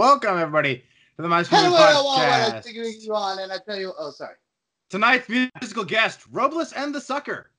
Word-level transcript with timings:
welcome 0.00 0.38
everybody 0.38 0.76
to 0.76 1.20
the 1.22 1.28
My 1.28 1.42
Screen 1.42 1.60
Hello, 1.60 1.76
hello, 1.76 2.14
hello, 2.14 2.16
I'm 2.16 2.52
Podcast. 2.52 2.64
figuring 2.64 2.94
you 3.00 3.14
on, 3.14 3.38
and 3.38 3.52
I 3.52 3.58
tell 3.58 3.78
you, 3.78 3.92
oh, 3.98 4.10
sorry. 4.10 4.36
Tonight's 4.88 5.28
musical 5.28 5.84
guest, 5.84 6.22
Robles 6.30 6.72
and 6.72 6.94
the 6.94 7.00
Sucker. 7.02 7.50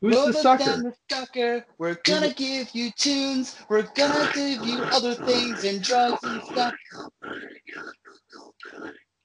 Who's 0.00 0.14
Roll 0.14 0.26
the 0.28 0.32
sucker? 0.32 0.64
down 0.64 0.82
the 0.84 0.94
sucker. 1.10 1.66
We're 1.76 1.98
gonna 2.04 2.32
give 2.32 2.70
you 2.74 2.90
tunes. 2.92 3.54
We're 3.68 3.82
gonna 3.82 4.30
give 4.32 4.64
you 4.64 4.78
other 4.84 5.12
things 5.12 5.64
and 5.64 5.82
drugs 5.82 6.24
and 6.24 6.42
stuff. 6.42 6.74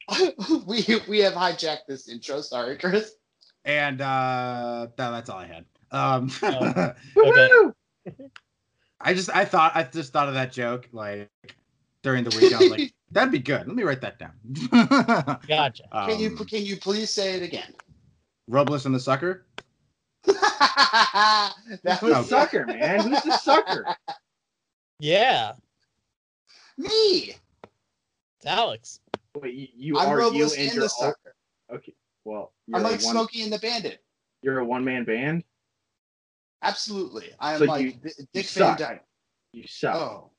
we 0.68 0.84
we 1.08 1.20
have 1.20 1.34
hijacked 1.34 1.86
this 1.88 2.10
intro. 2.10 2.42
Sorry, 2.42 2.78
Chris. 2.78 3.16
And 3.64 4.02
uh 4.02 4.88
that, 4.98 5.12
that's 5.12 5.30
all 5.30 5.40
I 5.40 5.48
had. 5.48 5.66
Um 5.92 6.30
Oh. 6.44 6.94
Woohoo! 7.16 7.74
I 9.00 9.14
just 9.14 9.30
I 9.34 9.46
thought 9.46 9.72
I 9.76 9.84
just 9.84 10.12
thought 10.12 10.28
of 10.28 10.34
that 10.34 10.52
joke 10.52 10.90
like 10.92 11.30
during 12.04 12.24
the 12.24 12.36
week. 12.38 12.54
I 12.54 12.58
was 12.60 12.70
like, 12.72 12.94
that'd 13.12 13.32
be 13.32 13.40
good. 13.40 13.68
Let 13.68 13.76
me 13.76 13.84
write 13.84 14.02
that 14.02 14.18
down. 14.20 14.34
Gotcha. 15.48 15.84
Can 15.92 16.20
you 16.20 16.30
Um, 16.38 16.46
can 16.46 16.64
you 16.66 16.78
please 16.78 17.10
say 17.10 17.34
it 17.36 17.44
again? 17.44 17.74
Robles 18.48 18.86
and 18.86 18.94
the 18.96 19.00
Sucker? 19.00 19.46
that 20.26 21.54
Who's 22.00 22.14
was 22.16 22.30
the 22.30 22.42
sucker, 22.42 22.66
man? 22.68 23.00
Who's 23.02 23.22
the 23.24 23.38
sucker? 23.38 23.86
Yeah, 25.00 25.54
me. 26.78 26.90
it's 28.38 28.46
Alex. 28.46 29.00
Wait, 29.36 29.54
you, 29.56 29.68
you 29.76 29.98
I'm 29.98 30.10
are 30.10 30.18
you 30.18 30.22
Robles 30.22 30.54
and 30.54 30.64
and 30.66 30.74
your 30.74 30.84
the 30.84 30.90
sucker. 30.90 31.36
okay. 31.74 31.94
Well, 32.24 32.54
you're 32.68 32.78
I'm 32.78 32.84
like 32.84 32.92
one, 32.94 33.00
Smokey 33.16 33.42
and 33.44 33.52
the 33.52 33.58
Bandit. 33.58 34.04
You're 34.44 34.60
a 34.60 34.66
one 34.66 34.84
man 34.86 35.06
band. 35.06 35.44
Absolutely. 36.62 37.30
I 37.40 37.54
am 37.54 37.60
So 37.60 37.66
like 37.66 37.84
you- 37.84 37.94
D- 37.94 38.12
Dick 38.34 38.46
Van. 38.50 38.78
Dyke. 38.78 39.04
You 39.54 39.64
suck. 39.68 39.96
Oh. 39.96 40.31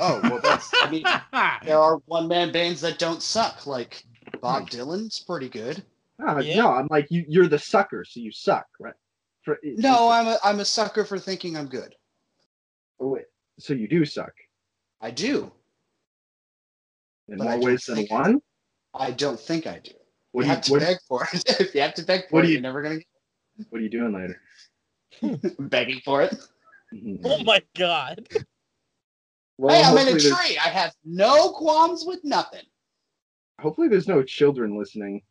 Oh 0.00 0.20
well, 0.22 0.40
that's. 0.42 0.70
I 0.82 0.90
mean, 0.90 1.04
there 1.64 1.78
are 1.78 1.96
one 2.06 2.28
man 2.28 2.52
bands 2.52 2.80
that 2.82 2.98
don't 2.98 3.22
suck. 3.22 3.66
Like 3.66 4.04
Bob 4.40 4.70
Dylan's 4.70 5.20
pretty 5.20 5.48
good. 5.48 5.82
Ah, 6.24 6.38
Yeah. 6.38 6.56
No, 6.56 6.72
I'm 6.72 6.86
like 6.90 7.10
you. 7.10 7.24
You're 7.28 7.48
the 7.48 7.58
sucker, 7.58 8.04
so 8.04 8.20
you 8.20 8.30
suck, 8.32 8.66
right? 8.78 8.94
For, 9.42 9.58
No, 9.64 10.08
I'm 10.08 10.28
a 10.28 10.38
I'm 10.44 10.60
a 10.60 10.64
sucker 10.64 11.04
for 11.04 11.18
thinking 11.18 11.56
I'm 11.56 11.66
good. 11.66 11.94
Oh, 13.00 13.08
wait. 13.08 13.24
So 13.58 13.72
you 13.74 13.88
do 13.88 14.04
suck 14.04 14.32
I 15.00 15.10
do. 15.10 15.50
in 17.28 17.38
But 17.38 17.44
more 17.44 17.60
ways 17.60 17.84
than 17.86 18.06
one. 18.06 18.40
I 18.94 19.10
don't 19.10 19.38
think 19.40 19.66
I 19.66 19.80
do. 19.82 19.90
What 20.30 20.46
you 20.46 20.46
do 20.46 20.48
you 20.48 20.54
have 20.54 20.64
to 20.64 20.72
what, 20.72 20.80
beg 20.80 20.96
for 21.08 21.28
it. 21.32 21.44
if 21.60 21.74
you 21.74 21.80
have 21.80 21.94
to 21.94 22.04
beg 22.04 22.28
for 22.28 22.36
What 22.36 22.44
it, 22.44 22.48
you- 22.48 22.52
you're 22.54 22.62
never 22.62 22.82
gonna 22.82 22.96
Get... 22.96 23.06
It. 23.58 23.66
What 23.70 23.80
are 23.80 23.82
you 23.84 23.90
doing 23.90 24.12
later? 24.14 25.50
begging 25.58 26.00
for 26.04 26.22
it. 26.22 26.34
Mhm. 26.94 27.20
Oh 27.24 27.42
my 27.42 27.62
god. 27.76 28.28
Well, 29.58 29.74
hey, 29.76 29.82
I'm 29.82 29.92
in 29.98 30.08
a 30.08 30.10
hopefully 30.12 30.30
tree. 30.48 30.58
I 30.58 30.68
have 30.68 30.94
no 31.04 31.50
qualms 31.50 32.04
with 32.06 32.24
nothing. 32.24 32.64
Hopefully, 33.60 33.88
there's 33.88 34.08
no 34.08 34.22
children 34.22 34.76
listening. 34.78 35.22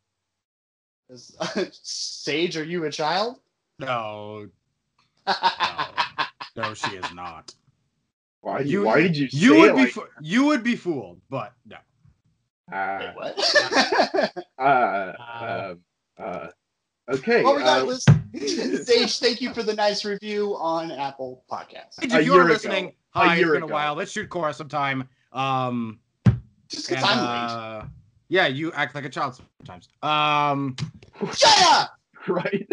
Is- 1.09 1.35
Sage, 1.71 2.55
are 2.57 2.63
you 2.63 2.85
a 2.85 2.91
child? 2.91 3.39
no, 3.79 4.47
no, 6.55 6.73
she 6.73 6.91
is 6.95 7.13
not. 7.13 7.53
Why? 8.41 8.59
You- 8.61 8.83
why 8.83 9.01
did 9.01 9.17
you? 9.17 9.27
You 9.31 9.55
would 9.59 9.69
it 9.71 9.75
be 9.75 9.81
like, 9.81 9.91
fo- 9.91 10.07
you 10.21 10.45
would 10.45 10.63
be 10.63 10.75
fooled, 10.75 11.19
but 11.29 11.53
no. 11.65 11.77
uh, 12.71 12.99
Wait, 12.99 13.15
what? 13.15 14.31
uh, 14.57 15.13
Wow. 15.19 15.71
um, 15.71 15.79
uh, 16.17 16.47
okay. 17.11 17.43
well, 17.43 17.53
uh, 17.53 17.57
regardless, 17.57 18.05
Sage, 18.85 19.19
thank 19.19 19.41
you 19.41 19.53
for 19.53 19.63
the 19.63 19.73
nice 19.73 20.05
review 20.05 20.55
on 20.57 20.91
Apple 20.91 21.43
Podcasts. 21.51 22.01
If 22.01 22.13
A 22.13 22.23
you're 22.23 22.35
year 22.35 22.43
ago. 22.43 22.53
listening, 22.53 22.93
A 23.15 23.19
hi, 23.19 23.33
it's 23.33 23.39
year 23.41 23.53
been 23.53 23.63
a 23.63 23.67
while. 23.67 23.95
Let's 23.95 24.11
shoot 24.11 24.29
Cora 24.29 24.53
sometime. 24.53 25.07
Um, 25.33 25.99
Just 26.69 26.89
because 26.89 27.03
I'm 27.03 27.17
late. 27.17 27.25
uh, 27.25 27.85
yeah, 28.29 28.47
you 28.47 28.71
act 28.73 28.95
like 28.95 29.05
a 29.05 29.09
child 29.09 29.39
sometimes. 29.59 29.89
Um, 30.01 30.75
Shut 31.35 31.61
up! 31.71 31.97
right. 32.27 32.67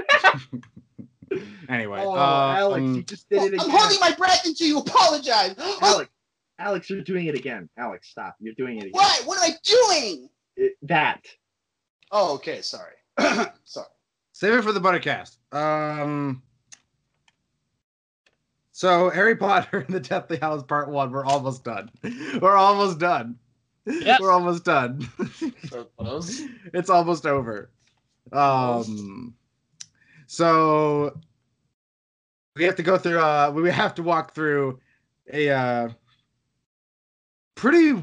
anyway, 1.69 2.01
Oh, 2.03 2.15
uh, 2.15 2.55
Alex, 2.59 2.79
um, 2.81 2.95
you 2.95 3.03
just 3.03 3.29
did 3.29 3.43
it 3.43 3.47
again. 3.55 3.61
I'm 3.61 3.71
holding 3.71 4.01
my 4.01 4.13
breath 4.13 4.45
until 4.47 4.67
you 4.67 4.79
apologize. 4.79 5.55
Alex, 5.83 6.11
Alex, 6.59 6.91
you're 6.91 7.03
doing 7.03 7.27
it 7.27 7.35
again. 7.35 7.69
Alex, 7.77 8.09
stop. 8.11 8.37
You're 8.41 8.55
doing 8.55 8.77
it 8.79 8.87
again. 8.87 8.93
What? 8.93 9.27
What 9.27 9.39
am 9.39 9.51
I 9.53 9.57
doing? 9.65 10.29
It- 10.57 10.77
that. 10.83 11.25
Oh, 12.11 12.35
okay. 12.37 12.63
Sorry. 12.63 12.95
sorry. 13.65 13.87
Save 14.39 14.55
it 14.55 14.63
for 14.63 14.71
the 14.71 14.81
Buttercast. 14.81 15.37
Um. 15.53 16.45
So 18.71 19.11
Harry 19.11 19.35
Potter 19.35 19.81
and 19.81 19.93
the 19.93 19.99
Deathly 19.99 20.39
Hallows 20.41 20.63
Part 20.63 20.89
One. 20.89 21.11
We're 21.11 21.25
almost 21.25 21.65
done. 21.65 21.91
We're 22.41 22.55
almost 22.55 23.01
done. 23.01 23.37
Yes. 23.85 24.21
We're 24.21 24.31
almost 24.31 24.65
done. 24.65 25.09
So 25.69 25.89
it's 26.73 26.89
almost 26.89 27.27
over. 27.27 27.73
Um. 28.31 29.35
So 30.29 31.19
we 32.55 32.63
have 32.63 32.77
to 32.77 32.85
go 32.85 32.97
through. 32.97 33.19
Uh, 33.19 33.51
we 33.53 33.69
have 33.73 33.97
to 33.97 34.05
walk 34.05 34.37
through 34.37 34.79
a 35.33 35.51
uh, 35.51 35.89
pretty 37.57 38.01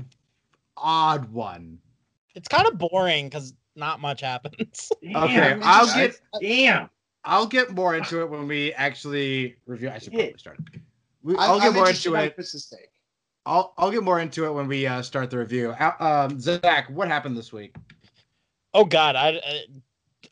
odd 0.75 1.31
one. 1.31 1.79
It's 2.35 2.50
kind 2.50 2.67
of 2.67 2.78
boring 2.78 3.29
because 3.29 3.53
not 3.75 3.99
much 4.01 4.21
happens. 4.21 4.91
Okay, 5.03 5.35
Damn, 5.35 5.61
I'll 5.63 5.85
guys. 5.87 6.19
get 6.41 6.41
Damn. 6.41 6.89
I'll 7.23 7.47
get 7.47 7.71
more 7.71 7.95
into 7.95 8.21
it 8.21 8.29
when 8.29 8.47
we 8.47 8.73
actually 8.73 9.55
review. 9.65 9.89
I 9.89 9.97
should 9.99 10.13
probably 10.13 10.35
start. 10.37 10.59
We, 11.23 11.33
I'm, 11.35 11.39
I'll 11.39 11.59
get 11.59 11.67
I'm 11.69 11.73
more 11.73 11.89
into 11.89 12.15
on 12.15 12.23
it. 12.23 12.35
Chris's 12.35 12.67
take. 12.67 12.89
I'll 13.45 13.73
I'll 13.77 13.91
get 13.91 14.03
more 14.03 14.19
into 14.19 14.45
it 14.45 14.51
when 14.53 14.67
we 14.67 14.85
uh, 14.87 15.01
start 15.01 15.29
the 15.31 15.37
review. 15.39 15.71
Uh, 15.71 16.27
Um, 16.29 16.39
Zach, 16.39 16.89
what 16.89 17.07
happened 17.07 17.35
this 17.37 17.51
week? 17.53 17.75
oh 18.73 18.85
god, 18.85 19.15
I, 19.15 19.29
I 19.29 19.63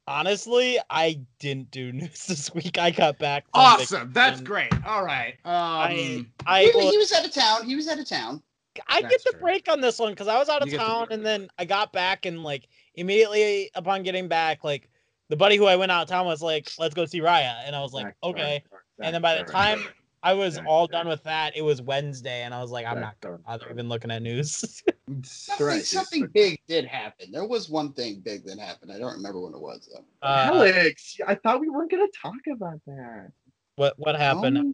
honestly 0.07 0.77
I 0.89 1.19
didn't 1.39 1.71
do 1.71 1.91
news 1.93 2.25
this 2.27 2.53
week. 2.53 2.77
I 2.77 2.91
got 2.91 3.17
back. 3.19 3.43
from 3.45 3.61
Awesome, 3.61 4.11
that's 4.13 4.39
vacation. 4.41 4.45
great. 4.45 4.85
All 4.85 5.03
right. 5.05 5.35
I 5.45 6.15
Um, 6.17 6.31
I 6.45 6.63
He, 6.65 6.71
well, 6.75 6.91
he 6.91 6.97
was 6.97 7.11
out 7.11 7.25
of 7.25 7.31
town. 7.33 7.65
He 7.65 7.75
was 7.75 7.87
out 7.87 7.99
of 7.99 8.07
town. 8.07 8.41
I 8.87 9.01
That's 9.01 9.13
get 9.13 9.23
the 9.25 9.31
true. 9.33 9.41
break 9.41 9.69
on 9.69 9.81
this 9.81 9.99
one 9.99 10.11
because 10.13 10.27
I 10.27 10.37
was 10.39 10.49
out 10.49 10.63
of 10.63 10.71
You 10.71 10.79
town 10.79 11.07
and 11.11 11.23
then 11.23 11.47
I 11.59 11.65
got 11.65 11.93
back 11.93 12.25
and 12.25 12.41
like 12.43 12.67
immediately 12.95 13.71
upon 13.75 14.03
getting 14.03 14.27
back, 14.27 14.63
like 14.63 14.89
the 15.29 15.35
buddy 15.35 15.57
who 15.57 15.65
I 15.65 15.75
went 15.75 15.91
out 15.91 16.03
of 16.03 16.09
town 16.09 16.25
was 16.25 16.41
like, 16.41 16.71
"Let's 16.77 16.93
go 16.93 17.05
see 17.05 17.19
Raya," 17.19 17.55
and 17.65 17.75
I 17.75 17.81
was 17.81 17.93
like, 17.93 18.05
Back, 18.05 18.15
"Okay." 18.23 18.63
back, 18.63 18.71
back, 18.71 19.05
And 19.05 19.15
then 19.15 19.21
by 19.21 19.37
the 19.37 19.43
time 19.43 19.79
back, 19.79 19.95
I 20.21 20.33
was 20.33 20.57
back, 20.57 20.65
all 20.67 20.87
back, 20.87 20.91
done 20.93 21.07
with 21.07 21.23
that, 21.23 21.55
it 21.57 21.61
was 21.61 21.81
Wednesday, 21.81 22.43
and 22.43 22.53
I 22.53 22.61
was 22.61 22.71
like, 22.71 22.85
"I'm 22.85 22.95
back, 22.95 23.01
not 23.01 23.21
back, 23.21 23.43
bother 23.45 23.65
back. 23.65 23.73
even 23.73 23.89
looking 23.89 24.11
at 24.11 24.21
news." 24.21 24.83
Something, 25.23 25.81
something 25.81 26.27
big 26.27 26.59
did 26.67 26.85
happen. 26.85 27.29
There 27.31 27.45
was 27.45 27.69
one 27.69 27.91
thing 27.91 28.21
big 28.21 28.45
that 28.45 28.57
happened. 28.57 28.91
I 28.91 28.97
don't 28.97 29.13
remember 29.13 29.39
what 29.41 29.53
it 29.53 29.59
was 29.59 29.89
though. 29.93 30.05
uh, 30.21 30.49
Alex, 30.53 31.17
I 31.27 31.35
thought 31.35 31.59
we 31.59 31.69
weren't 31.69 31.91
gonna 31.91 32.07
talk 32.19 32.33
about 32.51 32.79
that. 32.87 33.31
what 33.75 33.93
what 33.97 34.15
happened? 34.15 34.57
Um, 34.57 34.73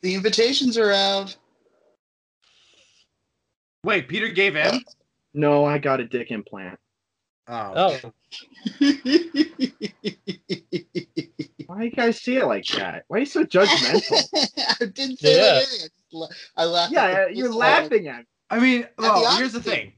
the 0.00 0.14
invitations 0.14 0.78
are 0.78 0.92
out. 0.92 1.36
wait, 3.84 4.08
Peter 4.08 4.28
gave 4.28 4.56
in. 4.56 4.80
No, 5.34 5.66
I 5.66 5.76
got 5.76 6.00
a 6.00 6.04
dick 6.04 6.30
implant. 6.30 6.78
Um, 7.48 7.72
oh, 7.76 7.98
oh, 8.04 8.12
Why 11.66 11.82
you 11.84 11.90
guys 11.90 12.20
see 12.20 12.36
it 12.36 12.46
like 12.46 12.66
that? 12.68 13.04
Why 13.08 13.16
are 13.18 13.20
you 13.20 13.26
so 13.26 13.44
judgmental? 13.44 14.22
I 14.80 14.84
didn't 14.86 15.18
say 15.18 15.36
Yeah. 15.36 15.56
anything. 15.56 15.78
I, 15.84 15.88
just 15.88 15.92
la- 16.12 16.28
I 16.56 16.64
laughed. 16.64 16.92
yeah, 16.92 17.04
at 17.04 17.20
uh, 17.24 17.26
you're 17.28 17.46
first 17.48 17.58
laughing 17.58 18.08
at 18.08 18.18
me. 18.20 18.24
I 18.50 18.58
mean, 18.60 18.86
well, 18.98 19.22
the 19.22 19.36
here's 19.36 19.52
the 19.52 19.62
thing. 19.62 19.92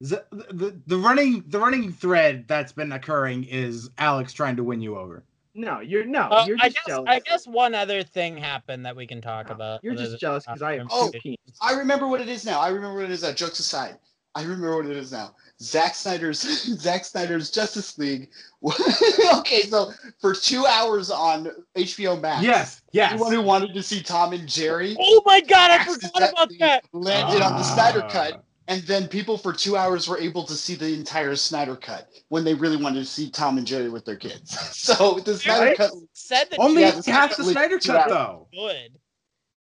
The, 0.00 0.24
the 0.30 0.80
the 0.86 0.96
running 0.96 1.44
the 1.48 1.58
running 1.58 1.92
thread 1.92 2.46
that's 2.48 2.72
been 2.72 2.92
occurring 2.92 3.44
is 3.44 3.90
Alex 3.98 4.32
trying 4.32 4.56
to 4.56 4.64
win 4.64 4.80
you 4.80 4.96
over. 4.96 5.24
No, 5.54 5.80
you're 5.80 6.04
no, 6.06 6.22
Uh, 6.22 6.44
you're 6.46 6.56
I 6.60 6.68
just 6.68 6.76
guess 6.76 6.84
jealous. 6.86 7.06
I 7.08 7.18
guess 7.20 7.46
one 7.46 7.74
other 7.74 8.02
thing 8.04 8.36
happened 8.36 8.86
that 8.86 8.94
we 8.96 9.06
can 9.06 9.20
talk 9.20 9.48
No, 9.48 9.54
about. 9.56 9.80
You're 9.82 9.96
just 9.96 10.20
jealous 10.20 10.44
because 10.46 10.62
I 10.62 10.78
have 10.78 10.86
uh, 10.86 10.90
Oh. 10.92 11.12
I 11.60 11.74
remember 11.74 12.06
what 12.06 12.20
it 12.20 12.28
is 12.28 12.44
now. 12.46 12.60
I 12.60 12.68
remember 12.68 12.96
what 12.96 13.04
it 13.04 13.10
is 13.10 13.22
now. 13.24 13.32
Jokes 13.32 13.58
aside, 13.58 13.98
I 14.34 14.42
remember 14.42 14.76
what 14.76 14.86
it 14.86 14.96
is 14.96 15.10
now. 15.12 15.34
Zack 15.62 15.94
Snyder's 15.94 16.40
Zack 16.80 17.04
Snyder's 17.04 17.50
Justice 17.50 17.98
League. 17.98 18.30
okay, 19.38 19.62
so 19.62 19.92
for 20.20 20.34
two 20.34 20.66
hours 20.66 21.10
on 21.10 21.48
HBO 21.76 22.20
Max. 22.20 22.42
Yes, 22.42 22.82
yes. 22.92 23.12
Anyone 23.12 23.32
who 23.32 23.42
wanted 23.42 23.74
to 23.74 23.82
see 23.82 24.02
Tom 24.02 24.32
and 24.32 24.48
Jerry 24.48 24.96
Oh 24.98 25.22
my 25.26 25.40
god, 25.40 25.70
I 25.70 25.84
forgot 25.84 26.16
about 26.32 26.50
that. 26.60 26.84
landed 26.92 27.42
on 27.42 27.52
the 27.56 27.62
Snyder 27.62 28.02
Ah. 28.04 28.08
Cut, 28.10 28.44
and 28.68 28.82
then 28.84 29.06
people 29.08 29.36
for 29.36 29.52
two 29.52 29.76
hours 29.76 30.08
were 30.08 30.18
able 30.18 30.44
to 30.44 30.54
see 30.54 30.74
the 30.74 30.92
entire 30.94 31.36
Snyder 31.36 31.76
Cut 31.76 32.08
when 32.28 32.44
they 32.44 32.54
really 32.54 32.76
wanted 32.76 33.00
to 33.00 33.06
see 33.06 33.30
Tom 33.30 33.58
and 33.58 33.66
Jerry 33.66 33.88
with 33.90 34.04
their 34.04 34.16
kids. 34.16 34.56
So 34.80 35.20
the 35.20 35.36
Snyder 35.38 35.60
Right? 35.66 35.76
Cut. 35.76 35.90
Said 36.14 36.48
that 36.50 36.58
Only 36.60 36.82
Yeah, 36.82 36.92
the 36.92 37.12
half 37.12 37.36
the 37.36 37.44
Snyder 37.44 37.78
Snyder 37.78 37.78
Cut 37.78 38.08
cut 38.08 38.08
though. 38.08 38.48
good. 38.52 38.98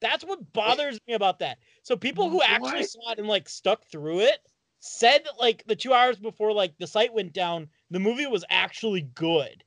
That's 0.02 0.24
what 0.24 0.54
bothers 0.54 1.00
me 1.08 1.14
about 1.16 1.40
that. 1.40 1.58
So 1.84 1.98
people 1.98 2.30
who 2.30 2.42
actually 2.42 2.80
What? 2.80 2.90
saw 2.90 3.12
it 3.12 3.20
and 3.20 3.28
like 3.28 3.50
stuck 3.50 3.84
through 3.86 4.22
it 4.22 4.40
said 4.80 5.24
that 5.26 5.40
like 5.40 5.64
the 5.68 5.76
two 5.76 5.94
hours 5.94 6.18
before 6.18 6.54
like 6.54 6.78
the 6.78 6.88
site 6.88 7.14
went 7.14 7.34
down, 7.34 7.68
the 7.92 8.00
movie 8.00 8.28
was 8.28 8.46
actually 8.50 9.02
good. 9.02 9.64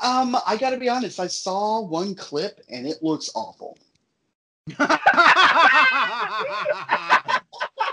Um, 0.00 0.36
I 0.46 0.56
got 0.56 0.70
to 0.70 0.76
be 0.78 0.88
honest. 0.88 1.18
I 1.18 1.26
saw 1.26 1.80
one 1.80 2.14
clip 2.14 2.60
and 2.68 2.86
it 2.86 3.02
looks 3.02 3.30
awful. 3.34 3.76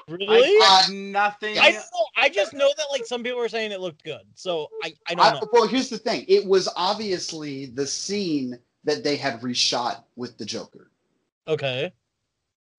Really? 0.08 0.62
I 0.62 0.82
have 0.84 0.94
nothing. 0.94 1.58
I 1.58 1.72
know, 1.72 1.82
I 2.16 2.30
just 2.30 2.54
know 2.54 2.72
that 2.78 2.86
like 2.92 3.06
some 3.08 3.24
people 3.24 3.40
were 3.40 3.50
saying 3.50 3.72
it 3.72 3.82
looked 3.82 4.04
good, 4.04 4.22
so 4.36 4.68
I 4.84 4.94
I 5.08 5.16
don't 5.16 5.26
I, 5.26 5.34
know. 5.34 5.48
well, 5.52 5.68
here's 5.68 5.90
the 5.90 5.98
thing. 5.98 6.26
It 6.28 6.46
was 6.46 6.70
obviously 6.76 7.68
the 7.68 7.88
scene 7.88 8.60
that 8.84 9.04
they 9.04 9.16
had 9.16 9.42
reshot 9.42 10.04
with 10.16 10.38
the 10.38 10.46
Joker, 10.46 10.92
Okay, 11.48 11.92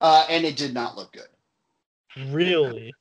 uh, 0.00 0.24
and 0.30 0.44
it 0.44 0.56
did 0.56 0.72
not 0.72 0.96
look 0.96 1.12
good. 1.12 2.32
really? 2.32 2.94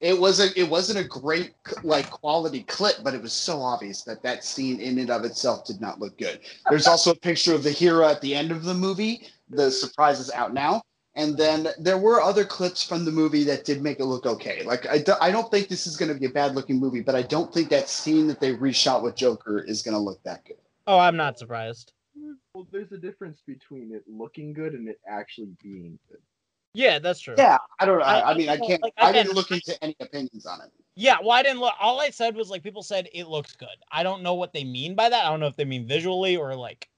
It 0.00 0.18
wasn't. 0.18 0.56
It 0.56 0.68
wasn't 0.68 1.00
a 1.00 1.08
great 1.08 1.54
like 1.82 2.08
quality 2.10 2.62
clip, 2.62 2.96
but 3.02 3.14
it 3.14 3.22
was 3.22 3.32
so 3.32 3.60
obvious 3.60 4.02
that 4.02 4.22
that 4.22 4.44
scene 4.44 4.80
in 4.80 4.98
and 4.98 5.10
of 5.10 5.24
itself 5.24 5.66
did 5.66 5.80
not 5.80 5.98
look 5.98 6.16
good. 6.18 6.40
There's 6.70 6.86
also 6.86 7.10
a 7.10 7.16
picture 7.16 7.52
of 7.52 7.64
the 7.64 7.72
hero 7.72 8.06
at 8.06 8.20
the 8.20 8.34
end 8.34 8.52
of 8.52 8.62
the 8.62 8.74
movie. 8.74 9.26
The 9.50 9.70
surprise 9.72 10.20
is 10.20 10.30
out 10.30 10.54
now, 10.54 10.82
and 11.16 11.36
then 11.36 11.68
there 11.80 11.98
were 11.98 12.20
other 12.20 12.44
clips 12.44 12.84
from 12.84 13.04
the 13.04 13.10
movie 13.10 13.42
that 13.44 13.64
did 13.64 13.82
make 13.82 13.98
it 13.98 14.04
look 14.04 14.24
okay. 14.24 14.62
Like 14.62 14.86
I, 14.88 14.98
do, 14.98 15.14
I 15.20 15.32
don't 15.32 15.50
think 15.50 15.66
this 15.66 15.84
is 15.86 15.96
going 15.96 16.12
to 16.12 16.18
be 16.18 16.26
a 16.26 16.30
bad 16.30 16.54
looking 16.54 16.78
movie, 16.78 17.00
but 17.00 17.16
I 17.16 17.22
don't 17.22 17.52
think 17.52 17.68
that 17.70 17.88
scene 17.88 18.28
that 18.28 18.38
they 18.38 18.54
reshot 18.54 19.02
with 19.02 19.16
Joker 19.16 19.58
is 19.58 19.82
going 19.82 19.94
to 19.94 20.00
look 20.00 20.22
that 20.22 20.44
good. 20.44 20.58
Oh, 20.86 20.98
I'm 20.98 21.16
not 21.16 21.36
surprised. 21.36 21.92
Well, 22.54 22.68
there's 22.70 22.92
a 22.92 22.98
difference 22.98 23.42
between 23.44 23.92
it 23.92 24.04
looking 24.06 24.52
good 24.52 24.74
and 24.74 24.88
it 24.88 25.00
actually 25.08 25.56
being 25.60 25.98
good. 26.08 26.20
Yeah, 26.74 26.98
that's 26.98 27.20
true. 27.20 27.34
Yeah, 27.36 27.58
I 27.80 27.86
don't 27.86 27.98
know. 27.98 28.04
I- 28.04 28.20
I, 28.20 28.30
I 28.30 28.34
mean, 28.36 28.48
I 28.48 28.56
can't. 28.58 28.82
like, 28.82 28.92
I 28.98 29.10
again, 29.10 29.24
didn't 29.26 29.36
look 29.36 29.50
into 29.50 29.82
any 29.82 29.96
opinions 30.00 30.46
on 30.46 30.60
it. 30.60 30.70
Yeah, 30.94 31.16
well, 31.20 31.30
I 31.32 31.42
didn't 31.42 31.60
look. 31.60 31.74
All 31.80 32.00
I 32.00 32.10
said 32.10 32.34
was 32.34 32.50
like 32.50 32.62
people 32.62 32.82
said 32.82 33.08
it 33.14 33.28
looks 33.28 33.54
good. 33.54 33.68
I 33.92 34.02
don't 34.02 34.22
know 34.22 34.34
what 34.34 34.52
they 34.52 34.64
mean 34.64 34.94
by 34.94 35.08
that. 35.08 35.24
I 35.24 35.30
don't 35.30 35.40
know 35.40 35.46
if 35.46 35.56
they 35.56 35.64
mean 35.64 35.86
visually 35.86 36.36
or 36.36 36.54
like 36.56 36.88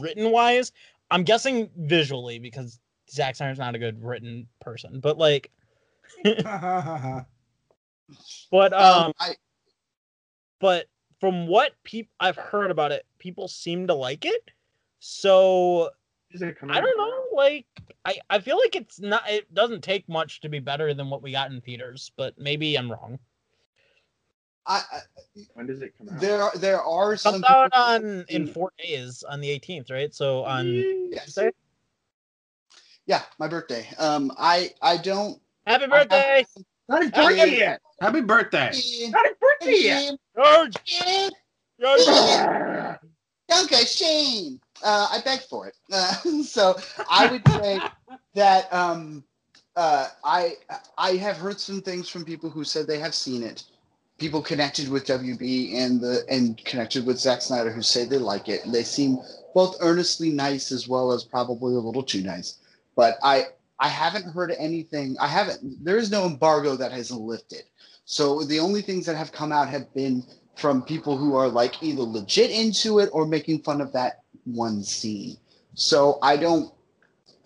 written 0.00 0.30
wise. 0.32 0.72
I'm 1.10 1.22
guessing 1.22 1.70
visually 1.76 2.38
because 2.40 2.80
Zack 3.10 3.36
Snyder's 3.36 3.58
not 3.58 3.74
a 3.76 3.78
good 3.78 4.02
written 4.02 4.48
person. 4.60 4.98
But 5.00 5.18
like, 5.18 5.52
but 6.24 7.26
um, 8.72 8.72
Um, 8.72 9.12
I, 9.20 9.34
but 10.60 10.86
from 11.20 11.46
what 11.46 11.72
people 11.84 12.12
I've 12.20 12.36
heard 12.36 12.70
about 12.70 12.90
it, 12.92 13.06
people 13.18 13.46
seem 13.48 13.86
to 13.86 13.94
like 13.94 14.24
it. 14.24 14.50
So 14.98 15.90
Is 16.32 16.42
it 16.42 16.58
coming 16.58 16.76
I 16.76 16.80
don't 16.80 16.98
know. 16.98 17.13
Like, 17.34 17.66
I 18.04 18.16
I 18.30 18.38
feel 18.38 18.56
like 18.58 18.76
it's 18.76 19.00
not. 19.00 19.28
It 19.28 19.52
doesn't 19.54 19.82
take 19.82 20.08
much 20.08 20.40
to 20.42 20.48
be 20.48 20.58
better 20.60 20.94
than 20.94 21.10
what 21.10 21.22
we 21.22 21.32
got 21.32 21.50
in 21.50 21.60
theaters. 21.60 22.12
But 22.16 22.38
maybe 22.38 22.76
I'm 22.76 22.90
wrong. 22.90 23.18
I, 24.66 24.82
I 24.92 24.98
When 25.54 25.66
does 25.66 25.82
it 25.82 25.92
come 25.98 26.08
out? 26.08 26.20
there 26.20 26.40
are 26.42 26.56
there 26.56 26.82
are 26.82 27.16
some 27.16 27.42
Comes 27.42 27.44
out 27.48 27.70
on 27.74 28.24
in 28.28 28.46
four 28.46 28.72
days 28.78 29.22
on 29.28 29.40
the 29.40 29.48
18th, 29.48 29.90
right? 29.90 30.14
So 30.14 30.44
on 30.44 30.66
Yes. 31.10 31.24
Tuesday. 31.26 31.50
Yeah, 33.06 33.22
my 33.38 33.48
birthday. 33.48 33.86
Um, 33.98 34.32
I 34.38 34.70
I 34.80 34.96
don't. 34.96 35.38
Happy 35.66 35.86
birthday, 35.86 36.44
Not 36.88 37.02
his 37.02 37.12
I- 37.14 37.24
birthday 37.26 37.58
yet. 37.58 37.80
Happy 38.00 38.20
birthday. 38.22 38.70
Not 39.10 39.26
his 39.26 39.34
birthday 39.40 39.78
yet. 39.80 40.14
George. 40.36 40.74
George. 41.80 42.98
Okay, 43.64 43.84
Shane. 43.84 44.58
Uh, 44.82 45.08
I 45.10 45.20
begged 45.24 45.44
for 45.44 45.66
it. 45.68 45.76
Uh, 45.92 46.12
so 46.44 46.76
I 47.10 47.30
would 47.30 47.46
say 47.48 47.80
that 48.34 48.72
um, 48.72 49.24
uh, 49.76 50.08
I 50.24 50.54
I 50.98 51.12
have 51.16 51.36
heard 51.36 51.60
some 51.60 51.80
things 51.80 52.08
from 52.08 52.24
people 52.24 52.50
who 52.50 52.64
said 52.64 52.86
they 52.86 52.98
have 52.98 53.14
seen 53.14 53.42
it. 53.42 53.64
People 54.18 54.40
connected 54.42 54.88
with 54.88 55.06
WB 55.06 55.74
and 55.74 56.00
the 56.00 56.24
and 56.28 56.62
connected 56.64 57.04
with 57.04 57.18
Zack 57.18 57.42
Snyder 57.42 57.70
who 57.70 57.82
say 57.82 58.04
they 58.04 58.18
like 58.18 58.48
it. 58.48 58.60
They 58.66 58.84
seem 58.84 59.18
both 59.54 59.76
earnestly 59.80 60.30
nice 60.30 60.70
as 60.70 60.88
well 60.88 61.12
as 61.12 61.24
probably 61.24 61.74
a 61.74 61.78
little 61.78 62.02
too 62.02 62.22
nice. 62.22 62.58
But 62.96 63.16
I 63.22 63.46
I 63.80 63.88
haven't 63.88 64.32
heard 64.32 64.52
anything. 64.56 65.16
I 65.20 65.26
haven't. 65.26 65.84
There 65.84 65.96
is 65.98 66.10
no 66.10 66.26
embargo 66.26 66.76
that 66.76 66.92
has 66.92 67.10
lifted. 67.10 67.64
So 68.04 68.44
the 68.44 68.60
only 68.60 68.82
things 68.82 69.06
that 69.06 69.16
have 69.16 69.32
come 69.32 69.50
out 69.50 69.68
have 69.68 69.92
been 69.94 70.24
from 70.56 70.82
people 70.82 71.16
who 71.16 71.34
are 71.34 71.48
like 71.48 71.82
either 71.82 72.02
legit 72.02 72.50
into 72.50 73.00
it 73.00 73.08
or 73.12 73.26
making 73.26 73.62
fun 73.62 73.80
of 73.80 73.92
that 73.92 74.23
one 74.44 74.82
scene. 74.82 75.36
So 75.74 76.18
I 76.22 76.36
don't. 76.36 76.72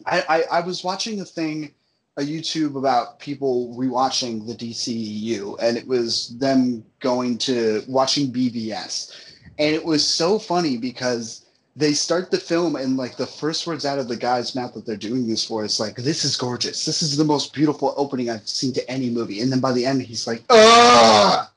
I 0.07 0.25
I, 0.29 0.59
I 0.59 0.61
was 0.61 0.85
watching 0.85 1.21
a 1.21 1.25
thing, 1.25 1.73
a 2.17 2.23
YouTube 2.23 2.77
about 2.77 3.19
people 3.19 3.75
rewatching 3.77 4.47
the 4.47 4.55
DCEU, 4.55 5.57
and 5.61 5.77
it 5.77 5.87
was 5.87 6.37
them 6.39 6.85
going 7.01 7.39
to 7.39 7.83
watching 7.89 8.33
BVS, 8.33 9.13
and 9.59 9.75
it 9.75 9.85
was 9.85 10.07
so 10.07 10.39
funny 10.39 10.77
because 10.77 11.45
they 11.79 11.93
start 11.93 12.31
the 12.33 12.39
film 12.39 12.75
and 12.75 12.97
like 12.97 13.17
the 13.17 13.27
first 13.27 13.67
words 13.67 13.87
out 13.87 14.01
of 14.01 14.09
the 14.09 14.17
guy's 14.17 14.55
mouth 14.57 14.75
that 14.75 14.85
they're 14.85 14.97
doing 14.97 15.29
this 15.29 15.45
for 15.45 15.65
is 15.65 15.79
like 15.79 15.95
this 15.95 16.25
is 16.25 16.37
gorgeous 16.37 16.85
this 16.85 17.03
is 17.03 17.17
the 17.17 17.25
most 17.25 17.55
beautiful 17.55 17.95
opening 17.97 18.29
i've 18.29 18.49
seen 18.49 18.73
to 18.73 18.91
any 18.91 19.09
movie 19.09 19.41
and 19.41 19.53
then 19.53 19.61
by 19.61 19.71
the 19.71 19.87
end 19.87 20.03
he's 20.03 20.27
like 20.27 20.43
Ugh! 20.51 21.48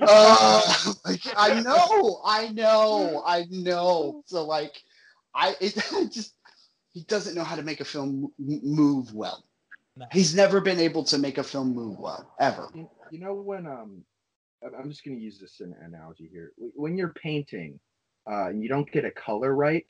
Uh, 0.00 0.92
like 1.04 1.20
I 1.36 1.60
know, 1.62 2.20
I 2.24 2.48
know, 2.48 3.22
I 3.24 3.46
know. 3.50 4.22
So 4.26 4.44
like, 4.44 4.82
I 5.34 5.56
it 5.60 5.74
just 6.12 6.34
he 6.92 7.02
doesn't 7.04 7.34
know 7.34 7.44
how 7.44 7.56
to 7.56 7.62
make 7.62 7.80
a 7.80 7.84
film 7.84 8.32
move 8.38 9.14
well. 9.14 9.44
No. 9.96 10.06
He's 10.12 10.34
never 10.34 10.60
been 10.60 10.78
able 10.78 11.04
to 11.04 11.18
make 11.18 11.38
a 11.38 11.42
film 11.42 11.74
move 11.74 11.98
well 11.98 12.32
ever. 12.40 12.68
You, 12.74 12.88
you 13.10 13.18
know 13.20 13.34
when 13.34 13.66
um, 13.66 14.04
I'm- 14.62 14.74
I'm 14.78 14.90
just 14.90 15.04
gonna 15.04 15.16
use 15.16 15.38
this 15.40 15.60
an 15.60 15.74
analogy 15.82 16.28
here. 16.30 16.52
When 16.56 16.96
you're 16.96 17.12
painting, 17.14 17.80
uh, 18.30 18.48
and 18.48 18.62
you 18.62 18.68
don't 18.68 18.90
get 18.90 19.04
a 19.04 19.10
color 19.10 19.54
right, 19.54 19.86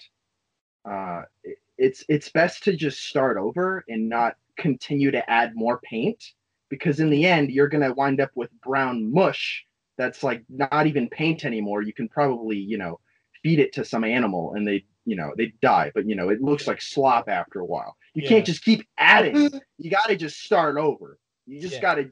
uh, 0.89 1.23
it, 1.45 1.59
it's 1.77 2.05
it's 2.09 2.31
best 2.31 2.65
to 2.65 2.77
just 2.77 3.05
start 3.05 3.37
over 3.37 3.85
and 3.89 4.09
not 4.09 4.37
continue 4.57 5.11
to 5.11 5.31
add 5.31 5.55
more 5.55 5.81
paint 5.81 6.33
because 6.71 7.01
in 7.01 7.11
the 7.11 7.25
end 7.27 7.51
you're 7.51 7.69
gonna 7.69 7.93
wind 7.95 8.21
up 8.21 8.31
with 8.35 8.51
brown 8.63 9.13
mush 9.13 9.65
that's 9.97 10.23
like 10.23 10.45
not 10.49 10.87
even 10.87 11.09
paint 11.09 11.45
anymore. 11.45 11.83
You 11.83 11.93
can 11.93 12.09
probably 12.09 12.57
you 12.59 12.79
know 12.79 13.01
feed 13.43 13.59
it 13.59 13.73
to 13.75 13.85
some 13.85 14.05
animal 14.05 14.55
and 14.55 14.67
they 14.67 14.85
you 15.05 15.17
know 15.17 15.33
they 15.37 15.53
die, 15.63 15.91
but 15.95 16.07
you 16.09 16.15
know 16.15 16.29
it 16.29 16.41
looks 16.43 16.67
like 16.67 16.81
slop 16.81 17.29
after 17.29 17.61
a 17.61 17.65
while. 17.65 17.97
You 18.15 18.23
Yeah. 18.23 18.29
can't 18.31 18.47
just 18.47 18.65
keep 18.65 18.87
adding. 18.99 19.51
You 19.79 19.91
got 19.91 20.09
to 20.09 20.17
just 20.17 20.39
start 20.43 20.77
over. 20.77 21.19
You 21.47 21.61
just 21.61 21.75
Yeah. 21.75 21.81
got 21.81 21.95
to 21.97 22.11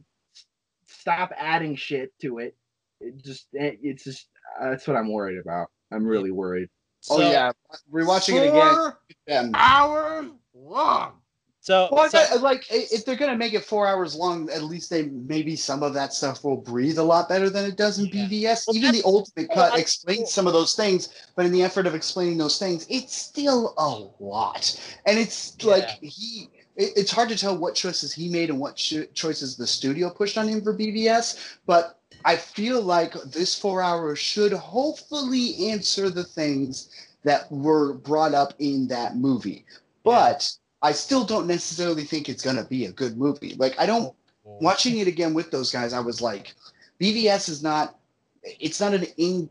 stop 0.89 1.33
adding 1.37 1.77
shit 1.77 2.13
to 2.23 2.39
it. 2.39 2.57
It 3.01 3.23
just 3.25 3.49
it- 3.53 3.79
it's 3.83 4.05
just 4.05 4.29
uh, 4.61 4.71
that's 4.71 4.87
what 4.89 4.97
I'm 4.97 5.13
worried 5.13 5.39
about. 5.39 5.69
I'm 5.93 6.05
really 6.07 6.31
worried. 6.31 6.69
oh 7.11 7.21
yeah, 7.21 7.53
rewatching 7.93 8.35
it 8.37 8.49
again. 8.49 9.53
Four 9.53 9.61
hours 9.61 10.27
long. 10.55 11.21
So, 11.67 11.89
well, 11.91 12.09
so 12.09 12.19
I- 12.21 12.37
like 12.37 12.65
if 12.71 13.05
they're 13.05 13.17
gonna 13.17 13.37
make 13.37 13.53
it 13.53 13.65
four 13.65 13.89
hours 13.89 14.15
long, 14.15 14.49
at 14.51 14.63
least 14.63 14.89
they 14.89 15.07
maybe 15.07 15.57
some 15.57 15.83
of 15.83 15.95
that 15.95 16.15
stuff 16.15 16.45
will 16.45 16.59
breathe 16.59 16.97
a 16.97 17.03
lot 17.03 17.29
better 17.29 17.51
than 17.51 17.65
it 17.65 17.77
does 17.77 17.99
in 17.99 18.05
Yeah. 18.07 18.13
BVS. 18.29 18.69
Well, 18.69 18.77
Even 18.77 18.93
the 18.93 19.03
ultimate 19.05 19.51
cut 19.51 19.77
explains 19.77 20.33
some 20.33 20.47
of 20.47 20.53
those 20.53 20.75
things, 20.77 21.09
but 21.35 21.45
in 21.45 21.51
the 21.51 21.65
effort 21.65 21.89
of 21.89 21.97
explaining 21.97 22.39
those 22.39 22.61
things, 22.61 22.87
it's 22.89 23.17
still 23.17 23.75
a 23.79 24.23
lot. 24.23 24.79
And 25.07 25.19
it's 25.19 25.61
like 25.65 25.99
he, 26.05 26.51
it- 26.77 26.93
it's 26.95 27.11
hard 27.11 27.31
to 27.31 27.37
tell 27.37 27.57
what 27.59 27.75
choices 27.75 28.13
he 28.13 28.29
made 28.29 28.49
and 28.49 28.61
what 28.61 28.77
cho- 28.77 29.07
choices 29.15 29.57
the 29.57 29.67
studio 29.67 30.09
pushed 30.09 30.39
on 30.39 30.47
him 30.47 30.63
for 30.63 30.73
BVS. 30.73 31.37
But 31.67 31.99
I 32.25 32.37
feel 32.37 32.81
like 32.81 33.15
this 33.25 33.57
four 33.59 33.83
hours 33.83 34.21
should 34.21 34.53
hopefully 34.53 35.71
answer 35.71 36.11
the 36.11 36.23
things 36.23 36.91
that 37.25 37.51
were 37.51 37.95
brought 37.95 38.35
up 38.35 38.55
in 38.61 38.87
that 38.87 39.17
movie. 39.17 39.65
But 40.05 40.49
I 40.87 40.93
still 40.93 41.25
don't 41.25 41.49
necessarily 41.49 42.05
think 42.05 42.29
it's 42.29 42.45
gonna 42.45 42.63
be 42.63 42.85
a 42.85 42.93
good 42.93 43.19
movie. 43.19 43.57
Like 43.59 43.75
I 43.77 43.87
don't 43.87 44.15
watching 44.45 44.99
it 44.99 45.09
again 45.09 45.35
with 45.35 45.51
those 45.51 45.73
guys, 45.73 45.93
I 45.93 45.99
was 45.99 46.21
like, 46.21 46.55
BVS 47.01 47.49
is 47.49 47.61
not. 47.61 47.99
It's 48.45 48.81
not 48.81 48.95
an 48.95 49.07
in. 49.17 49.51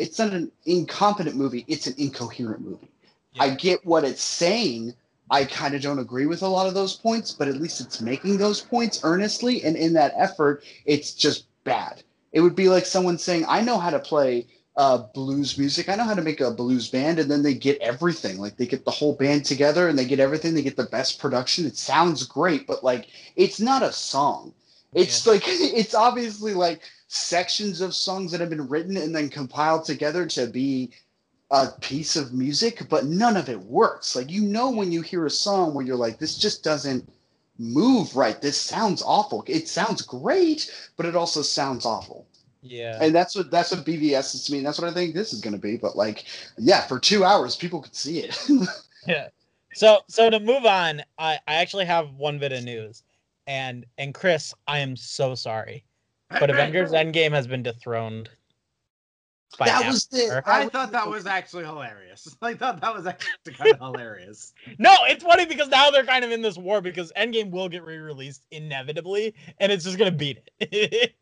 It's 0.00 0.18
not 0.18 0.32
an 0.32 0.50
incompetent 0.66 1.36
movie. 1.36 1.64
It's 1.68 1.86
an 1.86 1.94
incoherent 1.98 2.62
movie. 2.62 2.90
I 3.38 3.50
get 3.50 3.86
what 3.86 4.02
it's 4.02 4.22
saying. 4.22 4.94
I 5.30 5.44
kind 5.44 5.76
of 5.76 5.82
don't 5.82 6.00
agree 6.00 6.26
with 6.26 6.42
a 6.42 6.48
lot 6.48 6.66
of 6.66 6.74
those 6.74 6.96
points, 6.96 7.30
but 7.30 7.46
at 7.46 7.60
least 7.60 7.80
it's 7.80 8.00
making 8.00 8.36
those 8.36 8.60
points 8.60 9.02
earnestly, 9.04 9.62
and 9.62 9.76
in 9.76 9.92
that 9.92 10.14
effort, 10.16 10.64
it's 10.84 11.14
just 11.14 11.46
bad. 11.62 12.02
It 12.32 12.40
would 12.40 12.56
be 12.56 12.68
like 12.68 12.86
someone 12.86 13.18
saying, 13.18 13.44
"I 13.48 13.60
know 13.60 13.78
how 13.78 13.90
to 13.90 14.00
play 14.00 14.48
uh, 14.76 14.98
blues 15.14 15.56
music. 15.56 15.88
I 15.88 15.94
know 15.94 16.04
how 16.04 16.14
to 16.14 16.22
make 16.22 16.40
a 16.40 16.50
blues 16.50 16.88
band," 16.88 17.18
and 17.18 17.30
then 17.30 17.42
they 17.42 17.54
get 17.54 17.80
everything. 17.80 18.38
Like 18.38 18.56
they 18.56 18.66
get 18.66 18.84
the 18.84 18.90
whole 18.90 19.14
band 19.14 19.44
together, 19.44 19.88
and 19.88 19.98
they 19.98 20.04
get 20.04 20.20
everything. 20.20 20.54
They 20.54 20.62
get 20.62 20.76
the 20.76 20.84
best 20.84 21.20
production. 21.20 21.66
It 21.66 21.76
sounds 21.76 22.24
great, 22.24 22.66
but 22.66 22.82
like 22.82 23.06
it's 23.36 23.60
not 23.60 23.82
a 23.82 23.92
song. 23.92 24.52
It's 24.94 25.26
like 25.26 25.44
it's 25.46 25.94
obviously 25.94 26.54
like 26.54 26.82
sections 27.08 27.80
of 27.80 27.94
songs 27.94 28.32
that 28.32 28.40
have 28.40 28.50
been 28.50 28.68
written 28.68 28.96
and 28.96 29.14
then 29.14 29.28
compiled 29.28 29.84
together 29.84 30.26
to 30.26 30.46
be 30.46 30.90
a 31.50 31.68
piece 31.80 32.16
of 32.16 32.32
music, 32.32 32.82
but 32.88 33.06
none 33.06 33.36
of 33.36 33.48
it 33.48 33.60
works. 33.60 34.16
Like 34.16 34.30
you 34.30 34.42
know 34.42 34.70
when 34.70 34.90
you 34.90 35.02
hear 35.02 35.26
a 35.26 35.30
song 35.30 35.74
where 35.74 35.84
you're 35.84 35.96
like, 35.96 36.18
this 36.18 36.36
just 36.36 36.64
doesn't 36.64 37.08
move 37.58 38.16
right. 38.16 38.40
This 38.40 38.60
sounds 38.60 39.02
awful. 39.06 39.44
It 39.46 39.68
sounds 39.68 40.02
great, 40.02 40.70
but 40.96 41.06
it 41.06 41.14
also 41.14 41.42
sounds 41.42 41.86
awful. 41.86 42.26
Yeah. 42.64 42.98
And 43.00 43.14
that's 43.14 43.36
what 43.36 43.50
that's 43.50 43.70
what 43.70 43.84
BVS 43.84 44.34
is 44.34 44.44
to 44.46 44.52
me. 44.52 44.58
And 44.58 44.66
that's 44.66 44.80
what 44.80 44.90
I 44.90 44.94
think 44.94 45.14
this 45.14 45.32
is 45.32 45.40
gonna 45.40 45.58
be. 45.58 45.76
But 45.76 45.96
like, 45.96 46.24
yeah, 46.58 46.80
for 46.86 46.98
two 46.98 47.22
hours 47.24 47.54
people 47.56 47.82
could 47.82 47.94
see 47.94 48.20
it. 48.20 48.36
Yeah. 49.06 49.28
So 49.74 50.00
so 50.08 50.30
to 50.30 50.40
move 50.40 50.64
on, 50.64 51.02
I, 51.18 51.38
I 51.46 51.54
actually 51.56 51.84
have 51.84 52.10
one 52.14 52.38
bit 52.38 52.52
of 52.52 52.64
news. 52.64 53.02
and 53.46 53.84
and 53.98 54.14
Chris, 54.14 54.54
I 54.66 54.78
am 54.78 54.96
so 54.96 55.34
sorry, 55.34 55.84
but 56.30 56.48
Avengers 56.50 56.92
Endgame 56.92 57.32
has 57.32 57.46
been 57.46 57.62
dethroned. 57.62 58.30
by 59.58 59.66
that 59.66 59.86
was 59.86 60.06
the. 60.06 60.24
Avatar. 60.24 60.42
I 60.46 60.68
thought 60.68 60.92
that 60.92 61.08
was 61.08 61.26
actually 61.26 61.64
hilarious. 61.64 62.34
I 62.42 62.54
thought 62.54 62.80
that 62.80 62.94
was 62.94 63.06
actually 63.06 63.52
kind 63.52 63.72
of 63.72 63.78
hilarious. 63.80 64.54
No, 64.78 64.94
it's 65.02 65.22
funny 65.22 65.44
because 65.46 65.68
now 65.68 65.90
they're 65.90 66.04
kind 66.06 66.24
of 66.24 66.30
in 66.30 66.40
this 66.42 66.56
war 66.56 66.80
because 66.80 67.12
Endgame 67.16 67.50
will 67.50 67.68
get 67.68 67.84
re-released 67.84 68.46
inevitably, 68.50 69.34
and 69.58 69.70
it's 69.70 69.84
just 69.84 69.98
gonna 69.98 70.10
beat 70.10 70.38
it. 70.60 71.14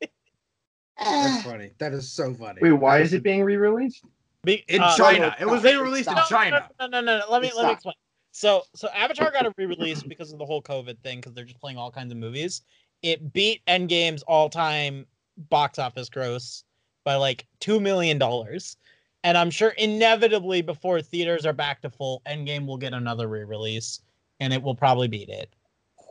That's 0.98 1.46
Eh, 1.46 1.50
funny. 1.50 1.70
That 1.78 1.92
is 1.92 2.10
so 2.10 2.34
funny. 2.34 2.60
Wait, 2.60 2.72
why 2.72 3.00
is 3.00 3.12
it 3.12 3.22
being 3.22 3.42
re-released? 3.42 4.04
Be- 4.44 4.64
In 4.68 4.80
uh, 4.80 4.96
China, 4.96 5.28
it's 5.28 5.42
it 5.42 5.44
was 5.46 5.54
not. 5.54 5.62
they 5.62 5.72
It's 5.74 5.82
released 5.82 6.08
in 6.08 6.14
not. 6.16 6.28
China. 6.28 6.68
No, 6.80 6.86
no, 6.86 7.00
no, 7.00 7.18
no. 7.18 7.24
Let 7.30 7.42
me 7.42 7.48
It's 7.48 7.56
let 7.56 7.66
me 7.66 7.72
explain. 7.72 7.94
So, 8.32 8.62
so 8.74 8.88
Avatar 8.88 9.30
got 9.30 9.46
a 9.46 9.52
re-release 9.58 10.02
because 10.02 10.32
of 10.32 10.38
the 10.38 10.46
whole 10.46 10.62
COVID 10.62 10.98
thing 11.02 11.18
because 11.18 11.34
they're 11.34 11.44
just 11.44 11.60
playing 11.60 11.76
all 11.76 11.90
kinds 11.90 12.12
of 12.12 12.18
movies. 12.18 12.62
It 13.02 13.32
beat 13.32 13.60
Endgame's 13.66 14.22
all-time 14.22 15.06
box 15.50 15.78
office 15.78 16.08
gross 16.08 16.64
by 17.04 17.16
like 17.16 17.46
two 17.60 17.78
million 17.78 18.18
dollars, 18.18 18.76
and 19.24 19.36
I'm 19.36 19.50
sure 19.50 19.70
inevitably 19.70 20.62
before 20.62 21.02
theaters 21.02 21.44
are 21.44 21.52
back 21.52 21.82
to 21.82 21.90
full, 21.90 22.22
Endgame 22.26 22.66
will 22.66 22.78
get 22.78 22.94
another 22.94 23.28
re-release, 23.28 24.00
and 24.40 24.52
it 24.52 24.62
will 24.62 24.74
probably 24.74 25.08
beat 25.08 25.28
it. 25.28 25.54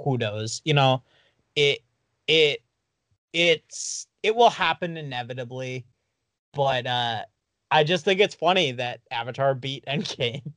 Who 0.04 0.18
knows? 0.18 0.62
You 0.64 0.74
know, 0.76 1.02
it 1.56 1.80
it 2.28 2.62
it's 3.34 4.08
it 4.24 4.36
will 4.36 4.50
happen 4.50 4.98
inevitably, 4.98 5.86
but 6.54 6.86
uh 6.88 7.24
I 7.74 7.84
just 7.86 8.04
think 8.04 8.20
it's 8.20 8.36
funny 8.36 8.74
that 8.74 9.00
Avatar 9.12 9.56
beat 9.56 9.86
Endgame. 9.86 10.52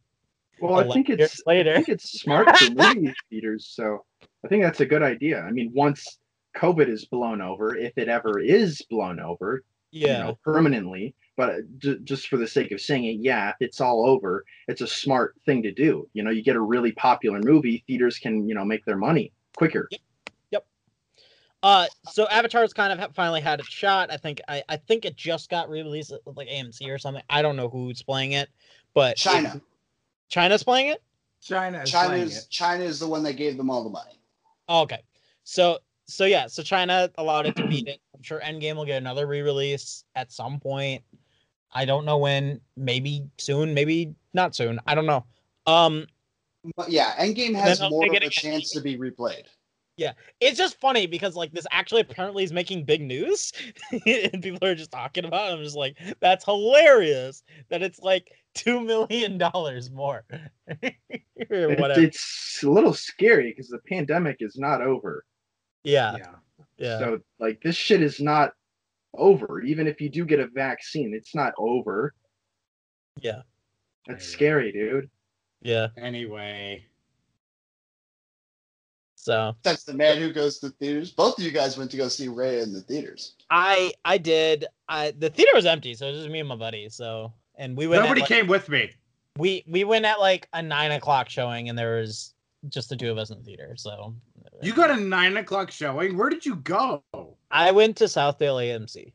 Well, 0.61 0.81
I 0.81 0.93
think 0.93 1.11
it's 1.11 1.35
it's 1.35 1.43
I 1.47 1.63
think 1.63 1.89
it's 1.89 2.21
smart 2.21 2.49
for 2.59 2.71
movie 2.71 3.13
theaters. 3.31 3.73
So 3.75 4.05
I 4.45 4.49
think 4.49 4.63
that's 4.63 4.81
a 4.81 4.87
good 4.87 5.03
idea. 5.03 5.41
I 5.41 5.51
mean, 5.51 5.71
once 5.75 6.19
COVID 6.57 6.89
is 6.89 7.05
blown 7.07 7.41
over, 7.41 7.77
if 7.77 7.93
it 7.97 8.09
ever 8.09 8.41
is 8.41 8.83
blown 8.91 9.21
over, 9.21 9.63
you 9.93 10.07
Yeah. 10.07 10.19
know, 10.25 10.39
permanently. 10.45 11.15
But 11.37 11.51
uh, 11.85 11.95
just 12.05 12.29
for 12.29 12.37
the 12.37 12.47
sake 12.47 12.71
of 12.71 12.81
saying 12.81 13.05
it, 13.05 13.17
yeah, 13.21 13.51
if 13.51 13.57
it's 13.61 13.81
all 13.81 14.09
over, 14.09 14.45
it's 14.69 14.81
a 14.81 14.87
smart 14.87 15.35
thing 15.47 15.63
to 15.65 15.73
do. 15.73 16.09
You 16.13 16.23
know, 16.23 16.31
you 16.31 16.43
get 16.43 16.55
a 16.57 16.61
really 16.61 16.93
popular 16.93 17.41
movie, 17.41 17.83
theaters 17.87 18.19
can 18.19 18.49
you 18.49 18.55
know 18.55 18.65
make 18.65 18.85
their 18.85 18.97
money 18.97 19.33
quicker. 19.57 19.89
Uh, 21.65 21.87
so 22.13 22.27
Avatar's 22.29 22.75
kind 22.75 22.93
of 22.93 23.15
finally 23.15 23.41
had 23.41 23.59
its 23.59 23.71
shot. 23.71 24.13
I 24.13 24.19
think 24.19 24.43
I, 24.49 24.63
I 24.69 24.77
think 24.77 25.07
it 25.07 25.17
just 25.17 25.49
got 25.49 25.71
re-released 25.71 26.13
at 26.13 26.21
like 26.37 26.47
AMC 26.47 26.95
or 26.95 26.99
something. 26.99 27.23
I 27.31 27.41
don't 27.41 27.57
know 27.57 27.71
who's 27.71 28.03
playing 28.03 28.33
it, 28.33 28.51
but 28.93 29.17
China. 29.17 29.59
China's 30.29 30.63
playing 30.63 30.89
it. 30.89 31.03
China 31.41 31.81
is 31.81 31.91
China's 31.91 32.37
it. 32.37 32.51
China 32.51 32.85
is 32.85 33.01
the 33.01 33.07
one 33.07 33.23
that 33.23 33.35
gave 33.35 33.57
them 33.57 33.71
all 33.71 33.83
the 33.83 33.89
money. 33.89 34.21
Oh, 34.69 34.83
okay. 34.83 35.01
So 35.45 35.79
so 36.07 36.27
yeah, 36.27 36.49
so 36.49 36.63
China 36.63 37.11
allowed 37.17 37.47
it 37.47 37.57
to 37.57 37.67
beat 37.67 37.89
it. 37.89 37.99
I'm 38.15 38.23
sure 38.23 38.41
Endgame 38.41 38.77
will 38.77 38.85
get 38.85 38.99
another 38.99 39.27
re-release 39.27 40.05
at 40.17 40.33
some 40.33 40.61
point. 40.61 41.03
I 41.73 41.87
don't 41.87 42.05
know 42.05 42.19
when. 42.19 42.61
Maybe 42.77 43.25
soon. 43.39 43.73
Maybe 43.73 44.15
not 44.35 44.55
soon. 44.55 44.81
I 44.87 44.95
don't 44.95 45.07
know. 45.07 45.25
Um, 45.67 46.09
But 46.77 46.91
yeah, 46.91 47.15
Endgame 47.17 47.55
has 47.55 47.81
more 47.81 48.05
of 48.05 48.13
a 48.13 48.29
chance 48.29 48.71
to 48.73 48.83
be 48.83 48.99
replayed. 48.99 49.45
It's 49.97 50.59
just 50.59 50.81
funny 50.81 51.07
because 51.07 51.37
like 51.37 51.53
this 51.53 51.67
actually 51.71 52.01
apparently 52.01 52.45
is 52.45 52.53
making 52.53 52.85
big 52.85 53.01
news 53.01 53.53
and 53.93 54.43
people 54.43 54.67
are 54.67 54.75
just 54.75 54.91
talking 54.91 55.25
about 55.25 55.51
it. 55.51 55.55
I'm 55.57 55.63
just 55.63 55.77
like, 55.77 55.97
that's 56.21 56.45
hilarious 56.45 57.43
that 57.71 57.83
it's 57.83 58.01
like 58.01 58.31
two 58.55 58.81
million 58.81 59.39
dollars 59.39 59.91
more. 59.91 60.25
or 60.69 60.77
It- 61.37 61.79
whatever. 61.81 62.01
it's 62.01 62.61
a 62.65 62.71
little 62.71 62.95
scary 62.95 63.51
because 63.51 63.69
the 63.69 63.79
pandemic 63.89 64.37
is 64.41 64.57
not 64.59 64.81
over. 64.83 65.25
yeah, 65.85 66.17
Yeah. 66.17 66.35
yeah. 66.79 66.99
So 66.99 67.19
like 67.39 67.61
this 67.63 67.77
shit 67.77 68.03
is 68.03 68.21
not 68.21 68.53
over. 69.17 69.61
Even 69.63 69.87
if 69.87 70.01
you 70.01 70.09
do 70.09 70.25
get 70.25 70.41
a 70.41 70.49
vaccine, 70.49 71.15
it's 71.15 71.35
not 71.35 71.53
over. 71.59 72.15
Yeah. 73.21 73.43
That's 74.09 74.27
Yeah. 74.29 74.33
scary, 74.37 74.73
dude. 74.73 75.09
yeah. 75.63 75.89
Anyway, 75.97 76.85
So 79.25 79.57
That's 79.63 79.85
the 79.85 79.95
man 79.95 80.19
who 80.19 80.35
goes 80.35 80.59
to 80.59 80.69
theaters. 80.69 81.11
Both 81.11 81.39
of 81.39 81.45
you 81.45 81.51
guys 81.51 81.79
went 81.79 81.91
to 81.93 81.97
go 81.97 82.09
see 82.09 82.29
Ray 82.29 82.61
in 82.61 82.75
the 82.75 82.83
theaters. 82.83 83.37
I 83.49 83.95
I 84.05 84.19
did 84.19 84.67
I 84.87 85.13
the 85.13 85.31
theater 85.31 85.53
was 85.55 85.65
empty, 85.65 85.95
so 85.95 86.07
it 86.07 86.11
was 86.11 86.21
just 86.21 86.31
me 86.31 86.41
and 86.41 86.49
my 86.49 86.57
buddy. 86.57 86.91
So 86.91 87.33
and 87.57 87.75
we 87.75 87.87
went 87.87 88.03
nobody 88.03 88.21
at, 88.21 88.29
like, 88.29 88.39
came 88.39 88.47
with 88.49 88.69
me. 88.69 88.91
we 89.39 89.65
we 89.67 89.85
went 89.85 90.05
at 90.05 90.21
like 90.21 90.47
a 90.53 90.61
nine 90.61 90.93
o'clock 90.93 91.31
showing 91.31 91.71
and 91.71 91.79
there 91.79 91.97
was 91.97 92.35
just 92.69 92.91
the 92.91 92.97
two 92.97 93.11
of 93.11 93.17
us 93.17 93.31
in 93.31 93.39
the 93.39 93.45
theater. 93.45 93.73
So 93.79 94.15
You 94.61 94.75
got 94.75 94.91
a 94.91 94.97
nine 95.01 95.39
o'clock 95.39 95.71
showing. 95.71 96.19
Where 96.19 96.29
did 96.29 96.45
you 96.45 96.57
go? 96.57 97.03
I 97.51 97.71
went 97.71 97.97
to 97.97 98.05
Southdale 98.05 98.61
AMC. 98.61 99.11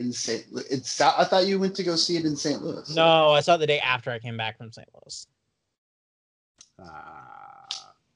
In 0.00 0.12
St. 0.12 0.44
It's 0.68 1.00
I 1.00 1.22
thought 1.22 1.46
you 1.46 1.60
went 1.60 1.76
to 1.76 1.84
go 1.84 1.94
see 1.94 2.16
it 2.16 2.24
in 2.24 2.34
St. 2.34 2.60
Louis. 2.64 2.92
No, 2.96 3.30
I 3.30 3.42
saw 3.42 3.54
it 3.54 3.58
the 3.58 3.66
day 3.68 3.78
after 3.78 4.10
I 4.10 4.18
came 4.18 4.36
back 4.36 4.58
from 4.58 4.72
St. 4.72 4.88
Louis. 4.92 5.26
Uh, 6.82 6.90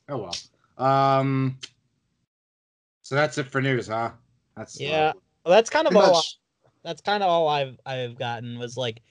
oh 0.08 0.16
well. 0.16 0.34
Um. 0.78 1.58
So 3.02 3.14
that's 3.14 3.38
it 3.38 3.46
for 3.46 3.60
news, 3.60 3.88
huh? 3.88 4.10
That's 4.56 4.78
Yeah. 4.80 5.12
Well, 5.44 5.54
that's 5.54 5.70
kind 5.70 5.86
of 5.86 5.96
all. 5.96 6.12
much. 6.12 6.38
That's 6.84 7.00
kind 7.00 7.22
of 7.22 7.28
all 7.28 7.48
I've 7.48 7.78
I've 7.86 8.18
gotten 8.18 8.58
was 8.58 8.76
like 8.76 9.02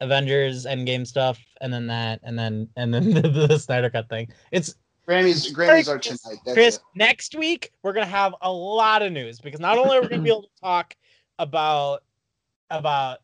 Avengers 0.00 0.66
Endgame 0.66 1.06
stuff, 1.06 1.38
and 1.60 1.72
then 1.72 1.86
that, 1.88 2.20
and 2.22 2.38
then 2.38 2.68
and 2.76 2.92
then 2.92 3.10
the, 3.14 3.46
the 3.48 3.58
Snyder 3.58 3.90
Cut 3.90 4.08
thing. 4.08 4.28
It's 4.50 4.74
Grammys 5.08 5.52
Grammys 5.52 5.88
are 5.88 5.98
tonight. 5.98 6.38
That's 6.44 6.54
Chris. 6.54 6.76
it. 6.76 6.82
Next 6.94 7.34
week 7.34 7.72
we're 7.82 7.92
gonna 7.92 8.06
have 8.06 8.34
a 8.42 8.52
lot 8.52 9.02
of 9.02 9.12
news 9.12 9.40
because 9.40 9.60
not 9.60 9.78
only 9.78 9.96
are 9.96 10.02
we 10.02 10.08
gonna 10.08 10.22
be 10.22 10.30
able 10.30 10.42
to 10.42 10.60
talk 10.62 10.94
about 11.38 12.02
about 12.70 13.18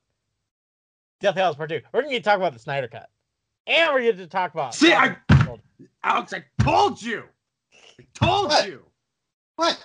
Deathly 1.21 1.43
Hallows 1.43 1.57
Part 1.57 1.69
Two, 1.71 1.81
we're 1.93 2.03
gonna 2.03 2.13
get 2.13 2.25
to 2.25 2.31
talk 2.31 2.39
about 2.39 2.53
the 2.53 2.59
Snyder 2.59 2.89
Cut, 2.89 3.09
and 3.67 3.93
we're 3.93 4.01
gonna 4.01 4.13
get 4.13 4.19
to 4.19 4.27
talk 4.29 4.55
about. 4.55 4.75
See, 4.75 4.93
I- 4.93 5.17
Alex, 6.03 6.33
I 6.33 6.45
told 6.63 7.03
you. 7.03 7.25
I 7.99 8.05
told 8.15 8.49
What? 8.49 8.67
you. 8.69 8.83
What? 9.57 9.85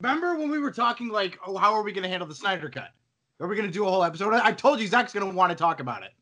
Remember 0.00 0.36
when 0.38 0.50
we 0.50 0.58
were 0.58 0.70
talking 0.70 1.08
like, 1.08 1.38
oh, 1.46 1.56
how 1.56 1.74
are 1.74 1.82
we 1.82 1.92
going 1.92 2.04
to 2.04 2.08
handle 2.08 2.26
the 2.28 2.34
Snyder 2.34 2.68
Cut? 2.70 2.90
Are 3.40 3.48
we 3.48 3.56
going 3.56 3.68
to 3.68 3.72
do 3.72 3.86
a 3.86 3.90
whole 3.90 4.04
episode? 4.04 4.32
I 4.34 4.48
I 4.48 4.52
told 4.52 4.80
you 4.80 4.86
Zach's 4.86 5.12
going 5.12 5.28
to 5.28 5.34
want 5.34 5.50
to 5.50 5.56
talk 5.56 5.80
about 5.80 6.02
it. 6.02 6.12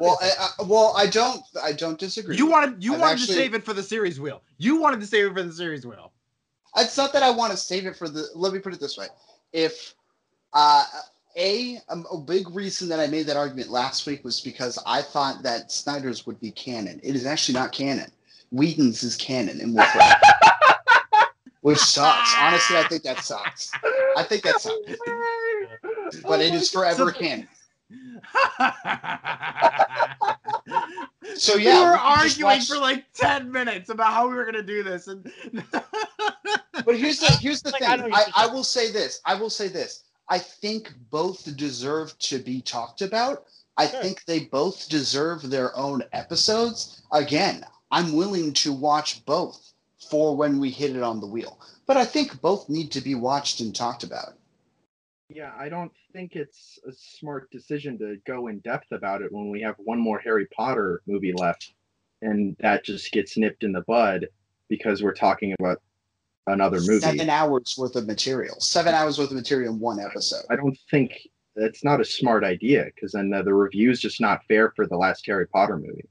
Well, 0.00 0.18
I, 0.20 0.30
I, 0.40 0.62
well, 0.64 0.92
I 0.96 1.06
don't 1.06 1.40
I 1.62 1.72
don't 1.72 1.98
disagree. 1.98 2.36
You 2.36 2.46
wanted 2.46 2.82
you 2.82 2.94
I've 2.94 3.00
wanted 3.00 3.12
actually- 3.12 3.26
to 3.28 3.40
save 3.40 3.54
it 3.54 3.64
for 3.64 3.72
the 3.72 3.82
series 3.82 4.18
wheel. 4.18 4.42
You 4.58 4.76
wanted 4.76 5.00
to 5.00 5.06
save 5.06 5.26
it 5.26 5.34
for 5.34 5.42
the 5.44 5.52
series 5.52 5.86
wheel. 5.86 6.12
It's 6.76 6.96
not 6.96 7.12
that 7.12 7.22
I 7.22 7.30
want 7.30 7.52
to 7.52 7.56
save 7.56 7.86
it 7.86 7.94
for 7.96 8.08
the. 8.08 8.26
Let 8.34 8.52
me 8.52 8.58
put 8.58 8.74
it 8.74 8.80
this 8.80 8.98
way: 8.98 9.06
if 9.52 9.94
uh, 10.52 10.84
a 11.36 11.78
um, 11.88 12.04
a 12.12 12.18
big 12.18 12.50
reason 12.50 12.88
that 12.88 12.98
I 12.98 13.06
made 13.06 13.26
that 13.26 13.36
argument 13.36 13.70
last 13.70 14.04
week 14.06 14.24
was 14.24 14.40
because 14.40 14.76
I 14.84 15.00
thought 15.02 15.44
that 15.44 15.70
Snyder's 15.70 16.26
would 16.26 16.40
be 16.40 16.50
canon. 16.50 17.00
It 17.04 17.14
is 17.14 17.26
actually 17.26 17.54
not 17.54 17.70
canon. 17.70 18.10
Whedon's 18.54 19.02
is 19.02 19.16
canon, 19.16 19.60
and 19.60 19.74
will 19.74 19.84
forever. 19.84 20.20
which 21.62 21.78
sucks. 21.78 22.34
Honestly, 22.38 22.76
I 22.78 22.84
think 22.84 23.02
that 23.02 23.20
sucks. 23.24 23.70
I 24.16 24.22
think 24.22 24.42
that 24.42 24.60
sucks. 24.60 24.92
But 26.22 26.40
it 26.40 26.54
is 26.54 26.70
forever 26.70 27.10
canon. 27.12 27.48
So 31.36 31.56
yeah, 31.56 31.78
we 31.78 31.84
were 31.86 31.92
we 31.92 31.98
arguing 31.98 32.42
watch- 32.58 32.66
for 32.68 32.76
like 32.78 33.04
ten 33.12 33.50
minutes 33.50 33.88
about 33.90 34.12
how 34.12 34.28
we 34.28 34.34
were 34.34 34.44
going 34.44 34.54
to 34.54 34.62
do 34.62 34.82
this, 34.82 35.08
and 35.08 35.30
But 35.72 36.96
here's 36.98 37.18
the 37.18 37.36
here's 37.40 37.62
the 37.62 37.70
Like, 37.70 37.80
thing. 37.80 38.12
I 38.12 38.24
I, 38.36 38.44
I 38.44 38.46
will 38.46 38.62
say 38.64 38.90
this. 38.92 39.20
I 39.24 39.34
will 39.34 39.50
say 39.50 39.68
this. 39.68 40.04
I 40.28 40.38
think 40.38 40.92
both 41.10 41.56
deserve 41.56 42.16
to 42.20 42.38
be 42.38 42.60
talked 42.60 43.02
about. 43.02 43.44
I 43.76 43.88
Sure. 43.88 44.02
think 44.02 44.24
they 44.26 44.40
both 44.40 44.88
deserve 44.88 45.50
their 45.50 45.76
own 45.76 46.02
episodes. 46.12 47.02
Again, 47.12 47.64
I'm 47.94 48.12
willing 48.12 48.52
to 48.54 48.72
watch 48.72 49.24
both 49.24 49.72
for 50.10 50.36
when 50.36 50.58
we 50.58 50.68
hit 50.68 50.96
it 50.96 51.02
on 51.04 51.20
the 51.20 51.28
wheel. 51.28 51.60
But 51.86 51.96
I 51.96 52.04
think 52.04 52.40
both 52.40 52.68
need 52.68 52.90
to 52.90 53.00
be 53.00 53.14
watched 53.14 53.60
and 53.60 53.72
talked 53.72 54.02
about. 54.02 54.36
Yeah, 55.28 55.52
I 55.56 55.68
don't 55.68 55.92
think 56.12 56.34
it's 56.34 56.80
a 56.88 56.92
smart 56.92 57.52
decision 57.52 57.96
to 57.98 58.16
go 58.26 58.48
in 58.48 58.58
depth 58.58 58.90
about 58.90 59.22
it 59.22 59.30
when 59.30 59.48
we 59.48 59.60
have 59.62 59.76
one 59.78 60.00
more 60.00 60.18
Harry 60.18 60.46
Potter 60.46 61.02
movie 61.06 61.32
left, 61.34 61.72
and 62.20 62.56
that 62.58 62.84
just 62.84 63.12
gets 63.12 63.36
nipped 63.36 63.62
in 63.62 63.70
the 63.70 63.82
bud 63.82 64.26
because 64.68 65.00
we're 65.00 65.14
talking 65.14 65.54
about 65.60 65.80
another 66.48 66.80
movie. 66.80 66.98
Seven 66.98 67.30
hours 67.30 67.76
worth 67.78 67.94
of 67.94 68.08
material. 68.08 68.58
Seven 68.58 68.92
hours 68.92 69.20
worth 69.20 69.30
of 69.30 69.36
material 69.36 69.72
in 69.72 69.78
one 69.78 70.00
episode. 70.00 70.42
I 70.50 70.56
don't 70.56 70.76
think 70.90 71.12
that's 71.54 71.84
not 71.84 72.00
a 72.00 72.04
smart 72.04 72.42
idea 72.42 72.86
because 72.92 73.12
then 73.12 73.30
the, 73.30 73.44
the 73.44 73.88
is 73.88 74.00
just 74.00 74.20
not 74.20 74.44
fair 74.48 74.72
for 74.74 74.88
the 74.88 74.96
last 74.96 75.24
Harry 75.26 75.46
Potter 75.46 75.76
movie. 75.76 76.08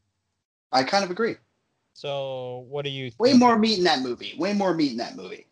I 0.71 0.83
kind 0.83 1.03
of 1.03 1.11
agree. 1.11 1.35
So 1.93 2.65
what 2.69 2.85
do 2.85 2.91
you? 2.91 3.11
Way 3.19 3.29
think? 3.29 3.39
more 3.39 3.57
meat 3.57 3.77
in 3.77 3.83
that 3.85 4.01
movie. 4.01 4.33
Way 4.37 4.53
more 4.53 4.73
meat 4.73 4.91
in 4.91 4.97
that 4.97 5.15
movie. 5.15 5.47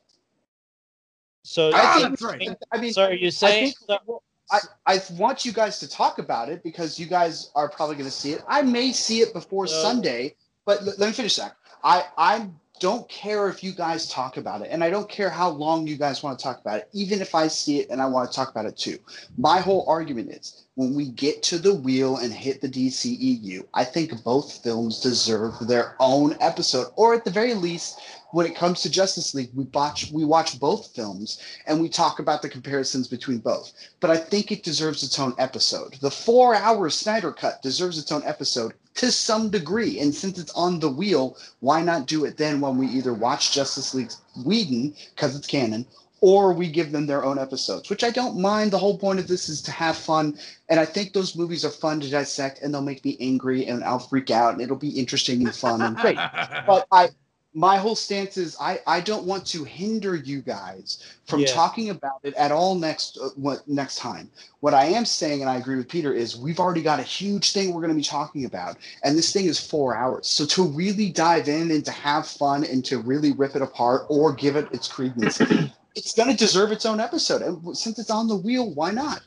So 1.43 1.71
I 1.73 1.95
think- 1.99 2.09
that's 2.09 2.21
right. 2.21 2.49
I 2.71 2.77
mean, 2.79 2.93
so 2.93 3.03
are 3.03 3.13
you 3.13 3.31
saying? 3.31 3.73
think- 3.87 3.99
so- 4.05 4.21
I, 4.53 4.59
I 4.85 5.01
want 5.13 5.45
you 5.45 5.53
guys 5.53 5.79
to 5.79 5.89
talk 5.89 6.19
about 6.19 6.49
it 6.49 6.61
because 6.61 6.99
you 6.99 7.05
guys 7.05 7.51
are 7.55 7.69
probably 7.69 7.95
going 7.95 8.09
to 8.09 8.11
see 8.15 8.33
it. 8.33 8.43
I 8.49 8.61
may 8.63 8.91
see 8.91 9.21
it 9.21 9.31
before 9.33 9.65
So- 9.65 9.81
Sunday, 9.81 10.35
but 10.65 10.81
l- 10.81 10.93
let 10.97 11.07
me 11.07 11.13
finish 11.13 11.37
that. 11.37 11.55
I 11.85 12.05
I'm 12.17 12.59
don't 12.81 13.07
care 13.07 13.47
if 13.47 13.63
you 13.63 13.71
guys 13.71 14.09
talk 14.09 14.37
about 14.37 14.63
it, 14.63 14.69
and 14.71 14.83
I 14.83 14.89
don't 14.89 15.07
care 15.07 15.29
how 15.29 15.49
long 15.49 15.85
you 15.85 15.95
guys 15.95 16.23
want 16.23 16.37
to 16.37 16.43
talk 16.43 16.59
about 16.59 16.79
it, 16.79 16.89
even 16.93 17.21
if 17.21 17.35
I 17.35 17.47
see 17.47 17.79
it 17.79 17.91
and 17.91 18.01
I 18.01 18.07
want 18.07 18.29
to 18.29 18.35
talk 18.35 18.49
about 18.49 18.65
it 18.65 18.75
too. 18.75 18.97
My 19.37 19.59
whole 19.59 19.85
argument 19.87 20.31
is 20.31 20.65
when 20.73 20.95
we 20.95 21.09
get 21.09 21.43
to 21.43 21.59
the 21.59 21.75
wheel 21.75 22.17
and 22.17 22.33
hit 22.33 22.59
the 22.59 22.67
DCEU, 22.67 23.67
I 23.75 23.83
think 23.83 24.23
both 24.23 24.63
films 24.63 24.99
deserve 24.99 25.53
their 25.67 25.95
own 25.99 26.35
episode, 26.41 26.87
or 26.95 27.13
at 27.13 27.23
the 27.23 27.29
very 27.29 27.53
least, 27.53 27.99
when 28.31 28.47
it 28.47 28.55
comes 28.55 28.81
to 28.81 28.89
Justice 28.89 29.35
League, 29.35 29.51
we 29.53 29.65
watch 29.73 30.09
we 30.11 30.25
watch 30.25 30.59
both 30.59 30.95
films 30.95 31.39
and 31.67 31.79
we 31.79 31.87
talk 31.87 32.17
about 32.19 32.41
the 32.41 32.49
comparisons 32.49 33.07
between 33.07 33.37
both. 33.39 33.73
But 33.99 34.09
I 34.09 34.17
think 34.17 34.51
it 34.51 34.63
deserves 34.63 35.03
its 35.03 35.19
own 35.19 35.35
episode. 35.37 35.97
The 36.01 36.09
four-hour 36.09 36.89
Snyder 36.89 37.31
cut 37.31 37.61
deserves 37.61 37.99
its 37.99 38.11
own 38.11 38.23
episode 38.25 38.73
to 38.95 39.11
some 39.11 39.49
degree. 39.49 39.99
And 39.99 40.13
since 40.13 40.37
it's 40.37 40.51
on 40.53 40.79
the 40.79 40.89
wheel, 40.89 41.37
why 41.59 41.81
not 41.81 42.07
do 42.07 42.25
it 42.25 42.37
then 42.37 42.61
when 42.61 42.77
we 42.77 42.87
either 42.87 43.13
watch 43.13 43.53
Justice 43.53 43.93
League 43.93 44.11
Whedon 44.45 44.95
because 45.15 45.35
it's 45.35 45.47
canon, 45.47 45.85
or 46.21 46.53
we 46.53 46.69
give 46.69 46.91
them 46.91 47.07
their 47.07 47.25
own 47.25 47.39
episodes, 47.39 47.89
which 47.89 48.03
I 48.03 48.11
don't 48.11 48.39
mind. 48.39 48.71
The 48.71 48.77
whole 48.77 48.97
point 48.97 49.19
of 49.19 49.27
this 49.27 49.49
is 49.49 49.61
to 49.63 49.71
have 49.71 49.97
fun. 49.97 50.37
And 50.69 50.79
I 50.79 50.85
think 50.85 51.13
those 51.13 51.35
movies 51.35 51.65
are 51.65 51.71
fun 51.71 51.99
to 52.01 52.09
dissect 52.09 52.61
and 52.61 52.73
they'll 52.73 52.81
make 52.81 53.03
me 53.03 53.17
angry 53.19 53.65
and 53.65 53.83
I'll 53.83 53.99
freak 53.99 54.29
out 54.29 54.53
and 54.53 54.61
it'll 54.61 54.75
be 54.75 54.99
interesting 54.99 55.41
and 55.41 55.55
fun 55.55 55.81
and 55.81 55.97
great. 55.97 56.17
But 56.67 56.85
I 56.91 57.09
my 57.53 57.77
whole 57.77 57.95
stance 57.95 58.37
is 58.37 58.55
I, 58.61 58.79
I 58.87 59.01
don't 59.01 59.25
want 59.25 59.45
to 59.47 59.63
hinder 59.65 60.15
you 60.15 60.41
guys 60.41 61.17
from 61.25 61.41
Yeah. 61.41 61.47
talking 61.47 61.89
about 61.89 62.19
it 62.23 62.33
at 62.35 62.51
all 62.51 62.75
next 62.75 63.17
uh, 63.17 63.29
what 63.35 63.67
next 63.67 63.97
time. 63.97 64.31
What 64.61 64.73
I 64.73 64.85
am 64.85 65.05
saying, 65.05 65.41
and 65.41 65.49
I 65.49 65.57
agree 65.57 65.75
with 65.75 65.89
Peter, 65.89 66.13
is 66.13 66.37
we've 66.37 66.59
already 66.59 66.81
got 66.81 66.99
a 66.99 67.03
huge 67.03 67.51
thing 67.51 67.73
we're 67.73 67.81
going 67.81 67.93
to 67.93 67.97
be 67.97 68.03
talking 68.03 68.45
about, 68.45 68.77
and 69.03 69.17
this 69.17 69.33
thing 69.33 69.45
is 69.45 69.59
four 69.59 69.95
hours. 69.95 70.27
So 70.27 70.45
to 70.47 70.63
really 70.63 71.09
dive 71.09 71.49
in 71.49 71.71
and 71.71 71.83
to 71.85 71.91
have 71.91 72.27
fun 72.27 72.63
and 72.63 72.85
to 72.85 72.99
really 72.99 73.33
rip 73.33 73.55
it 73.55 73.61
apart 73.61 74.03
or 74.09 74.33
give 74.33 74.55
it 74.55 74.71
its 74.71 74.87
credence, 74.87 75.39
it's 75.95 76.13
going 76.13 76.29
to 76.29 76.37
deserve 76.37 76.71
its 76.71 76.85
own 76.85 76.99
episode. 76.99 77.41
And 77.41 77.77
since 77.77 77.99
it's 77.99 78.11
on 78.11 78.27
the 78.27 78.37
wheel, 78.37 78.73
why 78.73 78.91
not? 78.91 79.21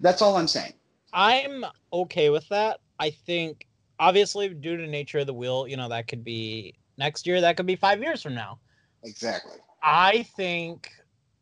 That's 0.00 0.20
all 0.22 0.36
I'm 0.36 0.48
saying. 0.48 0.74
I'm 1.12 1.64
okay 1.92 2.30
with 2.30 2.48
that. 2.50 2.80
I 2.98 3.10
think 3.10 3.66
obviously 3.98 4.48
due 4.48 4.76
to 4.76 4.86
nature 4.86 5.18
of 5.20 5.26
the 5.26 5.34
wheel, 5.34 5.66
you 5.68 5.76
know, 5.76 5.88
that 5.88 6.08
could 6.08 6.24
be 6.24 6.74
next 7.00 7.26
year, 7.26 7.40
that 7.40 7.56
could 7.56 7.66
be 7.66 7.74
five 7.74 8.00
years 8.00 8.22
from 8.22 8.34
now. 8.34 8.60
Exactly. 9.02 9.56
I 9.82 10.22
think 10.36 10.92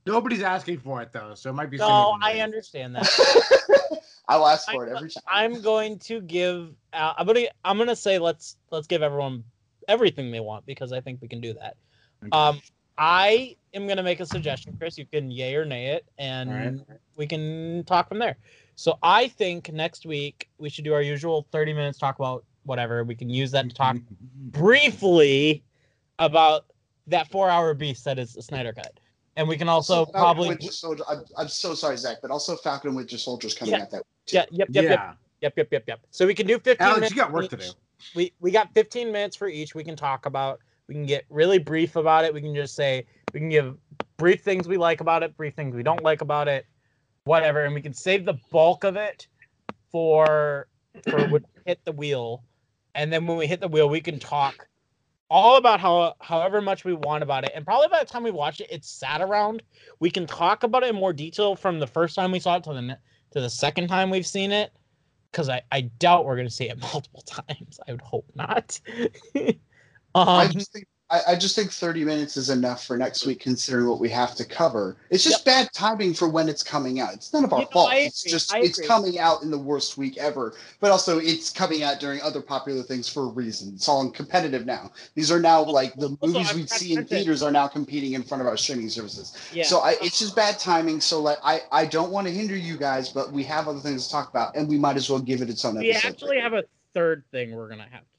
Nobody's 0.09 0.43
asking 0.43 0.79
for 0.79 1.03
it 1.03 1.13
though, 1.13 1.35
so 1.35 1.51
it 1.51 1.53
might 1.53 1.71
be. 1.71 1.77
no, 1.77 2.17
I 2.23 2.41
understand 2.41 2.97
that. 2.97 4.01
I'll 4.29 4.47
ask 4.47 4.71
for 4.71 4.87
it 4.87 4.97
every 4.97 5.11
time. 5.11 5.23
I'm 5.31 5.61
going 5.61 5.99
to 6.01 6.23
give 6.23 6.75
uh, 6.95 7.13
I'm 7.19 7.27
gonna 7.27 7.47
I'm 7.65 7.77
gonna 7.77 7.97
say 7.97 8.19
let's 8.19 8.57
let's 8.71 8.87
give 8.87 9.03
everyone 9.03 9.45
everything 9.87 10.31
they 10.31 10.41
want 10.41 10.65
because 10.65 10.93
I 10.93 11.01
think 11.03 11.21
we 11.21 11.29
can 11.29 11.41
do 11.43 11.53
that. 11.55 11.77
Okay. 12.23 12.31
Um 12.33 12.61
I 12.97 13.57
am 13.75 13.87
gonna 13.87 14.03
make 14.03 14.21
a 14.21 14.27
suggestion, 14.27 14.75
Chris. 14.79 14.97
You 14.97 15.05
can 15.05 15.31
yay 15.31 15.55
or 15.55 15.67
nay 15.67 15.89
it, 15.89 16.07
and 16.19 16.51
Alright. 16.51 17.01
we 17.17 17.27
can 17.27 17.85
talk 17.85 18.09
from 18.09 18.19
there. 18.19 18.39
So 18.77 18.99
I 19.03 19.29
think 19.29 19.73
next 19.73 20.07
week 20.07 20.49
we 20.57 20.71
should 20.71 20.85
do 20.85 20.95
our 20.95 21.03
usual 21.03 21.47
30 21.53 21.75
minutes 21.75 21.99
talk 21.99 22.19
about 22.19 22.45
whatever. 22.69 23.03
We 23.03 23.15
can 23.15 23.29
use 23.31 23.51
that 23.53 23.69
to 23.69 23.75
talk 23.75 23.97
mm-hmm. 23.97 24.51
briefly 24.51 25.65
about 26.19 26.67
that 27.09 27.29
four 27.31 27.49
hour 27.49 27.75
beast 27.75 28.05
that 28.05 28.19
is 28.19 28.35
the 28.35 28.43
Snyder 28.43 28.73
Cut. 28.73 29.01
And 29.37 29.49
we 29.49 29.57
can 29.57 29.69
also 29.69 30.05
Falcon 30.05 30.13
probably 30.21 30.49
Winter 30.49 30.73
Soldier. 30.73 31.05
I'm, 31.09 31.23
I'm 31.37 31.49
so 31.49 31.75
sorry, 31.75 31.97
Zach, 31.97 32.19
but 32.21 32.31
also 32.31 32.57
Falcon 32.57 32.89
and 32.89 32.97
Winter 32.97 33.19
Soldier's 33.19 33.55
coming 33.55 33.75
Yeah. 33.75 33.83
out 33.83 33.91
that. 33.91 34.03
yeah, 34.27 34.45
yep, 34.51 34.69
yep, 34.69 34.69
yep, 34.69 34.85
yeah, 34.85 35.13
yep, 35.41 35.53
yep, 35.57 35.69
yep, 35.71 35.85
yep. 35.87 36.01
So 36.11 36.27
we 36.27 36.35
can 36.35 36.47
do 36.47 36.59
15 36.59 36.77
Alex, 36.81 36.97
minutes. 36.97 37.15
you 37.15 37.17
got 37.17 37.33
work 37.33 37.49
to 37.51 37.57
each. 37.57 37.63
do. 37.63 37.71
we 38.15 38.33
we 38.41 38.51
got 38.51 38.73
15 38.75 39.11
minutes 39.11 39.37
for 39.37 39.49
each 39.49 39.75
we 39.75 39.85
can 39.85 39.97
talk 39.97 40.27
about 40.27 40.61
we 40.89 40.95
can 40.95 41.07
get 41.07 41.25
really 41.31 41.59
brief 41.59 41.97
about 41.97 42.25
it 42.25 42.33
we 42.33 42.41
can 42.41 42.55
just 42.55 42.75
say 42.75 43.05
we 43.33 43.41
can 43.41 43.49
give 43.49 43.77
brief 44.17 44.43
things 44.43 44.69
we 44.69 44.77
like 44.77 45.01
about 45.01 45.23
it 45.23 45.37
brief 45.37 45.55
things 45.55 45.75
we 45.75 45.83
don't 45.83 46.03
like 46.03 46.21
about 46.21 46.49
it 46.49 46.67
whatever 47.25 47.65
and 47.65 47.75
we 47.75 47.81
can 47.81 47.93
save 47.93 48.25
the 48.25 48.39
bulk 48.51 48.85
of 48.85 48.97
it 48.97 49.27
for 49.91 50.69
for 51.09 51.19
when 51.29 51.45
we 51.55 51.63
hit 51.67 51.81
the 51.85 51.93
wheel 51.93 52.43
and 52.99 53.13
then 53.13 53.27
when 53.27 53.39
we 53.39 53.47
hit 53.47 53.61
the 53.61 53.69
wheel 53.69 53.89
we 53.89 54.01
can 54.01 54.19
talk 54.19 54.69
all 55.31 55.57
about 55.57 55.81
how 55.81 56.15
however 56.21 56.61
much 56.61 56.85
we 56.85 56.93
want 56.93 57.23
about 57.23 57.45
it 57.45 57.53
and 57.55 57.65
probably 57.65 57.89
by 57.89 58.01
the 58.01 58.05
time 58.05 58.23
we 58.23 58.31
watch 58.31 58.61
it 58.61 58.69
it's 58.71 58.91
sat 58.91 59.21
around 59.21 59.63
we 60.01 60.11
can 60.11 60.27
talk 60.27 60.63
about 60.63 60.83
it 60.83 60.91
in 60.91 60.97
more 60.97 61.13
detail 61.13 61.55
from 61.55 61.79
the 61.79 61.87
first 61.87 62.15
time 62.15 62.33
we 62.33 62.41
saw 62.41 62.57
it 62.57 62.65
to 62.65 62.73
the 62.73 62.99
to 63.31 63.41
the 63.41 63.51
second 63.51 63.89
time 63.89 64.11
we've 64.11 64.27
seen 64.27 64.51
it 64.51 64.73
because 65.31 65.49
I, 65.49 65.63
I 65.71 65.83
doubt 65.83 66.25
we're 66.25 66.37
going 66.37 66.49
to 66.49 66.55
see 66.55 66.69
it 66.69 66.79
multiple 66.93 67.23
times. 67.23 67.81
I 67.87 67.93
would 67.93 68.01
hope 68.01 68.31
not. 68.35 68.81
I 69.35 69.55
um, 70.15 70.51
just 70.51 70.73
think 70.73 70.87
I, 71.11 71.21
I 71.29 71.37
just 71.37 71.57
think 71.57 71.71
30 71.73 72.05
minutes 72.05 72.37
is 72.37 72.51
enough 72.51 72.85
for 72.85 72.99
next 72.99 73.25
week, 73.25 73.41
considering 73.41 73.89
what 73.89 73.99
we 73.99 74.11
have 74.11 74.35
to 74.35 74.45
cover. 74.45 74.97
It's 75.11 75.25
just 75.25 75.45
bad 75.45 75.73
timing 75.73 76.13
for 76.13 76.29
when 76.29 76.49
it's 76.49 76.63
coming 76.63 77.01
out. 77.01 77.15
It's 77.15 77.33
none 77.33 77.45
of 77.45 77.53
our 77.53 77.61
You 77.61 77.65
know, 77.65 77.71
fault. 77.71 77.91
It's 77.95 78.23
just 78.23 78.55
it's 78.55 78.87
coming 78.87 79.19
out 79.19 79.43
in 79.43 79.51
the 79.51 79.59
worst 79.59 79.97
week 79.97 80.19
ever. 80.19 80.55
But 80.81 80.91
also, 80.91 81.19
it's 81.19 81.51
coming 81.51 81.83
out 81.83 81.99
during 81.99 82.21
other 82.21 82.43
popular 82.43 82.83
things 82.83 83.09
for 83.09 83.25
a 83.25 83.29
reason. 83.29 83.73
It's 83.75 83.89
all 83.89 84.11
competitive 84.11 84.67
now. 84.67 84.93
These 85.15 85.31
are 85.31 85.41
now 85.41 85.63
like 85.63 85.95
the 85.95 86.17
Also, 86.21 86.27
movies 86.27 86.55
we 86.55 86.65
trying 86.65 86.67
see 86.67 86.95
in 86.95 87.05
theaters 87.07 87.43
are 87.43 87.51
now 87.51 87.69
competing 87.69 88.13
in 88.13 88.23
front 88.23 88.43
of 88.43 88.47
our 88.47 88.57
streaming 88.57 88.91
services. 88.91 89.37
yeah. 89.53 89.65
So 89.65 89.81
I, 89.81 89.97
it's 90.03 90.19
just 90.19 90.37
bad 90.37 90.59
timing. 90.59 91.01
So 91.01 91.21
like 91.21 91.39
I, 91.43 91.61
I 91.73 91.87
don't 91.87 92.11
want 92.11 92.27
to 92.27 92.33
hinder 92.33 92.57
you 92.57 92.77
guys, 92.77 93.09
but 93.09 93.33
we 93.33 93.43
have 93.45 93.67
other 93.67 93.81
things 93.81 94.07
to 94.07 94.13
talk 94.13 94.29
about, 94.29 94.57
and 94.57 94.69
we 94.69 94.77
might 94.77 94.97
as 94.97 95.09
well 95.09 95.21
give 95.21 95.41
it 95.41 95.49
its 95.49 95.65
own 95.65 95.79
we 95.79 95.91
episode. 95.91 96.09
actually 96.09 96.41
have 96.41 96.53
a 96.53 96.65
third 96.93 97.25
thing 97.31 97.53
we're 97.53 97.69
going 97.69 97.79
to 97.79 97.85
have 97.85 97.91
to 97.93 97.97
talk 97.97 98.03
about 98.03 98.13
too. 98.13 98.18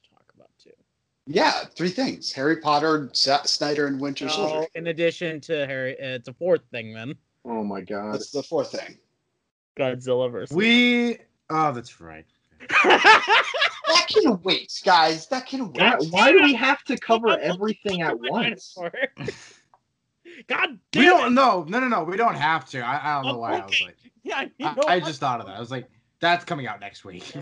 Yeah, 1.26 1.64
three 1.76 1.90
things: 1.90 2.32
Harry 2.32 2.56
Potter, 2.56 3.10
Sa- 3.12 3.42
Snyder, 3.44 3.86
and 3.86 4.00
Winter 4.00 4.26
No, 4.26 4.30
Soldier. 4.32 4.66
in 4.74 4.86
addition 4.88 5.40
to 5.42 5.66
Harry, 5.66 5.92
uh, 6.00 6.16
it's 6.16 6.28
a 6.28 6.34
fourth 6.34 6.62
thing 6.70 6.92
then. 6.92 7.14
Oh 7.44 7.62
my 7.64 7.80
god. 7.80 8.14
That's 8.14 8.30
the 8.30 8.42
fourth 8.42 8.72
thing. 8.72 8.98
Godzilla 9.78 10.30
versus. 10.30 10.54
We. 10.56 11.18
Oh, 11.48 11.72
that's 11.72 12.00
right. 12.00 12.26
That 13.90 14.06
can 14.08 14.40
wait, 14.42 14.80
guys. 14.84 15.26
That 15.28 15.46
can 15.46 15.72
wait. 15.72 15.78
God, 15.78 15.98
why 16.10 16.30
do 16.30 16.42
we 16.42 16.54
have 16.54 16.82
to 16.84 16.96
cover 16.96 17.36
everything 17.38 18.02
at 18.02 18.16
once? 18.20 18.76
God 20.46 20.78
damn 20.92 21.00
We 21.00 21.06
don't. 21.06 21.34
No, 21.34 21.64
no, 21.68 21.80
no, 21.80 21.88
no. 21.88 22.04
We 22.04 22.16
don't 22.16 22.36
have 22.36 22.68
to. 22.70 22.80
I, 22.80 23.00
I 23.02 23.14
don't 23.16 23.32
know 23.32 23.38
why. 23.38 23.58
I 23.58 23.66
was 23.66 23.80
like, 23.80 23.96
Yeah, 24.22 24.42
you 24.58 24.66
I, 24.66 24.74
know 24.74 24.82
I 24.86 24.98
what? 24.98 25.06
just 25.06 25.18
thought 25.20 25.40
of 25.40 25.46
that. 25.46 25.56
I 25.56 25.60
was 25.60 25.72
like, 25.72 25.88
that's 26.20 26.44
coming 26.44 26.66
out 26.68 26.78
next 26.80 27.04
week. 27.04 27.32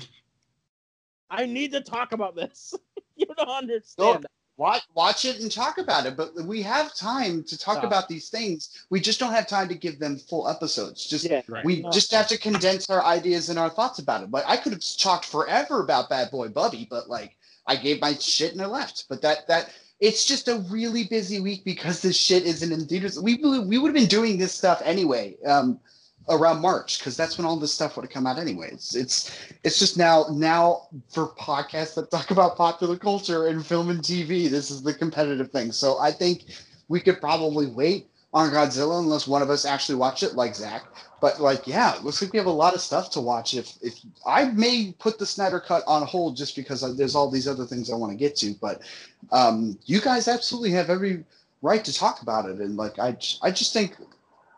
I 1.30 1.44
need 1.44 1.72
to 1.72 1.82
talk 1.82 2.12
about 2.12 2.34
this. 2.34 2.74
you 3.38 3.44
don't 3.46 3.48
understand. 3.62 4.26
Watch, 4.56 4.82
watch 4.92 5.24
it 5.24 5.38
and 5.40 5.52
talk 5.52 5.78
about 5.78 6.04
it. 6.06 6.16
But 6.16 6.34
we 6.34 6.60
have 6.62 6.92
time 6.96 7.44
to 7.44 7.56
talk 7.56 7.78
Oh. 7.84 7.86
about 7.86 8.08
these 8.08 8.28
things. 8.28 8.70
We 8.90 8.98
just 8.98 9.20
don't 9.20 9.30
have 9.32 9.46
time 9.46 9.68
to 9.68 9.74
give 9.76 10.00
them 10.00 10.16
full 10.18 10.48
episodes. 10.48 11.06
Just 11.06 11.26
Yeah. 11.26 11.42
right. 11.46 11.64
we 11.64 11.82
No. 11.82 11.90
just 11.92 12.10
have 12.10 12.26
to 12.26 12.36
condense 12.38 12.90
our 12.90 13.04
ideas 13.04 13.50
and 13.50 13.58
our 13.58 13.70
thoughts 13.70 14.00
about 14.00 14.24
it. 14.24 14.32
But 14.32 14.44
I 14.48 14.56
could 14.56 14.72
have 14.72 14.82
talked 14.98 15.26
forever 15.26 15.80
about 15.80 16.08
Bad 16.10 16.32
Boy 16.32 16.48
Bubby, 16.48 16.88
but 16.90 17.08
like 17.08 17.36
I 17.68 17.76
gave 17.76 18.00
my 18.00 18.14
shit 18.14 18.52
and 18.52 18.60
I 18.60 18.66
left. 18.66 19.04
But 19.08 19.22
that 19.22 19.46
that 19.46 19.70
it's 20.00 20.24
just 20.26 20.48
a 20.48 20.56
really 20.68 21.04
busy 21.04 21.38
week 21.38 21.64
because 21.64 22.02
this 22.02 22.16
shit 22.16 22.44
isn't 22.44 22.72
in 22.72 22.84
theaters. 22.86 23.20
We 23.20 23.36
we 23.36 23.60
we 23.60 23.78
would 23.78 23.88
have 23.88 23.94
been 23.94 24.06
doing 24.08 24.38
this 24.38 24.54
stuff 24.54 24.82
anyway. 24.84 25.36
Um, 25.46 25.78
around 26.30 26.60
March 26.60 26.98
because 26.98 27.16
that's 27.16 27.38
when 27.38 27.46
all 27.46 27.56
this 27.56 27.72
stuff 27.72 27.96
would 27.96 28.04
have 28.04 28.12
come 28.12 28.26
out 28.26 28.38
anyway. 28.38 28.70
It's 28.72 28.94
it's 29.64 29.78
just 29.78 29.96
now 29.96 30.26
now 30.30 30.88
for 31.08 31.28
podcasts 31.28 31.94
that 31.94 32.10
talk 32.10 32.30
about 32.30 32.56
popular 32.56 32.96
culture 32.96 33.48
and 33.48 33.64
film 33.64 33.90
and 33.90 34.00
TV. 34.00 34.48
This 34.48 34.70
is 34.70 34.82
the 34.82 34.94
competitive 34.94 35.50
thing. 35.50 35.72
So 35.72 35.98
I 35.98 36.12
think 36.12 36.44
we 36.88 37.00
could 37.00 37.20
probably 37.20 37.66
wait 37.66 38.08
on 38.34 38.50
Godzilla 38.50 38.98
unless 39.00 39.26
one 39.26 39.42
of 39.42 39.50
us 39.50 39.64
actually 39.64 39.94
watch 39.96 40.22
it, 40.22 40.34
like 40.34 40.54
Zach. 40.54 40.84
But 41.20 41.40
like, 41.40 41.66
yeah, 41.66 41.96
it 41.96 42.04
looks 42.04 42.22
like 42.22 42.32
we 42.32 42.38
have 42.38 42.46
a 42.46 42.50
lot 42.50 42.74
of 42.74 42.80
stuff 42.80 43.10
to 43.12 43.20
watch. 43.20 43.54
If 43.54 43.72
if 43.82 43.98
I 44.26 44.46
may 44.46 44.94
put 44.98 45.18
the 45.18 45.26
Snyder 45.26 45.60
cut 45.60 45.82
on 45.86 46.06
hold 46.06 46.36
just 46.36 46.54
because 46.54 46.96
there's 46.96 47.14
all 47.14 47.30
these 47.30 47.48
other 47.48 47.64
things 47.64 47.90
I 47.90 47.96
want 47.96 48.12
to 48.12 48.18
get 48.18 48.36
to, 48.36 48.54
but 48.60 48.82
um, 49.32 49.78
you 49.86 50.00
guys 50.00 50.28
absolutely 50.28 50.70
have 50.72 50.90
every 50.90 51.24
right 51.62 51.84
to 51.84 51.92
talk 51.92 52.22
about 52.22 52.48
it. 52.48 52.58
And 52.58 52.76
like, 52.76 52.98
I 52.98 53.16
I 53.42 53.50
just 53.50 53.72
think 53.72 53.96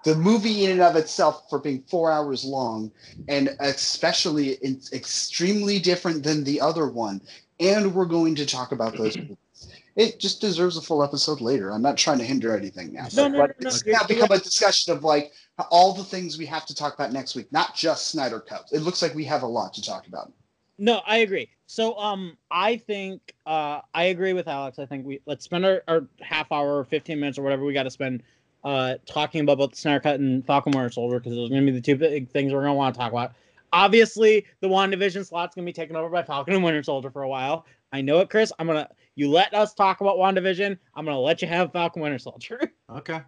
the 0.04 0.14
movie 0.14 0.64
in 0.64 0.70
and 0.70 0.80
of 0.80 0.96
itself 0.96 1.48
for 1.50 1.58
being 1.58 1.82
four 1.82 2.10
hours 2.10 2.44
long 2.44 2.90
and 3.28 3.56
especially 3.60 4.50
it's 4.62 4.92
extremely 4.92 5.78
different 5.78 6.22
than 6.22 6.44
the 6.44 6.60
other 6.60 6.88
one. 6.88 7.20
And 7.58 7.94
we're 7.94 8.06
going 8.06 8.34
to 8.36 8.46
talk 8.46 8.72
about 8.72 8.96
those 8.96 9.16
it 9.96 10.18
just 10.18 10.40
deserves 10.40 10.76
a 10.76 10.80
full 10.80 11.02
episode 11.02 11.40
later. 11.40 11.70
I'm 11.70 11.82
not 11.82 11.98
trying 11.98 12.18
to 12.18 12.24
hinder 12.24 12.56
anything 12.56 12.92
now. 12.92 13.08
No, 13.14 13.28
no, 13.28 13.38
but 13.38 13.60
no, 13.60 13.68
no, 13.68 13.68
it's 13.68 13.84
you're- 13.84 13.98
now 14.00 14.06
become 14.06 14.30
a 14.30 14.38
discussion 14.38 14.92
of 14.94 15.04
like 15.04 15.32
all 15.70 15.92
the 15.92 16.04
things 16.04 16.38
we 16.38 16.46
have 16.46 16.64
to 16.66 16.74
talk 16.74 16.94
about 16.94 17.12
next 17.12 17.34
week 17.34 17.52
not 17.52 17.74
just 17.74 18.08
snyder 18.08 18.40
cut. 18.40 18.68
It 18.72 18.80
looks 18.80 19.02
like 19.02 19.14
we 19.14 19.24
have 19.24 19.42
a 19.42 19.46
lot 19.46 19.74
to 19.74 19.82
talk 19.82 20.06
about. 20.06 20.32
No, 20.78 21.02
I 21.06 21.18
agree. 21.18 21.50
So 21.66 21.96
um 21.98 22.38
I 22.50 22.78
think 22.78 23.34
uh 23.44 23.80
I 23.92 24.04
agree 24.04 24.32
with 24.32 24.48
Alex. 24.48 24.78
I 24.78 24.86
think 24.86 25.04
we 25.04 25.20
let's 25.26 25.44
spend 25.44 25.66
our, 25.66 25.82
our 25.86 26.06
half 26.22 26.50
hour 26.50 26.78
or 26.78 26.84
15 26.84 27.20
minutes 27.20 27.38
or 27.38 27.42
whatever 27.42 27.64
we 27.66 27.74
got 27.74 27.82
to 27.82 27.90
spend 27.90 28.22
uh 28.64 28.94
talking 29.06 29.40
about 29.42 29.58
both 29.58 29.70
the 29.70 29.76
Snyder 29.76 30.00
Cut 30.00 30.20
and 30.20 30.44
Falcon 30.46 30.72
Winter 30.72 30.90
Soldier 30.90 31.18
because 31.18 31.34
those 31.34 31.46
are 31.48 31.54
going 31.54 31.64
to 31.66 31.72
be 31.72 31.76
the 31.78 31.82
two 31.82 31.96
big 31.96 32.28
things 32.30 32.52
we're 32.52 32.60
going 32.60 32.70
to 32.70 32.74
want 32.74 32.94
to 32.94 32.98
talk 32.98 33.12
about. 33.12 33.32
Obviously, 33.72 34.44
the 34.60 34.68
WandaVision 34.68 35.28
slot's 35.28 35.54
going 35.54 35.64
to 35.64 35.68
be 35.68 35.72
taken 35.72 35.94
over 35.96 36.08
by 36.08 36.22
Falcon 36.22 36.54
and 36.54 36.64
Winter 36.64 36.82
Soldier 36.82 37.10
for 37.10 37.22
a 37.22 37.28
while. 37.28 37.66
I 37.92 38.00
know 38.00 38.18
it, 38.20 38.30
Chris. 38.30 38.52
I'm 38.58 38.66
gonna 38.66 38.88
you 39.16 39.28
let 39.30 39.52
us 39.54 39.74
talk 39.74 40.00
about 40.00 40.16
WandaVision. 40.16 40.78
I'm 40.94 41.04
gonna 41.04 41.18
let 41.18 41.42
you 41.42 41.48
have 41.48 41.72
Falcon 41.72 42.02
Winter 42.02 42.18
Soldier. 42.18 42.60
Okay. 42.90 43.20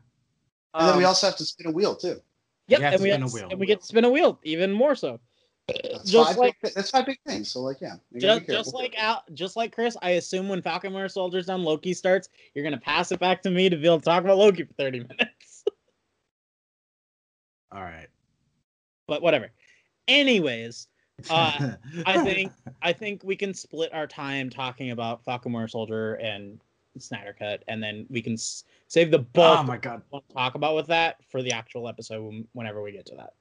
And 0.74 0.88
then 0.88 0.96
we 0.96 1.04
Um, 1.04 1.08
also 1.08 1.26
have 1.28 1.36
to 1.36 1.44
spin 1.44 1.66
a 1.66 1.70
wheel 1.70 1.94
too. 1.94 2.20
Yep, 2.68 2.80
and 2.80 3.02
we, 3.02 3.10
have 3.10 3.22
a 3.22 3.26
wheel. 3.26 3.48
and 3.50 3.60
we 3.60 3.66
get 3.66 3.80
to 3.80 3.86
spin 3.86 4.04
a 4.04 4.10
wheel 4.10 4.40
even 4.44 4.72
more 4.72 4.94
so. 4.94 5.20
That's 5.68 6.10
Just 6.10 6.30
five 6.30 6.38
like 6.38 6.56
big, 6.60 6.74
that's 6.74 6.90
five 6.90 7.06
big 7.06 7.18
things. 7.26 7.50
So 7.50 7.60
like 7.60 7.80
yeah, 7.80 7.94
just, 8.18 8.40
just 8.40 8.46
careful. 8.48 8.72
like 8.74 8.94
Al, 8.98 9.22
just 9.32 9.56
like 9.56 9.72
Chris, 9.74 9.96
I 10.02 10.10
assume 10.10 10.48
when 10.48 10.60
Falcon 10.60 10.92
Winter 10.92 11.08
Soldier's 11.08 11.46
done, 11.46 11.62
Loki 11.62 11.94
starts. 11.94 12.28
You're 12.54 12.64
gonna 12.64 12.78
pass 12.80 13.12
it 13.12 13.20
back 13.20 13.42
to 13.42 13.50
me 13.50 13.68
to 13.70 13.76
be 13.76 13.86
able 13.86 14.00
to 14.00 14.04
talk 14.04 14.24
about 14.24 14.38
Loki 14.38 14.64
for 14.64 14.72
30 14.74 15.00
minutes. 15.00 15.64
All 17.72 17.82
right. 17.82 18.08
but 19.06 19.22
whatever. 19.22 19.50
Anyways, 20.08 20.88
Uh, 21.30 21.74
I 22.06 22.22
think 22.24 22.52
I 22.82 22.92
think 22.92 23.22
we 23.22 23.36
can 23.36 23.54
split 23.54 23.92
our 23.94 24.06
time 24.06 24.50
talking 24.50 24.90
about 24.90 25.24
Falcon 25.24 25.52
Winter 25.52 25.68
Soldier 25.68 26.14
and 26.14 26.60
Snyder 26.98 27.34
Cut, 27.38 27.62
and 27.68 27.82
then 27.82 28.06
we 28.10 28.20
can 28.20 28.34
s- 28.34 28.64
save 28.88 29.10
the 29.10 29.20
bulk 29.20 29.60
oh 29.60 29.62
my 29.62 29.78
god. 29.78 30.02
we 30.10 30.16
want 30.16 30.28
to 30.28 30.34
talk 30.34 30.54
about 30.56 30.74
with 30.74 30.88
that 30.88 31.16
for 31.30 31.40
the 31.42 31.52
actual 31.52 31.88
episode 31.88 32.46
whenever 32.52 32.82
we 32.82 32.92
get 32.92 33.06
to 33.06 33.14
that. 33.16 33.34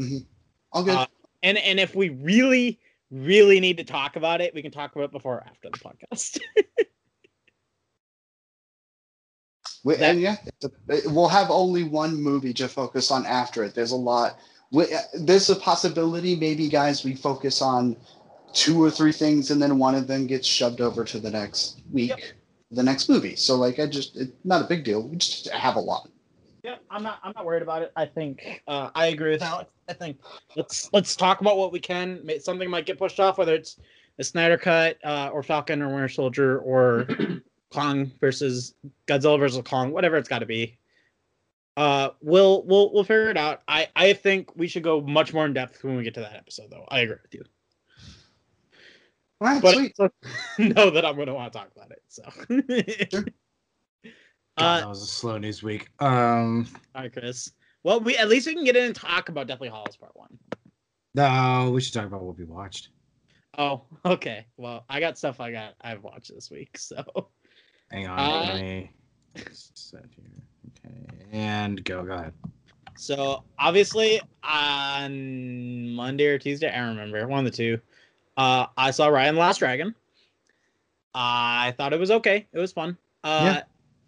Mhm. 0.00 0.24
All 0.72 0.82
good. 0.82 0.96
uh, 0.96 1.06
And 1.44 1.58
and 1.58 1.78
if 1.78 1.94
we 1.94 2.08
really 2.08 2.80
really 3.10 3.60
need 3.60 3.76
to 3.76 3.84
talk 3.84 4.16
about 4.16 4.40
it, 4.40 4.52
we 4.54 4.62
can 4.62 4.72
talk 4.72 4.96
about 4.96 5.04
it 5.04 5.12
before 5.12 5.36
or 5.36 5.44
after 5.46 5.68
the 5.70 5.78
podcast. 5.78 6.40
we, 9.84 9.96
and 9.96 10.20
yeah 10.20 10.36
a, 10.64 11.00
we'll 11.06 11.28
have 11.28 11.50
only 11.50 11.84
one 11.84 12.20
movie 12.20 12.52
to 12.54 12.68
focus 12.68 13.10
on 13.10 13.26
after 13.26 13.62
it. 13.62 13.74
There's 13.74 13.92
a 13.92 13.96
lot. 13.96 14.38
We, 14.72 14.92
uh, 14.92 14.98
there's 15.20 15.50
a 15.50 15.56
possibility, 15.56 16.34
maybe, 16.34 16.68
guys, 16.68 17.04
we 17.04 17.14
focus 17.14 17.62
on 17.62 17.96
two 18.52 18.82
or 18.82 18.90
three 18.90 19.12
things, 19.12 19.50
and 19.50 19.62
then 19.62 19.78
one 19.78 19.94
of 19.94 20.06
them 20.06 20.26
gets 20.26 20.48
shoved 20.48 20.80
over 20.80 21.04
to 21.04 21.18
the 21.18 21.30
next 21.30 21.82
week, 21.92 22.10
Yep. 22.10 22.20
the 22.72 22.82
next 22.82 23.08
movie. 23.08 23.36
So, 23.36 23.56
like, 23.56 23.78
I 23.78 23.86
just, 23.86 24.16
it's 24.16 24.32
not 24.44 24.62
a 24.62 24.66
big 24.66 24.84
deal. 24.84 25.06
We 25.06 25.16
just 25.16 25.48
have 25.50 25.76
a 25.76 25.80
lot. 25.80 26.08
Yeah, 26.64 26.76
I'm 26.90 27.02
not 27.02 27.20
I'm 27.22 27.32
not 27.36 27.44
worried 27.44 27.62
about 27.62 27.82
it. 27.82 27.92
I 27.94 28.06
think 28.06 28.62
uh, 28.66 28.88
I 28.94 29.08
agree 29.08 29.32
with 29.32 29.42
Alex. 29.42 29.70
I 29.86 29.92
think 29.92 30.18
let's 30.56 30.90
let's 30.94 31.14
talk 31.14 31.42
about 31.42 31.58
what 31.58 31.72
we 31.72 31.78
can. 31.78 32.26
Something 32.40 32.70
might 32.70 32.86
get 32.86 32.98
pushed 32.98 33.20
off, 33.20 33.36
whether 33.36 33.54
it's 33.54 33.76
the 34.16 34.24
Snyder 34.24 34.56
Cut 34.56 34.96
uh, 35.04 35.28
or 35.30 35.42
Falcon 35.42 35.82
or 35.82 35.88
Winter 35.88 36.08
Soldier 36.08 36.58
or 36.60 37.06
Kong 37.70 38.10
versus 38.18 38.74
Godzilla 39.06 39.38
versus 39.38 39.60
Kong, 39.66 39.92
whatever 39.92 40.16
it's 40.16 40.28
got 40.28 40.38
to 40.38 40.46
be. 40.46 40.78
Uh, 41.76 42.10
we'll 42.22 42.64
we'll 42.64 42.90
we'll 42.94 43.04
figure 43.04 43.28
it 43.28 43.36
out. 43.36 43.60
I 43.68 43.88
I 43.94 44.14
think 44.14 44.56
we 44.56 44.66
should 44.66 44.84
go 44.84 45.02
much 45.02 45.34
more 45.34 45.44
in 45.44 45.52
depth 45.52 45.84
when 45.84 45.96
we 45.96 46.02
get 46.02 46.14
to 46.14 46.20
that 46.20 46.34
episode, 46.34 46.70
though. 46.70 46.86
I 46.88 47.00
agree 47.00 47.16
with 47.22 47.34
you, 47.34 47.44
right, 49.38 49.60
but 49.60 49.74
sweet. 49.74 49.94
know 50.58 50.88
that 50.88 51.04
I'm 51.04 51.16
going 51.16 51.26
to 51.26 51.34
want 51.34 51.52
to 51.52 51.58
talk 51.58 51.70
about 51.76 51.90
it. 51.90 52.02
So, 52.08 52.22
Sure. 53.10 53.26
God, 54.58 54.76
uh, 54.76 54.80
that 54.80 54.88
was 54.88 55.02
a 55.02 55.06
slow 55.06 55.38
news 55.38 55.62
week. 55.62 55.88
Um, 56.00 56.68
all 56.94 57.02
right, 57.02 57.12
Chris. 57.12 57.52
Well, 57.82 58.00
we 58.00 58.16
at 58.16 58.28
least 58.28 58.46
we 58.46 58.54
can 58.54 58.64
get 58.64 58.76
in 58.76 58.84
and 58.84 58.94
talk 58.94 59.28
about 59.28 59.46
Deathly 59.46 59.68
Hallows 59.68 59.96
Part 59.96 60.16
One. 60.16 60.38
no, 61.14 61.70
we 61.74 61.80
should 61.80 61.92
talk 61.94 62.06
about 62.06 62.22
what 62.22 62.38
we 62.38 62.44
watched. 62.44 62.90
Oh, 63.58 63.82
okay. 64.04 64.46
Well, 64.56 64.84
I 64.88 65.00
got 65.00 65.18
stuff 65.18 65.40
I 65.40 65.50
got 65.50 65.74
I've 65.80 66.02
watched 66.02 66.32
this 66.34 66.50
week, 66.50 66.78
so 66.78 67.04
Hang 67.90 68.06
on, 68.06 68.18
Uh, 68.18 68.52
let 68.52 68.60
me 68.60 68.90
set 69.62 70.04
here. 70.14 70.24
Okay, 70.84 71.26
and 71.32 71.84
go. 71.84 72.04
Go 72.04 72.12
ahead. 72.12 72.32
So 72.96 73.42
obviously 73.58 74.20
on 74.44 75.90
Monday 75.90 76.26
or 76.26 76.38
Tuesday, 76.38 76.70
I 76.70 76.78
remember 76.88 77.26
one 77.26 77.44
of 77.44 77.50
the 77.50 77.56
two. 77.56 77.80
Uh, 78.36 78.66
I 78.76 78.92
saw 78.92 79.08
Raya 79.08 79.28
and 79.28 79.36
the 79.36 79.40
Last 79.40 79.58
Dragon. 79.58 79.94
I 81.14 81.74
thought 81.76 81.92
it 81.92 82.00
was 82.00 82.10
okay. 82.10 82.46
It 82.52 82.58
was 82.58 82.72
fun. 82.72 82.96
Uh, 83.22 83.40
Yeah. 83.44 83.62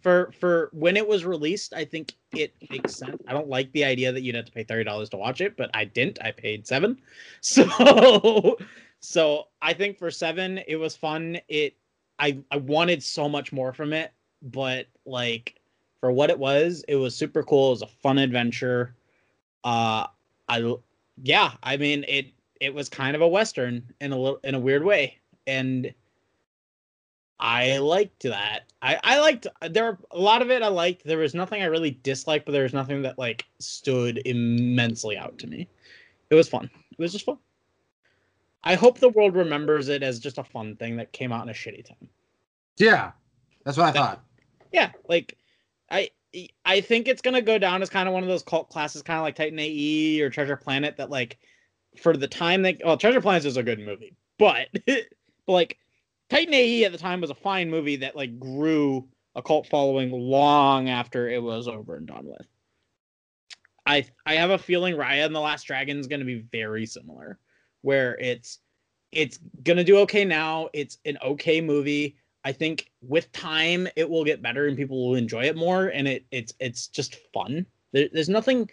For 0.07 0.31
for 0.39 0.69
when 0.71 0.95
it 0.95 1.05
was 1.05 1.25
released, 1.25 1.73
I 1.73 1.83
think 1.83 2.13
it 2.31 2.55
makes 2.69 2.95
sense. 2.95 3.21
I 3.27 3.33
don't 3.33 3.49
like 3.49 3.69
the 3.73 3.83
idea 3.83 4.13
that 4.13 4.21
you'd 4.21 4.35
have 4.35 4.45
to 4.45 4.51
pay 4.53 4.63
thirty 4.63 4.85
dollars 4.85 5.09
to 5.09 5.17
watch 5.17 5.41
it, 5.41 5.57
but 5.57 5.69
I 5.73 5.83
didn't. 5.83 6.17
I 6.21 6.31
paid 6.31 6.65
seven. 6.65 7.01
So 7.41 8.57
so 9.01 9.47
I 9.61 9.73
think 9.73 9.97
for 9.97 10.09
seven, 10.09 10.61
it 10.65 10.77
was 10.77 10.95
fun. 10.95 11.39
It 11.49 11.75
I 12.19 12.39
I 12.51 12.55
wanted 12.55 13.03
so 13.03 13.27
much 13.27 13.51
more 13.51 13.73
from 13.73 13.91
it, 13.91 14.13
but 14.41 14.87
like 15.05 15.59
for 15.99 16.09
what 16.09 16.29
it 16.29 16.39
was, 16.39 16.85
it 16.87 16.95
was 16.95 17.13
super 17.13 17.43
cool. 17.43 17.67
It 17.67 17.71
was 17.71 17.81
a 17.81 17.87
fun 17.87 18.17
adventure. 18.17 18.95
Uh, 19.65 20.07
I 20.47 20.75
yeah, 21.21 21.51
I 21.63 21.75
mean 21.75 22.05
it. 22.07 22.27
It 22.61 22.73
was 22.73 22.87
kind 22.87 23.13
of 23.13 23.21
a 23.21 23.27
western 23.27 23.83
in 23.99 24.13
a 24.13 24.17
little 24.17 24.39
in 24.45 24.55
a 24.55 24.59
weird 24.59 24.85
way, 24.85 25.17
and 25.47 25.93
I 27.39 27.77
liked 27.77 28.23
that. 28.23 28.61
I 28.81 28.99
I 29.03 29.19
liked 29.19 29.47
there 29.69 29.83
were 29.85 29.97
a 30.11 30.19
lot 30.19 30.41
of 30.41 30.49
it. 30.49 30.63
I 30.63 30.67
liked. 30.69 31.03
There 31.05 31.17
was 31.19 31.35
nothing 31.35 31.61
I 31.61 31.65
really 31.65 31.91
disliked, 32.03 32.45
but 32.45 32.51
there 32.51 32.63
was 32.63 32.73
nothing 32.73 33.01
that 33.03 33.19
like 33.19 33.45
stood 33.59 34.21
immensely 34.25 35.17
out 35.17 35.37
to 35.39 35.47
me. 35.47 35.67
It 36.29 36.35
was 36.35 36.49
fun. 36.49 36.69
It 36.91 36.99
was 37.01 37.11
just 37.11 37.25
fun. 37.25 37.37
I 38.63 38.75
hope 38.75 38.97
the 38.99 39.09
world 39.09 39.35
remembers 39.35 39.87
it 39.87 40.03
as 40.03 40.19
just 40.19 40.39
a 40.39 40.43
fun 40.43 40.75
thing 40.75 40.97
that 40.97 41.13
came 41.13 41.31
out 41.31 41.43
in 41.43 41.49
a 41.49 41.53
shitty 41.53 41.85
time. 41.85 42.09
Yeah, 42.77 43.11
that's 43.63 43.77
what 43.77 43.85
I 43.87 43.91
That- 43.91 43.97
thought. 43.99 44.23
yeah 44.73 44.91
like 45.07 45.37
i 45.89 46.09
i 46.65 46.81
think 46.81 47.07
it's 47.07 47.21
gonna 47.21 47.41
go 47.41 47.57
down 47.57 47.81
as 47.81 47.89
kind 47.89 48.07
of 48.09 48.13
one 48.13 48.21
of 48.21 48.27
those 48.27 48.43
cult 48.43 48.69
classes 48.69 49.01
kind 49.01 49.17
of 49.17 49.23
like 49.23 49.35
titan 49.35 49.57
ae 49.59 50.19
or 50.19 50.29
treasure 50.29 50.57
planet 50.57 50.97
that 50.97 51.09
like 51.09 51.37
for 52.01 52.17
the 52.17 52.27
time 52.27 52.61
they 52.63 52.77
well 52.83 52.97
treasure 52.97 53.21
planet 53.21 53.45
is 53.45 53.55
a 53.55 53.63
good 53.63 53.79
movie 53.79 54.13
but 54.37 54.67
but 54.85 55.05
like 55.47 55.77
titan 56.29 56.53
ae 56.53 56.85
at 56.85 56.91
the 56.91 56.97
time 56.97 57.21
was 57.21 57.29
a 57.29 57.35
fine 57.35 57.69
movie 57.69 57.97
that 57.97 58.15
like 58.15 58.39
grew 58.39 59.07
a 59.35 59.41
cult 59.41 59.67
following 59.67 60.11
long 60.11 60.89
after 60.89 61.29
it 61.29 61.41
was 61.41 61.67
over 61.67 61.95
and 61.95 62.07
done 62.07 62.25
with. 62.25 62.47
I 63.85 64.05
i 64.25 64.33
have 64.33 64.49
a 64.49 64.57
feeling 64.57 64.95
raya 64.95 65.25
and 65.25 65.35
the 65.35 65.39
last 65.39 65.63
dragon 65.63 65.99
is 65.99 66.07
going 66.07 66.19
to 66.19 66.25
be 66.25 66.45
very 66.51 66.85
similar 66.85 67.39
where 67.81 68.17
it's 68.19 68.59
it's 69.11 69.39
gonna 69.63 69.83
do 69.83 69.97
okay 69.99 70.25
now. 70.25 70.69
It's 70.73 70.97
an 71.05 71.17
okay 71.23 71.61
movie. 71.61 72.17
I 72.43 72.51
think 72.51 72.91
with 73.01 73.31
time 73.31 73.87
it 73.95 74.09
will 74.09 74.25
get 74.25 74.41
better 74.41 74.67
and 74.67 74.75
people 74.75 75.07
will 75.07 75.15
enjoy 75.15 75.43
it 75.43 75.55
more 75.55 75.87
and 75.87 76.07
it 76.07 76.25
it's 76.31 76.53
it's 76.59 76.87
just 76.87 77.15
fun. 77.33 77.65
There, 77.93 78.09
there's 78.11 78.29
nothing 78.29 78.69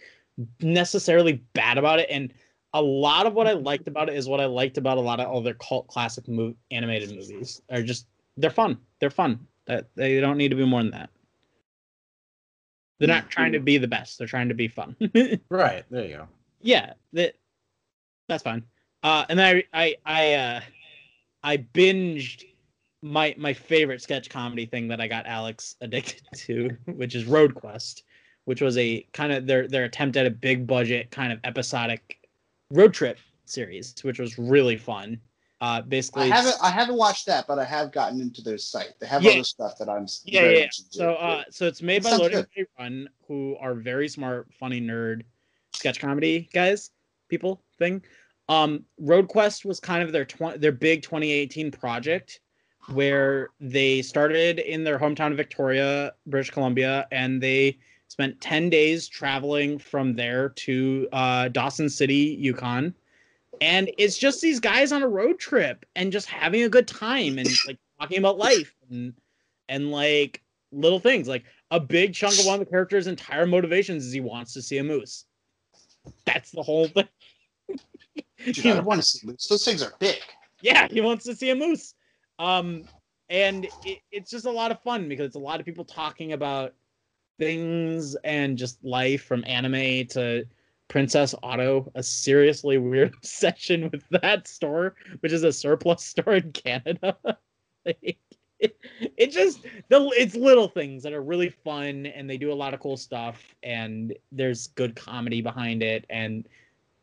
necessarily 0.60 1.34
bad 1.52 1.78
about 1.78 2.00
it 2.00 2.08
and 2.10 2.32
a 2.74 2.82
lot 2.82 3.26
of 3.26 3.34
what 3.34 3.46
I 3.46 3.52
liked 3.52 3.86
about 3.86 4.08
it 4.08 4.16
is 4.16 4.28
what 4.28 4.40
I 4.40 4.46
liked 4.46 4.78
about 4.78 4.98
a 4.98 5.00
lot 5.00 5.20
of 5.20 5.32
other 5.32 5.54
cult 5.54 5.86
classic 5.86 6.24
animated 6.70 7.10
movies. 7.10 7.62
Are 7.70 7.82
just 7.82 8.06
they're 8.36 8.50
fun. 8.50 8.78
They're 8.98 9.10
fun. 9.10 9.46
That 9.66 9.86
they 9.94 10.20
don't 10.20 10.36
need 10.36 10.50
to 10.50 10.56
be 10.56 10.66
more 10.66 10.82
than 10.82 10.90
that. 10.90 11.08
They're 12.98 13.08
not 13.08 13.30
trying 13.30 13.52
to 13.52 13.60
be 13.60 13.78
the 13.78 13.88
best. 13.88 14.18
They're 14.18 14.26
trying 14.26 14.48
to 14.48 14.54
be 14.54 14.68
fun. 14.68 14.96
Right 15.48 15.84
there, 15.90 16.04
you 16.04 16.16
go. 16.16 16.28
yeah, 16.60 16.94
that 17.12 17.36
that's 18.28 18.42
fine. 18.42 18.64
Uh, 19.02 19.24
and 19.28 19.38
then 19.38 19.62
I 19.72 19.80
I 19.82 19.96
I 20.04 20.34
uh, 20.34 20.60
I 21.44 21.56
binged 21.58 22.44
my 23.02 23.34
my 23.38 23.52
favorite 23.52 24.02
sketch 24.02 24.28
comedy 24.28 24.66
thing 24.66 24.88
that 24.88 25.00
I 25.00 25.06
got 25.06 25.26
Alex 25.26 25.76
addicted 25.80 26.24
to, 26.34 26.70
which 26.86 27.14
is 27.14 27.24
Road 27.24 27.54
Quest, 27.54 28.02
which 28.46 28.60
was 28.60 28.76
a 28.78 29.06
kind 29.12 29.32
of 29.32 29.46
their 29.46 29.68
their 29.68 29.84
attempt 29.84 30.16
at 30.16 30.26
a 30.26 30.30
big 30.30 30.66
budget 30.66 31.12
kind 31.12 31.32
of 31.32 31.38
episodic 31.44 32.18
road 32.70 32.94
trip 32.94 33.18
series, 33.44 33.94
which 34.02 34.18
was 34.18 34.38
really 34.38 34.76
fun. 34.76 35.20
Uh, 35.60 35.80
basically, 35.82 36.24
I 36.24 36.34
haven't 36.34 36.56
I 36.62 36.70
haven't 36.70 36.96
watched 36.96 37.26
that, 37.26 37.46
but 37.46 37.58
I 37.58 37.64
have 37.64 37.90
gotten 37.92 38.20
into 38.20 38.42
their 38.42 38.58
site. 38.58 38.92
They 39.00 39.06
have 39.06 39.22
Yeah. 39.22 39.32
other 39.32 39.44
stuff 39.44 39.78
that 39.78 39.88
I'm 39.88 40.06
yeah, 40.24 40.42
yeah. 40.42 40.58
yeah. 40.58 40.66
So, 40.90 41.14
uh, 41.14 41.44
so 41.50 41.66
it's 41.66 41.80
made 41.80 42.02
That 42.02 42.04
by 42.04 42.10
sounds 42.10 42.22
Loading 42.22 42.38
good. 42.38 42.48
Bay 42.54 42.66
Run, 42.78 43.08
who 43.26 43.56
are 43.60 43.74
very 43.74 44.08
smart, 44.08 44.48
funny 44.58 44.80
nerd 44.80 45.22
sketch 45.74 46.00
comedy 46.00 46.48
guys, 46.52 46.90
people 47.28 47.62
thing. 47.78 48.02
Um, 48.48 48.84
Road 48.98 49.28
Quest 49.28 49.64
was 49.64 49.80
kind 49.80 50.02
of 50.02 50.12
their 50.12 50.26
tw- 50.26 50.60
their 50.60 50.72
big 50.72 51.02
2018 51.02 51.70
project, 51.70 52.40
where 52.92 53.50
they 53.58 54.02
started 54.02 54.58
in 54.58 54.84
their 54.84 54.98
hometown 54.98 55.30
of 55.30 55.38
Victoria, 55.38 56.12
British 56.26 56.50
Columbia, 56.50 57.06
and 57.10 57.42
they 57.42 57.78
spent 58.14 58.40
10 58.40 58.70
days 58.70 59.08
traveling 59.08 59.76
from 59.76 60.14
there 60.14 60.50
to 60.50 61.08
uh, 61.12 61.48
Dawson 61.48 61.90
City, 61.90 62.36
Yukon. 62.38 62.94
And 63.60 63.90
it's 63.98 64.16
just 64.16 64.40
these 64.40 64.60
guys 64.60 64.92
on 64.92 65.02
a 65.02 65.08
road 65.08 65.40
trip 65.40 65.84
and 65.96 66.12
just 66.12 66.28
having 66.28 66.62
a 66.62 66.68
good 66.68 66.86
time 66.86 67.38
and 67.38 67.48
like 67.66 67.76
talking 68.00 68.18
about 68.18 68.38
life 68.38 68.72
and 68.88 69.12
and 69.68 69.90
like 69.90 70.42
little 70.70 71.00
things 71.00 71.26
like 71.26 71.42
a 71.72 71.80
big 71.80 72.14
chunk 72.14 72.38
of 72.38 72.46
one 72.46 72.54
of 72.54 72.60
the 72.60 72.70
characters 72.70 73.08
entire 73.08 73.46
motivations 73.46 74.06
is 74.06 74.12
he 74.12 74.20
wants 74.20 74.52
to 74.52 74.62
see 74.62 74.78
a 74.78 74.84
moose 74.84 75.24
that's 76.24 76.50
the 76.52 76.62
whole 76.62 76.86
thing 76.88 77.08
Dude, 78.44 78.66
I 78.66 78.80
want 78.80 79.00
to 79.00 79.06
see 79.06 79.26
moose. 79.26 79.46
Those 79.48 79.64
things 79.64 79.82
are 79.82 79.92
big. 79.98 80.18
yeah 80.62 80.86
he 80.90 81.00
wants 81.00 81.24
to 81.24 81.34
see 81.34 81.50
a 81.50 81.54
moose 81.54 81.94
um 82.38 82.84
and 83.30 83.66
it, 83.84 84.00
it's 84.12 84.30
just 84.30 84.44
a 84.46 84.50
lot 84.50 84.70
of 84.72 84.80
fun 84.82 85.08
because 85.08 85.26
it's 85.26 85.36
a 85.36 85.38
lot 85.38 85.58
of 85.60 85.64
people 85.66 85.84
talking 85.84 86.32
about 86.32 86.74
things 87.38 88.16
and 88.24 88.56
just 88.58 88.82
life 88.84 89.24
from 89.24 89.44
anime 89.46 90.06
to 90.06 90.44
princess 90.88 91.34
auto 91.42 91.90
a 91.94 92.02
seriously 92.02 92.78
weird 92.78 93.14
obsession 93.18 93.90
with 93.90 94.04
that 94.10 94.46
store 94.46 94.94
which 95.20 95.32
is 95.32 95.44
a 95.44 95.52
surplus 95.52 96.04
store 96.04 96.34
in 96.34 96.52
canada 96.52 97.16
like, 97.86 98.18
it, 98.60 98.78
it 99.16 99.30
just 99.30 99.62
the 99.88 100.10
it's 100.16 100.36
little 100.36 100.68
things 100.68 101.02
that 101.02 101.12
are 101.12 101.22
really 101.22 101.50
fun 101.50 102.06
and 102.06 102.30
they 102.30 102.36
do 102.36 102.52
a 102.52 102.54
lot 102.54 102.72
of 102.72 102.80
cool 102.80 102.96
stuff 102.96 103.54
and 103.62 104.14
there's 104.32 104.68
good 104.68 104.94
comedy 104.94 105.42
behind 105.42 105.82
it 105.82 106.06
and 106.08 106.48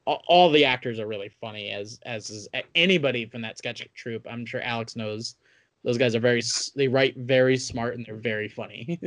all, 0.06 0.50
the 0.50 0.66
actors 0.66 1.00
are 1.00 1.08
really 1.08 1.30
funny 1.30 1.72
as 1.72 2.00
as 2.06 2.30
is 2.30 2.48
anybody 2.76 3.26
from 3.26 3.42
that 3.42 3.58
sketch 3.58 3.88
troupe. 3.94 4.26
I'm 4.30 4.46
sure 4.46 4.62
Alex 4.62 4.96
knows 4.96 5.36
those 5.84 5.98
guys 5.98 6.16
are 6.16 6.20
very 6.20 6.42
they 6.76 6.88
write 6.88 7.18
very 7.18 7.58
smart 7.58 7.96
and 7.96 8.06
they're 8.06 8.16
very 8.16 8.48
funny. 8.48 9.00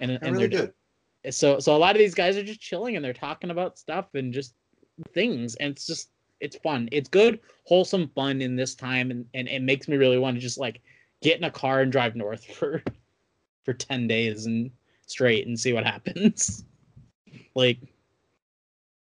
And 0.00 0.10
They're 0.10 0.18
and 0.22 0.36
really 0.36 0.48
they're 0.48 0.72
good. 1.24 1.34
so 1.34 1.58
so 1.58 1.74
a 1.74 1.78
lot 1.78 1.94
of 1.94 1.98
these 1.98 2.14
guys 2.14 2.36
are 2.36 2.44
just 2.44 2.60
chilling 2.60 2.96
and 2.96 3.04
they're 3.04 3.12
talking 3.12 3.50
about 3.50 3.78
stuff 3.78 4.14
and 4.14 4.32
just 4.32 4.54
things. 5.12 5.54
And 5.56 5.72
it's 5.72 5.86
just 5.86 6.10
it's 6.40 6.56
fun. 6.56 6.88
It's 6.92 7.08
good 7.08 7.40
wholesome 7.64 8.08
fun 8.14 8.40
in 8.40 8.56
this 8.56 8.74
time. 8.74 9.10
And, 9.10 9.26
and 9.34 9.48
it 9.48 9.62
makes 9.62 9.88
me 9.88 9.96
really 9.96 10.18
want 10.18 10.36
to 10.36 10.40
just 10.40 10.58
like 10.58 10.80
get 11.20 11.36
in 11.36 11.44
a 11.44 11.50
car 11.50 11.80
and 11.80 11.92
drive 11.92 12.16
north 12.16 12.44
for 12.54 12.82
for 13.64 13.74
10 13.74 14.06
days 14.08 14.46
and 14.46 14.70
straight 15.06 15.46
and 15.46 15.58
see 15.58 15.72
what 15.72 15.84
happens. 15.84 16.64
Like 17.54 17.78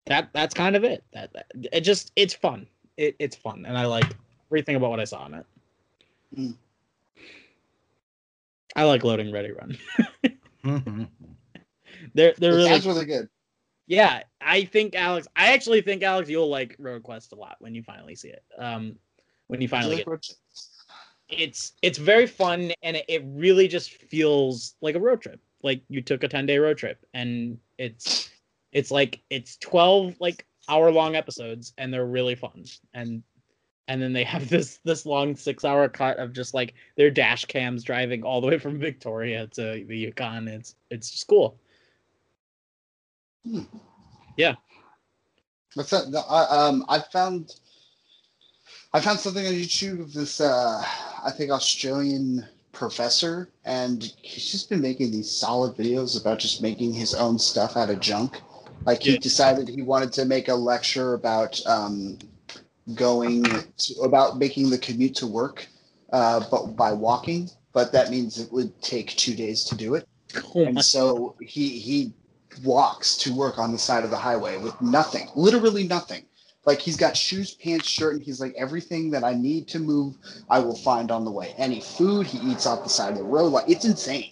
that 0.05 0.29
that's 0.34 0.53
kind 0.53 0.75
of 0.77 0.84
it. 0.86 1.03
That, 1.13 1.34
that 1.34 1.47
it 1.73 1.81
just 1.81 2.12
it's 2.15 2.34
fun. 2.34 2.67
It, 2.95 3.15
it's 3.19 3.36
fun. 3.36 3.65
And 3.65 3.77
i 3.77 3.86
like 3.86 4.05
everything 4.49 4.75
about 4.77 4.91
what 4.91 4.99
i 5.01 5.03
saw 5.03 5.25
in 5.25 5.34
it. 5.34 5.45
Mm. 6.38 6.55
i 8.75 8.84
like 8.84 9.03
loading 9.03 9.31
ready 9.31 9.51
run. 9.51 9.77
they're 10.65 12.34
they're 12.38 12.54
It 12.54 12.56
really 12.56 12.69
sounds 12.69 12.88
really 12.88 13.06
good. 13.06 13.30
yeah, 13.88 14.23
I 14.41 14.65
think 14.65 14.95
Alex. 14.95 15.28
I 15.36 15.54
actually 15.54 15.82
think 15.82 16.04
Alex, 16.04 16.30
you'll 16.30 16.49
like 16.49 16.75
Road 16.80 17.04
Quest 17.04 17.32
a 17.32 17.36
lot 17.36 17.58
when 17.60 17.75
you 17.75 17.84
finally 17.84 18.15
see 18.15 18.30
it. 18.30 18.43
Um, 18.58 18.95
when 19.47 19.62
you 19.62 19.67
finally 19.67 19.97
get 19.97 20.08
road 20.08 20.21
it's 21.30 21.73
it's 21.82 21.97
very 21.97 22.28
fun 22.28 22.71
and 22.84 22.97
it, 22.97 23.06
it 23.08 23.23
really 23.25 23.67
just 23.67 23.91
feels 23.91 24.75
like 24.82 24.95
a 24.95 24.99
road 24.99 25.21
trip. 25.21 25.39
Like 25.63 25.82
you 25.89 26.01
took 26.01 26.23
a 26.23 26.28
ten 26.28 26.45
day 26.45 26.58
road 26.58 26.78
trip 26.78 27.04
and 27.13 27.58
it's 27.78 28.30
it's 28.71 28.91
like 28.91 29.21
it's 29.30 29.58
twelve 29.58 30.15
like 30.19 30.45
hour 30.69 30.91
long 30.91 31.15
episodes 31.15 31.73
and 31.78 31.93
they're 31.93 32.06
really 32.06 32.36
fun 32.36 32.63
and 32.93 33.23
and 33.87 34.01
then 34.01 34.13
they 34.13 34.23
have 34.23 34.49
this 34.49 34.79
this 34.83 35.05
long 35.05 35.35
six 35.35 35.63
hour 35.65 35.87
cut 35.89 36.17
of 36.17 36.33
just 36.33 36.53
like 36.53 36.73
their 36.97 37.11
dash 37.11 37.45
cams 37.45 37.83
driving 37.83 38.23
all 38.23 38.41
the 38.41 38.47
way 38.47 38.57
from 38.57 38.79
Victoria 38.79 39.47
to 39.47 39.85
the 39.87 39.97
Yukon. 39.97 40.47
It's 40.47 40.75
it's 40.89 41.11
just 41.11 41.27
cool. 41.27 41.59
What's 45.75 45.89
that? 45.89 46.09
No, 46.09 46.19
I, 46.29 46.67
um, 46.67 46.85
I 46.87 46.99
found, 46.99 47.55
I 48.93 49.01
found 49.01 49.19
something 49.19 49.45
on 49.45 49.53
YouTube 49.53 49.99
of 49.99 50.13
this, 50.13 50.39
uh, 50.39 50.81
I 51.23 51.31
think 51.31 51.51
Australian 51.51 52.45
professor, 52.71 53.49
and 53.65 54.01
he's 54.21 54.51
just 54.51 54.69
been 54.69 54.81
making 54.81 55.11
these 55.11 55.29
solid 55.29 55.75
videos 55.75 56.19
about 56.19 56.39
just 56.39 56.61
making 56.61 56.93
his 56.93 57.13
own 57.13 57.37
stuff 57.37 57.75
out 57.75 57.89
of 57.89 57.99
junk. 57.99 58.41
Like 58.85 59.03
he 59.03 59.13
Yeah. 59.13 59.19
decided 59.19 59.67
he 59.67 59.81
wanted 59.81 60.13
to 60.13 60.25
make 60.25 60.47
a 60.47 60.55
lecture 60.55 61.13
about 61.13 61.59
um, 61.65 62.19
going 62.93 63.43
to, 63.43 63.93
about 64.03 64.37
making 64.37 64.69
the 64.69 64.77
commute 64.77 65.15
to 65.15 65.27
work, 65.27 65.67
uh, 66.13 66.41
but 66.51 66.75
by 66.75 66.91
walking. 66.93 67.49
But 67.73 67.91
that 67.91 68.09
means 68.09 68.39
it 68.39 68.51
would 68.53 68.79
take 68.81 69.09
two 69.17 69.35
days 69.35 69.63
to 69.65 69.75
do 69.75 69.95
it 69.95 70.03
Oh 70.55 70.65
and 70.65 70.81
so 70.81 71.35
he 71.41 71.69
he 71.79 72.13
walks 72.63 73.17
to 73.17 73.33
work 73.35 73.59
on 73.59 73.71
the 73.71 73.77
side 73.77 74.03
of 74.03 74.09
the 74.11 74.17
highway 74.17 74.57
with 74.57 74.79
nothing 74.81 75.27
literally 75.35 75.87
nothing 75.87 76.23
like 76.65 76.79
he's 76.79 76.97
got 76.97 77.15
shoes 77.17 77.53
pants 77.55 77.87
shirt 77.87 78.13
and 78.15 78.23
he's 78.23 78.39
like 78.41 78.53
everything 78.57 79.11
that 79.11 79.23
i 79.23 79.33
need 79.33 79.67
to 79.67 79.79
move 79.79 80.15
i 80.49 80.59
will 80.59 80.75
find 80.75 81.11
on 81.11 81.25
the 81.25 81.31
way 81.31 81.53
any 81.57 81.81
food 81.81 82.25
he 82.27 82.37
eats 82.51 82.65
off 82.65 82.83
the 82.83 82.89
side 82.89 83.11
of 83.11 83.17
the 83.17 83.23
road 83.23 83.47
like 83.49 83.69
it's 83.69 83.85
insane 83.85 84.31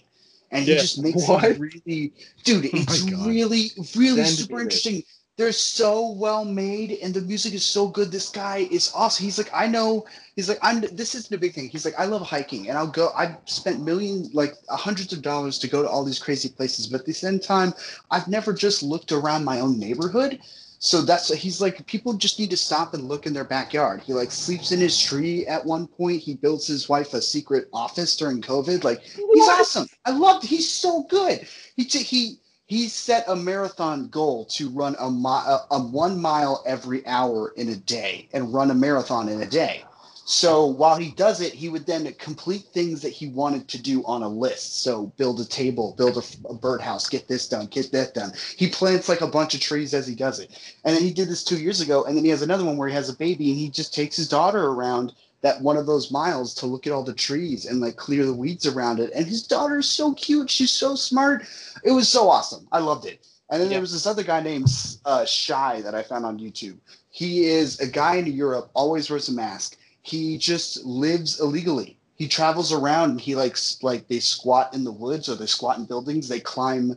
and 0.52 0.64
he 0.64 0.74
Yeah. 0.74 0.80
just 0.80 1.02
makes 1.02 1.22
What? 1.28 1.44
it 1.44 1.58
really 1.58 2.12
dude 2.44 2.66
it's 2.66 3.02
God. 3.02 3.26
really 3.26 3.70
really 3.96 4.24
Send 4.24 4.28
super 4.28 4.60
interesting. 4.60 4.96
this. 4.96 5.04
They're 5.36 5.52
so 5.52 6.12
well 6.12 6.44
made 6.44 6.92
and 7.02 7.12
the 7.12 7.20
music 7.22 7.54
is 7.54 7.64
so 7.64 7.88
good. 7.88 8.12
This 8.12 8.28
guy 8.28 8.68
is 8.70 8.92
awesome. 8.94 9.24
He's 9.24 9.38
like 9.38 9.50
i 9.52 9.66
know 9.66 10.06
he's 10.36 10.48
like 10.48 10.58
i'm 10.62 10.80
this 10.92 11.14
isn't 11.14 11.34
a 11.34 11.38
big 11.38 11.54
thing. 11.54 11.68
He's 11.68 11.84
like 11.84 11.98
i 11.98 12.04
love 12.04 12.22
hiking 12.22 12.68
and 12.68 12.78
i'll 12.78 12.86
go 12.86 13.10
i've 13.16 13.36
spent 13.46 13.82
millions 13.82 14.34
like 14.34 14.54
uh, 14.68 14.76
hundreds 14.76 15.12
of 15.12 15.22
dollars 15.22 15.58
to 15.58 15.68
go 15.68 15.82
to 15.82 15.88
all 15.88 16.04
these 16.04 16.18
crazy 16.18 16.48
places 16.48 16.86
but 16.86 17.00
at 17.00 17.06
the 17.06 17.12
same 17.12 17.38
time 17.38 17.72
i've 18.10 18.28
never 18.28 18.52
just 18.52 18.82
looked 18.82 19.12
around 19.12 19.44
my 19.44 19.60
own 19.60 19.78
neighborhood. 19.78 20.40
So 20.84 21.00
that's 21.00 21.32
he's 21.32 21.62
like 21.62 21.86
people 21.86 22.12
just 22.12 22.38
need 22.38 22.50
to 22.50 22.58
stop 22.58 22.92
and 22.92 23.08
look 23.08 23.26
in 23.26 23.32
their 23.32 23.44
backyard. 23.44 24.02
He 24.02 24.12
like 24.12 24.30
sleeps 24.30 24.70
in 24.70 24.80
his 24.80 25.00
tree 25.00 25.46
at 25.46 25.64
one 25.64 25.86
point. 25.86 26.20
He 26.20 26.34
builds 26.34 26.66
his 26.66 26.90
wife 26.90 27.14
a 27.14 27.22
secret 27.22 27.70
office 27.72 28.14
during 28.16 28.42
covid. 28.42 28.84
Like 28.84 29.00
he's 29.00 29.48
awesome. 29.48 29.86
I 30.04 30.10
loved 30.10 30.44
he's 30.44 30.70
so 30.70 31.04
good. 31.04 31.48
He 31.76 31.84
he 31.84 32.38
he 32.66 32.88
set 32.88 33.24
a 33.28 33.36
marathon 33.36 34.08
goal 34.08 34.46
to 34.46 34.70
run 34.70 34.96
a, 34.98 35.10
mi- 35.10 35.28
a, 35.28 35.60
a 35.70 35.80
one 35.80 36.20
mile 36.20 36.62
every 36.66 37.06
hour 37.06 37.52
in 37.56 37.68
a 37.68 37.76
day 37.76 38.28
and 38.32 38.54
run 38.54 38.70
a 38.70 38.74
marathon 38.74 39.28
in 39.28 39.42
a 39.42 39.46
day. 39.46 39.84
So 40.26 40.64
while 40.64 40.96
he 40.96 41.10
does 41.10 41.42
it, 41.42 41.52
he 41.52 41.68
would 41.68 41.84
then 41.84 42.10
complete 42.14 42.62
things 42.72 43.02
that 43.02 43.10
he 43.12 43.28
wanted 43.28 43.68
to 43.68 43.82
do 43.82 44.02
on 44.06 44.22
a 44.22 44.28
list. 44.28 44.82
So 44.82 45.12
build 45.18 45.38
a 45.40 45.44
table, 45.44 45.94
build 45.98 46.16
a, 46.16 46.48
a 46.48 46.54
birdhouse, 46.54 47.10
get 47.10 47.28
this 47.28 47.46
done, 47.46 47.66
get 47.66 47.92
that 47.92 48.14
done. 48.14 48.32
He 48.56 48.70
plants 48.70 49.10
like 49.10 49.20
a 49.20 49.26
bunch 49.26 49.52
of 49.52 49.60
trees 49.60 49.92
as 49.92 50.06
he 50.06 50.14
does 50.14 50.40
it. 50.40 50.58
And 50.84 50.96
then 50.96 51.02
he 51.02 51.12
did 51.12 51.28
this 51.28 51.44
two 51.44 51.58
years 51.58 51.82
ago. 51.82 52.04
And 52.04 52.16
then 52.16 52.24
he 52.24 52.30
has 52.30 52.40
another 52.40 52.64
one 52.64 52.78
where 52.78 52.88
he 52.88 52.94
has 52.94 53.10
a 53.10 53.16
baby 53.16 53.50
and 53.50 53.58
he 53.58 53.68
just 53.68 53.92
takes 53.92 54.16
his 54.16 54.28
daughter 54.28 54.64
around 54.64 55.12
that 55.44 55.60
one 55.60 55.76
of 55.76 55.84
those 55.84 56.10
miles 56.10 56.54
to 56.54 56.64
look 56.64 56.86
at 56.86 56.92
all 56.94 57.02
the 57.02 57.12
trees 57.12 57.66
and 57.66 57.78
like 57.78 57.96
clear 57.96 58.24
the 58.24 58.32
weeds 58.32 58.64
around 58.66 58.98
it. 58.98 59.10
And 59.14 59.26
his 59.26 59.46
daughter 59.46 59.78
is 59.80 59.88
so 59.88 60.14
cute. 60.14 60.50
She's 60.50 60.70
so 60.70 60.94
smart. 60.94 61.44
It 61.84 61.92
was 61.92 62.08
so 62.08 62.30
awesome. 62.30 62.66
I 62.72 62.78
loved 62.78 63.04
it. 63.04 63.26
And 63.50 63.60
then 63.60 63.68
Yeah. 63.68 63.74
there 63.74 63.82
was 63.82 63.92
this 63.92 64.06
other 64.06 64.22
guy 64.22 64.40
named 64.40 64.68
uh, 65.04 65.26
Shy 65.26 65.82
that 65.82 65.94
I 65.94 66.02
found 66.02 66.24
on 66.24 66.38
YouTube. 66.38 66.78
He 67.10 67.44
is 67.44 67.78
a 67.78 67.86
guy 67.86 68.16
in 68.16 68.26
Europe, 68.26 68.70
always 68.72 69.10
wears 69.10 69.28
a 69.28 69.32
mask. 69.32 69.76
He 70.00 70.38
just 70.38 70.82
lives 70.82 71.38
illegally. 71.40 71.98
He 72.16 72.26
travels 72.26 72.72
around 72.72 73.10
and 73.10 73.20
he 73.20 73.34
likes 73.34 73.82
like 73.82 74.08
they 74.08 74.20
squat 74.20 74.72
in 74.72 74.82
the 74.82 74.92
woods 74.92 75.28
or 75.28 75.34
they 75.34 75.44
squat 75.44 75.76
in 75.76 75.84
buildings. 75.84 76.26
They 76.26 76.40
climb, 76.40 76.96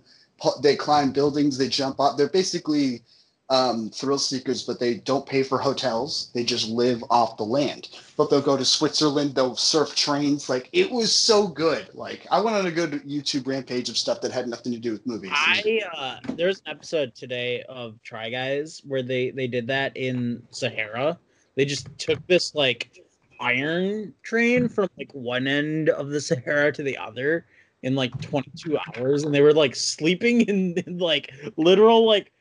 they 0.62 0.78
climb 0.78 1.12
buildings. 1.12 1.58
They 1.58 1.68
jump 1.68 2.00
up. 2.00 2.16
They're 2.16 2.30
basically 2.30 3.04
um, 3.50 3.90
thrill 3.90 4.18
seekers, 4.18 4.64
but 4.64 4.80
they 4.80 4.96
don't 4.96 5.26
pay 5.26 5.42
for 5.42 5.58
hotels. 5.58 6.30
They 6.34 6.44
just 6.44 6.68
live 6.68 7.04
off 7.10 7.38
the 7.38 7.44
land. 7.44 7.90
But 8.18 8.30
they'll 8.30 8.42
go 8.42 8.58
to 8.58 8.66
Switzerland. 8.66 9.36
They'll 9.36 9.56
surf 9.56 9.96
trains. 9.96 10.50
Like 10.50 10.70
it 10.74 10.92
was 10.92 11.14
so 11.14 11.48
good. 11.48 11.90
Like 11.94 12.28
I 12.30 12.42
went 12.42 12.58
on 12.58 12.66
a 12.66 12.72
good 12.72 13.04
YouTube 13.04 13.48
rampage 13.48 13.90
of 13.90 13.98
stuff 13.98 14.22
that 14.22 14.32
had 14.32 14.48
nothing 14.48 14.74
to 14.74 14.80
do 14.80 14.92
with 14.92 15.06
movies. 15.06 15.32
I 15.34 15.82
uh 15.96 16.34
there's 16.34 16.62
an 16.66 16.72
episode 16.72 17.16
today 17.16 17.64
of 17.70 18.02
Try 18.04 18.30
Guys 18.30 18.82
where 18.86 19.04
they 19.04 19.32
they 19.32 19.48
did 19.48 19.68
that 19.68 19.96
in 19.96 20.44
Sahara. 20.52 21.18
They 21.56 21.66
just 21.66 21.88
took 21.98 22.26
this 22.28 22.54
like 22.54 23.04
iron 23.40 24.14
train 24.24 24.68
from 24.68 24.90
like 24.98 25.12
one 25.14 25.48
end 25.48 25.90
of 25.90 26.10
the 26.10 26.20
Sahara 26.20 26.72
to 26.74 26.84
the 26.84 26.98
other 26.98 27.46
in 27.84 27.96
like 27.96 28.20
22 28.22 28.78
hours 28.78 29.24
and 29.24 29.34
they 29.34 29.42
were 29.42 29.54
like 29.54 29.76
sleeping 29.76 30.42
in, 30.42 30.74
in 30.86 30.98
like 30.98 31.32
literal 31.56 32.06
like 32.06 32.32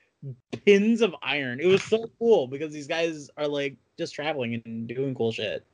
pins 0.64 1.00
of 1.02 1.14
iron. 1.22 1.60
It 1.60 1.66
was 1.66 1.82
so 1.82 2.10
cool 2.18 2.46
because 2.46 2.72
these 2.72 2.86
guys 2.86 3.30
are 3.36 3.46
like 3.48 3.76
just 3.98 4.14
traveling 4.14 4.62
and 4.64 4.86
doing 4.88 5.14
cool 5.14 5.32
shit. 5.32 5.64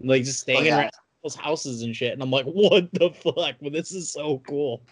Like 0.00 0.24
just 0.24 0.40
staying 0.40 0.60
Oh, 0.60 0.62
yeah. 0.64 0.82
in 0.84 0.90
people's 1.18 1.36
houses 1.36 1.82
and 1.82 1.94
shit. 1.94 2.12
And 2.12 2.22
I'm 2.22 2.30
like, 2.30 2.46
what 2.46 2.92
the 2.92 3.10
fuck? 3.10 3.56
Well, 3.60 3.70
this 3.70 3.92
is 3.92 4.10
so 4.10 4.42
cool. 4.46 4.82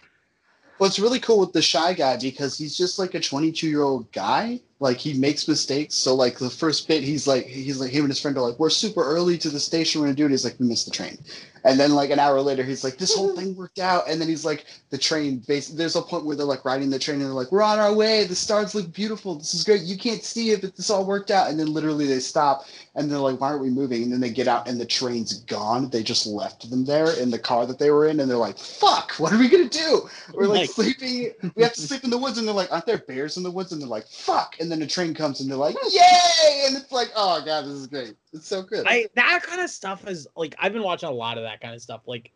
Well, 0.79 0.87
it's 0.87 0.99
really 0.99 1.19
cool 1.19 1.39
with 1.39 1.53
the 1.53 1.61
shy 1.61 1.93
guy 1.93 2.17
because 2.17 2.57
he's 2.57 2.75
just 2.77 2.97
like 2.97 3.13
a 3.13 3.19
22 3.19 3.67
year 3.67 3.83
old 3.83 4.11
guy. 4.11 4.59
Like 4.83 4.97
he 4.97 5.13
makes 5.13 5.47
mistakes. 5.47 5.95
So 5.95 6.13
like 6.13 6.37
the 6.37 6.49
first 6.49 6.87
bit, 6.87 7.03
he's 7.03 7.25
like 7.25 7.45
he's 7.45 7.79
like 7.79 7.91
him 7.91 8.01
and 8.01 8.11
his 8.11 8.21
friend 8.21 8.37
are 8.37 8.47
like, 8.47 8.59
we're 8.59 8.69
super 8.69 9.03
early 9.03 9.37
to 9.39 9.49
the 9.49 9.59
station. 9.59 10.01
We're 10.01 10.07
gonna 10.07 10.17
do 10.17 10.25
it. 10.25 10.31
He's 10.31 10.43
like, 10.43 10.59
we 10.59 10.67
missed 10.67 10.85
the 10.85 10.91
train. 10.91 11.17
And 11.65 11.79
then 11.79 11.93
like 11.93 12.09
an 12.09 12.19
hour 12.19 12.41
later, 12.41 12.61
he's 12.61 12.83
like, 12.83 12.97
this 12.97 13.15
whole 13.15 13.29
mm-hmm. 13.29 13.37
thing 13.37 13.55
worked 13.55 13.79
out. 13.79 14.09
And 14.09 14.19
then 14.19 14.27
he's 14.27 14.43
like, 14.43 14.65
the 14.89 14.97
train. 14.97 15.41
Base. 15.47 15.69
There's 15.69 15.95
a 15.95 16.01
point 16.01 16.25
where 16.25 16.35
they're 16.35 16.45
like 16.45 16.65
riding 16.65 16.89
the 16.89 16.99
train 16.99 17.21
and 17.21 17.25
they're 17.25 17.33
like, 17.33 17.53
we're 17.53 17.61
on 17.61 17.79
our 17.79 17.93
way. 17.93 18.25
The 18.25 18.35
stars 18.35 18.75
look 18.75 18.91
beautiful. 18.93 19.35
This 19.35 19.53
is 19.53 19.63
great. 19.63 19.81
You 19.81 19.97
can't 19.97 20.23
see 20.23 20.51
it, 20.51 20.61
but 20.61 20.75
this 20.75 20.89
all 20.89 21.05
worked 21.05 21.31
out. 21.31 21.49
And 21.49 21.57
then 21.57 21.71
literally 21.71 22.05
they 22.05 22.19
stop 22.19 22.65
and 22.95 23.09
they're 23.09 23.17
like, 23.17 23.39
why 23.39 23.47
aren't 23.47 23.61
we 23.61 23.69
moving? 23.69 24.03
And 24.03 24.11
then 24.11 24.19
they 24.19 24.29
get 24.29 24.49
out 24.49 24.67
and 24.67 24.79
the 24.79 24.85
train's 24.85 25.39
gone. 25.43 25.89
They 25.89 26.03
just 26.03 26.27
left 26.27 26.69
them 26.69 26.83
there 26.83 27.17
in 27.17 27.31
the 27.31 27.39
car 27.39 27.65
that 27.65 27.79
they 27.79 27.91
were 27.91 28.07
in. 28.07 28.19
And 28.19 28.29
they're 28.29 28.37
like, 28.37 28.57
fuck, 28.57 29.13
what 29.13 29.31
are 29.31 29.39
we 29.39 29.47
gonna 29.47 29.69
do? 29.69 30.09
We're 30.33 30.47
like 30.47 30.63
Like- 30.63 30.69
sleeping. 30.69 31.31
We 31.55 31.63
have 31.63 31.73
to 31.73 31.81
sleep 31.81 32.03
in 32.03 32.09
the 32.09 32.17
woods, 32.17 32.37
and 32.37 32.47
they're 32.47 32.55
like, 32.55 32.71
"Aren't 32.71 32.85
there 32.85 32.97
bears 32.99 33.37
in 33.37 33.43
the 33.43 33.51
woods?" 33.51 33.71
And 33.71 33.81
they're 33.81 33.89
like, 33.89 34.07
"Fuck!" 34.07 34.55
And 34.59 34.71
then 34.73 34.79
the 34.79 34.87
train 34.87 35.13
comes, 35.13 35.39
and 35.39 35.49
they're 35.49 35.57
like, 35.57 35.75
"Yay!" 35.91 36.63
And 36.65 36.75
it's 36.75 36.91
like, 36.91 37.11
"Oh 37.15 37.43
god, 37.45 37.65
this 37.65 37.73
is 37.73 37.87
great. 37.87 38.15
It's 38.33 38.47
so 38.47 38.63
good." 38.63 38.85
I 38.87 39.07
that 39.15 39.43
kind 39.43 39.61
of 39.61 39.69
stuff 39.69 40.07
is 40.07 40.27
like 40.35 40.55
I've 40.57 40.73
been 40.73 40.81
watching 40.81 41.09
a 41.09 41.13
lot 41.13 41.37
of 41.37 41.43
that 41.43 41.61
kind 41.61 41.75
of 41.75 41.81
stuff. 41.81 42.01
Like 42.07 42.31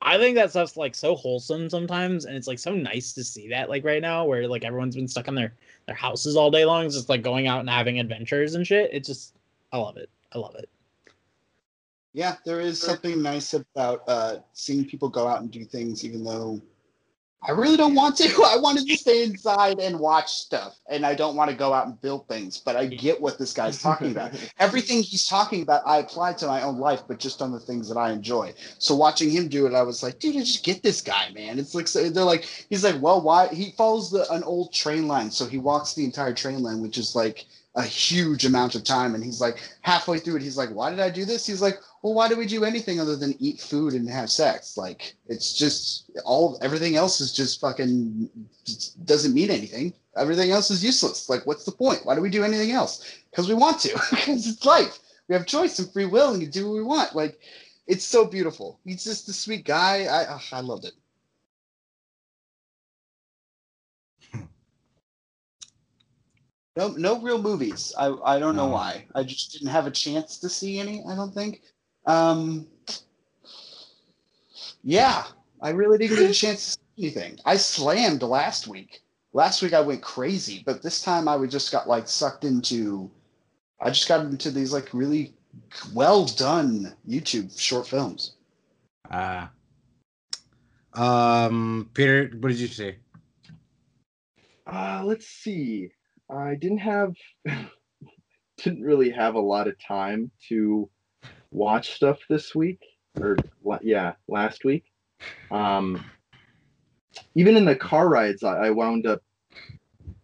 I 0.00 0.16
think 0.16 0.34
that 0.36 0.50
stuff's 0.50 0.78
like 0.78 0.94
so 0.94 1.14
wholesome 1.14 1.68
sometimes, 1.68 2.24
and 2.24 2.34
it's 2.36 2.46
like 2.46 2.58
so 2.58 2.74
nice 2.74 3.12
to 3.12 3.22
see 3.22 3.48
that 3.48 3.68
like 3.68 3.84
right 3.84 4.00
now 4.00 4.24
where 4.24 4.48
like 4.48 4.64
everyone's 4.64 4.96
been 4.96 5.06
stuck 5.08 5.28
in 5.28 5.34
their 5.34 5.54
their 5.86 5.94
houses 5.94 6.36
all 6.36 6.50
day 6.50 6.64
long, 6.64 6.88
just 6.88 7.10
like 7.10 7.22
going 7.22 7.46
out 7.46 7.60
and 7.60 7.68
having 7.68 8.00
adventures 8.00 8.54
and 8.54 8.66
shit. 8.66 8.90
It 8.92 9.04
just 9.04 9.34
I 9.70 9.76
love 9.76 9.98
it. 9.98 10.08
I 10.32 10.38
love 10.38 10.54
it. 10.54 10.70
Yeah, 12.14 12.36
there 12.46 12.60
is 12.60 12.80
something 12.80 13.20
nice 13.20 13.54
about 13.54 14.04
uh, 14.06 14.36
seeing 14.52 14.86
people 14.86 15.08
go 15.10 15.26
out 15.26 15.42
and 15.42 15.50
do 15.50 15.64
things, 15.64 16.04
even 16.04 16.24
though 16.24 16.62
I 17.46 17.50
really 17.50 17.76
don't 17.76 17.94
want 17.94 18.16
to. 18.16 18.24
I 18.46 18.56
wanted 18.56 18.86
to 18.86 18.96
stay 18.96 19.22
inside 19.22 19.78
and 19.78 19.98
watch 19.98 20.32
stuff, 20.32 20.78
and 20.88 21.04
I 21.04 21.14
don't 21.14 21.36
want 21.36 21.50
to 21.50 21.56
go 21.56 21.72
out 21.74 21.86
and 21.86 22.00
build 22.00 22.26
things. 22.26 22.58
But 22.58 22.76
I 22.76 22.86
get 22.86 23.20
what 23.20 23.38
this 23.38 23.52
guy's 23.52 23.80
talking 23.80 24.10
about. 24.10 24.32
Everything 24.58 25.02
he's 25.02 25.26
talking 25.26 25.62
about, 25.62 25.82
I 25.86 25.98
apply 25.98 26.34
to 26.34 26.46
my 26.46 26.62
own 26.62 26.78
life, 26.78 27.02
but 27.06 27.18
just 27.18 27.42
on 27.42 27.52
the 27.52 27.60
things 27.60 27.88
that 27.88 27.98
I 27.98 28.12
enjoy. 28.12 28.54
So 28.78 28.94
watching 28.94 29.30
him 29.30 29.48
do 29.48 29.66
it, 29.66 29.74
I 29.74 29.82
was 29.82 30.02
like, 30.02 30.18
dude, 30.18 30.36
just 30.36 30.64
get 30.64 30.82
this 30.82 31.02
guy, 31.02 31.30
man. 31.34 31.58
It's 31.58 31.74
like 31.74 31.88
so- 31.88 32.08
they're 32.08 32.24
like, 32.24 32.44
he's 32.70 32.84
like, 32.84 33.00
well, 33.00 33.20
why? 33.20 33.48
He 33.48 33.72
follows 33.72 34.10
the 34.10 34.30
an 34.32 34.42
old 34.44 34.72
train 34.72 35.06
line, 35.06 35.30
so 35.30 35.46
he 35.46 35.58
walks 35.58 35.94
the 35.94 36.04
entire 36.04 36.32
train 36.32 36.62
line, 36.62 36.80
which 36.80 36.96
is 36.96 37.14
like 37.14 37.44
a 37.76 37.82
huge 37.82 38.44
amount 38.44 38.74
of 38.74 38.84
time. 38.84 39.14
And 39.14 39.24
he's 39.24 39.40
like, 39.40 39.58
halfway 39.82 40.18
through 40.18 40.36
it, 40.36 40.42
he's 40.42 40.56
like, 40.56 40.70
why 40.70 40.90
did 40.90 41.00
I 41.00 41.10
do 41.10 41.24
this? 41.24 41.46
He's 41.46 41.62
like, 41.62 41.80
well, 42.02 42.14
why 42.14 42.28
do 42.28 42.36
we 42.36 42.46
do 42.46 42.64
anything 42.64 43.00
other 43.00 43.16
than 43.16 43.34
eat 43.40 43.60
food 43.60 43.94
and 43.94 44.08
have 44.08 44.30
sex? 44.30 44.76
Like, 44.76 45.14
it's 45.26 45.54
just 45.54 46.10
all 46.24 46.58
everything 46.62 46.96
else 46.96 47.20
is 47.20 47.32
just 47.32 47.60
fucking 47.60 48.28
doesn't 49.04 49.34
mean 49.34 49.50
anything. 49.50 49.92
Everything 50.16 50.50
else 50.50 50.70
is 50.70 50.84
useless. 50.84 51.28
Like, 51.28 51.46
what's 51.46 51.64
the 51.64 51.72
point? 51.72 52.04
Why 52.04 52.14
do 52.14 52.20
we 52.20 52.30
do 52.30 52.44
anything 52.44 52.70
else? 52.70 53.04
Because 53.30 53.48
we 53.48 53.54
want 53.54 53.80
to. 53.80 54.00
Because 54.10 54.46
it's 54.46 54.64
life. 54.64 54.98
We 55.28 55.34
have 55.34 55.46
choice 55.46 55.78
and 55.78 55.90
free 55.90 56.04
will, 56.04 56.34
and 56.34 56.42
you 56.42 56.48
do 56.48 56.68
what 56.68 56.76
we 56.76 56.82
want. 56.82 57.16
Like, 57.16 57.40
it's 57.86 58.04
so 58.04 58.24
beautiful. 58.24 58.78
He's 58.84 59.04
just 59.04 59.28
a 59.28 59.32
sweet 59.32 59.64
guy. 59.64 60.04
I 60.04 60.24
ugh, 60.26 60.42
I 60.52 60.60
loved 60.60 60.84
it. 60.84 60.92
No, 66.76 66.88
no 66.88 67.20
real 67.20 67.40
movies. 67.40 67.94
I, 67.96 68.12
I 68.24 68.38
don't 68.38 68.56
know 68.56 68.66
why. 68.66 69.06
I 69.14 69.22
just 69.22 69.52
didn't 69.52 69.68
have 69.68 69.86
a 69.86 69.92
chance 69.92 70.38
to 70.38 70.48
see 70.48 70.80
any. 70.80 71.04
I 71.08 71.14
don't 71.14 71.32
think. 71.32 71.62
Um, 72.06 72.66
yeah, 74.82 75.24
I 75.62 75.70
really 75.70 75.98
didn't 75.98 76.18
get 76.18 76.30
a 76.30 76.34
chance 76.34 76.76
to 76.76 76.82
see 76.96 77.04
anything. 77.04 77.38
I 77.44 77.56
slammed 77.56 78.22
last 78.22 78.66
week. 78.66 79.02
Last 79.32 79.62
week 79.62 79.72
I 79.72 79.80
went 79.80 80.02
crazy, 80.02 80.62
but 80.66 80.82
this 80.82 81.02
time 81.02 81.28
I 81.28 81.36
would 81.36 81.50
just 81.50 81.70
got 81.70 81.88
like 81.88 82.08
sucked 82.08 82.44
into. 82.44 83.10
I 83.80 83.90
just 83.90 84.08
got 84.08 84.24
into 84.24 84.50
these 84.50 84.72
like 84.72 84.92
really 84.92 85.32
well 85.92 86.24
done 86.24 86.94
YouTube 87.08 87.58
short 87.58 87.86
films. 87.86 88.34
Uh, 89.10 89.46
um, 90.94 91.90
Peter, 91.94 92.30
what 92.40 92.48
did 92.48 92.58
you 92.58 92.68
say? 92.68 92.96
Uh, 94.66 95.02
let's 95.04 95.26
see. 95.26 95.90
I 96.30 96.54
didn't 96.54 96.78
have 96.78 97.14
didn't 98.56 98.82
really 98.82 99.10
have 99.10 99.34
a 99.34 99.40
lot 99.40 99.68
of 99.68 99.74
time 99.78 100.30
to 100.48 100.88
watch 101.50 101.90
stuff 101.90 102.18
this 102.28 102.54
week 102.54 102.80
or 103.20 103.36
yeah, 103.82 104.12
last 104.28 104.64
week. 104.64 104.84
Um 105.50 106.04
even 107.34 107.56
in 107.56 107.64
the 107.64 107.76
car 107.76 108.08
rides 108.08 108.42
I, 108.42 108.66
I 108.66 108.70
wound 108.70 109.06
up 109.06 109.22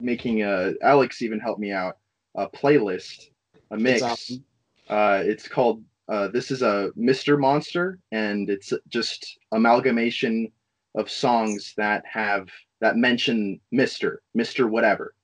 making 0.00 0.42
a 0.42 0.72
Alex 0.82 1.22
even 1.22 1.38
helped 1.38 1.60
me 1.60 1.72
out 1.72 1.98
a 2.36 2.48
playlist, 2.48 3.30
a 3.70 3.76
mix. 3.76 4.02
awesome. 4.02 4.44
Uh 4.88 5.22
it's 5.24 5.46
called 5.46 5.84
uh 6.08 6.28
this 6.28 6.50
is 6.50 6.62
a 6.62 6.90
Mr. 6.98 7.38
Monster 7.38 7.98
and 8.10 8.50
it's 8.50 8.72
just 8.88 9.38
amalgamation 9.52 10.50
of 10.96 11.10
songs 11.10 11.74
that 11.76 12.02
have 12.10 12.48
that 12.80 12.96
mention 12.96 13.60
Mr. 13.72 14.16
Mr. 14.36 14.68
whatever. 14.68 15.14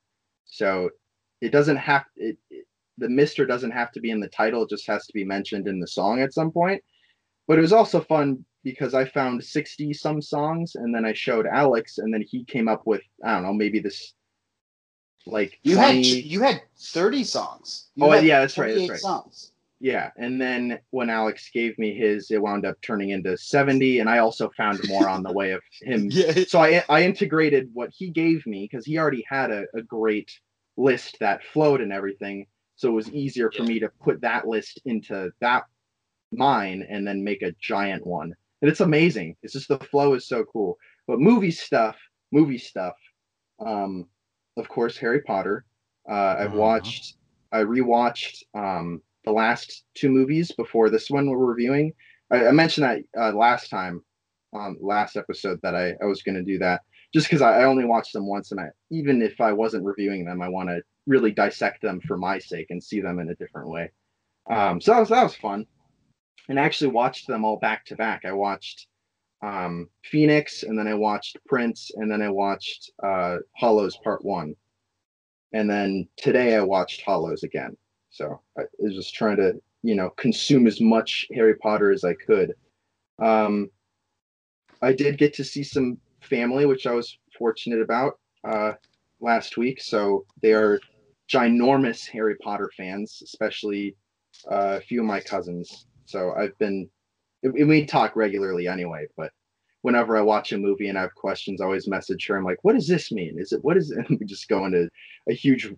So 0.57 0.91
it 1.41 1.51
doesn't 1.53 1.77
have 1.77 2.05
it, 2.17 2.39
it 2.51 2.67
the 2.99 3.09
Mr. 3.09 3.47
doesn't 3.47 3.73
have 3.73 3.93
to 3.93 4.01
be 4.01 4.11
in 4.11 4.21
the 4.21 4.29
title, 4.29 4.63
it 4.63 4.71
just 4.71 4.87
has 4.87 5.07
to 5.07 5.13
be 5.13 5.25
mentioned 5.25 5.69
in 5.69 5.81
the 5.81 5.87
song 5.87 6.23
at 6.23 6.33
some 6.33 6.51
point. 6.51 6.83
But 7.47 7.59
it 7.59 7.63
was 7.63 7.73
also 7.73 8.01
fun 8.01 8.45
because 8.65 8.95
I 8.95 9.05
found 9.05 9.45
60 9.45 9.93
some 9.93 10.21
songs 10.23 10.75
and 10.75 10.95
then 10.95 11.05
I 11.05 11.13
showed 11.13 11.47
Alex 11.47 11.99
and 11.99 12.13
then 12.13 12.25
he 12.27 12.45
came 12.45 12.69
up 12.69 12.87
with 12.87 13.03
I 13.25 13.35
don't 13.35 13.43
know, 13.43 13.53
maybe 13.53 13.81
this 13.81 14.15
like 15.27 15.59
You 15.63 15.77
20 15.77 16.15
had 16.21 16.25
you 16.25 16.41
had 16.41 16.63
thirty 16.79 17.25
songs. 17.25 17.89
You 17.95 18.07
Oh, 18.07 18.15
yeah, 18.15 18.41
that's 18.41 18.57
right, 18.57 18.75
that's 18.75 18.89
right. 18.89 18.99
Songs. 18.99 19.53
Yeah, 19.79 20.11
and 20.17 20.41
then 20.41 20.79
when 20.91 21.11
Alex 21.11 21.51
gave 21.53 21.79
me 21.79 21.95
his, 21.95 22.31
it 22.31 22.41
wound 22.41 22.65
up 22.65 22.81
turning 22.81 23.11
into 23.11 23.37
70, 23.37 23.99
and 23.99 24.09
I 24.09 24.19
also 24.19 24.51
found 24.57 24.81
more 24.89 25.07
on 25.07 25.23
the 25.23 25.33
way 25.33 25.51
of 25.51 25.61
him. 25.83 26.09
Yeah. 26.11 26.45
So 26.49 26.61
I 26.61 26.83
I 26.89 27.03
integrated 27.03 27.69
what 27.75 27.91
he 27.95 28.09
gave 28.09 28.47
me 28.47 28.67
because 28.71 28.87
he 28.87 28.97
already 28.99 29.25
had 29.29 29.51
a, 29.51 29.65
a 29.75 29.83
great 29.83 30.31
list 30.77 31.17
that 31.21 31.45
flowed 31.45 31.81
and 31.81 31.93
everything. 31.93 32.47
So 32.77 32.89
it 32.89 32.93
was 32.93 33.11
easier 33.11 33.51
for 33.51 33.63
me 33.63 33.79
to 33.81 33.91
put 34.03 34.21
that 34.21 34.47
list 34.47 34.81
into 34.85 35.31
that 35.41 35.65
mine 36.33 36.87
and 36.91 37.07
then 37.07 37.25
make 37.25 37.43
a 37.43 37.53
giant 37.61 38.07
one. 38.07 38.35
And 38.63 38.71
it's 38.71 38.81
amazing. 38.81 39.37
It's 39.43 39.53
just 39.53 39.69
the 39.69 39.79
flow 39.79 40.15
is 40.15 40.29
so 40.29 40.45
cool. 40.45 40.77
But 41.07 41.21
movie 41.21 41.51
stuff, 41.51 41.97
movie 42.33 42.59
stuff. 42.59 42.95
Um, 43.65 44.07
of 44.57 44.69
course, 44.69 44.97
Harry 44.99 45.23
Potter. 45.23 45.65
Uh, 46.09 46.37
I've 46.39 46.53
Uh-huh. 46.53 46.59
watched, 46.59 47.17
I 47.53 47.59
rewatched 47.63 48.43
um, 48.55 49.03
the 49.25 49.33
last 49.33 49.85
two 49.95 50.11
movies 50.11 50.53
before 50.53 50.91
this 50.91 51.11
one 51.11 51.29
we're 51.29 51.39
reviewing. 51.39 51.93
I, 52.31 52.49
I 52.49 52.51
mentioned 52.53 52.85
that 52.87 53.03
uh, 53.19 53.37
last 53.37 53.71
time, 53.71 54.03
um, 54.53 54.77
last 54.81 55.17
episode 55.17 55.61
that 55.63 55.75
I, 55.75 55.95
I 56.03 56.07
was 56.07 56.23
going 56.23 56.37
to 56.37 56.43
do 56.43 56.59
that 56.59 56.83
just 57.15 57.27
because 57.27 57.43
I, 57.43 57.61
I 57.61 57.65
only 57.65 57.85
watched 57.85 58.13
them 58.13 58.27
once, 58.27 58.51
and 58.51 58.61
I 58.61 58.69
even 58.91 59.23
if 59.23 59.41
I 59.41 59.53
wasn't 59.53 59.85
reviewing 59.85 60.25
them, 60.25 60.43
I 60.43 60.49
want 60.49 60.69
to 60.69 60.83
really 61.07 61.31
dissect 61.31 61.83
them 61.83 62.01
for 62.01 62.17
my 62.17 62.39
sake 62.39 62.67
and 62.71 62.83
see 62.83 63.01
them 63.01 63.19
in 63.19 63.31
a 63.31 63.35
different 63.37 63.69
way. 63.69 63.91
Um, 64.51 64.81
so 64.81 64.93
that 64.93 65.01
was 65.01 65.09
that 65.11 65.23
was 65.23 65.37
fun, 65.37 65.67
and 66.49 66.59
I 66.59 66.65
actually 66.65 66.91
watched 66.91 67.27
them 67.27 67.45
all 67.45 67.59
back 67.59 67.85
to 67.87 67.97
back. 67.97 68.25
I 68.25 68.33
watched 68.33 68.87
um, 69.43 69.89
Phoenix, 70.05 70.63
and 70.63 70.79
then 70.79 70.87
I 70.89 70.95
watched 70.95 71.39
Prince, 71.47 71.91
and 71.95 72.11
then 72.11 72.23
I 72.23 72.31
watched 72.31 72.91
uh, 73.03 73.39
Hallows 73.55 73.97
Part 74.03 74.25
One, 74.25 74.55
and 75.53 75.69
then 75.69 76.09
today 76.17 76.57
I 76.57 76.63
watched 76.63 77.03
Hallows 77.03 77.43
again. 77.43 77.77
So 78.11 78.41
I 78.59 78.63
was 78.79 78.95
just 78.95 79.15
trying 79.15 79.37
to 79.37 79.61
you 79.83 79.95
know 79.95 80.11
consume 80.11 80.67
as 80.67 80.81
much 80.81 81.27
Harry 81.35 81.55
Potter 81.57 81.93
as 81.93 82.05
I 82.05 82.15
could. 82.15 82.55
Um, 83.19 83.71
I 84.83 84.93
did 84.93 85.19
get 85.19 85.35
to 85.35 85.45
see 85.45 85.63
some 85.63 85.99
family, 86.27 86.67
which 86.67 86.87
I 86.87 86.93
was 86.93 87.19
fortunate 87.39 87.81
about 87.81 88.19
uh, 88.45 88.73
last 89.21 89.57
week. 89.57 89.81
So 89.81 90.25
they 90.43 90.53
are 90.53 90.81
ginormous 91.29 92.07
Harry 92.09 92.37
Potter 92.37 92.71
fans, 92.77 93.23
especially 93.25 93.97
uh, 94.51 94.79
a 94.79 94.81
few 94.81 95.01
of 95.01 95.07
my 95.07 95.21
cousins. 95.21 95.87
So 96.05 96.33
I've 96.33 96.57
been, 96.59 96.89
we 97.43 97.85
talk 97.85 98.17
regularly 98.17 98.69
anyway, 98.69 99.07
but 99.17 99.33
whenever 99.83 100.17
I 100.17 100.21
watch 100.21 100.53
a 100.53 100.59
movie 100.59 100.89
and 100.89 100.99
I 100.99 101.03
have 101.03 101.15
questions, 101.15 101.61
I 101.61 101.65
always 101.65 101.89
message 101.89 102.27
her. 102.27 102.37
I'm 102.37 102.45
like, 102.45 102.63
what 102.63 102.75
does 102.75 102.89
this 102.89 103.13
mean? 103.13 103.39
Is 103.39 103.53
it, 103.53 103.65
what 103.65 103.77
is 103.77 103.91
it? 103.91 103.99
And 104.09 104.19
we 104.19 104.27
just 104.27 104.49
go 104.49 104.65
into 104.67 104.89
a 105.29 105.33
huge, 105.33 105.73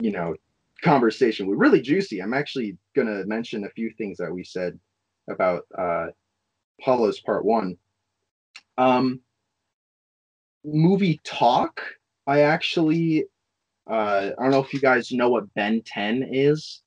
you 0.00 0.12
know, 0.12 0.34
conversation. 0.82 1.46
We're 1.46 1.56
really 1.56 1.80
juicy. 1.80 2.20
I'm 2.20 2.34
actually 2.34 2.76
going 2.94 3.08
to 3.08 3.26
mention 3.26 3.64
a 3.64 3.70
few 3.70 3.90
things 3.96 4.18
that 4.18 4.32
we 4.32 4.44
said 4.44 4.78
about 5.28 5.66
uh, 5.76 6.06
Hallows 6.80 7.20
Part 7.20 7.44
One. 7.44 7.76
Um, 8.78 9.20
movie 10.64 11.20
talk. 11.24 11.80
I 12.26 12.40
actually, 12.40 13.24
uh, 13.88 14.30
I 14.38 14.42
don't 14.42 14.50
know 14.50 14.60
if 14.62 14.72
you 14.72 14.80
guys 14.80 15.10
know 15.12 15.28
what 15.30 15.52
Ben 15.54 15.82
10 15.84 16.28
is. 16.30 16.82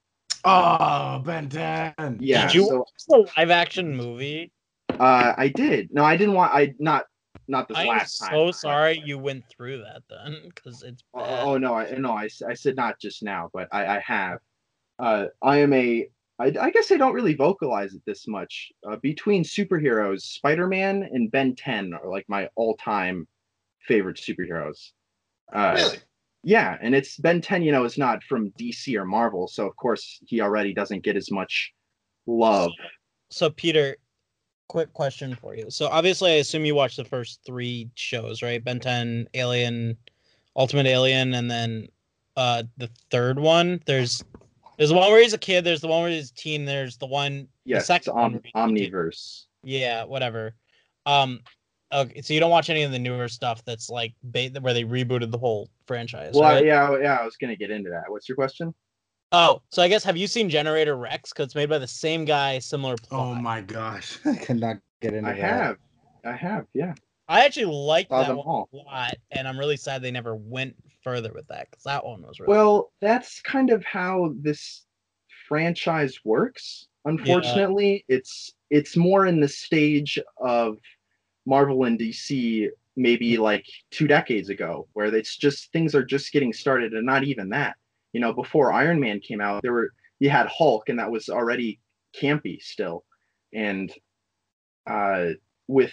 Oh, 0.45 1.21
Ben 1.25 1.49
10. 1.49 2.17
Yeah, 2.19 2.45
Did 2.47 2.55
you 2.55 2.65
so 2.67 2.77
watch 2.79 2.87
the 3.07 3.31
live 3.37 3.49
action 3.51 3.95
movie? 3.95 4.51
uh, 4.99 5.33
I 5.37 5.47
did. 5.47 5.89
No, 5.93 6.03
I 6.03 6.17
didn't 6.17 6.35
want. 6.35 6.53
I 6.53 6.73
not 6.79 7.05
not 7.47 7.67
this 7.67 7.77
I 7.77 7.83
am 7.83 7.87
last 7.89 8.19
time. 8.19 8.31
so 8.31 8.51
sorry 8.51 9.01
you 9.03 9.17
went 9.17 9.43
through 9.49 9.79
that 9.79 10.03
then, 10.09 10.43
because 10.53 10.83
it's 10.83 11.03
Oh, 11.13 11.19
bad. 11.23 11.43
oh 11.45 11.57
no, 11.57 11.73
I 11.73 11.91
no, 11.97 12.11
I, 12.11 12.29
I 12.47 12.53
said 12.53 12.75
not 12.75 12.99
just 12.99 13.23
now, 13.23 13.49
but 13.53 13.67
I, 13.71 13.97
I 13.97 13.99
have. 14.01 14.39
Uh, 14.99 15.25
I 15.41 15.57
am 15.57 15.73
a. 15.73 16.07
I, 16.39 16.53
I 16.59 16.69
guess 16.71 16.91
I 16.91 16.97
don't 16.97 17.13
really 17.13 17.33
vocalize 17.35 17.93
it 17.93 18.01
this 18.05 18.27
much. 18.27 18.71
Uh, 18.87 18.97
between 18.97 19.43
superheroes, 19.43 20.21
Spider-Man 20.21 21.03
and 21.11 21.31
Ben 21.31 21.55
10 21.55 21.93
are 21.93 22.09
like 22.09 22.25
my 22.27 22.49
all-time 22.55 23.27
favorite 23.87 24.17
superheroes. 24.17 24.91
Uh, 25.53 25.73
Really? 25.75 25.97
Yeah, 26.45 26.77
and 26.81 26.93
it's 26.93 27.15
Ben 27.17 27.39
10, 27.39 27.63
you 27.63 27.71
know, 27.71 27.85
is 27.85 27.97
not 27.97 28.21
from 28.23 28.51
DC 28.59 28.97
or 28.97 29.05
Marvel, 29.05 29.47
so 29.47 29.65
of 29.65 29.75
course 29.77 30.19
he 30.27 30.41
already 30.41 30.73
doesn't 30.73 31.01
get 31.03 31.15
as 31.15 31.31
much 31.31 31.71
love. 32.27 32.71
So 33.29 33.49
Peter, 33.49 33.95
quick 34.67 34.91
question 34.91 35.35
for 35.35 35.55
you. 35.55 35.69
So 35.69 35.87
obviously, 35.87 36.31
I 36.31 36.35
assume 36.35 36.65
you 36.65 36.75
watched 36.75 36.97
the 36.97 37.05
first 37.05 37.39
three 37.45 37.89
shows, 37.95 38.41
right? 38.41 38.61
Ben 38.61 38.81
10, 38.81 39.27
Alien, 39.35 39.97
Ultimate 40.57 40.85
Alien, 40.85 41.33
and 41.33 41.49
then 41.49 41.87
uh 42.35 42.63
the 42.77 42.89
third 43.09 43.39
one. 43.39 43.81
There's 43.85 44.21
there's 44.77 44.89
the 44.89 44.95
one 44.95 45.11
where 45.11 45.21
he's 45.21 45.33
a 45.33 45.37
kid. 45.37 45.63
There's 45.63 45.81
the 45.81 45.87
one 45.87 46.01
where 46.01 46.11
he's 46.11 46.31
a 46.31 46.33
teen. 46.35 46.65
There's 46.65 46.97
the 46.97 47.05
one. 47.05 47.47
Yeah, 47.63 47.77
it's 47.77 47.85
second 47.87 48.13
Om- 48.13 48.31
where 48.33 48.41
he's 48.43 48.51
a 48.53 48.67
teen. 48.67 48.91
Omniverse. 48.91 49.45
Yeah, 49.63 50.03
whatever. 50.03 50.55
Um, 51.05 51.39
okay, 51.93 52.21
so 52.21 52.33
you 52.33 52.39
don't 52.39 52.51
watch 52.51 52.69
any 52.69 52.83
of 52.83 52.91
the 52.91 52.99
newer 52.99 53.27
stuff 53.27 53.63
that's 53.65 53.89
like 53.89 54.13
ba- 54.23 54.49
where 54.61 54.73
they 54.73 54.83
rebooted 54.83 55.31
the 55.31 55.37
whole 55.37 55.69
franchise, 55.85 56.33
Well, 56.35 56.53
right? 56.53 56.65
yeah, 56.65 56.97
yeah, 56.99 57.17
I 57.21 57.25
was 57.25 57.37
gonna 57.37 57.55
get 57.55 57.71
into 57.71 57.89
that. 57.91 58.03
What's 58.07 58.27
your 58.27 58.35
question? 58.35 58.73
Oh, 59.31 59.61
so 59.71 59.81
I 59.81 59.87
guess 59.87 60.03
have 60.03 60.15
you 60.17 60.27
seen 60.27 60.49
Generator 60.49 60.95
Rex? 60.95 61.31
Because 61.31 61.45
it's 61.47 61.55
made 61.55 61.69
by 61.69 61.79
the 61.79 61.87
same 61.87 62.23
guy, 62.25 62.59
similar 62.59 62.95
plot. 62.95 63.37
Oh 63.37 63.41
my 63.41 63.61
gosh, 63.61 64.19
I 64.25 64.35
cannot 64.35 64.77
get 65.01 65.13
into 65.13 65.31
I 65.31 65.33
that. 65.33 65.41
have, 65.41 65.77
I 66.23 66.31
have, 66.33 66.65
yeah. 66.73 66.93
I 67.27 67.45
actually 67.45 67.65
liked 67.65 68.09
Saw 68.09 68.21
that 68.21 68.27
them 68.27 68.37
one 68.37 68.47
all. 68.47 68.69
a 68.73 68.77
lot, 68.77 69.15
and 69.31 69.47
I'm 69.47 69.57
really 69.57 69.77
sad 69.77 70.01
they 70.01 70.11
never 70.11 70.35
went 70.35 70.75
further 71.03 71.31
with 71.33 71.47
that 71.47 71.69
because 71.69 71.83
that 71.83 72.05
one 72.05 72.21
was 72.21 72.39
really 72.39 72.53
Well, 72.53 72.91
that's 73.01 73.41
kind 73.41 73.71
of 73.71 73.83
how 73.85 74.33
this 74.39 74.85
franchise 75.47 76.19
works. 76.23 76.87
Unfortunately, 77.05 78.05
it's 78.07 78.53
it's 78.69 78.95
more 78.95 79.25
in 79.25 79.39
the 79.39 79.47
stage 79.47 80.19
of 80.37 80.77
Marvel 81.45 81.83
and 81.83 81.99
DC 81.99 82.69
maybe 82.95 83.37
like 83.37 83.65
two 83.91 84.07
decades 84.07 84.49
ago, 84.49 84.87
where 84.93 85.13
it's 85.13 85.35
just 85.37 85.71
things 85.71 85.95
are 85.95 86.03
just 86.03 86.31
getting 86.31 86.53
started, 86.53 86.93
and 86.93 87.05
not 87.05 87.23
even 87.23 87.49
that. 87.49 87.75
You 88.13 88.21
know, 88.21 88.33
before 88.33 88.71
Iron 88.71 88.99
Man 88.99 89.19
came 89.19 89.41
out, 89.41 89.61
there 89.63 89.73
were 89.73 89.93
you 90.19 90.29
had 90.29 90.47
Hulk, 90.47 90.89
and 90.89 90.99
that 90.99 91.11
was 91.11 91.29
already 91.29 91.79
campy 92.15 92.61
still, 92.61 93.03
and 93.53 93.91
uh, 94.87 95.29
with 95.67 95.91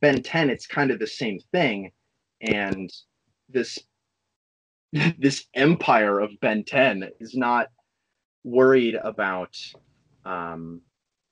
Ben 0.00 0.22
10, 0.22 0.50
it's 0.50 0.66
kind 0.66 0.90
of 0.90 0.98
the 0.98 1.06
same 1.06 1.38
thing, 1.52 1.92
and 2.40 2.90
this 3.48 3.78
this 5.18 5.46
empire 5.54 6.20
of 6.20 6.38
Ben 6.40 6.64
10 6.64 7.10
is 7.20 7.34
not 7.34 7.68
worried 8.44 8.96
about 9.02 9.56
um, 10.24 10.80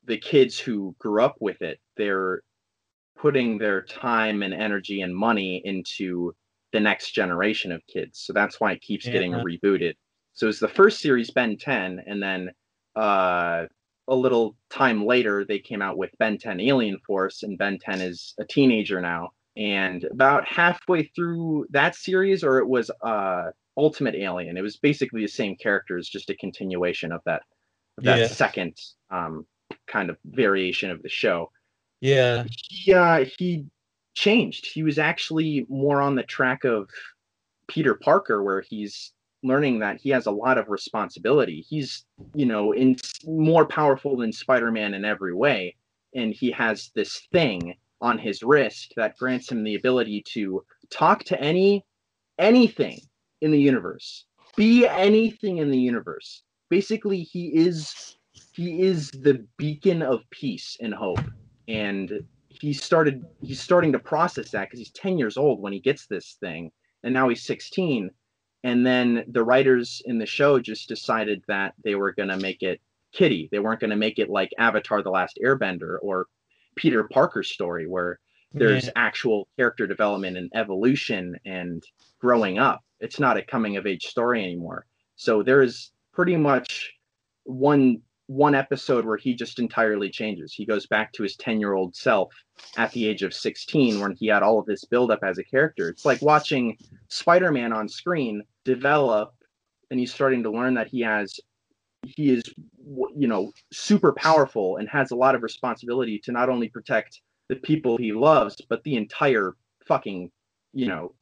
the 0.05 0.17
kids 0.17 0.59
who 0.59 0.95
grew 0.99 1.23
up 1.23 1.37
with 1.41 1.61
it. 1.61 1.79
They're 1.97 2.43
putting 3.21 3.59
their 3.59 3.83
time 3.83 4.43
and 4.43 4.55
energy 4.55 5.03
and 5.03 5.15
money 5.15 5.61
into 5.65 6.35
the 6.73 6.81
next 6.81 7.13
generation 7.13 7.73
of 7.73 7.83
kids. 7.87 8.21
So 8.21 8.33
that's 8.33 8.61
why 8.61 8.73
it 8.73 8.81
keeps 8.81 9.07
getting 9.07 9.33
rebooted. 9.33 9.95
So 10.33 10.49
it's 10.49 10.61
the 10.61 10.69
first 10.69 11.01
series, 11.01 11.31
Ben 11.31 11.57
10, 11.59 12.03
and 12.07 12.23
then 12.23 12.51
uh, 12.97 13.65
a 14.09 14.15
little 14.15 14.57
time 14.71 15.05
later, 15.05 15.45
they 15.45 15.59
came 15.59 15.83
out 15.83 15.99
with 15.99 16.11
Ben 16.19 16.39
10 16.39 16.61
Alien 16.61 16.99
Force, 17.07 17.43
and 17.43 17.59
Ben 17.59 17.79
10 17.79 18.01
is 18.01 18.35
a 18.39 18.45
teenager 18.45 19.01
now. 19.01 19.31
And 19.57 20.05
about 20.05 20.47
halfway 20.47 21.05
through 21.15 21.67
that 21.71 21.97
series, 21.97 22.43
or 22.45 22.59
it 22.59 22.69
was 22.69 22.91
uh, 23.03 23.51
Ultimate 23.77 24.15
Alien, 24.15 24.57
it 24.57 24.63
was 24.63 24.79
basically 24.79 25.23
the 25.23 25.29
same 25.29 25.57
characters, 25.57 26.09
just 26.09 26.31
a 26.31 26.37
continuation 26.37 27.13
of 27.13 27.21
that, 27.27 27.43
of 27.99 28.05
that 28.05 28.19
Yeah. 28.19 28.27
second 28.29 28.77
um, 29.11 29.45
kind 29.89 30.09
of 30.09 30.17
variation 30.25 30.91
of 30.91 31.03
the 31.03 31.09
show 31.09 31.51
yeah. 32.01 32.45
he 32.69 32.95
uh, 32.95 33.25
he 33.39 33.67
changed. 34.15 34.67
He 34.67 34.83
was 34.83 34.99
actually 34.99 35.67
more 35.69 36.01
on 36.01 36.15
the 36.15 36.23
track 36.23 36.65
of 36.65 36.89
Peter 37.69 37.95
Parker, 37.95 38.43
where 38.43 38.61
he's 38.61 39.13
learning 39.43 39.79
that 39.79 39.99
he 40.01 40.11
has 40.11 40.27
a 40.27 40.31
lot 40.31 40.59
of 40.59 40.69
responsibility. 40.69 41.65
He's 41.69 42.05
you 42.35 42.47
know 42.47 42.73
in 42.73 42.97
more 43.25 43.67
powerful 43.67 44.17
than 44.17 44.33
Spider-Man 44.33 44.95
in 44.95 45.05
every 45.05 45.35
way, 45.35 45.77
and 46.15 46.33
he 46.33 46.51
has 46.53 46.91
this 46.95 47.27
thing 47.33 47.77
on 48.01 48.19
his 48.19 48.43
wrist 48.43 48.95
that 48.97 49.17
grants 49.19 49.53
him 49.53 49.63
the 49.63 49.75
ability 49.75 50.23
to 50.35 50.65
talk 50.91 51.23
to 51.25 51.41
any 51.41 51.85
anything 52.39 53.01
in 53.43 53.51
the 53.51 53.61
universe, 53.61 54.25
be 54.57 54.87
anything 54.87 55.59
in 55.59 55.71
the 55.71 55.79
universe. 55.79 56.43
Basically, 56.71 57.23
he 57.23 57.49
is 57.49 58.17
he 58.53 58.83
is 58.83 59.11
the 59.11 59.45
beacon 59.57 60.03
of 60.03 60.29
peace 60.31 60.77
and 60.81 60.95
hope 60.95 61.21
and 61.71 62.23
he 62.49 62.73
started 62.73 63.25
he's 63.43 63.61
starting 63.61 63.93
to 63.93 63.99
process 63.99 64.51
that 64.51 64.67
because 64.67 64.79
he's 64.79 64.91
10 64.91 65.19
years 65.19 65.37
old 65.37 65.61
when 65.61 65.73
he 65.73 65.81
gets 65.81 66.07
this 66.07 66.37
thing 66.41 66.71
and 67.05 67.15
now 67.15 67.29
he's 67.29 67.45
16 67.45 68.11
and 68.65 68.87
then 68.87 69.25
the 69.29 69.43
writers 69.43 70.03
in 70.05 70.19
the 70.19 70.27
show 70.27 70.59
just 70.59 70.89
decided 70.89 71.43
that 71.49 71.75
they 71.85 71.95
were 71.95 72.13
going 72.13 72.29
to 72.29 72.37
make 72.39 72.63
it 72.63 72.81
kitty 73.13 73.49
they 73.53 73.59
weren't 73.61 73.81
going 73.81 73.91
to 73.91 73.97
make 73.97 74.19
it 74.19 74.29
like 74.29 74.51
avatar 74.59 75.03
the 75.03 75.11
last 75.11 75.39
airbender 75.45 75.97
or 76.03 76.27
peter 76.77 77.05
parker's 77.05 77.51
story 77.51 77.87
where 77.87 78.19
there's 78.53 78.87
Yeah. 78.87 78.93
actual 78.97 79.49
character 79.57 79.87
development 79.87 80.37
and 80.37 80.51
evolution 80.55 81.39
and 81.45 81.85
growing 82.19 82.59
up. 82.59 82.81
It's 82.99 83.21
not 83.21 83.37
a 83.37 83.43
coming 83.43 83.77
of 83.77 83.87
age 83.87 84.07
story 84.07 84.43
anymore. 84.43 84.87
So 85.15 85.45
there 85.45 85.63
is 85.63 85.93
pretty 86.13 86.37
much 86.37 86.93
one 87.45 88.03
one 88.31 88.55
episode 88.55 89.05
where 89.05 89.17
he 89.17 89.35
just 89.35 89.59
entirely 89.59 90.09
changes. 90.09 90.53
He 90.53 90.65
goes 90.65 90.87
back 90.87 91.13
to 91.15 91.25
his 91.25 91.35
10 91.35 91.59
year 91.59 91.73
old 91.73 91.97
self 91.97 92.33
at 92.77 92.93
the 92.93 93.09
age 93.09 93.25
of 93.25 93.35
16 93.35 93.99
when 93.99 94.13
he 94.13 94.29
had 94.29 94.45
all 94.45 94.61
of 94.61 94.67
this 94.67 94.85
build 94.85 95.11
up 95.11 95.25
as 95.25 95.39
a 95.39 95.43
character. 95.43 95.89
It's 95.89 96.05
like 96.05 96.23
watching 96.23 96.79
spider-man 97.09 97.73
on 97.73 97.89
screen 97.89 98.45
develop 98.65 99.35
and 99.91 99.99
he's 99.99 100.15
starting 100.15 100.45
to 100.45 100.51
learn 100.51 100.75
that 100.75 100.87
he 100.87 101.01
has 101.01 101.41
he 102.07 102.31
is 102.31 102.45
you 103.17 103.27
know 103.27 103.51
super 103.73 104.13
powerful 104.13 104.77
and 104.77 104.89
has 104.89 105.11
a 105.11 105.17
lot 105.17 105.35
of 105.35 105.43
responsibility 105.43 106.21
to 106.21 106.31
not 106.31 106.49
only 106.49 106.69
protect 106.69 107.23
the 107.49 107.57
people 107.57 107.97
he 107.97 108.13
loves 108.13 108.63
but 108.69 108.81
the 108.85 108.95
entire 108.95 109.57
fucking 109.89 110.31
you 110.73 110.87
know 110.87 111.13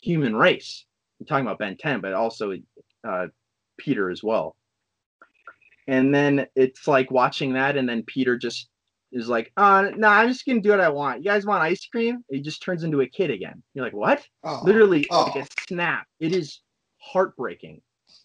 human 0.00 0.34
race. 0.34 0.86
I'm 1.20 1.26
talking 1.26 1.44
about 1.44 1.58
ben 1.58 1.76
10 1.76 2.00
but 2.00 2.14
also 2.14 2.54
uh, 3.06 3.26
peter 3.76 4.08
as 4.08 4.22
well 4.22 4.56
and 5.86 6.14
then 6.14 6.46
it's 6.54 6.86
like 6.88 7.10
watching 7.10 7.52
that 7.54 7.76
and 7.76 7.88
then 7.88 8.02
peter 8.02 8.36
just 8.36 8.68
is 9.12 9.28
like 9.28 9.52
uh 9.56 9.88
no 9.96 10.08
i'm 10.08 10.28
just 10.28 10.44
gonna 10.44 10.60
do 10.60 10.70
what 10.70 10.80
i 10.80 10.88
want. 10.88 11.18
You 11.18 11.30
guys 11.30 11.46
want 11.46 11.62
ice 11.62 11.86
cream? 11.86 12.24
He 12.28 12.40
just 12.40 12.60
turns 12.62 12.82
into 12.82 13.00
a 13.02 13.06
kid 13.06 13.30
again. 13.30 13.62
You're 13.72 13.84
like 13.84 13.94
what? 13.94 14.26
Oh, 14.42 14.60
literally 14.64 15.06
Oh. 15.10 15.22
like 15.24 15.44
a 15.44 15.48
snap. 15.68 16.06
It 16.18 16.34
is 16.34 16.60
heartbreaking. 16.98 17.80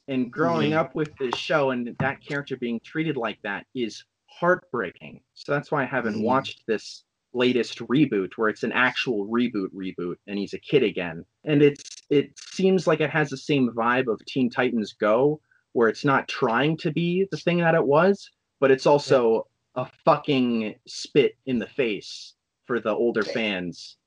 And 0.07 0.31
growing 0.31 0.71
Mhm. 0.71 0.77
up 0.77 0.95
with 0.95 1.15
this 1.17 1.35
show 1.35 1.69
and 1.69 1.95
that 1.99 2.19
character 2.21 2.57
being 2.57 2.79
treated 2.83 3.15
like 3.15 3.39
that 3.43 3.67
is 3.75 4.03
heartbreaking. 4.25 5.21
So 5.35 5.51
that's 5.51 5.71
why 5.71 5.83
i 5.83 5.85
haven't 5.85 6.15
Mhm. 6.15 6.23
watched 6.23 6.65
this 6.65 7.03
latest 7.33 7.77
reboot 7.79 8.31
where 8.35 8.49
it's 8.49 8.63
an 8.63 8.71
actual 8.73 9.27
reboot 9.27 9.69
reboot 9.73 10.15
and 10.27 10.37
he's 10.37 10.53
a 10.53 10.59
kid 10.59 10.83
again. 10.83 11.23
And 11.45 11.61
it's 11.61 11.83
it 12.09 12.37
seems 12.37 12.87
like 12.87 12.99
it 12.99 13.09
has 13.11 13.29
the 13.29 13.37
same 13.37 13.69
vibe 13.69 14.07
of 14.11 14.19
teen 14.25 14.49
titans 14.49 14.93
go 14.93 15.39
where 15.73 15.89
it's 15.89 16.05
not 16.05 16.27
trying 16.27 16.77
to 16.77 16.91
be 16.91 17.27
the 17.31 17.37
thing 17.37 17.59
that 17.59 17.75
it 17.75 17.85
was 17.85 18.29
but 18.59 18.71
it's 18.71 18.85
also 18.85 19.47
a 19.75 19.85
fucking 20.05 20.75
spit 20.87 21.37
in 21.45 21.59
the 21.59 21.67
face 21.67 22.33
for 22.65 22.79
the 22.79 22.93
older 22.93 23.23
fans 23.23 23.97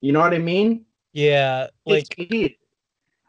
you 0.00 0.12
know 0.12 0.20
what 0.20 0.34
i 0.34 0.38
mean 0.38 0.84
Yeah. 1.12 1.68
Like. 1.84 2.16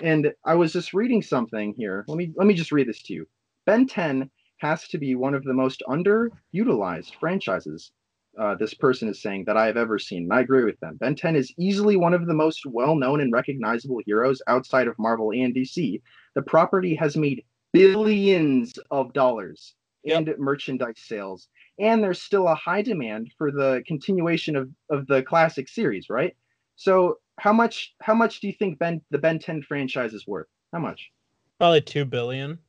And 0.01 0.34
I 0.45 0.55
was 0.55 0.74
just 0.74 0.93
reading 0.93 1.21
something 1.21 1.74
here. 1.78 2.03
Let 2.07 2.17
me 2.17 2.32
let 2.36 2.47
me 2.47 2.53
just 2.53 2.71
read 2.71 2.88
this 2.88 3.01
to 3.03 3.13
you. 3.13 3.28
Ben 3.65 3.88
10 3.88 4.30
has 4.57 4.88
to 4.89 4.97
be 4.97 5.15
one 5.15 5.34
of 5.34 5.43
the 5.43 5.53
most 5.53 5.84
underutilized 5.88 7.13
franchises. 7.19 7.91
Uh, 8.39 8.55
this 8.55 8.74
person 8.74 9.07
is 9.07 9.21
saying 9.21 9.45
that 9.45 9.57
I 9.57 9.67
have 9.67 9.78
ever 9.78 9.99
seen, 9.99 10.24
and 10.24 10.34
I 10.34 10.41
agree 10.41 10.63
with 10.63 10.80
them. 10.80 10.97
Ben 10.97 11.15
10 11.15 11.36
is 11.36 11.53
easily 11.57 11.95
one 11.97 12.13
of 12.13 12.26
the 12.26 12.34
most 12.34 12.65
well-known 12.65 13.21
and 13.21 13.32
recognizable 13.32 14.01
heroes 14.05 14.41
outside 14.47 14.88
of 14.88 14.95
Marvel 14.97 15.32
and 15.32 15.53
DC. 15.53 16.01
The 16.36 16.41
property 16.41 16.95
has 16.95 17.15
made 17.15 17.43
billions 17.74 18.74
of 18.91 19.11
dollars 19.13 19.76
Yep. 20.05 20.28
in 20.28 20.36
merchandise 20.38 20.95
sales, 20.97 21.47
and 21.80 22.03
there's 22.03 22.21
still 22.21 22.47
a 22.49 22.55
high 22.55 22.82
demand 22.82 23.32
for 23.38 23.51
the 23.51 23.82
continuation 23.88 24.57
of, 24.57 24.69
of 24.89 25.07
the 25.07 25.24
classic 25.24 25.69
series, 25.69 26.09
right? 26.09 26.36
So 26.76 27.19
how 27.39 27.53
much 27.53 27.95
how 28.01 28.13
much 28.13 28.41
do 28.41 28.47
you 28.47 28.53
think 28.53 28.80
Ben 28.80 29.01
the 29.11 29.17
Ben 29.17 29.39
10 29.39 29.61
franchise 29.61 30.13
is 30.13 30.28
worth? 30.28 30.47
How 30.74 30.80
much? 30.80 31.09
probably 31.57 31.80
two 31.80 32.03
billion. 32.03 32.59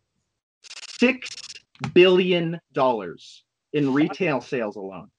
Six 0.98 1.28
billion 1.92 2.60
dollars 2.72 3.42
in 3.72 3.92
retail 3.92 4.40
sales 4.40 4.76
alone. 4.76 5.10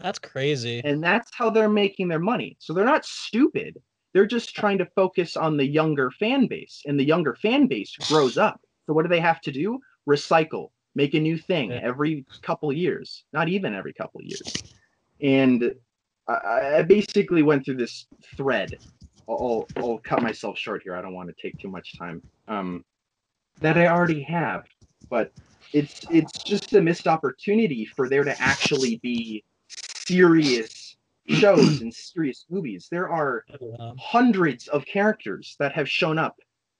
That's 0.00 0.18
crazy. 0.18 0.80
And 0.84 1.02
that's 1.02 1.30
how 1.32 1.50
they're 1.50 1.68
making 1.68 2.08
their 2.08 2.18
money. 2.18 2.56
So 2.58 2.72
they're 2.72 2.84
not 2.84 3.04
stupid. 3.04 3.80
They're 4.12 4.26
just 4.26 4.56
trying 4.56 4.78
to 4.78 4.86
focus 4.96 5.36
on 5.36 5.56
the 5.56 5.66
younger 5.66 6.10
fan 6.10 6.48
base. 6.48 6.82
And 6.86 6.98
the 6.98 7.04
younger 7.04 7.36
fan 7.36 7.68
base 7.68 7.94
grows 8.08 8.36
up. 8.36 8.60
So 8.86 8.92
what 8.92 9.02
do 9.02 9.08
they 9.08 9.20
have 9.20 9.40
to 9.42 9.52
do? 9.52 9.78
Recycle, 10.08 10.70
make 10.94 11.14
a 11.14 11.20
new 11.20 11.38
thing 11.38 11.70
Yeah. 11.70 11.80
every 11.82 12.24
couple 12.42 12.72
years, 12.72 13.24
not 13.32 13.48
even 13.48 13.74
every 13.74 13.92
couple 13.92 14.22
years. 14.22 14.42
And 15.20 15.72
I, 16.28 16.78
I 16.78 16.82
basically 16.82 17.42
went 17.42 17.64
through 17.64 17.76
this 17.76 18.06
thread. 18.36 18.76
I'll, 19.28 19.68
I'll, 19.76 19.82
I'll 19.82 19.98
cut 19.98 20.22
myself 20.22 20.58
short 20.58 20.82
here. 20.82 20.96
I 20.96 21.00
don't 21.02 21.14
want 21.14 21.28
to 21.28 21.34
take 21.40 21.56
too 21.58 21.68
much 21.68 21.96
time. 21.96 22.20
Um, 22.48 22.84
that 23.60 23.78
I 23.78 23.86
already 23.86 24.22
have, 24.24 24.64
but 25.08 25.30
it's 25.72 26.04
it's 26.10 26.42
just 26.42 26.74
a 26.74 26.80
missed 26.80 27.06
opportunity 27.06 27.86
for 27.86 28.08
there 28.08 28.24
to 28.24 28.38
actually 28.42 28.96
be 28.96 29.44
serious 30.08 30.96
shows 31.28 31.80
and 31.80 31.94
serious 31.94 32.44
movies. 32.50 32.88
There 32.90 33.08
are 33.08 33.44
Um, 33.78 33.96
hundreds 33.96 34.66
of 34.68 34.84
characters 34.84 35.54
that 35.60 35.72
have 35.72 35.88
shown 35.88 36.18
up 36.18 36.36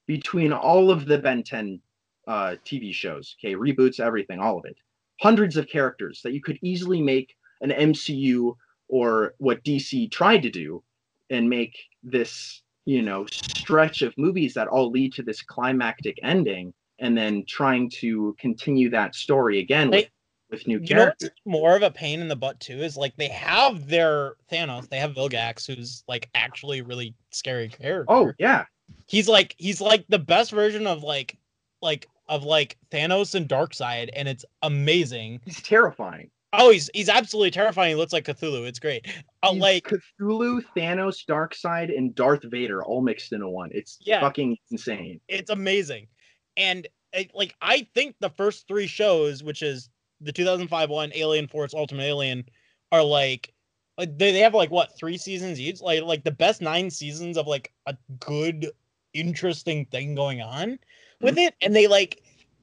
between 0.07 0.51
all 0.51 0.91
of 0.91 1.05
the 1.05 1.17
Ben 1.17 1.41
10 1.41 1.81
uh, 2.27 2.55
TV 2.65 2.93
shows, 2.93 3.35
okay, 3.39 3.55
reboots, 3.55 3.99
everything, 3.99 4.39
all 4.39 4.57
of 4.57 4.65
it. 4.65 4.77
Hundreds 5.21 5.57
of 5.57 5.67
characters 5.67 6.21
that 6.23 6.33
you 6.33 6.41
could 6.41 6.59
easily 6.61 7.01
make 7.01 7.35
an 7.61 7.69
MCU 7.69 8.55
or 8.87 9.33
what 9.37 9.63
DC 9.63 10.11
tried 10.11 10.41
to 10.41 10.49
do 10.49 10.83
and 11.29 11.49
make 11.49 11.77
this, 12.03 12.61
you 12.85 13.01
know, 13.01 13.25
stretch 13.31 14.01
of 14.01 14.13
movies 14.17 14.53
that 14.53 14.67
all 14.67 14.91
lead 14.91 15.13
to 15.13 15.23
this 15.23 15.41
climactic 15.41 16.19
ending 16.21 16.73
and 16.99 17.17
then 17.17 17.43
trying 17.47 17.89
to 17.89 18.35
continue 18.39 18.89
that 18.89 19.15
story 19.15 19.59
again 19.59 19.89
with, 19.89 20.09
with 20.49 20.67
new 20.67 20.79
You 20.79 20.87
characters. 20.87 21.31
more 21.45 21.75
of 21.75 21.83
a 21.83 21.91
pain 21.91 22.21
in 22.21 22.27
the 22.27 22.35
butt 22.35 22.59
too 22.59 22.77
is 22.77 22.95
like 22.95 23.15
they 23.17 23.27
have 23.29 23.87
their 23.87 24.35
Thanos, 24.51 24.89
they 24.89 24.97
have 24.97 25.13
Vilgax, 25.13 25.65
who's 25.65 26.03
like 26.07 26.29
actually 26.35 26.81
really 26.81 27.13
scary 27.31 27.69
character. 27.69 28.05
Oh 28.07 28.31
yeah, 28.39 28.65
he's 29.07 29.27
like 29.27 29.55
he's 29.57 29.81
like 29.81 30.05
the 30.09 30.19
best 30.19 30.51
version 30.51 30.87
of 30.87 31.03
like 31.03 31.37
like 31.81 32.07
of 32.27 32.43
like 32.43 32.77
Thanos 32.91 33.35
and 33.35 33.47
Darkseid, 33.47 34.09
and 34.15 34.27
it's 34.27 34.45
amazing. 34.61 35.41
he's 35.45 35.61
terrifying. 35.61 36.29
Oh, 36.53 36.69
he's 36.71 36.89
he's 36.93 37.09
absolutely 37.09 37.51
terrifying. 37.51 37.89
He 37.89 37.95
looks 37.95 38.13
like 38.13 38.25
Cthulhu. 38.25 38.65
It's 38.65 38.79
great. 38.79 39.05
Uh, 39.43 39.53
like 39.53 39.83
Cthulhu, 40.19 40.61
Thanos, 40.75 41.25
Darkseid, 41.29 41.95
and 41.95 42.15
Darth 42.15 42.43
Vader 42.45 42.83
all 42.83 43.01
mixed 43.01 43.33
into 43.33 43.49
one. 43.49 43.69
It's 43.73 43.97
Yeah. 44.01 44.21
fucking 44.21 44.57
insane. 44.71 45.19
it's 45.27 45.49
amazing, 45.49 46.07
and 46.55 46.87
it, 47.13 47.31
like 47.35 47.55
I 47.61 47.87
think 47.93 48.15
the 48.21 48.29
first 48.29 48.67
three 48.67 48.87
shows, 48.87 49.43
which 49.43 49.61
is 49.61 49.89
the 50.21 50.31
2005 50.31 50.89
one, 50.89 51.11
Alien 51.13 51.47
Force, 51.47 51.73
Ultimate 51.73 52.03
Alien, 52.03 52.45
are 52.91 53.03
like 53.03 53.51
like, 53.97 54.17
they, 54.17 54.31
they 54.31 54.39
have 54.39 54.53
like 54.53 54.71
what 54.71 54.97
three 54.97 55.17
seasons 55.17 55.59
each 55.59 55.81
like 55.81 56.03
like 56.03 56.23
the 56.23 56.31
best 56.31 56.61
nine 56.61 56.89
seasons 56.89 57.37
of 57.37 57.47
like 57.47 57.73
a 57.85 57.95
good 58.19 58.71
interesting 59.13 59.85
thing 59.85 60.15
going 60.15 60.41
on 60.41 60.77
with 61.25 61.37
it 61.37 61.55
and 61.61 61.75
they 61.75 61.87
like 61.87 62.21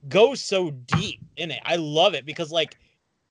go 0.09 0.35
so 0.35 0.71
deep 0.71 1.21
in 1.37 1.51
it. 1.51 1.61
I 1.65 1.77
love 1.77 2.15
it 2.15 2.25
because 2.25 2.51
like 2.51 2.79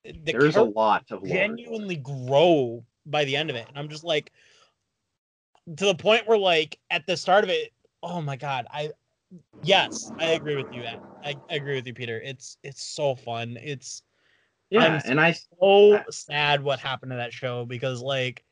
the 0.03 0.33
There's 0.33 0.55
a 0.55 0.63
lot 0.63 1.11
of 1.11 1.23
genuinely 1.25 1.95
grow 1.95 2.85
by 3.05 3.25
the 3.25 3.35
end 3.35 3.49
of 3.49 3.55
it. 3.55 3.67
And 3.69 3.77
i'm 3.77 3.89
just 3.89 4.03
like 4.03 4.31
to 5.77 5.85
the 5.85 5.95
point 5.95 6.27
where 6.27 6.37
like 6.37 6.79
at 6.89 7.05
the 7.05 7.15
start 7.17 7.43
of 7.43 7.49
it 7.49 7.71
oh 8.03 8.21
my 8.21 8.35
god 8.35 8.65
i 8.71 8.89
yes 9.61 10.11
i 10.19 10.25
agree 10.27 10.55
with 10.55 10.71
you 10.71 10.83
Ed. 10.83 11.01
I, 11.23 11.39
I 11.49 11.55
agree 11.55 11.75
with 11.75 11.87
you 11.87 11.93
peter. 11.93 12.19
It's 12.19 12.57
it's 12.63 12.83
so 12.83 13.15
fun. 13.15 13.57
It's 13.61 14.01
Yeah, 14.71 14.85
and 14.85 14.95
I'm 14.95 15.01
and 15.05 15.21
I 15.21 15.31
so 15.33 16.01
sad 16.09 16.63
what 16.63 16.79
happened 16.79 17.11
to 17.11 17.17
that 17.17 17.33
show 17.33 17.65
because 17.65 18.01
like 18.01 18.43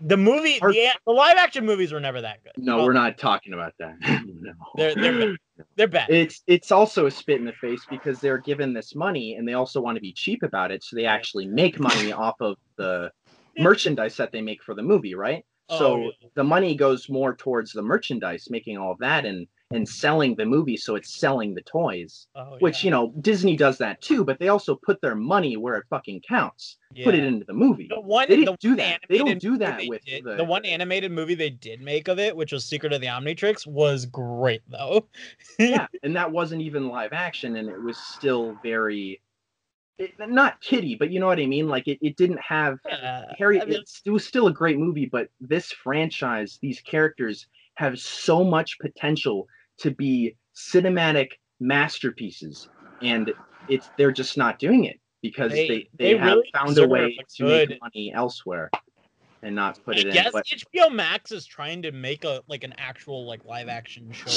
the 0.00 0.16
movie 0.16 0.58
Hard- 0.58 0.74
the, 0.74 0.88
the 1.06 1.12
live 1.12 1.36
action 1.36 1.64
movies 1.64 1.92
were 1.92 2.00
never 2.00 2.20
that 2.20 2.42
good 2.42 2.52
no, 2.56 2.76
Well, 2.76 2.86
we're 2.86 2.92
not 2.92 3.18
talking 3.18 3.52
about 3.52 3.72
that. 3.78 3.94
no. 4.26 4.52
They're- 4.76 4.94
they're 4.94 5.36
they're 5.76 5.88
bad 5.88 6.10
it's 6.10 6.42
it's 6.48 6.72
also 6.72 7.06
a 7.06 7.10
spit 7.10 7.38
in 7.38 7.44
the 7.44 7.52
face 7.52 7.82
because 7.88 8.20
they're 8.20 8.38
given 8.38 8.72
this 8.72 8.94
money 8.94 9.34
and 9.36 9.46
they 9.46 9.54
also 9.54 9.80
want 9.80 9.96
to 9.96 10.00
be 10.00 10.12
cheap 10.12 10.42
about 10.42 10.72
it, 10.72 10.82
so 10.82 10.96
they 10.96 11.06
actually 11.06 11.46
make 11.46 11.78
money 11.78 12.12
off 12.24 12.34
of 12.40 12.56
the 12.76 13.10
merchandise 13.58 14.16
that 14.16 14.32
they 14.32 14.40
make 14.40 14.62
for 14.62 14.74
the 14.74 14.82
movie, 14.82 15.14
right? 15.14 15.44
Oh, 15.68 15.78
so 15.78 15.96
yeah. 15.98 16.28
the 16.34 16.44
money 16.44 16.74
goes 16.74 17.08
more 17.08 17.34
towards 17.36 17.72
the 17.72 17.82
merchandise, 17.82 18.48
making 18.50 18.76
all 18.76 18.92
of 18.92 18.98
that 18.98 19.24
and 19.24 19.46
and 19.70 19.88
selling 19.88 20.34
the 20.36 20.44
movie, 20.44 20.76
so 20.76 20.94
it's 20.94 21.18
selling 21.18 21.54
the 21.54 21.62
toys. 21.62 22.26
Oh, 22.36 22.56
Which 22.60 22.82
yeah. 22.82 22.86
you 22.86 22.90
know 22.90 23.14
Disney 23.20 23.56
does 23.56 23.78
that 23.78 24.00
too, 24.00 24.24
but 24.24 24.38
they 24.38 24.48
also 24.48 24.74
put 24.76 25.00
their 25.00 25.14
money 25.14 25.56
where 25.56 25.76
it 25.76 25.84
fucking 25.90 26.22
counts. 26.28 26.76
Put 27.02 27.16
it 27.16 27.24
into 27.24 27.44
the 27.44 27.52
movie. 27.54 27.88
the 27.88 28.00
one 28.00 28.26
They 28.28 28.36
the 28.36 28.44
didn't 28.44 28.60
do 28.60 28.68
one 28.68 28.76
that. 28.76 29.00
They 29.08 29.18
don't 29.18 29.40
do 29.40 29.58
that 29.58 29.82
with 29.88 30.04
did- 30.04 30.22
the- 30.24 30.36
the 30.36 30.44
one 30.44 30.64
animated 30.64 31.10
movie 31.10 31.34
they 31.34 31.50
did 31.50 31.80
make 31.80 32.06
of 32.06 32.20
it 32.20 32.36
which 32.36 32.52
was 32.52 32.64
secret 32.64 32.92
of 32.92 33.00
the 33.00 33.08
omnitrix 33.08 33.66
was 33.66 34.06
great 34.06 34.62
though 34.68 35.06
yeah, 35.58 35.86
and 36.04 36.14
that 36.14 36.30
wasn't 36.30 36.62
even 36.62 36.88
live 36.88 37.12
action, 37.12 37.56
and 37.56 37.68
it 37.68 37.82
was 37.82 37.96
still 37.98 38.56
very, 38.62 39.20
it, 39.98 40.12
not 40.18 40.60
kiddie, 40.60 40.94
but 40.94 41.10
you 41.10 41.18
know 41.20 41.26
what 41.26 41.38
I 41.40 41.46
mean. 41.46 41.68
Like 41.68 41.88
it, 41.88 41.98
it 42.00 42.16
didn't 42.16 42.40
have 42.40 42.78
Yeah, 42.86 43.24
Harry. 43.38 43.60
I 43.60 43.64
mean, 43.64 43.80
it's, 43.80 44.02
it 44.04 44.10
was 44.10 44.26
still 44.26 44.46
a 44.46 44.52
great 44.52 44.78
movie, 44.78 45.06
but 45.06 45.28
this 45.40 45.72
franchise, 45.72 46.58
these 46.62 46.80
characters 46.80 47.46
have 47.76 47.98
so 47.98 48.44
much 48.44 48.78
potential 48.80 49.46
to 49.78 49.90
be 49.90 50.36
cinematic 50.54 51.28
masterpieces, 51.60 52.68
and 53.02 53.32
it's 53.68 53.90
they're 53.96 54.12
just 54.12 54.36
not 54.38 54.58
doing 54.58 54.84
it 54.84 55.00
because 55.22 55.52
They- 55.52 55.68
they 55.68 55.88
they, 55.98 56.12
they 56.12 56.18
have 56.18 56.36
really 56.36 56.50
found 56.52 56.78
a 56.78 56.86
way 56.86 57.16
a 57.18 57.24
to 57.36 57.44
make 57.44 57.80
money 57.80 58.12
elsewhere 58.12 58.70
and 59.42 59.54
not 59.54 59.78
put 59.84 59.96
I 59.96 60.00
it 60.00 60.06
in. 60.06 60.14
guess 60.14 60.32
But 60.32 60.46
HBO 60.46 60.90
Max 60.90 61.30
is 61.32 61.44
trying 61.44 61.82
to 61.82 61.92
make 61.92 62.24
a 62.24 62.42
like 62.48 62.64
an 62.64 62.74
actual 62.78 63.26
like 63.26 63.44
live 63.44 63.68
action 63.68 64.10
show. 64.12 64.30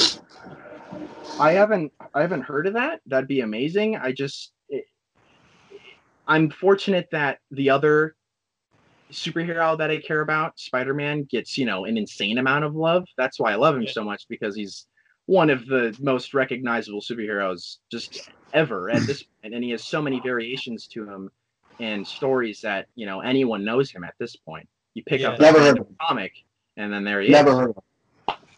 I 1.39 1.53
haven't 1.53 1.93
I 2.13 2.21
haven't 2.21 2.41
heard 2.41 2.67
of 2.67 2.73
that. 2.73 3.01
That'd 3.05 3.27
be 3.27 3.41
amazing. 3.41 3.95
I 3.95 4.11
just 4.11 4.51
it, 4.69 4.85
I'm 6.27 6.49
fortunate 6.49 7.07
that 7.11 7.39
the 7.51 7.69
other 7.69 8.15
superhero 9.11 9.77
that 9.77 9.89
I 9.89 9.97
care 9.97 10.21
about, 10.21 10.59
Spider-Man, 10.59 11.23
gets, 11.23 11.57
you 11.57 11.65
know, 11.65 11.85
an 11.85 11.97
insane 11.97 12.37
amount 12.37 12.65
of 12.65 12.75
love. 12.75 13.05
That's 13.17 13.39
why 13.39 13.51
I 13.53 13.55
love 13.55 13.75
him 13.75 13.83
Yeah. 13.83 13.91
so 13.91 14.03
much 14.03 14.27
because 14.27 14.55
he's 14.55 14.87
one 15.25 15.49
of 15.49 15.65
the 15.65 15.95
most 15.99 16.33
recognizable 16.33 17.01
superheroes 17.01 17.77
just 17.91 18.29
ever 18.53 18.89
at 18.89 19.05
this 19.05 19.23
point 19.41 19.53
and 19.53 19.63
he 19.63 19.71
has 19.71 19.83
so 19.83 20.01
many 20.01 20.19
variations 20.21 20.87
to 20.87 21.09
him 21.09 21.29
and 21.79 22.07
stories 22.07 22.61
that, 22.61 22.87
you 22.95 23.05
know, 23.05 23.19
anyone 23.19 23.63
knows 23.63 23.91
him 23.91 24.03
at 24.03 24.13
this 24.19 24.35
point. 24.35 24.67
You 24.93 25.03
pick 25.03 25.23
up 25.23 25.39
Never 25.39 25.59
the 25.59 25.65
heard 25.65 25.77
random 25.77 25.95
comic 26.01 26.33
and 26.77 26.91
then 26.91 27.03
there 27.03 27.21
he 27.21 27.27
is. 27.27 27.33
Never 27.33 27.55
heard 27.55 27.69
of 27.71 27.83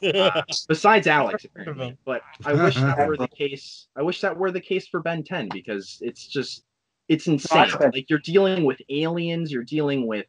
Uh, 0.16 0.42
besides 0.70 1.08
Alex, 1.08 1.46
Never 1.56 1.60
heard 1.60 1.68
of 1.68 1.76
apparently. 1.76 1.98
But 2.06 2.22
I 2.46 2.54
wish 2.54 2.76
that 2.76 3.06
were 3.06 3.18
the 3.18 3.28
case. 3.38 3.88
I 3.98 4.02
wish 4.02 4.22
that 4.22 4.38
were 4.38 4.50
the 4.50 4.62
case 4.62 4.88
for 4.88 5.02
Ben 5.02 5.24
10 5.24 5.50
because 5.52 5.98
it's 6.02 6.26
just 6.26 6.64
it's 7.10 7.28
insane. 7.28 7.70
Like 7.92 8.10
you're 8.10 8.20
dealing 8.20 8.64
with 8.64 8.80
aliens, 8.90 9.52
you're 9.52 9.64
dealing 9.64 10.08
with 10.08 10.26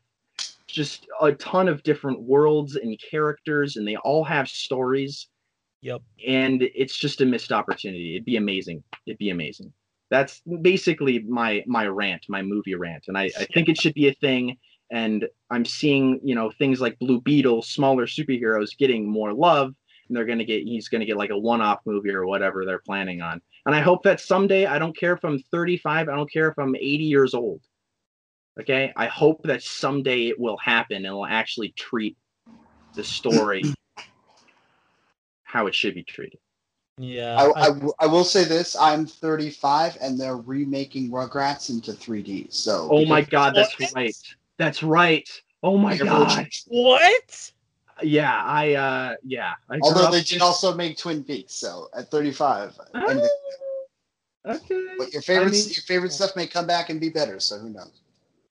just 0.70 1.06
a 1.20 1.32
ton 1.32 1.68
of 1.68 1.82
different 1.82 2.22
worlds 2.22 2.76
and 2.76 2.98
characters, 3.10 3.76
and 3.76 3.86
they 3.86 3.96
all 3.96 4.24
have 4.24 4.48
stories. 4.48 5.28
Yep. 5.82 6.02
And 6.26 6.62
it's 6.74 6.96
just 6.96 7.20
a 7.20 7.26
missed 7.26 7.52
opportunity. 7.52 8.14
It'd 8.14 8.24
be 8.24 8.36
amazing. 8.36 8.82
It'd 9.06 9.18
be 9.18 9.30
amazing. 9.30 9.72
That's 10.10 10.42
basically 10.62 11.20
my 11.20 11.62
my 11.66 11.86
rant, 11.86 12.26
my 12.28 12.42
movie 12.42 12.74
rant, 12.74 13.04
and 13.08 13.16
I, 13.16 13.30
I 13.38 13.44
think 13.54 13.68
it 13.68 13.80
should 13.80 13.94
be 13.94 14.08
a 14.08 14.14
thing. 14.14 14.56
And 14.92 15.28
I'm 15.50 15.64
seeing, 15.64 16.20
you 16.24 16.34
know, 16.34 16.50
things 16.58 16.80
like 16.80 16.98
Blue 16.98 17.20
Beetle, 17.20 17.62
smaller 17.62 18.06
superheroes 18.06 18.76
getting 18.76 19.08
more 19.08 19.32
love, 19.32 19.72
and 20.08 20.16
they're 20.16 20.24
gonna 20.24 20.44
get 20.44 20.64
he's 20.64 20.88
gonna 20.88 21.06
get 21.06 21.16
like 21.16 21.30
a 21.30 21.38
one-off 21.38 21.78
movie 21.86 22.10
or 22.10 22.26
whatever 22.26 22.64
they're 22.64 22.82
planning 22.84 23.22
on. 23.22 23.40
And 23.66 23.74
I 23.74 23.80
hope 23.80 24.02
that 24.02 24.20
someday, 24.20 24.66
I 24.66 24.78
don't 24.78 24.96
care 24.96 25.12
if 25.12 25.24
I'm 25.24 25.38
35, 25.52 26.08
I 26.08 26.16
don't 26.16 26.32
care 26.32 26.48
if 26.48 26.58
I'm 26.58 26.74
80 26.74 27.04
years 27.04 27.34
old. 27.34 27.60
Okay, 28.58 28.92
I 28.96 29.06
hope 29.06 29.42
that 29.44 29.62
someday 29.62 30.26
it 30.28 30.38
will 30.38 30.56
happen 30.58 31.04
and 31.06 31.14
will 31.14 31.26
actually 31.26 31.70
treat 31.76 32.16
the 32.94 33.04
story 33.04 33.62
how 35.44 35.66
it 35.66 35.74
should 35.74 35.94
be 35.94 36.02
treated. 36.02 36.38
Yeah. 36.98 37.50
I 37.56 37.70
I 38.00 38.06
will 38.06 38.24
say 38.24 38.44
this: 38.44 38.76
I'm 38.78 39.06
35, 39.06 39.96
and 40.00 40.18
they're 40.18 40.36
remaking 40.36 41.10
Rugrats 41.10 41.70
into 41.70 41.92
3D. 41.92 42.52
So 42.52 42.88
Oh 42.90 43.04
my 43.06 43.22
god, 43.22 43.54
What? 43.54 43.72
that's 43.78 43.94
right. 43.94 44.16
That's 44.58 44.82
right. 44.82 45.28
Oh 45.62 45.78
my 45.78 45.96
god. 45.96 46.48
what? 46.66 47.52
Yeah, 48.02 48.42
I 48.44 48.74
uh 48.74 49.14
yeah. 49.24 49.54
I 49.70 49.78
Although 49.82 50.06
up- 50.06 50.12
they 50.12 50.22
did 50.22 50.42
also 50.42 50.74
make 50.74 50.98
Twin 50.98 51.22
Peaks, 51.24 51.54
so 51.54 51.88
at 51.96 52.10
35, 52.10 52.78
Ah, 52.94 53.04
and 53.08 53.22
okay. 54.46 54.86
but 54.98 55.12
your 55.12 55.22
favorite 55.22 55.48
I 55.48 55.52
mean- 55.52 55.68
your 55.68 55.82
favorite 55.86 56.12
stuff 56.12 56.34
may 56.36 56.46
come 56.46 56.66
back 56.66 56.90
and 56.90 57.00
be 57.00 57.08
better. 57.08 57.40
So 57.40 57.58
who 57.58 57.70
knows? 57.70 57.92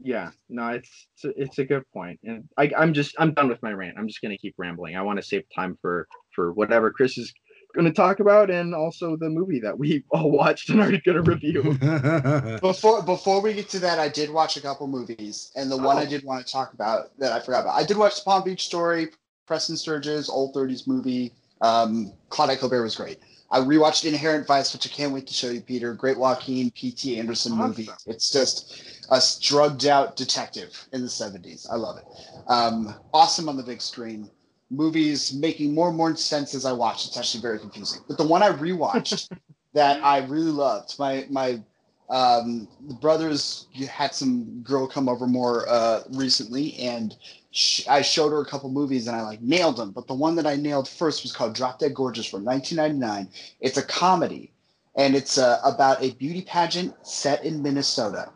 Yeah, 0.01 0.31
no, 0.47 0.69
it's 0.69 1.07
it's 1.15 1.25
a, 1.25 1.41
it's 1.41 1.57
a 1.59 1.65
good 1.65 1.83
point, 1.93 2.19
and 2.23 2.45
I 2.57 2.71
I'm 2.77 2.93
just 2.93 3.15
I'm 3.19 3.33
done 3.33 3.49
with 3.49 3.61
my 3.61 3.73
rant. 3.73 3.97
I'm 3.97 4.07
just 4.07 4.21
gonna 4.21 4.37
keep 4.37 4.55
rambling. 4.57 4.95
I 4.95 5.01
want 5.01 5.19
to 5.19 5.25
save 5.25 5.43
time 5.53 5.77
for 5.81 6.07
for 6.33 6.53
whatever 6.53 6.89
Chris 6.89 7.17
is 7.17 7.33
gonna 7.75 7.91
talk 7.91 8.21
about, 8.21 8.49
and 8.49 8.73
also 8.73 9.17
the 9.17 9.29
movie 9.29 9.59
that 9.59 9.77
we 9.77 10.05
all 10.11 10.31
watched 10.31 10.69
and 10.69 10.79
are 10.79 10.91
gonna 11.05 11.21
review. 11.21 11.77
Before 12.61 13.01
before 13.03 13.41
we 13.41 13.53
get 13.53 13.69
to 13.69 13.79
that, 13.79 13.99
I 13.99 14.07
did 14.09 14.29
watch 14.29 14.55
a 14.57 14.61
couple 14.61 14.87
movies, 14.87 15.51
and 15.55 15.69
the 15.69 15.77
one 15.77 15.97
I 15.97 16.03
Oh. 16.03 16.09
did 16.09 16.23
want 16.23 16.45
to 16.45 16.51
talk 16.51 16.73
about 16.73 17.17
that 17.19 17.31
I 17.33 17.39
forgot 17.41 17.61
about. 17.61 17.75
I 17.75 17.83
did 17.83 17.97
watch 17.97 18.15
the 18.17 18.21
Palm 18.23 18.43
Beach 18.43 18.65
Story, 18.65 19.09
Preston 19.47 19.75
Sturges, 19.77 20.29
old 20.29 20.53
30s 20.55 20.87
movie. 20.87 21.33
Um, 21.61 22.13
Claudette 22.29 22.59
Colbert 22.59 22.83
was 22.83 22.95
great. 22.95 23.19
I 23.51 23.59
rewatched 23.59 24.05
Inherent 24.05 24.45
Vice, 24.45 24.73
which 24.73 24.85
I 24.85 24.89
can't 24.89 25.11
wait 25.11 25.25
to 25.27 25.33
show 25.33 25.49
you, 25.49 25.61
Peter. 25.61 25.93
Great 25.93 26.19
Joaquin 26.19 26.69
P.T. 26.71 27.17
Anderson 27.17 27.55
movie. 27.55 27.89
It's 28.05 28.31
just 28.31 28.83
a 29.09 29.21
drugged 29.41 29.87
out 29.87 30.15
detective 30.15 30.87
in 30.93 31.01
the 31.01 31.07
70s. 31.07 31.67
I 31.71 31.75
love 31.75 31.97
it. 31.97 32.05
Um, 32.47 32.93
awesome 33.13 33.49
on 33.49 33.57
the 33.57 33.63
big 33.63 33.81
screen. 33.81 34.29
Movies 34.69 35.33
making 35.33 35.73
more 35.73 35.87
and 35.87 35.97
more 35.97 36.15
sense 36.15 36.53
as 36.53 36.63
I 36.63 36.71
watch. 36.71 37.07
It's 37.07 37.17
actually 37.17 37.41
very 37.41 37.57
confusing. 37.57 38.01
But 38.07 38.17
the 38.17 38.27
one 38.27 38.43
I 38.43 38.51
rewatched 38.51 39.29
that 39.73 40.03
I 40.03 40.19
really 40.19 40.51
loved, 40.51 40.99
my 40.99 41.25
my 41.29 41.59
um, 42.09 42.67
the 42.87 42.95
brothers 42.95 43.67
had 43.89 44.13
some 44.13 44.61
girl 44.61 44.87
come 44.87 45.09
over 45.09 45.27
more 45.27 45.67
uh, 45.69 46.01
recently, 46.11 46.75
and 46.75 47.15
sh- 47.51 47.87
I 47.87 48.01
showed 48.01 48.31
her 48.31 48.41
a 48.41 48.45
couple 48.45 48.69
movies, 48.69 49.07
and 49.07 49.15
I 49.15 49.21
like 49.21 49.41
nailed 49.41 49.77
them. 49.77 49.91
But 49.91 50.07
the 50.07 50.13
one 50.13 50.35
that 50.35 50.47
I 50.47 50.55
nailed 50.55 50.87
first 50.87 51.23
was 51.23 51.31
called 51.31 51.55
Drop 51.55 51.79
Dead 51.79 51.93
Gorgeous 51.93 52.25
from 52.25 52.43
1999. 52.43 53.29
It's 53.61 53.77
a 53.77 53.83
comedy, 53.83 54.51
and 54.95 55.15
it's 55.15 55.37
uh, 55.37 55.59
about 55.63 56.01
a 56.03 56.11
beauty 56.11 56.41
pageant 56.41 56.93
set 57.05 57.43
in 57.43 57.61
Minnesota. 57.61 58.29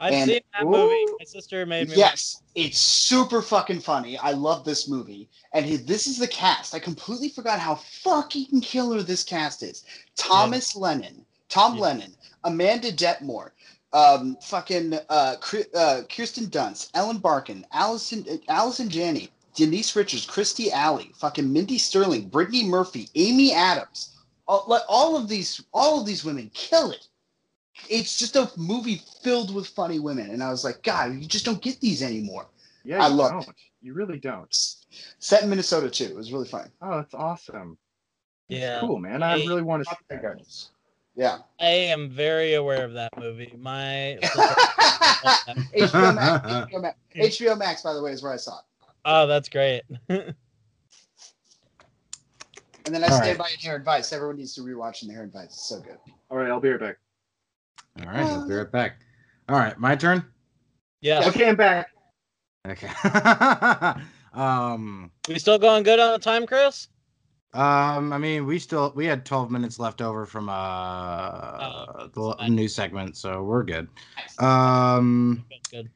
I've 0.00 0.12
And- 0.12 0.30
seen 0.30 0.40
that 0.52 0.64
movie. 0.64 0.94
Ooh. 0.94 1.16
My 1.18 1.24
sister 1.24 1.66
made 1.66 1.88
me. 1.88 1.96
Yes, 1.96 2.42
it's 2.54 2.78
super 2.78 3.42
fucking 3.42 3.80
funny. 3.80 4.16
I 4.18 4.30
love 4.30 4.64
this 4.64 4.88
movie. 4.88 5.28
And 5.52 5.66
he, 5.66 5.76
this 5.76 6.06
is 6.06 6.18
the 6.18 6.28
cast. 6.28 6.72
I 6.74 6.78
completely 6.78 7.30
forgot 7.30 7.58
how 7.58 7.74
fucking 7.74 8.60
killer 8.60 9.02
this 9.02 9.24
cast 9.24 9.62
is. 9.64 9.84
Thomas 10.14 10.76
Lennon, 10.76 11.24
Tom 11.48 11.74
Yeah. 11.74 11.80
Lennon, 11.82 12.14
Amanda 12.44 12.92
Detmer, 12.92 13.50
um, 13.92 14.36
fucking 14.42 14.94
uh, 15.08 15.36
uh, 15.74 16.02
Kirsten 16.08 16.46
Dunst, 16.46 16.90
Ellen 16.94 17.18
Barkin, 17.18 17.64
Allison, 17.72 18.24
Allison 18.48 18.88
Janney, 18.88 19.30
Denise 19.54 19.94
Richards, 19.96 20.26
Kirstie 20.26 20.70
Alley, 20.70 21.10
fucking 21.16 21.52
Mindy 21.52 21.78
Sterling, 21.78 22.28
Brittany 22.28 22.64
Murphy, 22.64 23.08
Amy 23.14 23.52
Adams. 23.52 24.14
All, 24.46 24.80
all 24.88 25.16
of 25.16 25.28
these, 25.28 25.62
all 25.72 26.00
of 26.00 26.06
these 26.06 26.24
women 26.24 26.50
kill 26.54 26.90
it. 26.90 27.06
It's 27.88 28.18
just 28.18 28.36
a 28.36 28.50
movie 28.56 29.02
filled 29.22 29.54
with 29.54 29.66
funny 29.68 30.00
women, 30.00 30.30
and 30.30 30.42
I 30.42 30.50
was 30.50 30.64
like, 30.64 30.82
God, 30.82 31.14
you 31.14 31.26
just 31.26 31.44
don't 31.44 31.62
get 31.62 31.80
these 31.80 32.02
anymore. 32.02 32.46
Yeah, 32.84 33.04
I 33.04 33.08
love 33.08 33.44
don't. 33.44 33.56
You 33.80 33.94
really 33.94 34.18
don't. 34.18 34.48
Set 35.18 35.42
in 35.42 35.50
Minnesota 35.50 35.88
too. 35.90 36.04
It 36.04 36.16
was 36.16 36.32
really 36.32 36.48
fun. 36.48 36.70
Oh, 36.82 36.96
that's 36.96 37.14
awesome. 37.14 37.78
Yeah. 38.48 38.80
Cool, 38.80 38.98
man. 38.98 39.22
I 39.22 39.34
really 39.44 39.62
want 39.62 39.84
to 39.84 39.90
see 39.90 39.96
that. 40.08 40.38
Yeah. 41.18 41.38
I 41.60 41.66
am 41.66 42.08
very 42.10 42.54
aware 42.54 42.84
of 42.84 42.92
that 42.94 43.10
movie. 43.18 43.52
My 43.58 44.18
HBO 44.22 46.14
Max, 46.14 46.70
HBO 46.72 46.80
Max. 46.82 46.96
HBO 47.16 47.58
Max, 47.58 47.82
by 47.82 47.92
the 47.92 48.00
way, 48.00 48.12
is 48.12 48.22
where 48.22 48.32
I 48.32 48.36
saw 48.36 48.58
it. 48.60 48.64
oh, 49.04 49.26
that's 49.26 49.48
great. 49.48 49.82
And 52.86 52.94
then 52.94 53.04
I 53.04 53.08
All 53.08 53.18
stand 53.18 53.38
right. 53.38 53.48
by 53.48 53.50
Inherent 53.52 53.84
Vice. 53.84 54.14
Everyone 54.14 54.36
needs 54.36 54.54
to 54.54 54.62
rewatch 54.62 55.02
Inherent 55.02 55.30
Vice. 55.30 55.44
It's 55.48 55.68
so 55.68 55.78
good. 55.78 55.98
All 56.30 56.38
right, 56.38 56.48
I'll 56.48 56.58
be 56.58 56.70
right 56.70 56.80
back. 56.80 56.96
All 58.00 58.06
right, 58.10 58.24
I'll 58.24 58.48
be 58.48 58.54
right 58.54 58.72
back. 58.72 59.00
All 59.50 59.58
right, 59.58 59.78
my 59.78 59.94
turn. 59.94 60.24
yeah. 61.02 61.28
Okay, 61.28 61.50
I'm 61.50 61.56
back. 61.56 61.88
Okay. 62.66 62.88
um, 64.32 65.10
We 65.28 65.38
still 65.38 65.58
going 65.58 65.82
good 65.82 65.98
on 66.00 66.12
the 66.12 66.18
time, 66.18 66.46
Chris? 66.46 66.88
Um, 67.54 68.12
I 68.12 68.18
mean, 68.18 68.46
we 68.46 68.58
still 68.58 68.92
we 68.94 69.06
had 69.06 69.24
12 69.24 69.50
minutes 69.50 69.78
left 69.78 70.02
over 70.02 70.26
from 70.26 70.48
uh 70.48 72.06
the 72.08 72.34
fine. 72.38 72.54
new 72.54 72.68
segment, 72.68 73.16
so 73.16 73.42
we're 73.42 73.64
good. 73.64 73.88
Um, 74.38 75.44
Good. 75.48 75.70
good. 75.70 75.90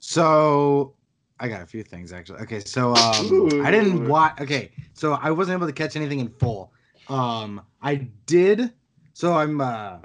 so 0.00 0.94
I 1.38 1.48
got 1.48 1.62
a 1.62 1.66
few 1.66 1.82
things 1.82 2.12
actually. 2.12 2.40
Okay, 2.40 2.60
so 2.60 2.94
um, 2.94 3.62
I 3.64 3.70
didn't 3.70 4.04
Ooh. 4.04 4.08
watch. 4.08 4.40
Okay, 4.40 4.72
so 4.94 5.14
I 5.14 5.30
wasn't 5.30 5.56
able 5.56 5.66
to 5.66 5.72
catch 5.72 5.96
anything 5.96 6.20
in 6.20 6.28
full. 6.28 6.72
Um, 7.08 7.62
I 7.80 7.96
did. 8.26 8.72
So 9.14 9.34
I'm 9.34 9.60
uh, 9.60 9.98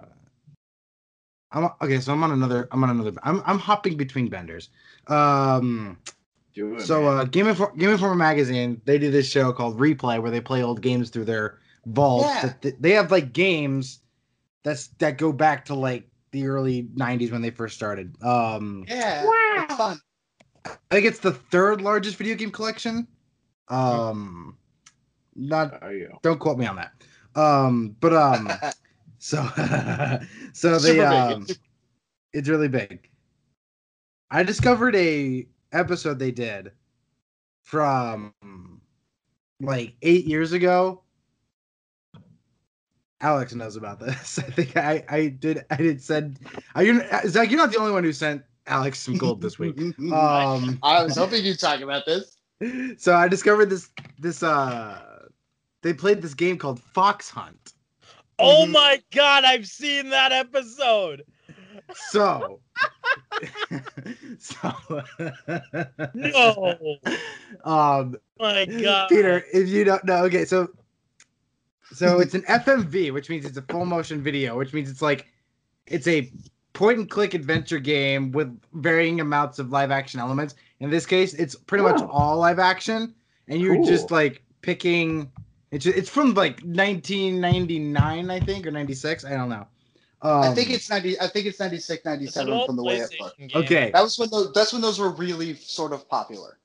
I'm 1.51 1.69
okay. 1.82 1.99
So 1.99 2.13
I'm 2.13 2.23
on 2.23 2.32
another. 2.32 2.67
I'm 2.71 2.84
on 2.84 2.89
another. 2.91 3.13
I'm 3.23 3.41
I'm 3.45 3.59
hopping 3.59 3.97
between 3.97 4.30
benders. 4.30 4.69
Um. 5.07 5.97
Do 6.58 6.74
it. 6.76 6.82
So, 6.82 7.03
man. 7.03 7.18
uh, 7.20 7.24
Game 7.26 7.47
Informer, 7.47 7.76
Game 7.78 7.91
Informer 7.91 8.16
magazine, 8.16 8.82
they 8.86 8.97
do 8.97 9.12
this 9.12 9.30
show 9.30 9.53
called 9.53 9.80
Replay, 9.80 10.20
where 10.20 10.32
they 10.32 10.41
play 10.41 10.64
old 10.64 10.82
games 10.82 11.12
through 11.12 11.26
their 11.26 11.60
vaults. 11.86 12.26
Yeah. 12.26 12.53
Th- 12.62 12.76
They 12.80 12.91
have 12.93 13.12
like 13.12 13.32
games 13.32 13.99
that's 14.64 14.88
that 14.97 15.20
go 15.20 15.32
back 15.32 15.66
to 15.66 15.76
like 15.76 16.10
the 16.32 16.47
early 16.47 16.84
'90s 16.95 17.32
when 17.32 17.43
they 17.43 17.51
first 17.51 17.76
started. 17.76 18.16
Um, 18.24 18.86
Yeah. 18.88 19.24
It's 19.64 19.76
fun. 19.76 19.99
I 20.66 20.72
think 20.89 21.05
it's 21.05 21.20
the 21.20 21.34
third 21.34 21.82
largest 21.82 22.18
video 22.18 22.34
game 22.36 22.49
collection. 22.51 23.08
Um, 23.68 24.58
not 25.36 25.82
Are 25.84 25.93
you? 25.93 26.18
don't 26.24 26.39
quote 26.39 26.58
me 26.58 26.66
on 26.66 26.78
that. 26.78 26.91
Um, 27.36 27.95
but 27.99 28.14
um, 28.16 28.49
so 29.20 29.45
so 30.53 30.80
they 30.80 30.99
um, 31.01 31.43
It's- 31.43 31.60
it's 32.34 32.49
really 32.49 32.68
big. 32.68 33.10
I 34.32 34.41
discovered 34.43 34.95
a 34.95 35.45
episode 35.72 36.20
they 36.20 36.32
did 36.32 36.72
from 37.63 38.34
like 39.61 39.95
eight 40.01 40.26
years 40.26 40.51
ago. 40.53 41.01
Alex 43.22 43.53
knows 43.53 43.76
about 43.76 43.99
this. 43.99 44.38
I 44.39 44.43
think 44.43 44.78
I 44.78 45.03
I 45.09 45.28
did 45.28 45.65
I 45.70 45.78
did 45.78 46.01
send. 46.01 46.39
Are 46.76 46.84
you 46.84 47.01
Zach? 47.28 47.49
You're 47.49 47.57
not 47.59 47.72
the 47.72 47.80
only 47.80 47.91
one 47.91 48.03
who 48.03 48.13
sent 48.13 48.43
Alex 48.68 48.99
some 48.99 49.18
gold 49.18 49.41
this 49.41 49.57
week. 49.57 49.76
Um, 50.13 50.78
I 50.84 51.03
was 51.03 51.18
hoping 51.18 51.43
you'd 51.43 51.59
talk 51.59 51.82
about 51.82 52.05
this. 52.05 52.38
so 52.97 53.15
I 53.15 53.28
discovered 53.28 53.70
this 53.70 53.89
this 54.20 54.43
uh 54.43 55.28
they 55.84 55.93
played 55.93 56.22
this 56.22 56.34
game 56.34 56.57
called 56.57 56.80
Fox 56.80 57.30
Hunt. 57.30 57.74
Oh 58.39 58.65
Mhm. 58.68 58.72
my 58.72 59.01
god, 59.13 59.43
I've 59.45 59.68
seen 59.68 60.09
that 60.09 60.32
episode. 60.32 61.24
So 62.09 62.59
so 64.39 65.03
No. 66.14 66.88
um 67.66 68.16
My 68.39 68.66
god. 68.66 69.10
Peter, 69.10 69.43
if 69.53 69.68
you 69.70 69.84
don't 69.84 70.03
know, 70.05 70.24
okay, 70.26 70.45
so 70.45 70.70
so 71.93 72.20
it's 72.20 72.34
an 72.34 72.41
FMV, 72.43 73.14
which 73.14 73.30
means 73.30 73.45
it's 73.45 73.58
a 73.58 73.62
full 73.64 73.86
motion 73.86 74.22
video, 74.22 74.58
which 74.58 74.74
means 74.74 74.89
it's 74.89 75.01
like 75.01 75.28
it's 75.86 76.08
a 76.08 76.32
point 76.74 76.99
and 76.99 77.10
click 77.10 77.34
adventure 77.34 77.80
game 77.80 78.32
with 78.32 78.55
varying 78.74 79.20
amounts 79.22 79.58
of 79.58 79.72
live 79.72 79.89
action 79.89 80.20
elements. 80.20 80.55
In 80.80 80.89
this 80.89 81.05
case, 81.05 81.34
it's 81.34 81.55
pretty 81.55 81.84
much 81.84 81.99
Oh. 82.01 82.08
all 82.10 82.38
live 82.38 82.60
action, 82.60 83.16
and 83.47 83.62
you're 83.62 83.84
just 83.84 84.12
like 84.12 84.43
picking. 84.62 85.32
It's 85.72 85.86
it's 85.86 86.10
from 86.10 86.34
like 86.34 86.62
1999, 86.62 88.30
I 88.30 88.39
think, 88.39 88.68
or 88.68 88.72
96. 88.72 89.26
I 89.26 89.32
don't 89.32 89.49
know. 89.49 89.68
Um, 90.22 90.41
I 90.43 90.53
think 90.55 90.72
it's 90.72 90.89
ninety. 90.89 91.20
I 91.20 91.28
think 91.28 91.45
it's 91.45 91.59
96, 91.59 92.03
97 92.03 92.51
old 92.53 92.65
from 92.65 92.76
the 92.76 92.84
way 92.84 92.97
it 92.97 93.13
looked. 93.20 93.55
Okay. 93.55 93.91
That 93.91 94.01
was 94.01 94.18
when 94.18 94.30
those. 94.32 94.51
That's 94.53 94.74
when 94.74 94.82
those 94.82 94.99
were 94.99 95.09
really 95.11 95.55
sort 95.55 95.93
of 95.93 96.09
popular. 96.09 96.57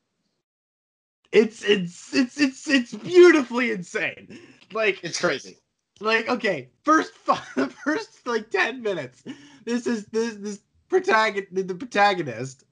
It's 1.33 1.63
it's 1.65 2.15
it's 2.15 2.41
it's 2.41 2.69
it's 2.69 2.95
beautifully 2.95 3.71
insane. 3.71 4.39
Like 4.73 5.03
It's 5.05 5.21
crazy. 5.21 5.59
like 6.01 6.29
okay 6.29 6.69
first 6.83 7.13
fi- 7.15 7.37
first 7.85 8.27
like 8.27 8.51
10 8.51 8.83
minutes 8.83 9.23
this 9.65 9.87
is 9.87 10.07
this 10.07 10.35
this 10.37 10.61
protagonist 10.89 11.69
the 11.69 11.75
protagonist 11.75 12.65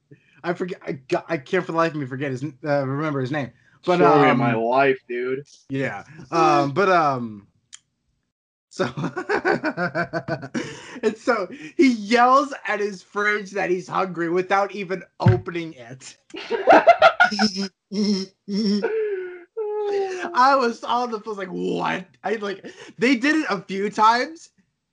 i 0.43 0.51
forget 0.53 0.79
I, 0.85 0.93
got, 0.93 1.25
I 1.29 1.37
can't 1.37 1.65
for 1.65 1.71
the 1.71 1.77
life 1.77 1.93
of 1.93 1.99
me 1.99 2.05
forget 2.07 2.31
his 2.31 2.43
uh, 2.43 2.85
remember 2.85 3.21
his 3.21 3.31
name 3.31 3.51
but 3.85 3.97
Story 3.97 4.25
um, 4.25 4.31
of 4.31 4.37
my 4.37 4.53
life, 4.53 4.99
dude. 5.07 5.45
yeah 5.69 6.03
um 6.31 6.71
but 6.71 6.89
um 6.89 7.47
so 8.71 8.85
and 11.03 11.17
so 11.17 11.47
he 11.75 11.91
yells 11.91 12.53
at 12.67 12.79
his 12.79 13.03
fridge 13.03 13.51
that 13.51 13.69
he's 13.69 13.87
hungry 13.87 14.29
without 14.29 14.73
even 14.73 15.03
opening 15.19 15.73
it 15.73 16.17
I 20.33 20.55
was 20.55 20.83
on 20.83 21.11
the 21.11 21.19
was 21.19 21.37
like, 21.37 21.49
what? 21.49 22.05
I 22.23 22.35
like 22.35 22.65
they 22.97 23.15
did 23.15 23.35
it 23.35 23.45
a 23.49 23.61
few 23.61 23.89
times, 23.89 24.49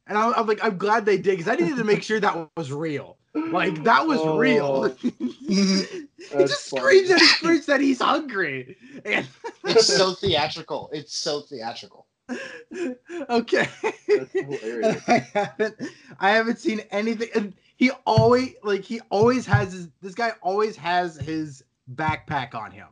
and 0.07 0.19
I'm, 0.19 0.35
I'm 0.35 0.47
like, 0.47 0.63
I'm 0.63 0.77
glad 0.77 1.07
they 1.07 1.17
did 1.17 1.39
because 1.39 1.49
I 1.49 1.55
needed 1.55 1.77
to 1.77 1.85
make 1.85 2.03
sure 2.03 2.21
that 2.21 2.49
was 2.57 2.73
real. 2.73 3.17
Like 3.35 3.85
that 3.85 4.07
was 4.07 4.19
oh. 4.21 4.39
real. 4.39 4.95
he 4.99 6.07
just 6.33 6.71
funny. 6.71 6.81
screams 6.81 7.11
at 7.11 7.21
his 7.21 7.33
fridge 7.35 7.67
that 7.67 7.81
he's 7.81 8.01
hungry. 8.01 8.77
And 9.05 9.27
it's 9.65 9.87
so 9.87 10.15
theatrical. 10.15 10.91
It's 10.93 11.17
so 11.17 11.43
theatrical. 11.43 12.08
okay. 13.31 13.69
That's 14.09 14.33
hilarious. 14.33 15.03
I 15.09 15.19
haven't 15.35 15.77
I 16.21 16.31
haven't 16.31 16.59
seen 16.59 16.81
anything 16.91 17.29
and 17.35 17.55
he 17.77 17.91
always 18.07 18.55
like 18.63 18.83
he 18.83 19.01
always 19.11 19.47
has 19.47 19.73
his 19.73 19.89
this 20.01 20.15
guy 20.15 20.33
always 20.43 20.77
has 20.77 21.17
his 21.17 21.65
backpack 21.95 22.55
on 22.55 22.71
him. 22.71 22.89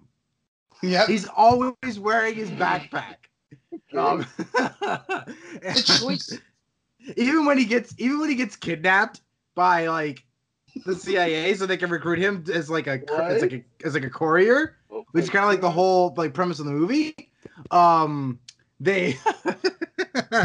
Yeah. 0.82 1.06
He's 1.06 1.26
always 1.28 1.98
wearing 1.98 2.34
his 2.34 2.50
backpack. 2.50 3.16
Um, 3.96 4.26
The 4.46 5.98
choice. 6.00 6.38
even 7.16 7.46
when 7.46 7.58
he 7.58 7.64
gets 7.64 7.94
even 7.98 8.18
when 8.20 8.28
he 8.28 8.34
gets 8.34 8.56
kidnapped 8.56 9.20
by 9.54 9.86
like 9.88 10.24
the 10.84 10.94
CIA 10.94 11.54
so 11.54 11.66
they 11.66 11.76
can 11.76 11.90
recruit 11.90 12.18
him 12.18 12.44
as 12.52 12.68
like 12.68 12.86
a 12.86 13.00
as 13.22 13.42
like 13.42 13.52
a 13.52 13.64
as 13.84 13.94
like 13.94 14.04
a 14.04 14.10
courier, 14.10 14.76
Oh 14.90 15.04
which 15.12 15.24
is 15.24 15.30
kind 15.30 15.44
of 15.44 15.50
like 15.50 15.60
the 15.60 15.70
whole 15.70 16.14
like 16.16 16.34
premise 16.34 16.58
of 16.58 16.66
the 16.66 16.72
movie. 16.72 17.14
Um 17.70 18.38
they 18.80 19.16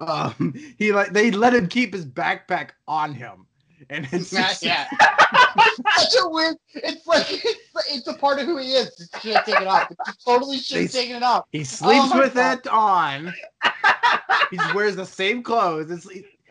um 0.00 0.54
he 0.78 0.92
like 0.92 1.12
they 1.12 1.30
let 1.30 1.54
him 1.54 1.68
keep 1.68 1.92
his 1.92 2.06
backpack 2.06 2.70
on 2.88 3.14
him. 3.14 3.46
And 3.90 4.06
it's 4.12 4.32
Yeah, 4.32 4.48
just, 4.48 4.62
yeah. 4.64 4.86
Such 5.98 6.14
a 6.20 6.28
weird. 6.28 6.56
It's 6.74 7.06
like 7.06 7.26
it's, 7.30 7.60
it's 7.90 8.06
a 8.06 8.14
part 8.14 8.38
of 8.38 8.46
who 8.46 8.58
he 8.58 8.72
is. 8.72 8.90
You 8.98 9.06
can't 9.20 9.44
take 9.44 9.60
it 9.60 9.66
off. 9.66 9.90
Totally 10.24 10.58
should 10.58 10.82
have 10.82 10.92
taken 10.92 11.16
it 11.16 11.22
off. 11.22 11.46
he 11.50 11.64
sleeps 11.64 12.10
my 12.10 12.20
with 12.20 12.34
God. 12.34 12.58
it 12.58 12.66
on. 12.68 13.34
he 14.50 14.58
wears 14.74 14.96
the 14.96 15.06
same 15.06 15.42
clothes. 15.42 15.90
It's 15.90 16.08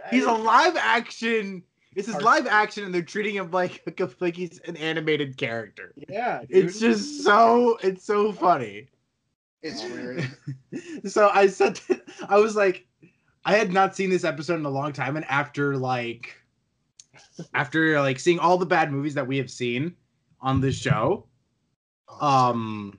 he's 0.10 0.26
a 0.26 0.32
live 0.32 0.76
action. 0.78 1.64
This 1.96 2.08
is 2.08 2.16
live 2.22 2.48
action, 2.48 2.86
and 2.86 2.94
they're 2.94 3.02
treating 3.02 3.36
him 3.36 3.52
like 3.52 3.82
like 4.20 4.36
he's 4.36 4.60
an 4.66 4.78
animated 4.78 5.38
character. 5.38 5.94
Yeah, 6.10 6.42
dude. 6.42 6.66
It's 6.66 6.80
just 6.80 7.24
so 7.24 7.78
it's 7.82 8.06
so 8.06 8.34
funny. 8.34 8.88
It's 9.64 9.84
weird. 9.84 10.30
so 11.12 11.30
I 11.34 11.48
said, 11.48 11.80
I 12.30 12.38
was 12.38 12.56
like, 12.56 12.86
I 13.46 13.56
had 13.56 13.72
not 13.72 13.96
seen 13.96 14.10
this 14.10 14.24
episode 14.24 14.56
in 14.56 14.66
a 14.66 14.70
long 14.70 14.94
time, 14.94 15.16
and 15.16 15.26
after 15.26 15.76
like 15.76 16.36
after 17.54 18.00
like 18.02 18.20
seeing 18.20 18.40
all 18.40 18.58
the 18.58 18.66
bad 18.66 18.92
movies 18.92 19.16
that 19.16 19.28
we 19.28 19.38
have 19.38 19.50
seen 19.50 19.96
on 20.42 20.62
this 20.62 20.76
show, 20.76 21.26
um, 22.20 22.98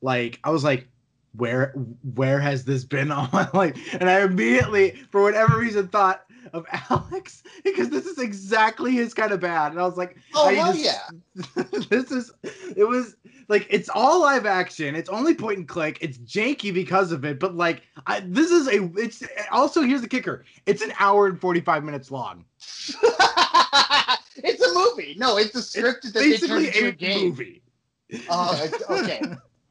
like 0.00 0.38
I 0.44 0.50
was 0.50 0.64
like, 0.64 0.88
where 1.36 1.72
where 2.14 2.40
has 2.40 2.64
this 2.64 2.84
been 2.84 3.10
all 3.12 3.28
my 3.32 3.48
life? 3.54 3.96
And 3.98 4.08
I 4.08 4.22
immediately, 4.22 4.92
for 5.10 5.22
whatever 5.22 5.58
reason, 5.58 5.88
thought 5.88 6.23
of 6.52 6.66
Alex 6.90 7.42
because 7.64 7.90
this 7.90 8.06
is 8.06 8.18
exactly 8.18 8.92
his 8.92 9.14
kind 9.14 9.32
of 9.32 9.40
bad. 9.40 9.72
And 9.72 9.80
I 9.80 9.84
was 9.84 9.96
like, 9.96 10.16
Oh 10.34 10.48
I 10.48 10.54
hell 10.54 10.72
just- 10.72 10.84
yeah! 10.84 11.62
this 11.90 12.10
is 12.10 12.32
it 12.76 12.84
was 12.86 13.16
like 13.48 13.66
it's 13.70 13.88
all 13.90 14.22
live 14.22 14.46
action 14.46 14.94
it's 14.94 15.08
only 15.10 15.34
point 15.34 15.58
and 15.58 15.68
click 15.68 15.98
it's 16.00 16.16
janky 16.18 16.72
because 16.72 17.12
of 17.12 17.24
it 17.26 17.38
but 17.38 17.54
like 17.54 17.82
I, 18.06 18.20
this 18.20 18.50
is 18.50 18.66
a 18.68 18.90
it's 18.96 19.22
also 19.52 19.82
here's 19.82 20.00
the 20.00 20.08
kicker 20.08 20.44
it's 20.64 20.80
an 20.80 20.92
hour 20.98 21.26
and 21.26 21.38
45 21.38 21.84
minutes 21.84 22.10
long 22.10 22.44
it's 24.36 24.62
a 24.62 24.74
movie. 24.74 25.14
No, 25.18 25.36
it's 25.36 25.54
a 25.54 25.62
script 25.62 26.04
that 26.04 26.14
they 26.14 26.36
turned 26.38 26.62
basically 26.62 26.66
into 26.68 26.86
a 26.88 26.92
game. 26.92 27.24
movie 27.28 27.62
Oh, 28.30 28.54
it's- 28.64 28.82
okay. 29.02 29.20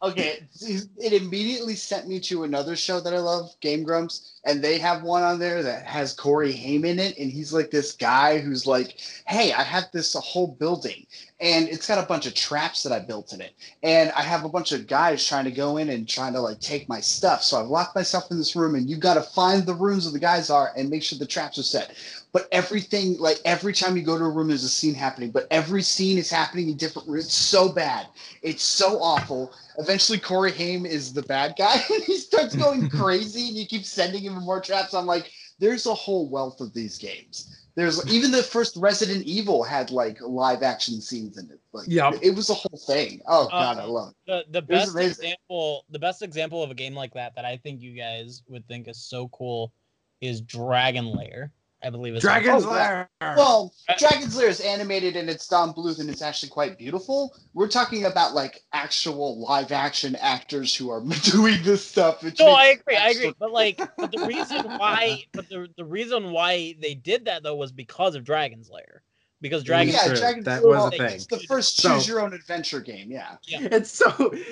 Okay, 0.03 0.39
it 0.59 1.13
immediately 1.13 1.75
sent 1.75 2.09
me 2.09 2.19
to 2.19 2.43
another 2.43 2.75
show 2.75 2.99
that 2.99 3.13
I 3.13 3.19
love, 3.19 3.55
Game 3.61 3.83
Grumps, 3.83 4.33
and 4.43 4.61
they 4.61 4.77
have 4.77 5.03
one 5.03 5.23
on 5.23 5.39
there 5.39 5.63
that 5.63 5.85
has 5.85 6.13
Corey 6.13 6.51
Haim 6.51 6.83
in 6.83 6.99
it, 6.99 7.17
and 7.17 7.31
he's 7.31 7.53
like 7.53 7.71
this 7.71 7.93
guy 7.93 8.39
who's 8.39 8.67
like, 8.67 8.99
"Hey, 9.25 9.53
I 9.53 9.63
have 9.63 9.85
this 9.93 10.13
whole 10.13 10.47
building, 10.47 11.07
and 11.43 11.67
it's 11.67 11.87
got 11.87 12.03
a 12.03 12.07
bunch 12.07 12.25
of 12.25 12.33
traps 12.33 12.83
that 12.83 12.93
I 12.93 12.99
built 12.99 13.33
in 13.33 13.41
it, 13.41 13.53
and 13.83 14.11
I 14.13 14.23
have 14.23 14.45
a 14.45 14.49
bunch 14.49 14.71
of 14.71 14.87
guys 14.87 15.27
trying 15.27 15.45
to 15.45 15.51
go 15.51 15.77
in 15.77 15.89
and 15.89 16.07
trying 16.09 16.33
to 16.33 16.39
like 16.39 16.59
take 16.59 16.89
my 16.89 17.01
stuff. 17.01 17.43
So 17.43 17.59
I've 17.59 17.67
locked 17.67 17.95
myself 17.95 18.31
in 18.31 18.37
this 18.37 18.55
room, 18.55 18.75
and 18.75 18.89
you've 18.89 19.01
got 19.01 19.15
to 19.15 19.21
find 19.21 19.65
the 19.65 19.75
rooms 19.75 20.05
where 20.05 20.13
the 20.13 20.19
guys 20.19 20.49
are 20.49 20.71
and 20.77 20.89
make 20.89 21.03
sure 21.03 21.19
the 21.19 21.25
traps 21.25 21.59
are 21.59 21.63
set. 21.63 21.95
But 22.31 22.47
everything, 22.51 23.17
like 23.19 23.39
every 23.45 23.73
time 23.73 23.95
you 23.97 24.03
go 24.03 24.17
to 24.17 24.23
a 24.23 24.29
room, 24.29 24.47
there's 24.47 24.63
a 24.63 24.69
scene 24.69 24.95
happening, 24.95 25.31
but 25.31 25.47
every 25.51 25.83
scene 25.83 26.17
is 26.17 26.31
happening 26.31 26.69
in 26.69 26.77
different 26.77 27.07
rooms. 27.07 27.25
It's 27.25 27.35
so 27.35 27.69
bad." 27.69 28.07
It's 28.41 28.63
so 28.63 29.01
awful. 29.01 29.53
Eventually, 29.77 30.19
Corey 30.19 30.51
Haim 30.51 30.85
is 30.85 31.13
the 31.13 31.23
bad 31.23 31.55
guy, 31.57 31.75
and 31.93 32.03
he 32.03 32.17
starts 32.17 32.55
going 32.55 32.89
crazy, 32.89 33.47
and 33.47 33.57
you 33.57 33.65
keep 33.65 33.85
sending 33.85 34.23
him 34.23 34.33
more 34.35 34.61
traps. 34.61 34.93
I'm 34.93 35.05
like, 35.05 35.31
there's 35.59 35.85
a 35.85 35.93
whole 35.93 36.29
wealth 36.29 36.59
of 36.61 36.73
these 36.73 36.97
games. 36.97 37.62
There's 37.75 38.05
even 38.11 38.31
the 38.31 38.43
first 38.43 38.75
Resident 38.75 39.25
Evil 39.25 39.63
had 39.63 39.89
like 39.89 40.19
live 40.21 40.61
action 40.61 41.01
scenes 41.01 41.37
in 41.37 41.49
it. 41.49 41.59
Like, 41.71 41.87
Yep. 41.87 42.19
it 42.21 42.35
was 42.35 42.49
a 42.51 42.53
whole 42.53 42.79
thing. 42.85 43.21
Oh 43.27 43.47
god, 43.49 43.77
I 43.79 43.83
Um, 43.83 43.89
love 43.89 44.13
it. 44.27 44.45
The 44.51 44.61
the 44.61 44.65
was 44.73 44.93
best 44.93 45.19
example 45.19 45.85
the 45.89 45.99
best 45.99 46.21
example 46.21 46.61
of 46.61 46.69
a 46.69 46.75
game 46.75 46.93
like 46.93 47.13
that 47.15 47.33
that 47.35 47.45
I 47.45 47.57
think 47.57 47.81
you 47.81 47.93
guys 47.95 48.43
would 48.47 48.67
think 48.67 48.87
is 48.87 49.03
so 49.03 49.27
cool 49.29 49.73
is 50.21 50.41
Dragon 50.41 51.07
Lair. 51.07 51.51
I 51.83 51.89
believe 51.89 52.15
it's 52.15 52.23
dragon's 52.23 52.63
Oh, 52.65 52.71
lair 52.71 53.09
Well, 53.21 53.73
Dragon's 53.97 54.37
Lair 54.37 54.47
is 54.47 54.61
animated 54.61 55.15
and 55.15 55.29
it's 55.29 55.47
Don 55.47 55.73
Bluth 55.73 55.99
and 55.99 56.09
it's 56.09 56.21
actually 56.21 56.49
quite 56.49 56.77
beautiful. 56.77 57.35
We're 57.53 57.67
talking 57.67 58.05
about 58.05 58.33
like 58.33 58.61
actual 58.73 59.39
live 59.39 59.71
action 59.71 60.15
actors 60.15 60.75
who 60.75 60.89
are 60.89 61.01
doing 61.23 61.57
this 61.63 61.85
stuff. 61.85 62.23
No, 62.39 62.47
I 62.51 62.65
agree, 62.67 62.95
I 62.95 63.09
agree. 63.09 63.33
But 63.37 63.51
like, 63.51 63.77
but 63.97 64.11
the 64.11 64.25
reason 64.25 64.63
why, 64.77 65.23
but 65.33 65.49
the 65.49 65.67
the 65.77 65.85
reason 65.85 66.31
why 66.31 66.75
they 66.81 66.93
did 66.93 67.25
that 67.25 67.43
though 67.43 67.55
was 67.55 67.71
because 67.71 68.15
of 68.15 68.23
Dragon's 68.23 68.69
Lair, 68.69 69.01
because 69.41 69.63
Dragon's 69.63 69.95
Yeah, 69.97 70.07
True, 70.07 70.17
Dragon's 70.17 70.45
that 70.45 70.63
Lair, 70.63 70.77
was 70.79 70.91
the 70.91 70.97
thing. 70.97 71.11
It's 71.15 71.27
the 71.27 71.39
first 71.39 71.77
So- 71.81 71.95
choose 71.95 72.07
your 72.07 72.21
own 72.21 72.33
adventure 72.33 72.79
game. 72.79 73.11
Yeah. 73.11 73.35
yeah. 73.43 73.67
And 73.71 73.85
so 73.85 74.09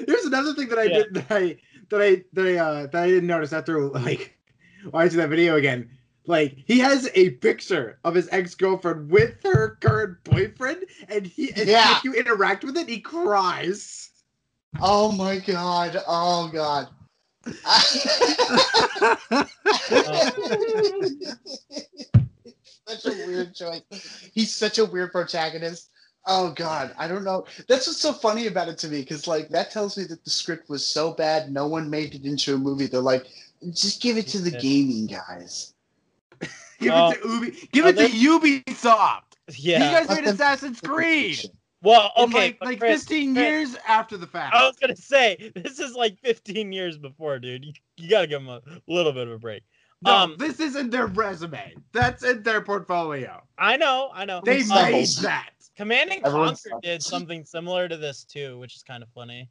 there's 0.08 0.26
another 0.26 0.54
thing 0.54 0.68
that 0.70 0.80
i 0.80 0.84
Yeah. 0.84 0.98
did 1.04 1.14
that 1.14 1.32
i 1.32 1.58
that 1.90 2.02
i 2.02 2.24
that 2.34 2.46
i 2.48 2.56
uh 2.58 2.88
that 2.88 3.04
i 3.04 3.08
didn't 3.08 3.28
notice 3.28 3.54
after 3.54 3.80
like 3.90 4.38
watching 4.92 5.18
that 5.18 5.30
video 5.30 5.56
again 5.56 5.90
like 6.26 6.56
he 6.66 6.80
has 6.80 7.10
a 7.16 7.32
picture 7.32 8.00
of 8.04 8.14
his 8.16 8.30
ex-girlfriend 8.32 9.10
with 9.10 9.36
her 9.44 9.78
current 9.82 10.24
boyfriend 10.24 10.86
and 11.10 11.26
he 11.26 11.52
and 11.54 11.68
Yeah. 11.68 11.98
if 11.98 12.04
you 12.04 12.14
interact 12.14 12.64
with 12.64 12.78
it 12.78 12.88
he 12.88 13.00
cries 13.00 14.10
Oh 14.80 15.12
my 15.12 15.38
god. 15.40 16.02
Oh 16.08 16.50
god. 16.54 16.88
such 22.88 23.06
a 23.06 23.28
weird 23.28 23.54
choice. 23.56 23.82
He's 24.34 24.54
such 24.54 24.78
a 24.78 24.86
weird 24.86 25.12
protagonist. 25.12 25.90
Oh 26.28 26.52
god, 26.52 26.94
I 26.98 27.08
don't 27.08 27.24
know. 27.24 27.46
That's 27.68 27.88
what's 27.88 28.00
so 28.00 28.14
funny 28.14 28.48
about 28.48 28.70
it 28.70 28.78
to 28.80 28.88
me, 28.88 29.02
because 29.02 29.28
like 29.28 29.50
that 29.50 29.72
tells 29.72 29.98
me 29.98 30.04
that 30.06 30.24
the 30.24 30.30
script 30.30 30.70
was 30.70 30.86
so 30.86 31.12
bad, 31.14 31.52
no 31.52 31.68
one 31.68 31.90
made 31.90 32.14
it 32.14 32.26
into 32.26 32.54
a 32.54 32.58
movie. 32.58 32.86
They're 32.86 33.02
like, 33.02 33.28
just 33.74 34.02
give 34.02 34.18
it 34.18 34.28
to 34.30 34.40
the 34.40 34.52
gaming 34.52 35.08
guys. 35.08 35.74
Give 36.82 36.94
Oh. 36.94 37.12
it 37.12 37.22
to 37.22 37.30
Ubi 37.30 37.70
give 37.72 37.86
Oh, 37.86 37.90
it 37.90 37.96
to 37.98 38.08
Ubisoft 38.08 39.22
yeah. 39.58 39.86
you 40.02 40.08
guys 40.08 40.10
made 40.18 40.28
Assassin's 40.28 40.82
Creed 40.82 41.40
well, 41.84 42.12
in, 42.16 42.26
okay, 42.26 42.38
like, 42.38 42.58
like 42.62 42.80
Chris, 42.80 43.02
15 43.02 43.34
Chris, 43.34 43.44
years 43.44 43.78
after 43.88 44.16
the 44.16 44.28
fact 44.28 44.54
I 44.54 44.68
was 44.68 44.76
gonna 44.78 44.96
say 44.96 45.52
this 45.56 45.80
is 45.80 45.94
like 45.96 46.18
15 46.20 46.72
years 46.72 46.98
before, 46.98 47.40
dude. 47.40 47.66
You, 47.66 47.74
you 47.98 48.10
gotta 48.10 48.28
give 48.28 48.44
them 48.44 48.50
a 48.50 48.62
little 48.88 49.12
bit 49.12 49.28
of 49.28 49.34
a 49.34 49.40
break. 49.40 49.64
no, 50.04 50.16
um, 50.16 50.36
this 50.38 50.60
isn't 50.60 50.90
their 50.92 51.08
resume 51.08 51.74
that's 51.92 52.24
in 52.24 52.44
their 52.44 52.62
portfolio 52.62 53.42
I 53.58 53.78
know, 53.78 54.12
I 54.14 54.26
know. 54.26 54.42
they 54.46 54.60
It's 54.60 54.70
made 54.70 55.08
that 55.24 55.50
Command 55.76 56.12
and 56.12 56.24
Everyone 56.26 56.48
Conquer 56.50 56.70
sucks. 56.70 56.82
did 56.84 57.02
something 57.04 57.46
similar 57.46 57.88
to 57.88 57.98
this 57.98 58.26
too, 58.26 58.60
which 58.60 58.76
is 58.76 58.84
kind 58.84 59.02
of 59.02 59.10
funny. 59.16 59.50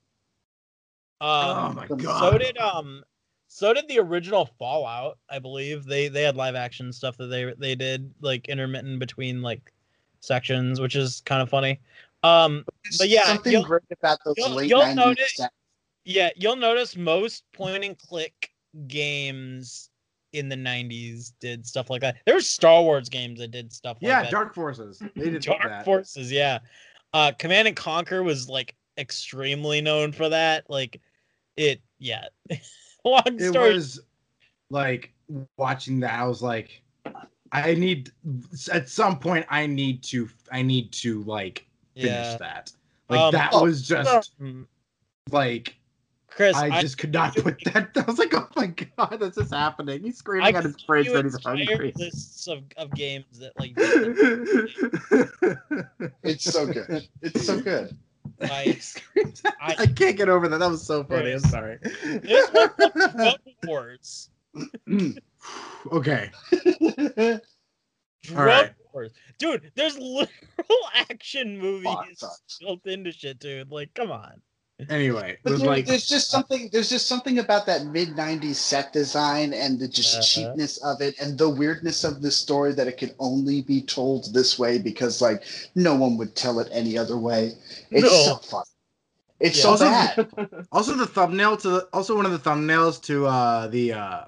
Um, 1.21 1.29
oh 1.29 1.73
my 1.75 1.87
god 1.97 2.33
so 2.33 2.39
did 2.39 2.57
um, 2.59 3.03
so 3.53 3.75
did 3.75 3.89
the 3.89 3.99
original 3.99 4.47
Fallout. 4.61 5.19
I 5.29 5.41
believe 5.41 5.85
they 5.85 6.07
they 6.09 6.23
had 6.23 6.37
live 6.37 6.55
action 6.55 6.93
stuff 6.93 7.17
that 7.19 7.27
they 7.27 7.53
they 7.59 7.75
did 7.75 8.13
like 8.21 8.49
intermittent 8.49 9.01
between 9.01 9.43
like 9.43 9.73
sections, 10.21 10.81
which 10.81 10.95
is 10.95 11.21
kind 11.27 11.43
of 11.43 11.51
funny. 11.51 11.81
Um, 12.23 12.65
But 12.99 13.09
yeah, 13.09 13.25
something 13.25 13.51
you'll- 13.53 13.65
great 13.65 13.83
about 13.91 14.19
those 14.25 14.35
you'll- 14.37 14.51
late 14.51 14.69
you'll 14.71 14.83
90s 14.83 14.95
notice- 14.97 15.35
set- 15.37 15.53
yeah, 16.05 16.31
you'll 16.37 16.57
notice 16.57 16.97
most 16.97 17.43
point 17.53 17.85
and 17.85 17.99
click 17.99 18.53
games 18.87 19.91
in 20.33 20.49
the 20.49 20.57
90s 20.57 21.33
did 21.41 21.67
stuff 21.67 21.91
like 21.91 22.01
that. 22.03 22.19
There 22.27 22.35
were 22.37 22.41
Star 22.41 22.83
Wars 22.83 23.09
games 23.09 23.41
that 23.41 23.51
did 23.51 23.73
stuff 23.73 23.97
like 24.01 24.03
that. 24.03 24.07
yeah 24.09 24.23
that. 24.23 24.31
dark 24.31 24.55
forces 24.55 25.03
they 25.17 25.31
did 25.31 25.43
Dark 25.43 25.63
that 25.65 25.85
Forces, 25.85 26.31
yeah. 26.31 26.61
Uh 27.13 27.33
Command 27.39 27.67
and 27.67 27.77
Conquer 27.77 28.23
was 28.23 28.49
like 28.49 28.77
extremely 28.97 29.81
known 29.81 30.13
for 30.13 30.29
that. 30.29 30.69
Like 30.71 31.01
it 31.57 31.81
yeah. 31.99 32.27
Long 33.05 33.23
it 33.27 33.53
story. 33.53 33.75
was 33.75 34.01
like 34.71 35.13
watching 35.57 36.01
that 36.01 36.19
i 36.19 36.27
was 36.27 36.43
like 36.43 36.83
i 37.53 37.75
need 37.75 38.11
at 38.73 38.89
some 38.89 39.19
point 39.19 39.47
i 39.49 39.67
need 39.67 40.03
to 40.03 40.29
i 40.53 40.63
need 40.63 40.93
to 40.93 41.23
like 41.25 41.67
finish 41.95 42.11
yeah. 42.11 42.37
that 42.37 42.73
like 43.09 43.21
Um, 43.21 43.33
that 43.33 43.51
oh, 43.53 43.65
was 43.65 43.83
just 43.83 44.33
like 45.31 45.77
Chris, 46.29 46.57
i 46.57 46.77
I, 46.77 46.81
just 46.81 46.99
could 46.99 47.13
not 47.13 47.35
put 47.37 47.63
that 47.73 47.91
i 47.97 48.03
was 48.03 48.19
like 48.19 48.33
oh 48.35 48.49
my 48.55 48.67
god 48.67 49.19
this 49.19 49.37
is 49.37 49.51
happening 49.51 50.03
he's 50.03 50.17
I 50.17 50.19
screaming 50.19 50.55
at 50.55 50.65
his 50.65 50.81
fridge 50.83 51.07
you 51.07 51.15
that 51.15 51.25
he's 51.25 51.35
entire 51.35 51.57
hungry 51.57 51.93
lists 51.97 52.47
of, 52.47 52.63
of 52.77 52.93
games 52.95 53.41
that 53.41 53.53
like 53.59 53.73
It's 56.23 56.45
so 56.45 56.67
good. 56.67 57.09
It's 57.23 57.45
so 57.45 57.61
good. 57.61 57.97
Like 58.41 58.83
I- 59.61 59.77
I 59.79 59.87
can't 59.87 60.17
get 60.17 60.29
over 60.29 60.49
that. 60.49 60.59
That 60.59 60.71
was 60.71 60.87
so 60.87 61.05
funny. 61.05 61.33
I'm 61.33 61.41
sorry. 61.41 61.79
there's 62.05 62.49
one 62.49 62.69
called 62.71 63.39
Drug 63.63 63.99
okay. 65.93 66.31
Drug 68.23 68.47
right. 68.47 68.75
Wars. 68.93 69.13
Dude, 69.39 69.71
there's 69.75 69.99
literal 69.99 70.29
action 71.11 71.59
movies 71.59 72.23
built 72.61 72.87
into 72.87 73.13
shit, 73.13 73.39
dude. 73.39 73.71
Like, 73.71 73.93
come 73.95 74.11
on. 74.11 74.41
Anyway, 74.89 75.33
it 75.33 75.39
But 75.43 75.53
was 75.53 75.61
there- 75.61 75.69
like 75.71 75.87
there's 75.87 76.07
just 76.07 76.31
something 76.31 76.69
there's 76.73 76.89
just 76.89 77.07
something 77.07 77.39
about 77.39 77.67
that 77.67 77.87
mid 77.87 78.17
90s 78.17 78.55
set 78.57 78.93
design 78.93 79.53
and 79.53 79.79
the 79.79 79.89
just 79.89 80.15
Uh-huh. 80.15 80.23
cheapness 80.23 80.79
of 80.79 81.01
it 81.01 81.15
and 81.21 81.37
the 81.39 81.49
weirdness 81.49 82.05
of 82.05 82.23
the 82.23 82.31
story 82.31 82.73
that 82.75 82.87
it 82.89 82.97
could 82.99 83.15
only 83.19 83.63
be 83.63 83.83
told 83.83 84.33
this 84.33 84.59
way 84.59 84.79
because 84.79 85.21
like 85.21 85.43
no 85.75 85.95
one 85.95 86.17
would 86.19 86.35
tell 86.37 86.61
it 86.61 86.69
any 86.73 86.97
other 86.97 87.17
way. 87.19 87.53
It's 87.91 88.05
No. 88.11 88.25
so 88.25 88.37
fun. 88.37 88.65
It's 89.41 89.57
Yeah. 89.59 89.63
so 89.63 89.71
Also- 89.71 89.85
bad. 89.85 90.67
also 90.73 90.95
the 90.95 91.07
thumbnail 91.07 91.57
to 91.59 91.69
the, 91.71 91.89
also 91.93 92.15
one 92.17 92.27
of 92.27 92.33
the 92.33 92.39
thumbnails 92.51 93.01
to 93.03 93.27
uh 93.27 93.67
the 93.69 93.93
uh 93.95 94.25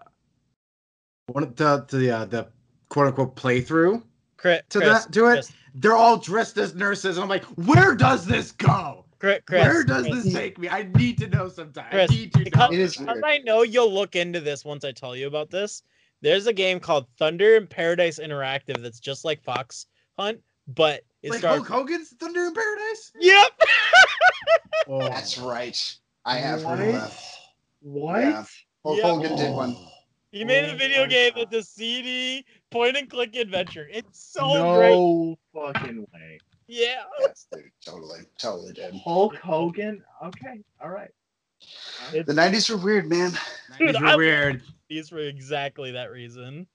one 1.26 1.42
of 1.44 1.56
the 1.56 1.84
to 1.88 1.96
the 1.96 2.10
uh, 2.10 2.24
the 2.26 2.46
quote 2.88 3.06
unquote 3.08 3.36
playthrough. 3.36 4.02
Chris, 4.36 4.62
To 4.70 4.78
Chris, 4.80 5.04
that- 5.04 5.12
to 5.12 5.26
it? 5.28 5.32
Chris, 5.34 5.52
They're 5.74 5.96
all 5.96 6.18
dressed 6.18 6.58
as 6.58 6.74
nurses. 6.74 7.16
And 7.16 7.22
I'm 7.24 7.30
like, 7.30 7.44
where 7.44 7.94
does 7.94 8.26
this 8.26 8.52
go? 8.52 9.01
Chris, 9.22 9.38
Chris, 9.46 9.64
where 9.64 9.84
does 9.84 10.06
Chris, 10.08 10.24
this 10.24 10.34
take 10.34 10.58
me? 10.58 10.68
I 10.68 10.82
need 10.96 11.16
to 11.18 11.28
know 11.28 11.48
sometime. 11.48 11.86
Chris, 11.92 12.10
I 12.10 12.14
need 12.14 12.32
to 12.32 12.38
know. 12.40 12.44
because, 12.44 12.72
It 12.72 12.78
is 12.80 12.96
because. 12.96 13.20
I 13.24 13.38
know 13.38 13.62
you'll 13.62 13.94
look 13.94 14.16
into 14.16 14.40
this 14.40 14.64
once 14.64 14.84
I 14.84 14.90
tell 14.90 15.14
you 15.14 15.28
about 15.28 15.48
this. 15.48 15.84
There's 16.22 16.48
a 16.48 16.52
game 16.52 16.80
called 16.80 17.06
Thunder 17.20 17.54
in 17.54 17.68
Paradise 17.68 18.18
Interactive 18.18 18.82
that's 18.82 18.98
just 18.98 19.24
like 19.24 19.40
Fox 19.40 19.86
Hunt, 20.18 20.40
but 20.66 21.02
it 21.22 21.30
like 21.30 21.38
starts. 21.38 21.58
Hulk 21.68 21.68
Hogan's 21.68 22.08
Thunder 22.18 22.46
in 22.46 22.52
Paradise. 22.52 23.12
Yep. 23.20 23.50
Oh. 24.88 24.98
That's 25.08 25.38
right. 25.38 25.96
I 26.24 26.38
have 26.38 26.64
heard 26.64 26.80
of 26.80 26.92
that. 26.92 27.24
What? 27.80 28.20
Yeah. 28.22 28.44
Hulk 28.84 28.98
Yeah. 28.98 29.04
Hogan 29.04 29.36
did 29.36 29.52
one. 29.52 29.76
He 30.32 30.44
made 30.44 30.68
Oh 30.68 30.74
a 30.74 30.76
video 30.76 31.06
game 31.06 31.30
God. 31.36 31.46
that's 31.52 31.68
a 31.68 31.70
CD 31.70 32.44
point 32.72 32.96
and 32.96 33.08
click 33.08 33.36
adventure. 33.36 33.88
It's 33.92 34.32
so 34.32 34.74
great. 34.74 34.90
no 34.90 35.36
fucking 35.54 36.06
way. 36.12 36.38
Yeah. 36.74 37.02
Yes, 37.20 37.46
dude, 37.52 37.70
totally, 37.84 38.20
totally 38.38 38.72
did. 38.72 38.94
Hulk 38.94 39.36
Hogan. 39.36 40.02
Okay, 40.24 40.60
all 40.82 40.88
right. 40.88 41.10
It's, 42.12 42.26
The 42.26 42.32
'90s 42.32 42.70
were 42.70 42.78
weird, 42.78 43.08
man. 43.10 43.32
Dude, 43.78 43.90
These 43.94 43.96
I- 44.02 44.12
were 44.12 44.16
weird. 44.16 44.62
these 44.88 45.10
for 45.10 45.18
exactly 45.18 45.92
that 45.92 46.10
reason. 46.10 46.66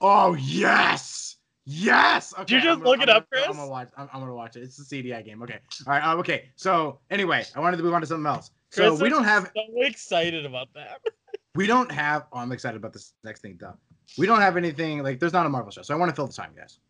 Oh 0.00 0.34
yes, 0.34 1.36
yes. 1.66 2.32
Okay, 2.40 2.54
you 2.56 2.60
just 2.62 2.72
I'm 2.72 2.78
gonna- 2.78 2.90
look 2.90 3.00
it 3.02 3.10
I'm 3.10 3.16
up, 3.16 3.30
gonna- 3.30 3.42
Chris? 3.44 3.46
I'm 3.50 3.56
gonna 3.56 3.70
watch. 3.70 3.88
I'm, 3.96 4.08
I'm 4.12 4.20
gonna 4.20 4.34
watch 4.34 4.56
it. 4.56 4.62
It's 4.62 4.76
the 4.76 4.84
CDI 4.84 5.22
game. 5.24 5.42
Okay. 5.42 5.58
All 5.86 5.92
right. 5.92 6.02
Um, 6.04 6.18
okay. 6.20 6.48
So 6.56 7.00
anyway, 7.10 7.44
I 7.54 7.60
wanted 7.60 7.76
to 7.76 7.82
move 7.82 7.94
on 7.94 8.00
to 8.00 8.06
something 8.06 8.26
else. 8.26 8.50
So 8.70 8.88
Chris 8.88 9.02
we 9.02 9.08
don't 9.10 9.24
have. 9.24 9.50
So 9.54 9.62
excited 9.82 10.46
about 10.46 10.68
that. 10.74 11.00
We 11.56 11.68
don't 11.68 11.92
have. 11.92 12.26
Oh, 12.32 12.38
I'm 12.38 12.50
excited 12.50 12.76
about 12.78 12.92
this 12.92 13.12
next 13.22 13.40
thing 13.42 13.56
though. 13.60 13.74
We 14.18 14.26
don't 14.26 14.40
have 14.40 14.56
anything 14.56 15.04
like. 15.04 15.20
There's 15.20 15.32
not 15.32 15.46
a 15.46 15.48
Marvel 15.48 15.70
show, 15.70 15.82
so 15.82 15.94
I 15.94 15.96
want 15.96 16.08
to 16.10 16.16
fill 16.16 16.26
the 16.26 16.32
time, 16.32 16.50
guys. 16.56 16.80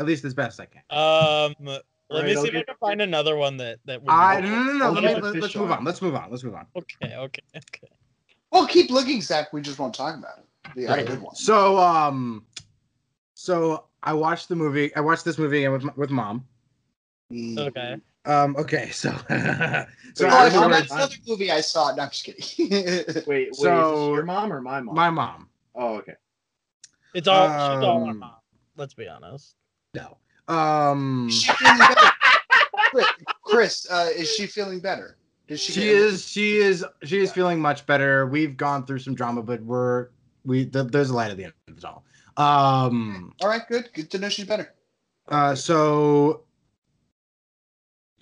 At 0.00 0.06
least 0.06 0.24
as 0.24 0.34
best 0.34 0.58
I 0.60 0.66
can. 0.66 0.82
Um, 0.90 1.54
let 1.64 1.82
Right, 2.10 2.24
me 2.26 2.32
see 2.34 2.38
I'll 2.38 2.44
if 2.46 2.54
I 2.56 2.62
can 2.62 2.74
find 2.80 3.00
another 3.02 3.36
one 3.36 3.56
that 3.58 3.78
that. 3.86 4.02
would 4.02 4.10
I 4.10 4.40
be- 4.40 4.48
no 4.48 4.62
no 4.64 4.72
no 4.72 4.78
no. 4.78 4.90
Let 4.90 5.00
get 5.02 5.14
me, 5.16 5.20
the 5.20 5.32
let, 5.40 5.44
us 5.44 5.54
move 5.56 5.70
on. 5.70 5.78
on. 5.78 5.84
Let's 5.84 6.02
move 6.02 6.14
on. 6.14 6.30
Let's 6.30 6.44
move 6.44 6.54
on. 6.54 6.66
Okay, 6.76 7.16
okay, 7.16 7.42
okay. 7.56 7.88
Well, 8.50 8.66
keep 8.66 8.90
looking, 8.90 9.20
Zach. 9.22 9.52
We 9.52 9.62
just 9.62 9.78
won't 9.78 9.94
talk 9.94 10.16
about 10.18 10.38
it. 10.38 10.74
The 10.76 10.86
other 10.88 10.96
Right. 10.98 11.06
good 11.06 11.22
one. 11.22 11.34
So 11.34 11.78
um, 11.78 12.44
so 13.34 13.84
I 14.02 14.12
watched 14.12 14.48
the 14.48 14.56
movie. 14.56 14.94
I 14.94 15.00
watched 15.00 15.24
this 15.24 15.38
movie 15.38 15.58
again 15.64 15.72
with 15.72 15.96
with 15.96 16.10
mom. 16.10 16.46
Mm. 17.32 17.58
Okay. 17.58 17.96
Um. 18.26 18.56
Okay. 18.56 18.90
So. 18.90 19.10
so 19.28 19.34
Oh, 19.34 20.26
I 20.28 20.40
I 20.40 20.44
was 20.44 20.52
know, 20.54 20.68
that's 20.68 20.92
another 20.92 21.14
movie 21.26 21.50
I 21.50 21.60
saw. 21.62 21.94
No, 21.94 22.02
I'm 22.02 22.10
just 22.10 22.24
kidding. 22.24 22.68
Wait, 22.70 23.26
wait, 23.26 23.48
is 23.48 23.58
So- 23.58 23.90
this 24.10 24.16
your 24.16 24.24
mom 24.24 24.52
or 24.52 24.60
my 24.60 24.80
mom? 24.80 24.94
my 24.94 25.08
mom. 25.10 25.48
Oh, 25.74 25.94
okay. 25.96 26.14
It's 27.14 27.26
all 27.28 27.48
she's 27.48 27.84
all 27.84 28.04
our 28.04 28.10
Um, 28.10 28.18
mom. 28.18 28.34
Let's 28.76 28.94
be 28.94 29.08
honest. 29.08 29.54
No. 29.94 30.16
Um. 30.48 31.28
Is 31.28 31.42
she 31.42 31.52
feeling 31.52 31.78
better? 31.78 32.10
Chris, 32.90 33.06
Chris 33.44 33.86
uh, 33.90 34.08
is 34.14 34.30
she 34.34 34.46
feeling 34.46 34.80
better? 34.80 35.16
Does 35.48 35.60
she? 35.60 35.72
She 35.72 35.88
is. 35.88 36.26
She 36.28 36.56
is. 36.58 36.84
She 37.04 37.18
is 37.20 37.28
Yeah. 37.30 37.34
feeling 37.34 37.60
much 37.60 37.86
better. 37.86 38.26
We've 38.26 38.56
gone 38.56 38.86
through 38.86 38.98
some 39.00 39.14
drama, 39.14 39.42
but 39.42 39.62
we're 39.62 40.08
we. 40.44 40.66
th- 40.66 40.88
there's 40.88 41.10
a 41.10 41.14
light 41.14 41.30
at 41.30 41.36
the 41.36 41.44
end 41.44 41.52
of 41.68 41.76
the 41.76 41.80
tunnel. 41.80 42.04
Um. 42.36 43.32
All 43.42 43.48
right, 43.48 43.62
good. 43.68 43.90
Good 43.92 44.10
to 44.12 44.18
know 44.18 44.28
she's 44.28 44.46
better. 44.46 44.72
Uh. 45.28 45.54
So. 45.54 46.42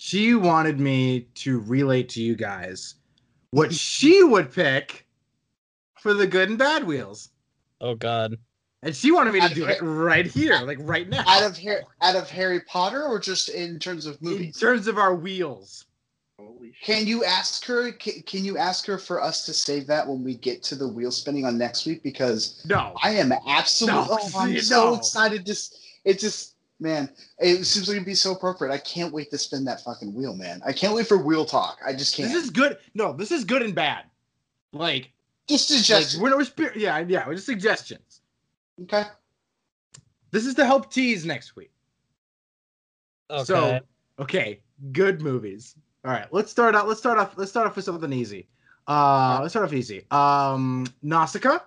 She 0.02 0.34
wanted 0.34 0.80
me 0.80 1.26
to 1.34 1.60
relate 1.60 2.08
to 2.10 2.22
you 2.22 2.34
guys 2.34 2.94
what 3.50 3.70
she 3.86 4.22
would 4.24 4.50
pick 4.50 5.06
for 6.00 6.14
the 6.14 6.26
good 6.26 6.48
and 6.48 6.58
bad 6.58 6.84
wheels, 6.84 7.28
Oh 7.82 7.94
God. 7.94 8.38
And 8.82 8.94
she 8.96 9.12
wanted 9.12 9.32
me 9.32 9.40
to 9.40 9.44
Out 9.46 9.50
of 9.50 9.56
do 9.56 9.64
Har- 9.64 9.72
it 9.72 9.82
right 9.82 10.26
here, 10.26 10.58
like 10.60 10.78
right 10.80 11.08
now. 11.08 11.24
Out 11.26 11.42
of 11.42 11.58
Har- 11.58 11.82
out 12.00 12.16
of 12.16 12.30
Harry 12.30 12.60
Potter, 12.60 13.02
or 13.04 13.18
just 13.18 13.48
in 13.50 13.78
terms 13.78 14.06
of 14.06 14.20
movies? 14.22 14.54
in 14.56 14.60
terms 14.60 14.86
of 14.86 14.98
our 14.98 15.14
wheels. 15.14 15.84
Holy. 16.38 16.72
Can 16.82 17.06
you 17.06 17.22
ask 17.24 17.64
her? 17.66 17.92
Can, 17.92 18.22
can 18.22 18.44
you 18.44 18.56
ask 18.56 18.86
her 18.86 18.96
for 18.96 19.22
us 19.22 19.44
to 19.44 19.52
save 19.52 19.86
that 19.88 20.06
when 20.06 20.24
we 20.24 20.34
get 20.34 20.62
to 20.64 20.74
the 20.74 20.88
wheel 20.88 21.10
spinning 21.10 21.44
on 21.44 21.58
next 21.58 21.84
week? 21.84 22.02
Because 22.02 22.64
No. 22.66 22.94
I 23.02 23.10
am 23.10 23.32
absolutely. 23.46 24.00
No, 24.00 24.06
oh, 24.10 24.30
I'm 24.38 24.52
see, 24.52 24.60
so 24.60 24.94
excited. 24.94 25.44
Just 25.44 25.78
it 26.04 26.18
just 26.18 26.54
man, 26.80 27.10
it 27.38 27.62
seems 27.66 27.86
like 27.88 27.96
it'd 27.96 28.06
be 28.06 28.14
so 28.14 28.32
appropriate. 28.32 28.72
I 28.72 28.78
can't 28.78 29.12
wait 29.12 29.30
to 29.30 29.36
spin 29.36 29.66
that 29.66 29.82
fucking 29.82 30.14
wheel, 30.14 30.34
man. 30.34 30.62
I 30.66 30.72
can't 30.72 30.94
wait 30.94 31.06
for 31.06 31.18
wheel 31.18 31.44
talk. 31.44 31.78
I 31.86 31.92
just 31.92 32.16
can't. 32.16 32.32
This 32.32 32.44
is 32.44 32.50
good. 32.50 32.78
No, 32.94 33.12
this 33.12 33.30
is 33.30 33.44
good 33.44 33.60
and 33.60 33.74
bad. 33.74 34.04
Like, 34.72 35.12
just 35.46 35.70
like 35.70 35.78
suggestion. 35.80 36.22
we're, 36.22 36.38
we're 36.38 36.72
yeah, 36.74 36.98
yeah, 37.06 37.26
we're 37.26 37.34
just 37.34 37.44
suggestions. 37.46 38.09
Okay. 38.82 39.04
This 40.30 40.46
is 40.46 40.54
to 40.54 40.64
help 40.64 40.92
tease 40.92 41.24
next 41.24 41.56
week. 41.56 41.72
Okay. 43.30 43.44
So, 43.44 43.80
okay, 44.18 44.60
good 44.92 45.20
movies. 45.22 45.74
All 46.04 46.10
right, 46.12 46.26
let's 46.32 46.50
start 46.50 46.74
out. 46.74 46.88
Let's 46.88 47.00
start 47.00 47.18
off. 47.18 47.34
Let's 47.36 47.50
start 47.50 47.66
off 47.66 47.76
with 47.76 47.84
something 47.84 48.12
easy. 48.12 48.48
Uh, 48.88 49.38
let's 49.42 49.52
start 49.52 49.66
off 49.66 49.72
easy. 49.72 50.04
Um, 50.10 50.86
Nausicaa. 51.02 51.58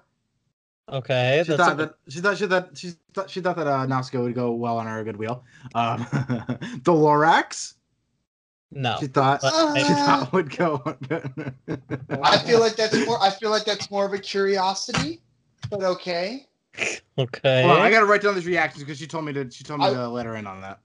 okay. 0.91 1.43
She 1.45 1.51
That's 1.51 1.61
a 1.61 1.65
thought 1.65 1.77
good- 1.77 1.89
that 1.89 2.11
she 2.11 2.19
thought 2.19 2.37
she 2.37 2.47
thought 2.47 2.77
she 2.77 2.93
thought 3.13 3.29
she 3.29 3.41
thought 3.41 3.55
that 3.57 3.67
uh, 3.67 3.85
Nausicaa 3.85 4.21
would 4.21 4.33
go 4.35 4.51
well 4.51 4.77
on 4.77 4.87
our 4.87 5.03
good 5.03 5.17
wheel. 5.17 5.43
Um, 5.75 5.99
the 6.83 6.91
Lorax. 6.91 7.75
no. 8.71 8.97
She 8.99 9.07
thought 9.07 9.41
But- 9.41 9.77
she 9.85 9.93
Uh, 9.93 10.05
thought 10.05 10.33
would 10.33 10.49
go. 10.57 10.81
I 12.23 12.37
feel 12.39 12.59
like 12.59 12.75
that's 12.75 13.05
more. 13.05 13.21
I 13.21 13.29
feel 13.29 13.51
like 13.51 13.65
that's 13.65 13.89
more 13.91 14.05
of 14.05 14.13
a 14.13 14.19
curiosity, 14.19 15.21
but 15.69 15.83
okay. 15.83 16.47
Okay. 17.17 17.61
Hold 17.65 17.77
on, 17.77 17.81
I 17.81 17.89
gotta 17.89 18.05
write 18.05 18.21
down 18.21 18.35
these 18.35 18.45
reactions 18.45 18.83
because 18.83 18.97
she 18.97 19.07
told 19.07 19.25
me 19.25 19.33
to. 19.33 19.49
She 19.49 19.63
told 19.63 19.79
me 19.79 19.87
I- 19.87 19.93
to 19.93 20.07
let 20.07 20.25
her 20.25 20.35
in 20.35 20.47
on 20.47 20.61
that. 20.61 20.79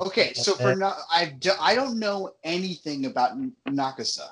Okay, 0.00 0.32
so 0.34 0.54
for 0.54 0.70
Okay. 0.70 0.78
no, 0.78 0.92
I 1.12 1.26
do, 1.26 1.52
I 1.60 1.74
don't 1.74 1.98
know 1.98 2.34
anything 2.44 3.06
about 3.06 3.32
N- 3.32 3.52
Nakasa. 3.68 4.28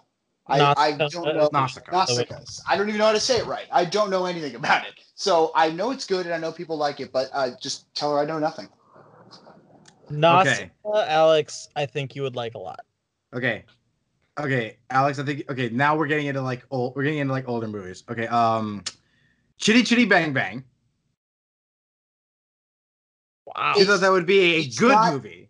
I, 0.48 0.74
I 0.76 0.92
don't 0.92 1.34
know 1.36 1.48
Nausicaa. 1.52 1.90
Nausicaa. 1.92 2.38
I 2.68 2.76
don't 2.76 2.88
even 2.88 2.98
know 2.98 3.06
how 3.06 3.12
to 3.12 3.20
say 3.20 3.38
it 3.38 3.46
right. 3.46 3.66
I 3.72 3.84
don't 3.84 4.10
know 4.10 4.26
anything 4.26 4.54
about 4.54 4.86
it. 4.86 4.94
So 5.14 5.50
I 5.54 5.70
know 5.70 5.90
it's 5.90 6.06
good 6.06 6.26
and 6.26 6.34
I 6.34 6.38
know 6.38 6.52
people 6.52 6.76
like 6.76 7.00
it, 7.00 7.12
but 7.12 7.30
uh, 7.32 7.50
just 7.60 7.92
tell 7.94 8.12
her 8.12 8.20
I 8.20 8.24
know 8.24 8.38
nothing. 8.38 8.68
Nausicaa, 10.10 10.68
Alex, 10.84 11.68
I 11.74 11.86
think 11.86 12.14
you 12.14 12.22
would 12.22 12.36
like 12.36 12.54
a 12.54 12.58
lot. 12.58 12.80
Okay. 13.34 13.64
Okay, 14.38 14.76
Alex, 14.90 15.18
I 15.18 15.24
think 15.24 15.50
okay, 15.50 15.70
now 15.70 15.96
we're 15.96 16.06
getting 16.06 16.26
into 16.26 16.42
like 16.42 16.64
old 16.70 16.94
we're 16.94 17.04
getting 17.04 17.20
into 17.20 17.32
like 17.32 17.48
older 17.48 17.66
movies. 17.66 18.04
Okay, 18.10 18.26
um 18.26 18.84
Chitty 19.58 19.82
Chitty 19.82 20.04
Bang 20.04 20.32
Bang. 20.32 20.62
Wow. 23.56 23.74
She 23.76 23.84
thought 23.84 24.00
that 24.00 24.10
would 24.12 24.26
be 24.26 24.40
a 24.56 24.58
it's 24.60 24.78
good 24.78 24.92
not- 24.92 25.12
movie. 25.12 25.48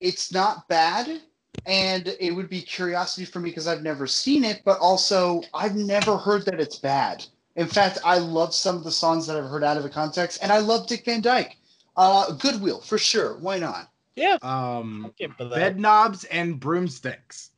It's 0.00 0.32
not 0.32 0.66
bad, 0.68 1.20
and 1.64 2.16
it 2.18 2.32
would 2.34 2.48
be 2.48 2.60
curiosity 2.60 3.24
for 3.24 3.38
me 3.38 3.50
because 3.50 3.68
I've 3.68 3.82
never 3.82 4.06
seen 4.08 4.42
it, 4.42 4.62
but 4.64 4.78
also 4.80 5.42
I've 5.54 5.76
never 5.76 6.16
heard 6.16 6.44
that 6.46 6.58
it's 6.58 6.76
bad. 6.78 7.24
In 7.54 7.68
fact, 7.68 7.98
I 8.04 8.18
love 8.18 8.52
some 8.52 8.76
of 8.76 8.82
the 8.82 8.90
songs 8.90 9.26
that 9.28 9.36
I've 9.36 9.48
heard 9.48 9.62
out 9.62 9.76
of 9.76 9.82
the 9.84 9.90
context, 9.90 10.40
and 10.42 10.50
I 10.50 10.58
love 10.58 10.88
Dick 10.88 11.04
Van 11.04 11.20
Dyke. 11.20 11.56
Uh, 11.96 12.32
Goodwill 12.32 12.80
for 12.80 12.98
sure. 12.98 13.36
Why 13.38 13.58
not? 13.58 13.90
Yeah. 14.16 14.38
Um 14.42 15.12
Bed 15.38 15.78
knobs 15.78 16.24
and 16.24 16.58
broomsticks. 16.58 17.50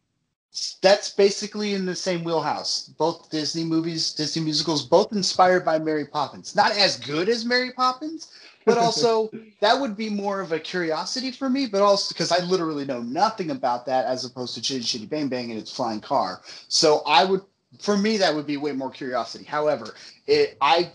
That's 0.82 1.10
basically 1.10 1.74
in 1.74 1.84
the 1.86 1.96
same 1.96 2.22
wheelhouse. 2.22 2.88
Both 2.98 3.30
Disney 3.30 3.64
movies, 3.64 4.12
Disney 4.12 4.42
musicals, 4.42 4.86
both 4.86 5.12
inspired 5.12 5.64
by 5.64 5.78
Mary 5.78 6.04
Poppins. 6.06 6.54
Not 6.54 6.72
as 6.76 6.96
good 6.98 7.28
as 7.28 7.44
Mary 7.44 7.72
Poppins, 7.72 8.30
but 8.64 8.78
also 8.78 9.30
that 9.60 9.80
would 9.80 9.96
be 9.96 10.08
more 10.08 10.40
of 10.40 10.52
a 10.52 10.58
curiosity 10.58 11.30
for 11.30 11.48
me. 11.48 11.66
But 11.66 11.82
also 11.82 12.12
because 12.12 12.32
I 12.32 12.44
literally 12.44 12.84
know 12.84 13.02
nothing 13.02 13.50
about 13.50 13.86
that, 13.86 14.06
as 14.06 14.24
opposed 14.24 14.54
to 14.54 14.62
Chitty 14.62 14.84
Chitty 14.84 15.06
Bang 15.06 15.28
Bang 15.28 15.50
and 15.50 15.58
its 15.58 15.74
flying 15.74 16.00
car. 16.00 16.42
So 16.68 17.02
I 17.06 17.24
would, 17.24 17.42
for 17.80 17.96
me, 17.96 18.16
that 18.18 18.34
would 18.34 18.46
be 18.46 18.56
way 18.56 18.72
more 18.72 18.90
curiosity. 18.90 19.44
However, 19.44 19.94
it, 20.26 20.56
I 20.60 20.92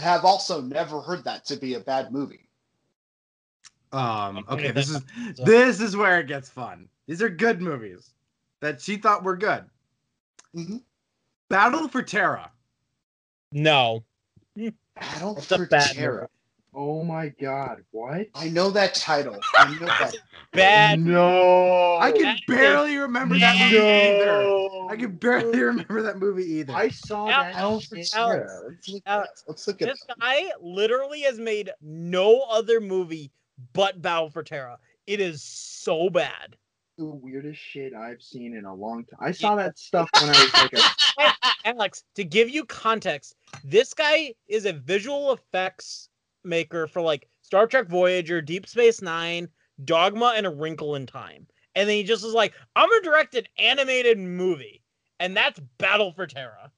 have 0.00 0.24
also 0.24 0.60
never 0.60 1.00
heard 1.00 1.24
that 1.24 1.44
to 1.46 1.56
be 1.56 1.74
a 1.74 1.80
bad 1.80 2.12
movie. 2.12 2.46
Um 3.92 4.38
Okay, 4.48 4.68
okay, 4.68 4.70
this 4.70 4.88
is 4.88 5.02
this 5.44 5.80
is 5.80 5.96
where 5.96 6.20
it 6.20 6.28
gets 6.28 6.48
fun. 6.48 6.88
These 7.06 7.22
are 7.22 7.28
good 7.28 7.60
movies 7.60 8.10
that 8.60 8.80
she 8.80 8.96
thought 8.96 9.24
were 9.24 9.36
good. 9.36 9.64
Mhm. 10.54 10.82
Battle 11.48 11.88
for 11.88 12.02
Terra. 12.02 12.52
No. 13.50 14.04
Battle 14.94 15.36
It's 15.36 15.50
a 15.50 15.56
for 15.56 15.66
bad 15.66 15.92
Terra. 15.92 16.28
Oh 16.74 17.02
my 17.02 17.28
god, 17.40 17.82
what? 17.90 18.28
I 18.34 18.48
know 18.48 18.70
that 18.70 18.94
title. 18.94 19.38
I 19.54 19.72
know 19.78 19.86
that. 19.86 20.14
Bad. 20.52 21.00
No. 21.00 21.96
I 22.00 22.12
can 22.12 22.22
that 22.22 22.34
is- 22.36 22.42
barely 22.46 22.96
remember 22.96 23.38
that 23.38 23.56
movie 23.58 23.76
either. 23.84 24.26
no. 24.26 24.88
I 24.90 24.96
can 24.96 25.16
barely 25.16 25.58
remember 25.62 26.02
that 26.02 26.18
movie 26.18 26.44
either. 26.44 26.72
I 26.74 26.88
saw 26.88 27.28
Al- 27.28 27.42
that. 27.42 27.54
Battle 27.54 27.80
for 27.80 27.96
shit. 27.96 28.10
Terra. 28.12 28.60
Let's 28.68 28.88
look, 28.88 29.02
Alex, 29.06 29.44
let's 29.48 29.66
look 29.66 29.82
at 29.82 29.88
This 29.88 30.04
guy 30.20 30.50
literally 30.60 31.20
has 31.22 31.38
made 31.38 31.70
no 31.80 32.40
other 32.50 32.80
movie 32.80 33.30
but 33.72 34.00
Battle 34.02 34.30
for 34.30 34.42
Terra. 34.42 34.78
It 35.06 35.20
is 35.20 35.42
so 35.42 36.08
bad. 36.10 36.56
the 36.98 37.04
weirdest 37.06 37.60
shit 37.60 37.94
I've 37.94 38.22
seen 38.22 38.54
in 38.56 38.64
a 38.64 38.74
long 38.74 39.04
time. 39.04 39.18
I 39.20 39.32
saw 39.32 39.56
that 39.56 39.78
stuff 39.78 40.08
when 40.20 40.30
I 40.30 40.42
was 40.42 40.54
like 40.54 40.72
a 40.74 41.32
Alex, 41.64 42.04
to 42.14 42.24
give 42.24 42.48
you 42.48 42.64
context, 42.64 43.34
this 43.64 43.92
guy 43.94 44.34
is 44.48 44.66
a 44.66 44.72
visual 44.72 45.32
effects 45.32 46.08
maker 46.44 46.86
for 46.86 47.00
like 47.02 47.28
Star 47.42 47.66
Trek 47.66 47.88
Voyager, 47.88 48.40
Deep 48.40 48.66
Space 48.66 49.02
Nine, 49.02 49.48
Dogma, 49.84 50.34
and 50.36 50.46
A 50.46 50.50
Wrinkle 50.50 50.94
in 50.96 51.06
Time. 51.06 51.46
And 51.74 51.88
then 51.88 51.96
he 51.96 52.02
just 52.02 52.24
was 52.24 52.34
like, 52.34 52.52
I'm 52.76 52.88
gonna 52.88 53.02
direct 53.02 53.34
an 53.34 53.44
animated 53.58 54.18
movie. 54.18 54.82
And 55.18 55.36
that's 55.36 55.60
Battle 55.78 56.12
for 56.12 56.26
Terra. 56.26 56.70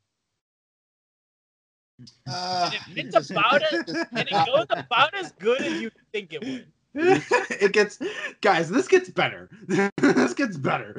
Uh, 2.28 2.70
It's 2.96 3.30
about 3.30 3.62
it, 3.70 3.88
And 4.12 4.28
it 4.28 4.46
goes 4.46 4.66
about 4.70 5.14
as 5.14 5.32
good 5.32 5.60
as 5.60 5.80
you 5.80 5.90
think 6.12 6.32
it 6.32 6.44
would. 6.44 6.66
it 6.94 7.72
gets 7.72 7.98
guys 8.42 8.68
this 8.68 8.86
gets 8.86 9.08
better 9.08 9.48
this 9.96 10.34
gets 10.34 10.58
better 10.58 10.94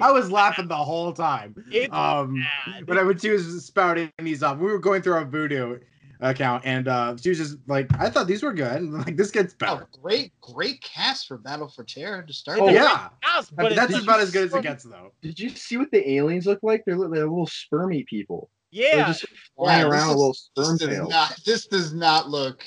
i 0.00 0.10
was 0.10 0.30
laughing 0.32 0.66
the 0.68 0.74
whole 0.74 1.12
time 1.12 1.54
It's 1.70 1.92
um 1.94 2.42
bad. 2.66 2.86
but 2.86 2.96
I 2.96 3.02
would 3.02 3.20
she 3.20 3.28
was 3.28 3.62
spouting 3.62 4.10
these 4.18 4.42
off 4.42 4.56
we 4.56 4.70
were 4.72 4.78
going 4.78 5.02
through 5.02 5.12
our 5.12 5.26
Vudu 5.26 5.80
account 6.22 6.62
and 6.66 6.86
uh 6.88 7.16
she 7.16 7.30
was 7.30 7.38
just 7.38 7.56
like 7.66 7.86
i 7.98 8.10
thought 8.10 8.26
these 8.26 8.42
were 8.42 8.52
good 8.52 8.82
like 9.06 9.16
this 9.16 9.30
gets 9.30 9.54
Oh, 9.62 9.82
great, 10.02 10.32
great 10.40 10.82
cast 10.82 11.26
for 11.28 11.38
Battle 11.38 11.68
for 11.68 11.82
Terra 11.84 12.26
to 12.26 12.32
start. 12.32 12.58
oh 12.60 12.66
with. 12.66 12.74
yeah 12.74 13.08
Yes, 13.22 13.50
I 13.58 13.62
but 13.62 13.74
that's 13.74 13.94
about 13.96 14.20
as 14.20 14.30
good 14.30 14.44
as 14.44 14.54
it 14.54 14.62
gets 14.62 14.84
though 14.84 15.12
Did 15.22 15.38
you 15.40 15.48
see 15.50 15.76
what 15.76 15.90
the 15.90 16.08
aliens 16.10 16.46
look 16.46 16.60
like? 16.62 16.82
They're, 16.84 16.96
li- 16.96 17.08
they're 17.12 17.28
little 17.28 17.46
spermy 17.46 18.04
people. 18.06 18.50
They're 18.72 18.96
yeah. 18.98 19.06
just 19.06 19.24
flying 19.56 19.80
Yeah, 19.80 19.84
this 19.84 19.92
around 19.92 20.08
with 20.08 20.14
is- 20.16 20.20
little 20.20 20.34
sperm 20.34 20.76
This 20.76 20.98
does 20.98 21.08
not. 21.08 21.36
This 21.44 21.66
does 21.66 21.92
not 21.94 22.28
look. 22.28 22.64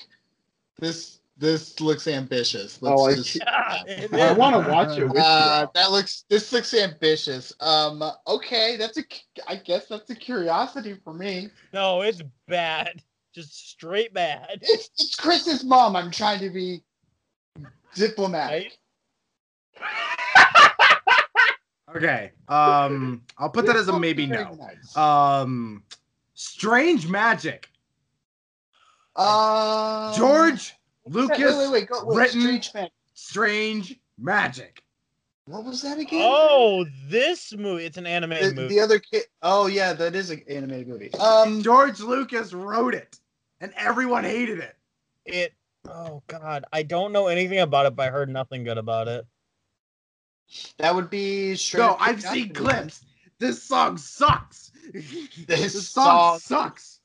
This 0.80 1.20
this 1.38 1.80
looks 1.82 2.08
ambitious. 2.08 2.82
Let's 2.82 3.02
Oh, 3.02 3.06
I 3.08 3.16
just- 3.16 3.36
yeah, 3.36 4.30
I 4.30 4.34
want 4.34 4.64
to 4.66 4.72
watch 4.72 4.98
it 4.98 5.12
Uh, 5.18 5.68
that 5.74 5.92
looks. 5.92 6.26
This 6.30 6.54
looks 6.54 6.74
ambitious. 6.74 7.54
Um. 7.60 8.04
Okay, 8.28 8.78
that's 8.78 8.98
a. 8.98 9.04
I 9.48 9.56
guess 9.56 9.88
that's 9.88 10.10
a 10.10 10.16
curiosity 10.16 10.96
for 11.04 11.14
me. 11.14 11.50
No, 11.74 12.02
it's 12.02 12.22
bad. 12.48 13.02
Just 13.34 13.70
straight 13.72 14.14
bad. 14.14 14.60
It's, 14.62 14.90
it's 15.00 15.16
Chris's 15.16 15.64
mom. 15.64 15.96
I'm 15.96 16.12
trying 16.12 16.40
to 16.40 16.50
be 16.50 16.84
diplomatic. 17.96 18.78
okay 21.96 22.32
um 22.48 23.22
i'll 23.38 23.50
put 23.50 23.66
that 23.68 23.76
as 23.76 23.88
a 23.88 24.00
maybe 24.00 24.26
no 24.26 24.58
um 24.96 25.84
strange 26.34 27.08
magic 27.08 27.70
Um, 29.16 30.14
george 30.16 30.74
lucas 31.06 31.38
Wait, 31.40 31.58
wait, 31.58 31.72
wait. 31.72 31.88
Go, 31.88 32.06
wait. 32.06 32.18
written- 32.18 32.42
Strange 32.42 32.74
man. 32.74 32.90
strange 33.14 34.00
magic 34.18 34.82
What 35.46 35.66
was 35.66 35.82
that 35.84 36.00
again? 36.00 36.22
Oh, 36.24 36.86
this 37.10 37.54
movie. 37.56 37.84
It's 37.86 37.98
an 37.98 38.08
animated 38.08 38.56
the, 38.56 38.62
movie. 38.62 38.76
the 38.76 38.80
other 38.82 38.98
kid. 39.00 39.24
Oh 39.42 39.68
yeah, 39.68 39.92
that 39.92 40.16
is 40.16 40.30
an 40.32 40.42
animated 40.48 40.88
movie. 40.88 41.14
Um. 41.16 41.62
George 41.62 42.00
Lucas 42.00 42.54
wrote 42.54 42.94
it, 42.96 43.20
and 43.64 43.74
everyone 43.78 44.24
hated 44.26 44.60
it. 44.60 44.76
It. 45.26 45.54
Oh 45.90 46.22
God, 46.28 46.66
I 46.74 46.84
don't 46.84 47.12
know 47.14 47.28
anything 47.28 47.60
about 47.60 47.86
it, 47.86 47.96
but 47.96 48.08
I 48.08 48.12
heard 48.12 48.30
nothing 48.30 48.64
good 48.64 48.78
about 48.78 49.08
it. 49.08 49.26
That 50.78 50.94
would 50.94 51.10
be 51.10 51.56
straight. 51.56 51.80
No, 51.82 51.96
I've 52.00 52.22
seen 52.22 52.50
curiosity. 52.54 52.54
clips. 52.54 53.06
This 53.40 53.64
song 53.64 53.98
sucks. 53.98 54.72
This 55.48 55.88
song, 55.90 56.40
song 56.40 56.74
sucks. 56.78 57.00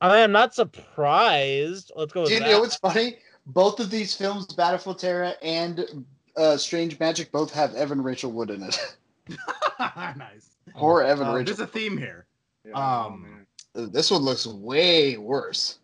I 0.00 0.08
mean, 0.08 0.16
I'm 0.24 0.32
not 0.32 0.54
surprised. 0.54 1.90
Let's 1.96 2.12
go 2.12 2.20
with 2.20 2.28
Do 2.28 2.34
you 2.34 2.40
that. 2.40 2.50
know 2.50 2.60
what's 2.60 2.76
funny? 2.76 3.16
Both 3.46 3.80
of 3.80 3.90
these 3.90 4.14
films, 4.14 4.46
Battle 4.54 4.78
for 4.78 4.94
Terra 4.94 5.34
and 5.42 6.04
uh, 6.36 6.56
Strange 6.56 6.98
Magic, 7.00 7.32
both 7.32 7.50
have 7.52 7.74
Evan 7.74 8.02
Rachel 8.02 8.30
Wood 8.30 8.50
in 8.50 8.62
it. 8.62 8.96
nice. 9.80 10.50
Poor 10.74 11.02
Evan 11.02 11.26
Um, 11.26 11.34
Rachel. 11.34 11.56
there's 11.56 11.68
a 11.68 11.70
theme 11.70 11.96
here. 11.96 12.26
Yeah, 12.64 12.72
um, 12.74 13.22
man. 13.22 13.46
Uh, 13.84 13.88
This 13.90 14.10
one 14.10 14.22
looks 14.22 14.46
way 14.46 15.16
worse 15.16 15.77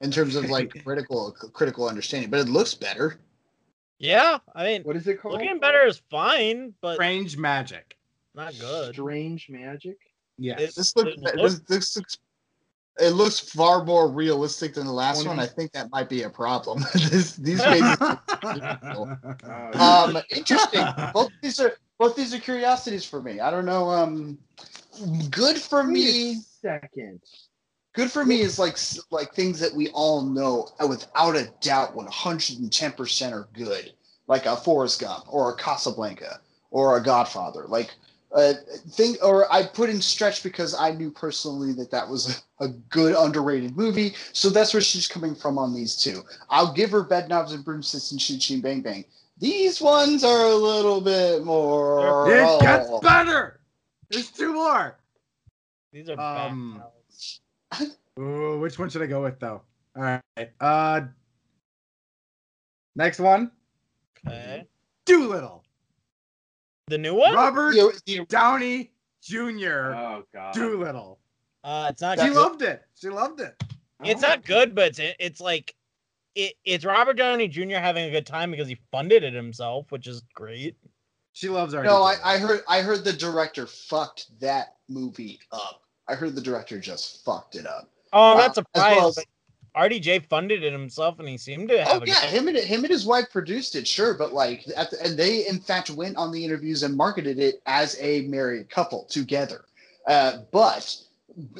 in 0.00 0.10
terms 0.10 0.36
of 0.36 0.50
like 0.50 0.72
critical 0.84 1.32
critical 1.52 1.88
understanding, 1.88 2.30
but 2.30 2.40
it 2.40 2.48
looks 2.48 2.74
better. 2.74 3.18
Yeah, 3.98 4.38
I 4.54 4.64
mean, 4.64 4.82
what 4.82 4.96
is 4.96 5.06
it 5.06 5.20
called? 5.20 5.34
looking 5.40 5.58
better 5.60 5.86
is 5.86 6.02
fine, 6.10 6.74
but 6.80 6.94
Strange 6.94 7.36
magic. 7.36 7.96
not 8.34 8.52
good. 8.58 8.94
Strange 8.94 9.48
magic. 9.48 9.96
Yes. 10.36 10.60
It- 10.60 10.74
This 10.74 10.96
look 10.96 11.06
It 11.08 11.20
this, 11.22 11.34
looks- 11.36 11.60
this 11.68 11.96
looks 11.96 12.18
it 13.00 13.10
looks 13.10 13.40
far 13.40 13.84
more 13.84 14.08
realistic 14.08 14.74
than 14.74 14.86
the 14.86 14.92
last 14.92 15.26
one. 15.26 15.40
I 15.40 15.46
think 15.46 15.72
that 15.72 15.90
might 15.90 16.08
be 16.08 16.22
a 16.22 16.30
problem. 16.30 16.84
this, 16.94 17.34
these 17.34 17.60
faces 17.64 17.96
um 19.74 20.18
interesting 20.30 20.84
both 21.12 21.30
these 21.42 21.58
are 21.60 21.72
both 21.98 22.14
these 22.16 22.32
are 22.34 22.38
curiosities 22.38 23.04
for 23.04 23.20
me 23.22 23.40
i 23.40 23.50
don't 23.50 23.64
know 23.64 23.88
um 23.90 24.38
good 25.30 25.56
for 25.56 25.82
Wait 25.82 25.88
a 25.88 25.92
me 25.92 26.34
second. 26.62 27.20
Good 27.94 28.10
for 28.10 28.24
me 28.24 28.40
is 28.40 28.58
like 28.58 28.76
like 29.10 29.32
things 29.34 29.60
that 29.60 29.74
we 29.74 29.88
all 29.90 30.22
know 30.22 30.68
uh, 30.80 30.86
without 30.86 31.36
a 31.36 31.50
doubt 31.60 31.96
110% 31.96 33.32
are 33.32 33.48
good 33.52 33.92
like 34.26 34.46
a 34.46 34.56
forrest 34.56 35.00
gump 35.00 35.24
or 35.28 35.50
a 35.50 35.56
casablanca 35.56 36.40
or 36.70 36.96
a 36.96 37.02
godfather 37.02 37.66
like 37.68 37.94
uh, 38.34 38.54
thing 38.90 39.14
or 39.22 39.52
i 39.52 39.62
put 39.62 39.88
in 39.90 40.00
stretch 40.00 40.42
because 40.42 40.74
i 40.74 40.90
knew 40.90 41.10
personally 41.10 41.72
that 41.72 41.90
that 41.90 42.08
was 42.08 42.42
a, 42.60 42.64
a 42.64 42.68
good 42.88 43.14
underrated 43.16 43.76
movie 43.76 44.14
so 44.32 44.48
that's 44.48 44.72
where 44.74 44.80
she's 44.80 45.06
coming 45.06 45.34
from 45.34 45.56
on 45.58 45.72
these 45.74 45.94
two 45.94 46.22
i'll 46.50 46.72
give 46.72 46.90
her 46.90 47.02
bed 47.04 47.28
knobs 47.28 47.52
and 47.52 47.64
broomsticks 47.64 48.10
and 48.10 48.20
chitty 48.20 48.38
chitty 48.38 48.60
bang 48.60 48.80
bang 48.80 49.04
these 49.38 49.80
ones 49.80 50.24
are 50.24 50.46
a 50.46 50.54
little 50.54 51.00
bit 51.00 51.44
more 51.44 52.28
it 52.28 52.60
gets 52.60 52.90
better. 53.02 53.60
There's 54.08 54.30
two 54.30 54.52
more. 54.52 54.96
These 55.92 56.08
are 56.08 56.18
Um, 56.18 56.80
bad. 56.80 56.90
Ooh, 58.18 58.58
which 58.60 58.78
one 58.78 58.88
should 58.88 59.02
I 59.02 59.06
go 59.06 59.22
with 59.22 59.38
though? 59.40 59.62
All 59.96 60.02
right. 60.02 60.50
Uh, 60.60 61.02
next 62.96 63.18
one. 63.18 63.50
Okay. 64.26 64.66
Dolittle. 65.04 65.64
The 66.86 66.98
new 66.98 67.14
one? 67.14 67.34
Robert 67.34 67.72
The- 67.72 68.00
the- 68.06 68.24
Downey 68.26 68.92
Jr. 69.22 69.94
Oh 69.94 70.24
god. 70.32 70.54
Dolittle. 70.54 71.18
Uh, 71.62 71.86
it's 71.90 72.02
not. 72.02 72.18
She 72.18 72.26
good. 72.26 72.36
loved 72.36 72.62
it. 72.62 72.82
She 72.94 73.08
loved 73.08 73.40
it. 73.40 73.54
It's 74.04 74.20
not 74.20 74.44
good, 74.44 74.74
but 74.74 74.98
it's 74.98 75.16
it's 75.18 75.40
like 75.40 75.74
it, 76.34 76.54
it's 76.64 76.84
Robert 76.84 77.16
Downey 77.16 77.48
Jr. 77.48 77.76
having 77.76 78.04
a 78.04 78.10
good 78.10 78.26
time 78.26 78.50
because 78.50 78.68
he 78.68 78.76
funded 78.90 79.24
it 79.24 79.32
himself, 79.32 79.90
which 79.90 80.06
is 80.06 80.22
great. 80.34 80.76
She 81.32 81.48
loves 81.48 81.74
our. 81.74 81.82
No, 81.82 82.02
I, 82.02 82.16
I 82.22 82.38
heard 82.38 82.60
I 82.68 82.82
heard 82.82 83.04
the 83.04 83.12
director 83.12 83.66
fucked 83.66 84.38
that 84.40 84.74
movie 84.88 85.40
up. 85.52 85.83
I 86.08 86.14
heard 86.14 86.34
the 86.34 86.40
director 86.40 86.78
just 86.78 87.24
fucked 87.24 87.56
it 87.56 87.66
up. 87.66 87.88
Oh, 88.12 88.34
I'm 88.34 88.50
Uh, 88.50 88.62
not 88.76 88.96
well 88.96 89.08
as- 89.08 89.18
RDJ 89.76 90.20
funded 90.28 90.62
it 90.62 90.72
himself, 90.72 91.18
and 91.18 91.28
he 91.28 91.36
seemed 91.36 91.68
to 91.70 91.84
have 91.84 92.02
Oh 92.02 92.04
yeah, 92.06 92.20
good. 92.20 92.30
him 92.30 92.46
and 92.48 92.56
him 92.56 92.84
and 92.84 92.92
his 92.92 93.04
wife 93.04 93.24
produced 93.32 93.74
it, 93.74 93.88
sure, 93.88 94.14
but 94.14 94.32
like, 94.32 94.64
at 94.76 94.90
the, 94.92 95.02
and 95.02 95.18
they 95.18 95.48
in 95.48 95.58
fact 95.58 95.90
went 95.90 96.16
on 96.16 96.30
the 96.30 96.44
interviews 96.44 96.84
and 96.84 96.96
marketed 96.96 97.40
it 97.40 97.60
as 97.66 97.96
a 98.00 98.20
married 98.28 98.70
couple 98.70 99.04
together. 99.06 99.64
Uh, 100.06 100.38
but 100.52 100.96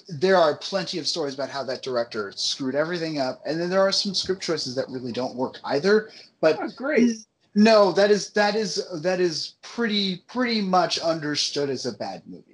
there 0.09 0.37
are 0.37 0.57
plenty 0.59 0.99
of 1.01 1.09
stories 1.09 1.35
about 1.35 1.49
how 1.49 1.65
that 1.65 1.83
director 1.83 2.31
screwed 2.37 2.77
everything 2.77 3.19
up, 3.19 3.43
and 3.47 3.61
then 3.61 3.69
there 3.69 3.81
are 3.81 3.91
some 3.91 4.15
script 4.15 4.43
choices 4.43 4.77
that 4.77 4.89
really 4.89 5.11
don't 5.11 5.35
work 5.35 5.59
either. 5.65 6.11
But 6.41 6.61
Oh, 6.63 6.69
great. 6.77 7.17
no, 7.57 7.91
that 7.91 8.13
is 8.13 8.31
that 8.31 8.55
is 8.55 8.81
that 9.03 9.19
is 9.21 9.55
pretty 9.63 10.19
pretty 10.29 10.61
much 10.61 11.01
understood 11.01 11.69
as 11.69 11.85
a 11.87 11.93
bad 11.93 12.23
movie. 12.27 12.54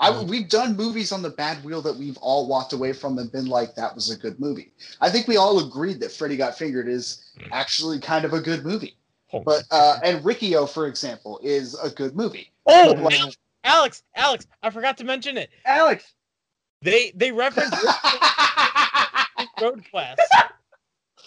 I, 0.00 0.10
Mm. 0.10 0.28
we've 0.28 0.48
done 0.48 0.76
movies 0.76 1.12
on 1.12 1.20
the 1.22 1.28
bad 1.30 1.62
wheel 1.62 1.82
that 1.82 1.94
we've 1.94 2.16
all 2.18 2.48
walked 2.48 2.72
away 2.72 2.92
from 2.94 3.18
and 3.18 3.30
been 3.30 3.46
like, 3.46 3.74
that 3.74 3.94
was 3.94 4.10
a 4.10 4.16
good 4.16 4.40
movie. 4.40 4.72
I 5.00 5.10
think 5.10 5.28
we 5.28 5.36
all 5.36 5.58
agreed 5.66 6.00
that 6.00 6.10
Freddy 6.10 6.36
Got 6.38 6.56
Fingered 6.56 6.88
is 6.88 7.30
actually 7.52 8.00
kind 8.00 8.24
of 8.24 8.32
a 8.32 8.40
good 8.40 8.64
movie. 8.64 8.96
But 9.44 9.62
uh, 9.70 9.98
and 10.02 10.24
Riccio, 10.24 10.66
for 10.66 10.86
example, 10.88 11.38
is 11.42 11.78
a 11.78 11.90
good 11.90 12.16
movie. 12.16 12.50
oh, 12.66 12.94
like- 12.98 13.34
Alex, 13.62 14.02
Alex, 14.16 14.46
I 14.62 14.70
forgot 14.70 14.96
to 14.98 15.04
mention 15.04 15.36
it. 15.36 15.50
Alex. 15.66 16.14
They 16.82 17.12
they 17.14 17.30
reference 17.30 17.70
Road 19.60 19.84
Quest. 19.90 20.20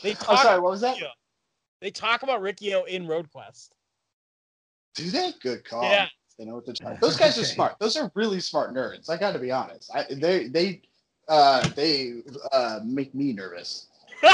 They 0.02 0.16
I'm 0.28 0.38
sorry, 0.38 0.60
what 0.60 0.72
was 0.72 0.82
that? 0.82 1.00
Yeah. 1.00 1.08
They 1.80 1.92
talk 1.92 2.24
about 2.24 2.42
Riccio 2.42 2.84
in 2.86 3.06
Road 3.08 3.30
Quest. 3.32 3.72
Do 4.96 5.10
they? 5.12 5.32
Good 5.42 5.64
call. 5.64 5.84
Yeah. 5.84 6.08
They 6.38 6.46
know 6.46 6.56
what 6.56 6.66
to 6.66 6.74
try. 6.74 6.96
Those 7.02 7.16
guys 7.18 7.38
are 7.38 7.46
smart. 7.46 7.76
Those 7.80 7.96
are 7.96 8.12
really 8.16 8.40
smart 8.40 8.74
nerds. 8.74 9.10
I 9.10 9.18
got 9.18 9.34
to 9.34 9.40
be 9.40 9.52
honest. 9.52 9.92
I, 9.94 10.06
they 10.10 10.48
they 10.48 10.82
uh, 11.28 11.68
they 11.70 12.14
uh, 12.52 12.80
make 12.84 13.14
me 13.16 13.34
nervous. 13.34 13.88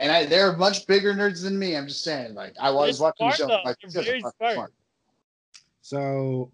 And 0.00 0.10
I, 0.10 0.24
they're 0.26 0.56
much 0.56 0.86
bigger 0.86 1.14
nerds 1.14 1.42
than 1.44 1.58
me. 1.58 1.76
I'm 1.76 1.86
just 1.86 2.02
saying. 2.02 2.34
Like 2.34 2.54
I 2.60 2.70
was 2.70 2.98
They're 2.98 3.04
watching 3.20 3.28
the 3.28 3.34
show. 3.36 3.46
though. 3.46 3.62
Like, 3.64 3.76
They're 3.80 3.88
these 3.88 3.94
guys 3.94 4.02
are 4.02 4.06
very 4.06 4.20
fucking 4.22 4.54
smart. 4.54 4.72
so, 5.82 6.50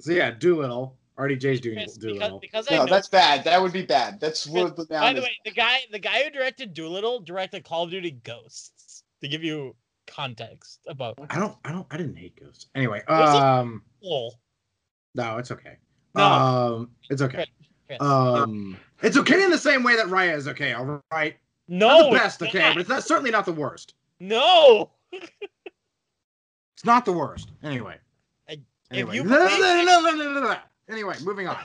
so 0.00 0.12
yeah, 0.12 0.30
Dolittle. 0.32 0.96
RDJ's 1.18 1.60
doing 1.60 1.78
Chris, 1.78 1.96
Dolittle. 1.96 2.38
because 2.38 2.68
I 2.70 2.76
No, 2.76 2.84
know. 2.84 2.90
that's 2.90 3.08
bad. 3.08 3.42
That 3.44 3.60
would 3.60 3.72
be 3.72 3.84
bad. 3.84 4.20
That's 4.20 4.46
what 4.46 4.76
the 4.76 4.84
by 4.86 5.12
the 5.12 5.18
is. 5.20 5.24
way, 5.24 5.36
the 5.44 5.50
guy 5.50 5.78
the 5.90 5.98
guy 5.98 6.22
who 6.22 6.30
directed 6.30 6.74
Dolittle 6.74 7.20
directed 7.20 7.64
Call 7.64 7.84
of 7.84 7.90
Duty 7.90 8.12
Ghosts. 8.22 9.02
To 9.22 9.28
give 9.28 9.42
you 9.42 9.74
context 10.08 10.80
about 10.88 11.18
I 11.30 11.38
don't. 11.38 11.56
I 11.64 11.72
don't. 11.72 11.86
I 11.90 11.96
didn't 11.96 12.16
hate 12.16 12.38
Ghosts. 12.40 12.66
Anyway, 12.74 13.02
um, 13.06 13.82
no, 15.14 15.38
it's 15.38 15.50
okay. 15.50 15.76
No. 16.14 16.24
Um, 16.24 16.90
it's 17.10 17.22
okay. 17.22 17.46
Um, 18.00 18.76
it's 19.02 19.16
okay 19.16 19.42
in 19.42 19.50
the 19.50 19.58
same 19.58 19.82
way 19.82 19.96
that 19.96 20.06
Raya 20.06 20.34
is 20.36 20.48
okay. 20.48 20.72
All 20.72 21.00
right. 21.12 21.36
no, 21.68 21.88
Not 21.88 22.10
the 22.10 22.16
best, 22.18 22.42
okay, 22.42 22.58
not. 22.58 22.74
but 22.74 22.80
it's 22.80 22.88
not, 22.88 23.02
certainly 23.04 23.30
not 23.30 23.44
the 23.46 23.52
worst. 23.52 23.94
no. 24.20 24.90
It's 25.12 26.84
not 26.84 27.04
the 27.04 27.12
worst. 27.12 27.50
Anyway. 27.64 27.96
I- 28.48 28.52
if 28.92 29.08
Anyway. 29.08 29.20
Anyway, 30.90 31.14
moving 31.22 31.46
on. 31.46 31.58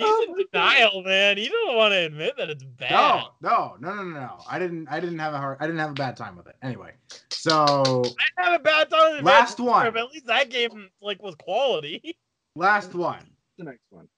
He's 0.00 0.08
oh 0.08 0.34
in 0.38 0.46
denial, 0.50 1.02
man. 1.02 1.36
He 1.36 1.48
don't 1.48 1.76
want 1.76 1.92
to 1.92 1.98
admit 1.98 2.34
that 2.38 2.48
it's 2.50 2.64
bad. 2.64 2.90
No, 2.90 3.28
no, 3.42 3.76
no, 3.80 3.94
no, 3.94 4.02
no, 4.04 4.20
no. 4.20 4.38
I 4.48 4.58
didn't. 4.58 4.88
I 4.90 4.98
didn't 5.00 5.18
have 5.18 5.34
a 5.34 5.38
hard. 5.38 5.58
I 5.60 5.66
didn't 5.66 5.78
have 5.80 5.90
a 5.90 5.94
bad 5.94 6.16
time 6.16 6.36
with 6.36 6.46
it. 6.46 6.56
Anyway, 6.62 6.92
so 7.30 8.02
I 8.38 8.42
have 8.42 8.60
a 8.60 8.62
bad 8.62 8.88
time. 8.90 9.16
with 9.16 9.24
Last 9.24 9.52
Adventure, 9.58 9.70
one. 9.70 9.92
But 9.92 10.00
at 10.02 10.08
least 10.12 10.26
that 10.26 10.48
game 10.50 10.88
like 11.02 11.22
was 11.22 11.34
quality. 11.36 12.16
last 12.56 12.94
one, 12.94 13.24
The 13.58 13.64
next 13.64 13.84
one. 13.90 14.08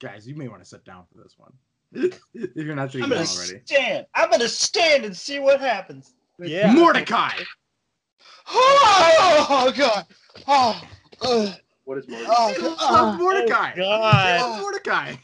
guys. 0.00 0.26
You 0.28 0.34
may 0.36 0.48
want 0.48 0.62
to 0.62 0.68
sit 0.68 0.84
down 0.84 1.04
for 1.12 1.22
this 1.22 1.34
one 1.38 1.52
if 2.34 2.56
you're 2.56 2.74
not 2.74 2.92
sure 2.92 3.02
I'm 3.02 3.08
you 3.10 3.14
gonna 3.16 3.26
already. 3.28 3.60
stand. 3.64 4.06
I'm 4.14 4.30
gonna 4.30 4.48
stand 4.48 5.04
and 5.04 5.16
see 5.16 5.38
what 5.38 5.60
happens. 5.60 6.14
Yeah. 6.38 6.72
Mortdecai. 6.74 7.32
Oh, 8.48 9.46
oh 9.48 9.72
god. 9.76 10.06
Oh. 10.46 10.82
ugh. 11.22 11.54
What 11.86 11.98
is 11.98 12.08
more? 12.08 12.18
Oh, 12.26 12.52
I 12.80 12.90
love 12.90 13.20
Mortdecai. 13.20 13.78
Oh, 13.78 14.02
I 14.02 14.38
God. 14.38 14.50
love 14.50 14.74
Mortdecai. 14.74 15.18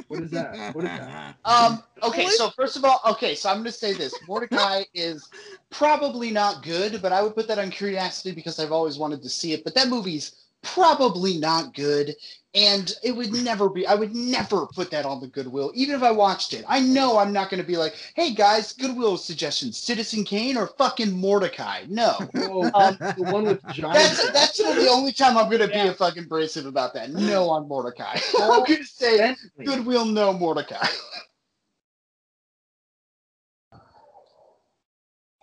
What 0.08 0.20
is 0.20 0.30
that? 0.32 0.74
What 0.74 0.84
is 0.84 0.90
that? 0.90 1.36
Um. 1.44 1.82
Okay. 2.02 2.26
So 2.26 2.50
first 2.50 2.76
of 2.76 2.84
all, 2.84 3.00
okay. 3.06 3.34
So 3.34 3.48
I'm 3.48 3.58
gonna 3.58 3.72
say 3.72 3.94
this. 3.94 4.18
Mortdecai 4.26 4.84
is 4.94 5.28
probably 5.70 6.30
not 6.30 6.62
good, 6.62 7.00
but 7.00 7.12
I 7.12 7.22
would 7.22 7.34
put 7.34 7.46
that 7.48 7.58
on 7.58 7.70
curiosity 7.70 8.34
because 8.34 8.58
I've 8.58 8.72
always 8.72 8.98
wanted 8.98 9.22
to 9.22 9.28
see 9.28 9.52
it. 9.52 9.64
But 9.64 9.74
that 9.76 9.88
movie's 9.88 10.47
probably 10.62 11.38
not 11.38 11.74
good, 11.74 12.14
and 12.54 12.92
it 13.02 13.12
would 13.12 13.32
never 13.32 13.68
be. 13.68 13.86
I 13.86 13.94
would 13.94 14.14
never 14.14 14.66
put 14.66 14.90
that 14.90 15.04
on 15.04 15.20
the 15.20 15.28
Goodwill, 15.28 15.70
even 15.74 15.94
if 15.94 16.02
I 16.02 16.10
watched 16.10 16.52
it. 16.52 16.64
I 16.68 16.80
know 16.80 17.18
I'm 17.18 17.32
not 17.32 17.50
gonna 17.50 17.62
be 17.62 17.76
like, 17.76 17.94
"Hey 18.14 18.34
guys, 18.34 18.72
Goodwill 18.72 19.16
suggestions: 19.16 19.78
Citizen 19.78 20.24
Kane 20.24 20.56
or 20.56 20.68
fucking 20.78 21.10
Mortdecai." 21.10 21.88
No. 21.88 22.30
Oh, 22.36 22.70
Um, 22.74 22.98
the 23.16 23.24
one 23.24 23.44
with 23.44 23.64
giant. 23.68 23.94
That's 23.94 24.30
that's 24.32 24.58
the 24.58 24.88
only 24.90 25.12
time 25.22 25.36
I'm 25.36 25.50
gonna 25.50 25.68
be 25.68 25.78
a 25.78 25.94
fucking 25.94 26.24
abrasive 26.24 26.66
about 26.66 26.94
that. 26.94 27.10
No 27.10 27.50
on 27.50 27.68
Mortdecai. 27.68 28.22
I'm 28.40 28.64
gonna 28.64 28.84
say 28.84 29.18
Bentley. 29.18 29.64
Goodwill, 29.64 30.04
no 30.04 30.32
Mortdecai. 30.32 30.88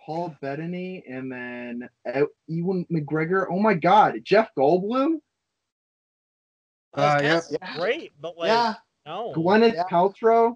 Paul 0.06 0.36
Bettany, 0.40 1.02
and 1.08 1.30
then 1.30 1.88
uh, 2.14 2.22
Ewan 2.46 2.86
McGregor. 2.92 3.46
Oh 3.50 3.58
my 3.58 3.74
God, 3.74 4.14
Jeff 4.22 4.50
Goldblum, 4.56 5.16
Uh, 6.94 7.18
yep. 7.22 7.44
That's 7.50 7.76
great, 7.76 8.12
but 8.20 8.38
like 8.38 8.48
yeah, 8.48 8.74
no. 9.04 9.32
Gwyneth 9.36 9.74
Yeah. 9.74 9.82
Paltrow, 9.90 10.54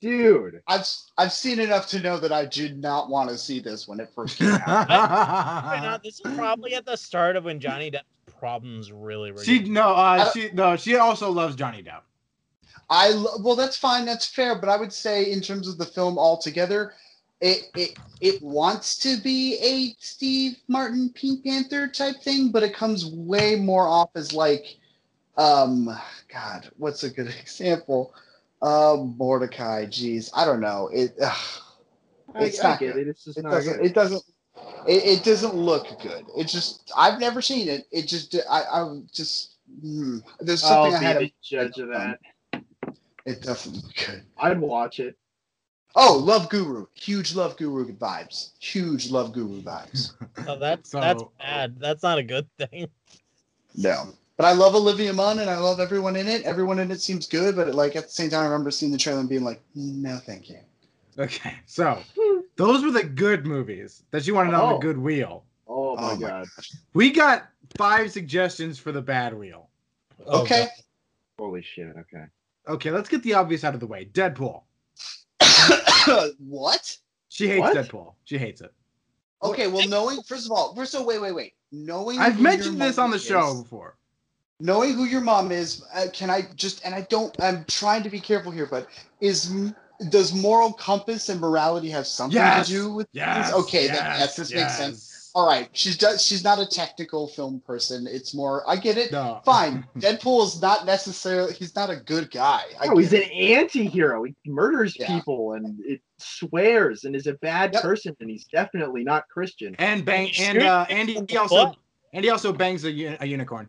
dude. 0.00 0.62
I've 0.66 0.86
I've 1.18 1.32
seen 1.32 1.60
enough 1.60 1.86
to 1.88 2.00
know 2.00 2.18
that 2.18 2.32
I 2.32 2.46
did 2.46 2.78
not 2.80 3.10
want 3.10 3.28
to 3.30 3.36
see 3.38 3.60
this 3.60 3.86
when 3.86 4.00
it 4.00 4.08
first 4.14 4.38
came 4.38 4.48
out. 4.48 4.88
Why 4.88 5.80
not? 5.82 6.02
This 6.02 6.20
is 6.24 6.34
probably 6.34 6.74
at 6.74 6.86
the 6.86 6.96
start 6.96 7.36
of 7.36 7.44
when 7.44 7.60
Johnny 7.60 7.90
Depp's 7.90 8.06
problems 8.38 8.90
really 8.90 9.30
were. 9.32 9.44
she 9.44 9.60
no. 9.64 9.92
I 9.94 10.20
Uh, 10.20 10.30
she 10.32 10.50
no. 10.52 10.76
She 10.76 10.96
also 10.96 11.30
loves 11.30 11.54
Johnny 11.56 11.82
Depp. 11.82 12.00
I 12.90 13.10
lo- 13.10 13.36
well, 13.40 13.54
that's 13.56 13.76
fine, 13.76 14.04
that's 14.04 14.26
fair, 14.26 14.58
but 14.58 14.68
I 14.68 14.76
would 14.76 14.92
say 14.92 15.30
in 15.30 15.40
terms 15.40 15.66
of 15.68 15.78
the 15.78 15.84
film 15.86 16.18
altogether, 16.18 16.92
it 17.42 17.70
it 17.74 17.98
it 18.20 18.40
wants 18.42 18.96
to 18.98 19.16
be 19.20 19.58
a 19.60 19.94
Steve 19.98 20.56
Martin 20.68 21.10
Pink 21.10 21.44
Panther 21.44 21.88
type 21.88 22.22
thing, 22.22 22.50
but 22.50 22.62
it 22.62 22.72
comes 22.72 23.04
way 23.04 23.56
more 23.56 23.88
off 23.88 24.10
as 24.14 24.32
like, 24.32 24.76
um, 25.36 25.90
God, 26.32 26.70
what's 26.78 27.02
a 27.02 27.10
good 27.10 27.28
example? 27.40 28.14
Uh, 28.62 28.94
Mortdecai. 28.96 29.88
Jeez, 29.88 30.30
I 30.34 30.44
don't 30.44 30.60
know. 30.60 30.88
It. 30.92 31.18
It's 32.36 32.60
I 32.60 32.70
not 32.70 32.78
get 32.80 32.94
good. 32.94 33.02
it. 33.02 33.08
It's 33.08 33.24
just 33.24 33.38
it 33.38 33.42
not 33.42 33.50
doesn't 33.50 33.76
good. 33.78 33.86
it 33.86 33.94
doesn't 33.94 34.22
it, 34.86 35.18
it 35.18 35.24
doesn't 35.24 35.54
look 35.54 36.00
good 36.00 36.24
it 36.36 36.44
just 36.46 36.92
i've 36.96 37.18
never 37.20 37.42
seen 37.42 37.68
it 37.68 37.86
it 37.90 38.06
just 38.06 38.34
i 38.50 38.62
i 38.62 39.00
just 39.12 39.56
hmm, 39.82 40.18
there's 40.40 40.62
something 40.62 40.92
I'll 40.92 40.96
i 40.96 41.00
be 41.00 41.04
had 41.04 41.18
the 41.18 41.32
judge 41.42 41.78
of 41.78 41.88
that. 41.88 42.20
it 43.26 43.42
doesn't 43.42 43.74
look 43.74 43.94
good 44.06 44.22
I'd 44.38 44.60
watch 44.60 45.00
it. 45.00 45.16
Oh 45.94 46.16
love 46.24 46.48
guru 46.48 46.86
huge 46.94 47.34
love 47.34 47.56
guru 47.56 47.92
vibes 47.96 48.50
huge 48.60 49.10
love 49.10 49.32
guru 49.32 49.60
vibes 49.62 50.12
Oh, 50.48 50.58
that's 50.58 50.90
So- 50.90 51.00
that's 51.00 51.22
bad. 51.38 51.78
That's 51.78 52.02
not 52.02 52.18
a 52.18 52.22
good 52.22 52.46
thing. 52.58 52.88
no 53.76 54.08
but 54.36 54.44
i 54.46 54.52
love 54.52 54.74
olivia 54.74 55.12
munn 55.12 55.38
and 55.38 55.50
i 55.50 55.58
love 55.58 55.80
everyone 55.80 56.16
in 56.16 56.26
it 56.28 56.42
everyone 56.44 56.78
in 56.78 56.90
it 56.90 57.00
seems 57.00 57.26
good 57.26 57.56
but 57.56 57.74
like 57.74 57.96
at 57.96 58.04
the 58.04 58.10
same 58.10 58.30
time 58.30 58.40
i 58.40 58.44
remember 58.44 58.70
seeing 58.70 58.92
the 58.92 58.98
trailer 58.98 59.20
and 59.20 59.28
being 59.28 59.44
like 59.44 59.60
mm, 59.76 59.94
no 59.96 60.16
thank 60.18 60.48
you 60.50 60.58
Okay, 61.18 61.52
so 61.66 61.98
those 62.56 62.82
were 62.82 62.90
the 62.90 63.02
good 63.04 63.44
movies 63.44 64.02
that 64.12 64.26
you 64.26 64.34
wanted 64.34 64.54
on 64.54 64.70
the 64.70 64.74
Oh. 64.76 64.78
good 64.78 64.96
wheel. 64.96 65.44
Oh 65.68 65.94
my 65.94 66.12
Oh 66.12 66.16
my 66.16 66.26
God. 66.26 66.46
We 66.94 67.10
got 67.10 67.48
five 67.76 68.10
suggestions 68.10 68.78
for 68.78 68.92
the 68.92 69.02
bad 69.02 69.34
wheel. 69.34 69.68
Oh, 70.26 70.40
okay 70.40 70.68
Holy 71.38 71.60
shit. 71.60 71.94
Okay. 71.98 72.24
Okay, 72.66 72.90
let's 72.90 73.10
get 73.10 73.22
the 73.22 73.34
obvious 73.34 73.62
out 73.62 73.74
of 73.74 73.80
the 73.80 73.86
way. 73.86 74.06
Deadpool. 74.06 74.62
what 76.38 76.96
She 77.28 77.48
hates 77.48 77.60
What? 77.60 77.76
Deadpool. 77.76 78.14
She 78.24 78.38
hates 78.38 78.60
it. 78.60 78.72
okay 79.42 79.66
well 79.66 79.86
knowing 79.88 80.22
first 80.22 80.46
of 80.46 80.52
all 80.52 80.74
first 80.74 80.94
of 80.94 81.00
all 81.00 81.06
wait 81.06 81.20
wait 81.20 81.32
wait 81.32 81.52
knowing 81.72 82.18
I've 82.18 82.40
mentioned 82.40 82.80
this 82.80 82.98
on 82.98 83.10
the 83.10 83.16
is- 83.16 83.24
show 83.24 83.62
before. 83.62 83.96
knowing 84.60 84.94
who 84.94 85.04
your 85.04 85.20
mom 85.20 85.50
is 85.50 85.82
uh, 85.94 86.06
can 86.12 86.30
i 86.30 86.42
just 86.54 86.84
and 86.84 86.94
i 86.94 87.00
don't 87.10 87.34
i'm 87.40 87.64
trying 87.66 88.02
to 88.04 88.10
be 88.10 88.20
careful 88.20 88.52
here 88.52 88.66
but 88.66 88.86
is 89.20 89.52
does 90.10 90.32
moral 90.34 90.72
compass 90.72 91.28
and 91.28 91.40
morality 91.40 91.88
have 91.88 92.06
something 92.06 92.36
Yes. 92.36 92.66
to 92.68 92.72
do 92.72 92.92
with 92.94 93.08
Yes. 93.12 93.50
things 93.50 93.64
okay 93.64 93.84
yes, 93.86 93.98
that, 93.98 94.18
yes 94.20 94.36
this 94.36 94.52
makes 94.54 94.76
sense 94.76 94.96
yes. 94.96 95.11
All 95.34 95.46
right 95.46 95.68
she's 95.72 95.96
does 95.96 96.22
she's 96.24 96.44
not 96.44 96.58
a 96.58 96.66
technical 96.66 97.26
film 97.26 97.60
person 97.66 98.06
it's 98.06 98.34
more 98.34 98.68
i 98.68 98.76
get 98.76 98.98
it 98.98 99.10
No. 99.12 99.40
fine 99.44 99.86
deadpool 99.98 100.44
is 100.44 100.60
not 100.60 100.84
necessarily 100.84 101.54
he's 101.54 101.74
not 101.74 101.88
a 101.90 101.96
good 101.96 102.30
guy 102.30 102.62
I 102.80 102.88
Oh, 102.88 102.96
he's 102.98 103.10
get 103.10 103.24
an 103.26 103.30
anti-hero. 103.32 104.24
He 104.24 104.34
murders 104.46 104.94
Yeah. 104.98 105.06
people 105.06 105.54
and 105.54 105.78
it 105.84 106.00
swears 106.18 107.04
and 107.04 107.16
is 107.16 107.26
a 107.26 107.34
bad 107.34 107.72
Yep. 107.72 107.82
person, 107.82 108.16
and 108.20 108.28
he's 108.28 108.44
definitely 108.46 109.04
not 109.04 109.26
Christian. 109.28 109.74
And 109.78 110.04
bang 110.04 110.30
and 110.38 110.62
uh 110.62 110.84
and 110.90 111.08
he, 111.08 111.20
he 111.28 111.36
also 111.38 111.72
and 112.12 112.24
he 112.24 112.30
also 112.30 112.52
bangs 112.52 112.84
a, 112.84 112.90
a 113.22 113.26
unicorn. 113.26 113.68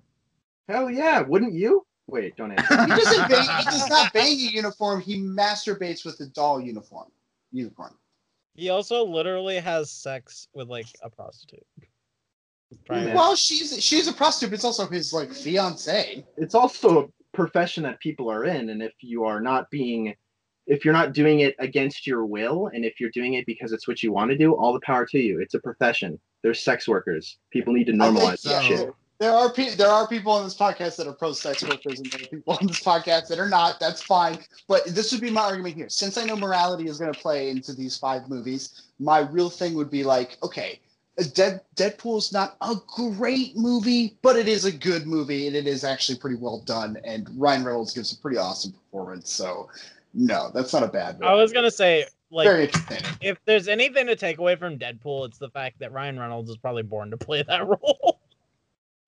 Hell 0.67 0.89
yeah, 0.89 1.21
wouldn't 1.21 1.53
you? 1.53 1.85
Wait, 2.07 2.35
don't 2.35 2.51
answer. 2.51 2.85
he 2.85 2.91
doesn't 2.91 3.29
bang, 3.29 3.47
he 3.59 3.63
does 3.65 3.89
not 3.89 4.11
bang 4.11 4.33
a 4.33 4.51
uniform 4.51 4.99
he 4.99 5.21
masturbates 5.21 6.03
with 6.03 6.19
a 6.19 6.25
doll 6.27 6.59
uniform 6.59 7.07
unicorn 7.53 7.93
He 8.55 8.69
also 8.69 9.03
literally 9.03 9.57
has 9.57 9.91
sex 9.91 10.47
with 10.53 10.69
like 10.69 10.87
a 11.01 11.09
prostitute. 11.09 11.65
Prior- 12.85 13.13
well 13.13 13.35
she's 13.35 13.83
she's 13.83 14.07
a 14.07 14.13
prostitute 14.13 14.49
but 14.49 14.55
it's 14.55 14.65
also 14.65 14.87
his 14.87 15.13
like 15.13 15.31
fiance. 15.31 16.25
It's 16.37 16.55
also 16.55 17.03
a 17.03 17.07
profession 17.35 17.83
that 17.83 17.99
people 17.99 18.29
are 18.31 18.45
in 18.45 18.69
and 18.69 18.81
if 18.81 18.93
you 19.01 19.25
are 19.25 19.39
not 19.39 19.69
being 19.69 20.15
if 20.65 20.85
you're 20.85 20.93
not 20.93 21.13
doing 21.13 21.41
it 21.41 21.55
against 21.59 22.07
your 22.07 22.25
will 22.25 22.67
and 22.67 22.85
if 22.85 22.99
you're 22.99 23.11
doing 23.11 23.33
it 23.33 23.45
because 23.45 23.73
it's 23.73 23.87
what 23.87 24.01
you 24.01 24.11
want 24.11 24.31
to 24.31 24.37
do 24.37 24.53
all 24.53 24.71
the 24.71 24.79
power 24.79 25.05
to 25.05 25.19
you. 25.19 25.39
It's 25.41 25.55
a 25.55 25.59
profession. 25.59 26.19
There's 26.41 26.61
sex 26.61 26.87
workers. 26.87 27.37
People 27.51 27.73
need 27.73 27.85
to 27.87 27.91
normalize 27.93 28.39
so. 28.39 28.49
that 28.49 28.63
yeah, 28.63 28.77
shit 28.77 28.93
there- 29.23 29.33
are 29.33 29.51
pe- 29.51 29.75
there 29.75 29.87
are 29.87 30.07
people 30.07 30.31
on 30.31 30.43
this 30.43 30.55
podcast 30.55 30.97
that 30.97 31.07
are 31.07 31.13
pro 31.13 31.33
sex 31.33 31.63
workers, 31.63 31.99
and 31.99 32.11
there 32.11 32.21
are 32.21 32.27
people 32.27 32.57
on 32.59 32.67
this 32.67 32.83
podcast 32.83 33.27
that 33.27 33.39
are 33.39 33.49
not. 33.49 33.79
That's 33.79 34.01
fine. 34.01 34.37
But 34.67 34.85
this 34.87 35.11
would 35.11 35.21
be 35.21 35.31
my 35.31 35.41
argument 35.41 35.75
here. 35.75 35.89
Since 35.89 36.17
I 36.17 36.25
know 36.25 36.35
morality 36.35 36.87
is 36.87 36.97
going 36.97 37.13
to 37.13 37.19
play 37.19 37.49
into 37.49 37.73
these 37.73 37.97
five 37.97 38.29
movies, 38.29 38.83
my 38.99 39.19
real 39.19 39.49
thing 39.49 39.75
would 39.75 39.89
be 39.89 40.03
like, 40.03 40.37
okay, 40.43 40.79
Dead 41.33 41.61
Deadpool 41.75 42.17
is 42.17 42.33
not 42.33 42.57
a 42.61 42.75
great 42.87 43.55
movie, 43.55 44.17
but 44.21 44.35
it 44.35 44.47
is 44.47 44.65
a 44.65 44.71
good 44.71 45.05
movie, 45.05 45.47
and 45.47 45.55
it 45.55 45.67
is 45.67 45.83
actually 45.83 46.17
pretty 46.17 46.37
well 46.37 46.61
done. 46.65 46.97
And 47.03 47.29
Ryan 47.35 47.63
Reynolds 47.63 47.93
gives 47.93 48.11
a 48.13 48.17
pretty 48.17 48.37
awesome 48.37 48.73
performance. 48.73 49.31
So, 49.31 49.69
no, 50.13 50.49
that's 50.53 50.73
not 50.73 50.83
a 50.83 50.87
bad 50.87 51.15
movie. 51.19 51.27
I 51.27 51.35
was 51.35 51.53
gonna 51.53 51.71
say 51.71 52.05
like 52.31 52.45
if 53.21 53.37
there's 53.45 53.67
anything 53.67 54.07
to 54.07 54.15
take 54.15 54.39
away 54.39 54.55
from 54.55 54.79
Deadpool, 54.79 55.27
it's 55.27 55.37
the 55.37 55.49
fact 55.49 55.79
that 55.79 55.91
Ryan 55.91 56.19
Reynolds 56.19 56.49
is 56.49 56.57
probably 56.57 56.83
born 56.83 57.11
to 57.11 57.17
play 57.17 57.43
that 57.43 57.67
role. 57.67 58.19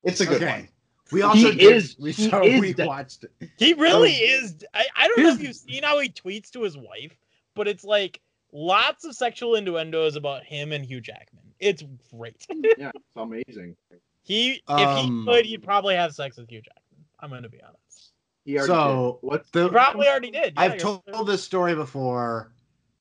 It's 0.06 0.22
a 0.22 0.26
good 0.26 0.42
Okay. 0.44 0.52
one. 0.62 0.70
We 1.12 1.22
also 1.22 1.52
He 1.52 1.58
did, 1.58 1.76
is- 1.76 1.96
we 2.00 2.12
he 2.14 2.30
so 2.30 2.44
is 2.44 2.60
we 2.62 2.74
de- 2.74 2.86
watched 2.86 3.26
it. 3.26 3.50
He 3.58 3.74
really 3.74 4.12
Oh. 4.22 4.26
is. 4.44 4.56
I, 4.74 4.86
I 4.96 5.08
don't 5.08 5.20
know 5.24 5.30
if 5.34 5.42
you've 5.42 5.56
seen 5.56 5.84
how 5.84 6.00
he 6.00 6.10
tweets 6.10 6.50
to 6.52 6.62
his 6.64 6.78
wife, 6.78 7.16
but 7.54 7.68
it's 7.68 7.84
like 7.84 8.22
lots 8.52 9.06
of 9.06 9.16
sexual 9.16 9.56
innuendos 9.56 10.16
about 10.16 10.44
him 10.44 10.72
and 10.72 10.86
Hugh 10.86 11.02
Jackman. 11.02 11.44
It's 11.60 11.84
great. 12.12 12.46
yeah 12.78 12.92
it's 12.96 13.16
amazing 13.16 13.76
He, 14.24 14.62
Um, 14.68 14.80
if 14.80 14.98
he 15.06 15.26
could, 15.26 15.46
he'd 15.46 15.64
probably 15.64 15.96
have 15.96 16.14
sex 16.16 16.38
with 16.38 16.50
Hugh 16.50 16.62
Jackman. 16.62 17.06
I'm 17.20 17.30
gonna 17.30 17.50
be 17.50 17.62
honest. 17.62 18.12
he 18.44 18.58
already 18.58 18.68
So, 18.74 19.20
did. 19.22 19.28
what 19.28 19.52
The, 19.52 19.64
He 19.66 19.70
probably 19.70 20.08
already 20.08 20.32
did. 20.32 20.54
yeah, 20.56 20.62
I've 20.62 20.82
you're- 20.82 21.00
told 21.14 21.28
this 21.28 21.44
story 21.44 21.76
before. 21.76 22.52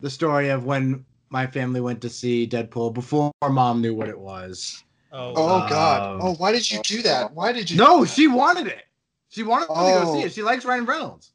The 0.01 0.11
story 0.11 0.51
of 0.51 0.65
when 0.65 1.05
my 1.31 1.47
family 1.47 1.81
went 1.81 2.03
to 2.03 2.11
see 2.11 2.47
Deadpool 2.47 2.93
before 2.93 3.33
mom 3.49 3.81
knew 3.81 3.95
what 3.95 4.09
it 4.09 4.19
was. 4.19 4.85
Oh, 5.17 5.33
Oh 5.37 5.67
God! 5.69 6.03
Um, 6.03 6.21
Oh, 6.21 6.35
why 6.35 6.51
did 6.51 6.69
you 6.69 6.83
do 6.83 7.01
that? 7.03 7.33
Why 7.33 7.53
did 7.53 7.71
you? 7.71 7.79
No, 7.79 8.05
she 8.05 8.27
wanted 8.27 8.67
it. 8.67 8.85
She 9.29 9.45
wanted 9.45 9.69
to 9.69 9.75
go 9.75 10.05
Oh. 10.05 10.13
see 10.13 10.23
it. 10.23 10.33
She 10.33 10.43
likes 10.43 10.65
Ryan 10.65 10.85
Reynolds. 10.85 11.31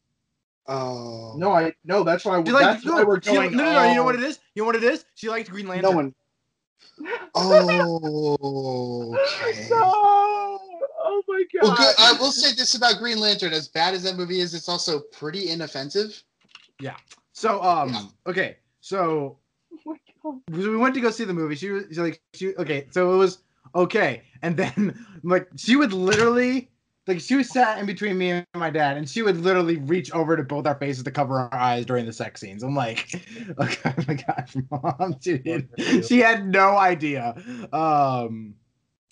Oh 0.68 1.34
no 1.36 1.52
i 1.52 1.74
no 1.84 2.04
that's 2.04 2.24
why 2.26 2.44
She 2.44 2.52
likes 2.52 2.84
that's 2.84 2.86
why 2.86 3.04
we're 3.04 3.20
she, 3.22 3.32
going 3.32 3.52
no, 3.58 3.64
no, 3.64 3.72
no. 3.74 3.84
You 3.90 3.96
know 3.96 4.04
what 4.04 4.14
it 4.14 4.22
is? 4.22 4.40
You 4.54 4.62
know 4.62 4.68
what 4.68 4.76
it 4.76 4.84
is? 4.84 5.04
She 5.16 5.28
likes 5.28 5.50
Green 5.50 5.68
Lantern. 5.68 5.90
No 5.92 5.96
one. 5.96 6.14
Oh, 7.34 9.14
okay. 9.16 9.68
no! 9.72 9.82
Oh 9.82 10.60
Oh 11.02 11.24
my 11.28 11.44
god. 11.54 11.64
Well, 11.64 11.76
good. 11.76 11.96
I 11.98 12.12
will 12.20 12.32
say 12.32 12.54
this 12.54 12.76
about 12.76 13.00
Green 13.00 13.20
Lantern: 13.20 13.52
as 13.52 13.68
bad 13.68 13.96
as 13.96 14.04
that 14.04 14.16
movie 14.16 14.42
is, 14.42 14.54
it's 14.54 14.70
also 14.70 15.00
pretty 15.12 15.50
inoffensive. 15.50 16.22
Yeah. 16.80 16.98
So 17.34 17.64
um 17.64 17.90
Yeah. 17.94 18.02
okay, 18.28 18.58
so 18.82 19.38
Oh 20.24 20.42
my 20.46 20.52
God. 20.56 20.70
we 20.70 20.78
went 20.78 20.94
to 20.96 21.02
go 21.02 21.10
see 21.10 21.24
the 21.24 21.34
movie. 21.34 21.56
She 21.56 21.72
was 21.72 21.86
she, 21.92 22.00
like 22.00 22.22
she 22.36 22.56
okay, 22.58 22.86
so 22.92 23.14
it 23.14 23.18
was 23.18 23.40
okay, 23.76 24.24
and 24.42 24.56
then 24.58 25.06
like 25.24 25.48
she 25.58 25.76
would 25.76 25.94
literally 25.94 26.70
like 27.08 27.20
she 27.20 27.36
was 27.36 27.50
sat 27.50 27.80
in 27.80 27.86
between 27.86 28.18
me 28.18 28.30
and 28.32 28.46
my 28.54 28.70
dad, 28.70 28.98
and 28.98 29.10
she 29.10 29.22
would 29.22 29.38
literally 29.38 29.78
reach 29.78 30.12
over 30.12 30.38
to 30.38 30.44
both 30.44 30.68
our 30.68 30.76
faces 30.76 31.04
to 31.04 31.12
cover 31.12 31.40
our 31.40 31.54
eyes 31.54 31.86
during 31.86 32.06
the 32.06 32.14
sex 32.14 32.40
scenes. 32.42 32.62
I'm 32.64 32.76
like, 32.76 33.20
okay, 33.60 33.94
oh 33.98 34.04
my 34.08 34.14
gosh, 34.28 34.56
mom, 34.72 35.16
dude, 35.20 35.70
she 36.08 36.20
had 36.20 36.48
no 36.48 36.78
idea. 36.78 37.34
Um, 37.74 38.56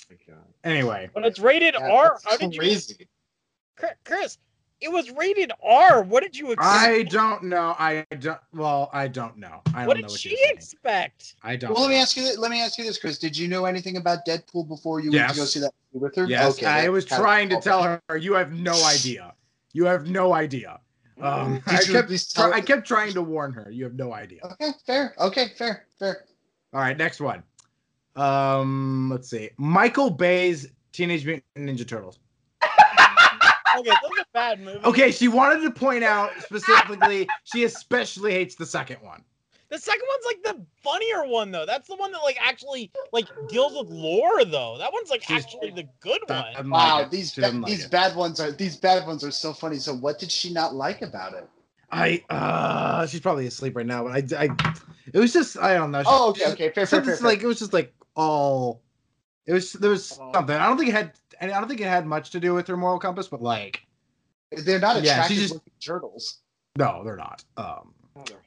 Oh 0.09 0.13
my 0.13 0.33
god. 0.35 0.45
anyway, 0.63 1.09
But 1.13 1.25
it's 1.25 1.39
rated 1.39 1.75
Yeah, 1.77 1.91
R. 1.91 2.19
How 2.23 2.37
did 2.37 2.53
you, 2.53 2.59
crazy. 2.59 3.07
Chris- 3.75 3.91
Chris? 4.05 4.37
It 4.79 4.91
was 4.91 5.09
rated 5.11 5.51
R. 5.63 6.03
What 6.03 6.21
did 6.21 6.37
you 6.37 6.51
expect? 6.51 6.69
I 6.71 7.03
don't 7.03 7.43
know. 7.43 7.75
I 7.79 8.05
don't. 8.19 8.39
Well, 8.53 8.89
I 8.93 9.07
don't 9.07 9.37
know. 9.37 9.61
I 9.73 9.79
don't 9.79 9.87
what 9.87 9.97
know 9.97 10.03
what 10.03 10.19
she 10.19 10.29
you're 10.29 10.53
expect? 10.53 11.35
I 11.43 11.55
don't. 11.55 11.73
Well, 11.73 11.81
let 11.81 11.89
me 11.89 11.95
ask 11.95 12.15
you. 12.15 12.23
This, 12.23 12.37
let 12.37 12.51
me 12.51 12.61
ask 12.61 12.77
you 12.77 12.83
this, 12.83 12.99
Chris. 12.99 13.17
Did 13.17 13.35
you 13.35 13.47
know 13.47 13.65
anything 13.65 13.97
about 13.97 14.19
Deadpool 14.27 14.67
before 14.67 14.99
you 14.99 15.11
went 15.11 15.29
to 15.29 15.35
go 15.35 15.45
see 15.45 15.59
that 15.61 15.73
movie 15.93 16.03
with 16.03 16.15
her? 16.15 16.25
Yes, 16.25 16.61
I 16.63 16.89
was 16.89 17.05
trying 17.05 17.49
to 17.49 17.59
tell 17.59 17.81
her. 17.83 18.17
You 18.17 18.33
have 18.33 18.51
no 18.51 18.73
idea. 18.85 19.33
You 19.73 19.85
have 19.85 20.07
no 20.07 20.33
idea. 20.33 20.79
Um, 21.21 21.61
I 21.67 21.77
kept, 21.83 22.09
try- 22.09 22.17
tell- 22.33 22.53
I 22.53 22.61
kept 22.61 22.87
trying 22.87 23.13
to 23.13 23.21
warn 23.23 23.51
her. 23.53 23.71
You 23.71 23.83
have 23.85 23.95
no 23.95 24.13
idea. 24.13 24.41
Okay, 24.43 24.71
fair. 24.85 25.15
Okay, 25.19 25.47
fair, 25.57 25.85
fair. 25.97 26.25
All 26.73 26.81
right, 26.81 26.95
next 26.97 27.19
one. 27.19 27.41
Um, 28.15 29.09
let's 29.11 29.29
see. 29.29 29.49
Michael 29.57 30.09
Bay's 30.09 30.67
Teenage 30.91 31.25
Mutant 31.25 31.45
Ninja 31.57 31.87
Turtles. 31.87 32.19
Okay, 33.77 33.89
that's 33.89 34.19
a 34.19 34.25
bad 34.33 34.59
movie. 34.61 34.79
Okay, 34.85 35.11
she 35.11 35.27
wanted 35.27 35.61
to 35.63 35.71
point 35.71 36.03
out 36.03 36.31
specifically 36.41 37.27
she 37.43 37.63
especially 37.63 38.31
hates 38.31 38.55
the 38.55 38.65
second 38.65 38.97
one. 39.01 39.23
The 39.69 39.77
second 39.77 40.03
one's 40.07 40.25
like 40.25 40.43
the 40.55 40.65
funnier 40.81 41.27
one 41.27 41.51
though. 41.51 41.65
That's 41.65 41.89
the 41.89 41.95
one 41.97 42.11
that 42.13 42.19
like 42.23 42.37
actually 42.41 42.89
like 43.11 43.27
deals 43.49 43.73
with 43.77 43.89
lore 43.89 44.45
though. 44.45 44.77
That 44.77 44.93
one's 44.93 45.09
like 45.09 45.23
She's- 45.23 45.43
actually 45.43 45.71
the 45.71 45.87
good 45.99 46.19
That- 46.29 46.45
one. 46.45 46.53
I'm 46.55 46.69
Wow, 46.69 46.97
like 46.99 47.05
it. 47.07 47.11
these 47.11 47.35
ba- 47.35 47.49
like 47.51 47.65
these 47.65 47.85
it. 47.85 47.91
bad 47.91 48.15
ones 48.15 48.39
are 48.39 48.51
these 48.51 48.77
bad 48.77 49.05
ones 49.05 49.23
are 49.25 49.31
so 49.31 49.51
funny. 49.53 49.75
So, 49.77 49.93
what 49.93 50.19
did 50.19 50.31
she 50.31 50.53
not 50.53 50.73
like 50.73 51.01
about 51.01 51.33
it? 51.33 51.47
I 51.91 52.23
uh, 52.29 53.07
she's 53.07 53.19
probably 53.19 53.45
asleep 53.47 53.75
right 53.75 53.85
now, 53.85 54.03
but 54.05 54.33
I, 54.33 54.43
I, 54.45 54.73
it 55.13 55.19
was 55.19 55.33
just 55.33 55.57
I 55.57 55.73
don't 55.73 55.91
know. 55.91 56.01
She- 56.01 56.09
Oh, 56.09 56.29
okay, 56.29 56.45
okay, 56.51 56.55
fair, 56.69 56.71
fair, 56.73 56.85
something 56.85 57.05
fair, 57.09 57.17
fair. 57.17 57.27
like 57.27 57.43
it 57.43 57.47
was 57.47 57.59
just 57.59 57.73
like 57.73 57.93
all. 58.15 58.81
It 59.45 59.53
was 59.53 59.73
there 59.73 59.89
was 59.91 60.05
something. 60.05 60.55
I 60.55 60.65
don't 60.65 60.77
think 60.77 60.89
it 60.89 60.95
had. 60.95 61.11
And 61.39 61.51
I 61.51 61.59
don't 61.59 61.67
think 61.67 61.81
it 61.81 61.87
had 61.87 62.05
much 62.05 62.29
to 62.31 62.39
do 62.39 62.53
with 62.53 62.67
her 62.67 62.77
moral 62.77 62.99
compass, 62.99 63.27
but 63.27 63.41
like, 63.41 63.83
They're 64.51 64.79
not 64.79 64.95
Yeah, 64.97 65.01
she 65.01 65.09
attractive 65.11 65.37
just- 65.37 65.53
looking 65.53 65.73
turtles. 65.83 66.37
no, 66.77 67.03
they're 67.03 67.17
not. 67.17 67.43
Um, 67.57 67.93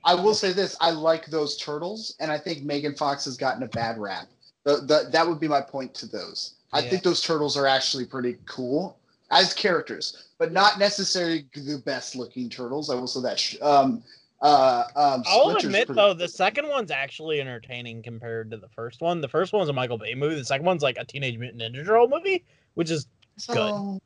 I 0.04 0.14
will 0.14 0.34
say 0.34 0.52
this: 0.52 0.76
I 0.80 0.90
like 0.90 1.26
those 1.26 1.56
turtles, 1.56 2.16
and 2.20 2.32
I 2.32 2.38
think 2.38 2.62
Megan 2.64 2.94
Fox 2.96 3.24
has 3.26 3.36
gotten 3.36 3.62
a 3.62 3.68
bad 3.68 3.98
rap. 3.98 4.26
The, 4.64 4.76
the, 4.78 5.08
that 5.12 5.26
would 5.26 5.38
be 5.40 5.46
my 5.48 5.60
point 5.60 5.94
to 5.94 6.06
those. 6.06 6.54
I 6.72 6.80
Yeah. 6.80 6.90
think 6.90 7.02
those 7.02 7.20
turtles 7.22 7.56
are 7.56 7.66
actually 7.66 8.04
pretty 8.06 8.36
cool 8.46 8.98
as 9.30 9.54
characters, 9.54 10.24
but 10.38 10.52
not 10.52 10.78
necessarily 10.78 11.46
the 11.54 11.80
best 11.84 12.16
looking 12.16 12.48
turtles. 12.50 12.90
I 12.90 12.94
will 12.96 13.06
say 13.06 13.20
that. 13.22 13.38
sh- 13.38 13.56
Um, 13.62 14.02
uh, 14.42 14.84
um, 14.96 15.22
I'll 15.26 15.50
Splinter's 15.50 15.64
admit 15.66 15.86
pretty 15.86 16.00
though, 16.00 16.14
the 16.14 16.28
second 16.28 16.66
one's 16.68 16.90
actually 16.90 17.40
entertaining 17.40 18.02
compared 18.02 18.50
to 18.50 18.56
the 18.56 18.68
first 18.68 19.00
one. 19.00 19.20
The 19.20 19.28
first 19.28 19.52
one's 19.52 19.68
a 19.68 19.72
Michael 19.72 19.98
Bay 19.98 20.14
movie. 20.14 20.34
The 20.36 20.44
second 20.44 20.66
one's 20.66 20.82
like 20.82 20.96
a 20.98 21.04
Teenage 21.04 21.38
Mutant 21.38 21.62
Ninja 21.62 21.84
Turtle 21.86 22.08
movie, 22.08 22.44
which 22.74 22.90
is 22.90 23.06
I 23.48 23.54
saw, 23.54 23.98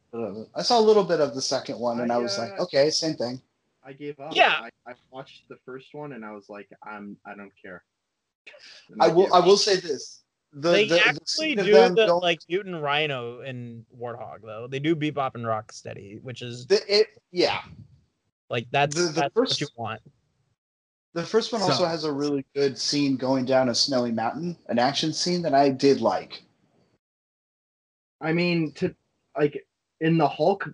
I 0.55 0.63
saw 0.63 0.79
a 0.79 0.83
little 0.83 1.05
bit 1.05 1.21
of 1.21 1.35
the 1.35 1.43
second 1.43 1.79
one, 1.79 2.01
and 2.01 2.13
I, 2.13 2.17
I, 2.17 2.19
was 2.19 2.39
like, 2.39 2.53
uh, 2.59 2.63
okay, 2.65 2.91
same 2.91 3.15
thing. 3.15 3.41
I 3.85 3.93
gave 3.93 4.19
up. 4.21 4.35
Yeah. 4.35 4.55
I, 4.87 4.91
I 4.91 4.95
watched 5.11 5.49
the 5.49 5.57
first 5.67 5.89
one 5.93 6.13
and 6.13 6.25
I 6.25 6.33
was 6.33 6.49
like, 6.49 6.69
I'm 6.83 7.17
I 7.27 7.35
don't 7.35 7.53
care. 7.61 7.85
And 8.91 8.97
I 9.03 9.09
will. 9.09 9.33
I 9.35 9.41
will 9.41 9.57
say 9.57 9.77
this: 9.77 10.23
the, 10.53 10.71
they 10.71 10.89
the, 10.89 10.95
the 10.95 11.01
actually 11.07 11.25
scene 11.27 11.59
of 11.59 11.67
do 11.67 11.73
them 11.73 11.95
the 11.95 12.07
going- 12.07 12.23
like 12.23 12.41
Mutant 12.49 12.81
Rhino 12.83 13.41
and 13.41 13.85
Warthog 13.99 14.43
though. 14.43 14.67
They 14.71 14.79
do 14.79 14.95
Bebop 14.97 15.35
and 15.35 15.45
Rocksteady, 15.45 16.23
which 16.23 16.41
is 16.43 16.67
the, 16.67 16.81
it, 16.89 17.09
yeah. 17.33 17.61
like 18.49 18.67
that's, 18.71 18.95
the- 18.95 19.03
the 19.03 19.13
that's 19.13 19.35
first- 19.35 19.53
what 19.53 19.61
you 19.61 19.67
want. 19.77 20.01
The 21.13 21.23
first 21.23 21.53
one 21.53 21.61
So- 21.61 21.69
also 21.69 21.85
has 21.87 22.05
a 22.05 22.13
really 22.13 22.45
good 22.55 22.79
scene 22.79 23.17
going 23.17 23.45
down 23.45 23.69
a 23.69 23.75
snowy 23.75 24.13
mountain, 24.13 24.57
an 24.69 24.79
action 24.79 25.13
scene 25.13 25.43
that 25.43 25.55
I 25.55 25.69
did 25.69 26.01
like. 26.01 26.43
I 28.25 28.33
mean, 28.33 28.73
to 28.77 28.95
like 29.39 29.65
in 30.01 30.19
the 30.19 30.29
Hulk 30.29 30.69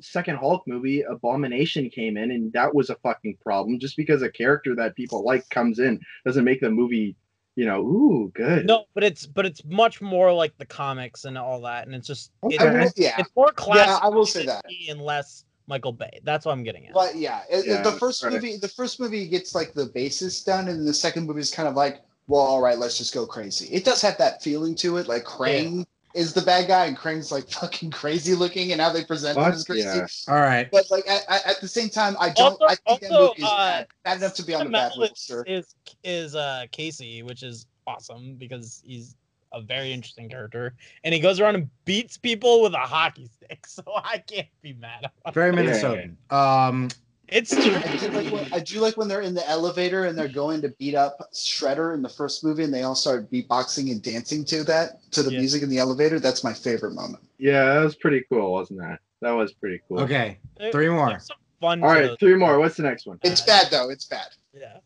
second 0.00 0.36
Hulk 0.36 0.64
movie, 0.66 1.02
Abomination 1.02 1.88
came 1.90 2.16
in, 2.16 2.30
and 2.32 2.52
that 2.52 2.74
was 2.74 2.90
a 2.90 2.96
fucking 2.96 3.38
problem. 3.42 3.78
Just 3.78 3.96
because 3.96 4.22
a 4.22 4.30
character 4.30 4.74
that 4.76 4.96
people 4.96 5.24
like 5.24 5.48
comes 5.50 5.78
in 5.78 6.00
doesn't 6.26 6.44
make 6.44 6.60
the 6.60 6.70
movie, 6.70 7.16
you 7.54 7.64
know, 7.64 7.80
ooh, 7.80 8.30
good. 8.34 8.66
No, 8.66 8.84
but 8.94 9.04
it's 9.04 9.26
but 9.26 9.46
it's 9.46 9.64
much 9.64 10.02
more 10.02 10.32
like 10.32 10.56
the 10.58 10.66
comics 10.66 11.24
and 11.24 11.38
all 11.38 11.60
that, 11.62 11.86
and 11.86 11.94
it's 11.94 12.06
just 12.08 12.32
it's, 12.44 12.62
I 12.62 12.72
will- 12.72 12.90
yeah, 12.96 13.14
it's 13.18 13.30
more 13.36 13.52
classic. 13.52 14.02
I 14.02 14.08
will 14.08 14.26
say 14.26 14.44
that. 14.46 14.64
and 14.88 15.00
less 15.00 15.44
Michael 15.68 15.92
Bay. 15.92 16.20
That's 16.24 16.44
what 16.44 16.52
I'm 16.52 16.62
getting 16.64 16.86
at. 16.86 16.94
but 16.94 17.16
yeah, 17.16 17.42
it- 17.50 17.66
Yeah, 17.66 17.82
the 17.82 17.92
first 17.92 18.22
right. 18.24 18.32
movie, 18.32 18.56
the 18.56 18.68
first 18.68 19.00
movie 19.00 19.26
gets 19.28 19.54
like 19.54 19.72
the 19.74 19.86
basis 19.86 20.42
done, 20.42 20.68
and 20.68 20.86
the 20.86 20.94
second 20.94 21.26
movie 21.26 21.40
is 21.40 21.50
kind 21.50 21.68
of 21.68 21.74
like, 21.74 22.02
well, 22.28 22.40
all 22.42 22.60
right, 22.60 22.78
let's 22.78 22.98
just 22.98 23.14
go 23.14 23.24
crazy. 23.26 23.72
It 23.72 23.84
does 23.84 24.02
have 24.02 24.18
that 24.18 24.42
feeling 24.42 24.74
to 24.76 24.96
it, 24.98 25.06
like 25.08 25.24
Krang 25.24 25.84
is 26.16 26.32
the 26.32 26.42
bad 26.42 26.66
guy, 26.66 26.86
and 26.86 26.96
Krang's 26.96 27.30
like 27.30 27.48
fucking 27.60 27.90
crazy 27.90 28.34
looking, 28.34 28.72
and 28.72 28.80
how 28.80 28.90
they 28.90 29.04
present 29.04 29.36
him 29.38 29.44
as 29.44 29.64
crazy. 29.64 29.86
yeah. 29.86 30.06
all 30.28 30.40
right. 30.40 30.68
But 30.72 30.90
like 30.90 31.06
at, 31.08 31.22
at, 31.28 31.46
at 31.46 31.60
the 31.60 31.68
same 31.68 31.88
time, 31.88 32.16
I 32.18 32.30
don't. 32.30 32.60
Also- 32.60 32.64
I 32.66 32.74
think 32.74 33.00
that 33.02 33.10
movie 33.10 33.42
is 33.42 33.44
uh, 33.44 33.56
bad, 33.56 33.86
bad 34.04 34.16
enough 34.18 34.34
to 34.34 34.42
be 34.42 34.54
on 34.54 34.66
the 34.66 34.72
bad 34.72 34.96
list. 34.96 35.12
is, 35.16 35.20
Sir. 35.22 35.44
is 35.46 35.74
is 36.02 36.34
uh 36.34 36.64
Casey, 36.72 37.22
which 37.22 37.42
is 37.42 37.66
awesome 37.86 38.34
because 38.36 38.82
he's 38.84 39.14
a 39.52 39.60
very 39.60 39.92
interesting 39.92 40.28
character, 40.28 40.74
and 41.04 41.14
he 41.14 41.20
goes 41.20 41.38
around 41.40 41.54
and 41.54 41.70
beats 41.84 42.16
people 42.18 42.62
with 42.62 42.74
a 42.74 42.78
hockey 42.78 43.28
stick. 43.32 43.64
So 43.66 43.82
I 43.96 44.18
can't 44.18 44.48
be 44.62 44.72
mad. 44.72 45.04
at 45.04 45.12
him. 45.26 45.34
Very 45.34 45.54
Yeah. 45.54 45.72
Minnesotan. 46.32 46.32
Um, 46.32 46.88
It's 47.28 47.52
I 47.52 47.60
do, 47.60 48.08
like 48.10 48.32
when, 48.32 48.52
I 48.52 48.60
do 48.60 48.80
like 48.80 48.96
when 48.96 49.08
they're 49.08 49.20
in 49.22 49.34
the 49.34 49.48
elevator 49.48 50.04
and 50.04 50.16
they're 50.16 50.28
going 50.28 50.62
to 50.62 50.68
beat 50.78 50.94
up 50.94 51.18
Shredder 51.34 51.92
in 51.94 52.00
the 52.02 52.08
first 52.08 52.44
movie, 52.44 52.62
and 52.62 52.72
they 52.72 52.82
all 52.84 52.94
start 52.94 53.30
beatboxing 53.32 53.90
and 53.90 54.00
dancing 54.00 54.44
to 54.44 54.62
that 54.64 55.10
to 55.12 55.22
the 55.24 55.32
Yeah. 55.32 55.40
music 55.40 55.62
in 55.64 55.68
the 55.68 55.78
elevator. 55.78 56.20
That's 56.20 56.44
my 56.44 56.54
favorite 56.54 56.94
moment. 56.94 57.24
Yeah, 57.38 57.74
that 57.74 57.80
was 57.84 57.96
pretty 57.96 58.22
cool, 58.30 58.52
wasn't 58.52 58.78
that? 58.80 59.00
That 59.22 59.32
was 59.32 59.52
pretty 59.54 59.80
cool. 59.88 60.00
okay, 60.00 60.38
three 60.70 60.88
more. 60.88 61.18
fun. 61.60 61.82
All 61.82 61.88
to 61.90 61.94
right, 62.00 62.06
those. 62.08 62.16
three 62.20 62.34
more. 62.36 62.58
What's 62.60 62.76
the 62.76 62.84
next 62.84 63.06
one? 63.06 63.18
It's 63.24 63.40
bad 63.40 63.68
though. 63.70 63.90
It's 63.90 64.04
bad. 64.04 64.28
Yeah. 64.54 64.78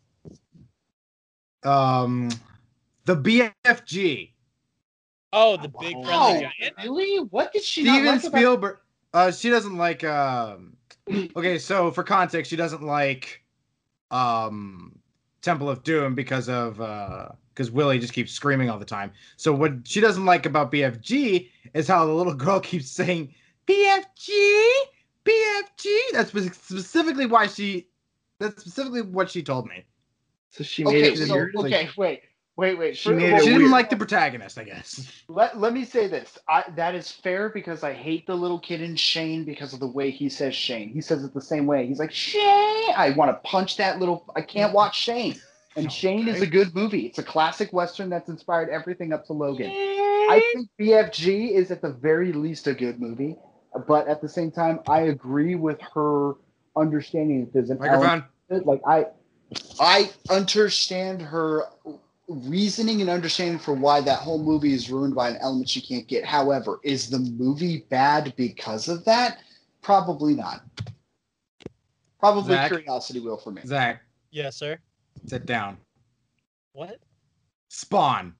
Um, 1.62 2.30
the 3.04 3.16
BFG. 3.16 4.30
Oh, 5.32 5.56
the 5.56 5.68
big 5.68 5.94
Oh, 5.96 6.04
friendly 6.04 6.40
giant. 6.58 6.74
really? 6.82 7.18
What 7.18 7.52
did 7.52 7.62
she 7.62 7.82
not 7.84 7.92
Steven 7.96 8.06
like 8.14 8.24
about? 8.24 8.32
Spielberg. 8.38 8.76
Uh, 9.12 9.30
she 9.30 9.50
doesn't 9.50 9.76
like. 9.76 10.02
Um, 10.04 10.76
okay, 11.36 11.58
so 11.58 11.90
for 11.90 12.02
context, 12.02 12.50
she 12.50 12.56
doesn't 12.56 12.82
like, 12.82 13.42
um, 14.10 14.98
Temple 15.42 15.70
of 15.70 15.82
Doom 15.82 16.14
because 16.14 16.48
of 16.48 16.80
uh, 16.80 17.28
because 17.54 17.70
Willie 17.70 17.98
just 17.98 18.12
keeps 18.12 18.32
screaming 18.32 18.68
all 18.70 18.78
the 18.78 18.84
time. 18.84 19.12
So 19.36 19.52
what 19.52 19.72
she 19.84 20.00
doesn't 20.00 20.24
like 20.24 20.46
about 20.46 20.70
BFG 20.70 21.48
is 21.74 21.88
how 21.88 22.06
the 22.06 22.12
little 22.12 22.34
girl 22.46 22.60
keeps 22.60 22.90
saying 22.90 23.34
BFG, 23.66 24.70
BFG. 25.24 25.98
That's 26.12 26.30
specifically 26.30 27.26
why 27.26 27.46
she. 27.46 27.88
That's 28.38 28.60
specifically 28.60 29.02
what 29.02 29.30
she 29.30 29.42
told 29.42 29.66
me. 29.66 29.84
So 30.50 30.64
she 30.64 30.84
made 30.84 31.04
Okay, 31.04 31.22
it 31.22 31.26
so 31.28 31.34
weird. 31.34 31.56
okay, 31.56 31.88
wait, 31.96 32.22
wait, 32.60 32.78
wait. 32.78 32.96
She 32.96 33.10
made 33.10 33.32
well, 33.32 33.40
She 33.40 33.46
didn't 33.46 33.62
weird. 33.62 33.72
like 33.72 33.88
the 33.88 33.96
protagonist, 33.96 34.58
I 34.58 34.64
guess. 34.64 35.10
Let, 35.28 35.58
let 35.58 35.72
me 35.72 35.84
say 35.84 36.06
this. 36.08 36.38
I, 36.46 36.64
that 36.76 36.94
is 36.94 37.10
fair 37.10 37.48
because 37.48 37.82
I 37.82 37.94
hate 37.94 38.26
the 38.26 38.34
little 38.34 38.58
kid 38.58 38.82
in 38.82 38.96
Shane 38.96 39.44
because 39.44 39.72
of 39.72 39.80
the 39.80 39.86
way 39.86 40.10
he 40.10 40.28
says 40.28 40.54
Shane. 40.54 40.90
He 40.92 41.00
says 41.00 41.24
it 41.24 41.32
the 41.32 41.40
same 41.40 41.66
way. 41.66 41.86
He's 41.86 41.98
like, 41.98 42.12
Shane. 42.12 42.92
I 42.94 43.14
want 43.16 43.30
to 43.30 43.48
punch 43.48 43.78
that 43.78 43.98
little. 43.98 44.30
I 44.36 44.42
can't 44.42 44.74
watch 44.74 44.98
Shane. 44.98 45.40
And 45.74 45.90
Shane 46.00 46.28
is 46.28 46.42
a 46.42 46.46
good 46.46 46.74
movie. 46.74 47.06
It's 47.06 47.18
a 47.18 47.22
classic 47.22 47.72
Western 47.72 48.10
that's 48.10 48.28
inspired 48.28 48.68
everything 48.68 49.14
up 49.14 49.24
to 49.26 49.32
Logan. 49.32 49.70
I 49.70 50.42
think 50.52 50.68
BFG 50.78 51.52
is 51.52 51.70
at 51.70 51.80
the 51.80 51.90
very 51.92 52.32
least 52.32 52.66
a 52.66 52.74
good 52.74 53.00
movie. 53.00 53.36
But 53.86 54.06
at 54.06 54.20
the 54.20 54.28
same 54.28 54.50
time, 54.50 54.80
I 54.86 55.02
agree 55.02 55.54
with 55.54 55.80
her 55.94 56.34
understanding 56.76 57.44
that 57.46 57.52
there's 57.54 57.70
an 57.70 57.78
Microphone. 57.78 58.24
it. 58.50 58.66
Like 58.66 58.82
I, 58.86 59.06
I 59.80 60.10
understand 60.28 61.22
her 61.22 61.64
reasoning 62.30 63.00
and 63.00 63.10
understanding 63.10 63.58
for 63.58 63.74
why 63.74 64.00
that 64.00 64.20
whole 64.20 64.42
movie 64.42 64.72
is 64.72 64.90
ruined 64.90 65.14
by 65.14 65.30
an 65.30 65.36
element 65.40 65.68
she 65.68 65.80
can't 65.80 66.06
get. 66.06 66.24
However, 66.24 66.78
is 66.84 67.10
the 67.10 67.18
movie 67.18 67.86
bad 67.90 68.32
because 68.36 68.88
of 68.88 69.04
that? 69.04 69.38
Probably 69.82 70.34
not. 70.34 70.62
Probably 72.20 72.54
Zach? 72.54 72.68
curiosity 72.68 73.18
will 73.20 73.36
for 73.36 73.50
me. 73.50 73.62
Zach, 73.66 74.02
Yes, 74.30 74.54
sir. 74.56 74.78
sit 75.26 75.44
down. 75.46 75.76
What? 76.72 77.00
Spawn. 77.68 78.34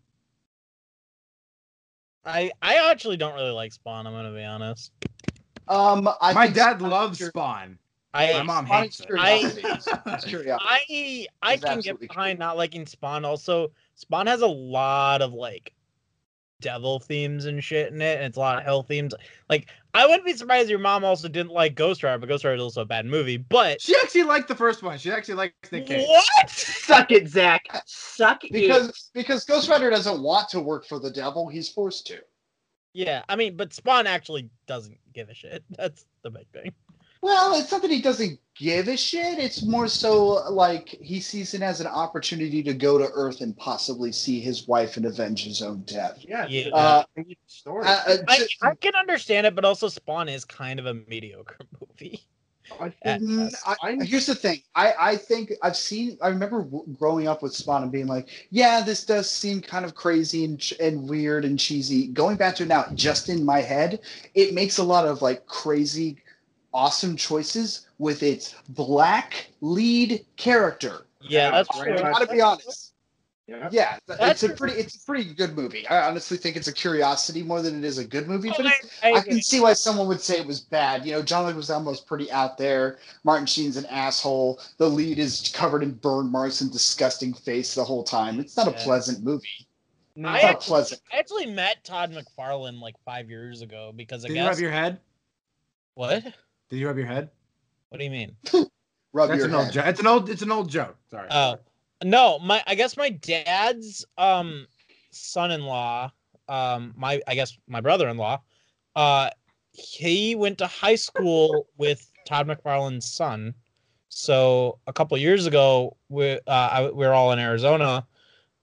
I 2.25 2.51
I 2.63 2.91
actually 2.91 3.17
don't 3.17 3.35
really 3.35 3.51
like 3.51 3.73
Spawn. 3.73 4.07
I'm 4.07 4.13
gonna 4.13 4.33
be 4.33 4.45
honest. 4.45 4.93
Um, 5.67 6.09
I 6.21 6.33
My 6.33 6.47
dad 6.47 6.79
Spawn 6.79 6.91
loves 6.91 7.25
Spawn. 7.25 7.79
I 8.13 8.33
My 8.33 8.43
mom 8.43 8.67
Spawn 8.67 8.83
hates 8.83 9.01
it. 9.01 9.07
curiosity. 9.07 9.63
It's 10.07 10.25
curiosity. 10.25 11.29
I 11.43 11.51
I 11.53 11.57
can 11.57 11.61
get 11.61 11.77
absolutely 11.79 12.07
behind 12.09 12.39
not 12.39 12.57
liking 12.57 12.87
Spawn. 12.87 13.25
Also, 13.25 13.73
Spawn 13.95 14.27
has 14.27 14.43
a 14.43 14.47
lot 14.47 15.23
of 15.23 15.33
like 15.33 15.73
devil 16.61 16.99
themes 16.99 17.47
and 17.47 17.63
shit 17.63 17.93
in 17.93 18.01
it, 18.03 18.17
and 18.17 18.27
it's 18.27 18.37
a 18.37 18.41
lot 18.41 18.59
of 18.59 18.65
hell 18.65 18.83
themes. 18.83 19.15
Like, 19.49 19.69
I 19.95 20.07
wouldn't 20.07 20.25
be 20.25 20.35
surprised 20.35 20.65
if 20.65 20.71
your 20.71 20.79
mom 20.79 21.05
also 21.05 21.29
didn't 21.29 21.53
like 21.53 21.75
Ghost 21.75 22.03
Rider, 22.03 22.19
but 22.19 22.29
Ghost 22.29 22.45
Rider 22.45 22.57
is 22.57 22.63
also 22.63 22.83
a 22.83 22.87
bad 22.87 23.07
movie. 23.07 23.37
But 23.37 23.81
She 23.81 23.95
actually 23.97 24.25
liked 24.25 24.49
the 24.49 24.55
first 24.55 24.83
one. 24.83 24.99
She 24.99 25.11
actually 25.11 25.35
likes 25.35 25.73
Nick 25.73 25.87
Cage. 25.87 26.07
what? 26.07 26.51
Suck 26.51 27.11
it, 27.11 27.29
Zach. 27.29 27.63
Suck 27.87 28.45
it. 28.45 28.53
because 28.53 29.11
because 29.15 29.45
Ghost 29.45 29.69
Rider 29.69 29.91
doesn't 29.91 30.21
want 30.23 30.49
to 30.51 30.61
work 30.61 30.87
for 30.87 30.99
the 30.99 31.11
devil, 31.11 31.49
he's 31.49 31.69
forced 31.69 32.07
to. 32.09 32.19
Yeah, 32.93 33.23
I 33.29 33.37
mean, 33.37 33.57
but 33.57 33.73
Spawn 33.73 34.07
actually 34.07 34.51
doesn't 34.67 34.99
give 35.15 35.29
a 35.29 35.35
shit. 35.35 35.65
That's 35.71 36.05
the 36.23 36.31
big 36.31 36.49
thing. 36.53 36.73
Well, 37.23 37.55
it's 37.55 37.71
not 37.71 37.83
that 37.83 37.91
he 37.91 38.01
doesn't 38.01 38.39
give 38.57 38.89
a 38.89 38.97
shit. 38.97 39.39
It's 39.39 39.63
more 39.63 39.89
so 39.89 40.51
like 40.51 40.89
he 40.89 41.21
sees 41.21 41.53
it 41.55 41.63
as 41.63 41.81
an 41.81 41.87
opportunity 41.87 42.63
to 42.63 42.73
go 42.73 42.97
to 42.99 43.09
Earth 43.13 43.43
and 43.43 43.57
possibly 43.57 44.11
see 44.13 44.41
his 44.41 44.67
wife 44.67 44.97
and 44.97 45.05
avenge 45.05 45.45
his 45.45 45.61
own 45.61 45.83
death. 45.83 46.19
Yeah. 46.21 46.47
Yeah. 46.49 46.69
Uh, 46.69 47.05
story. 47.47 47.87
Uh, 47.87 48.01
uh, 48.07 48.17
I, 48.29 48.47
I 48.63 48.75
can 48.75 48.95
understand 48.95 49.47
it, 49.47 49.55
but 49.55 49.65
also 49.65 49.89
Spawn 49.89 50.29
is 50.29 50.45
kind 50.45 50.81
of 50.81 50.87
a 50.87 50.95
mediocre 50.95 51.57
movie. 51.81 52.23
I 52.79 52.91
think 52.91 53.23
Mm. 53.23 53.55
I, 53.83 54.05
here's 54.05 54.27
the 54.27 54.35
thing. 54.35 54.63
I, 54.75 54.95
I 54.99 55.17
think 55.17 55.53
I've 55.63 55.77
seen. 55.77 56.17
I 56.23 56.29
remember 56.29 56.63
w- 56.63 56.85
growing 56.99 57.27
up 57.27 57.43
with 57.43 57.53
Spawn 57.55 57.83
and 57.83 57.91
being 57.91 58.07
like, 58.07 58.29
"Yeah, 58.51 58.81
this 58.81 59.05
does 59.05 59.29
seem 59.29 59.61
kind 59.61 59.85
of 59.85 59.95
crazy 59.95 60.45
and 60.45 60.59
ch- 60.59 60.75
and 60.81 61.09
weird 61.09 61.45
and 61.45 61.59
cheesy." 61.59 62.07
Going 62.07 62.37
back 62.37 62.55
to 62.57 62.63
it 62.63 62.67
now, 62.67 62.87
just 62.95 63.29
in 63.29 63.45
my 63.45 63.61
head, 63.61 64.01
it 64.35 64.55
makes 64.55 64.79
a 64.79 64.85
lot 64.85 65.05
of 65.07 65.21
like 65.21 65.47
crazy, 65.47 66.19
awesome 66.73 67.17
choices 67.17 67.87
with 67.99 68.23
its 68.23 68.55
black 68.71 69.49
lead 69.61 70.25
character. 70.37 71.07
Yeah, 71.23 71.51
that's 71.51 71.69
Right, 71.79 71.97
true. 71.99 72.07
I 72.07 72.13
gotta 72.13 72.27
be 72.27 72.41
honest. 72.41 72.95
yeah. 73.47 73.69
Yeah, 73.73 73.99
it's 74.09 74.43
a 74.45 74.49
pretty 74.51 74.79
it's 74.79 75.03
a 75.03 75.05
pretty 75.05 75.35
good 75.35 75.57
movie. 75.57 75.87
I 75.89 76.07
honestly 76.09 76.37
think 76.37 76.57
it's 76.57 76.69
a 76.69 76.73
curiosity 76.73 77.43
more 77.43 77.61
than 77.63 77.77
it 77.79 77.85
is 77.85 77.99
a 77.99 78.05
good 78.05 78.27
movie. 78.29 78.51
Oh, 78.51 78.55
But 78.57 78.67
it's, 78.67 79.01
I, 79.03 79.11
I 79.11 79.15
I 79.17 79.21
can 79.23 79.43
see 79.43 79.61
why 79.61 79.73
someone 79.75 80.07
would 80.09 80.21
say 80.21 80.39
it 80.39 80.47
was 80.47 80.61
bad. 80.61 81.05
You 81.05 81.13
know, 81.13 81.23
John 81.23 81.53
Leguizamo's 81.53 82.01
pretty 82.01 82.31
out 82.33 82.57
there. 82.57 82.99
Martin 83.25 83.47
Sheen's 83.47 83.77
an 83.77 83.87
asshole. 83.87 84.61
The 84.79 84.89
lead 84.89 85.19
is 85.19 85.51
covered 85.55 85.83
in 85.83 85.93
burn 85.93 86.31
marks 86.31 86.61
and 86.61 86.71
disgusting 86.73 87.35
face 87.35 87.75
the 87.75 87.85
whole 87.85 88.05
time. 88.05 88.39
It's 88.41 88.57
not 88.57 88.69
a 88.69 88.73
pleasant 88.73 89.23
movie. 89.25 89.67
No, 90.17 90.29
I 90.29 90.35
It's 90.37 90.43
not 90.45 90.51
actually- 90.53 90.67
pleasant. 90.69 91.01
I 91.13 91.19
actually 91.19 91.47
met 91.47 91.85
Todd 91.85 92.13
McFarlane 92.13 92.81
like 92.81 92.95
five 93.05 93.29
years 93.29 93.63
ago 93.63 93.93
because 93.95 94.25
I 94.25 94.29
Did 94.29 94.37
you 94.37 94.43
guess 94.43 94.55
rub 94.55 94.59
your 94.61 94.71
head? 94.71 95.01
what? 95.95 96.25
Did 96.71 96.79
you 96.79 96.87
rub 96.87 96.97
your 96.97 97.07
head? 97.07 97.31
What 97.89 97.99
do 97.99 98.05
you 98.05 98.11
mean? 98.11 98.37
Rub 99.13 99.29
That's 99.29 99.39
your 99.39 99.49
an 99.49 99.55
old 99.55 99.65
head. 99.65 99.73
joke. 99.73 99.87
It's 99.87 100.01
an 100.01 100.07
old. 100.07 100.31
It's 100.31 100.43
an 100.43 100.53
old 100.53 100.71
joke. 100.71 100.97
Sorry. 101.11 101.27
Oh 101.33 101.59
no, 102.05 102.39
my 102.39 102.63
I 102.67 102.77
guess 102.77 102.97
my 102.97 103.11
dad's 103.11 104.05
um 104.17 104.67
son-in-law, 105.11 106.13
um 106.49 106.95
my 106.97 107.21
I 107.27 107.35
guess 107.35 107.59
my 107.67 107.81
brother-in-law, 107.81 108.41
uh 108.95 109.31
he 109.73 110.37
went 110.37 110.59
to 110.59 110.67
high 110.69 110.95
school 110.95 111.67
with 111.77 112.09
Todd 112.25 112.47
McFarlane's 112.47 113.11
son. 113.11 113.55
So 114.09 114.79
a 114.87 114.93
couple 114.93 115.17
years 115.19 115.47
ago, 115.47 115.97
we 116.09 116.33
uh, 116.35 116.41
I, 116.47 116.83
we 116.85 117.07
were 117.07 117.13
all 117.13 117.33
in 117.33 117.39
Arizona, 117.39 118.07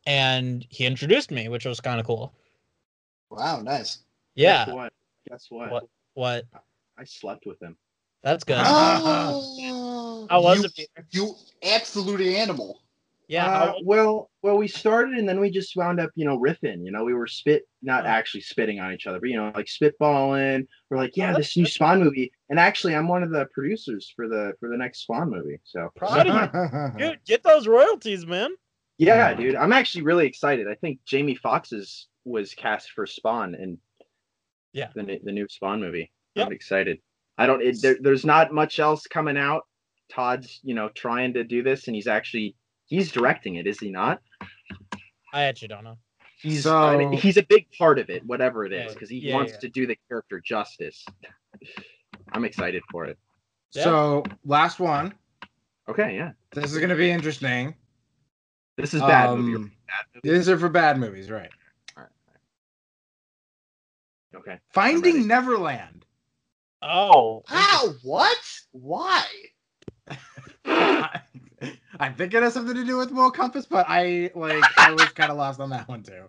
and 0.06 0.66
he 0.70 0.86
introduced 0.86 1.32
me, 1.32 1.48
which 1.48 1.66
was 1.66 1.80
kind 1.80 2.00
of 2.00 2.06
cool. 2.06 2.34
Wow, 3.30 3.62
nice. 3.62 4.00
Yeah. 4.36 4.66
Guess 4.66 4.76
what? 4.76 4.94
Guess 5.30 5.46
what? 5.50 5.72
What? 5.72 5.84
What? 6.14 6.46
I 6.98 7.04
slept 7.04 7.46
with 7.46 7.62
him. 7.62 7.78
That's 8.24 8.44
good. 8.44 8.58
Oh, 8.70 10.28
How 10.30 10.42
was 10.42 10.60
you, 10.60 10.66
it? 10.66 10.76
Peter? 10.76 11.08
You 11.12 11.34
absolute 11.64 12.20
animal. 12.22 12.82
Yeah. 13.30 13.48
Uh, 13.48 13.74
well, 13.84 14.30
well, 14.42 14.58
we 14.58 14.68
started 14.68 15.16
and 15.18 15.28
then 15.28 15.40
we 15.40 15.50
just 15.50 15.76
wound 15.78 16.00
up, 16.02 16.10
you 16.16 16.26
know, 16.26 16.38
riffing. 16.40 16.84
You 16.84 16.92
know, 16.92 17.04
we 17.06 17.14
were 17.14 17.28
spit, 17.28 17.64
not 17.82 18.06
Oh. 18.06 18.10
actually 18.10 18.42
spitting 18.42 18.80
on 18.82 18.92
each 18.94 19.08
other, 19.08 19.20
but 19.22 19.30
you 19.30 19.38
know, 19.38 19.52
like 19.56 19.68
spitballing. 19.68 20.68
We're 20.90 20.98
like, 20.98 21.16
yeah, 21.16 21.34
Oh, 21.34 21.38
this 21.38 21.56
new 21.56 21.66
Spawn 21.66 22.04
movie, 22.04 22.32
and 22.50 22.60
actually, 22.60 22.96
I'm 22.96 23.08
one 23.08 23.24
of 23.24 23.30
the 23.32 23.46
producers 23.54 24.12
for 24.16 24.28
the 24.28 24.54
for 24.60 24.68
the 24.70 24.78
next 24.78 25.02
Spawn 25.04 25.30
movie. 25.30 25.60
So, 25.64 25.90
Proud 25.96 26.28
of 26.28 26.72
you. 26.74 26.98
Dude, 27.12 27.20
get 27.26 27.44
those 27.44 27.68
royalties, 27.68 28.26
man. 28.26 28.50
yeah, 28.98 29.34
dude, 29.34 29.56
I'm 29.56 29.72
actually 29.74 30.04
really 30.04 30.26
excited. 30.28 30.68
I 30.68 30.76
think 30.76 31.00
Jamie 31.06 31.36
Foxx's 31.36 32.08
was 32.26 32.54
cast 32.54 32.92
for 32.92 33.06
Spawn 33.06 33.56
and 33.56 33.78
Yeah. 34.74 34.90
the 34.96 35.04
new- 35.04 35.20
the 35.24 35.32
new 35.32 35.48
Spawn 35.50 35.80
movie. 35.80 36.12
Yep. 36.36 36.48
I'm 36.48 36.54
excited. 36.54 37.00
I 37.38 37.46
don't. 37.46 37.62
It, 37.62 37.82
there, 37.82 37.98
there's 38.00 38.26
not 38.26 38.54
much 38.54 38.80
else 38.80 39.06
coming 39.08 39.38
out. 39.38 39.64
Todd's, 40.10 40.60
you 40.64 40.74
know, 40.74 40.90
trying 40.90 41.34
to 41.34 41.44
do 41.44 41.62
this, 41.64 41.88
and 41.88 41.96
he's 41.96 42.08
actually 42.08 42.56
he's 42.86 43.12
directing 43.12 43.56
it, 43.56 43.68
is 43.68 43.80
he 43.80 43.90
not? 43.92 44.22
I 45.34 45.44
actually 45.44 45.68
don't 45.68 45.84
know. 45.84 45.98
He's 46.42 46.64
So- 46.64 46.78
I 46.78 46.96
mean, 46.98 47.12
he's 47.12 47.36
a 47.38 47.44
big 47.44 47.68
part 47.78 48.00
of 48.00 48.10
it, 48.10 48.26
whatever 48.26 48.64
it 48.66 48.72
is, 48.72 48.86
Yeah, 48.88 48.94
because 48.94 49.10
he 49.10 49.18
yeah, 49.18 49.36
wants 49.36 49.52
yeah. 49.54 49.60
to 49.60 49.70
do 49.70 49.86
the 49.88 49.98
character 50.08 50.40
justice. 50.40 51.04
I'm 52.32 52.46
excited 52.46 52.84
for 52.92 53.06
it. 53.06 53.18
So 53.72 54.24
last 54.46 54.80
one. 54.80 55.14
Okay, 55.90 56.16
yeah, 56.16 56.32
This 56.54 56.72
is 56.72 56.78
gonna 56.80 56.96
be 56.96 57.12
interesting. 57.12 57.76
this 58.78 58.94
is 58.94 59.02
bad 59.02 59.38
movie. 59.38 59.56
Um, 59.56 59.72
Bad 59.88 60.06
movie. 60.16 60.38
These 60.38 60.50
are 60.50 60.58
for 60.58 60.70
bad 60.70 60.98
movies, 60.98 61.30
right? 61.32 61.50
All 61.98 62.04
right. 62.04 62.12
Okay, 64.36 64.60
Finding. 64.74 65.28
Neverland. 65.28 66.06
Oh. 66.82 67.44
Wow, 67.52 67.94
what? 68.04 68.38
Why? 68.72 69.24
I 70.66 72.10
think 72.16 72.34
it 72.34 72.44
has 72.44 72.54
something 72.54 72.76
to 72.76 72.84
do 72.86 72.98
with 72.98 73.12
Will 73.12 73.32
Compass, 73.32 73.66
but 73.66 73.86
I 73.90 74.30
like 74.36 74.64
I 74.78 74.92
was 74.92 75.06
kind 75.10 75.32
of 75.32 75.38
lost 75.38 75.60
on 75.60 75.70
that 75.72 75.88
one 75.88 76.04
too. 76.04 76.26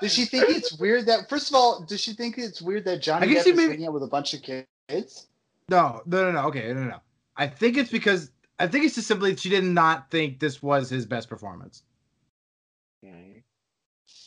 Does 0.00 0.12
she 0.12 0.24
think 0.24 0.46
it's 0.48 0.78
weird 0.78 1.06
that 1.06 1.28
first 1.28 1.50
of 1.50 1.54
all, 1.54 1.84
does 1.84 2.00
she 2.00 2.14
think 2.14 2.38
it's 2.38 2.60
weird 2.60 2.84
that 2.86 3.00
Johnny 3.02 3.26
I 3.26 3.34
can 3.34 3.36
Depp 3.36 3.46
is 3.46 3.56
maybe- 3.56 3.68
hanging 3.70 3.86
out 3.86 3.92
with 3.92 4.02
a 4.02 4.08
bunch 4.08 4.34
of 4.34 4.42
kids? 4.42 5.26
No, 5.68 6.02
no, 6.06 6.24
no, 6.24 6.32
no. 6.32 6.46
Okay, 6.48 6.66
no, 6.68 6.74
no, 6.82 6.88
no. 6.88 7.00
I 7.36 7.46
think 7.46 7.76
it's 7.76 7.90
because 7.90 8.32
I 8.58 8.66
think 8.66 8.84
it's 8.84 8.96
just 8.96 9.06
simply 9.06 9.36
she 9.36 9.48
did 9.50 9.62
not 9.64 10.10
think 10.10 10.40
this 10.40 10.62
was 10.62 10.90
his 10.90 11.06
best 11.06 11.28
performance. 11.28 11.82
Okay. 13.04 13.44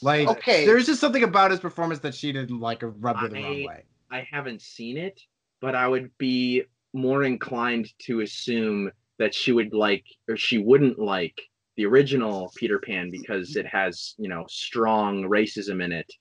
Like, 0.02 0.28
Okay. 0.30 0.66
there's 0.66 0.86
just 0.86 1.02
something 1.02 1.24
about 1.24 1.52
his 1.52 1.60
performance 1.60 2.00
that 2.02 2.16
she 2.16 2.32
didn't 2.32 2.60
like 2.60 2.82
or 2.84 2.90
rubbed 2.90 3.20
her 3.20 3.28
the 3.30 3.42
wrong 3.44 3.64
way. 3.66 3.84
I 4.10 4.26
haven't 4.32 4.62
seen 4.62 4.98
it, 4.98 5.22
but 5.64 5.76
I 5.76 5.88
would 5.88 6.12
be 6.18 6.64
more 6.94 7.24
inclined 7.24 7.88
to 8.00 8.20
assume 8.20 8.92
that 9.18 9.34
she 9.34 9.54
would 9.54 9.74
like 9.74 10.04
or 10.28 10.36
she 10.36 10.58
wouldn't 10.58 11.00
like 11.00 11.40
the 11.78 11.86
original 11.86 12.52
Peter 12.58 12.80
Pan 12.80 13.10
because 13.10 13.56
it 13.56 13.66
has 13.66 14.14
you 14.18 14.28
know 14.28 14.44
strong 14.50 15.24
racism 15.24 15.82
in 15.84 15.94
it 15.94 16.12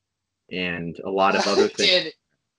and 0.53 0.97
a 1.05 1.11
lot 1.11 1.35
of 1.35 1.45
other 1.53 1.65
it 1.65 1.77
things. 1.77 1.91
did. 1.91 2.13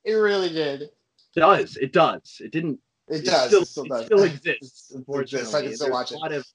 It 0.04 0.14
really 0.16 0.50
did. 0.50 0.82
It 0.82 0.92
does 1.36 1.78
it 1.78 1.94
does 1.94 2.38
it 2.42 2.52
didn't 2.52 2.80
It, 3.08 3.22
It 3.22 3.26
does. 3.26 3.48
still- 3.48 3.62
it 3.62 3.68
still 3.68 3.86
it 3.86 3.90
does. 3.90 4.06
still 4.08 4.24
exists, 4.34 4.92
It 4.92 4.98
unfortunately. 4.98 5.40
exists. 5.40 5.56
I 5.56 5.62
can 5.64 5.76
still 5.76 5.86
There's 5.88 5.94
watch 5.94 6.12
a 6.12 6.18
lot 6.18 6.34
of 6.34 6.46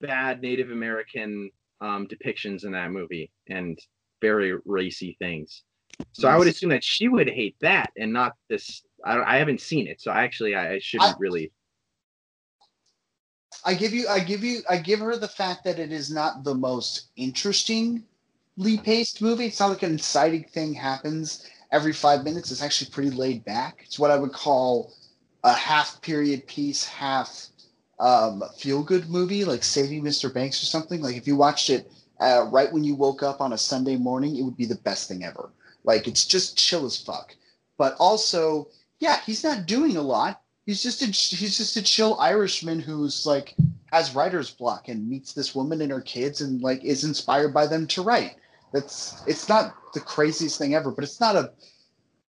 bad 0.00 0.40
Native 0.40 0.70
American 0.70 1.50
um, 1.80 2.06
depictions 2.06 2.64
in 2.64 2.70
that 2.72 2.92
movie 2.92 3.32
and 3.48 3.76
very 4.22 4.56
racy 4.64 5.16
things. 5.18 5.64
So 6.12 6.28
I 6.28 6.36
would 6.36 6.48
assume 6.48 6.70
that 6.70 6.84
she 6.84 7.08
would 7.08 7.28
hate 7.28 7.56
that 7.60 7.92
and 7.96 8.12
not 8.12 8.34
this. 8.48 8.82
I, 9.04 9.20
I 9.20 9.36
haven't 9.38 9.60
seen 9.60 9.86
it, 9.86 10.00
so 10.00 10.10
I 10.10 10.24
actually 10.24 10.54
I, 10.54 10.74
I 10.74 10.78
shouldn't 10.78 11.16
I- 11.16 11.18
really. 11.18 11.52
I 13.64 13.74
give 13.74 13.94
you, 13.94 14.06
I 14.08 14.20
give 14.20 14.44
you, 14.44 14.60
I 14.68 14.76
give 14.76 15.00
her 15.00 15.16
the 15.16 15.28
fact 15.28 15.64
that 15.64 15.78
it 15.78 15.90
is 15.90 16.10
not 16.10 16.44
the 16.44 16.54
most 16.54 17.08
interestingly 17.16 18.04
paced 18.82 19.22
movie. 19.22 19.46
It's 19.46 19.60
not 19.60 19.70
like 19.70 19.82
an 19.82 19.94
exciting 19.94 20.44
thing 20.44 20.74
happens 20.74 21.48
every 21.72 21.92
five 21.92 22.24
minutes. 22.24 22.50
It's 22.50 22.62
actually 22.62 22.90
pretty 22.90 23.10
laid 23.10 23.44
back. 23.44 23.82
It's 23.84 23.98
what 23.98 24.10
I 24.10 24.16
would 24.16 24.32
call 24.32 24.92
a 25.44 25.54
half 25.54 26.00
period 26.02 26.46
piece, 26.46 26.84
half 26.84 27.46
um, 28.00 28.42
feel 28.56 28.82
good 28.82 29.08
movie, 29.08 29.44
like 29.44 29.62
Saving 29.62 30.02
Mr. 30.02 30.32
Banks 30.32 30.62
or 30.62 30.66
something. 30.66 31.00
Like 31.00 31.16
if 31.16 31.26
you 31.26 31.36
watched 31.36 31.70
it 31.70 31.90
uh, 32.20 32.46
right 32.50 32.72
when 32.72 32.84
you 32.84 32.94
woke 32.94 33.22
up 33.22 33.40
on 33.40 33.52
a 33.52 33.58
Sunday 33.58 33.96
morning, 33.96 34.36
it 34.36 34.42
would 34.42 34.56
be 34.56 34.66
the 34.66 34.76
best 34.76 35.08
thing 35.08 35.24
ever. 35.24 35.50
Like 35.84 36.08
it's 36.08 36.24
just 36.26 36.58
chill 36.58 36.84
as 36.86 36.96
fuck. 36.96 37.34
But 37.78 37.96
also, 37.98 38.68
yeah, 39.00 39.20
he's 39.26 39.44
not 39.44 39.66
doing 39.66 39.96
a 39.96 40.02
lot. 40.02 40.42
He's 40.66 40.82
just 40.82 41.02
a 41.02 41.06
he's 41.06 41.58
just 41.58 41.76
a 41.76 41.82
chill 41.82 42.18
Irishman 42.20 42.80
who's 42.80 43.26
like 43.26 43.54
has 43.92 44.14
writer's 44.14 44.50
block 44.50 44.88
and 44.88 45.08
meets 45.08 45.32
this 45.32 45.54
woman 45.54 45.80
and 45.82 45.92
her 45.92 46.00
kids 46.00 46.40
and 46.40 46.60
like 46.62 46.82
is 46.84 47.04
inspired 47.04 47.54
by 47.54 47.66
them 47.66 47.86
to 47.88 48.02
write. 48.02 48.36
That's 48.72 49.22
it's 49.26 49.48
not 49.48 49.76
the 49.94 50.00
craziest 50.00 50.58
thing 50.58 50.74
ever, 50.74 50.90
but 50.90 51.04
it's 51.04 51.20
not 51.20 51.36
a 51.36 51.52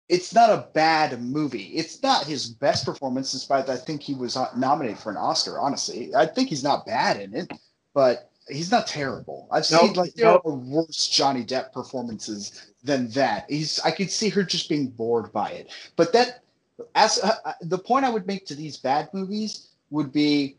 it's 0.09 0.33
not 0.33 0.49
a 0.51 0.67
bad 0.73 1.21
movie. 1.21 1.71
It's 1.75 2.01
not 2.03 2.25
his 2.27 2.47
best 2.49 2.85
performance, 2.85 3.31
despite 3.31 3.69
I 3.69 3.77
think 3.77 4.01
he 4.03 4.13
was 4.13 4.37
uh, 4.37 4.49
nominated 4.55 4.99
for 4.99 5.11
an 5.11 5.17
Oscar. 5.17 5.59
Honestly, 5.59 6.13
I 6.15 6.25
think 6.27 6.49
he's 6.49 6.63
not 6.63 6.85
bad 6.85 7.19
in 7.19 7.33
it, 7.35 7.51
but 7.93 8.29
he's 8.47 8.71
not 8.71 8.87
terrible. 8.87 9.47
I've 9.51 9.65
Nope, 9.69 9.81
seen 9.81 9.93
like 9.93 10.13
there 10.15 10.27
nope. 10.27 10.43
are 10.45 10.53
worse 10.55 11.07
Johnny 11.07 11.43
Depp 11.43 11.73
performances 11.73 12.73
than 12.85 13.09
that. 13.09 13.45
He's 13.49 13.79
I 13.79 13.91
could 13.91 14.11
see 14.11 14.29
her 14.29 14.43
just 14.43 14.69
being 14.69 14.87
bored 14.87 15.31
by 15.33 15.49
it. 15.49 15.71
But 15.95 16.13
that 16.13 16.41
as 16.93 17.19
uh, 17.23 17.53
the 17.61 17.77
point 17.77 18.05
I 18.05 18.09
would 18.09 18.27
make 18.27 18.45
to 18.47 18.55
these 18.55 18.77
bad 18.77 19.09
movies 19.13 19.69
would 19.89 20.11
be 20.11 20.57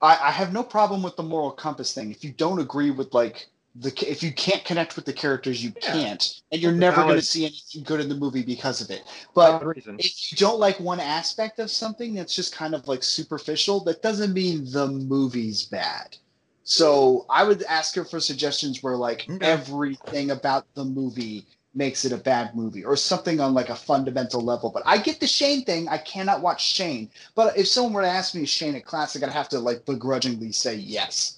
I, 0.00 0.18
I 0.22 0.30
have 0.30 0.52
no 0.52 0.62
problem 0.62 1.02
with 1.02 1.16
the 1.16 1.22
moral 1.22 1.52
compass 1.52 1.94
thing. 1.94 2.10
If 2.10 2.24
you 2.24 2.32
don't 2.32 2.58
agree 2.60 2.90
with 2.90 3.14
like 3.14 3.48
the 3.76 3.92
if 4.08 4.22
you 4.22 4.32
can't 4.32 4.64
connect 4.64 4.96
with 4.96 5.04
the 5.04 5.12
characters, 5.12 5.62
you 5.62 5.72
Yeah. 5.82 5.92
can't, 5.92 6.40
and 6.50 6.60
you're 6.60 6.72
never 6.72 7.02
going 7.02 7.16
to 7.16 7.22
see 7.22 7.44
anything 7.44 7.84
good 7.84 8.00
in 8.00 8.08
the 8.08 8.16
movie 8.16 8.42
because 8.42 8.80
of 8.80 8.90
it. 8.90 9.02
But 9.34 9.62
if 9.98 10.32
you 10.32 10.36
don't 10.36 10.58
like 10.58 10.80
one 10.80 11.00
aspect 11.00 11.60
of 11.60 11.70
something 11.70 12.14
that's 12.14 12.34
just 12.34 12.54
kind 12.54 12.74
of 12.74 12.88
like 12.88 13.02
superficial, 13.02 13.84
that 13.84 14.02
doesn't 14.02 14.32
mean 14.32 14.70
the 14.70 14.88
movie's 14.88 15.66
bad. 15.66 16.16
So 16.64 17.26
I 17.30 17.44
would 17.44 17.62
ask 17.64 17.94
her 17.94 18.04
for 18.04 18.20
suggestions 18.20 18.82
where 18.82 18.96
like 18.96 19.28
everything 19.40 20.30
about 20.30 20.66
the 20.74 20.84
movie 20.84 21.46
makes 21.74 22.04
it 22.04 22.12
a 22.12 22.16
bad 22.16 22.54
movie 22.56 22.84
or 22.84 22.96
something 22.96 23.40
on 23.40 23.54
like 23.54 23.68
a 23.68 23.76
fundamental 23.76 24.40
level. 24.40 24.70
But 24.70 24.82
I 24.86 24.98
get 24.98 25.20
the 25.20 25.26
Shane 25.26 25.64
thing. 25.64 25.88
I 25.88 25.98
cannot 25.98 26.40
watch 26.40 26.64
Shane. 26.64 27.10
But 27.34 27.56
if 27.56 27.68
someone 27.68 27.92
were 27.92 28.02
to 28.02 28.08
ask 28.08 28.34
me 28.34 28.44
Shane 28.44 28.74
a 28.74 28.80
classic, 28.80 29.22
I'd 29.22 29.30
have 29.30 29.48
to 29.50 29.58
like 29.60 29.84
begrudgingly 29.86 30.52
say 30.52 30.74
yes. 30.74 31.36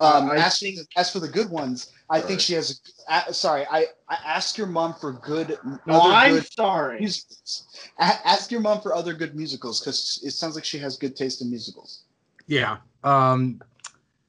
Um, 0.00 0.30
Uh, 0.30 0.34
as, 0.34 0.58
think- 0.60 0.78
as 0.96 1.10
for 1.12 1.18
the 1.20 1.28
good 1.28 1.50
ones, 1.50 1.92
I 2.10 2.20
think 2.20 2.40
she 2.40 2.54
has. 2.54 2.80
Uh, 3.08 3.30
sorry, 3.32 3.66
I, 3.70 3.86
I 4.08 4.16
ask 4.24 4.56
your 4.56 4.66
mom 4.66 4.94
for 4.94 5.12
good. 5.12 5.58
No, 5.86 6.00
I'm 6.00 6.34
good 6.34 6.52
sorry. 6.52 7.00
musicals. 7.00 7.66
A- 7.98 8.26
ask 8.26 8.50
your 8.50 8.60
mom 8.60 8.80
for 8.80 8.94
other 8.94 9.12
good 9.12 9.34
musicals 9.34 9.80
because 9.80 10.20
it 10.24 10.30
sounds 10.30 10.54
like 10.54 10.64
she 10.64 10.78
has 10.78 10.96
good 10.96 11.16
taste 11.16 11.42
in 11.42 11.50
musicals. 11.50 12.04
Yeah. 12.46 12.78
Um. 13.04 13.60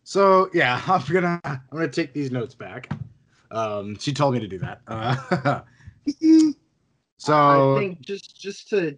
So 0.04 0.50
yeah, 0.54 0.82
I'm 0.88 1.04
gonna 1.12 1.40
I'm 1.44 1.62
gonna 1.72 1.88
take 1.88 2.14
these 2.14 2.32
notes 2.32 2.54
back. 2.56 2.90
Um. 3.52 3.98
She 4.00 4.14
told 4.14 4.34
me 4.34 4.40
to 4.40 4.48
do 4.48 4.60
that. 4.60 4.82
Uh, 4.88 5.62
so 7.18 7.36
I 7.36 7.80
think 7.80 8.02
just 8.02 8.40
just 8.40 8.70
to 8.70 8.98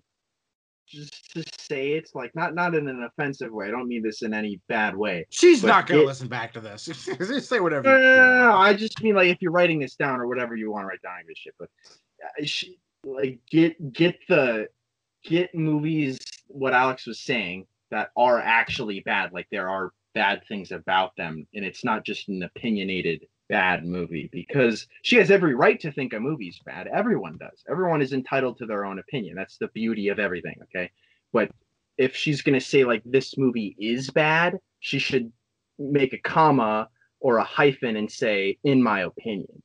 just 0.91 1.33
to 1.33 1.43
say 1.59 1.93
it 1.93 2.09
like 2.13 2.35
not 2.35 2.53
not 2.53 2.75
in 2.75 2.87
an 2.87 3.03
offensive 3.03 3.51
way. 3.51 3.67
I 3.67 3.71
don't 3.71 3.87
mean 3.87 4.03
this 4.03 4.21
in 4.21 4.33
any 4.33 4.59
bad 4.67 4.95
way. 4.95 5.25
she's 5.29 5.63
not 5.63 5.87
gonna 5.87 6.01
it- 6.01 6.05
listen 6.05 6.27
back 6.27 6.53
to 6.53 6.59
this. 6.59 6.85
Just 7.17 7.49
say 7.49 7.59
whatever. 7.59 7.83
No, 7.83 7.97
no, 7.97 8.49
no. 8.49 8.55
I 8.55 8.73
just 8.73 9.01
mean 9.01 9.15
like 9.15 9.29
if 9.29 9.41
you're 9.41 9.51
writing 9.51 9.79
this 9.79 9.95
down 9.95 10.19
or 10.19 10.27
whatever 10.27 10.55
you 10.55 10.71
want 10.71 10.83
to 10.83 10.87
write 10.87 11.01
down, 11.01 11.13
give 11.27 11.37
shit. 11.37 11.55
But 11.57 11.69
uh, 11.89 12.45
she, 12.45 12.77
like 13.05 13.39
get 13.49 13.93
get 13.93 14.17
the 14.27 14.67
get 15.23 15.55
movies. 15.55 16.19
What 16.47 16.73
Alex 16.73 17.07
was 17.07 17.19
saying 17.19 17.67
that 17.89 18.09
are 18.17 18.39
actually 18.39 18.99
bad. 19.01 19.31
Like 19.31 19.47
there 19.51 19.69
are 19.69 19.93
bad 20.13 20.41
things 20.47 20.71
about 20.71 21.15
them, 21.15 21.47
and 21.53 21.63
it's 21.63 21.85
not 21.85 22.03
just 22.03 22.27
an 22.27 22.43
opinionated 22.43 23.25
bad 23.51 23.85
movie 23.85 24.29
because 24.31 24.87
she 25.03 25.17
has 25.17 25.29
every 25.29 25.53
right 25.53 25.79
to 25.81 25.91
think 25.91 26.13
a 26.13 26.19
movie's 26.19 26.59
bad. 26.65 26.87
Everyone 26.87 27.37
does. 27.37 27.63
Everyone 27.69 28.01
is 28.01 28.13
entitled 28.13 28.57
to 28.57 28.65
their 28.65 28.85
own 28.85 28.97
opinion. 28.99 29.35
That's 29.35 29.57
the 29.57 29.67
beauty 29.69 30.07
of 30.07 30.17
everything. 30.19 30.55
Okay, 30.63 30.89
but 31.33 31.51
if 31.97 32.15
she's 32.15 32.41
gonna 32.41 32.61
say 32.61 32.83
like 32.83 33.03
this 33.05 33.37
movie 33.37 33.75
is 33.77 34.09
bad, 34.09 34.57
she 34.79 34.97
should 34.99 35.31
make 35.77 36.13
a 36.13 36.17
comma 36.17 36.89
or 37.19 37.37
a 37.37 37.43
hyphen 37.43 37.95
and 37.97 38.11
say 38.11 38.57
in 38.63 38.81
my 38.81 39.01
opinion 39.01 39.61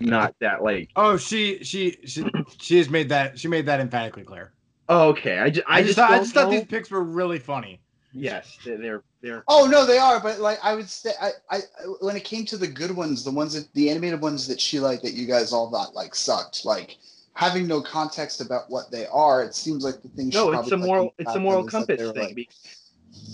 not 0.00 0.34
that 0.40 0.62
like 0.62 0.88
Oh, 0.96 1.16
she 1.16 1.62
she 1.64 1.96
she 2.06 2.24
she 2.60 2.78
has 2.78 2.88
made 2.88 3.08
that 3.08 3.38
she 3.38 3.48
made 3.48 3.66
that 3.66 3.80
emphatically 3.80 4.22
clear. 4.24 4.52
oh, 4.88 5.08
okay 5.08 5.38
i 5.38 5.50
just 5.50 5.66
I, 5.68 5.78
i, 5.78 5.82
just 5.82 5.88
just, 5.88 5.98
thought, 5.98 6.10
I 6.10 6.18
just 6.18 6.34
thought 6.34 6.50
these 6.50 6.64
picks 6.64 6.90
were 6.90 7.02
really 7.02 7.38
funny. 7.38 7.80
yes 8.12 8.58
they're 8.64 9.02
they're, 9.22 9.32
they're 9.32 9.44
Oh 9.48 9.66
no, 9.70 9.84
they 9.86 9.98
are. 9.98 10.20
But 10.20 10.40
like 10.40 10.58
I 10.62 10.74
would 10.74 10.88
say, 10.88 11.10
I, 11.20 11.30
I 11.50 11.58
when 12.00 12.16
it 12.16 12.24
came 12.24 12.44
to 12.46 12.56
the 12.56 12.66
good 12.68 12.94
ones, 12.94 13.24
the 13.24 13.30
ones 13.30 13.54
that 13.54 13.72
the 13.74 13.90
animated 13.90 14.20
ones 14.20 14.46
that 14.48 14.60
she 14.60 14.80
liked 14.80 15.02
that 15.02 15.14
you 15.14 15.26
guys 15.26 15.52
all 15.52 15.70
thought 15.70 15.94
like 15.94 16.14
sucked, 16.14 16.64
like 16.64 16.96
having 17.34 17.66
no 17.66 17.80
context 17.80 18.40
about 18.40 18.62
what 18.68 18.90
they 18.90 19.06
are, 19.06 19.42
it 19.42 19.54
seems 19.54 19.84
like 19.84 20.02
the 20.02 20.08
thing. 20.08 20.30
she 20.30 20.36
no 20.38 20.52
it's 20.52 20.68
probably 20.68 20.84
a 20.84 20.86
moral 20.86 21.14
it's 21.18 21.34
a 21.34 21.40
moral 21.40 21.62
them 21.62 21.68
is 21.68 21.72
that 21.72 21.86
compass 21.88 22.12
thing 22.12 22.34
like- 22.36 22.48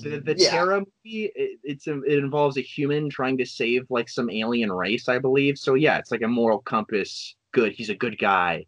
the, 0.02 0.20
the 0.20 0.35
Yeah. 0.39 0.51
Terra 0.51 0.78
movie 0.81 1.31
it, 1.35 1.59
it's 1.62 1.86
a, 1.86 2.01
it 2.02 2.19
involves 2.19 2.56
a 2.56 2.61
human 2.61 3.09
trying 3.11 3.39
to 3.39 3.47
save 3.47 3.86
like 3.90 4.09
some 4.09 4.31
alien 4.31 4.70
race 4.73 5.09
i 5.09 5.19
believe 5.19 5.59
so 5.59 5.74
yeah 5.74 5.98
it's 5.98 6.11
like 6.11 6.23
a 6.23 6.28
moral 6.28 6.59
compass 6.59 7.35
good 7.52 7.73
he's 7.73 7.89
a 7.90 7.94
good 7.94 8.19
guy 8.19 8.66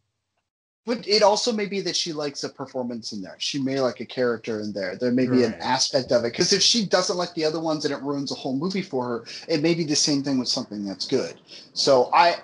But 0.87 1.07
it 1.09 1.23
also 1.23 1.53
may 1.53 1.67
be 1.67 1.81
that 1.81 1.97
she 1.97 2.13
likes 2.13 2.45
a 2.45 2.49
performance 2.49 3.13
in 3.13 3.21
there. 3.21 3.35
She 3.39 3.61
may 3.61 3.81
like 3.81 4.01
a 4.01 4.07
character 4.07 4.61
in 4.61 4.73
there. 4.73 4.95
There 4.97 5.11
may 5.11 5.27
be 5.27 5.43
an 5.43 5.55
aspect 5.61 6.13
of 6.13 6.25
it. 6.25 6.33
Because 6.33 6.53
if 6.53 6.63
she 6.63 6.87
doesn't 6.87 7.17
like 7.17 7.35
the 7.35 7.45
other 7.45 7.59
ones 7.61 7.85
and 7.85 7.93
it 7.93 8.01
ruins 8.03 8.31
a 8.31 8.37
whole 8.37 8.57
movie 8.57 8.83
for 8.83 9.05
her, 9.05 9.25
it 9.49 9.63
may 9.63 9.75
be 9.75 9.83
the 9.85 9.97
same 9.97 10.23
thing 10.23 10.39
with 10.39 10.49
something 10.49 10.85
that's 10.87 11.07
good. 11.07 11.41
So 11.73 12.09
I 12.15 12.37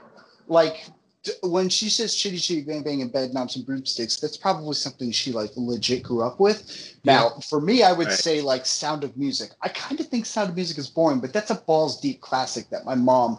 like 0.48 0.86
d- 1.23 1.31
when 1.44 1.69
she 1.69 1.89
says 1.89 2.16
chitty 2.16 2.39
chitty 2.39 2.62
bang 2.62 2.82
bang 2.82 3.01
and 3.01 3.12
bed 3.12 3.32
knobs 3.32 3.55
and 3.55 3.64
broomsticks, 3.64 4.16
that's 4.19 4.36
probably 4.36 4.74
something 4.74 5.12
she 5.12 5.31
like 5.31 5.51
legit 5.55 6.02
grew 6.02 6.23
up 6.23 6.40
with. 6.40 6.97
Now, 7.05 7.31
for 7.48 7.60
me, 7.60 7.85
I 7.85 7.93
would 7.93 8.09
Right. 8.09 8.16
say 8.16 8.40
like 8.40 8.66
Sound 8.66 9.05
of 9.05 9.16
Music. 9.16 9.52
I 9.62 9.69
kind 9.69 10.01
of 10.01 10.09
think 10.09 10.27
Sound 10.27 10.51
of 10.51 10.56
Music 10.56 10.78
is 10.78 10.89
boring, 10.89 11.20
but 11.20 11.32
that's 11.32 11.51
a 11.52 11.55
balls 11.55 12.01
deep 12.01 12.20
classic 12.20 12.69
that 12.70 12.85
my 12.85 12.97
mom 12.97 13.39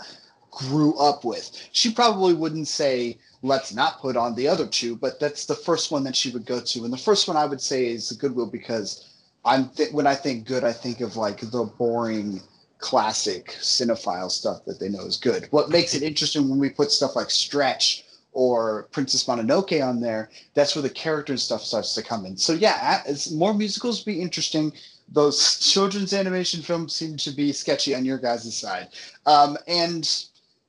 grew 0.56 0.98
up 0.98 1.24
with. 1.24 1.52
She 1.72 1.92
probably 1.92 2.34
wouldn't 2.34 2.68
say, 2.68 3.18
let's 3.42 3.74
not 3.74 4.00
put 4.00 4.16
on 4.16 4.36
the 4.36 4.48
other 4.48 4.68
two, 4.68 4.96
but 4.96 5.20
that's 5.20 5.46
the 5.46 5.56
first 5.56 5.92
one 5.92 6.04
that 6.06 6.16
she 6.16 6.32
would 6.32 6.46
go 6.46 6.62
to. 6.62 6.84
And 6.84 6.94
the 6.94 6.98
first 6.98 7.28
one 7.28 7.38
I 7.38 7.46
would 7.46 7.62
say 7.62 7.88
is 7.88 8.10
the 8.10 8.16
Goodwill 8.16 8.48
because 8.48 9.14
I'm 9.46 9.70
th- 9.70 9.92
when 9.92 10.08
I 10.08 10.16
think 10.16 10.48
good, 10.48 10.64
I 10.64 10.74
think 10.74 11.02
of 11.02 11.18
like 11.18 11.40
the 11.40 11.66
boring 11.78 12.42
classic 12.80 13.56
cinephile 13.60 14.32
stuff 14.32 14.66
that 14.66 14.80
they 14.80 14.90
know 14.90 15.06
is 15.06 15.18
good. 15.18 15.48
What 15.52 15.70
makes 15.70 15.96
it 15.96 16.04
interesting 16.04 16.50
when 16.50 16.60
we 16.60 16.70
put 16.70 16.92
stuff 16.92 17.16
like 17.16 17.30
Stretch 17.30 18.06
or 18.34 18.88
Princess 18.92 19.26
Mononoke 19.26 19.82
on 19.88 20.02
there, 20.02 20.30
that's 20.54 20.76
where 20.76 20.82
the 20.82 20.90
character 20.90 21.34
and 21.34 21.40
stuff 21.40 21.62
starts 21.62 21.94
to 21.96 22.02
come 22.02 22.26
in. 22.26 22.36
So 22.36 22.54
yeah, 22.54 23.02
as 23.06 23.32
more 23.32 23.54
musicals 23.54 24.04
be 24.04 24.22
interesting. 24.22 24.74
Those 25.10 25.60
children's 25.60 26.14
animation 26.14 26.62
films 26.62 26.96
seem 26.96 27.18
to 27.18 27.32
be 27.32 27.52
sketchy 27.52 27.94
on 27.94 28.06
your 28.06 28.18
guys' 28.18 28.58
side. 28.58 28.88
Um, 29.26 29.58
and 29.68 30.10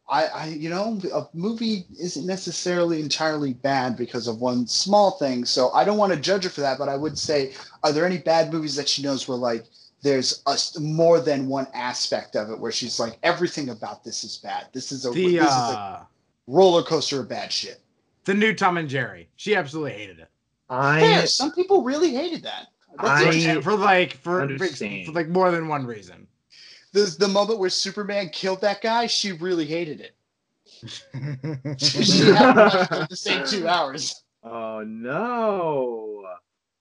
I, 0.09 0.25
I, 0.27 0.47
you 0.49 0.69
know, 0.69 1.01
a 1.15 1.27
movie 1.33 1.87
isn't 1.99 2.27
necessarily 2.27 3.01
entirely 3.01 3.55
bad 3.55 3.97
because 3.97 4.29
of 4.29 4.41
one 4.41 4.67
small 4.67 5.13
thing. 5.13 5.45
So 5.47 5.71
I 5.71 5.85
don't 5.85 5.97
want 5.97 6.13
to 6.13 6.21
judge 6.21 6.45
her 6.45 6.51
for 6.51 6.61
that, 6.61 6.79
but 6.79 6.91
I 6.91 6.97
would 6.97 7.19
say, 7.19 7.55
are 7.83 7.93
there 7.93 8.05
any 8.05 8.19
bad 8.19 8.53
movies 8.53 8.77
that 8.77 8.89
she 8.89 9.03
knows 9.03 9.27
where 9.27 9.39
like 9.39 9.65
there's 10.03 10.43
a, 10.47 10.81
more 10.81 11.21
than 11.21 11.49
one 11.49 11.67
aspect 11.73 12.37
of 12.37 12.51
it 12.51 12.59
where 12.59 12.71
she's 12.71 13.01
like 13.01 13.17
everything 13.23 13.71
about 13.71 14.05
this 14.05 14.23
is 14.25 14.37
bad. 14.37 14.67
This 14.75 14.93
is 14.93 15.07
a 15.07 15.11
The 15.11 15.39
this 15.39 15.47
is 15.47 15.49
a 15.49 15.79
uh, 15.79 16.05
roller 16.47 16.83
coaster 16.83 17.21
of 17.21 17.29
bad 17.29 17.51
shit. 17.51 17.81
the 18.27 18.35
new 18.35 18.55
Tom 18.55 18.77
and 18.77 18.89
Jerry. 18.89 19.29
She 19.37 19.57
absolutely 19.57 19.93
hated 19.93 20.19
it. 20.19 20.29
i 20.69 21.01
Fair. 21.01 21.27
Some 21.27 21.53
people 21.53 21.83
really 21.83 22.15
hated 22.15 22.43
that. 22.43 22.69
That's 23.03 23.47
I- 23.47 23.61
for 23.63 23.75
like 23.75 24.13
for, 24.13 24.47
for 24.59 24.67
for 24.69 25.13
like 25.13 25.29
more 25.29 25.51
than 25.51 25.67
one 25.67 25.87
reason. 25.87 26.27
The 26.95 27.15
the 27.19 27.29
moment 27.29 27.59
where 27.59 27.69
Superman 27.69 28.31
killed 28.31 28.63
that 28.63 28.81
guy, 28.81 29.07
she 29.07 29.33
really 29.33 29.67
hated 29.67 30.01
it. 30.01 30.17
she 31.79 32.31
had 32.31 32.55
to 32.55 32.61
watch 32.65 33.03
it 33.03 33.11
the 33.11 33.17
same 33.17 33.45
two 33.45 33.69
hours. 33.69 34.23
Oh 34.43 34.83
no. 34.87 36.25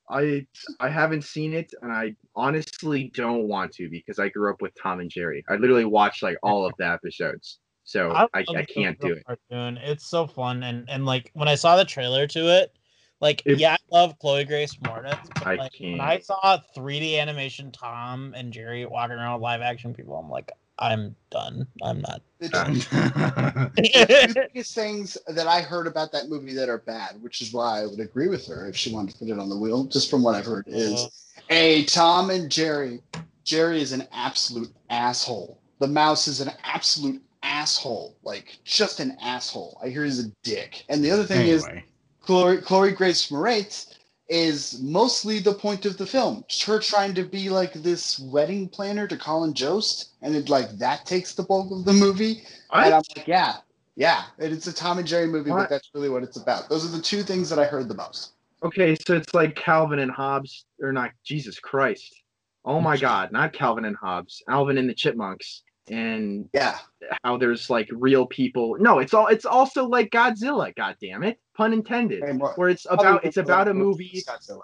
I 0.09 0.45
I 0.79 0.89
haven't 0.89 1.23
seen 1.23 1.53
it 1.53 1.73
and 1.81 1.91
I 1.91 2.15
honestly 2.35 3.11
don't 3.15 3.47
want 3.47 3.71
to 3.73 3.89
because 3.89 4.19
I 4.19 4.29
grew 4.29 4.51
up 4.51 4.61
with 4.61 4.73
Tom 4.81 4.99
and 4.99 5.09
Jerry. 5.09 5.43
I 5.49 5.55
literally 5.55 5.85
watched 5.85 6.21
like 6.21 6.37
all 6.43 6.65
of 6.65 6.73
the 6.77 6.87
episodes. 6.87 7.59
So 7.85 8.11
I, 8.11 8.27
I, 8.33 8.45
love 8.47 8.65
can't 8.67 8.99
do 8.99 9.13
it. 9.13 9.25
Cartoon. 9.25 9.77
It's 9.77 10.07
so 10.07 10.27
fun 10.27 10.63
and 10.63 10.87
and 10.89 11.05
like 11.05 11.31
when 11.33 11.47
I 11.47 11.55
saw 11.55 11.75
the 11.75 11.85
trailer 11.85 12.27
to 12.27 12.47
it, 12.61 12.77
like 13.21 13.41
If- 13.45 13.59
yeah, 13.59 13.73
I 13.73 13.77
love 13.91 14.17
Chloe 14.19 14.45
Grace 14.45 14.75
Moretz, 14.75 15.27
but 15.35 15.47
I 15.47 15.55
like 15.55 15.73
can't. 15.73 16.01
I 16.01 16.19
saw 16.19 16.59
3D 16.75 17.19
animation 17.19 17.71
Tom 17.71 18.33
and 18.35 18.51
Jerry 18.51 18.85
walking 18.85 19.15
around 19.15 19.33
with 19.35 19.43
live 19.43 19.61
action 19.61 19.93
people, 19.93 20.15
I'm 20.15 20.29
like, 20.29 20.51
I'm 20.79 21.15
done. 21.29 21.67
I'm 21.81 22.01
not. 22.01 22.21
Done. 22.49 22.75
The 23.75 24.47
biggest 24.53 24.75
things 24.75 25.17
that 25.27 25.47
I 25.47 25.61
heard 25.61 25.87
about 25.87 26.11
that 26.11 26.29
movie 26.29 26.53
that 26.55 26.67
are 26.69 26.79
bad, 26.79 27.21
which 27.21 27.41
is 27.41 27.53
why 27.53 27.81
I 27.81 27.85
would 27.85 27.99
agree 27.99 28.27
with 28.27 28.45
her 28.47 28.67
if 28.67 28.75
she 28.75 28.91
wanted 28.91 29.13
to 29.13 29.19
put 29.19 29.29
it 29.29 29.39
on 29.39 29.49
the 29.49 29.57
wheel, 29.57 29.85
just 29.85 30.09
from 30.09 30.23
what 30.23 30.35
I've 30.35 30.45
heard, 30.45 30.65
is 30.67 31.31
a 31.49 31.85
Tom 31.85 32.29
and 32.29 32.49
Jerry. 32.51 33.01
Jerry 33.43 33.81
is 33.81 33.91
an 33.93 34.07
absolute 34.11 34.71
asshole. 34.89 35.59
The 35.79 35.87
mouse 35.87 36.27
is 36.27 36.41
an 36.41 36.51
absolute 36.63 37.21
asshole, 37.43 38.15
like 38.23 38.57
just 38.63 38.99
an 38.99 39.17
asshole. 39.21 39.79
I 39.83 39.89
hear 39.89 40.03
he's 40.03 40.25
a 40.25 40.29
dick. 40.43 40.83
And 40.89 41.03
the 41.03 41.11
other 41.11 41.23
thing 41.23 41.47
is 41.47 41.65
anyway, 41.65 41.85
Chloe, 42.23 42.57
Chloe 42.57 42.91
Grace 42.91 43.29
Moretz 43.29 43.93
is 44.29 44.81
mostly 44.81 45.39
the 45.39 45.53
point 45.53 45.85
of 45.85 45.97
the 45.97 46.05
film. 46.05 46.43
Her 46.65 46.79
trying 46.79 47.13
to 47.15 47.23
be 47.23 47.49
like 47.49 47.73
this 47.73 48.17
wedding 48.19 48.69
planner 48.69 49.07
to 49.07 49.17
Colin 49.17 49.53
Jost, 49.53 50.13
and 50.21 50.35
it 50.35 50.49
like 50.49 50.71
that 50.79 51.05
takes 51.05 51.35
the 51.35 51.43
bulk 51.43 51.71
of 51.71 51.85
the 51.85 51.93
movie. 51.93 52.43
And 52.71 52.93
I'm 52.93 53.03
like, 53.15 53.27
yeah, 53.27 53.57
yeah, 53.95 54.23
and 54.39 54.53
it's 54.53 54.67
a 54.67 54.73
Tom 54.73 54.97
and 54.97 55.07
Jerry 55.07 55.27
movie, 55.27 55.51
What? 55.51 55.57
but 55.63 55.69
that's 55.69 55.89
really 55.93 56.09
what 56.09 56.23
it's 56.23 56.37
about. 56.37 56.69
Those 56.69 56.85
are 56.85 56.95
the 56.95 57.03
two 57.03 57.23
things 57.23 57.49
that 57.49 57.59
I 57.59 57.65
heard 57.65 57.89
the 57.89 57.95
most. 57.95 58.31
Okay, 58.63 58.95
so 58.95 59.15
it's 59.15 59.33
like 59.33 59.55
Calvin 59.55 59.99
and 59.99 60.09
Hobbes, 60.09 60.65
or 60.81 60.93
not? 60.93 61.11
Jesus 61.25 61.59
Christ! 61.59 62.15
Oh 62.63 62.79
my 62.79 62.95
God, 63.07 63.33
not 63.33 63.51
Calvin 63.51 63.83
and 63.83 63.97
Hobbes, 63.97 64.41
Alvin 64.47 64.77
and 64.77 64.89
the 64.89 64.95
Chipmunks. 64.95 65.63
And 65.89 66.49
Yeah. 66.53 66.77
how 67.23 67.37
there's 67.37 67.69
like 67.69 67.89
real 67.91 68.25
people. 68.25 68.77
No, 68.79 68.99
it's 68.99 69.13
all 69.13 69.27
it's 69.27 69.45
also 69.45 69.85
like 69.87 70.09
Godzilla. 70.11 70.73
God 70.75 70.95
damn 71.01 71.23
it, 71.23 71.39
pun 71.55 71.73
intended. 71.73 72.23
Hey, 72.25 72.31
Where 72.33 72.69
it's 72.69 72.85
about 72.89 73.25
it's 73.25 73.37
about 73.37 73.67
a 73.67 73.73
movie 73.73 74.23
Godzilla. 74.27 74.61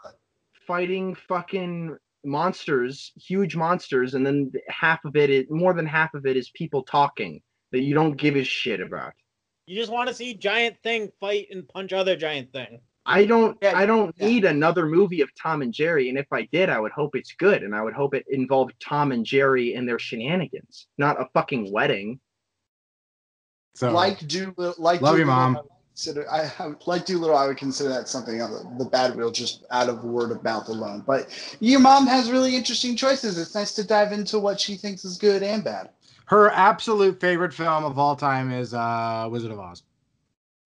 fighting 0.65 1.15
fucking 1.15 1.97
monsters, 2.25 3.11
huge 3.15 3.55
monsters, 3.55 4.13
and 4.13 4.25
then 4.25 4.51
half 4.67 5.03
of 5.05 5.15
it 5.15 5.29
is 5.29 5.45
more 5.49 5.73
than 5.73 5.85
half 5.85 6.13
of 6.13 6.25
it 6.25 6.37
is 6.37 6.49
people 6.51 6.83
talking 6.83 7.41
that 7.71 7.81
you 7.81 7.93
don't 7.93 8.17
give 8.17 8.35
a 8.35 8.43
shit 8.43 8.79
about. 8.81 9.13
You 9.67 9.75
just 9.75 9.91
want 9.91 10.07
to 10.09 10.15
see 10.15 10.33
giant 10.33 10.77
thing 10.81 11.11
fight 11.19 11.47
and 11.51 11.67
punch 11.67 11.93
other 11.93 12.15
giant 12.15 12.51
thing. 12.51 12.81
I 13.09 13.25
don't 13.25 13.57
Yeah, 13.61 13.73
I 13.75 13.85
don't 13.85 14.13
yeah. 14.17 14.27
need 14.27 14.45
another 14.45 14.85
movie 14.85 15.21
of 15.21 15.29
Tom 15.35 15.61
and 15.61 15.73
Jerry, 15.73 16.09
and 16.09 16.17
if 16.17 16.27
I 16.31 16.43
did, 16.51 16.69
I 16.69 16.79
would 16.79 16.91
hope 16.91 17.15
it's 17.15 17.33
good, 17.33 17.63
and 17.63 17.75
I 17.75 17.81
would 17.81 17.93
hope 17.93 18.13
it 18.13 18.25
involved 18.29 18.73
Tom 18.79 19.11
and 19.11 19.25
Jerry 19.25 19.73
and 19.75 19.87
their 19.87 19.99
shenanigans, 19.99 20.87
not 20.97 21.19
a 21.19 21.25
fucking 21.33 21.71
wedding. 21.71 22.19
So 23.75 23.91
Like 23.91 24.25
do 24.27 24.53
like 24.77 25.01
Love 25.01 25.17
you, 25.19 25.25
Mom. 25.25 25.57
I 25.57 25.61
would 25.61 25.69
Consider 25.95 26.31
I 26.31 26.49
I 26.59 26.67
would- 26.67 26.87
like 26.87 27.05
Dolittle. 27.05 27.35
I 27.35 27.47
would 27.47 27.57
consider 27.57 27.89
that 27.89 28.07
something 28.07 28.41
on 28.41 28.51
the, 28.51 28.83
the 28.85 28.89
bad 28.89 29.15
wheel, 29.17 29.31
just 29.31 29.65
out 29.69 29.89
of 29.89 30.03
word 30.05 30.31
of 30.31 30.41
mouth 30.43 30.69
alone. 30.69 31.03
But 31.05 31.27
your 31.59 31.81
mom 31.81 32.07
has 32.07 32.31
really 32.31 32.55
interesting 32.55 32.95
choices. 32.95 33.37
It's 33.37 33.53
nice 33.53 33.73
to 33.73 33.83
dive 33.85 34.13
into 34.13 34.39
what 34.39 34.61
she 34.61 34.75
thinks 34.75 35.03
is 35.03 35.17
good 35.17 35.43
and 35.43 35.61
bad. 35.61 35.89
her 36.27 36.51
absolute 36.51 37.19
favorite 37.19 37.53
film 37.53 37.83
of 37.83 37.99
all 37.99 38.15
time 38.15 38.49
is 38.51 38.73
uh 38.73 39.27
Wizard 39.29 39.51
of 39.51 39.59
Oz. 39.59 39.83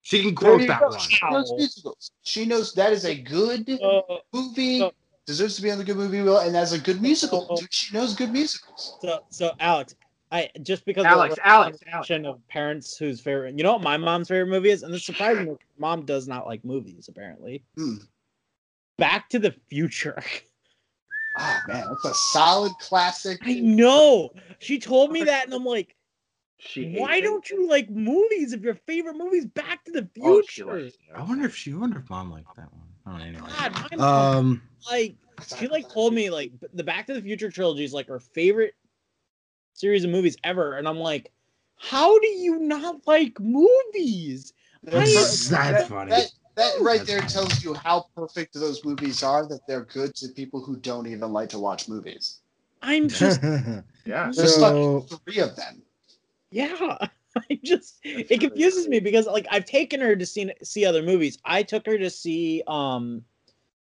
She 0.04 0.22
can 0.22 0.34
quote 0.34 0.60
that 0.68 0.80
go. 0.80 0.88
one. 0.88 0.98
She 1.00 1.18
knows 1.30 1.52
musicals. 1.56 2.10
She 2.22 2.44
knows 2.44 2.72
that 2.74 2.92
is 2.92 3.04
a 3.06 3.14
good 3.14 3.68
Uh, 3.82 4.02
movie. 4.32 4.78
so- 4.78 4.92
deserves 5.26 5.56
to 5.56 5.62
be 5.62 5.70
on 5.70 5.78
the 5.78 5.84
good 5.84 5.96
movie 5.96 6.20
wheel, 6.20 6.36
and 6.38 6.54
as 6.54 6.74
a 6.74 6.78
good 6.78 7.00
musical, 7.00 7.56
dude, 7.56 7.72
she 7.72 7.94
knows 7.96 8.14
good 8.14 8.30
musicals. 8.30 8.98
so, 9.00 9.24
so 9.30 9.52
Alex, 9.58 9.94
I 10.30 10.50
just 10.60 10.84
because 10.84 11.06
Alex, 11.06 11.32
of 11.32 11.38
Alex, 11.42 11.78
Alex. 11.90 12.10
of 12.26 12.46
parents 12.48 12.98
whose 12.98 13.22
favorite, 13.22 13.56
you 13.56 13.64
know 13.64 13.72
what 13.72 13.82
my 13.82 13.96
mom's 13.96 14.28
favorite 14.28 14.48
movie 14.50 14.68
is, 14.68 14.82
and 14.82 14.94
it's 14.94 15.06
surprising. 15.06 15.56
Mom 15.78 16.04
does 16.04 16.28
not 16.28 16.46
like 16.46 16.62
movies 16.66 17.08
apparently. 17.08 17.64
Hmm. 17.78 17.94
Back 18.98 19.30
to 19.30 19.38
the 19.38 19.52
Future. 19.70 20.22
Oh 21.36 21.60
man, 21.66 21.86
that's 21.88 22.04
a 22.04 22.14
solid 22.14 22.72
classic. 22.78 23.38
I 23.42 23.54
know. 23.54 24.30
She 24.60 24.78
told 24.78 25.10
me 25.10 25.24
that, 25.24 25.46
and 25.46 25.54
I'm 25.54 25.64
like, 25.64 25.96
She 26.66 26.94
why 26.96 27.16
it. 27.16 27.20
don't 27.22 27.48
you 27.50 27.68
like 27.68 27.90
movies 27.90 28.52
if 28.52 28.62
your 28.62 28.74
favorite 28.74 29.16
movie's 29.16 29.44
Back 29.46 29.84
to 29.84 29.92
the 29.92 30.08
Oh, 30.22 30.42
she 30.48 30.62
Future? 30.62 30.82
likes 30.82 30.94
it. 30.94 31.00
I 31.14 31.22
wonder 31.22 31.44
if 31.44 31.54
she 31.54 31.72
I 31.72 31.76
wonder 31.76 31.98
if 31.98 32.08
mom 32.08 32.30
liked 32.30 32.54
that 32.56 32.72
one. 32.72 32.82
Oh, 33.06 33.16
anyway. 33.22 33.48
God, 33.58 33.72
my 33.90 33.96
mom, 33.96 34.36
Um, 34.36 34.62
like 34.90 35.16
she 35.58 35.68
like 35.68 35.88
told 35.90 36.14
me 36.14 36.30
like 36.30 36.52
the 36.72 36.82
Back 36.84 37.06
to 37.08 37.14
the 37.14 37.20
Future 37.22 37.50
trilogy 37.50 37.84
is 37.84 37.92
like 37.92 38.08
her 38.08 38.18
favorite 38.20 38.74
series 39.74 40.04
of 40.04 40.10
movies 40.10 40.36
ever, 40.44 40.76
and 40.78 40.88
I'm 40.88 40.98
like, 40.98 41.32
how 41.76 42.18
do 42.18 42.26
you 42.28 42.58
not 42.60 43.06
like 43.06 43.38
movies? 43.40 44.52
That's, 44.84 45.52
I- 45.52 45.72
that's 45.72 45.88
funny. 45.88 46.10
That, 46.10 46.30
that 46.56 46.72
right 46.80 46.98
That's 46.98 47.08
there 47.10 47.18
funny. 47.20 47.30
tells 47.32 47.64
you 47.64 47.74
how 47.74 48.06
perfect 48.16 48.54
those 48.54 48.84
movies 48.84 49.22
are. 49.22 49.46
That 49.48 49.60
they're 49.66 49.84
good 49.84 50.14
to 50.16 50.28
people 50.28 50.60
who 50.62 50.76
don't 50.76 51.06
even 51.08 51.32
like 51.32 51.48
to 51.50 51.58
watch 51.58 51.88
movies. 51.88 52.38
I'm 52.80 53.08
just 53.08 53.42
Yeah. 53.42 54.30
There's 54.34 54.54
So- 54.54 54.98
like 55.00 55.20
three 55.26 55.40
of 55.40 55.56
them. 55.56 55.82
Yeah. 56.54 57.08
I 57.36 57.58
just 57.64 57.98
it 58.04 58.40
confuses 58.40 58.86
me 58.86 59.00
because 59.00 59.26
like 59.26 59.46
I've 59.50 59.64
taken 59.64 60.00
her 60.00 60.14
to 60.14 60.24
see 60.24 60.52
see 60.62 60.84
other 60.84 61.02
movies. 61.02 61.36
I 61.44 61.64
took 61.64 61.84
her 61.86 61.98
to 61.98 62.08
see 62.08 62.62
um 62.68 63.24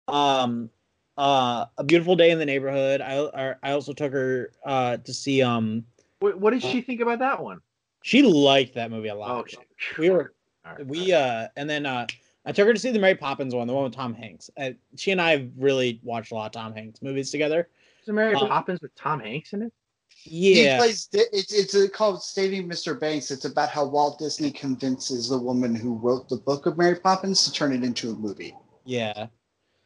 um 0.08 0.70
uh 1.18 1.66
a 1.80 1.84
beautiful 1.84 2.16
day 2.16 2.30
in 2.30 2.38
the 2.38 2.46
neighborhood. 2.46 3.02
I 3.02 3.56
I 3.64 3.72
also 3.72 3.92
took 3.92 4.14
her 4.14 4.52
uh 4.64 4.98
to 4.98 5.14
see 5.14 5.42
um 5.42 5.84
What, 6.20 6.40
what 6.40 6.52
did 6.52 6.62
she 6.62 6.82
think 6.82 7.02
about 7.02 7.20
that 7.20 7.42
one? 7.42 7.60
she 8.04 8.22
liked 8.22 8.76
that 8.76 8.92
movie 8.92 9.10
a 9.10 9.16
lot. 9.16 9.52
Oh, 9.58 9.60
we 9.98 10.12
were 10.12 10.34
right, 10.66 10.86
we 10.86 11.12
uh 11.12 11.48
and 11.58 11.68
then 11.68 11.88
uh 11.88 12.06
I 12.46 12.52
took 12.52 12.68
her 12.68 12.74
to 12.74 12.80
see 12.80 12.92
the 12.92 13.00
Mary 13.00 13.16
Poppins 13.16 13.56
one, 13.56 13.66
the 13.66 13.74
one 13.74 13.84
with 13.86 13.94
Tom 13.94 14.14
Hanks. 14.14 14.50
Uh, 14.58 14.72
she 14.96 15.12
and 15.12 15.20
I 15.20 15.32
have 15.32 15.50
really 15.58 16.00
watched 16.04 16.32
a 16.32 16.36
lot 16.36 16.46
of 16.46 16.52
Tom 16.52 16.74
Hanks 16.74 17.02
movies 17.02 17.32
together. 17.32 17.68
Is 18.04 18.14
Mary 18.14 18.36
uh, 18.36 18.48
Poppins 18.48 18.80
with 18.82 18.94
Tom 18.96 19.20
Hanks 19.20 19.54
in 19.54 19.64
it? 19.64 19.74
He 20.10 20.64
Yeah, 20.66 20.78
plays. 20.78 21.08
It's 21.14 21.54
it's 21.54 21.76
uh 21.76 21.88
called 21.94 22.22
Saving 22.24 22.68
Mr. 22.68 23.00
Banks. 23.00 23.32
It's 23.32 23.46
about 23.46 23.70
how 23.70 23.86
Walt 23.86 24.20
Disney 24.20 24.52
convinces 24.52 25.30
the 25.30 25.38
woman 25.38 25.76
who 25.76 25.96
wrote 25.96 26.28
the 26.30 26.38
book 26.38 26.66
of 26.66 26.78
Mary 26.78 26.96
Poppins 26.96 27.44
to 27.46 27.52
turn 27.52 27.74
it 27.74 27.84
into 27.84 28.12
a 28.12 28.16
movie. 28.16 28.56
yeah. 28.86 29.28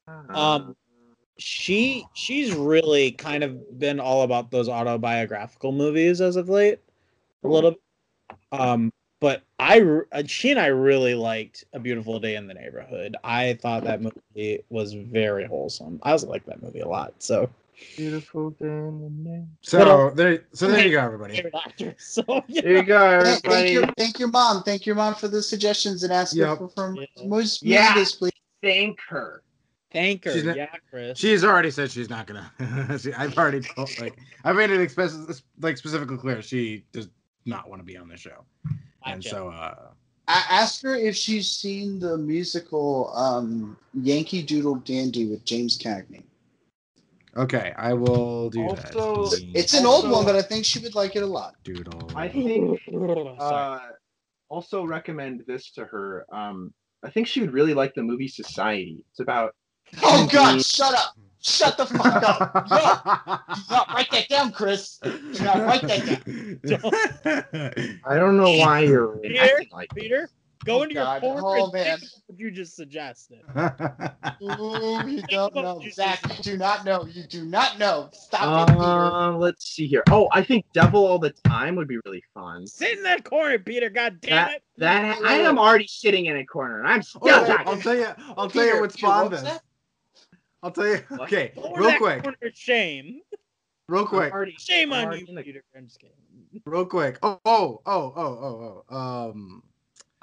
Uh, 0.07 0.35
Um, 0.35 0.75
she 1.37 2.05
she's 2.13 2.53
really 2.53 3.11
kind 3.11 3.43
of 3.43 3.79
been 3.79 3.99
all 3.99 4.21
about 4.23 4.51
those 4.51 4.69
autobiographical 4.69 5.71
movies 5.71 6.21
as 6.21 6.35
of 6.35 6.49
late, 6.49 6.79
a 7.43 7.47
little. 7.47 7.71
bit. 7.71 7.79
Um, 8.51 8.91
but 9.19 9.41
I 9.59 9.81
r- 9.81 10.07
uh, 10.11 10.23
she 10.25 10.51
and 10.51 10.59
I 10.59 10.67
really 10.67 11.15
liked 11.15 11.65
A 11.73 11.79
Beautiful 11.79 12.19
Day 12.19 12.35
in 12.35 12.45
the 12.47 12.53
Neighborhood. 12.53 13.15
I 13.23 13.53
thought 13.61 13.83
that 13.85 14.01
movie 14.01 14.63
was 14.69 14.93
very 14.93 15.45
wholesome. 15.45 15.99
I 16.03 16.11
also 16.11 16.27
like 16.27 16.45
that 16.45 16.61
movie 16.61 16.81
a 16.81 16.87
lot. 16.87 17.13
So 17.19 17.49
beautiful 17.97 18.51
day 18.51 18.65
in 18.67 19.23
the 19.23 19.47
so 19.61 20.09
there, 20.11 20.43
so 20.53 20.67
there 20.67 20.85
you 20.85 20.91
go, 20.93 20.99
everybody. 21.01 21.35
favorite 21.35 21.55
actor. 21.55 21.95
So 21.97 22.23
yeah. 22.47 22.61
There 22.61 22.77
you 22.77 22.83
go, 22.83 23.21
Thank, 23.23 23.43
thank 23.43 23.67
everybody. 23.69 23.93
thank 23.97 24.19
your 24.19 24.27
mom. 24.29 24.63
Thank 24.63 24.85
your 24.85 24.95
mom 24.95 25.15
for 25.15 25.27
the 25.27 25.41
suggestions 25.41 26.03
and 26.03 26.11
ask 26.13 26.35
Yep. 26.35 26.47
her 26.47 26.55
for, 26.55 26.69
for 26.69 26.95
Yeah. 26.95 27.25
more 27.27 27.41
Yeah. 27.61 27.93
movies, 27.93 28.13
please. 28.13 28.31
Thank 28.61 28.99
her. 29.09 29.41
Thank 29.91 30.25
her. 30.25 30.31
She's 30.33 30.43
not- 30.43 30.55
yeah, 30.57 30.67
Chris. 30.89 31.17
She's 31.19 31.43
already 31.43 31.69
said 31.71 31.91
she's 31.91 32.09
not 32.09 32.25
gonna. 32.27 32.51
she, 32.99 33.13
I've 33.13 33.37
already 33.37 33.61
told 33.61 33.89
like 33.99 34.17
I've 34.43 34.55
made 34.55 34.71
it 34.71 34.81
express 34.81 35.15
like 35.59 35.77
specifically 35.77 36.17
clear 36.17 36.41
she 36.41 36.85
does 36.91 37.09
not 37.45 37.69
want 37.69 37.79
to 37.81 37.85
be 37.85 37.97
on 37.97 38.07
the 38.07 38.17
show, 38.17 38.45
and 39.05 39.21
Gotcha. 39.23 39.29
so 39.29 39.49
uh 39.49 39.75
I 40.29 40.41
ask 40.49 40.81
her 40.83 40.95
if 40.95 41.17
she's 41.17 41.49
seen 41.49 41.99
the 41.99 42.17
musical 42.17 43.11
um, 43.13 43.75
Yankee 43.93 44.41
Doodle 44.41 44.75
Dandy 44.75 45.25
with 45.27 45.43
James 45.43 45.77
Cagney. 45.77 46.23
Okay, 47.37 47.73
I 47.77 47.93
will 47.93 48.49
do 48.49 48.63
Also, 48.69 49.25
that. 49.25 49.51
It's 49.55 49.73
an 49.73 49.85
old 49.85 50.05
Also- 50.05 50.11
one, 50.15 50.25
but 50.25 50.35
I 50.35 50.41
think 50.41 50.65
she 50.65 50.79
would 50.79 50.95
like 50.95 51.15
it 51.15 51.23
a 51.23 51.27
lot. 51.27 51.55
doodle. 51.63 52.09
I 52.15 52.27
think 52.27 52.79
uh, 53.39 53.79
also 54.49 54.83
recommend 54.85 55.43
this 55.47 55.71
to 55.71 55.85
her. 55.85 56.25
Um, 56.31 56.73
I 57.03 57.09
think 57.09 57.27
she 57.27 57.41
would 57.41 57.51
really 57.53 57.73
like 57.73 57.93
the 57.95 58.03
movie 58.03 58.27
Society. 58.27 59.03
It's 59.11 59.19
about 59.19 59.55
Oh 60.01 60.27
God! 60.31 60.63
Shut 60.63 60.93
up! 60.95 61.13
Shut 61.41 61.77
the 61.77 61.85
fuck 61.85 62.23
up! 62.23 62.53
Do 62.69 63.61
not 63.69 63.87
write 63.93 64.09
that 64.11 64.27
down, 64.29 64.51
Chris. 64.53 64.97
Do 65.03 65.43
not 65.43 65.57
write 65.65 65.81
that 65.81 66.61
down. 66.65 67.99
I 68.05 68.15
don't 68.15 68.37
know 68.37 68.51
why 68.57 68.79
you're 68.81 69.17
Peter? 69.17 69.41
acting 69.43 69.67
like 69.71 69.89
that. 69.89 69.95
Peter, 69.99 70.29
go 70.65 70.79
Oh, 70.79 70.83
into 70.83 70.95
God. 70.95 71.23
your 71.23 71.33
corner 71.41 71.47
Oh, 71.59 71.63
and 71.65 71.73
man. 71.73 71.99
think 71.99 72.11
what 72.27 72.39
you 72.39 72.51
just 72.51 72.75
suggested. 72.75 73.39
Ooh, 74.41 75.07
you 75.07 75.21
don't 75.23 75.55
know, 75.55 75.81
Zach. 75.91 76.19
You 76.37 76.43
do 76.43 76.57
not 76.57 76.85
know. 76.85 77.05
You 77.05 77.23
do 77.23 77.45
not 77.45 77.77
know. 77.79 78.09
Stop 78.13 78.69
it, 78.69 78.73
Peter. 78.73 78.81
Uh, 78.81 79.31
let's 79.37 79.65
see 79.65 79.87
here. 79.87 80.03
Oh, 80.09 80.27
I 80.31 80.43
think 80.43 80.65
Devil 80.73 81.05
All 81.05 81.19
the 81.19 81.31
Time 81.45 81.75
would 81.75 81.87
be 81.87 81.97
really 82.05 82.23
fun. 82.33 82.65
Sit 82.67 82.97
in 82.97 83.03
that 83.03 83.23
corner, 83.23 83.59
Peter. 83.59 83.89
God 83.89 84.19
damn 84.21 84.31
That 84.47 84.55
it. 84.55 84.63
that 84.77 85.17
I 85.23 85.35
am 85.37 85.57
already 85.57 85.87
sitting 85.87 86.25
in 86.25 86.37
a 86.37 86.45
corner, 86.45 86.79
and 86.79 86.87
I'm 86.87 87.01
still 87.03 87.21
Oh, 87.23 87.55
I'll 87.65 87.77
tell 87.77 87.95
you. 87.95 88.07
I'll 88.37 88.49
tell 88.49 88.65
you 88.65 88.79
what 88.81 88.93
Peter, 88.93 89.07
spawned 89.07 89.31
what's 89.31 89.43
this. 89.43 89.51
that? 89.53 89.61
I'll 90.61 90.71
tell 90.71 90.87
you. 90.87 90.99
Okay, 91.19 91.51
Go 91.55 91.73
real 91.75 91.97
quick, 91.97 92.21
corner, 92.23 92.37
shame. 92.53 93.21
real 93.89 94.05
quick, 94.05 94.33
already- 94.33 94.55
Shame 94.57 94.93
on 94.93 95.17
you, 95.19 95.25
in 95.27 95.35
the- 95.35 95.43
Peter. 95.43 95.61
I'm 95.75 95.85
just 95.87 95.99
kidding. 95.99 96.15
real 96.65 96.85
quick. 96.85 97.19
Oh, 97.21 97.39
oh, 97.45 97.81
oh, 97.85 98.13
oh, 98.15 98.23
oh, 98.25 98.83
oh. 98.89 98.95
Um. 99.29 99.63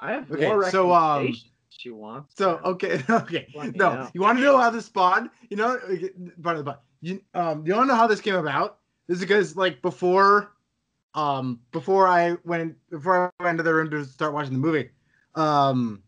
I 0.01 0.13
have 0.13 0.31
Okay, 0.31 0.47
more 0.47 0.69
so, 0.71 0.91
um, 0.91 1.17
recommendations 1.17 1.51
you 1.85 1.95
want. 1.95 2.25
So 2.35 2.59
okay, 2.65 3.01
okay. 3.09 3.47
No, 3.75 3.93
know. 3.93 4.09
you 4.13 4.21
want 4.21 4.37
to 4.39 4.43
know 4.43 4.57
how 4.57 4.69
this 4.69 4.85
spawned? 4.85 5.29
You 5.49 5.57
know, 5.57 5.77
okay, 5.89 6.09
by 6.37 6.55
the 6.55 6.63
by, 6.63 6.75
you 7.01 7.21
um, 7.33 7.65
you 7.65 7.73
want 7.73 7.85
to 7.85 7.93
know 7.93 7.95
how 7.95 8.07
this 8.07 8.21
came 8.21 8.35
about? 8.35 8.79
This 9.07 9.17
is 9.17 9.21
because 9.21 9.55
like 9.55 9.81
before, 9.81 10.53
um, 11.13 11.59
before 11.71 12.07
I 12.07 12.37
went 12.43 12.75
before 12.89 13.31
I 13.39 13.43
went 13.43 13.53
into 13.55 13.63
the 13.63 13.73
room 13.73 13.89
to 13.91 14.03
start 14.05 14.33
watching 14.33 14.53
the 14.53 14.59
movie, 14.59 14.89
um, 15.35 16.03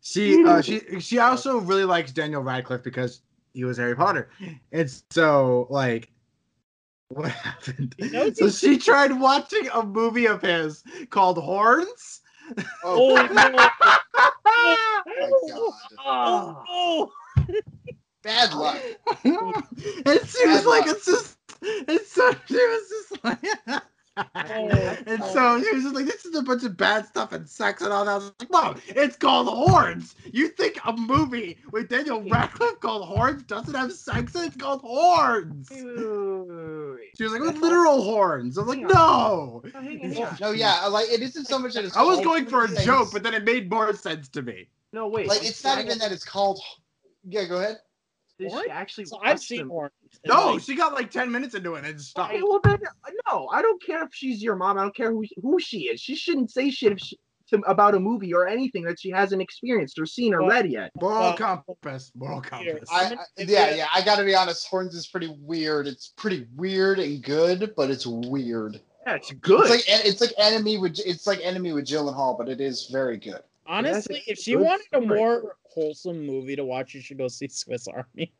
she 0.00 0.42
uh, 0.44 0.60
she 0.62 1.00
she 1.00 1.18
also 1.18 1.58
really 1.58 1.84
likes 1.84 2.12
Daniel 2.12 2.42
Radcliffe 2.42 2.82
because 2.82 3.20
he 3.52 3.64
was 3.64 3.76
Harry 3.76 3.94
Potter, 3.94 4.30
and 4.72 4.90
so 5.10 5.66
like. 5.70 6.10
What 7.08 7.30
happened? 7.30 7.94
So 8.34 8.48
she 8.48 8.76
tried 8.76 9.12
watching 9.12 9.68
a 9.72 9.84
movie 9.84 10.26
of 10.26 10.40
his 10.42 10.82
called 11.10 11.38
Horns. 11.38 12.22
Oh, 12.82 13.14
no. 13.32 13.70
Oh, 14.46 14.76
my 15.10 15.30
God. 15.48 16.56
Oh, 16.68 17.12
no. 17.38 17.54
Bad 18.22 18.54
luck. 18.54 18.80
she 19.24 19.30
was 19.30 19.64
Bad 20.04 20.66
like, 20.66 20.86
luck. 20.86 20.96
it's 20.96 21.06
just, 21.06 21.38
it's 21.62 22.12
so, 22.12 22.32
she 22.46 22.54
was 22.54 22.88
just 22.88 23.24
like, 23.24 23.38
and 24.34 25.22
so 25.24 25.62
she 25.62 25.74
was 25.74 25.82
just 25.84 25.94
like, 25.94 26.06
this 26.06 26.24
is 26.24 26.34
a 26.36 26.42
bunch 26.42 26.64
of 26.64 26.76
bad 26.76 27.06
stuff 27.06 27.32
and 27.32 27.48
sex 27.48 27.82
and 27.82 27.92
all 27.92 28.04
that. 28.04 28.10
I 28.10 28.14
was 28.16 28.32
like, 28.38 28.50
Mom, 28.50 28.80
it's 28.88 29.16
called 29.16 29.48
Horns. 29.48 30.14
You 30.32 30.48
think 30.48 30.78
a 30.84 30.92
movie 30.92 31.58
with 31.72 31.88
Daniel 31.88 32.22
Radcliffe 32.22 32.80
called 32.80 33.06
Horns 33.06 33.42
doesn't 33.44 33.74
have 33.74 33.92
sex? 33.92 34.34
It's 34.34 34.56
called 34.56 34.82
Horns. 34.82 35.70
Ew. 35.70 36.44
movie. 36.94 37.10
She 37.16 37.24
was 37.24 37.32
like, 37.32 37.42
with 37.42 37.56
literal 37.56 38.02
horns. 38.02 38.58
I'm 38.58 38.66
like, 38.66 38.80
no. 38.80 39.62
No, 40.40 40.50
yeah, 40.52 40.80
oh, 40.84 40.90
like 40.90 41.08
it 41.10 41.20
isn't 41.20 41.46
so 41.46 41.58
much 41.58 41.74
that 41.74 41.84
it's. 41.84 41.96
I 41.96 42.02
was 42.02 42.20
going 42.20 42.46
for 42.46 42.64
a 42.64 42.68
things. 42.68 42.84
joke, 42.84 43.08
but 43.12 43.22
then 43.22 43.34
it 43.34 43.44
made 43.44 43.70
more 43.70 43.92
sense 43.94 44.28
to 44.30 44.42
me. 44.42 44.68
No, 44.92 45.08
wait. 45.08 45.26
like 45.26 45.44
it's 45.44 45.64
not 45.64 45.80
even 45.84 45.98
that 45.98 46.12
it's 46.12 46.24
called. 46.24 46.60
Yeah, 47.24 47.44
go 47.44 47.56
ahead. 47.56 47.78
Did 48.38 48.50
What? 48.50 48.64
she 48.64 48.70
actually 48.70 49.04
So 49.04 49.20
I've 49.22 49.38
seen 49.40 49.58
them? 49.60 49.68
horns. 49.68 49.92
No, 50.26 50.52
like, 50.52 50.62
she 50.62 50.74
got 50.74 50.92
like 50.94 51.10
10 51.10 51.30
minutes 51.30 51.54
into 51.54 51.74
it 51.74 51.84
and 51.84 52.00
stopped. 52.00 52.32
Okay, 52.32 52.42
well 52.42 52.60
then, 52.62 52.80
no, 53.30 53.48
I 53.52 53.62
don't 53.62 53.80
care 53.82 54.02
if 54.04 54.10
she's 54.12 54.42
your 54.42 54.56
mom. 54.56 54.78
I 54.78 54.82
don't 54.82 54.96
care 54.96 55.12
who 55.12 55.24
who 55.42 55.60
she 55.60 55.82
is. 55.82 56.00
She 56.00 56.16
shouldn't 56.16 56.50
say 56.50 56.70
shit 56.70 56.92
if 56.92 56.98
she, 56.98 57.18
to, 57.48 57.58
about 57.66 57.94
a 57.94 58.00
movie 58.00 58.32
or 58.34 58.48
anything 58.48 58.82
that 58.84 58.98
she 58.98 59.10
hasn't 59.10 59.40
experienced 59.42 59.98
or 59.98 60.06
seen 60.06 60.34
or 60.34 60.40
Well- 60.42 60.50
read 60.50 60.70
yet. 60.70 60.90
Moral 61.00 61.18
Well, 61.20 61.36
compass. 61.36 62.10
Moral 62.16 62.40
compass. 62.40 62.88
I, 62.90 63.14
I- 63.14 63.42
yeah, 63.42 63.74
yeah. 63.74 63.86
I 63.94 64.02
gotta 64.02 64.24
be 64.24 64.34
honest. 64.34 64.66
Horns 64.68 64.94
is 64.94 65.06
pretty 65.06 65.32
weird. 65.40 65.86
It's 65.86 66.12
pretty 66.16 66.46
weird 66.56 66.98
and 66.98 67.22
good, 67.22 67.72
but 67.76 67.90
it's 67.90 68.06
weird. 68.06 68.80
Yeah, 69.06 69.14
it's 69.16 69.30
good. 69.32 69.60
It's 69.70 69.70
like 69.70 69.82
it's 69.86 70.20
like 70.22 70.32
enemy 70.38 70.78
with 70.78 70.98
it's 71.04 71.26
like 71.26 71.38
enemy 71.42 71.72
with 71.72 71.84
Gyllenhaal, 71.84 72.36
but 72.38 72.48
it 72.48 72.60
is 72.60 72.86
very 72.90 73.18
good. 73.18 73.42
Honestly, 73.66 74.22
if 74.26 74.38
she 74.38 74.54
good 74.54 74.62
wanted 74.64 74.86
a 74.92 75.02
story. 75.02 75.18
more 75.18 75.56
wholesome 75.64 76.26
movie 76.26 76.56
to 76.56 76.64
watch, 76.64 76.94
you 76.94 77.00
should 77.00 77.18
go 77.18 77.28
see 77.28 77.48
Swiss 77.50 77.88
Army. 77.88 78.32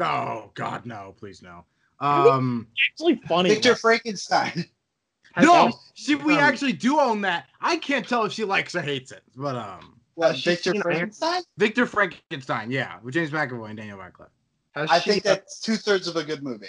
Oh 0.00 0.50
God, 0.54 0.86
no, 0.86 1.14
please 1.18 1.42
no. 1.42 1.64
Um, 2.00 2.66
Actually, 2.90 3.20
funny. 3.28 3.50
Victor. 3.50 3.74
Frankenstein. 3.76 4.64
No, 5.40 5.72
she, 5.94 6.14
we 6.14 6.34
um, 6.34 6.40
actually 6.40 6.74
do 6.74 7.00
own 7.00 7.22
that. 7.22 7.46
I 7.58 7.78
can't 7.78 8.06
tell 8.06 8.26
if 8.26 8.32
she 8.32 8.44
likes 8.44 8.74
or 8.74 8.82
hates 8.82 9.12
it, 9.12 9.22
but 9.34 9.56
um, 9.56 9.98
What, 10.12 10.32
Has 10.32 10.44
Victor 10.44 10.72
seen 10.72 10.74
Iron- 10.74 10.82
Frankenstein? 10.82 11.42
Victor 11.56 11.86
Frankenstein, 11.86 12.70
yeah, 12.70 12.98
with 13.02 13.14
James 13.14 13.30
McAvoy 13.30 13.68
and 13.70 13.78
Daniel 13.78 13.96
Radcliffe. 13.96 14.28
has 14.74 14.90
I 14.90 14.98
she, 14.98 15.10
think 15.12 15.22
that's 15.22 15.58
two 15.58 15.76
thirds 15.76 16.06
of 16.06 16.16
a 16.16 16.22
good 16.22 16.42
movie. 16.42 16.66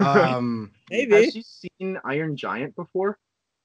Um, 0.00 0.72
Maybe. 0.90 1.14
has 1.14 1.32
she 1.32 1.42
seen 1.42 1.98
Iron 2.04 2.36
Giant 2.36 2.76
before? 2.76 3.18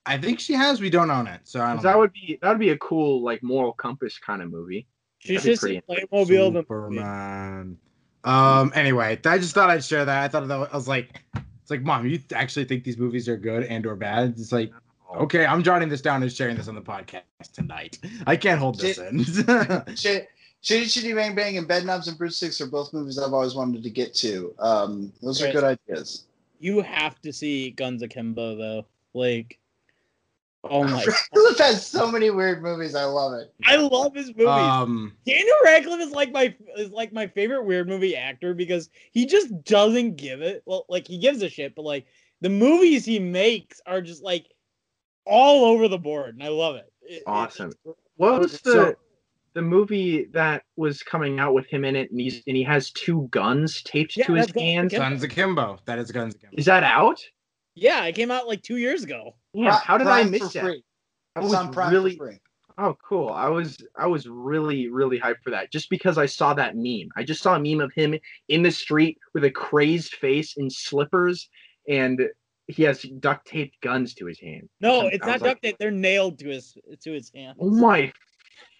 I 0.09 0.17
think 0.17 0.39
she 0.39 0.53
has. 0.53 0.81
We 0.81 0.89
don't 0.89 1.11
own 1.11 1.27
it, 1.27 1.41
so 1.43 1.59
I 1.61 1.73
'Cause 1.73 1.75
don't. 1.75 1.83
that 1.83 1.91
know. 1.93 1.99
would 1.99 2.13
be 2.13 2.39
that 2.41 2.49
would 2.49 2.59
be 2.59 2.69
a 2.69 2.77
cool 2.77 3.21
like 3.21 3.41
moral 3.43 3.73
compass 3.73 4.17
kind 4.17 4.41
of 4.41 4.49
movie. 4.51 4.87
She 5.19 5.35
That'd 5.35 5.43
be 5.45 5.51
should 5.51 5.59
see 5.59 5.81
pretty 5.87 6.07
Playmobil 6.07 6.27
the 6.27 6.51
movie. 6.51 6.59
Superman. 6.97 7.77
Um. 8.23 8.71
Anyway, 8.75 9.19
I 9.25 9.37
just 9.37 9.53
thought 9.53 9.69
I'd 9.69 9.83
share 9.83 10.03
that. 10.05 10.23
I 10.23 10.27
thought 10.27 10.47
that 10.47 10.69
I 10.73 10.75
was 10.75 10.87
like, 10.87 11.21
it's 11.61 11.69
like, 11.71 11.83
mom, 11.83 12.05
you 12.07 12.19
actually 12.33 12.65
think 12.65 12.83
these 12.83 12.97
movies 12.97 13.29
are 13.29 13.37
good 13.37 13.63
and 13.63 13.85
or 13.85 13.95
bad? 13.95 14.35
It's 14.37 14.51
like, 14.51 14.71
okay, 15.15 15.45
I'm 15.45 15.63
jotting 15.63 15.87
this 15.89 16.01
down 16.01 16.21
and 16.23 16.31
sharing 16.31 16.57
this 16.57 16.67
on 16.67 16.75
the 16.75 16.81
podcast 16.81 17.21
tonight. 17.53 17.97
I 18.27 18.35
can't 18.35 18.59
hold 18.59 18.79
this 18.79 18.97
in. 18.97 19.23
Ch- 19.95 20.27
Chitty 20.61 20.87
Chitty 20.87 21.13
Bang 21.13 21.35
Bang 21.35 21.57
and 21.57 21.65
bed 21.67 21.83
Bedknobs 21.83 22.09
and 22.09 22.17
Broomsticks 22.17 22.59
are 22.59 22.67
both 22.67 22.91
movies 22.91 23.17
I've 23.17 23.31
always 23.33 23.55
wanted 23.55 23.81
to 23.83 23.89
get 23.89 24.13
to. 24.15 24.53
Um, 24.59 25.13
those 25.21 25.41
are 25.41 25.51
good 25.53 25.63
ideas. 25.63 26.25
You 26.59 26.81
have 26.81 27.21
to 27.21 27.31
see 27.31 27.71
Guns 27.71 28.01
Akimbo 28.03 28.55
though. 28.57 28.85
Like, 29.13 29.57
oh 30.63 30.83
my! 30.83 31.03
Philip 31.33 31.57
has 31.59 31.85
so 31.85 32.11
many 32.11 32.29
weird 32.29 32.61
movies. 32.61 32.95
I 32.95 33.05
love 33.05 33.33
it. 33.33 33.53
I 33.65 33.75
love 33.77 34.13
his 34.15 34.27
movies. 34.29 34.47
um. 34.47 35.13
Daniel 35.25 35.55
Radcliffe 35.63 36.01
is 36.01 36.11
like 36.11 36.31
my 36.31 36.53
is 36.77 36.91
like 36.91 37.13
my 37.13 37.27
favorite 37.27 37.63
weird 37.65 37.87
movie 37.87 38.15
actor 38.15 38.53
because 38.53 38.89
he 39.11 39.25
just 39.25 39.63
doesn't 39.63 40.15
give 40.17 40.41
it. 40.41 40.63
Well, 40.65 40.85
like 40.89 41.07
he 41.07 41.17
gives 41.17 41.41
a 41.41 41.49
shit, 41.49 41.75
but 41.75 41.83
like 41.85 42.05
the 42.41 42.49
movies 42.49 43.05
he 43.05 43.19
makes 43.19 43.81
are 43.85 44.01
just 44.01 44.23
like 44.23 44.45
all 45.25 45.65
over 45.65 45.87
the 45.87 45.97
board, 45.99 46.35
and 46.35 46.43
I 46.43 46.47
love 46.49 46.75
it. 46.75 46.91
It- 47.01 47.13
it- 47.17 47.23
Awesome. 47.25 47.71
What 48.17 48.39
was 48.39 48.59
the 48.61 48.71
So- 48.71 48.95
the 49.53 49.61
movie 49.63 50.25
that 50.25 50.63
was 50.75 51.01
coming 51.01 51.39
out 51.39 51.53
with 51.55 51.65
him 51.67 51.83
in 51.83 51.95
it 51.95 52.11
and 52.11 52.19
he's 52.21 52.43
and 52.45 52.55
he 52.55 52.63
has 52.63 52.91
two 52.91 53.27
guns 53.31 53.81
taped 53.81 54.15
Yeah, 54.15 54.25
to 54.27 54.33
his 54.33 54.45
that's 54.45 54.53
Guns 54.53 54.63
hands? 54.65 54.93
Akimbo. 54.93 55.09
Guns 55.09 55.23
Akimbo. 55.23 55.79
That 55.85 55.97
is 55.99 56.11
Guns 56.11 56.35
Akimbo. 56.35 56.55
Is 56.57 56.65
that 56.65 56.83
out? 56.83 57.19
Yeah, 57.73 58.05
it 58.05 58.13
came 58.13 58.29
out 58.29 58.47
like 58.47 58.61
two 58.61 58.77
years 58.77 59.03
ago. 59.03 59.35
Yeah. 59.53 59.79
How 59.79 59.97
did 59.97 60.07
I 60.07 60.23
miss 60.23 60.53
that? 60.53 60.63
free. 60.63 60.83
I 61.35 61.39
was 61.41 61.53
on 61.53 61.71
Prime 61.71 61.93
really. 61.93 62.19
Oh, 62.77 62.95
cool. 63.07 63.29
I 63.29 63.49
was 63.49 63.77
I 63.97 64.07
was 64.07 64.27
really 64.27 64.87
really 64.87 65.19
hyped 65.19 65.41
for 65.43 65.49
that 65.51 65.71
just 65.71 65.89
because 65.89 66.17
I 66.17 66.25
saw 66.25 66.53
that 66.53 66.75
meme. 66.75 67.09
I 67.15 67.23
just 67.23 67.41
saw 67.41 67.55
a 67.55 67.59
meme 67.59 67.81
of 67.81 67.91
him 67.93 68.15
in 68.47 68.63
the 68.63 68.71
street 68.71 69.17
with 69.33 69.43
a 69.43 69.51
crazed 69.51 70.13
face 70.15 70.55
and 70.57 70.71
slippers, 70.71 71.49
and 71.89 72.21
he 72.67 72.83
has 72.83 73.01
duct 73.19 73.47
taped 73.47 73.81
guns 73.81 74.13
to 74.15 74.25
his 74.27 74.39
hand. 74.39 74.69
No, 74.79 75.01
I 75.01 75.07
it's 75.07 75.25
was 75.25 75.27
not 75.27 75.41
like, 75.41 75.41
duct 75.41 75.63
tape. 75.63 75.77
They're 75.77 75.91
nailed 75.91 76.39
to 76.39 76.49
his 76.49 76.77
to 77.01 77.11
his 77.11 77.31
hand. 77.35 77.57
Oh 77.59 77.69
my 77.69 78.13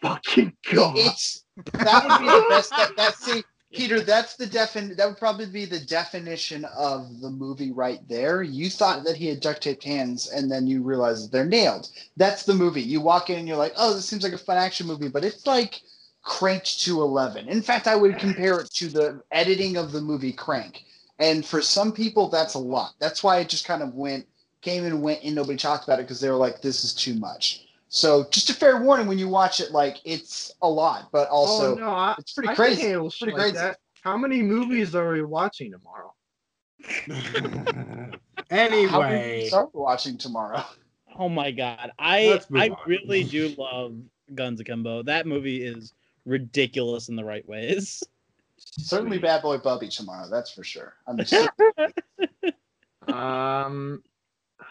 fucking 0.01 0.53
god! 0.71 0.95
It's 0.97 1.43
that 1.73 2.07
would 2.07 2.19
be 2.19 2.25
the 2.25 2.45
best. 2.49 2.69
That, 2.69 2.95
that 2.95 3.15
see, 3.15 3.43
Peter, 3.71 4.01
that's 4.01 4.35
the 4.35 4.47
defin. 4.47 4.95
That 4.97 5.07
would 5.07 5.17
probably 5.17 5.45
be 5.45 5.65
the 5.65 5.79
definition 5.79 6.65
of 6.75 7.21
the 7.21 7.29
movie 7.29 7.71
right 7.71 7.99
there. 8.09 8.41
You 8.41 8.69
thought 8.69 9.03
that 9.03 9.15
he 9.15 9.27
had 9.27 9.41
duct 9.41 9.61
taped 9.61 9.83
hands, 9.83 10.27
and 10.29 10.51
then 10.51 10.65
you 10.65 10.81
realize 10.81 11.29
they're 11.29 11.45
nailed. 11.45 11.89
That's 12.17 12.43
the 12.43 12.55
movie. 12.55 12.81
You 12.81 12.99
walk 12.99 13.29
in 13.29 13.37
and 13.37 13.47
you're 13.47 13.57
like, 13.57 13.73
oh, 13.77 13.93
this 13.93 14.05
seems 14.05 14.23
like 14.23 14.33
a 14.33 14.39
fun 14.39 14.57
action 14.57 14.87
movie, 14.87 15.07
but 15.07 15.23
it's 15.23 15.45
like 15.45 15.81
cranked 16.23 16.81
to 16.81 17.01
eleven. 17.01 17.47
In 17.47 17.61
fact, 17.61 17.85
I 17.87 17.95
would 17.95 18.17
compare 18.17 18.59
it 18.59 18.71
to 18.71 18.87
the 18.87 19.21
editing 19.31 19.77
of 19.77 19.91
the 19.91 20.01
movie 20.01 20.33
Crank. 20.33 20.83
And 21.19 21.45
for 21.45 21.61
some 21.61 21.91
people, 21.91 22.27
that's 22.29 22.55
a 22.55 22.59
lot. 22.59 22.93
That's 22.99 23.23
why 23.23 23.39
it 23.39 23.49
just 23.49 23.67
kind 23.67 23.83
of 23.83 23.93
went, 23.93 24.25
came 24.61 24.85
and 24.85 25.01
went, 25.01 25.23
and 25.23 25.35
nobody 25.35 25.57
talked 25.57 25.83
about 25.83 25.99
it 25.99 26.03
because 26.03 26.21
they 26.21 26.29
were 26.29 26.37
like, 26.37 26.61
this 26.61 26.83
is 26.83 26.93
too 26.93 27.13
much. 27.13 27.67
So 27.89 28.27
just 28.29 28.49
a 28.51 28.53
fair 28.53 28.81
warning 28.81 29.07
when 29.07 29.17
you 29.17 29.27
watch 29.27 29.59
it, 29.59 29.71
like 29.71 29.97
it's 30.05 30.53
a 30.61 30.69
lot, 30.69 31.09
but 31.11 31.27
also 31.29 31.73
oh 31.73 31.75
no, 31.75 31.89
I, 31.89 32.15
it's 32.19 32.33
pretty 32.33 32.49
I 32.49 32.53
can 32.55 32.65
crazy. 32.65 32.81
handle 32.83 33.11
Pretty 33.19 33.33
like 33.33 33.41
crazy. 33.41 33.57
that. 33.57 33.77
How 34.01 34.15
many 34.15 34.41
movies 34.43 34.93
are 34.95 35.11
we 35.11 35.23
watching 35.23 35.71
tomorrow? 35.71 36.13
Anyway, 38.51 39.41
we 39.43 39.47
start 39.47 39.69
watching 39.75 40.17
tomorrow. 40.17 40.63
Oh 41.17 41.29
my 41.29 41.51
god, 41.51 41.91
I 41.99 42.39
I 42.55 42.69
on. 42.69 42.77
really 42.87 43.23
do 43.23 43.53
love 43.57 43.95
Guns 44.33 44.59
Akimbo. 44.59 45.03
That 45.03 45.27
movie 45.27 45.61
is 45.63 45.93
ridiculous 46.25 47.09
in 47.09 47.15
the 47.15 47.23
right 47.23 47.47
ways. 47.47 48.01
Certainly, 48.57 49.19
Bad 49.19 49.41
Boy 49.43 49.57
Bubby 49.57 49.87
tomorrow. 49.87 50.27
That's 50.29 50.51
for 50.51 50.63
sure. 50.63 50.93
I'm 51.07 51.17
just, 51.23 51.49
Um, 53.07 54.01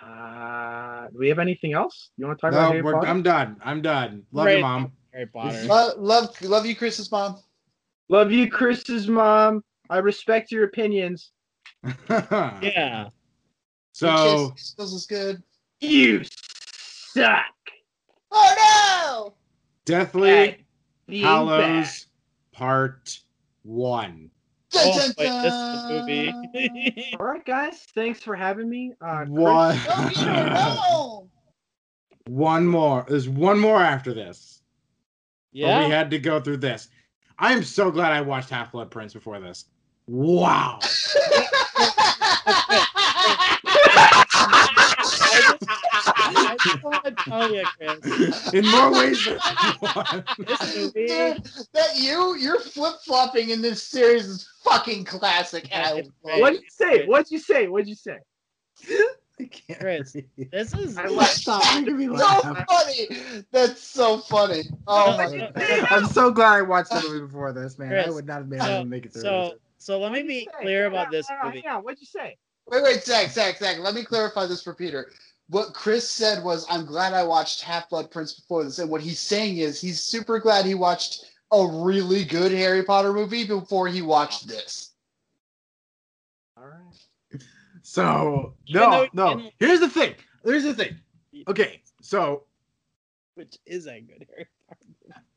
uh, 0.08 1.08
do 1.08 1.18
we 1.18 1.28
have 1.28 1.38
anything 1.38 1.72
else? 1.74 2.10
You 2.16 2.26
want 2.26 2.38
to 2.38 2.40
talk 2.40 2.52
no, 2.52 2.58
about 2.58 2.70
Harry 2.70 2.82
we're, 2.82 2.92
Potter? 2.92 3.06
I'm 3.08 3.22
done. 3.22 3.56
I'm 3.64 3.82
done. 3.82 4.24
Love 4.32 4.46
Right. 4.46 4.56
you, 4.56 4.62
mom. 4.62 4.92
Harry 5.12 5.26
Potter. 5.26 5.66
love, 5.66 5.98
love, 5.98 6.42
love 6.42 6.66
you, 6.66 6.74
Chris's 6.76 7.10
mom. 7.10 7.38
Love 8.08 8.32
you, 8.32 8.50
Chris's 8.50 9.08
mom. 9.08 9.62
I 9.90 9.98
respect 9.98 10.50
your 10.50 10.64
opinions. 10.64 11.32
Yeah. 12.10 13.08
so 13.92 14.52
Kiss 14.56 14.74
feels 14.76 14.94
as 14.94 15.06
good. 15.06 15.42
You 15.80 16.22
suck. 16.72 17.44
Oh 18.30 18.54
no! 18.58 19.34
Deathly 19.84 20.30
At 20.30 20.58
being 21.06 21.22
Hallows 21.24 22.06
Part 22.52 23.20
One. 23.62 24.30
No! 24.74 24.80
Oh, 24.84 24.98
Dun, 24.98 25.12
dun, 25.12 25.14
wait, 25.18 25.42
this 25.42 25.54
is 25.54 25.82
the 25.88 26.02
movie. 26.06 27.16
All 27.20 27.26
right, 27.26 27.44
guys. 27.44 27.86
Thanks 27.94 28.20
for 28.22 28.34
having 28.34 28.68
me. 28.68 28.92
Uh, 29.00 29.24
One. 29.26 29.76
No, 29.88 30.08
Peter, 30.08 30.24
no! 30.26 31.28
one 32.26 32.66
more. 32.66 33.06
There's 33.08 33.28
one 33.28 33.58
more 33.58 33.82
after 33.82 34.12
this. 34.12 34.62
But 35.54 35.84
we 35.86 35.90
had 35.90 36.10
to 36.10 36.18
go 36.18 36.40
through 36.40 36.58
this. 36.58 36.88
I 37.38 37.52
am 37.52 37.62
so 37.62 37.90
glad 37.90 38.12
I 38.12 38.20
watched 38.20 38.50
Half 38.50 38.72
Blood 38.72 38.90
Prince 38.90 39.14
before 39.14 39.40
this. 39.40 39.64
Wow. 40.06 40.78
I 46.36 46.56
just 46.62 46.82
want 46.82 47.04
to 47.04 47.12
tell 47.12 47.52
you, 47.52 47.64
Chris, 47.78 48.52
In 48.52 48.66
more 48.70 48.92
ways 48.92 49.24
than 49.24 49.38
one. 49.80 50.24
this. 50.38 50.92
Dude, 50.92 51.42
that 51.72 51.96
you, 51.96 52.36
you're 52.36 52.60
flip 52.60 52.94
flopping 53.04 53.50
in 53.50 53.62
this 53.62 53.82
series 53.82 54.26
is 54.26 54.48
fucking 54.64 55.04
classic. 55.04 55.68
and 55.72 55.86
I 55.86 55.98
It's 55.98 56.08
love 56.24 56.36
it. 56.36 56.40
What'd 56.42 56.60
you 56.60 56.68
say? 56.70 57.06
What'd 57.06 57.30
you 57.30 57.38
say? 57.38 57.68
What'd 57.68 57.88
you 57.88 57.94
say? 57.94 58.18
I 59.40 59.44
can't 59.44 59.78
Chris, 59.78 60.12
breathe. 60.12 60.48
This 60.50 60.74
is. 60.74 60.98
I 60.98 61.06
laughed. 61.06 61.30
Stop 61.36 61.62
making 61.76 61.96
me 61.96 62.06
so 62.18 62.24
funny. 62.68 63.42
That's 63.52 63.80
so 63.80 64.18
funny. 64.18 64.62
Oh 64.86 65.16
my 65.16 65.36
god. 65.36 65.52
I'm 65.90 66.06
so 66.06 66.30
glad 66.32 66.54
I 66.54 66.62
watched 66.62 66.90
the 66.90 67.02
movie 67.08 67.20
before 67.26 67.52
this, 67.52 67.78
man. 67.78 67.92
I 67.96 68.10
would 68.10 68.26
not 68.26 68.38
have 68.38 68.50
been 68.50 68.58
able 68.60 68.66
So, 68.68 68.78
to 68.80 68.84
make 68.86 69.06
it 69.06 69.12
through 69.12 69.22
so, 69.22 69.50
this. 69.50 69.58
so 69.78 70.00
let 70.00 70.10
me 70.12 70.22
be 70.22 70.48
clear 70.60 70.86
about 70.86 71.06
Yeah, 71.12 71.18
this 71.18 71.26
yeah, 71.30 71.40
movie. 71.44 71.62
Yeah, 71.64 71.78
what'd 71.78 72.00
you 72.00 72.06
say? 72.06 72.36
Wait, 72.66 72.82
wait, 72.82 73.02
Zach, 73.04 73.30
Zach, 73.30 73.58
Zach. 73.58 73.78
Let 73.78 73.94
me 73.94 74.02
clarify 74.04 74.46
this 74.46 74.62
for 74.62 74.74
Peter. 74.74 75.10
What 75.50 75.72
Chris 75.72 76.10
said 76.10 76.44
was, 76.44 76.66
"I'm 76.68 76.84
glad 76.84 77.14
I 77.14 77.22
watched 77.24 77.62
Half 77.62 77.88
Blood 77.90 78.10
Prince 78.10 78.34
before 78.34 78.64
this," 78.64 78.78
and 78.78 78.90
what 78.90 79.00
he's 79.00 79.18
saying 79.20 79.56
is 79.58 79.80
he's 79.80 80.00
super 80.00 80.38
glad 80.38 80.66
he 80.66 80.74
watched 80.74 81.24
a 81.52 81.66
really 81.66 82.24
good 82.24 82.52
Harry 82.52 82.82
Potter 82.82 83.12
movie 83.14 83.46
before 83.46 83.88
he 83.88 84.02
watched 84.02 84.46
this. 84.46 84.92
All 86.56 86.66
right. 86.66 87.42
So 87.82 88.54
no, 88.68 88.90
though 88.90 89.08
no. 89.14 89.36
didn't- 89.36 89.54
Here's 89.58 89.80
the 89.80 89.88
thing. 89.88 90.14
Here's 90.44 90.64
the 90.64 90.74
thing. 90.74 90.98
Okay, 91.48 91.82
so 92.02 92.44
Which 93.34 93.58
is 93.64 93.86
a 93.86 94.00
good 94.00 94.26
Harry 94.28 94.46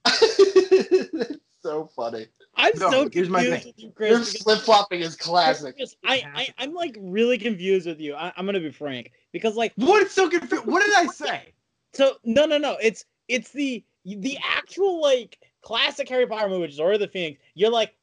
Potter. 0.03 1.35
That's 1.63 1.73
so 1.73 1.89
funny. 1.95 2.27
I'm 2.55 2.71
No, 2.77 2.91
so 2.91 3.09
here's 3.11 3.29
my 3.29 3.39
confused 3.43 3.63
thing. 3.63 3.73
with 3.75 3.79
you, 3.79 3.85
Your 3.85 3.93
Chris. 3.93 4.31
because- 4.31 4.43
flip 4.43 4.59
flopping 4.59 5.01
is 5.01 5.15
classic. 5.15 5.75
Chris, 5.77 5.95
I, 6.03 6.23
I, 6.35 6.47
I'm 6.57 6.73
like 6.73 6.97
really 6.99 7.37
confused 7.37 7.87
with 7.87 7.99
you. 7.99 8.15
I, 8.15 8.33
I'm 8.35 8.45
gonna 8.45 8.59
be 8.59 8.71
frank 8.71 9.11
because 9.31 9.55
like 9.55 9.73
What 9.75 10.03
is 10.03 10.11
so 10.11 10.29
confused? 10.29 10.65
What 10.65 10.83
did 10.83 10.93
I 10.95 11.05
say? 11.07 11.53
So 11.93 12.15
no, 12.23 12.45
no, 12.45 12.57
no. 12.57 12.77
It's 12.81 13.05
it's 13.27 13.51
the 13.51 13.83
the 14.05 14.37
actual 14.43 15.01
like 15.01 15.37
classic 15.61 16.09
Harry 16.09 16.27
Potter 16.27 16.49
movie, 16.49 16.61
which 16.61 16.71
is 16.71 16.79
Order 16.79 16.93
of 16.95 16.99
the 17.01 17.07
Phoenix. 17.07 17.39
You're 17.53 17.71
like, 17.71 17.95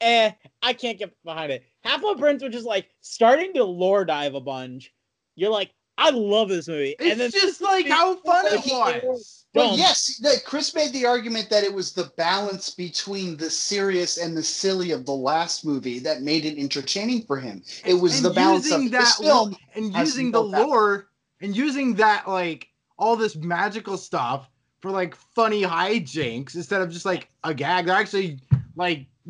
eh, 0.00 0.32
I 0.62 0.72
can't 0.72 0.98
get 0.98 1.12
behind 1.24 1.50
it. 1.52 1.64
Half 1.82 2.00
Blood 2.02 2.18
Prince, 2.18 2.42
which 2.42 2.54
is 2.54 2.64
like 2.64 2.88
starting 3.00 3.54
to 3.54 3.64
lore 3.64 4.04
dive 4.04 4.34
a 4.34 4.40
bunch. 4.40 4.92
You're 5.34 5.50
like, 5.50 5.70
I 5.98 6.10
love 6.10 6.48
this 6.48 6.68
movie, 6.68 6.94
It's 6.98 7.10
and 7.12 7.20
then 7.20 7.30
just 7.30 7.60
like 7.62 7.88
how 7.88 8.16
fun 8.16 8.44
it 8.46 9.04
was. 9.04 9.46
But 9.54 9.78
yes, 9.78 10.22
Chris 10.44 10.74
made 10.74 10.92
the 10.92 11.06
argument 11.06 11.48
that 11.48 11.64
it 11.64 11.72
was 11.72 11.92
the 11.92 12.12
balance 12.18 12.68
between 12.70 13.38
the 13.38 13.48
serious 13.48 14.18
and 14.18 14.36
the 14.36 14.42
silly 14.42 14.90
of 14.90 15.06
the 15.06 15.14
last 15.14 15.64
movie 15.64 15.98
that 16.00 16.20
made 16.20 16.44
it 16.44 16.58
entertaining 16.58 17.22
for 17.22 17.38
him. 17.38 17.62
It 17.86 17.94
was 17.94 18.16
And 18.16 18.26
the 18.26 18.30
balance 18.34 18.64
using 18.66 18.86
of 18.86 18.92
this 18.92 19.16
that 19.16 19.24
film. 19.24 19.56
and 19.74 19.94
using 19.94 20.26
the 20.26 20.40
built 20.42 20.52
that. 20.52 20.66
lore 20.66 21.08
and 21.40 21.56
using 21.56 21.94
that 21.94 22.28
like 22.28 22.68
all 22.98 23.16
this 23.16 23.34
magical 23.36 23.96
stuff 23.96 24.50
for 24.80 24.90
like 24.90 25.14
funny 25.14 25.62
hijinks 25.62 26.54
instead 26.54 26.82
of 26.82 26.90
just 26.90 27.06
like 27.06 27.28
a 27.44 27.54
gag. 27.54 27.86
They're 27.86 27.96
actually 27.96 28.40
like 28.74 29.06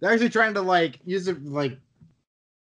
they're 0.00 0.12
actually 0.12 0.28
trying 0.28 0.54
to 0.54 0.62
like 0.62 1.00
use 1.04 1.26
it 1.26 1.44
like 1.44 1.76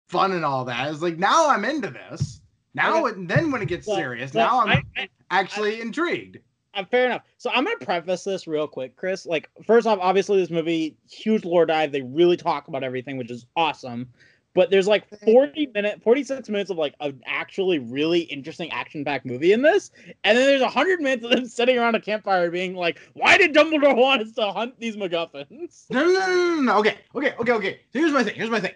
fun 0.08 0.32
and 0.32 0.46
all 0.46 0.64
that. 0.66 0.90
It's 0.92 1.02
like 1.02 1.18
now 1.18 1.50
I'm 1.50 1.66
into 1.66 1.90
this. 1.90 2.41
Now 2.74 3.06
and 3.06 3.30
then 3.30 3.52
when 3.52 3.62
it 3.62 3.68
gets 3.68 3.88
Well, 3.88 3.98
serious, 3.98 4.32
so 4.32 4.40
now 4.40 4.62
I'm 4.62 4.70
I- 4.70 4.84
I- 4.98 5.10
actually 5.30 5.82
intrigued. 5.82 6.40
Uh, 6.74 6.86
fair 6.86 7.06
enough. 7.06 7.24
So 7.38 7.50
I'm 7.54 7.66
gonna 7.66 7.78
preface 7.78 8.24
this 8.24 8.48
real 8.48 8.68
quick, 8.68 8.96
Chris. 8.96 9.26
Like, 9.26 9.50
first 9.66 9.86
off, 9.86 10.00
obviously 10.02 10.38
this 10.40 10.50
movie, 10.50 10.96
huge 11.10 11.44
lore 11.44 11.66
dive. 11.66 11.92
They 11.92 12.02
really 12.02 12.38
talk 12.38 12.70
about 12.70 12.84
everything, 12.84 13.18
which 13.18 13.30
is 13.30 13.46
awesome. 13.58 14.08
But 14.54 14.70
there's 14.70 14.88
like 14.88 15.08
40 15.20 15.72
minute, 15.74 16.02
46 16.04 16.50
minutes 16.50 16.70
of 16.70 16.78
like 16.78 16.94
an 17.00 17.22
actually 17.26 17.80
really 17.80 18.22
interesting 18.22 18.70
action-packed 18.72 19.26
movie 19.26 19.54
in 19.54 19.62
this, 19.62 19.92
and 20.24 20.38
then 20.38 20.46
there's 20.46 20.62
100 20.62 21.02
minutes 21.02 21.24
of 21.24 21.32
them 21.32 21.46
sitting 21.46 21.78
around 21.78 21.96
a 21.96 22.02
campfire 22.02 22.52
being 22.52 22.76
like, 22.76 23.00
"Why 23.14 23.38
did 23.38 23.54
Dumbledore 23.54 23.96
want 23.96 24.22
us 24.22 24.34
to 24.34 24.52
hunt 24.52 24.78
these 24.80 24.98
MacGuffins?" 24.98 25.86
No, 25.90 26.04
no, 26.06 26.12
no, 26.12 26.20
no, 26.20 26.56
no, 26.56 26.62
no. 26.62 26.80
Okay, 26.80 26.98
okay, 27.16 27.34
okay, 27.40 27.52
okay. 27.54 27.80
So 27.94 28.00
here's 28.00 28.12
my 28.12 28.24
thing. 28.24 28.36
Here's 28.36 28.50
my 28.50 28.60
thing. 28.60 28.74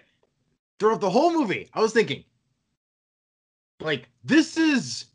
Throughout 0.78 1.00
the 1.00 1.10
whole 1.10 1.32
movie, 1.32 1.68
I 1.74 1.80
was 1.80 1.92
thinking, 1.92 2.24
like, 3.80 4.08
this 4.24 4.56
is 4.56 5.06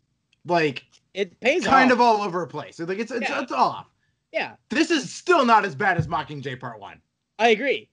like 0.46 0.84
It 1.14 1.40
pays 1.40 1.66
kind 1.66 1.92
off. 1.92 1.96
of 1.96 2.02
all 2.02 2.22
over 2.22 2.42
the 2.42 2.48
place. 2.48 2.80
Like 2.80 3.00
it's 3.00 3.12
it's, 3.12 3.30
Yeah. 3.30 3.42
it's 3.42 3.52
off. 3.52 3.88
yeah, 4.32 4.56
This 4.70 4.92
is 4.92 5.12
still 5.14 5.46
not 5.46 5.66
as 5.66 5.76
bad 5.76 5.98
as 5.98 6.08
Mockingjay 6.08 6.60
Part 6.60 6.80
One. 6.80 7.02
I 7.40 7.50
agree. 7.50 7.90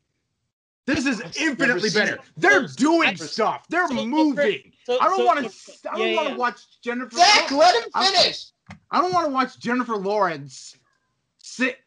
This 0.86 1.04
is 1.04 1.20
I've 1.20 1.36
infinitely 1.36 1.90
better. 1.90 2.14
it. 2.14 2.20
They're 2.36 2.62
I've- 2.62 2.72
doing 2.76 3.08
I've- 3.10 3.18
stuff. 3.18 3.66
They're 3.68 3.88
so- 3.88 3.96
so 3.96 4.06
moving. 4.06 4.72
So 4.84 4.98
I 5.00 5.04
don't 5.04 5.18
so- 5.18 5.24
want 5.26 5.52
so- 5.52 5.72
to. 5.82 5.90
I 5.92 5.98
don't 5.98 6.08
yeah, 6.08 6.14
want 6.16 6.26
to 6.28 6.32
yeah. 6.32 6.38
watch 6.38 6.80
Jennifer. 6.82 7.16
Zach, 7.16 7.50
let 7.50 7.74
him 7.84 7.90
I'm- 7.94 8.12
finish. 8.12 8.46
I 8.90 9.00
don't 9.00 9.12
want 9.12 9.26
to 9.26 9.32
watch 9.32 9.58
Jennifer 9.58 9.96
Lawrence 9.96 10.76
sit 11.38 11.78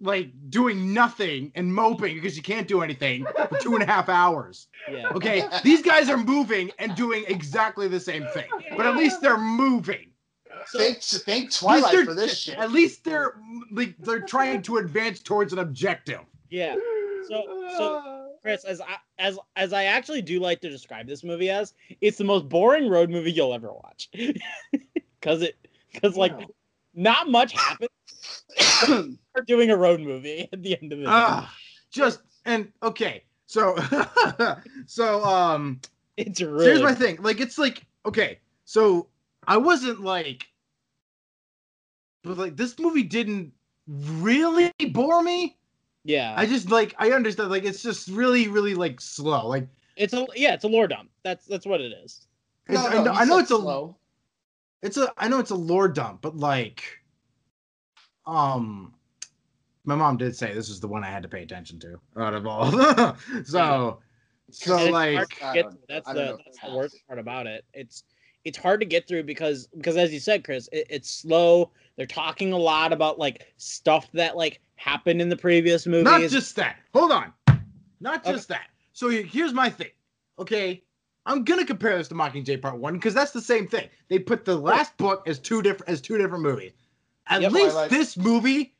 like 0.00 0.30
doing 0.50 0.92
nothing 0.92 1.50
and 1.54 1.72
moping 1.74 2.14
because 2.16 2.36
you 2.36 2.42
can't 2.42 2.68
do 2.68 2.82
anything 2.82 3.24
for 3.48 3.58
two 3.60 3.74
and 3.74 3.82
a 3.82 3.86
half 3.86 4.08
hours. 4.08 4.68
Yeah. 4.90 5.08
Okay, 5.10 5.42
these 5.64 5.82
guys 5.82 6.08
are 6.10 6.18
moving 6.18 6.70
and 6.78 6.94
doing 6.94 7.24
exactly 7.28 7.88
the 7.88 8.00
same 8.00 8.26
thing, 8.34 8.48
but 8.76 8.84
at 8.86 8.96
least 8.96 9.20
they're 9.22 9.38
moving. 9.38 10.10
So, 10.68 10.78
Thank, 10.78 11.02
thank 11.02 11.44
At 11.44 11.44
least 11.44 11.60
Twilight 11.60 11.92
they're- 11.92 12.04
for 12.04 12.14
this 12.14 12.38
shit. 12.38 12.58
At 12.58 12.72
least 12.72 13.04
they're 13.04 13.34
like 13.70 13.94
they're 13.98 14.20
trying 14.22 14.62
to 14.62 14.78
advance 14.78 15.20
towards 15.22 15.52
an 15.52 15.60
objective. 15.60 16.20
yeah. 16.50 16.74
So 17.28 17.42
so 17.76 18.28
Chris, 18.42 18.64
as 18.64 18.80
I 18.80 18.96
as 19.18 19.38
as 19.56 19.72
I 19.72 19.84
actually 19.84 20.22
do 20.22 20.38
like 20.40 20.60
to 20.60 20.70
describe 20.70 21.06
this 21.08 21.24
movie 21.24 21.50
as, 21.50 21.74
it's 22.00 22.18
the 22.18 22.24
most 22.24 22.48
boring 22.48 22.88
road 22.88 23.10
movie 23.10 23.32
you'll 23.32 23.52
ever 23.54 23.72
watch. 23.72 24.08
Cause 25.22 25.42
it 25.42 25.56
cause 26.00 26.16
like 26.16 26.36
Wow. 26.38 26.46
Not 26.96 27.28
much 27.30 27.52
happens 27.52 27.90
for 29.32 29.42
doing 29.46 29.70
a 29.70 29.76
road 29.76 30.00
movie 30.00 30.48
at 30.52 30.62
the 30.62 30.76
end 30.80 30.92
of 30.92 31.00
it. 31.00 31.06
Ah, 31.06 31.54
just 31.90 32.20
and 32.44 32.72
okay. 32.82 33.22
So 33.46 33.76
so 34.86 35.24
um 35.24 35.80
it's 36.16 36.40
so 36.40 36.50
really 36.50 36.64
here's 36.64 36.82
my 36.82 36.94
thing. 36.94 37.18
Like 37.20 37.40
it's 37.40 37.58
like 37.58 37.84
okay, 38.06 38.40
so 38.64 39.08
I 39.46 39.58
wasn't 39.58 40.00
like 40.00 40.46
but 42.24 42.38
like 42.38 42.56
this 42.56 42.78
movie 42.78 43.04
didn't 43.04 43.52
really 43.86 44.72
bore 44.92 45.22
me. 45.22 45.56
yeah. 46.04 46.34
I 46.36 46.46
just 46.46 46.70
like 46.70 46.94
I 46.98 47.12
understand 47.12 47.50
like 47.50 47.64
it's 47.64 47.82
just 47.82 48.08
really 48.08 48.48
really 48.48 48.74
like 48.74 49.00
slow. 49.00 49.46
Like 49.46 49.68
it's 49.96 50.14
a 50.14 50.26
yeah, 50.34 50.54
it's 50.54 50.64
a 50.64 50.68
lore 50.68 50.88
dump. 50.88 51.10
That's 51.22 51.46
that's 51.46 51.66
what 51.66 51.80
it 51.80 51.92
is. 51.92 52.26
it's, 52.68 52.74
No, 52.74 52.86
I 52.86 53.04
know, 53.04 53.12
I 53.12 53.24
know 53.24 53.36
said 53.36 53.42
it's 53.42 53.50
a 53.50 53.56
slow. 53.56 53.96
It's 54.82 54.96
a 54.96 55.12
I 55.16 55.28
know 55.28 55.38
it's 55.38 55.50
a 55.50 55.56
lore 55.56 55.88
dump, 55.88 56.22
but 56.22 56.36
like 56.36 56.82
um 58.26 58.92
my 59.84 59.94
mom 59.94 60.16
did 60.16 60.34
say 60.36 60.52
this 60.52 60.68
is 60.68 60.80
the 60.80 60.88
one 60.88 61.04
I 61.04 61.08
had 61.08 61.22
to 61.22 61.28
pay 61.28 61.42
attention 61.42 61.78
to 61.80 62.00
out 62.20 62.34
of 62.34 62.46
all. 62.46 62.70
so 63.44 64.00
so 64.50 64.90
like 64.90 65.14
hard 65.14 65.30
to 65.30 65.44
I 65.46 65.54
get 65.54 65.66
that's 65.88 66.08
I 66.08 66.14
don't 66.14 66.26
know 66.26 66.36
the 66.36 66.42
that's 66.44 66.58
the 66.58 66.76
worst 66.76 66.96
part 67.06 67.18
about 67.18 67.46
it. 67.46 67.64
It's 67.72 68.04
it's 68.44 68.58
hard 68.58 68.80
to 68.80 68.86
get 68.86 69.08
through 69.08 69.24
because 69.24 69.66
because 69.76 69.96
as 69.96 70.12
you 70.12 70.20
said, 70.20 70.44
Chris, 70.44 70.68
it, 70.72 70.86
it's 70.90 71.10
slow. 71.10 71.70
They're 71.96 72.06
talking 72.06 72.52
a 72.52 72.58
lot 72.58 72.92
about 72.92 73.18
like 73.18 73.52
stuff 73.56 74.10
that 74.12 74.36
like 74.36 74.60
happened 74.76 75.20
in 75.20 75.28
the 75.28 75.36
previous 75.36 75.86
movies. 75.86 76.04
Not 76.04 76.30
just 76.30 76.54
that. 76.56 76.76
Hold 76.94 77.12
on. 77.12 77.32
Not 78.00 78.20
Okay. 78.20 78.32
just 78.32 78.48
that. 78.48 78.68
So 78.92 79.08
here's 79.08 79.52
my 79.52 79.68
thing. 79.68 79.90
Okay, 80.38 80.82
I'm 81.26 81.44
gonna 81.44 81.66
compare 81.66 81.98
this 81.98 82.08
to 82.08 82.14
Mockingjay 82.14 82.62
Part 82.62 82.78
One 82.78 82.94
because 82.94 83.12
that's 83.12 83.32
the 83.32 83.40
same 83.40 83.66
thing. 83.66 83.88
They 84.08 84.18
put 84.18 84.44
the 84.44 84.56
last 84.56 84.96
book 84.96 85.26
as 85.28 85.38
two 85.38 85.60
different 85.60 85.90
as 85.90 86.00
two 86.00 86.16
different 86.16 86.42
movies. 86.44 86.72
At 87.26 87.42
Yep. 87.42 87.52
least 87.52 87.72
Twilight. 87.72 87.90
this 87.90 88.16
movie 88.16 88.74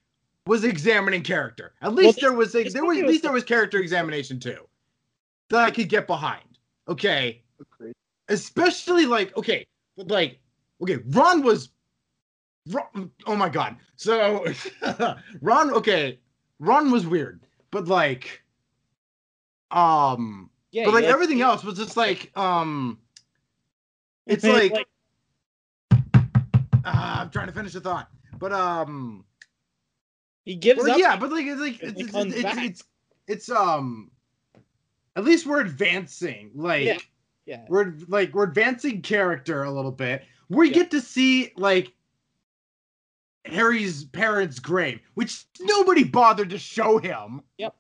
was 0.47 0.63
examining 0.65 1.23
character. 1.23 1.75
At 1.83 1.95
least 1.95 2.17
this- 2.17 2.23
there 2.23 2.33
was 2.33 2.55
a, 2.55 2.63
there 2.69 2.85
was 2.85 2.95
movie 2.97 3.01
at 3.01 3.09
least 3.09 3.23
there 3.25 3.33
was 3.33 3.43
character 3.45 3.79
examination 3.79 4.39
too 4.39 4.67
that 5.51 5.61
I 5.65 5.71
could 5.73 5.89
get 5.89 6.07
behind. 6.07 6.59
Okay, 6.89 7.43
Agreed. 7.61 7.95
especially 8.29 9.07
like 9.07 9.37
okay, 9.37 9.67
like 9.97 10.39
okay, 10.83 10.99
Ron 11.09 11.43
was. 11.43 11.71
Ron, 12.71 13.11
oh 13.27 13.37
my 13.37 13.49
god! 13.49 13.77
So 13.97 14.45
Ron, 15.41 15.71
okay, 15.73 16.19
Ron 16.59 16.91
was 16.91 17.07
weird, 17.07 17.41
but 17.71 17.87
like, 17.87 18.43
um, 19.71 20.51
yeah, 20.77 20.85
but 20.85 20.93
like 20.93 21.05
he, 21.05 21.11
everything 21.11 21.41
else 21.41 21.65
was 21.65 21.79
just 21.79 21.97
like, 21.97 22.31
um, 22.37 22.99
it's 24.27 24.45
It's 24.45 24.75
like, 24.75 24.87
ah, 26.85 27.23
I'm 27.23 27.31
trying 27.31 27.47
to 27.47 27.53
finish 27.53 27.73
the 27.73 27.81
thought, 27.81 28.11
but 28.39 28.53
um, 28.53 29.25
he 30.45 30.55
gives 30.55 30.83
well, 30.83 30.93
up. 30.93 30.99
yeah, 30.99 31.17
but 31.17 31.33
like 31.33 31.47
it's 31.47 31.59
like 31.59 31.83
and 31.83 31.99
it's 31.99 32.15
it's, 32.15 32.37
it's, 32.37 32.59
it's 32.59 32.85
it's 33.27 33.51
um, 33.51 34.11
at 35.17 35.25
least 35.25 35.47
we're 35.47 35.61
advancing, 35.61 36.51
like. 36.55 36.85
Yeah. 36.85 36.99
yeah. 37.47 37.65
we're 37.71 37.95
like 38.09 38.35
we're 38.35 38.45
advancing 38.45 39.01
character 39.01 39.65
a 39.65 39.71
little 39.71 39.91
bit. 39.91 40.25
We 40.51 40.69
Yeah. 40.69 40.75
get 40.75 40.91
to 40.91 41.01
see 41.01 41.53
like 41.57 41.95
Harry's 43.47 44.05
parents' 44.05 44.59
grave, 44.59 45.01
which 45.15 45.47
nobody 45.59 46.05
bothered 46.05 46.51
to 46.51 46.59
show 46.59 46.99
him. 46.99 47.41
Yep. 47.57 47.75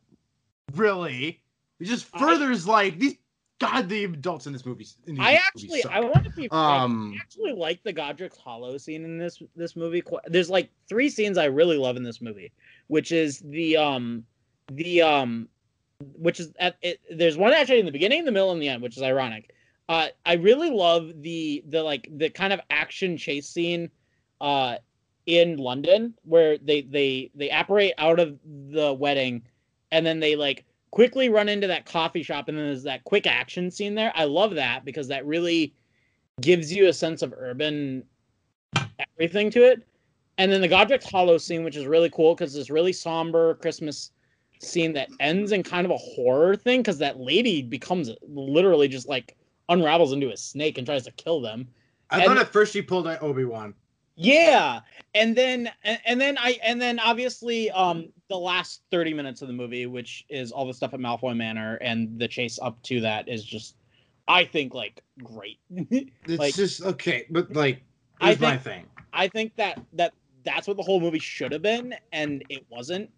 Really, 0.74 1.42
it 1.80 1.84
just 1.84 2.08
I- 2.14 2.18
furthers 2.18 2.66
like 2.66 2.98
these. 2.98 3.16
God, 3.58 3.88
the 3.88 4.04
adults 4.04 4.46
in 4.46 4.52
this 4.52 4.66
movie. 4.66 4.86
In 5.06 5.18
I 5.18 5.32
actually. 5.32 5.82
I 5.86 6.00
want 6.00 6.24
to 6.24 6.30
be 6.30 6.46
frank, 6.46 6.52
um. 6.52 7.14
I 7.16 7.22
actually 7.22 7.52
like 7.52 7.82
the 7.84 7.92
Godric's 7.92 8.36
Hollow 8.36 8.76
scene 8.76 9.02
in 9.02 9.16
this 9.16 9.42
this 9.54 9.76
movie. 9.76 10.02
There's 10.26 10.50
like 10.50 10.68
three 10.90 11.08
scenes 11.08 11.38
I 11.38 11.46
really 11.46 11.78
love 11.78 11.96
in 11.96 12.02
this 12.02 12.20
movie, 12.20 12.52
which 12.88 13.12
is 13.12 13.40
the 13.40 13.78
um 13.78 14.24
the 14.72 15.00
um 15.00 15.48
which 16.18 16.38
is 16.38 16.52
at 16.58 16.76
it, 16.82 17.00
there's 17.10 17.38
one 17.38 17.54
actually 17.54 17.80
in 17.80 17.86
the 17.86 17.92
beginning, 17.92 18.26
the 18.26 18.30
middle, 18.30 18.52
and 18.52 18.60
the 18.60 18.68
end, 18.68 18.82
which 18.82 18.98
is 18.98 19.02
ironic. 19.02 19.54
Uh, 19.88 20.08
I 20.26 20.34
really 20.34 20.70
love 20.70 21.22
the 21.22 21.64
the 21.68 21.82
like 21.82 22.08
the 22.14 22.28
kind 22.28 22.52
of 22.52 22.60
action 22.68 23.16
chase 23.16 23.48
scene 23.48 23.90
uh 24.42 24.76
in 25.26 25.56
London 25.56 26.14
where 26.24 26.58
they 26.58 26.82
they 26.82 27.30
they 27.34 27.50
apparate 27.50 27.94
out 27.98 28.20
of 28.20 28.38
the 28.44 28.92
wedding 28.92 29.42
and 29.90 30.06
then 30.06 30.20
they 30.20 30.36
like 30.36 30.64
quickly 30.96 31.28
run 31.28 31.46
into 31.46 31.66
that 31.66 31.84
coffee 31.84 32.22
shop 32.22 32.48
and 32.48 32.56
then 32.56 32.64
there's 32.64 32.82
that 32.82 33.04
quick 33.04 33.26
action 33.26 33.70
scene 33.70 33.94
there. 33.94 34.10
I 34.14 34.24
love 34.24 34.54
that 34.54 34.82
because 34.82 35.06
that 35.08 35.26
really 35.26 35.74
gives 36.40 36.72
you 36.72 36.88
a 36.88 36.92
sense 36.94 37.20
of 37.20 37.34
urban 37.36 38.02
everything 39.14 39.50
to 39.50 39.62
it. 39.62 39.86
And 40.38 40.50
then 40.50 40.62
the 40.62 40.68
Godric's 40.68 41.04
Hollow 41.04 41.36
scene, 41.36 41.64
which 41.64 41.76
is 41.76 41.84
really 41.84 42.08
cool 42.08 42.34
because 42.34 42.56
it's 42.56 42.70
really 42.70 42.94
somber 42.94 43.56
Christmas 43.56 44.12
scene 44.62 44.94
that 44.94 45.10
ends 45.20 45.52
in 45.52 45.62
kind 45.62 45.84
of 45.84 45.90
a 45.90 45.98
horror 45.98 46.56
thing 46.56 46.80
because 46.80 46.96
that 46.96 47.20
lady 47.20 47.60
becomes 47.60 48.08
literally 48.26 48.88
just 48.88 49.06
like 49.06 49.36
unravels 49.68 50.14
into 50.14 50.30
a 50.30 50.36
snake 50.38 50.78
and 50.78 50.86
tries 50.86 51.04
to 51.04 51.12
kill 51.12 51.42
them. 51.42 51.68
I 52.08 52.20
and- 52.20 52.28
thought 52.28 52.38
at 52.38 52.48
first 52.48 52.72
she 52.72 52.80
pulled 52.80 53.06
an 53.06 53.18
Obi 53.20 53.44
Wan. 53.44 53.74
Yeah, 54.16 54.80
and 55.14 55.36
then 55.36 55.70
and, 55.84 55.98
and 56.06 56.20
then 56.20 56.38
I 56.38 56.58
and 56.64 56.80
then 56.80 56.98
obviously 56.98 57.70
um 57.72 58.08
the 58.28 58.36
last 58.38 58.82
thirty 58.90 59.12
minutes 59.12 59.42
of 59.42 59.48
the 59.48 59.54
movie, 59.54 59.86
which 59.86 60.24
is 60.30 60.52
all 60.52 60.66
the 60.66 60.72
stuff 60.74 60.94
at 60.94 61.00
Malfoy 61.00 61.36
Manor 61.36 61.76
and 61.76 62.18
the 62.18 62.26
chase 62.26 62.58
up 62.62 62.80
to 62.84 63.00
that, 63.02 63.28
is 63.28 63.44
just 63.44 63.76
I 64.26 64.44
think 64.44 64.72
like 64.74 65.02
great. 65.22 65.58
It's 65.90 66.38
Like- 66.38 66.54
just 66.54 66.82
okay, 66.82 67.26
but 67.30 67.52
like, 67.52 67.82
I 68.20 68.28
here's 68.28 68.40
my 68.40 68.50
think- 68.56 68.62
thing. 68.62 68.86
I 69.12 69.28
think 69.28 69.54
that 69.56 69.80
that 69.92 70.14
that's 70.44 70.66
what 70.66 70.76
the 70.76 70.82
whole 70.82 71.00
movie 71.00 71.18
should 71.18 71.52
have 71.52 71.62
been, 71.62 71.94
and 72.12 72.42
it 72.48 72.64
wasn't. 72.70 73.10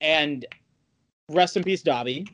And 0.00 0.46
rest 1.28 1.56
in 1.56 1.62
peace, 1.64 1.82
Dobby. 1.82 2.26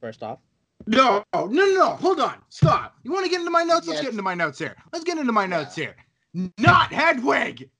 First 0.00 0.22
off, 0.22 0.38
No, 0.86 1.22
no, 1.34 1.46
no, 1.46 1.66
no. 1.66 1.90
Hold 1.96 2.18
on. 2.20 2.36
Stop. 2.48 2.96
You 3.04 3.12
want 3.12 3.24
to 3.26 3.30
get 3.30 3.40
into 3.40 3.50
my 3.50 3.62
notes? 3.62 3.86
Let's 3.86 4.00
get 4.00 4.10
into 4.10 4.22
my 4.22 4.34
notes 4.34 4.58
here. 4.58 4.74
Let's 4.92 5.04
get 5.04 5.18
into 5.18 5.32
my 5.32 5.46
notes 5.46 5.74
here. 5.76 5.94
Not 6.34 6.92
Hedwig. 6.92 7.70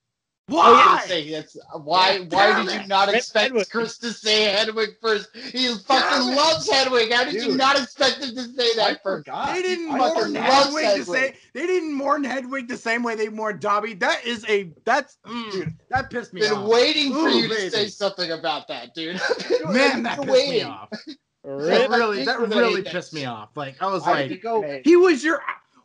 Why? 0.50 0.84
gonna 0.84 1.00
say 1.02 1.30
that's 1.30 1.56
why. 1.84 2.14
Yeah, 2.14 2.18
why 2.28 2.46
damn 2.52 2.66
did 2.66 2.82
you 2.82 2.88
not 2.88 3.06
Rip 3.06 3.18
expect 3.18 3.44
Hedwig. 3.52 3.70
Chris 3.70 3.98
to 3.98 4.12
say 4.12 4.44
Hedwig 4.44 4.90
first? 5.00 5.28
He 5.36 5.68
Damn 5.68 5.78
fucking 5.78 6.28
it. 6.32 6.36
loves 6.36 6.68
Hedwig. 6.68 7.12
How 7.12 7.22
did 7.22 7.34
you 7.34 7.54
not 7.56 7.80
expect 7.80 8.16
him 8.24 8.34
to 8.34 8.42
say 8.54 8.64
I 8.72 8.74
that 8.76 9.02
first? 9.04 9.26
forgot. 9.26 9.54
They 9.54 9.62
didn't 9.62 9.92
I 9.92 9.98
mourn 9.98 10.14
fucking 10.14 10.34
love 10.34 10.44
Hedwig 10.44 10.82
the 10.84 10.90
Hedwig. 10.90 11.06
same. 11.06 11.32
They 11.54 11.66
didn't 11.68 11.94
mourn 11.94 12.24
Hedwig 12.24 12.66
the 12.66 12.76
same 12.76 13.04
way 13.04 13.14
they 13.14 13.28
mourned 13.28 13.60
Dobby. 13.60 13.94
That 13.94 14.24
is 14.26 14.44
a. 14.48 14.72
That's. 14.84 15.18
Mm, 15.24 15.52
Dude, 15.52 15.74
that 15.90 16.10
pissed 16.10 16.32
me 16.32 16.40
Been 16.40 16.52
off. 16.52 16.58
Been 16.62 16.68
waiting 16.68 17.12
for 17.12 17.18
Ooh, 17.28 17.38
you 17.38 17.48
to 17.48 17.70
say 17.70 17.86
something 17.86 18.32
about 18.32 18.66
that, 18.66 18.92
dude. 18.92 19.20
Man, 19.68 20.02
that 20.02 20.18
Been 20.18 20.26
pissed 20.26 20.48
me 20.50 20.62
off. 20.62 20.88
Rip. 21.44 21.88
That 21.90 21.90
really, 21.90 22.24
that 22.24 22.40
really 22.40 22.82
pissed 22.82 23.14
me 23.14 23.24
off. 23.24 23.50
Like 23.54 23.80
I 23.80 23.86
was 23.86 24.02
I 24.02 24.26
like, 24.26 24.42
go. 24.42 24.80
He 24.84 24.96
was 24.96 25.22
your. 25.22 25.40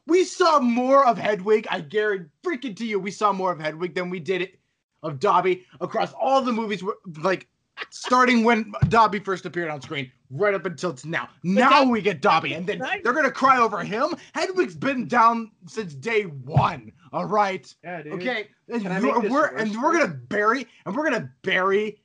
We 0.07 0.23
saw 0.23 0.59
more 0.59 1.05
of 1.05 1.17
Hedwig. 1.17 1.67
I 1.69 1.81
guarantee 1.81 2.29
freaking 2.43 2.75
to 2.77 2.85
you, 2.85 2.99
we 2.99 3.11
saw 3.11 3.31
more 3.33 3.51
of 3.51 3.59
Hedwig 3.59 3.95
than 3.95 4.09
we 4.09 4.19
did 4.19 4.41
it 4.41 4.59
of 5.03 5.19
Dobby 5.19 5.65
across 5.81 6.13
all 6.13 6.41
the 6.41 6.51
movies. 6.51 6.83
Like 7.21 7.47
starting 7.89 8.43
when 8.43 8.71
Dobby 8.89 9.19
first 9.19 9.45
appeared 9.45 9.69
on 9.69 9.81
screen, 9.81 10.11
right 10.29 10.53
up 10.53 10.65
until 10.65 10.95
now. 11.05 11.29
Now 11.43 11.83
we 11.83 12.01
get 12.01 12.21
Dobby, 12.21 12.53
and 12.53 12.65
then 12.65 12.79
they're 13.03 13.13
gonna 13.13 13.31
cry 13.31 13.57
over 13.57 13.83
him. 13.83 14.15
Hedwig's 14.33 14.75
been 14.75 15.07
down 15.07 15.51
since 15.67 15.93
day 15.93 16.23
one. 16.23 16.91
All 17.11 17.25
right. 17.25 17.73
Yeah. 17.83 18.03
Okay, 18.07 18.47
and, 18.69 18.83
you're- 18.83 19.01
make 19.01 19.21
this 19.23 19.31
we're 19.31 19.47
and 19.55 19.81
we're 19.81 19.93
gonna 19.93 20.13
bury 20.13 20.67
and 20.85 20.95
we're 20.95 21.03
gonna 21.03 21.29
bury 21.41 21.99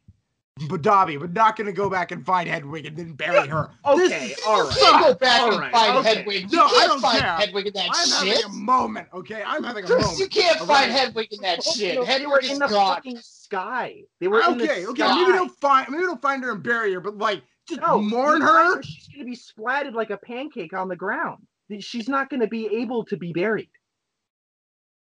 Dobby. 0.69 1.17
We're 1.17 1.27
not 1.29 1.57
gonna 1.57 1.73
go 1.73 1.89
back 1.89 2.13
and 2.13 2.25
find 2.25 2.49
Hedwig 2.49 2.87
and 2.87 2.97
then 2.97 3.13
bury 3.15 3.47
her. 3.49 3.71
Okay, 3.85 4.33
is- 4.33 4.41
all 4.47 4.59
you 4.59 4.65
right. 4.69 4.79
can't 4.79 5.03
go 5.05 5.15
back 5.15 5.41
all 5.43 5.51
and 5.53 5.61
right, 5.61 5.73
find 5.73 5.97
okay. 5.99 6.15
Hedwig. 6.17 6.53
No, 6.53 6.59
you 6.59 6.65
I 6.67 6.71
can't 6.79 6.89
don't 6.91 7.01
find 7.01 7.19
care. 7.21 7.37
Hedwig 7.37 7.67
in 7.69 7.73
that 7.75 7.89
I'm 7.93 8.27
shit. 8.27 8.37
having 8.43 8.45
a 8.45 8.55
moment. 8.55 9.09
Okay, 9.15 9.43
I'm 9.47 9.65
having 9.65 9.85
a 9.85 9.87
Chris, 9.87 10.03
moment. 10.03 10.19
you 10.21 10.29
can't 10.29 10.61
all 10.61 10.67
find 10.67 10.91
right? 10.91 11.01
Hedwig 11.01 11.29
in 11.33 11.41
that 11.43 11.63
shit. 11.63 11.95
No, 11.95 12.05
Hedwig 12.05 12.45
is 12.45 12.51
in 12.53 12.59
the 12.59 12.67
gone. 12.69 12.95
fucking 12.97 13.19
sky. 13.23 14.03
They 14.21 14.29
were 14.29 14.41
in 14.43 14.59
the 14.59 14.65
Okay, 14.65 14.87
okay, 14.87 15.03
sky. 15.03 15.15
maybe 15.21 15.33
don't 15.33 15.59
find 15.61 15.89
maybe 15.91 16.03
don't 16.03 16.21
find 16.23 16.43
her 16.45 16.53
and 16.53 16.63
bury 16.63 16.93
her, 16.93 17.01
but 17.01 17.17
like 17.17 17.43
just 17.69 17.81
No, 17.81 17.99
mourn 18.01 18.41
you 18.41 18.47
her. 18.47 18.83
She's 18.83 19.09
gonna 19.09 19.25
be 19.25 19.37
splatted 19.37 19.95
like 19.95 20.11
a 20.11 20.19
pancake 20.19 20.73
on 20.75 20.89
the 20.89 20.97
ground. 20.97 21.47
She's 21.81 22.09
not 22.09 22.29
gonna 22.31 22.49
be 22.49 22.67
able 22.67 23.05
to 23.07 23.17
be 23.17 23.33
buried. 23.33 23.71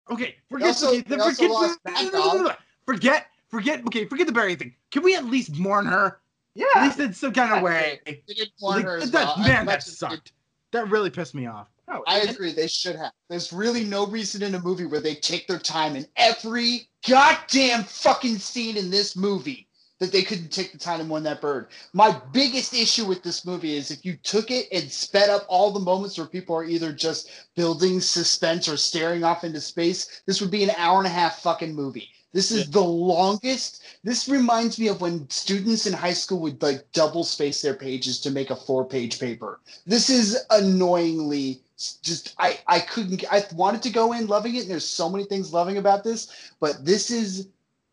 Okay, 0.09 0.35
forget 0.49 0.67
also- 0.69 0.87
okay, 0.89 0.97
they 1.01 1.03
then 1.09 1.21
also 1.21 1.35
forget, 1.35 1.51
lost 1.51 1.79
Mad 1.85 2.11
Dog. 2.11 2.55
forget 2.85 3.27
forget 3.51 3.85
okay, 3.87 4.05
forget 4.05 4.27
the 4.27 4.33
bury 4.33 4.55
thing. 4.55 4.73
Can 4.89 5.03
we 5.03 5.15
at 5.15 5.25
least 5.25 5.57
mourn 5.57 5.85
her? 5.85 6.19
Yeah, 6.55 6.65
at 6.75 6.83
least 6.83 6.99
in 6.99 7.13
some 7.13 7.33
kind 7.33 7.53
of 7.53 7.61
way. 7.61 7.99
They 8.05 8.21
didn't 8.27 8.51
warn 8.61 8.77
Like, 8.77 8.85
her 8.85 8.97
as 8.97 9.11
that, 9.11 9.37
well. 9.37 9.47
Man, 9.47 9.65
that 9.67 9.83
sucked. 9.83 10.33
That 10.71 10.89
really 10.89 11.09
pissed 11.09 11.35
me 11.35 11.45
off. 11.45 11.69
No, 11.87 12.03
I 12.07 12.21
agree. 12.21 12.53
They 12.53 12.67
should 12.67 12.95
have. 12.95 13.11
There's 13.29 13.51
really 13.51 13.83
no 13.83 14.07
reason 14.07 14.43
in 14.43 14.55
a 14.55 14.61
movie 14.61 14.85
where 14.85 15.01
they 15.01 15.15
take 15.15 15.47
their 15.47 15.59
time 15.59 15.95
in 15.95 16.07
every 16.15 16.87
goddamn 17.07 17.83
fucking 17.83 18.37
scene 18.37 18.77
in 18.77 18.89
this 18.89 19.15
movie 19.15 19.67
that 19.99 20.11
they 20.11 20.23
couldn't 20.23 20.51
take 20.51 20.71
the 20.71 20.77
time 20.77 20.99
and 20.99 21.09
win 21.09 21.23
that 21.23 21.41
bird. 21.41 21.67
My 21.93 22.19
biggest 22.33 22.73
issue 22.73 23.05
with 23.05 23.21
this 23.21 23.45
movie 23.45 23.75
is 23.75 23.91
if 23.91 24.03
you 24.03 24.17
took 24.23 24.49
it 24.49 24.67
and 24.71 24.91
sped 24.91 25.29
up 25.29 25.45
all 25.47 25.71
the 25.71 25.79
moments 25.79 26.17
where 26.17 26.27
people 26.27 26.55
are 26.55 26.63
either 26.63 26.91
just 26.91 27.29
building 27.55 28.01
suspense 28.01 28.67
or 28.67 28.77
staring 28.77 29.23
off 29.23 29.43
into 29.43 29.61
space, 29.61 30.23
this 30.25 30.41
would 30.41 30.49
be 30.49 30.63
an 30.63 30.71
hour 30.77 30.97
and 30.97 31.07
a 31.07 31.11
half 31.11 31.41
fucking 31.41 31.75
movie. 31.75 32.09
This 32.33 32.51
is 32.51 32.69
the 32.71 32.83
longest. 32.83 33.83
This 34.03 34.29
reminds 34.29 34.79
me 34.79 34.87
of 34.87 35.01
when 35.01 35.29
students 35.29 35.85
in 35.85 35.93
high 35.93 36.13
school 36.13 36.39
would 36.39 36.61
like 36.61 36.89
double 36.93 37.23
space 37.23 37.61
their 37.61 37.73
pages 37.73 38.21
to 38.21 38.31
make 38.31 38.49
a 38.49 38.55
four 38.55 38.85
page 38.85 39.19
paper. 39.19 39.59
This 39.85 40.09
is 40.09 40.37
annoyingly 40.49 41.61
just 42.01 42.35
I 42.37 42.59
I 42.67 42.79
couldn't 42.79 43.23
I 43.31 43.43
wanted 43.53 43.81
to 43.83 43.89
go 43.89 44.13
in 44.13 44.27
loving 44.27 44.55
it 44.55 44.61
and 44.61 44.71
there's 44.71 44.87
so 44.87 45.09
many 45.09 45.25
things 45.25 45.53
loving 45.53 45.77
about 45.77 46.03
this, 46.03 46.51
but 46.59 46.85
this 46.85 47.11
is 47.11 47.47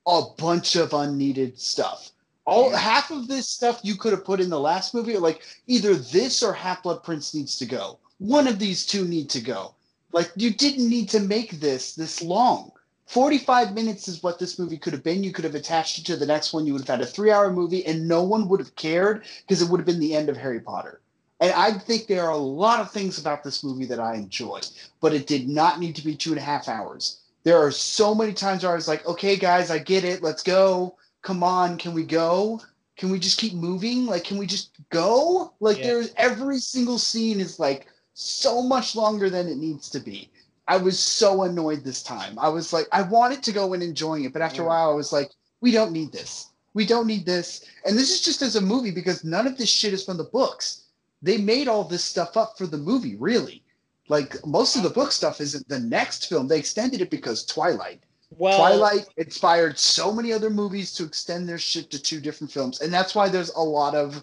a 0.07 0.23
bunch 0.37 0.77
of 0.77 0.95
unneeded 0.95 1.59
stuff. 1.59 2.13
All 2.45 2.71
half 2.75 3.11
of 3.11 3.29
this 3.29 3.49
stuff 3.49 3.81
you 3.83 3.95
could 3.97 4.13
have 4.13 4.25
put 4.25 4.41
in 4.41 4.49
the 4.49 4.61
last 4.61 4.95
movie, 4.95 5.15
or 5.15 5.21
like 5.21 5.43
either 5.67 5.95
this 5.95 6.43
or 6.43 6.55
Half 6.55 6.83
Blood 6.83 7.03
Prince 7.03 7.35
needs 7.35 7.59
to 7.59 7.67
go. 7.67 7.99
One 8.19 8.49
of 8.49 8.59
these 8.59 8.87
two 8.87 9.05
need 9.05 9.29
to 9.31 9.41
go. 9.41 9.75
Like 10.13 10.33
you 10.35 10.55
didn't 10.55 10.89
need 10.89 11.11
to 11.11 11.21
make 11.21 11.61
this 11.61 11.95
this 11.95 12.23
long. 12.23 12.73
45 13.09 13.75
minutes 13.75 14.07
is 14.07 14.23
what 14.23 14.39
this 14.39 14.59
movie 14.59 14.77
could 14.77 14.93
have 14.93 15.03
been. 15.03 15.25
You 15.25 15.33
could 15.33 15.45
have 15.45 15.55
attached 15.55 15.99
it 15.99 16.05
to 16.07 16.17
the 16.17 16.27
next 16.27 16.53
one. 16.53 16.67
You 16.67 16.75
would 16.75 16.83
have 16.83 16.99
had 16.99 17.01
a 17.01 17.11
three 17.11 17.31
hour 17.31 17.51
movie 17.51 17.85
and 17.87 18.07
no 18.07 18.23
one 18.23 18.49
would 18.49 18.61
have 18.61 18.77
cared 18.77 19.25
because 19.47 19.63
it 19.63 19.69
would 19.71 19.81
have 19.81 19.87
been 19.87 19.99
the 19.99 20.15
end 20.15 20.29
of 20.29 20.37
Harry 20.37 20.61
Potter. 20.61 21.01
And 21.41 21.53
I 21.53 21.73
think 21.73 22.07
there 22.07 22.25
are 22.25 22.33
a 22.33 22.37
lot 22.37 22.81
of 22.81 22.91
things 22.91 23.19
about 23.19 23.43
this 23.43 23.65
movie 23.65 23.87
that 23.87 24.01
I 24.01 24.15
enjoy, 24.17 24.61
but 25.01 25.15
it 25.15 25.27
did 25.27 25.49
not 25.49 25.81
need 25.81 25.97
to 25.97 26.05
be 26.05 26.15
two 26.15 26.31
and 26.31 26.39
a 26.39 26.43
half 26.43 26.69
hours. 26.69 27.21
There 27.45 27.57
are 27.57 27.71
so 27.71 28.15
many 28.15 28.35
times 28.35 28.63
where 28.63 28.73
I 28.73 28.75
was 28.75 28.89
like, 28.89 29.07
okay, 29.07 29.37
guys, 29.37 29.71
I 29.71 29.79
get 29.79 30.05
it. 30.05 30.23
Let's 30.23 30.43
go. 30.43 30.97
Come 31.23 31.43
on. 31.43 31.79
Can 31.79 31.95
we 31.95 32.03
go? 32.05 32.61
Can 32.99 33.11
we 33.11 33.19
just 33.19 33.39
keep 33.39 33.55
moving? 33.55 34.05
Like, 34.05 34.25
can 34.25 34.37
we 34.37 34.47
just 34.47 34.73
go? 34.91 35.55
Like, 35.61 35.79
Yeah. 35.79 35.85
there's 35.85 36.13
every 36.17 36.59
single 36.59 36.99
scene 36.99 37.41
is 37.41 37.59
like 37.59 37.87
so 38.13 38.61
much 38.61 38.95
longer 38.95 39.31
than 39.31 39.49
it 39.49 39.57
needs 39.57 39.89
to 39.91 40.01
be. 40.01 40.29
I 40.69 40.77
was 40.77 40.99
so 40.99 41.45
annoyed 41.45 41.83
this 41.83 42.03
time. 42.03 42.39
I 42.39 42.49
was 42.51 42.73
like, 42.75 42.87
I 42.93 43.01
wanted 43.03 43.43
to 43.45 43.53
go 43.53 43.73
in 43.73 43.81
enjoying 43.81 44.25
it, 44.25 44.35
but 44.35 44.43
after 44.43 44.63
a 44.63 44.67
while, 44.67 44.91
I 44.91 44.95
was 44.95 45.13
like, 45.13 45.31
we 45.63 45.73
don't 45.73 45.93
need 45.93 46.13
this. 46.13 46.51
We 46.75 46.85
don't 46.85 47.07
need 47.07 47.25
this. 47.25 47.65
And 47.87 47.97
this 47.97 48.11
is 48.11 48.21
just 48.21 48.43
as 48.43 48.57
a 48.57 48.61
movie 48.61 48.91
because 48.91 49.25
none 49.25 49.47
of 49.47 49.57
this 49.57 49.71
shit 49.71 49.95
is 49.95 50.05
from 50.05 50.19
the 50.19 50.25
books. 50.25 50.85
They 51.23 51.39
made 51.39 51.69
all 51.69 51.85
this 51.85 52.05
stuff 52.05 52.37
up 52.37 52.59
for 52.59 52.67
the 52.67 52.77
movie, 52.77 53.17
really. 53.17 53.65
Like 54.09 54.47
most 54.47 54.77
of 54.77 54.83
the 54.83 54.91
book 54.91 55.11
stuff 55.11 55.41
isn't 55.41 55.69
the 55.69 55.81
next 55.81 56.29
film. 56.29 56.47
They 56.47 56.59
extended 56.59 57.01
it 57.01 57.11
because 57.11 57.45
Twilight. 57.47 58.03
Well, 58.31 58.59
Twilight 58.59 59.07
inspired 59.17 59.79
so 59.79 60.13
many 60.13 60.35
other 60.35 60.51
movies 60.51 60.93
to 60.95 61.05
extend 61.05 61.49
their 61.49 61.59
shit 61.59 61.91
to 61.91 61.99
two 61.99 62.21
different 62.21 62.53
films. 62.53 62.83
And 62.83 62.93
that's 62.93 63.15
why 63.15 63.31
there's 63.31 63.51
a 63.51 63.61
lot 63.61 63.95
of 63.95 64.23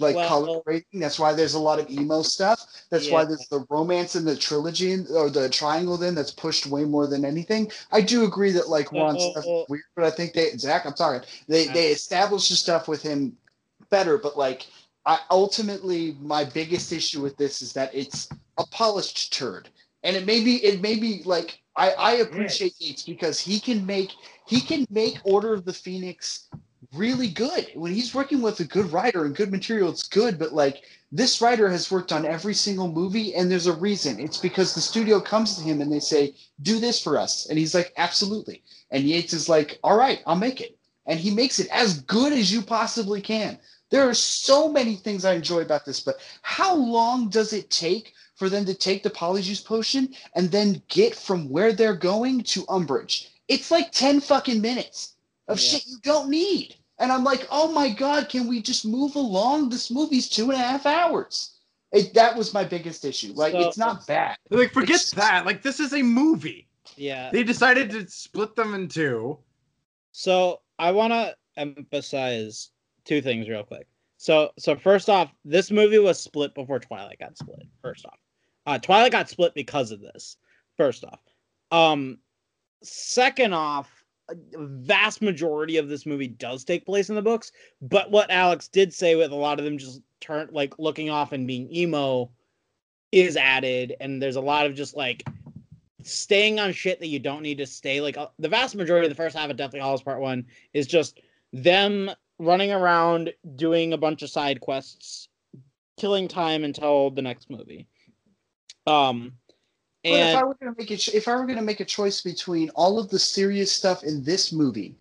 like 0.00 0.16
Well- 0.16 0.28
color 0.28 0.60
grading. 0.66 1.00
That's 1.00 1.20
why 1.20 1.32
there's 1.32 1.54
a 1.54 1.58
lot 1.58 1.78
of 1.78 1.88
emo 1.88 2.22
stuff. 2.22 2.66
That's 2.90 3.10
why 3.10 3.24
there's 3.24 3.46
the 3.48 3.66
romance 3.70 4.16
in 4.16 4.24
the 4.24 4.36
trilogy 4.36 5.04
or 5.10 5.30
the 5.30 5.48
triangle 5.48 5.96
then 5.96 6.14
that's 6.14 6.30
pushed 6.30 6.66
way 6.66 6.84
more 6.84 7.06
than 7.06 7.24
anything. 7.24 7.70
I 7.92 8.00
do 8.00 8.24
agree 8.24 8.52
that 8.52 8.68
like 8.68 8.92
Ron 8.92 9.16
Uh, 9.16 9.18
stuff 9.18 9.44
is 9.44 9.66
weird, 9.68 9.84
but 9.96 10.04
I 10.04 10.10
think 10.10 10.32
they 10.32 10.56
Zach, 10.56 10.86
I'm 10.86 10.96
sorry. 10.96 11.20
They 11.48 11.66
they 11.68 11.88
established 11.88 12.50
the 12.50 12.56
stuff 12.56 12.88
with 12.88 13.02
him 13.02 13.36
better, 13.90 14.18
but 14.18 14.36
like 14.38 14.66
I 15.06 15.18
ultimately 15.30 16.16
my 16.20 16.44
biggest 16.44 16.92
issue 16.92 17.20
with 17.22 17.36
this 17.36 17.62
is 17.62 17.72
that 17.72 17.94
it's 17.94 18.28
a 18.58 18.66
polished 18.66 19.32
turd. 19.32 19.68
And 20.02 20.16
it 20.16 20.26
may 20.26 20.42
be 20.42 20.64
it 20.64 20.80
may 20.80 20.96
be 20.96 21.22
like 21.24 21.60
I, 21.76 21.90
I 21.92 22.12
appreciate 22.16 22.74
Yates 22.78 23.02
because 23.02 23.40
he 23.40 23.58
can 23.58 23.84
make 23.84 24.12
he 24.46 24.60
can 24.60 24.86
make 24.90 25.18
Order 25.24 25.52
of 25.52 25.64
the 25.64 25.72
Phoenix 25.72 26.48
really 26.94 27.28
good. 27.28 27.70
When 27.74 27.92
he's 27.92 28.14
working 28.14 28.40
with 28.40 28.60
a 28.60 28.64
good 28.64 28.92
writer 28.92 29.24
and 29.24 29.34
good 29.34 29.50
material, 29.50 29.90
it's 29.90 30.06
good, 30.06 30.38
but 30.38 30.52
like 30.52 30.82
this 31.14 31.40
writer 31.40 31.70
has 31.70 31.92
worked 31.92 32.12
on 32.12 32.26
every 32.26 32.54
single 32.54 32.90
movie 32.90 33.36
and 33.36 33.48
there's 33.48 33.68
a 33.68 33.72
reason. 33.72 34.18
It's 34.18 34.36
because 34.36 34.74
the 34.74 34.80
studio 34.80 35.20
comes 35.20 35.56
to 35.56 35.62
him 35.62 35.80
and 35.80 35.90
they 35.92 36.00
say, 36.00 36.34
"Do 36.62 36.80
this 36.80 37.00
for 37.00 37.16
us." 37.16 37.46
And 37.46 37.56
he's 37.56 37.72
like, 37.72 37.92
"Absolutely." 37.96 38.64
And 38.90 39.04
Yates 39.04 39.32
is 39.32 39.48
like, 39.48 39.78
"All 39.84 39.96
right, 39.96 40.20
I'll 40.26 40.34
make 40.34 40.60
it." 40.60 40.76
And 41.06 41.20
he 41.20 41.30
makes 41.30 41.60
it 41.60 41.68
as 41.70 42.00
good 42.00 42.32
as 42.32 42.52
you 42.52 42.62
possibly 42.62 43.20
can. 43.20 43.60
There 43.90 44.08
are 44.08 44.14
so 44.14 44.68
many 44.68 44.96
things 44.96 45.24
I 45.24 45.34
enjoy 45.34 45.60
about 45.60 45.84
this, 45.84 46.00
but 46.00 46.18
how 46.42 46.74
long 46.74 47.28
does 47.28 47.52
it 47.52 47.70
take 47.70 48.12
for 48.34 48.48
them 48.48 48.64
to 48.64 48.74
take 48.74 49.04
the 49.04 49.10
polyjuice 49.10 49.64
potion 49.64 50.16
and 50.34 50.50
then 50.50 50.82
get 50.88 51.14
from 51.14 51.48
where 51.48 51.72
they're 51.72 51.94
going 51.94 52.42
to 52.42 52.64
Umbridge? 52.66 53.28
It's 53.46 53.70
like 53.70 53.92
10 53.92 54.20
fucking 54.20 54.60
minutes 54.60 55.14
of 55.46 55.60
Yeah. 55.60 55.68
shit 55.68 55.86
you 55.86 55.98
don't 56.02 56.28
need. 56.28 56.74
And 57.04 57.12
I'm 57.12 57.22
like, 57.22 57.46
oh 57.50 57.70
my 57.70 57.90
God, 57.90 58.30
can 58.30 58.48
we 58.48 58.62
just 58.62 58.86
move 58.86 59.14
along? 59.14 59.68
This 59.68 59.90
movie's 59.90 60.26
two 60.26 60.44
and 60.50 60.54
a 60.54 60.56
half 60.64 60.86
hours. 60.86 61.58
It, 61.92 62.14
that 62.14 62.34
was 62.34 62.54
my 62.54 62.64
biggest 62.64 63.04
issue. 63.04 63.32
Like, 63.34 63.52
So- 63.52 63.60
it's 63.68 63.76
not 63.76 64.06
bad. 64.06 64.38
Like, 64.48 64.72
forget 64.72 64.96
It's- 64.96 65.10
that. 65.10 65.44
Like, 65.44 65.60
this 65.62 65.80
is 65.80 65.92
a 65.92 66.02
movie. 66.02 66.66
yeah. 66.96 67.30
They 67.30 67.42
decided 67.44 67.90
to 67.90 68.08
split 68.08 68.56
them 68.56 68.72
in 68.72 68.88
two. 68.88 69.38
So 70.12 70.62
I 70.78 70.92
want 70.92 71.12
to 71.12 71.36
emphasize 71.58 72.70
two 73.04 73.20
things 73.20 73.48
real 73.50 73.64
quick. 73.64 73.86
So 74.16 74.52
so 74.58 74.74
first 74.76 75.10
off, 75.10 75.30
this 75.44 75.70
movie 75.70 75.98
was 75.98 76.18
split 76.18 76.54
before 76.54 76.78
Twilight 76.78 77.18
got 77.18 77.36
split. 77.36 77.66
First 77.82 78.06
off, 78.06 78.18
uh, 78.64 78.78
Twilight 78.78 79.12
got 79.12 79.28
split 79.28 79.52
because 79.54 79.90
of 79.90 80.00
this. 80.00 80.36
First 80.78 81.04
off, 81.04 81.20
um, 81.70 82.18
second 82.82 83.52
off, 83.52 84.03
a 84.30 84.34
vast 84.56 85.22
majority 85.22 85.76
of 85.76 85.88
this 85.88 86.06
movie 86.06 86.28
does 86.28 86.64
take 86.64 86.86
place 86.86 87.08
in 87.08 87.14
the 87.14 87.22
books. 87.22 87.52
But 87.82 88.10
what 88.10 88.30
Alex 88.30 88.68
did 88.68 88.92
say 88.92 89.16
with 89.16 89.32
a 89.32 89.36
lot 89.36 89.58
of 89.58 89.64
them 89.64 89.78
just 89.78 90.00
turn 90.20 90.48
like 90.52 90.78
looking 90.78 91.10
off 91.10 91.32
and 91.32 91.46
being 91.46 91.74
emo 91.74 92.30
is 93.12 93.36
added, 93.36 93.94
and 94.00 94.20
there's 94.20 94.36
a 94.36 94.40
lot 94.40 94.66
of 94.66 94.74
just 94.74 94.96
like 94.96 95.24
staying 96.02 96.58
on 96.58 96.72
shit 96.72 97.00
that 97.00 97.06
you 97.06 97.18
don't 97.18 97.42
need 97.42 97.58
to 97.58 97.66
stay. 97.66 98.00
Like 98.00 98.16
uh, 98.16 98.28
the 98.38 98.48
vast 98.48 98.74
majority 98.74 99.06
of 99.06 99.10
the 99.10 99.22
first 99.22 99.36
half 99.36 99.50
of 99.50 99.56
Deathly 99.56 99.80
Hallows 99.80 100.02
Part 100.02 100.20
One 100.20 100.46
is 100.72 100.86
just 100.86 101.20
them 101.52 102.10
running 102.38 102.72
around 102.72 103.32
doing 103.56 103.92
a 103.92 103.98
bunch 103.98 104.22
of 104.22 104.30
side 104.30 104.60
quests, 104.60 105.28
killing 105.98 106.28
time 106.28 106.64
until 106.64 107.10
the 107.10 107.22
next 107.22 107.50
movie. 107.50 107.86
Um, 108.86 109.34
But 110.04 110.12
if 110.12 110.36
I 110.36 110.44
were 110.44 110.54
gonna 110.54 110.74
make 110.76 110.90
a 110.90 111.16
if 111.16 111.28
I 111.28 111.34
were 111.36 111.46
gonna 111.46 111.62
make 111.62 111.80
a 111.80 111.84
choice 111.84 112.20
between 112.20 112.68
all 112.70 112.98
of 112.98 113.08
the 113.08 113.18
serious 113.18 113.72
stuff 113.72 114.04
in 114.04 114.22
this 114.22 114.52
movie 114.52 114.94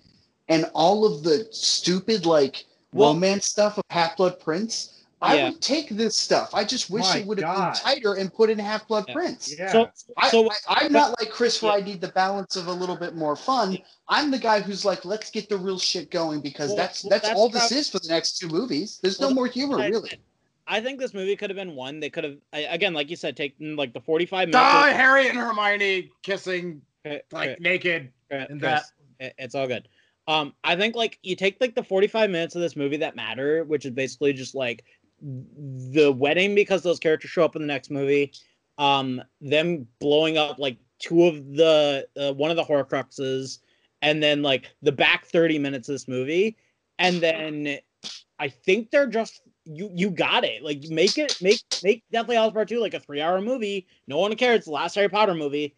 and 0.47 0.65
all 0.73 1.05
of 1.05 1.23
the 1.23 1.47
stupid 1.51 2.25
like 2.25 2.65
Well- 2.93 3.13
romance 3.13 3.47
stuff 3.47 3.77
of 3.77 3.83
Half 3.89 4.15
Blood 4.17 4.39
Prince, 4.39 4.89
I 5.21 5.35
Yeah. 5.35 5.49
would 5.49 5.61
take 5.61 5.89
this 5.89 6.15
stuff. 6.17 6.53
I 6.53 6.63
just 6.63 6.89
wish 6.89 7.03
My 7.05 7.17
it 7.19 7.25
would 7.27 7.39
have 7.41 7.55
been 7.73 7.81
tighter 7.83 8.13
and 8.15 8.33
put 8.33 8.49
in 8.49 8.59
Half 8.59 8.87
Blood 8.87 9.05
Yeah. 9.07 9.13
Prince. 9.13 9.53
Yeah. 9.57 9.71
so 9.71 9.89
I, 10.17 10.29
so 10.29 10.49
I, 10.69 10.85
am 10.85 10.91
not 10.93 11.17
like 11.19 11.31
Chris 11.31 11.61
where 11.61 11.71
Yeah. 11.77 11.83
I 11.83 11.87
need 11.87 11.99
the 12.01 12.09
balance 12.09 12.55
of 12.55 12.67
a 12.67 12.73
little 12.73 12.95
bit 12.97 13.15
more 13.15 13.35
fun. 13.35 13.77
I'm 14.09 14.31
the 14.31 14.37
guy 14.37 14.59
who's 14.61 14.83
like, 14.85 15.05
let's 15.05 15.31
get 15.31 15.47
the 15.49 15.57
real 15.57 15.79
shit 15.79 16.11
going 16.11 16.39
because 16.41 16.69
Well, 16.69 16.77
that's 16.77 17.03
well, 17.03 17.09
that's, 17.09 17.27
that's 17.27 17.37
all 17.39 17.45
what 17.49 17.53
this 17.53 17.71
is 17.71 17.89
for 17.89 17.99
the 17.99 18.09
next 18.09 18.37
two 18.37 18.47
movies. 18.49 18.99
There's 19.01 19.17
Well, 19.19 19.29
no 19.29 19.35
more 19.35 19.47
humor 19.47 19.79
I- 19.81 19.87
really. 19.87 20.11
I 20.67 20.79
think 20.81 20.99
this 20.99 21.13
movie 21.13 21.35
could 21.35 21.49
have 21.49 21.57
been 21.57 21.75
one. 21.75 21.99
They 21.99 22.09
could 22.09 22.23
have 22.23 22.37
again, 22.53 22.93
like 22.93 23.09
you 23.09 23.15
said, 23.15 23.35
taken 23.35 23.75
like 23.75 23.93
the 23.93 23.99
forty-five 24.01 24.47
minutes. 24.49 24.57
Die, 24.57 24.91
Harry 24.91 25.27
and 25.29 25.37
Hermione 25.37 26.09
kissing 26.21 26.81
of- 27.05 27.21
like 27.31 27.59
naked. 27.59 28.11
Chris, 28.29 28.47
and 28.49 28.61
Chris, 28.61 28.91
it- 29.19 29.35
it's 29.37 29.55
all 29.55 29.67
good. 29.67 29.87
Um, 30.27 30.53
I 30.63 30.75
think 30.77 30.95
like 30.95 31.19
you 31.21 31.35
take 31.35 31.57
like 31.59 31.75
the 31.75 31.83
45 31.83 32.29
minutes 32.29 32.55
of 32.55 32.61
this 32.61 32.77
movie 32.77 32.95
that 32.97 33.13
matter, 33.15 33.65
which 33.65 33.85
is 33.85 33.91
basically 33.91 34.31
just 34.31 34.55
like 34.55 34.85
the 35.21 36.11
wedding 36.11 36.55
because 36.55 36.81
those 36.81 36.99
characters 36.99 37.29
show 37.31 37.43
up 37.43 37.55
in 37.57 37.61
the 37.61 37.67
next 37.67 37.91
movie, 37.91 38.31
um, 38.77 39.21
them 39.41 39.85
blowing 39.99 40.37
up 40.37 40.59
like 40.59 40.77
two 40.99 41.23
of 41.25 41.53
the 41.55 42.07
uh, 42.17 42.31
one 42.33 42.51
of 42.51 42.57
the 42.57 42.63
Horcruxes, 42.63 43.59
and 44.01 44.23
then 44.23 44.41
like 44.41 44.73
the 44.81 44.91
back 44.93 45.25
30 45.25 45.59
minutes 45.59 45.89
of 45.89 45.95
this 45.95 46.07
movie, 46.07 46.55
and 46.99 47.17
then 47.17 47.79
I 48.39 48.47
think 48.47 48.91
they're 48.91 49.07
just 49.07 49.41
you 49.65 49.89
you 49.93 50.09
got 50.09 50.43
it 50.43 50.61
like 50.63 50.83
make 50.89 51.17
it 51.17 51.37
make 51.41 51.59
make 51.83 52.03
Deathly 52.11 52.35
Hallows 52.35 52.53
Part 52.53 52.67
Two 52.67 52.79
like 52.79 52.93
a 52.93 52.99
three 52.99 53.21
hour 53.21 53.39
movie. 53.41 53.87
No 54.07 54.17
one 54.19 54.35
cares. 54.35 54.57
It's 54.57 54.65
the 54.65 54.71
last 54.71 54.95
Harry 54.95 55.09
Potter 55.09 55.33
movie 55.33 55.75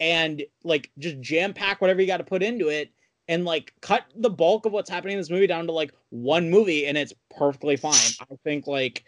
and 0.00 0.42
like 0.64 0.90
just 0.98 1.20
jam 1.20 1.52
pack 1.52 1.80
whatever 1.80 2.00
you 2.00 2.06
got 2.06 2.18
to 2.18 2.24
put 2.24 2.42
into 2.42 2.68
it 2.68 2.92
and 3.28 3.44
like 3.44 3.72
cut 3.80 4.04
the 4.16 4.30
bulk 4.30 4.64
of 4.64 4.72
what's 4.72 4.90
happening 4.90 5.14
in 5.14 5.20
this 5.20 5.30
movie 5.30 5.46
down 5.46 5.66
to 5.66 5.72
like 5.72 5.92
one 6.10 6.50
movie 6.50 6.86
and 6.86 6.96
it's 6.96 7.12
perfectly 7.36 7.76
fine. 7.76 7.92
I 8.20 8.34
think 8.44 8.66
like 8.66 9.04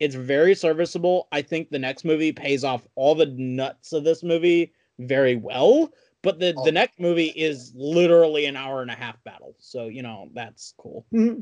it's 0.00 0.14
very 0.14 0.54
serviceable. 0.54 1.28
I 1.32 1.42
think 1.42 1.70
the 1.70 1.78
next 1.78 2.04
movie 2.04 2.32
pays 2.32 2.64
off 2.64 2.86
all 2.94 3.14
the 3.14 3.26
nuts 3.26 3.92
of 3.92 4.04
this 4.04 4.22
movie 4.22 4.72
very 5.00 5.36
well, 5.36 5.92
but 6.22 6.38
the 6.38 6.54
Oh. 6.56 6.64
the 6.64 6.72
next 6.72 6.98
movie 7.00 7.28
is 7.28 7.72
literally 7.76 8.46
an 8.46 8.56
hour 8.56 8.80
and 8.82 8.90
a 8.90 8.94
half 8.94 9.22
battle. 9.24 9.54
So, 9.58 9.86
you 9.86 10.02
know, 10.02 10.28
that's 10.34 10.74
cool. 10.78 11.04
Mm-hmm. 11.12 11.40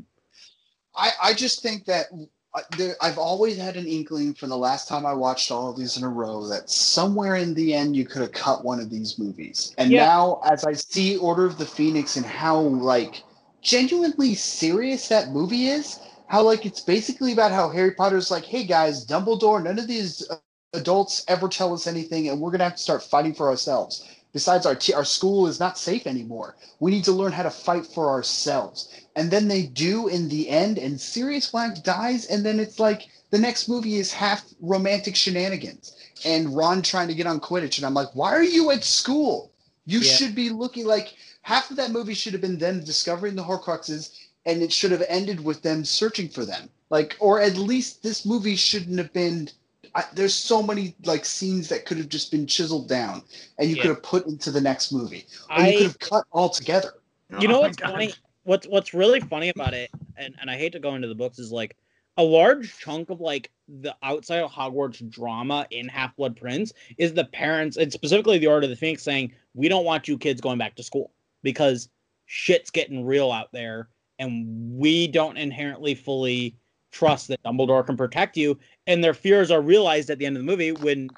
I, 0.97 1.11
I 1.23 1.33
just 1.33 1.61
think 1.61 1.85
that 1.85 2.07
uh, 2.53 2.61
there, 2.77 2.95
I've 3.01 3.17
always 3.17 3.57
had 3.57 3.77
an 3.77 3.85
inkling 3.85 4.33
from 4.33 4.49
the 4.49 4.57
last 4.57 4.87
time 4.87 5.05
I 5.05 5.13
watched 5.13 5.51
all 5.51 5.69
of 5.69 5.77
these 5.77 5.97
in 5.97 6.03
a 6.03 6.09
row 6.09 6.47
that 6.47 6.69
somewhere 6.69 7.35
in 7.35 7.53
the 7.53 7.73
end 7.73 7.95
you 7.95 8.05
could 8.05 8.21
have 8.21 8.31
cut 8.31 8.65
one 8.65 8.79
of 8.79 8.89
these 8.89 9.19
movies. 9.19 9.73
And 9.77 9.91
Yeah. 9.91 10.05
now, 10.05 10.41
as 10.45 10.65
I 10.65 10.73
see 10.73 11.17
Order 11.17 11.45
of 11.45 11.57
the 11.57 11.65
Phoenix 11.65 12.17
and 12.17 12.25
how 12.25 12.59
like 12.59 13.23
genuinely 13.61 14.35
serious 14.35 15.07
that 15.09 15.29
movie 15.31 15.67
is, 15.67 15.99
how 16.27 16.41
like 16.43 16.65
it's 16.65 16.81
basically 16.81 17.33
about 17.33 17.51
how 17.51 17.69
Harry 17.69 17.91
Potter's 17.91 18.31
like, 18.31 18.45
hey 18.45 18.63
guys, 18.63 19.05
Dumbledore, 19.05 19.63
none 19.63 19.79
of 19.79 19.87
these 19.87 20.27
adults 20.73 21.23
ever 21.27 21.47
tell 21.47 21.73
us 21.73 21.87
anything, 21.87 22.29
and 22.29 22.39
we're 22.41 22.51
gonna 22.51 22.65
have 22.65 22.75
to 22.75 22.81
start 22.81 23.03
fighting 23.03 23.33
for 23.33 23.49
ourselves. 23.49 24.07
Besides, 24.37 24.67
our 24.67 24.75
t- 24.75 24.93
our 24.93 25.03
school 25.03 25.47
is 25.47 25.59
not 25.59 25.79
safe 25.79 26.05
anymore. 26.05 26.55
We 26.79 26.91
need 26.91 27.05
to 27.05 27.11
learn 27.11 27.31
how 27.31 27.41
to 27.43 27.49
fight 27.49 27.87
for 27.87 28.09
ourselves 28.09 28.87
and 29.15 29.31
then 29.31 29.47
they 29.47 29.63
do 29.63 30.07
in 30.07 30.29
the 30.29 30.47
end 30.47 30.77
and 30.77 31.01
Sirius 31.01 31.49
Black 31.49 31.83
dies 31.83 32.27
and 32.27 32.45
then 32.45 32.59
it's 32.59 32.79
like 32.79 33.07
the 33.31 33.39
next 33.39 33.67
movie 33.67 33.95
is 33.95 34.13
half 34.13 34.43
romantic 34.61 35.15
shenanigans 35.15 35.95
and 36.23 36.55
Ron 36.55 36.83
trying 36.83 37.07
to 37.07 37.15
get 37.15 37.25
on 37.25 37.39
Quidditch 37.39 37.77
and 37.77 37.85
I'm 37.87 37.95
like 37.95 38.09
why 38.13 38.31
are 38.33 38.43
you 38.43 38.69
at 38.69 38.83
school 38.83 39.51
you 39.87 40.01
Yeah. 40.01 40.11
should 40.13 40.35
be 40.35 40.51
looking 40.51 40.85
like 40.85 41.15
half 41.41 41.71
of 41.71 41.77
that 41.77 41.89
movie 41.91 42.13
should 42.13 42.33
have 42.33 42.43
been 42.43 42.59
them 42.59 42.83
discovering 42.83 43.35
the 43.35 43.43
Horcruxes 43.43 44.11
and 44.45 44.61
it 44.61 44.71
should 44.71 44.91
have 44.91 45.03
ended 45.09 45.43
with 45.43 45.63
them 45.63 45.83
searching 45.83 46.29
for 46.29 46.45
them 46.45 46.69
like 46.91 47.17
or 47.19 47.41
at 47.41 47.57
least 47.57 48.03
this 48.03 48.23
movie 48.23 48.55
shouldn't 48.55 48.99
have 48.99 49.13
been 49.13 49.49
I, 49.97 50.05
there's 50.13 50.35
so 50.35 50.61
many 50.61 50.95
like 51.05 51.25
scenes 51.25 51.67
that 51.69 51.85
could 51.85 51.97
have 51.97 52.07
just 52.07 52.29
been 52.31 52.45
chiseled 52.45 52.87
down 52.87 53.23
and 53.57 53.67
you 53.67 53.75
Yeah. 53.75 53.81
could 53.81 53.89
have 53.89 54.03
put 54.03 54.27
into 54.27 54.51
the 54.51 54.61
next 54.61 54.91
movie 54.91 55.25
or 55.49 55.63
you 55.63 55.73
could 55.73 55.87
have 55.87 55.99
cut 55.99 56.23
all 56.31 56.49
together 56.49 56.93
oh 57.33 57.41
you 57.41 57.47
know 57.47 57.57
Oh 57.57 57.61
my 57.61 57.67
what's 57.67 57.77
God. 57.77 57.91
funny 57.91 58.13
what's 58.43 58.67
what's 58.67 58.93
really 58.93 59.19
funny 59.19 59.49
about 59.49 59.73
it 59.73 59.89
and, 60.15 60.35
and 60.39 60.51
i 60.51 60.55
hate 60.55 60.71
to 60.73 60.79
go 60.79 60.93
into 60.93 61.07
the 61.07 61.15
books 61.15 61.39
is 61.39 61.51
like 61.51 61.75
a 62.17 62.23
large 62.23 62.77
chunk 62.77 63.09
of 63.09 63.19
like 63.19 63.51
the 63.81 63.95
outside 64.03 64.39
of 64.39 64.51
hogwarts 64.51 65.07
drama 65.09 65.65
in 65.71 65.87
half 65.87 66.15
blood 66.15 66.37
prince 66.37 66.71
is 66.99 67.13
the 67.13 67.25
parents 67.25 67.77
and 67.77 67.91
specifically 67.91 68.37
the 68.37 68.47
order 68.47 68.65
of 68.65 68.69
the 68.69 68.75
phoenix 68.75 69.01
saying 69.01 69.33
we 69.55 69.67
don't 69.67 69.83
want 69.83 70.07
you 70.07 70.15
kids 70.15 70.39
going 70.39 70.59
back 70.59 70.75
to 70.75 70.83
school 70.83 71.11
because 71.41 71.89
shit's 72.27 72.69
getting 72.69 73.03
real 73.03 73.31
out 73.31 73.51
there 73.51 73.89
and 74.19 74.45
we 74.77 75.07
don't 75.07 75.37
inherently 75.37 75.95
fully 75.95 76.55
trust 76.91 77.27
that 77.27 77.41
dumbledore 77.43 77.85
can 77.85 77.97
protect 77.97 78.37
you 78.37 78.57
and 78.87 79.03
their 79.03 79.13
fears 79.13 79.51
are 79.51 79.61
realized 79.61 80.09
at 80.09 80.17
the 80.17 80.25
end 80.25 80.35
of 80.35 80.41
the 80.41 80.47
movie 80.47 80.71
when 80.71 81.09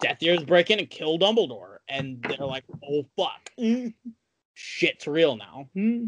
Death 0.00 0.22
Eaters 0.22 0.44
break 0.44 0.70
in 0.70 0.78
and 0.78 0.90
kill 0.90 1.18
dumbledore 1.18 1.76
and 1.88 2.22
they're 2.22 2.46
like 2.46 2.64
oh 2.84 3.06
fuck 3.16 3.50
Mm. 3.58 3.94
shit's 4.54 5.06
real 5.06 5.36
now 5.36 5.68
Hmm 5.74 6.06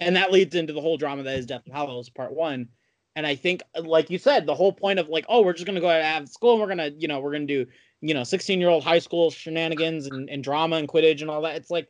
and 0.00 0.16
that 0.16 0.32
leads 0.32 0.54
into 0.54 0.72
the 0.72 0.80
whole 0.80 0.96
drama 0.96 1.22
that 1.24 1.38
is 1.38 1.46
Deathly 1.46 1.72
Hallows 1.72 2.08
Part 2.08 2.32
One. 2.32 2.68
And 3.16 3.26
I 3.26 3.34
think, 3.34 3.62
like 3.74 4.10
you 4.10 4.18
said, 4.18 4.46
the 4.46 4.54
whole 4.54 4.72
point 4.72 4.98
of 4.98 5.08
like, 5.08 5.26
oh, 5.28 5.42
we're 5.42 5.52
just 5.52 5.66
gonna 5.66 5.80
go 5.80 5.90
out 5.90 6.22
of 6.22 6.28
school 6.28 6.52
and 6.52 6.60
we're 6.60 6.68
gonna, 6.68 6.90
you 6.96 7.08
know, 7.08 7.18
we're 7.20 7.32
gonna 7.32 7.46
do, 7.46 7.66
you 8.00 8.14
know, 8.14 8.22
sixteen 8.22 8.60
year 8.60 8.68
old 8.68 8.84
high 8.84 9.00
school 9.00 9.30
shenanigans 9.30 10.06
and, 10.06 10.30
and 10.30 10.44
drama 10.44 10.76
and 10.76 10.88
Quidditch 10.88 11.20
and 11.20 11.30
all 11.30 11.42
that. 11.42 11.56
It's 11.56 11.70
like, 11.70 11.88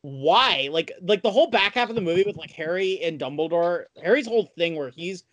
why? 0.00 0.68
Like, 0.72 0.92
like 1.02 1.22
the 1.22 1.30
whole 1.30 1.50
back 1.50 1.74
half 1.74 1.90
of 1.90 1.96
the 1.96 2.00
movie 2.00 2.24
with 2.26 2.36
like 2.36 2.50
Harry 2.52 3.00
and 3.02 3.20
Dumbledore. 3.20 3.84
Harry's 4.02 4.26
whole 4.26 4.50
thing 4.56 4.74
where 4.74 4.90
he's 4.90 5.24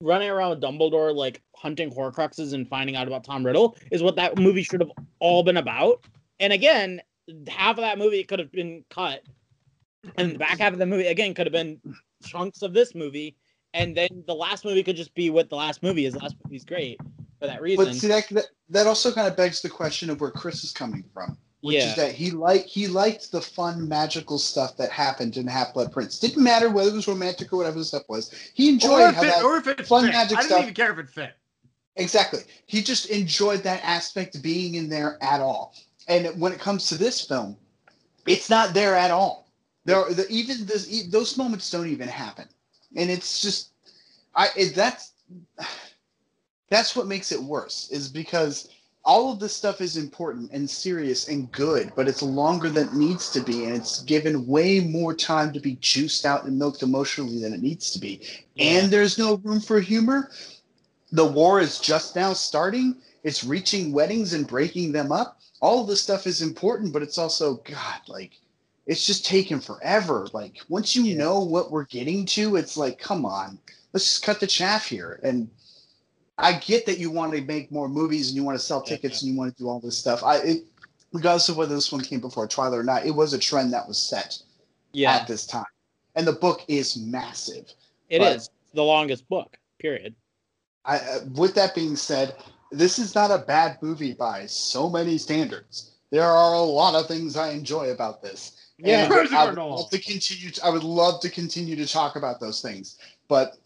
running 0.00 0.28
around 0.30 0.50
with 0.50 0.60
Dumbledore, 0.60 1.14
like 1.14 1.42
hunting 1.56 1.90
Horcruxes 1.90 2.52
and 2.52 2.68
finding 2.68 2.96
out 2.96 3.06
about 3.06 3.24
Tom 3.24 3.44
Riddle, 3.44 3.76
is 3.90 4.02
what 4.02 4.16
that 4.16 4.38
movie 4.38 4.62
should 4.62 4.80
have 4.80 4.92
all 5.20 5.42
been 5.42 5.56
about. 5.56 6.04
And 6.40 6.52
again, 6.52 7.00
half 7.48 7.76
of 7.76 7.82
that 7.82 7.98
movie 7.98 8.24
could 8.24 8.38
have 8.38 8.52
been 8.52 8.84
cut 8.90 9.22
and 10.16 10.32
the 10.32 10.38
back 10.38 10.58
half 10.58 10.72
of 10.72 10.78
the 10.78 10.86
movie 10.86 11.06
again 11.06 11.34
could 11.34 11.46
have 11.46 11.52
been 11.52 11.80
chunks 12.24 12.62
of 12.62 12.72
this 12.72 12.94
movie, 12.94 13.36
and 13.74 13.96
then 13.96 14.24
the 14.26 14.34
last 14.34 14.64
movie 14.64 14.82
could 14.82 14.96
just 14.96 15.14
be 15.14 15.30
what 15.30 15.48
the 15.48 15.56
last 15.56 15.82
movie 15.82 16.06
is. 16.06 16.14
The 16.14 16.20
last 16.20 16.36
movie's 16.44 16.64
great 16.64 16.98
for 17.40 17.46
that 17.46 17.60
reason. 17.60 17.84
But 17.84 17.94
see 17.94 18.08
that, 18.08 18.28
that 18.30 18.46
that 18.70 18.86
also 18.86 19.12
kind 19.12 19.28
of 19.28 19.36
begs 19.36 19.62
the 19.62 19.68
question 19.68 20.10
of 20.10 20.20
where 20.20 20.30
Chris 20.30 20.64
is 20.64 20.72
coming 20.72 21.04
from, 21.12 21.36
which 21.60 21.76
yeah, 21.76 21.90
is 21.90 21.96
that 21.96 22.12
he 22.12 22.30
like 22.30 22.66
he 22.66 22.86
liked 22.86 23.32
the 23.32 23.40
fun 23.40 23.88
magical 23.88 24.38
stuff 24.38 24.76
that 24.76 24.90
happened 24.90 25.36
in 25.36 25.46
Half 25.46 25.74
Blood 25.74 25.92
Prince. 25.92 26.18
Didn't 26.20 26.42
matter 26.42 26.70
whether 26.70 26.90
it 26.90 26.94
was 26.94 27.08
romantic 27.08 27.52
or 27.52 27.56
whatever 27.56 27.78
the 27.78 27.84
stuff 27.84 28.04
was. 28.08 28.30
He 28.54 28.68
Or 28.68 28.72
enjoyed 28.72 29.00
if, 29.10 29.14
how 29.16 29.22
it, 29.22 29.26
that 29.26 29.42
or 29.44 29.56
if 29.56 29.66
it 29.66 29.86
fun 29.86 30.04
fit. 30.04 30.12
magic 30.12 30.38
I 30.38 30.42
didn't 30.42 30.50
stuff- 30.50 30.62
even 30.62 30.74
care 30.74 30.92
if 30.92 30.98
it 30.98 31.08
fit. 31.08 31.36
exactly. 31.96 32.40
He 32.66 32.82
just 32.82 33.06
enjoyed 33.06 33.62
that 33.64 33.84
aspect 33.84 34.36
of 34.36 34.42
being 34.42 34.76
in 34.76 34.88
there 34.88 35.18
at 35.20 35.40
all. 35.40 35.74
And 36.06 36.40
when 36.40 36.52
it 36.52 36.60
comes 36.60 36.88
to 36.88 36.96
this 36.96 37.26
film, 37.26 37.56
it's 38.26 38.48
not 38.48 38.72
there 38.72 38.94
at 38.94 39.10
all. 39.10 39.50
There, 39.84 40.08
the, 40.12 40.26
even 40.28 40.64
this, 40.66 40.90
e- 40.90 41.08
those 41.10 41.36
moments 41.36 41.70
don't 41.70 41.88
even 41.88 42.08
happen, 42.08 42.46
and 42.96 43.10
it's 43.10 43.40
just, 43.42 43.70
I 44.34 44.48
it, 44.56 44.74
that's 44.74 45.12
that's 46.70 46.94
what 46.94 47.06
makes 47.06 47.32
it 47.32 47.42
worse 47.42 47.88
is 47.90 48.08
because 48.08 48.68
all 49.08 49.32
of 49.32 49.40
this 49.40 49.56
stuff 49.56 49.80
is 49.80 49.96
important 49.96 50.52
and 50.52 50.68
serious 50.68 51.28
and 51.28 51.50
good, 51.50 51.90
but 51.96 52.06
it's 52.06 52.20
longer 52.22 52.68
than 52.68 52.88
it 52.88 52.94
needs 52.94 53.30
to 53.30 53.40
be, 53.40 53.64
and 53.64 53.74
it's 53.74 54.02
given 54.02 54.46
way 54.46 54.80
more 54.80 55.14
time 55.14 55.50
to 55.54 55.60
be 55.60 55.76
juiced 55.80 56.26
out 56.26 56.44
and 56.44 56.58
milked 56.58 56.82
emotionally 56.82 57.40
than 57.40 57.54
it 57.54 57.62
needs 57.62 57.90
to 57.92 57.98
be. 57.98 58.20
And 58.58 58.92
there's 58.92 59.18
no 59.18 59.36
room 59.38 59.60
for 59.60 59.80
humor. 59.80 60.30
The 61.12 61.26
war 61.26 61.58
is 61.58 61.80
just 61.80 62.16
now 62.16 62.34
starting. 62.34 62.96
It's 63.24 63.44
reaching 63.44 63.92
weddings 63.92 64.34
and 64.34 64.46
breaking 64.46 64.92
them 64.92 65.10
up. 65.10 65.40
All 65.62 65.80
of 65.80 65.88
this 65.88 66.02
stuff 66.02 66.26
is 66.26 66.42
important, 66.42 66.92
but 66.92 67.02
it's 67.02 67.16
also 67.16 67.54
God, 67.64 68.00
like 68.08 68.32
it's 68.86 69.06
just 69.06 69.24
taking 69.24 69.60
forever. 69.60 70.28
Like 70.34 70.58
once 70.68 70.94
you 70.94 71.04
Yeah. 71.04 71.16
know 71.16 71.40
what 71.40 71.70
we're 71.70 71.86
getting 71.86 72.26
to, 72.26 72.56
it's 72.56 72.76
like, 72.76 72.98
come 72.98 73.24
on, 73.24 73.58
let's 73.94 74.04
just 74.04 74.22
cut 74.22 74.38
the 74.38 74.46
chaff 74.46 74.86
here. 74.86 75.18
And 75.22 75.48
I 76.38 76.52
get 76.54 76.86
that 76.86 76.98
you 76.98 77.10
want 77.10 77.34
to 77.34 77.40
make 77.42 77.72
more 77.72 77.88
movies 77.88 78.28
and 78.28 78.36
you 78.36 78.44
want 78.44 78.58
to 78.58 78.64
sell 78.64 78.82
Yeah. 78.86 78.96
tickets 78.96 79.22
and 79.22 79.32
you 79.32 79.38
want 79.38 79.56
to 79.56 79.62
do 79.62 79.68
all 79.68 79.80
this 79.80 79.98
stuff. 79.98 80.22
I 80.22 80.36
it, 80.38 80.64
regardless 81.12 81.48
of 81.48 81.56
whether 81.56 81.74
this 81.74 81.90
one 81.90 82.00
came 82.00 82.20
before 82.20 82.46
Twilight 82.46 82.78
or 82.78 82.84
not, 82.84 83.04
it 83.04 83.10
was 83.10 83.32
a 83.32 83.38
trend 83.38 83.72
that 83.72 83.86
was 83.88 83.98
set 83.98 84.38
Yeah, 84.92 85.14
at 85.14 85.26
this 85.26 85.46
time. 85.46 85.64
And 86.14 86.26
the 86.26 86.32
book 86.32 86.64
is 86.68 86.96
massive. 86.96 87.72
It 88.08 88.22
is 88.22 88.50
the 88.74 88.82
longest 88.82 89.28
book. 89.28 89.58
Period. 89.78 90.14
I, 90.84 90.96
uh, 90.98 91.20
with 91.34 91.54
that 91.54 91.74
being 91.74 91.96
said, 91.96 92.36
this 92.70 92.98
is 92.98 93.14
not 93.14 93.30
a 93.30 93.38
bad 93.38 93.78
movie 93.82 94.14
by 94.14 94.46
so 94.46 94.88
many 94.88 95.18
standards. 95.18 95.92
There 96.10 96.24
are 96.24 96.54
a 96.54 96.60
lot 96.60 96.94
of 96.94 97.06
things 97.06 97.36
I 97.36 97.50
enjoy 97.50 97.90
about 97.90 98.22
this. 98.22 98.72
Yeah. 98.78 99.04
And 99.04 99.12
Crazy 99.12 99.34
I 99.34 99.46
would 99.46 99.58
love 99.58 99.90
to 99.90 99.98
continue. 99.98 100.50
I 100.64 100.70
would 100.70 100.84
love 100.84 101.20
to 101.20 101.28
continue 101.30 101.76
to 101.76 101.86
talk 101.86 102.16
about 102.16 102.40
those 102.40 102.62
things, 102.62 102.98
but 103.28 103.58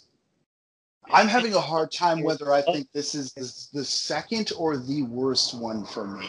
I'm 1.11 1.29
having 1.29 1.55
a 1.55 1.61
hard 1.61 1.91
time 1.93 2.23
whether 2.23 2.53
I 2.53 2.63
think 2.63 2.91
this 2.93 3.15
is 3.15 3.33
the, 3.73 3.85
second 3.85 4.53
or 4.57 4.77
the 4.77 5.03
worst 5.03 5.55
one 5.55 5.85
for 5.85 6.07
me. 6.07 6.29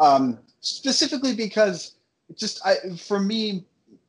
Um, 0.00 0.38
specifically 0.60 1.34
because 1.34 1.94
just 2.36 2.64
I, 2.64 2.76
for 2.96 3.20
me, 3.20 3.64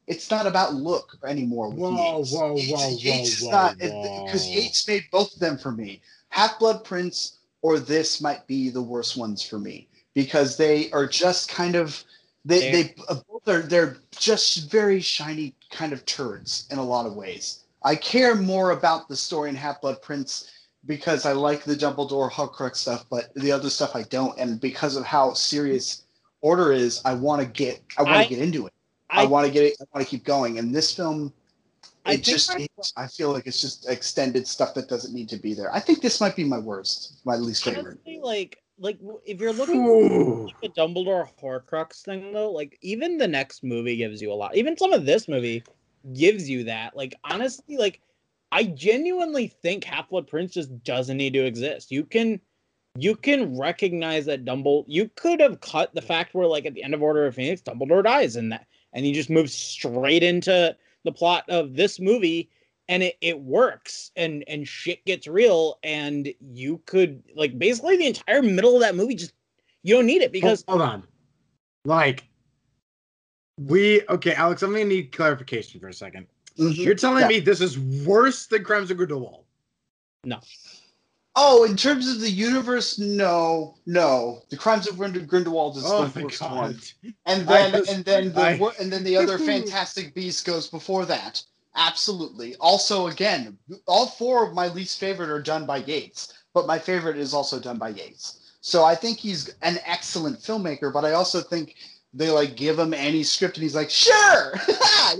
it's 0.08 0.32
not 0.32 0.48
about 0.48 0.74
look 0.74 1.18
anymore. 1.26 1.70
With 1.70 1.80
Whoa, 1.80 2.18
Yates. 2.20 2.32
whoa, 2.34 2.56
Yates- 2.56 2.72
whoa, 2.72 2.90
Yates 2.98 3.42
whoa, 3.44 3.52
not 3.52 3.76
whoa. 3.80 4.26
because 4.26 4.48
Yates 4.48 4.88
made 4.88 5.04
both 5.12 5.34
of 5.34 5.40
them 5.40 5.58
for 5.58 5.72
me. 5.72 6.02
Half 6.30 6.60
Blood 6.60 6.84
Prince 6.84 7.38
or 7.62 7.78
this 7.80 8.22
might 8.22 8.48
be 8.48 8.70
the 8.70 8.82
worst 8.82 9.18
ones 9.18 9.44
for 9.44 9.60
me 9.60 9.88
because 10.14 10.58
they 10.58 10.90
are 10.92 11.08
just 11.08 11.50
kind 11.50 11.76
of 11.76 12.04
they 12.46 12.60
They're- 12.72 12.72
they 12.84 12.96
uh, 13.10 13.16
both 13.30 13.48
are 13.48 13.62
they're 13.62 13.98
just 14.12 14.72
very 14.72 15.02
shiny 15.02 15.54
kind 15.72 15.92
of 15.94 16.06
turds 16.06 16.68
in 16.72 16.78
a 16.78 16.84
lot 16.84 17.06
of 17.06 17.14
ways. 17.16 17.59
I 17.84 17.96
care 17.96 18.36
more 18.36 18.72
about 18.72 19.08
the 19.08 19.16
story 19.16 19.50
in 19.50 19.56
Half 19.56 19.82
Blood 19.82 20.02
Prince 20.02 20.52
because 20.86 21.26
I 21.26 21.34
like 21.34 21.64
the 21.64 21.76
Dumbledore 21.76 22.32
Horcrux 22.32 22.78
stuff, 22.78 23.06
but 23.10 23.34
the 23.36 23.52
other 23.52 23.70
stuff 23.70 23.96
I 23.96 24.04
don't, 24.04 24.38
and 24.40 24.60
because 24.60 24.96
of 24.96 25.06
how 25.06 25.34
serious 25.34 26.04
Order 26.42 26.72
is, 26.72 27.02
I 27.04 27.14
want 27.14 27.42
to 27.42 27.48
get 27.48 27.82
I 27.98 28.04
want 28.04 28.24
to 28.24 28.30
get 28.30 28.42
into 28.42 28.66
it. 28.66 28.74
I, 29.10 29.24
I, 29.24 29.26
want 29.26 29.46
to 29.46 29.52
get 29.52 29.64
it. 29.64 29.76
I 29.82 29.86
want 29.94 30.06
to 30.06 30.10
keep 30.10 30.24
going. 30.24 30.58
And 30.58 30.74
this 30.74 30.96
film, 30.96 31.34
I 32.06 32.14
it 32.14 32.16
think 32.16 32.26
just 32.26 32.52
I- 32.52 32.60
it- 32.62 32.92
I 32.96 33.08
feel 33.08 33.34
like 33.34 33.46
it's 33.46 33.60
just 33.60 33.90
extended 33.90 34.48
stuff 34.48 34.74
that 34.76 34.88
doesn't 34.88 35.14
need 35.14 35.28
to 35.30 35.38
be 35.38 35.54
there. 35.54 35.74
I 35.74 35.82
think 35.82 36.02
this 36.02 36.22
might 36.22 36.36
be 36.38 36.46
my 36.46 36.58
worst, 36.60 37.18
my 37.26 37.36
least 37.36 37.66
favorite. 37.66 38.00
honestly, 38.06 38.20
like, 38.24 38.62
like 38.78 39.00
if 39.26 39.42
you're 39.42 39.52
looking 39.52 39.86
Ooh. 39.86 40.48
at 40.48 40.62
the 40.62 40.70
Dumbledore 40.70 41.28
Horcrux 41.42 42.04
thing, 42.04 42.32
though, 42.32 42.52
like 42.52 42.78
even 42.82 43.18
the 43.18 43.28
next 43.28 43.62
movie 43.64 43.98
gives 43.98 44.22
you 44.22 44.32
a 44.32 44.34
lot. 44.34 44.56
Even 44.56 44.78
some 44.78 44.94
of 44.94 45.06
this 45.06 45.28
movie 45.28 45.62
gives 46.14 46.50
you 46.50 46.66
that. 46.66 46.96
Like 46.96 47.16
honestly, 47.24 47.78
like 47.78 48.02
I 48.52 48.64
genuinely 48.64 49.48
think 49.48 49.84
Half 49.84 50.10
Blood 50.10 50.28
Prince 50.28 50.54
just 50.54 50.84
doesn't 50.84 51.18
need 51.18 51.34
to 51.34 51.46
exist. 51.46 51.92
You 51.92 52.04
can 52.04 52.40
you 52.98 53.16
can 53.16 53.58
recognize 53.58 54.26
that 54.26 54.46
Dumbledore 54.46 54.86
you 54.88 55.10
could 55.16 55.40
have 55.40 55.62
cut 55.62 55.94
the 55.94 56.02
fact 56.02 56.34
where 56.34 56.48
like 56.48 56.66
at 56.66 56.74
the 56.74 56.84
end 56.84 56.94
of 56.94 57.04
Order 57.04 57.26
of 57.26 57.36
Phoenix, 57.36 57.62
Dumbledore 57.62 58.04
dies 58.04 58.36
and 58.36 58.52
that 58.52 58.68
and 58.94 59.06
you 59.06 59.14
just 59.14 59.30
move 59.30 59.50
straight 59.50 60.24
into 60.24 60.76
the 61.04 61.12
plot 61.12 61.46
of 61.50 61.76
this 61.76 62.00
movie 62.00 62.50
and 62.88 63.04
it, 63.04 63.18
it 63.22 63.40
works 63.40 64.12
and 64.16 64.44
and 64.48 64.68
shit 64.68 65.06
gets 65.06 65.28
real 65.28 65.80
and 65.84 66.34
you 66.52 66.82
could 66.86 67.22
like 67.36 67.58
basically 67.60 67.98
the 67.98 68.08
entire 68.08 68.42
middle 68.42 68.76
of 68.76 68.82
that 68.82 68.96
movie 68.96 69.16
just 69.16 69.34
you 69.84 69.96
don't 69.96 70.08
need 70.08 70.22
it 70.22 70.32
because 70.32 70.64
hold 70.68 70.82
on. 70.82 71.04
Like 71.86 72.29
we 73.68 74.02
okay, 74.10 74.34
Alex, 74.34 74.62
I'm 74.64 74.72
gonna 74.72 74.86
need 74.86 75.12
clarification 75.12 75.80
for 75.80 75.88
a 75.90 75.94
second. 75.94 76.28
Mhm. 76.58 76.76
You're 76.78 76.96
telling 76.96 77.22
Yeah. 77.22 77.28
me 77.28 77.40
this 77.40 77.62
is 77.62 77.78
worse 78.06 78.48
than 78.48 78.64
Crimes 78.64 78.92
of 78.92 78.98
Grindelwald. 78.98 79.46
No. 80.24 80.40
Oh, 81.36 81.64
in 81.64 81.78
terms 81.78 82.10
of 82.10 82.20
the 82.20 82.30
universe, 82.30 83.00
no, 83.00 83.76
no. 83.86 84.42
The 84.50 84.58
Crimes 84.58 84.88
of 84.90 84.98
Grind- 84.98 85.28
Grindelwald 85.28 85.78
is 85.78 85.84
Oh 85.86 86.06
the 86.06 86.20
my 86.20 86.24
worst 86.26 86.40
god. 86.40 86.52
one, 86.58 86.82
and 87.26 87.48
then 87.48 87.72
was- 87.72 87.88
and 87.90 88.04
then 88.04 88.34
the 88.34 88.42
I- 88.42 88.74
and 88.80 88.92
then 88.92 89.04
the 89.04 89.16
other 89.16 89.38
Fantastic 89.64 90.14
Beast 90.14 90.44
goes 90.46 90.68
before 90.68 91.06
that. 91.06 91.42
Absolutely. 91.76 92.56
Also, 92.58 93.08
again, 93.08 93.58
all 93.88 94.08
four 94.08 94.46
of 94.46 94.54
my 94.54 94.68
least 94.68 95.00
favorite 95.00 95.30
are 95.30 95.42
done 95.42 95.66
by 95.66 95.78
Yates, 95.78 96.34
but 96.54 96.68
my 96.68 96.78
favorite 96.80 97.18
is 97.18 97.34
also 97.34 97.60
done 97.60 97.78
by 97.78 97.90
Yates. 97.90 98.40
So 98.62 98.84
I 98.84 98.96
think 98.96 99.18
he's 99.20 99.50
an 99.62 99.80
excellent 99.86 100.40
filmmaker, 100.42 100.92
but 100.92 101.06
I 101.06 101.14
also 101.14 101.40
think 101.42 101.76
they 102.14 102.30
like 102.30 102.56
give 102.56 102.80
him 102.80 102.94
any 102.94 103.24
script 103.24 103.58
and 103.58 103.64
he's 103.64 103.76
like, 103.76 103.90
sure, 103.90 104.54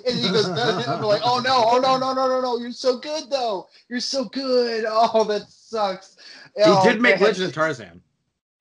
and 0.08 0.18
he 0.18 0.28
goes, 0.30 0.46
and 0.48 1.02
like, 1.02 1.22
oh 1.24 1.40
no, 1.44 1.64
oh 1.68 1.80
no, 1.80 1.98
no, 1.98 2.14
no, 2.14 2.28
no, 2.28 2.42
no, 2.42 2.58
you're 2.58 2.72
so 2.72 2.98
good 2.98 3.30
though, 3.30 3.68
you're 3.90 4.00
so 4.00 4.26
good. 4.26 4.86
Oh, 4.90 5.24
that 5.26 5.50
sucks. 5.50 6.18
He 6.56 6.64
Oh, 6.66 6.84
did 6.84 7.00
make 7.02 7.16
man. 7.20 7.24
Legend 7.28 7.48
of 7.48 7.54
Tarzan. 7.54 8.02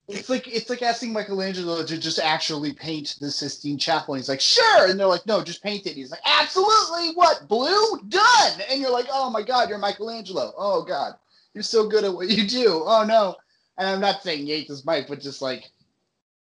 It's 0.08 0.30
like 0.30 0.46
it's 0.48 0.70
like 0.70 0.82
asking 0.82 1.12
Michelangelo 1.12 1.84
to 1.84 1.98
just 1.98 2.18
actually 2.18 2.72
paint 2.72 3.16
the 3.20 3.30
Sistine 3.30 3.76
Chapel. 3.78 4.14
And 4.14 4.20
he's 4.22 4.28
like, 4.28 4.40
sure, 4.40 4.88
and 4.88 4.98
they're 4.98 5.06
like, 5.06 5.26
no, 5.26 5.42
just 5.44 5.62
paint 5.62 5.86
it. 5.86 5.94
He's 5.94 6.10
like, 6.10 6.20
absolutely. 6.24 7.14
What 7.14 7.46
blue? 7.48 7.98
Done. 8.08 8.52
And 8.70 8.80
you're 8.80 8.90
like, 8.90 9.06
oh 9.12 9.28
my 9.30 9.42
god, 9.42 9.68
you're 9.68 9.78
Michelangelo. 9.78 10.52
Oh 10.56 10.82
god, 10.82 11.14
you're 11.54 11.62
so 11.62 11.88
good 11.88 12.04
at 12.04 12.12
what 12.14 12.28
you 12.30 12.46
do. 12.46 12.82
Oh 12.86 13.04
no. 13.06 13.36
And 13.76 13.86
I'm 13.88 14.00
not 14.00 14.22
saying 14.22 14.46
Yates 14.46 14.70
is 14.70 14.84
Mike, 14.86 15.06
but 15.08 15.20
just 15.20 15.40
like 15.42 15.64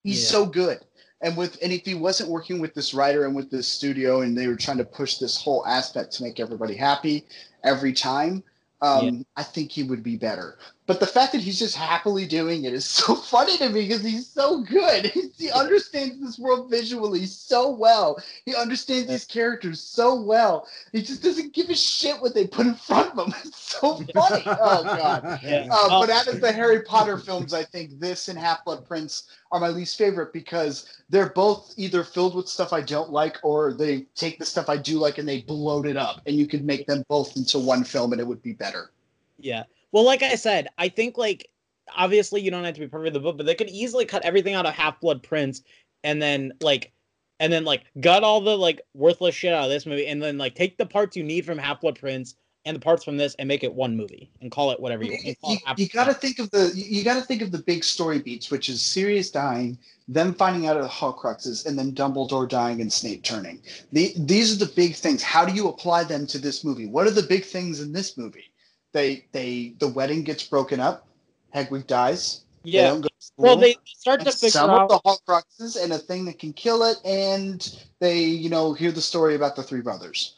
he's 0.02 0.22
Yeah. 0.24 0.28
so 0.30 0.46
good. 0.46 0.84
And 1.20 1.36
with 1.36 1.58
and 1.62 1.72
if 1.72 1.84
he 1.84 1.94
wasn't 1.94 2.30
working 2.30 2.60
with 2.60 2.74
this 2.74 2.92
writer 2.92 3.24
and 3.24 3.34
with 3.34 3.50
this 3.50 3.66
studio, 3.66 4.20
and 4.20 4.36
they 4.36 4.46
were 4.46 4.56
trying 4.56 4.78
to 4.78 4.84
push 4.84 5.16
this 5.16 5.40
whole 5.40 5.66
aspect 5.66 6.12
to 6.12 6.22
make 6.22 6.38
everybody 6.40 6.74
happy 6.74 7.24
every 7.62 7.92
time, 7.92 8.42
um, 8.82 9.06
Yeah. 9.06 9.22
I 9.36 9.42
think 9.42 9.70
he 9.70 9.84
would 9.84 10.02
be 10.02 10.16
better. 10.16 10.58
But 10.86 11.00
the 11.00 11.06
fact 11.06 11.32
that 11.32 11.40
he's 11.40 11.58
just 11.58 11.76
happily 11.76 12.26
doing 12.26 12.64
it 12.64 12.74
is 12.74 12.84
so 12.88 13.14
funny 13.14 13.56
to 13.58 13.68
me 13.70 13.88
because 13.88 14.02
he's 14.02 14.26
so 14.26 14.60
good. 14.60 15.06
he 15.36 15.50
understands 15.50 16.20
this 16.20 16.38
world 16.38 16.70
visually 16.70 17.26
so 17.26 17.70
well. 17.70 18.22
He 18.44 18.54
understands 18.54 19.08
these 19.08 19.24
characters 19.24 19.80
so 19.80 20.20
well. 20.20 20.68
He 20.92 21.02
just 21.02 21.22
doesn't 21.22 21.54
give 21.54 21.70
a 21.70 21.74
shit 21.74 22.20
what 22.20 22.34
they 22.34 22.46
put 22.46 22.66
in 22.66 22.74
front 22.74 23.12
of 23.12 23.26
him. 23.26 23.34
It's 23.44 23.80
so 23.80 23.96
funny. 24.14 24.42
oh 24.46 24.84
god. 24.84 25.40
Yeah. 25.42 25.68
Uh, 25.70 26.00
but 26.00 26.08
out 26.08 26.28
of 26.28 26.40
the 26.40 26.52
Harry 26.52 26.82
Potter 26.82 27.18
films, 27.18 27.52
I 27.52 27.64
think 27.64 27.98
this 27.98 28.28
and 28.28 28.38
Half 28.38 28.64
Blood 28.64 28.86
Prince 28.86 29.24
are 29.50 29.60
my 29.60 29.68
least 29.68 29.98
favorite 29.98 30.32
because 30.32 31.02
they're 31.10 31.30
both 31.30 31.74
either 31.76 32.04
filled 32.04 32.34
with 32.34 32.48
stuff 32.48 32.72
I 32.72 32.80
don't 32.80 33.10
like 33.10 33.38
or 33.42 33.72
they 33.72 34.02
take 34.14 34.38
the 34.38 34.46
stuff 34.46 34.68
I 34.68 34.76
do 34.76 34.98
like 34.98 35.18
and 35.18 35.28
they 35.28 35.42
bloat 35.42 35.86
it 35.86 35.96
up. 35.96 36.22
And 36.26 36.36
you 36.36 36.46
could 36.46 36.64
make 36.64 36.86
them 36.86 37.04
both 37.08 37.36
into 37.36 37.58
one 37.58 37.84
film 37.84 38.12
and 38.12 38.20
it 38.20 38.26
would 38.26 38.42
be 38.42 38.52
better. 38.52 38.90
Yeah. 39.38 39.64
Well, 39.94 40.02
like 40.02 40.24
I 40.24 40.34
said, 40.34 40.66
I 40.76 40.88
think 40.88 41.16
like 41.16 41.48
obviously 41.96 42.40
you 42.40 42.50
don't 42.50 42.64
have 42.64 42.74
to 42.74 42.80
be 42.80 42.88
perfect 42.88 43.04
with 43.04 43.12
the 43.14 43.20
book, 43.20 43.36
but 43.36 43.46
they 43.46 43.54
could 43.54 43.70
easily 43.70 44.04
cut 44.04 44.24
everything 44.24 44.54
out 44.54 44.66
of 44.66 44.74
Half 44.74 45.00
Blood 45.00 45.22
Prince 45.22 45.62
and 46.02 46.20
then 46.20 46.52
like 46.60 46.90
and 47.38 47.52
then 47.52 47.64
like 47.64 47.84
gut 48.00 48.24
all 48.24 48.40
the 48.40 48.58
like 48.58 48.80
worthless 48.94 49.36
shit 49.36 49.54
out 49.54 49.62
of 49.62 49.70
this 49.70 49.86
movie 49.86 50.08
and 50.08 50.20
then 50.20 50.36
like 50.36 50.56
take 50.56 50.76
the 50.78 50.84
parts 50.84 51.16
you 51.16 51.22
need 51.22 51.46
from 51.46 51.58
Half 51.58 51.80
Blood 51.80 51.96
Prince 51.96 52.34
and 52.64 52.74
the 52.74 52.80
parts 52.80 53.04
from 53.04 53.16
this 53.16 53.36
and 53.38 53.46
make 53.46 53.62
it 53.62 53.72
one 53.72 53.96
movie 53.96 54.32
and 54.40 54.50
call 54.50 54.72
it 54.72 54.80
whatever 54.80 55.04
you 55.04 55.12
want. 55.12 55.22
You, 55.22 55.28
and 55.28 55.40
call 55.40 55.52
it 55.52 55.60
Half- 55.64 55.78
you 55.78 55.88
got 55.88 56.06
to 56.06 56.14
think 56.14 56.40
of 56.40 56.50
the 56.50 56.72
you, 56.74 56.98
you 56.98 57.04
got 57.04 57.14
to 57.14 57.22
think 57.22 57.40
of 57.40 57.52
the 57.52 57.58
big 57.58 57.84
story 57.84 58.18
beats, 58.18 58.50
which 58.50 58.68
is 58.68 58.82
Sirius 58.82 59.30
dying, 59.30 59.78
them 60.08 60.34
finding 60.34 60.66
out 60.66 60.76
of 60.76 60.82
the 60.82 60.88
Horcruxes, 60.88 61.66
and 61.66 61.78
then 61.78 61.92
Dumbledore 61.92 62.48
dying 62.48 62.80
and 62.80 62.92
Snape 62.92 63.22
turning. 63.22 63.62
The, 63.92 64.12
these 64.16 64.52
are 64.52 64.66
the 64.66 64.72
big 64.72 64.96
things. 64.96 65.22
How 65.22 65.44
do 65.44 65.54
you 65.54 65.68
apply 65.68 66.02
them 66.02 66.26
to 66.26 66.38
this 66.38 66.64
movie? 66.64 66.88
What 66.88 67.06
are 67.06 67.12
the 67.12 67.22
big 67.22 67.44
things 67.44 67.80
in 67.80 67.92
this 67.92 68.18
movie? 68.18 68.50
They 68.94 69.26
they 69.32 69.74
the 69.80 69.88
wedding 69.88 70.22
gets 70.22 70.44
broken 70.44 70.80
up. 70.80 71.06
Hedwig 71.52 71.86
dies. 71.86 72.44
They 72.64 72.70
yeah. 72.70 72.92
to. 72.94 73.08
Well, 73.36 73.56
they 73.56 73.76
start 73.84 74.20
to 74.24 74.30
figure 74.32 74.50
some 74.50 74.70
out 74.70 74.90
of 74.90 75.02
the 75.02 75.18
Horcruxes 75.28 75.82
and 75.82 75.92
a 75.92 75.98
thing 75.98 76.24
that 76.26 76.38
can 76.38 76.52
kill 76.52 76.84
it, 76.84 76.96
and 77.04 77.78
they, 77.98 78.20
you 78.20 78.48
know, 78.48 78.72
hear 78.72 78.92
the 78.92 79.00
story 79.02 79.34
about 79.34 79.56
the 79.56 79.62
three 79.62 79.80
brothers. 79.80 80.36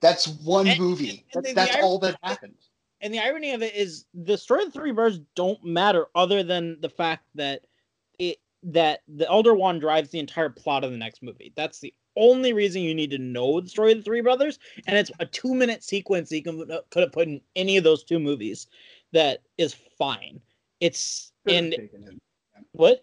That's 0.00 0.26
one 0.28 0.66
And- 0.66 0.80
movie. 0.80 1.24
and 1.34 1.44
That- 1.44 1.48
the- 1.48 1.54
that's 1.54 1.76
the 1.76 1.82
all 1.82 1.98
that 2.00 2.16
happened. 2.22 2.54
and 3.02 3.12
the 3.12 3.18
irony 3.20 3.52
of 3.52 3.62
it 3.62 3.74
is 3.74 4.06
the 4.14 4.38
story 4.38 4.62
of 4.64 4.72
the 4.72 4.78
three 4.80 4.92
brothers 4.92 5.20
don't 5.34 5.62
matter 5.62 6.06
other 6.14 6.42
than 6.42 6.80
the 6.80 6.88
fact 6.88 7.24
that 7.34 7.62
it 8.18 8.40
that 8.64 9.02
the 9.06 9.28
elder 9.28 9.54
one 9.54 9.78
drives 9.78 10.10
the 10.10 10.18
entire 10.18 10.48
plot 10.50 10.82
of 10.82 10.90
the 10.90 10.96
next 10.96 11.22
movie 11.22 11.52
that's 11.54 11.78
the 11.78 11.94
only 12.18 12.52
reason 12.52 12.82
you 12.82 12.94
need 12.94 13.10
to 13.10 13.18
know 13.18 13.60
the 13.60 13.68
story 13.68 13.92
of 13.92 13.98
the 13.98 14.04
three 14.04 14.20
brothers 14.20 14.58
and 14.86 14.96
it's 14.96 15.10
a 15.20 15.26
two 15.26 15.54
minute 15.54 15.82
sequence 15.82 16.30
you 16.30 16.42
can 16.42 16.66
could 16.90 17.02
have 17.02 17.12
put 17.12 17.28
in 17.28 17.40
any 17.56 17.76
of 17.76 17.84
those 17.84 18.04
two 18.04 18.18
movies 18.18 18.66
that 19.12 19.42
is 19.56 19.74
fine 19.98 20.40
it's 20.80 21.32
in 21.46 21.72
what 22.72 23.02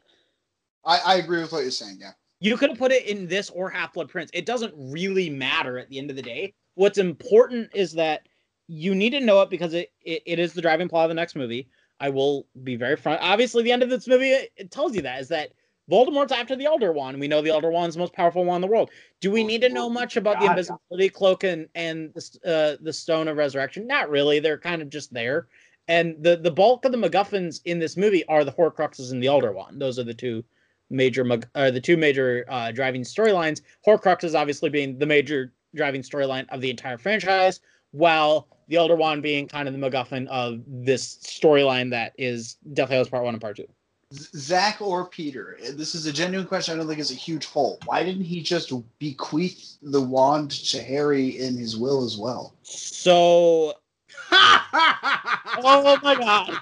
I, 0.86 1.00
I 1.06 1.16
agree 1.16 1.42
with 1.42 1.52
what 1.52 1.64
you're 1.64 1.72
saying. 1.72 1.98
Yeah. 2.00 2.12
you 2.40 2.58
could 2.58 2.70
have 2.70 2.80
put 2.80 2.92
it 2.92 3.06
in 3.08 3.28
this 3.28 3.50
or 3.50 3.70
Half 3.70 3.94
Blood 3.94 4.10
Prince. 4.10 4.30
It 4.34 4.46
doesn't 4.46 4.74
really 4.78 5.30
matter 5.30 5.78
at 5.78 5.90
the 5.90 5.98
end 5.98 6.10
of 6.10 6.16
the 6.16 6.22
day. 6.22 6.54
What's 6.76 6.98
important 6.98 7.70
is 7.74 7.94
that 7.94 8.28
you 8.68 8.96
need 8.96 9.12
to 9.12 9.20
know 9.20 9.42
it 9.42 9.50
because 9.50 9.74
it, 9.74 9.92
it, 10.02 10.22
it 10.26 10.40
is 10.40 10.54
the 10.54 10.62
driving 10.62 10.88
plot 10.88 11.06
of 11.06 11.10
the 11.10 11.16
next 11.16 11.36
movie. 11.36 11.70
I 12.00 12.10
will 12.10 12.48
be 12.64 12.76
very 12.76 12.98
front. 12.98 13.22
Obviously, 13.22 13.64
the 13.64 13.72
end 13.72 13.84
of 13.84 13.90
this 13.90 14.08
movie 14.08 14.32
it, 14.32 14.52
it 14.58 14.72
tells 14.72 14.96
you 14.96 15.02
that 15.04 15.22
is 15.22 15.30
that 15.30 15.54
Voldemort's 15.90 16.32
after 16.32 16.56
the 16.56 16.66
Elder 16.66 16.92
Wand. 16.92 17.20
We 17.20 17.28
know 17.28 17.42
the 17.42 17.52
Elder 17.52 17.70
Wand's 17.70 17.96
the 17.96 18.00
most 18.00 18.14
powerful 18.14 18.44
wand 18.44 18.64
in 18.64 18.70
the 18.70 18.74
world. 18.74 18.90
Do 19.22 19.32
we 19.32 19.44
need 19.44 19.62
to 19.62 19.70
know 19.70 19.90
much 19.90 20.18
about 20.18 20.40
the 20.40 20.48
invisibility 20.48 21.10
cloak 21.10 21.44
and 21.44 21.68
and 21.76 22.12
the 22.14 22.40
uh, 22.46 22.84
the 22.84 22.94
Stone 22.94 23.28
of 23.28 23.38
Resurrection? 23.38 23.86
Not 23.86 24.10
really. 24.10 24.40
They're 24.40 24.58
kind 24.58 24.82
of 24.82 24.90
just 24.90 25.14
there. 25.14 25.48
And 25.88 26.16
the 26.20 26.38
the 26.38 26.52
bulk 26.52 26.86
of 26.86 26.92
the 26.92 26.98
MacGuffins 26.98 27.62
in 27.66 27.80
this 27.80 27.96
movie 27.98 28.26
are 28.26 28.44
the 28.44 28.52
Horcruxes 28.52 29.12
and 29.12 29.22
the 29.22 29.28
Elder 29.28 29.52
Wand. 29.52 29.80
Those 29.80 30.00
are 30.00 30.04
the 30.04 30.14
two 30.14 30.44
major 30.90 31.24
Mag- 31.24 31.50
uh, 31.54 31.72
the 31.72 31.82
two 31.82 31.98
major 31.98 32.46
uh, 32.50 32.72
driving 32.72 33.04
storylines. 33.04 33.62
Horcruxes 33.86 34.34
obviously 34.34 34.70
being 34.70 34.98
the 34.98 35.06
major 35.06 35.54
driving 35.76 36.02
storyline 36.02 36.48
of 36.50 36.62
the 36.62 36.72
entire 36.72 36.98
franchise, 36.98 37.60
while 37.92 38.48
the 38.68 38.78
Elder 38.78 38.96
Wand 38.96 39.22
being 39.22 39.48
kind 39.48 39.68
of 39.68 39.80
the 39.80 39.80
MacGuffin 39.80 40.26
of 40.28 40.64
this 40.66 41.18
storyline 41.18 41.92
that 41.92 42.14
is 42.18 42.58
Deathly 42.74 42.96
Hallows 42.96 43.10
Part 43.10 43.24
One 43.24 43.36
and 43.36 43.42
Part 43.42 43.58
Two. 43.58 43.68
Z- 44.16 44.30
Zach 44.36 44.82
or 44.82 45.06
Peter? 45.06 45.58
Eh, 45.62 45.72
this 45.74 45.96
is 45.96 46.06
a 46.06 46.14
genuine 46.14 46.48
question. 46.48 46.74
I 46.74 46.78
don't 46.78 46.88
think 46.88 47.00
it's 47.00 47.12
a 47.12 47.16
huge 47.16 47.46
hole. 47.46 47.80
Why 47.86 48.04
didn't 48.04 48.24
he 48.24 48.42
just 48.42 48.72
bequeath 49.00 49.78
the 49.82 50.02
wand 50.02 50.52
to 50.52 50.82
Harry 50.82 51.40
in 51.40 51.58
his 51.58 51.78
will 51.78 52.04
as 52.04 52.18
well? 52.18 52.54
So, 52.64 53.74
oh, 54.32 55.40
oh 55.58 56.00
my 56.02 56.16
god, 56.16 56.58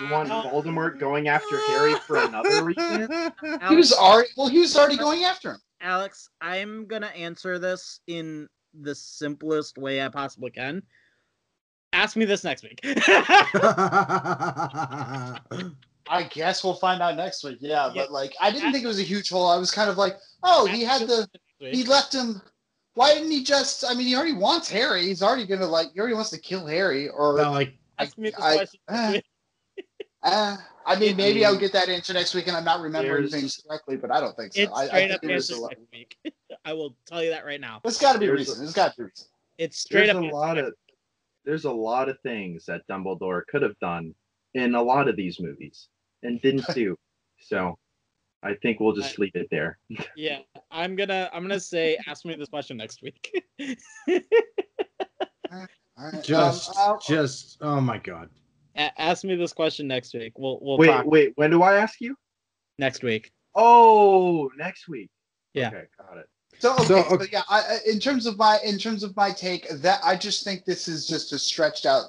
You 0.00 0.10
want 0.10 0.28
Voldemort 0.28 0.98
going 0.98 1.28
after 1.28 1.58
Harry 1.60 1.94
for 2.06 2.16
another 2.16 2.64
reason? 2.64 3.08
He 3.68 3.76
was 3.76 3.92
already 3.92 4.28
well. 4.36 4.48
He 4.48 4.58
was 4.58 4.76
already 4.76 4.96
going 4.96 5.24
after 5.24 5.52
him. 5.52 5.60
Alex, 5.80 6.28
I'm 6.40 6.86
gonna 6.86 7.06
answer 7.06 7.58
this 7.58 8.00
in 8.06 8.48
the 8.80 8.94
simplest 8.94 9.78
way 9.78 10.02
I 10.02 10.08
possibly 10.08 10.50
can. 10.50 10.82
Ask 11.92 12.16
me 12.16 12.24
this 12.24 12.42
next 12.42 12.62
week. 12.62 12.80
I 16.12 16.24
guess 16.24 16.62
we'll 16.62 16.74
find 16.74 17.00
out 17.00 17.16
next 17.16 17.42
week. 17.42 17.56
Yeah, 17.60 17.86
Yeah. 17.86 18.02
but 18.02 18.12
like, 18.12 18.34
I 18.40 18.50
didn't 18.50 18.70
think 18.72 18.84
it 18.84 18.88
was 18.88 18.98
a 19.00 19.02
huge 19.04 19.30
hole. 19.30 19.48
I 19.48 19.56
was 19.56 19.70
kind 19.70 19.88
of 19.88 19.96
like, 19.96 20.16
oh, 20.42 20.66
he 20.66 20.82
had 20.84 21.02
the, 21.08 21.26
he 21.58 21.84
left 21.84 22.12
him. 22.14 22.42
Why 22.94 23.14
didn't 23.14 23.30
he 23.30 23.42
just? 23.42 23.82
I 23.88 23.94
mean, 23.94 24.06
he 24.06 24.14
already 24.14 24.34
wants 24.34 24.68
Harry. 24.70 25.04
He's 25.06 25.22
already 25.22 25.46
gonna 25.46 25.66
like, 25.66 25.88
he 25.94 26.00
already 26.00 26.14
wants 26.14 26.28
to 26.30 26.38
kill 26.38 26.66
Harry. 26.66 27.08
Or, 27.08 27.34
Well, 27.36 27.52
like 27.52 27.72
Ask 27.98 28.18
me 28.18 28.28
I- 28.38 28.56
question 28.56 28.80
next 28.90 29.12
week. 29.14 29.24
uh, 30.22 30.56
I 30.84 30.98
mean, 30.98 31.16
maybe 31.16 31.44
I'll 31.46 31.56
get 31.58 31.72
that 31.72 31.88
answer 31.88 32.12
next 32.12 32.34
week, 32.34 32.48
and 32.48 32.56
I'm 32.56 32.64
not 32.64 32.80
remembering 32.80 33.22
There's- 33.22 33.30
things 33.32 33.62
correctly, 33.66 33.96
but 33.96 34.10
I 34.10 34.20
don't 34.20 34.36
think 34.36 34.52
so. 34.52 34.62
It's 34.62 34.72
I, 34.72 34.82
I 34.82 34.86
straight 34.88 35.00
think 35.00 35.14
up 35.14 35.20
there 35.22 35.30
answer 35.32 35.54
next 35.60 35.80
week. 35.92 36.16
I 36.66 36.72
will 36.74 36.94
tell 37.06 37.22
you 37.24 37.30
that 37.30 37.46
right 37.46 37.60
now. 37.60 37.80
There's 37.82 37.98
got 37.98 38.12
to 38.14 38.18
be 38.18 38.26
There's 38.26 38.40
reason. 38.40 38.58
There's 38.58 38.74
got 38.74 38.90
to 38.92 38.96
be 38.98 39.04
reason. 39.04 39.26
It's 39.58 39.78
straight 39.78 40.06
There's 40.12 40.16
up. 40.16 40.22
a 40.32 40.34
lot 40.36 40.58
of 40.58 40.74
there's 41.44 41.64
a 41.64 41.72
lot 41.72 42.08
of 42.08 42.18
things 42.20 42.66
that 42.66 42.82
Dumbledore 42.88 43.42
could 43.48 43.62
have 43.62 43.78
done 43.80 44.14
in 44.54 44.74
a 44.74 44.82
lot 44.82 45.08
of 45.08 45.16
these 45.16 45.40
movies 45.40 45.88
and 46.22 46.40
didn't 46.40 46.64
sue. 46.72 46.96
So 47.40 47.78
I 48.42 48.54
think 48.62 48.80
we'll 48.80 48.94
just 48.94 49.18
leave 49.18 49.34
it 49.34 49.48
there. 49.50 49.78
Yeah, 50.16 50.38
I'm 50.70 50.96
gonna 50.96 51.30
I'm 51.32 51.42
gonna 51.42 51.60
say 51.60 51.98
ask 52.06 52.24
me 52.24 52.34
this 52.34 52.48
question 52.48 52.76
next 52.76 53.02
week. 53.02 53.44
Just, 56.22 56.76
um, 56.78 56.98
just, 57.06 57.58
oh 57.60 57.80
my 57.80 57.98
god. 57.98 58.30
A- 58.76 59.00
ask 59.00 59.24
me 59.24 59.36
this 59.36 59.52
question 59.52 59.86
next 59.86 60.14
week. 60.14 60.38
We'll 60.38 60.58
we'll 60.62 60.78
wait, 60.78 60.86
talk 60.88 61.06
wait, 61.06 61.32
when 61.36 61.50
do 61.50 61.62
I 61.62 61.76
ask 61.76 62.00
you? 62.00 62.16
next 62.78 63.02
week. 63.02 63.30
Oh, 63.54 64.50
next 64.56 64.88
week. 64.88 65.10
Yeah. 65.54 65.68
Okay, 65.68 65.84
got 65.98 66.18
it. 66.18 66.26
So 66.62 66.74
okay, 66.74 66.84
So, 66.84 67.02
so, 67.02 67.14
okay. 67.16 67.26
yeah, 67.32 67.42
I, 67.50 67.58
I- 67.58 67.90
in 67.90 67.98
terms 67.98 68.24
of 68.24 68.38
my 68.38 68.56
in 68.64 68.78
terms 68.78 69.02
of 69.02 69.16
my 69.16 69.32
take, 69.32 69.68
that 69.68 69.98
I 70.04 70.14
just 70.14 70.44
think 70.44 70.64
this 70.64 70.86
is 70.86 71.08
just 71.08 71.32
a 71.32 71.38
stretched 71.38 71.86
out. 71.86 72.04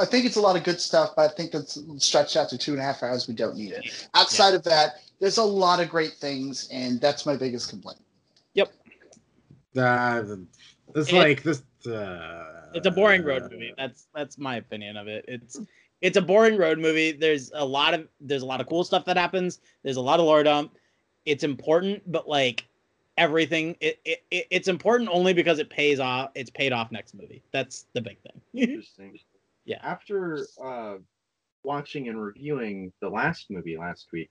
I 0.00 0.04
think 0.04 0.26
it's 0.26 0.34
a 0.34 0.40
lot 0.40 0.56
of 0.56 0.64
good 0.64 0.80
stuff, 0.80 1.10
but 1.14 1.30
I 1.30 1.32
think 1.32 1.54
it's 1.54 1.78
stretched 1.98 2.34
out 2.36 2.48
to 2.48 2.58
two 2.58 2.72
and 2.72 2.80
a 2.80 2.82
half 2.82 3.04
hours. 3.04 3.28
We 3.28 3.34
don't 3.34 3.54
need 3.56 3.70
it. 3.70 4.08
Outside 4.14 4.52
of 4.54 4.64
that, 4.64 4.96
there's 5.20 5.38
a 5.38 5.44
lot 5.44 5.78
of 5.78 5.88
great 5.90 6.14
things, 6.14 6.68
and 6.72 7.00
that's 7.00 7.24
my 7.24 7.36
biggest 7.36 7.68
complaint. 7.70 8.00
Yep. 8.54 8.72
Uh, 9.76 10.24
it's 10.96 11.10
It- 11.10 11.14
like 11.14 11.44
this. 11.44 11.62
Uh, 11.86 12.70
It's 12.74 12.88
a 12.88 12.90
boring 12.90 13.22
road 13.22 13.42
movie. 13.52 13.74
That's 13.78 14.08
that's 14.12 14.38
my 14.38 14.56
opinion 14.56 14.96
of 14.96 15.06
it. 15.06 15.24
It's 15.28 15.60
it's 16.00 16.16
a 16.16 16.22
boring 16.22 16.56
road 16.56 16.80
movie. 16.80 17.12
There's 17.12 17.52
a 17.54 17.64
lot 17.64 17.94
of 17.94 18.08
there's 18.20 18.42
a 18.42 18.46
lot 18.46 18.60
of 18.60 18.66
cool 18.66 18.82
stuff 18.82 19.04
that 19.04 19.16
happens. 19.16 19.60
There's 19.84 19.98
a 19.98 20.00
lot 20.10 20.18
of 20.18 20.26
lore 20.26 20.42
dump. 20.42 20.72
It's 21.26 21.44
important, 21.44 22.02
but 22.10 22.28
like 22.28 22.66
everything, 23.16 23.76
it, 23.80 24.00
it, 24.04 24.22
it 24.30 24.46
it's 24.50 24.68
important 24.68 25.08
only 25.12 25.32
because 25.32 25.58
it 25.58 25.70
pays 25.70 26.00
off. 26.00 26.30
It's 26.34 26.50
paid 26.50 26.72
off 26.72 26.90
next 26.92 27.14
movie. 27.14 27.42
That's 27.52 27.86
the 27.94 28.00
big 28.00 28.18
thing. 28.22 28.40
Interesting. 28.54 29.18
Yeah. 29.64 29.78
After 29.82 30.46
uh, 30.62 30.96
watching 31.62 32.08
and 32.08 32.20
reviewing 32.22 32.92
the 33.00 33.08
last 33.08 33.46
movie 33.50 33.76
last 33.78 34.08
week, 34.12 34.30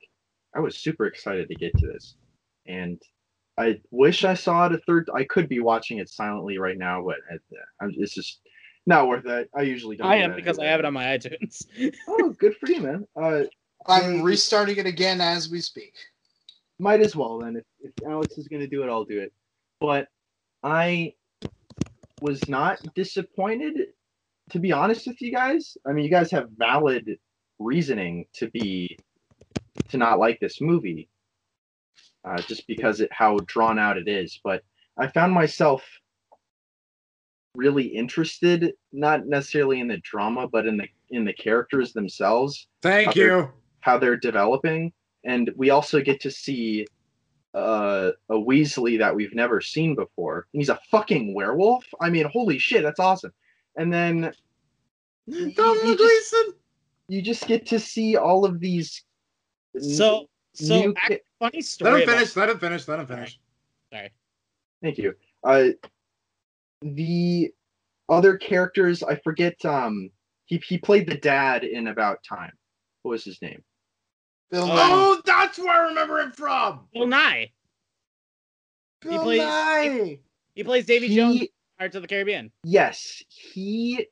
I 0.56 0.60
was 0.60 0.78
super 0.78 1.06
excited 1.06 1.48
to 1.50 1.56
get 1.56 1.76
to 1.80 1.88
this, 1.88 2.16
and 2.68 3.02
I 3.58 3.80
wish 3.92 4.24
I 4.24 4.34
saw 4.34 4.66
it 4.68 4.74
a 4.74 4.78
third. 4.80 5.10
I 5.14 5.24
could 5.24 5.48
be 5.50 5.60
watching 5.60 5.98
it 6.00 6.10
silently 6.10 6.58
right 6.58 6.78
now, 6.78 7.04
but 7.04 7.18
it- 7.32 7.42
I'm- 7.82 7.94
it's 7.98 8.14
just 8.14 8.42
not 8.86 9.08
worth 9.08 9.26
it. 9.26 9.50
I 9.56 9.62
usually 9.62 9.96
don't. 9.96 10.08
I 10.08 10.18
do 10.18 10.24
am 10.26 10.30
that 10.32 10.36
because 10.36 10.60
I 10.60 10.66
have 10.66 10.80
it 10.80 10.86
on 10.86 10.94
my 10.94 11.06
iTunes. 11.06 11.66
Oh, 12.08 12.30
good 12.38 12.56
for 12.58 12.70
you, 12.70 12.82
man. 12.82 13.08
Uh, 13.16 13.44
I'm 13.88 14.22
restarting 14.22 14.78
it 14.78 14.86
again 14.86 15.20
as 15.22 15.50
we 15.50 15.60
speak. 15.62 15.94
Might 16.80 17.02
as 17.02 17.16
well 17.16 17.40
then. 17.40 17.56
If, 17.58 17.64
if 17.80 18.08
Alex 18.08 18.38
is 18.38 18.48
going 18.48 18.62
to 18.62 18.68
do 18.68 18.84
it, 18.84 18.90
I'll 18.90 19.06
do 19.06 19.20
it. 19.20 19.32
But 19.80 20.08
I 20.64 21.14
was 22.22 22.48
not 22.48 22.80
disappointed, 22.96 23.88
to 24.52 24.60
be 24.60 24.72
honest 24.72 25.08
with 25.08 25.22
you 25.22 25.32
guys. 25.32 25.78
I 25.86 25.92
mean, 25.92 26.06
you 26.06 26.12
guys 26.12 26.32
have 26.32 26.50
valid 26.58 27.18
reasoning 27.60 28.26
to 28.36 28.50
be 28.50 28.98
to 29.90 29.98
not 29.98 30.20
like 30.20 30.40
this 30.40 30.62
movie, 30.62 31.10
uh, 32.26 32.42
just 32.42 32.66
because 32.68 33.02
it 33.02 33.10
how 33.12 33.38
drawn 33.46 33.78
out 33.80 33.98
it 33.98 34.08
is. 34.08 34.40
But 34.44 34.64
I 34.98 35.08
found 35.08 35.34
myself 35.34 35.84
really 37.56 37.84
interested, 37.84 38.74
not 38.92 39.28
necessarily 39.28 39.80
in 39.80 39.88
the 39.88 39.98
drama, 39.98 40.48
but 40.48 40.66
in 40.66 40.78
the 40.78 40.88
in 41.12 41.26
the 41.26 41.34
characters 41.34 41.94
themselves 41.94 42.68
Thank 42.82 43.10
Other- 43.10 43.20
you. 43.22 43.52
how 43.82 43.98
they're 44.00 44.18
developing, 44.18 44.92
and 45.24 45.52
we 45.56 45.70
also 45.70 46.02
get 46.02 46.20
to 46.22 46.32
see 46.32 46.86
uh, 47.54 48.12
a 48.30 48.34
Weasley 48.36 48.98
that 48.98 49.16
we've 49.16 49.36
never 49.36 49.62
seen 49.62 49.96
before. 49.96 50.48
He's 50.54 50.70
a 50.70 50.80
fucking 50.90 51.34
werewolf. 51.36 51.86
I 52.02 52.10
mean, 52.10 52.26
holy 52.32 52.58
shit, 52.58 52.82
that's 52.84 53.00
awesome. 53.00 53.32
And 53.78 53.94
then 53.94 54.34
you- 55.28 55.52
Domhnall 55.54 55.86
you 55.92 55.98
just- 55.98 56.36
you 57.10 57.22
just 57.22 57.46
get 57.48 57.66
to 57.68 57.80
see 57.80 58.16
all 58.18 58.44
of 58.46 58.60
these. 58.60 59.04
So 59.80 60.28
so 60.54 60.80
new 60.82 60.94
act- 60.98 61.10
ki- 61.10 61.20
funny 61.40 61.58
Let 61.58 61.66
story. 61.66 61.92
him 62.04 62.10
about- 62.10 62.16
finish. 62.20 62.36
Let 62.36 62.50
him 62.50 62.60
finish. 62.60 62.88
Let 62.88 63.00
him 63.00 63.08
finish. 63.08 63.40
Sorry. 63.92 64.12
Thank 64.82 64.98
you. 64.98 65.14
Uh, 65.44 65.70
the 66.82 67.52
other 68.10 68.38
characters, 68.38 69.04
I 69.04 69.16
forget. 69.18 69.64
Um, 69.66 70.10
he 70.46 70.58
he 70.58 70.78
played 70.78 71.08
the 71.08 71.18
dad 71.18 71.64
in 71.64 71.88
About 71.88 72.24
Time. 72.24 72.52
What 73.04 73.12
was 73.12 73.24
his 73.24 73.42
name? 73.42 73.64
Bill 74.54 74.66
Oh. 74.66 74.68
Nighy. 74.68 74.78
Oh, 74.92 75.22
that's 75.26 75.58
where 75.58 75.72
I 75.72 75.88
remember 75.88 76.20
him 76.20 76.32
from. 76.32 76.88
Bill 76.94 77.08
Nighy. 77.08 77.52
Bill 79.02 79.24
plays- 79.24 79.42
Nighy. 79.42 80.20
He 80.54 80.64
plays 80.64 80.86
Davy 80.86 81.08
He- 81.08 81.16
Jones 81.16 81.42
in 81.42 81.48
Pirates 81.80 81.96
of 81.96 82.04
the 82.04 82.08
Caribbean. 82.08 82.52
Yes, 82.64 83.24
he 83.30 84.06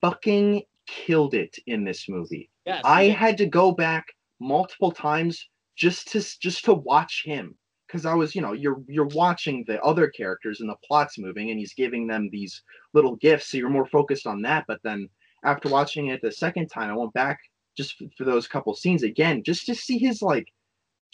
fucking 0.00 0.62
killed 0.86 1.34
it 1.34 1.58
in 1.66 1.82
this 1.82 2.08
movie. 2.08 2.48
Yes. 2.66 2.82
I 2.84 3.04
had 3.08 3.36
to 3.38 3.46
go 3.46 3.72
back 3.72 4.06
multiple 4.38 4.92
times 4.92 5.48
just 5.74 6.06
to 6.12 6.20
just 6.38 6.64
to 6.66 6.74
watch 6.74 7.24
him 7.24 7.58
because 7.88 8.06
I 8.06 8.14
was, 8.14 8.36
you 8.36 8.42
know, 8.42 8.52
you're 8.52 8.80
you're 8.86 9.06
watching 9.08 9.64
the 9.66 9.82
other 9.82 10.08
characters 10.08 10.60
and 10.60 10.70
the 10.70 10.76
plot's 10.84 11.18
moving 11.18 11.50
and 11.50 11.58
he's 11.58 11.74
giving 11.74 12.06
them 12.06 12.30
these 12.30 12.62
little 12.92 13.16
gifts, 13.16 13.48
so 13.48 13.56
you're 13.58 13.70
more 13.70 13.86
focused 13.86 14.28
on 14.28 14.40
that. 14.42 14.66
But 14.68 14.80
then 14.84 15.08
after 15.44 15.68
watching 15.68 16.06
it 16.08 16.22
the 16.22 16.30
second 16.30 16.68
time, 16.68 16.90
I 16.90 16.94
went 16.96 17.12
back 17.12 17.40
just 17.78 18.02
for 18.16 18.24
those 18.24 18.48
couple 18.48 18.74
scenes 18.74 19.04
again, 19.04 19.42
just 19.44 19.64
to 19.66 19.74
see 19.74 19.96
his 19.96 20.20
like, 20.20 20.48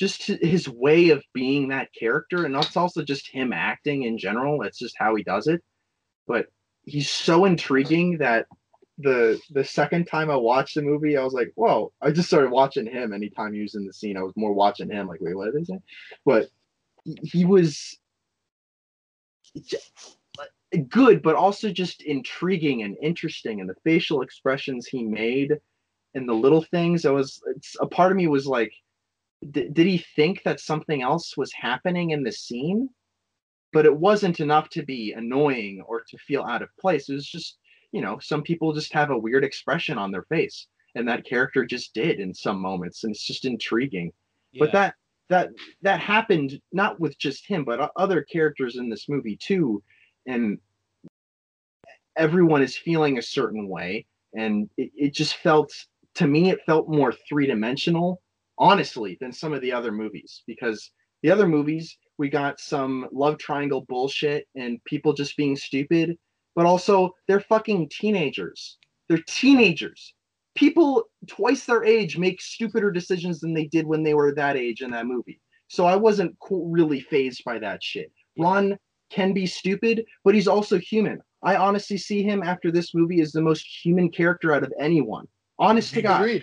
just 0.00 0.24
his 0.24 0.68
way 0.68 1.10
of 1.10 1.22
being 1.32 1.68
that 1.68 1.90
character, 1.96 2.44
and 2.44 2.54
that's 2.54 2.76
also 2.76 3.04
just 3.04 3.30
him 3.30 3.52
acting 3.52 4.02
in 4.04 4.18
general. 4.18 4.58
that's 4.58 4.78
just 4.78 4.96
how 4.98 5.14
he 5.14 5.22
does 5.22 5.46
it. 5.46 5.62
But 6.26 6.46
he's 6.82 7.10
so 7.10 7.44
intriguing 7.44 8.18
that 8.18 8.46
the 8.98 9.38
the 9.50 9.64
second 9.64 10.06
time 10.06 10.30
I 10.30 10.36
watched 10.36 10.74
the 10.74 10.82
movie, 10.82 11.16
I 11.16 11.22
was 11.22 11.34
like, 11.34 11.52
whoa, 11.54 11.92
I 12.00 12.10
just 12.10 12.28
started 12.28 12.50
watching 12.50 12.86
him 12.86 13.12
anytime 13.12 13.52
he 13.52 13.60
was 13.60 13.74
in 13.74 13.86
the 13.86 13.92
scene. 13.92 14.16
I 14.16 14.22
was 14.22 14.32
more 14.34 14.54
watching 14.54 14.90
him, 14.90 15.06
like, 15.06 15.20
wait, 15.20 15.36
what 15.36 15.52
did 15.52 15.54
they 15.54 15.64
say? 15.64 15.78
But 16.24 16.48
he, 17.04 17.44
was 17.44 17.98
good, 20.88 21.22
but 21.22 21.36
also 21.36 21.70
just 21.70 22.02
intriguing 22.02 22.82
and 22.82 22.96
interesting. 23.02 23.60
And 23.60 23.68
the 23.68 23.76
facial 23.84 24.22
expressions 24.22 24.86
he 24.86 25.04
made 25.04 25.52
and 26.14 26.28
the 26.28 26.34
little 26.34 26.62
things, 26.62 27.04
I 27.04 27.10
was 27.10 27.40
it's, 27.54 27.76
a 27.80 27.86
part 27.86 28.12
of 28.12 28.16
me 28.16 28.26
was 28.26 28.46
like, 28.46 28.72
did 29.50 29.76
he 29.76 30.04
think 30.16 30.42
that 30.44 30.60
something 30.60 31.02
else 31.02 31.36
was 31.36 31.52
happening 31.52 32.10
in 32.10 32.22
the 32.22 32.32
scene? 32.32 32.88
But 33.72 33.86
it 33.86 33.96
wasn't 33.96 34.40
enough 34.40 34.68
to 34.70 34.84
be 34.84 35.12
annoying 35.12 35.82
or 35.86 36.02
to 36.08 36.18
feel 36.18 36.42
out 36.42 36.62
of 36.62 36.68
place. 36.80 37.08
It 37.08 37.14
was 37.14 37.26
just 37.26 37.58
you 37.94 38.00
know, 38.00 38.18
some 38.18 38.42
people 38.42 38.72
just 38.72 38.92
have 38.92 39.10
a 39.10 39.18
weird 39.18 39.44
expression 39.44 39.98
on 39.98 40.10
their 40.10 40.24
face, 40.24 40.66
and 40.96 41.06
that 41.06 41.24
character 41.24 41.64
just 41.64 41.94
did 41.94 42.18
in 42.18 42.34
some 42.34 42.60
moments, 42.60 43.04
and 43.04 43.12
it's 43.12 43.24
just 43.24 43.44
intriguing. 43.44 44.12
But 44.58 44.72
that 44.72 44.94
that 45.28 45.50
that 45.82 46.00
happened 46.00 46.60
not 46.72 46.98
with 46.98 47.16
just 47.18 47.46
him, 47.46 47.64
but 47.64 47.92
other 47.94 48.22
characters 48.22 48.76
in 48.76 48.90
this 48.90 49.08
movie 49.08 49.36
too, 49.40 49.80
and 50.26 50.58
everyone 52.16 52.62
is 52.62 52.76
feeling 52.76 53.16
a 53.16 53.22
certain 53.22 53.68
way, 53.68 54.06
and 54.36 54.68
it, 54.76 54.90
it 54.96 55.14
just 55.14 55.36
felt 55.36 55.72
to 56.14 56.26
me 56.26 56.50
it 56.50 56.64
felt 56.66 56.88
more 56.88 57.12
three 57.28 57.46
dimensional 57.46 58.20
honestly, 58.58 59.16
than 59.20 59.32
some 59.32 59.52
of 59.52 59.60
the 59.60 59.72
other 59.72 59.92
movies 59.92 60.42
because 60.46 60.90
the 61.22 61.30
other 61.30 61.48
movies 61.48 61.96
we 62.18 62.28
got 62.28 62.60
some 62.60 63.08
love 63.12 63.38
triangle 63.38 63.84
bullshit 63.88 64.46
and 64.54 64.82
people 64.84 65.12
just 65.12 65.36
being 65.36 65.56
stupid, 65.56 66.16
but 66.54 66.66
also 66.66 67.12
they're 67.26 67.40
fucking 67.40 67.88
teenagers. 67.88 68.78
They're 69.08 69.24
teenagers. 69.26 70.14
People 70.54 71.04
twice 71.26 71.66
their 71.66 71.84
age 71.84 72.16
make 72.16 72.40
stupider 72.40 72.92
decisions 72.92 73.40
than 73.40 73.52
they 73.52 73.66
did 73.66 73.86
when 73.86 74.04
they 74.04 74.14
were 74.14 74.32
that 74.34 74.56
age 74.56 74.80
in 74.80 74.92
that 74.92 75.06
movie. 75.06 75.40
So 75.66 75.86
I 75.86 75.96
wasn't 75.96 76.36
really 76.48 77.00
fazed 77.00 77.42
by 77.44 77.58
that 77.58 77.82
shit. 77.82 78.12
Ron 78.38 78.78
can 79.10 79.32
be 79.32 79.46
stupid, 79.46 80.04
but 80.22 80.34
he's 80.34 80.46
also 80.46 80.78
human. 80.78 81.20
I 81.42 81.56
honestly 81.56 81.98
see 81.98 82.22
him 82.22 82.42
after 82.44 82.70
this 82.70 82.94
movie 82.94 83.20
as 83.20 83.32
the 83.32 83.42
most 83.42 83.66
human 83.84 84.08
character 84.08 84.52
out 84.52 84.62
of 84.62 84.72
anyone. 84.78 85.26
Honest 85.58 85.94
to 85.94 86.02
God 86.02 86.42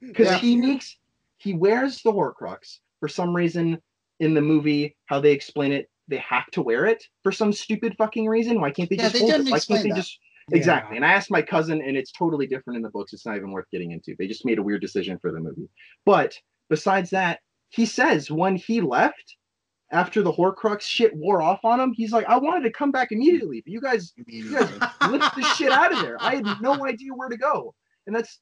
because 0.00 0.26
Yeah. 0.26 0.38
he 0.38 0.56
makes 0.56 0.96
he 1.38 1.52
wears 1.52 2.00
the 2.02 2.12
Horcrux 2.12 2.78
for 3.00 3.08
some 3.08 3.34
reason 3.36 3.78
in 4.20 4.34
the 4.34 4.40
movie. 4.40 4.96
How 5.06 5.20
they 5.20 5.32
explain 5.32 5.72
it, 5.72 5.90
they 6.08 6.16
have 6.18 6.46
to 6.52 6.62
wear 6.62 6.86
it 6.86 7.04
for 7.22 7.30
some 7.32 7.52
stupid 7.52 7.94
fucking 7.98 8.26
reason. 8.26 8.60
Why 8.60 8.70
can't 8.70 8.88
they 8.88 8.96
Yeah, 8.96 9.02
just 9.02 9.12
they 9.14 9.18
hold 9.20 9.32
didn't 9.32 9.48
it? 9.48 9.50
Why 9.50 9.56
explain 9.58 9.76
can't 9.78 9.84
they 9.84 9.90
that. 9.90 9.96
just 9.96 10.18
exactly? 10.52 10.96
And 10.96 11.04
I 11.04 11.12
asked 11.12 11.30
my 11.30 11.42
cousin, 11.42 11.82
and 11.82 11.96
it's 11.96 12.12
totally 12.12 12.46
different 12.46 12.78
in 12.78 12.82
the 12.82 12.88
books. 12.90 13.12
It's 13.12 13.26
not 13.26 13.36
even 13.36 13.50
worth 13.50 13.66
getting 13.70 13.90
into. 13.90 14.14
They 14.18 14.26
just 14.26 14.46
made 14.46 14.58
a 14.58 14.62
weird 14.62 14.80
decision 14.80 15.18
for 15.18 15.30
the 15.32 15.40
movie. 15.40 15.68
But 16.06 16.34
besides 16.70 17.10
that, 17.10 17.40
he 17.68 17.84
says 17.86 18.30
when 18.30 18.56
he 18.56 18.80
left. 18.80 19.36
After 19.92 20.20
the 20.20 20.32
Horcrux 20.32 20.80
shit 20.80 21.14
wore 21.14 21.40
off 21.40 21.64
on 21.64 21.78
him, 21.78 21.92
he's 21.92 22.10
like, 22.10 22.26
I 22.26 22.36
wanted 22.38 22.64
to 22.64 22.72
come 22.72 22.90
back 22.90 23.12
immediately, 23.12 23.60
but 23.64 23.70
you 23.72 23.80
guys 23.80 24.12
you 24.26 24.50
guys 24.52 24.68
lift 25.08 25.36
the 25.36 25.42
shit 25.56 25.70
out 25.70 25.92
of 25.92 26.00
there. 26.00 26.16
I 26.20 26.34
had 26.34 26.60
no 26.60 26.84
idea 26.84 27.14
where 27.14 27.28
to 27.28 27.36
go, 27.36 27.72
and 28.06 28.14
that's 28.14 28.40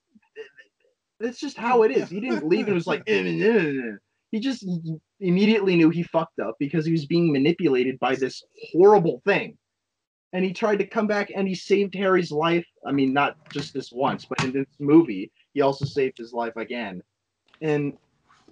that's 1.20 1.40
just 1.40 1.56
how 1.56 1.82
it 1.82 1.90
is. 1.90 2.08
He 2.08 2.20
didn't 2.20 2.48
leave 2.48 2.66
and 2.66 2.74
was 2.74 2.86
like, 2.86 3.02
"Eh, 3.06 3.22
eh, 3.22 3.40
eh, 3.40 3.58
eh." 3.58 3.96
he 4.30 4.40
just 4.40 4.66
immediately 5.20 5.76
knew 5.76 5.90
he 5.90 6.02
fucked 6.02 6.40
up 6.40 6.56
because 6.58 6.84
he 6.84 6.92
was 6.92 7.06
being 7.06 7.32
manipulated 7.32 7.98
by 8.00 8.14
this 8.16 8.42
horrible 8.72 9.22
thing, 9.24 9.56
and 10.32 10.44
he 10.44 10.52
tried 10.52 10.80
to 10.80 10.86
come 10.86 11.06
back 11.06 11.30
and 11.34 11.46
he 11.46 11.54
saved 11.54 11.94
Harry's 11.94 12.32
life. 12.32 12.66
I 12.86 12.92
mean, 12.92 13.12
not 13.12 13.36
just 13.50 13.72
this 13.72 13.92
once, 13.92 14.24
but 14.24 14.42
in 14.42 14.52
this 14.52 14.66
movie, 14.80 15.30
he 15.52 15.60
also 15.60 15.84
saved 15.84 16.18
his 16.18 16.32
life 16.32 16.56
again, 16.56 17.02
and 17.62 17.96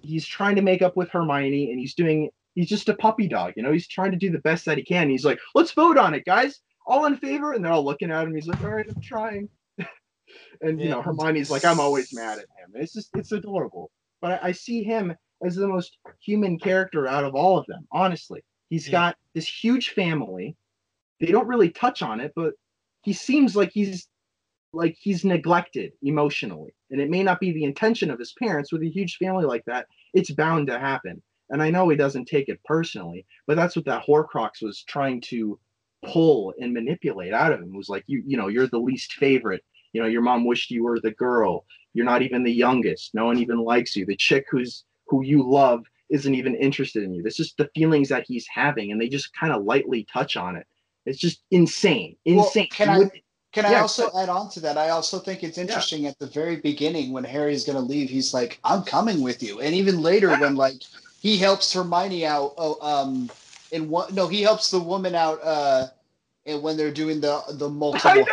he's 0.01 0.25
trying 0.25 0.55
to 0.55 0.61
make 0.61 0.81
up 0.81 0.95
with 0.95 1.09
Hermione, 1.09 1.71
and 1.71 1.79
he's 1.79 1.93
doing. 1.93 2.29
He's 2.55 2.69
just 2.69 2.87
a 2.87 2.95
puppy 2.95 3.27
dog, 3.27 3.53
you 3.57 3.63
know. 3.63 3.71
He's 3.71 3.87
trying 3.87 4.11
to 4.11 4.17
do 4.17 4.31
the 4.31 4.39
best 4.39 4.65
that 4.65 4.77
he 4.77 4.83
can. 4.83 5.09
He's 5.09 5.25
like, 5.25 5.39
"Let's 5.53 5.71
vote 5.71 5.97
on 5.97 6.13
it, 6.13 6.23
guys." 6.25 6.61
All 6.85 7.05
in 7.05 7.17
favor, 7.17 7.53
and 7.53 7.63
they're 7.63 7.71
all 7.71 7.85
looking 7.85 8.11
at 8.11 8.25
him. 8.25 8.35
He's 8.35 8.47
like, 8.47 8.61
"All 8.63 8.69
right, 8.69 8.85
I'm 8.87 9.01
trying." 9.01 9.49
And 10.61 10.79
you 10.81 10.89
know, 10.89 11.01
Hermione's 11.01 11.49
like, 11.51 11.65
"I'm 11.65 11.79
always 11.79 12.13
mad 12.13 12.39
at 12.39 12.45
him." 12.45 12.71
It's 12.75 12.93
just, 12.93 13.09
it's 13.15 13.31
adorable. 13.31 13.91
But 14.21 14.43
I, 14.43 14.49
I 14.49 14.51
see 14.51 14.83
him 14.83 15.15
as 15.45 15.55
the 15.55 15.67
most 15.67 15.97
human 16.21 16.57
character 16.57 17.07
out 17.07 17.25
of 17.25 17.35
all 17.35 17.57
of 17.57 17.65
them. 17.67 17.87
Honestly, 17.91 18.43
he's 18.69 18.87
Yeah. 18.87 18.91
got 18.91 19.17
this 19.33 19.47
huge 19.47 19.89
family. 19.89 20.55
They 21.19 21.31
don't 21.31 21.47
really 21.47 21.69
touch 21.69 22.01
on 22.01 22.19
it, 22.19 22.33
but 22.35 22.53
he 23.03 23.13
seems 23.13 23.55
like 23.55 23.71
he's 23.73 24.07
like 24.71 24.95
he's 24.99 25.23
neglected 25.23 25.91
emotionally, 26.01 26.73
and 26.89 26.99
it 26.99 27.09
may 27.09 27.23
not 27.23 27.39
be 27.39 27.51
the 27.51 27.63
intention 27.63 28.09
of 28.09 28.19
his 28.19 28.33
parents 28.33 28.71
with 28.71 28.81
a 28.81 28.89
huge 28.89 29.17
family 29.17 29.45
like 29.45 29.63
that. 29.65 29.87
It's 30.13 30.31
bound 30.31 30.67
to 30.67 30.79
happen. 30.79 31.21
And 31.49 31.61
I 31.61 31.69
know 31.69 31.87
he 31.89 31.95
doesn't 31.97 32.25
take 32.25 32.49
it 32.49 32.59
personally, 32.63 33.25
but 33.45 33.55
that's 33.55 33.75
what 33.75 33.85
that 33.85 34.05
Horcrux 34.05 34.61
was 34.63 34.83
trying 34.83 35.21
to 35.21 35.59
pull 36.03 36.53
and 36.59 36.73
manipulate 36.73 37.33
out 37.33 37.53
of 37.53 37.59
him. 37.59 37.75
Was 37.75 37.89
like, 37.89 38.03
you, 38.07 38.23
you 38.25 38.37
know, 38.37 38.47
you're 38.47 38.67
the 38.67 38.79
least 38.79 39.13
favorite. 39.13 39.63
You 39.93 40.01
know, 40.01 40.07
your 40.07 40.21
mom 40.21 40.45
wished 40.45 40.71
you 40.71 40.83
were 40.83 40.99
the 40.99 41.11
girl. 41.11 41.65
You're 41.93 42.05
not 42.05 42.23
even 42.23 42.43
the 42.43 42.51
youngest. 42.51 43.13
No 43.13 43.25
one 43.25 43.37
even 43.37 43.59
likes 43.59 43.95
you. 43.95 44.05
The 44.05 44.15
chick 44.15 44.45
who's 44.49 44.83
who 45.07 45.23
you 45.23 45.47
love 45.47 45.85
isn't 46.09 46.33
even 46.35 46.55
interested 46.55 47.03
in 47.03 47.13
you. 47.13 47.21
That's 47.23 47.37
just 47.37 47.57
the 47.57 47.69
feelings 47.75 48.09
that 48.09 48.25
he's 48.27 48.47
having, 48.47 48.91
and 48.91 48.99
they 48.99 49.07
just 49.07 49.33
kind 49.35 49.53
of 49.53 49.63
lightly 49.63 50.05
touch 50.11 50.35
on 50.35 50.55
it. 50.55 50.65
It's 51.05 51.19
just 51.19 51.43
insane, 51.51 52.15
Well, 52.25 52.45
insane. 52.45 52.67
can 52.71 52.89
I- 52.89 53.21
Can 53.51 53.65
I 53.67 53.73
Yeah, 53.73 53.81
also 53.83 54.09
but- 54.11 54.19
add 54.23 54.29
on 54.29 54.49
to 54.49 54.59
that? 54.61 54.79
I 54.79 54.89
also 54.89 55.19
think 55.19 55.43
it's 55.43 55.59
interesting 55.59 56.07
at 56.07 56.17
the 56.17 56.25
very 56.25 56.55
beginning 56.55 57.11
when 57.13 57.23
Harry's 57.23 57.63
going 57.65 57.75
to 57.77 57.83
leave, 57.83 58.09
he's 58.09 58.33
like, 58.33 58.57
"I'm 58.63 58.81
coming 58.81 59.21
with 59.21 59.43
you," 59.43 59.59
and 59.61 59.75
even 59.75 60.01
later 60.01 60.29
Yeah. 60.29 60.39
when 60.39 60.55
like 60.55 60.81
he 61.21 61.37
helps 61.37 61.71
Hermione 61.71 62.25
out. 62.25 62.55
Oh, 62.57 62.79
um, 62.81 63.29
in 63.71 63.91
one 63.91 64.11
no, 64.15 64.27
he 64.27 64.41
helps 64.41 64.71
the 64.71 64.79
woman 64.79 65.13
out. 65.13 65.39
Uh, 65.43 65.89
and 66.45 66.61
when 66.61 66.77
they're 66.77 66.91
doing 66.91 67.21
the 67.21 67.41
the 67.51 67.69
multiple! 67.69 68.25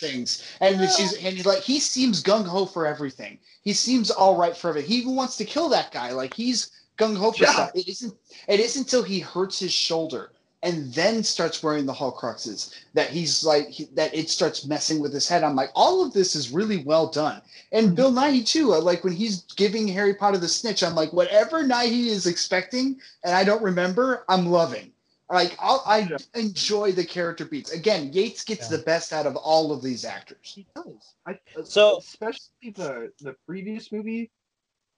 Things, 0.00 0.42
and 0.60 0.80
she's 0.90 1.14
and 1.14 1.34
he's 1.36 1.46
like, 1.46 1.60
he 1.62 1.80
seems 1.80 2.22
gung 2.22 2.46
ho 2.46 2.66
for 2.66 2.86
everything. 2.86 3.38
He 3.62 3.72
seems 3.72 4.10
all 4.10 4.36
right 4.36 4.56
for 4.56 4.70
everything. 4.70 4.90
He 4.90 4.98
even 4.98 5.16
wants 5.16 5.36
to 5.38 5.44
kill 5.44 5.68
that 5.70 5.92
guy. 5.92 6.12
Like 6.12 6.34
he's 6.34 6.70
gung 6.98 7.16
ho 7.16 7.32
for 7.32 7.44
Yeah. 7.44 7.52
stuff. 7.52 7.72
It 7.74 7.88
isn't. 7.88 8.14
It 8.48 8.60
isn't 8.60 8.82
until 8.82 9.02
he 9.02 9.20
hurts 9.20 9.58
his 9.60 9.72
shoulder 9.72 10.32
and 10.62 10.92
then 10.94 11.22
starts 11.22 11.62
wearing 11.62 11.86
the 11.86 11.92
Horcruxes 11.92 12.74
that 12.94 13.10
he's 13.10 13.44
like 13.44 13.68
he, 13.68 13.84
that 13.94 14.14
it 14.14 14.30
starts 14.30 14.66
messing 14.66 15.00
with 15.00 15.12
his 15.12 15.28
head. 15.28 15.44
I'm 15.44 15.56
like, 15.56 15.70
all 15.74 16.04
of 16.04 16.12
this 16.14 16.34
is 16.34 16.50
really 16.52 16.84
well 16.84 17.08
done. 17.08 17.42
And 17.72 17.94
Bill 17.96 18.12
Nighy 18.12 18.46
too. 18.46 18.72
uh, 18.74 18.80
Like 18.80 19.04
when 19.04 19.12
he's 19.12 19.42
giving 19.56 19.88
Harry 19.88 20.14
Potter 20.14 20.38
the 20.38 20.48
snitch, 20.48 20.82
I'm 20.82 20.94
like, 20.94 21.12
whatever 21.12 21.64
Nighy 21.64 22.06
is 22.06 22.26
expecting, 22.26 23.00
and 23.24 23.34
I 23.34 23.44
don't 23.44 23.62
remember, 23.62 24.24
I'm 24.30 24.46
loving. 24.46 24.93
Like 25.30 25.56
I'll, 25.58 25.82
I 25.86 26.00
Yeah. 26.00 26.16
enjoy 26.34 26.92
the 26.92 27.04
character 27.04 27.44
beats. 27.44 27.72
Again, 27.72 28.12
Yates 28.12 28.44
gets 28.44 28.70
Yeah. 28.70 28.76
the 28.76 28.82
best 28.84 29.12
out 29.12 29.26
of 29.26 29.36
all 29.36 29.72
of 29.72 29.82
these 29.82 30.04
actors. 30.04 30.38
He 30.42 30.66
does. 30.74 31.14
I, 31.26 31.32
uh, 31.58 31.64
So- 31.64 31.98
especially 31.98 32.70
the 32.74 33.12
the 33.20 33.34
previous 33.46 33.90
movie, 33.90 34.30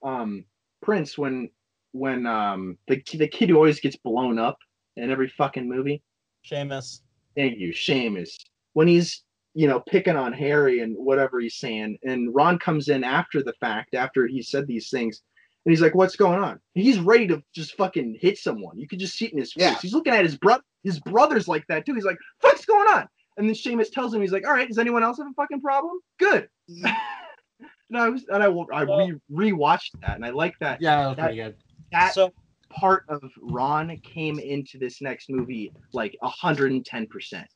um, 0.03 0.45
Prince, 0.81 1.17
when 1.17 1.49
when 1.93 2.25
um 2.25 2.77
the 2.87 3.01
the 3.13 3.27
kid 3.27 3.49
who 3.49 3.55
always 3.55 3.79
gets 3.79 3.95
blown 3.95 4.37
up 4.37 4.57
in 4.97 5.09
every 5.09 5.29
fucking 5.29 5.67
movie. 5.67 6.03
Seamus. 6.45 7.01
Thank 7.35 7.57
you, 7.57 7.71
Seamus. 7.73 8.31
When 8.73 8.87
he's 8.87 9.23
you 9.53 9.67
know 9.67 9.79
picking 9.79 10.17
on 10.17 10.33
Harry 10.33 10.81
and 10.81 10.95
whatever 10.97 11.39
he's 11.39 11.55
saying, 11.55 11.97
and 12.03 12.35
Ron 12.35 12.59
comes 12.59 12.89
in 12.89 13.03
after 13.05 13.41
the 13.41 13.53
fact, 13.53 13.95
after 13.95 14.27
he 14.27 14.41
said 14.41 14.67
these 14.67 14.89
things, 14.89 15.21
and 15.67 15.73
he's 15.73 15.81
like, 15.81 15.95
"What's 15.95 16.15
going 16.15 16.41
on?" 16.41 16.61
He's 16.75 16.97
ready 16.97 17.27
to 17.27 17.43
just 17.53 17.75
fucking 17.75 18.19
hit 18.21 18.37
someone. 18.37 18.79
You 18.79 18.87
could 18.87 18.99
just 18.99 19.17
see 19.17 19.25
it 19.25 19.33
in 19.33 19.39
his 19.39 19.51
face. 19.51 19.63
Yeah. 19.63 19.77
He's 19.81 19.91
looking 19.91 20.13
at 20.13 20.23
his 20.23 20.37
brother. 20.37 20.63
His 20.85 20.97
brother's 20.97 21.49
like 21.49 21.65
that 21.67 21.85
too. 21.85 21.93
He's 21.93 22.05
like, 22.05 22.17
"What's 22.39 22.63
going 22.63 22.87
on?" 22.87 23.05
And 23.35 23.49
then 23.49 23.53
Seamus 23.53 23.91
tells 23.91 24.13
him, 24.13 24.21
he's 24.21 24.31
like, 24.31 24.47
"All 24.47 24.53
right, 24.53 24.65
does 24.65 24.77
anyone 24.77 25.03
else 25.03 25.17
have 25.17 25.27
a 25.27 25.33
fucking 25.33 25.59
problem? 25.59 25.99
Good." 26.19 26.47
and 26.69 27.97
I 27.97 28.07
was, 28.07 28.25
and 28.29 28.41
I, 28.41 28.47
I 28.47 28.83
re 28.83 29.19
rewatched 29.29 29.99
that, 29.99 30.15
and 30.15 30.25
I 30.25 30.29
like 30.29 30.57
that. 30.61 30.81
Yeah, 30.81 31.01
that 31.01 31.07
was 31.09 31.17
pretty 31.17 31.35
good. 31.35 31.57
That 31.91 32.13
So 32.13 32.31
part 32.69 33.03
of 33.09 33.21
Ron 33.41 33.97
came 33.97 34.39
into 34.39 34.77
this 34.77 35.01
next 35.01 35.29
movie 35.29 35.73
like 35.91 36.15
hundred 36.23 36.71
and 36.71 36.85
ten 36.85 37.07
percent. 37.07 37.47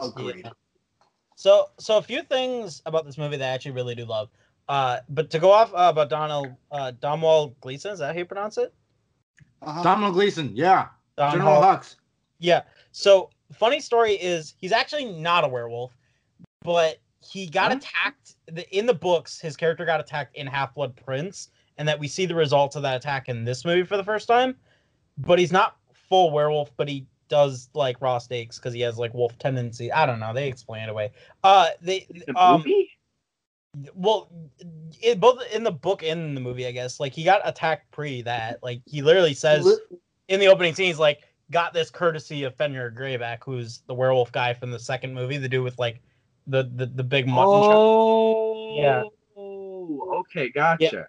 Agreed. 0.00 0.42
Yeah. 0.44 0.50
So, 1.34 1.66
so 1.80 1.98
a 1.98 2.02
few 2.02 2.22
things 2.22 2.82
about 2.86 3.04
this 3.04 3.18
movie 3.18 3.36
that 3.36 3.50
I 3.50 3.54
actually 3.54 3.72
really 3.72 3.96
do 3.96 4.04
love. 4.04 4.28
Uh, 4.68 4.98
but 5.08 5.30
to 5.30 5.38
go 5.38 5.50
off 5.50 5.72
uh, 5.72 5.88
about 5.90 6.10
Donald 6.10 6.48
uh, 6.70 6.92
Domwall 7.00 7.54
Gleeson, 7.60 7.92
is 7.92 7.98
that 8.00 8.12
how 8.14 8.18
you 8.18 8.24
pronounce 8.26 8.58
it? 8.58 8.72
Uh-huh. 9.62 9.82
Donald 9.82 10.14
Gleeson, 10.14 10.52
yeah. 10.54 10.88
Don 11.16 11.32
General 11.32 11.60
Hall- 11.62 11.76
Hux. 11.76 11.96
Yeah. 12.38 12.62
So 12.92 13.30
funny 13.52 13.80
story 13.80 14.12
is 14.14 14.54
he's 14.58 14.72
actually 14.72 15.06
not 15.06 15.44
a 15.44 15.48
werewolf, 15.48 15.96
but 16.62 16.98
he 17.20 17.46
got 17.48 17.72
Huh? 17.72 17.78
attacked 17.78 18.34
the, 18.46 18.68
in 18.76 18.86
the 18.86 18.94
books. 18.94 19.40
His 19.40 19.56
character 19.56 19.84
got 19.84 20.00
attacked 20.00 20.36
in 20.36 20.46
Half 20.46 20.74
Blood 20.74 20.94
Prince, 20.96 21.48
and 21.78 21.88
that 21.88 21.98
we 21.98 22.06
see 22.06 22.26
the 22.26 22.34
results 22.34 22.76
of 22.76 22.82
that 22.82 22.96
attack 22.96 23.28
in 23.28 23.44
this 23.44 23.64
movie 23.64 23.82
for 23.84 23.96
the 23.96 24.04
first 24.04 24.28
time. 24.28 24.54
But 25.16 25.38
he's 25.38 25.50
not 25.52 25.76
full 25.92 26.30
werewolf, 26.30 26.70
but 26.76 26.88
he 26.88 27.06
does 27.28 27.68
like 27.74 28.00
raw 28.00 28.18
steaks 28.18 28.58
because 28.58 28.72
he 28.72 28.80
has 28.82 28.98
like 28.98 29.12
wolf 29.14 29.36
tendency. 29.38 29.90
I 29.90 30.06
don't 30.06 30.20
know. 30.20 30.32
They 30.32 30.46
explain 30.48 30.84
it 30.84 30.88
away. 30.90 31.10
Uh, 31.42 31.68
they 31.82 32.06
The 32.26 32.38
um, 32.38 32.58
movie? 32.60 32.88
Well, 33.94 34.30
it, 35.02 35.20
both 35.20 35.42
in 35.52 35.62
the 35.62 35.70
book 35.70 36.02
and 36.02 36.20
in 36.20 36.34
the 36.34 36.40
movie, 36.40 36.66
I 36.66 36.72
guess. 36.72 37.00
Like 37.00 37.12
he 37.12 37.24
got 37.24 37.40
attacked 37.44 37.90
pre 37.90 38.22
that. 38.22 38.62
Like 38.62 38.80
he 38.86 39.02
literally 39.02 39.34
says 39.34 39.80
in 40.28 40.40
the 40.40 40.46
opening 40.46 40.74
scene, 40.74 40.86
he's 40.86 40.98
like, 40.98 41.24
got 41.50 41.72
this 41.72 41.90
courtesy 41.90 42.44
of 42.44 42.54
Fenrir 42.54 42.90
Greyback, 42.90 43.38
who's 43.44 43.82
the 43.86 43.94
werewolf 43.94 44.32
guy 44.32 44.54
from 44.54 44.70
the 44.70 44.78
second 44.78 45.14
movie, 45.14 45.38
the 45.38 45.48
dude 45.48 45.64
with 45.64 45.78
like 45.78 46.00
the 46.46 46.70
the, 46.74 46.86
the 46.86 47.04
big 47.04 47.26
mutton 47.26 47.62
chop. 47.62 47.72
Oh, 47.74 48.76
Yeah. 48.78 49.02
Okay, 49.36 50.50
gotcha. 50.50 51.08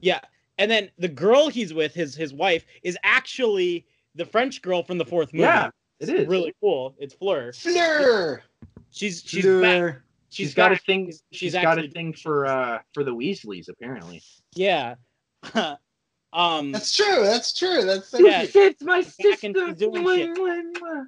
Yeah. 0.00 0.20
And 0.58 0.70
then 0.70 0.90
the 0.98 1.08
girl 1.08 1.48
he's 1.48 1.72
with, 1.72 1.94
his 1.94 2.14
his 2.14 2.34
wife, 2.34 2.66
is 2.82 2.98
actually 3.02 3.86
the 4.14 4.24
French 4.24 4.60
girl 4.60 4.82
from 4.82 4.98
the 4.98 5.04
fourth 5.04 5.32
movie. 5.32 5.44
Yeah, 5.44 5.70
it 5.98 6.08
It's 6.10 6.28
really 6.28 6.54
cool. 6.60 6.94
It's 6.98 7.14
Fleur. 7.14 7.52
Fleur. 7.52 8.42
She's 8.90 9.22
she's 9.24 9.44
back. 9.44 9.60
Fleur. 9.60 10.02
she's 10.02 10.09
She's 10.30 10.54
got 10.54 10.72
a 10.72 10.76
thing. 10.76 11.06
She's- 11.06 11.22
she's 11.32 11.38
she's 11.52 11.62
got 11.62 11.78
a 11.78 11.88
thing 11.88 12.12
for 12.12 12.46
uh 12.46 12.78
for 12.94 13.04
the 13.04 13.12
Weasleys 13.14 13.68
apparently. 13.68 14.22
Yeah. 14.54 14.94
um 16.32 16.72
That's 16.72 16.94
true. 16.94 17.22
That's 17.24 17.52
true. 17.52 17.84
That's 17.84 18.14
Yeah. 18.18 18.46
It's 18.54 18.82
my 18.82 19.02
Back 19.02 19.42
and 19.44 19.56
she's 19.56 19.76
doing 19.76 20.06
shit. 20.06 20.34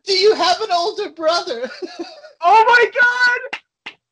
Do 0.05 0.12
you 0.12 0.35
have 0.35 0.61
an 0.61 0.70
older 0.73 1.11
brother? 1.12 1.70
Oh 2.44 2.65
my 2.66 2.90
god! 3.01 3.40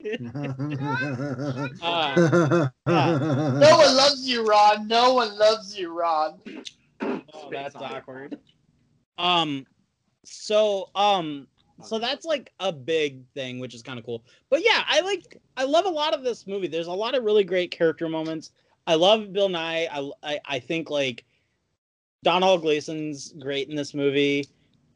Uh, 1.83 2.69
No 2.87 3.77
one 3.77 3.97
loves 3.97 4.29
you, 4.29 4.47
Ron. 4.47 4.87
No 4.87 5.15
one 5.15 5.37
loves 5.37 5.77
you, 5.79 5.93
Ron. 5.99 6.39
Oh, 7.03 7.49
that's 7.51 7.75
awkward. 7.75 8.39
Um, 9.19 9.67
so 10.25 10.91
um, 10.95 11.49
so 11.83 11.99
that's 11.99 12.25
like 12.25 12.53
a 12.61 12.73
big 12.73 13.27
thing, 13.35 13.59
which 13.59 13.75
is 13.75 13.83
kind 13.83 13.99
of 13.99 14.05
cool. 14.05 14.25
But 14.49 14.65
yeah, 14.65 14.85
I 14.89 15.01
like 15.01 15.41
I 15.57 15.65
love 15.65 15.87
a 15.87 15.91
lot 15.91 16.15
of 16.15 16.23
this 16.23 16.47
movie. 16.47 16.69
There's 16.69 16.87
a 16.87 16.93
lot 16.93 17.15
of 17.15 17.25
really 17.25 17.45
great 17.45 17.71
character 17.71 18.09
moments. 18.09 18.51
I 18.87 18.95
love 18.95 19.33
Bill 19.33 19.49
Nighy. 19.49 19.89
I 19.91 20.11
I, 20.23 20.41
I 20.47 20.59
think 20.59 20.91
like 20.91 21.25
Donald 22.23 22.63
Gleeson's 22.63 23.33
great 23.39 23.69
in 23.69 23.77
this 23.77 23.95
movie. 23.95 24.47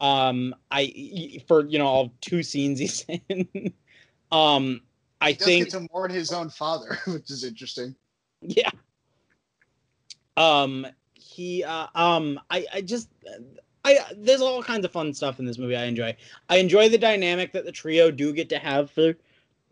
Um, 0.01 0.55
I 0.70 1.40
for 1.47 1.66
you 1.66 1.78
know 1.78 1.86
all 1.86 2.15
two 2.20 2.43
scenes 2.43 2.78
he's 2.78 3.05
in. 3.28 3.73
um, 4.32 4.81
I 5.20 5.32
He 5.32 5.36
think 5.36 5.69
to 5.70 5.86
mourn 5.93 6.11
his 6.11 6.32
own 6.32 6.51
father, 6.51 6.98
which 7.06 7.31
is 7.31 7.44
interesting. 7.44 7.94
yeah. 8.43 8.70
Um, 10.36 10.86
he 11.15 11.65
uh, 11.65 11.86
um, 11.94 12.40
I 12.51 12.66
I 12.73 12.81
just 12.82 13.09
I 13.85 13.98
there's 14.16 14.40
all 14.40 14.62
kinds 14.62 14.85
of 14.85 14.93
fun 14.93 15.12
stuff 15.12 15.39
in 15.39 15.44
this 15.44 15.59
movie. 15.59 15.77
I 15.77 15.85
enjoy. 15.85 16.16
I 16.48 16.56
enjoy 16.56 16.89
the 16.89 16.98
dynamic 16.98 17.52
that 17.52 17.65
the 17.65 17.73
trio 17.73 18.11
do 18.11 18.32
get 18.32 18.48
to 18.51 18.59
have 18.59 18.90
for 18.90 19.15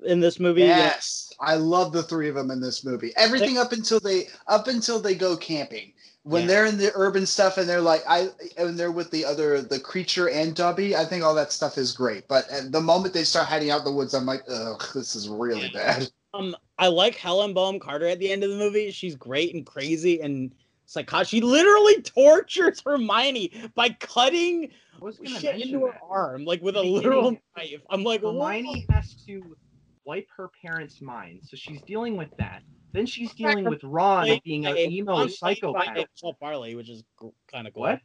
in 0.04 0.20
this 0.20 0.38
movie. 0.40 0.62
you 0.62 0.68
know? 0.68 0.76
Yes, 0.76 1.32
I 1.40 1.54
love 1.54 1.92
the 1.92 2.02
three 2.02 2.28
of 2.28 2.34
them 2.34 2.50
in 2.50 2.60
this 2.60 2.84
movie. 2.84 3.12
Everything 3.16 3.58
up 3.58 3.72
until 3.72 4.00
they 4.00 4.24
up 4.48 4.68
until 4.68 5.00
they 5.00 5.14
go 5.14 5.36
camping. 5.36 5.92
When 6.24 6.42
Yeah. 6.42 6.48
they're 6.48 6.66
in 6.66 6.78
the 6.78 6.92
urban 6.94 7.26
stuff 7.26 7.58
and 7.58 7.68
they're 7.68 7.80
like 7.80 8.02
I 8.08 8.28
and 8.56 8.78
they're 8.78 8.92
with 8.92 9.10
the 9.10 9.24
other 9.24 9.60
the 9.60 9.80
creature 9.80 10.28
and 10.28 10.54
Dobby, 10.54 10.94
I 10.94 11.04
think 11.04 11.24
all 11.24 11.34
that 11.34 11.52
stuff 11.52 11.78
is 11.78 11.92
great. 11.92 12.28
But 12.28 12.46
the 12.70 12.80
moment 12.80 13.14
they 13.14 13.24
start 13.24 13.48
hiding 13.48 13.70
out 13.70 13.80
in 13.80 13.84
the 13.86 13.92
woods, 13.92 14.14
I'm 14.14 14.26
like, 14.26 14.42
ugh, 14.48 14.82
this 14.94 15.16
is 15.16 15.28
really 15.28 15.70
bad. 15.70 16.08
Um, 16.34 16.56
I 16.78 16.86
like 16.86 17.16
Helen 17.16 17.52
Bonham 17.54 17.80
Carter 17.80 18.06
at 18.06 18.18
the 18.18 18.30
end 18.30 18.44
of 18.44 18.50
the 18.50 18.56
movie. 18.56 18.90
She's 18.90 19.14
great 19.16 19.54
and 19.54 19.66
crazy 19.66 20.20
and 20.20 20.54
psychotic. 20.92 21.28
She 21.28 21.40
literally 21.40 22.02
tortures 22.02 22.82
Hermione 22.84 23.52
by 23.74 23.90
cutting 23.90 24.70
I 25.00 25.04
was 25.04 25.18
gonna 25.18 25.40
shit 25.40 25.60
into 25.60 25.86
her 25.86 25.92
that. 25.92 26.00
arm, 26.08 26.44
like 26.44 26.62
with 26.62 26.76
a 26.76 26.82
literal 26.82 27.36
knife. 27.56 27.82
I'm 27.90 28.04
like, 28.04 28.22
Hermione 28.22 28.86
has 28.90 29.14
to 29.26 29.56
wipe 30.04 30.26
her 30.36 30.50
parents' 30.64 31.00
minds, 31.00 31.50
so 31.50 31.56
she's 31.56 31.82
dealing 31.82 32.16
with 32.16 32.30
that. 32.38 32.62
Then 32.92 33.06
she's 33.06 33.32
dealing 33.32 33.64
with 33.64 33.82
Ron 33.82 34.26
Played 34.26 34.42
being 34.42 34.66
an 34.66 34.76
emo 34.76 35.12
mom's 35.12 35.38
psychopath. 35.38 35.94
Michelle 35.94 36.36
Fairley, 36.40 36.74
which 36.74 36.90
is 36.90 37.02
kind 37.50 37.66
of 37.66 37.72
cool. 37.72 37.84
What? 37.84 38.00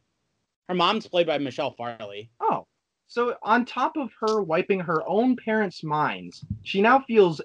Her 0.68 0.74
mom's 0.74 1.06
played 1.06 1.26
by 1.26 1.38
Michelle 1.38 1.74
Fairley. 1.76 2.30
Oh, 2.40 2.66
so 3.06 3.36
on 3.42 3.64
top 3.64 3.96
of 3.96 4.10
her 4.20 4.42
wiping 4.42 4.80
her 4.80 5.06
own 5.06 5.36
parents' 5.36 5.82
minds, 5.82 6.44
she 6.62 6.80
now 6.80 7.00
feels 7.00 7.40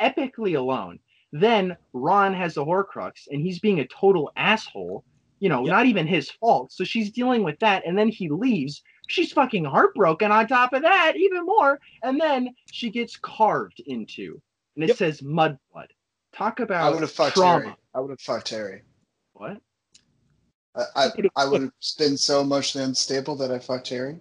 epically 0.00 0.56
alone. 0.56 0.98
Then 1.32 1.76
Ron 1.92 2.34
has 2.34 2.56
a 2.56 2.60
Horcrux, 2.60 3.26
and 3.30 3.40
he's 3.40 3.58
being 3.60 3.80
a 3.80 3.86
total 3.88 4.30
asshole. 4.36 5.04
You 5.40 5.48
know, 5.48 5.64
Yep. 5.64 5.70
not 5.70 5.86
even 5.86 6.06
his 6.06 6.30
fault. 6.30 6.72
So 6.72 6.82
she's 6.82 7.12
dealing 7.12 7.44
with 7.44 7.58
that, 7.60 7.86
and 7.86 7.96
then 7.96 8.08
he 8.08 8.28
leaves. 8.28 8.82
She's 9.06 9.32
fucking 9.32 9.64
heartbroken. 9.64 10.32
On 10.32 10.46
top 10.48 10.72
of 10.72 10.82
that, 10.82 11.14
even 11.16 11.46
more. 11.46 11.78
And 12.02 12.20
then 12.20 12.54
she 12.66 12.90
gets 12.90 13.16
carved 13.16 13.80
into, 13.86 14.40
and 14.74 14.84
it 14.84 14.88
Yep. 14.88 14.96
says 14.96 15.20
mudblood. 15.20 15.86
Talk 16.34 16.58
about 16.60 16.82
I 16.82 16.88
about 16.88 16.94
would 16.94 17.02
have 17.02 17.12
fucked 17.12 17.36
trauma. 17.36 17.60
Terry. 17.60 17.76
I 17.94 18.00
would 18.00 18.10
have 18.10 18.20
fucked 18.20 18.46
Terry. 18.48 18.82
What? 19.34 19.58
I, 20.74 20.84
I, 20.96 21.10
I 21.36 21.44
would 21.46 21.62
have 21.62 21.72
been 21.98 22.16
so 22.16 22.40
emotionally 22.40 22.84
unstable 22.86 23.36
that 23.36 23.50
I 23.52 23.58
fucked 23.60 23.86
Terry. 23.86 24.18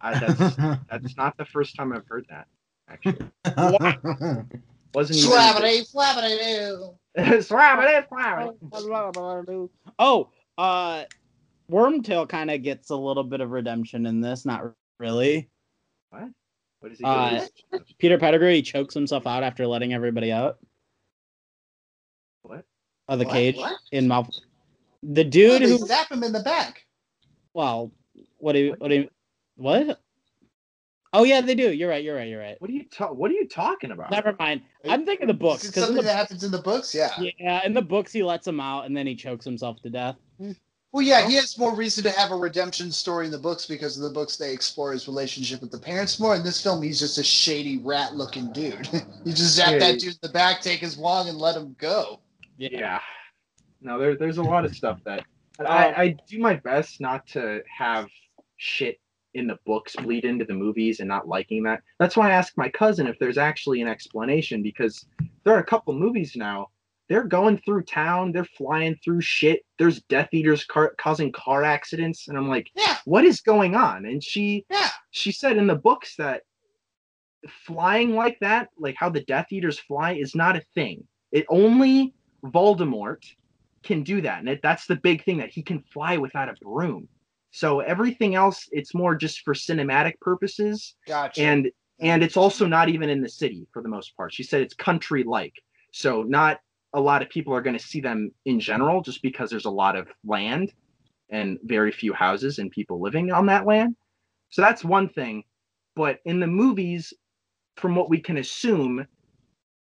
I, 0.00 0.18
that's 0.18 0.56
that's 0.90 1.16
not 1.16 1.36
the 1.36 1.44
first 1.46 1.76
time 1.76 1.92
I've 1.92 2.06
heard 2.08 2.26
that. 2.28 2.46
Actually, 2.88 3.30
wasn't 4.94 5.18
even. 5.18 5.30
Flappity 5.30 6.38
doo. 6.38 6.94
Swabbity, 7.18 8.08
swabbity. 8.08 9.68
Oh, 9.98 10.30
uh, 10.58 11.04
Wormtail 11.70 12.28
kind 12.28 12.50
of 12.50 12.62
gets 12.62 12.90
a 12.90 12.96
little 12.96 13.24
bit 13.24 13.40
of 13.40 13.50
redemption 13.50 14.06
in 14.06 14.20
this. 14.20 14.44
Not 14.44 14.72
really. 14.98 15.48
What? 16.10 16.28
What 16.80 16.92
is 16.92 16.98
he 16.98 17.04
Uh, 17.04 17.46
doing? 17.70 17.82
Peter 17.98 18.18
Pettigrew 18.18 18.50
he 18.52 18.62
chokes 18.62 18.94
himself 18.94 19.26
out 19.26 19.42
after 19.42 19.66
letting 19.66 19.94
everybody 19.94 20.30
out 20.32 20.58
What? 22.42 22.64
of 23.08 23.18
the 23.18 23.24
What? 23.24 23.32
cage 23.32 23.56
What? 23.56 23.76
in 23.92 24.06
Malf. 24.06 24.28
The 25.02 25.24
Dude, 25.24 25.62
who 25.62 25.78
zap 25.78 26.10
him 26.10 26.22
in 26.22 26.32
the 26.32 26.40
back. 26.42 26.82
well, 27.52 27.92
what 28.38 28.52
do 28.52 28.58
you 28.58 28.74
what 28.78 28.88
do 28.88 28.94
you 28.96 29.08
what? 29.56 30.00
Oh 31.14 31.22
yeah, 31.22 31.40
they 31.40 31.54
do. 31.54 31.72
You're 31.72 31.88
right. 31.88 32.02
You're 32.02 32.16
right. 32.16 32.28
You're 32.28 32.40
right. 32.40 32.60
What 32.60 32.68
are 32.68 32.72
you 32.72 32.84
ta- 32.90 33.12
What 33.12 33.30
are 33.30 33.34
you 33.34 33.46
talking 33.46 33.92
about? 33.92 34.10
Never 34.10 34.34
mind. 34.36 34.62
I'm 34.88 35.06
thinking 35.06 35.28
the 35.28 35.32
books 35.32 35.62
Is 35.62 35.70
because 35.70 35.84
something 35.84 35.98
the 35.98 36.02
that 36.02 36.16
happens 36.16 36.42
in 36.42 36.50
the 36.50 36.58
books? 36.58 36.92
Yeah. 36.92 37.10
yeah, 37.38 37.64
in 37.64 37.72
the 37.72 37.82
books 37.82 38.12
he 38.12 38.24
lets 38.24 38.46
him 38.46 38.58
out 38.58 38.84
and 38.84 38.96
then 38.96 39.06
he 39.06 39.14
chokes 39.14 39.44
himself 39.44 39.80
to 39.82 39.90
death. 39.90 40.16
Well, 40.90 41.02
yeah, 41.02 41.26
he 41.26 41.34
has 41.34 41.56
more 41.56 41.74
reason 41.74 42.02
to 42.04 42.10
have 42.10 42.32
a 42.32 42.36
redemption 42.36 42.90
story 42.90 43.26
in 43.26 43.32
the 43.32 43.38
books 43.38 43.64
because 43.64 43.96
in 43.96 44.02
the 44.02 44.10
books 44.10 44.36
they 44.36 44.52
explore 44.52 44.92
his 44.92 45.06
relationship 45.06 45.60
with 45.60 45.70
the 45.70 45.78
parents 45.78 46.18
more. 46.18 46.34
In 46.34 46.42
this 46.42 46.60
film, 46.62 46.82
he's 46.82 46.98
just 46.98 47.16
a 47.18 47.24
shady 47.24 47.78
rat-looking 47.78 48.52
dude. 48.52 48.88
you 49.24 49.32
just 49.32 49.54
zap 49.54 49.72
Yeah, 49.72 49.78
that 49.78 49.98
dude 50.00 50.12
in 50.12 50.18
the 50.22 50.28
back, 50.28 50.60
take 50.62 50.80
his 50.80 50.96
wong, 50.96 51.28
and 51.28 51.38
let 51.38 51.56
him 51.56 51.74
go. 51.78 52.20
Yeah. 52.58 53.00
No, 53.80 53.98
there, 53.98 54.16
there's 54.16 54.38
a 54.38 54.42
lot 54.42 54.64
of 54.64 54.74
stuff 54.74 55.00
that 55.04 55.24
Um, 55.60 55.66
I, 55.68 55.94
I 55.94 56.16
do 56.28 56.38
my 56.38 56.54
best 56.54 57.00
not 57.00 57.26
to 57.28 57.62
have 57.76 58.08
shit 58.56 59.00
in 59.34 59.46
the 59.46 59.58
books 59.66 59.96
bleed 59.96 60.24
into 60.24 60.44
the 60.44 60.54
movies 60.54 61.00
and 61.00 61.08
not 61.08 61.28
liking 61.28 61.62
that. 61.64 61.82
That's 61.98 62.16
why 62.16 62.28
I 62.28 62.34
asked 62.34 62.56
my 62.56 62.68
cousin 62.68 63.06
if 63.06 63.18
there's 63.18 63.38
actually 63.38 63.82
an 63.82 63.88
explanation 63.88 64.62
because 64.62 65.06
there 65.44 65.54
are 65.54 65.60
a 65.60 65.64
couple 65.64 65.94
movies 65.94 66.34
now. 66.36 66.68
They're 67.08 67.24
going 67.24 67.58
through 67.58 67.82
town, 67.82 68.32
they're 68.32 68.46
flying 68.46 68.96
through 69.04 69.20
shit. 69.20 69.64
There's 69.78 70.00
Death 70.02 70.30
Eaters 70.32 70.64
car- 70.64 70.94
causing 70.96 71.32
car 71.32 71.62
accidents, 71.62 72.28
and 72.28 72.38
I'm 72.38 72.48
like, 72.48 72.70
Yeah, 72.74 72.96
what 73.04 73.24
is 73.24 73.42
going 73.42 73.74
on? 73.74 74.06
And 74.06 74.24
she 74.24 74.64
yeah. 74.70 74.88
she 75.10 75.30
said 75.30 75.58
in 75.58 75.66
the 75.66 75.74
books 75.74 76.16
that 76.16 76.42
flying 77.66 78.14
like 78.14 78.38
that, 78.40 78.70
like 78.78 78.96
how 78.98 79.10
the 79.10 79.20
Death 79.20 79.52
Eaters 79.52 79.78
fly, 79.78 80.12
is 80.12 80.34
not 80.34 80.56
a 80.56 80.62
thing. 80.74 81.06
It 81.30 81.44
only 81.50 82.14
Voldemort 82.42 83.22
can 83.82 84.02
do 84.02 84.22
that, 84.22 84.38
and 84.38 84.48
it, 84.48 84.60
that's 84.62 84.86
the 84.86 84.96
big 84.96 85.24
thing 85.24 85.38
that 85.38 85.50
he 85.50 85.62
can 85.62 85.80
fly 85.92 86.16
without 86.16 86.48
a 86.48 86.54
broom. 86.62 87.06
So 87.54 87.78
everything 87.78 88.34
else, 88.34 88.68
it's 88.72 88.96
more 88.96 89.14
just 89.14 89.42
for 89.42 89.54
cinematic 89.54 90.18
purposes, 90.20 90.96
Gotcha. 91.06 91.40
and 91.40 91.70
and 92.00 92.24
it's 92.24 92.36
also 92.36 92.66
not 92.66 92.88
even 92.88 93.08
in 93.08 93.22
the 93.22 93.28
city 93.28 93.64
for 93.72 93.80
the 93.80 93.88
most 93.88 94.16
part. 94.16 94.34
She 94.34 94.42
said 94.42 94.60
it's 94.60 94.74
country 94.74 95.22
like, 95.22 95.54
so 95.92 96.24
not 96.24 96.58
a 96.94 97.00
lot 97.00 97.22
of 97.22 97.30
people 97.30 97.54
are 97.54 97.62
going 97.62 97.78
to 97.78 97.84
see 97.84 98.00
them 98.00 98.32
in 98.44 98.58
general, 98.58 99.02
just 99.02 99.22
because 99.22 99.50
there's 99.50 99.66
a 99.66 99.70
lot 99.70 99.94
of 99.94 100.08
land 100.24 100.72
and 101.30 101.60
very 101.62 101.92
few 101.92 102.12
houses 102.12 102.58
and 102.58 102.72
people 102.72 103.00
living 103.00 103.30
on 103.30 103.46
that 103.46 103.66
land. 103.66 103.94
So 104.50 104.60
that's 104.60 104.82
one 104.82 105.08
thing. 105.08 105.44
But 105.94 106.18
in 106.24 106.40
the 106.40 106.48
movies, 106.48 107.14
from 107.76 107.94
what 107.94 108.10
we 108.10 108.18
can 108.18 108.38
assume, 108.38 109.06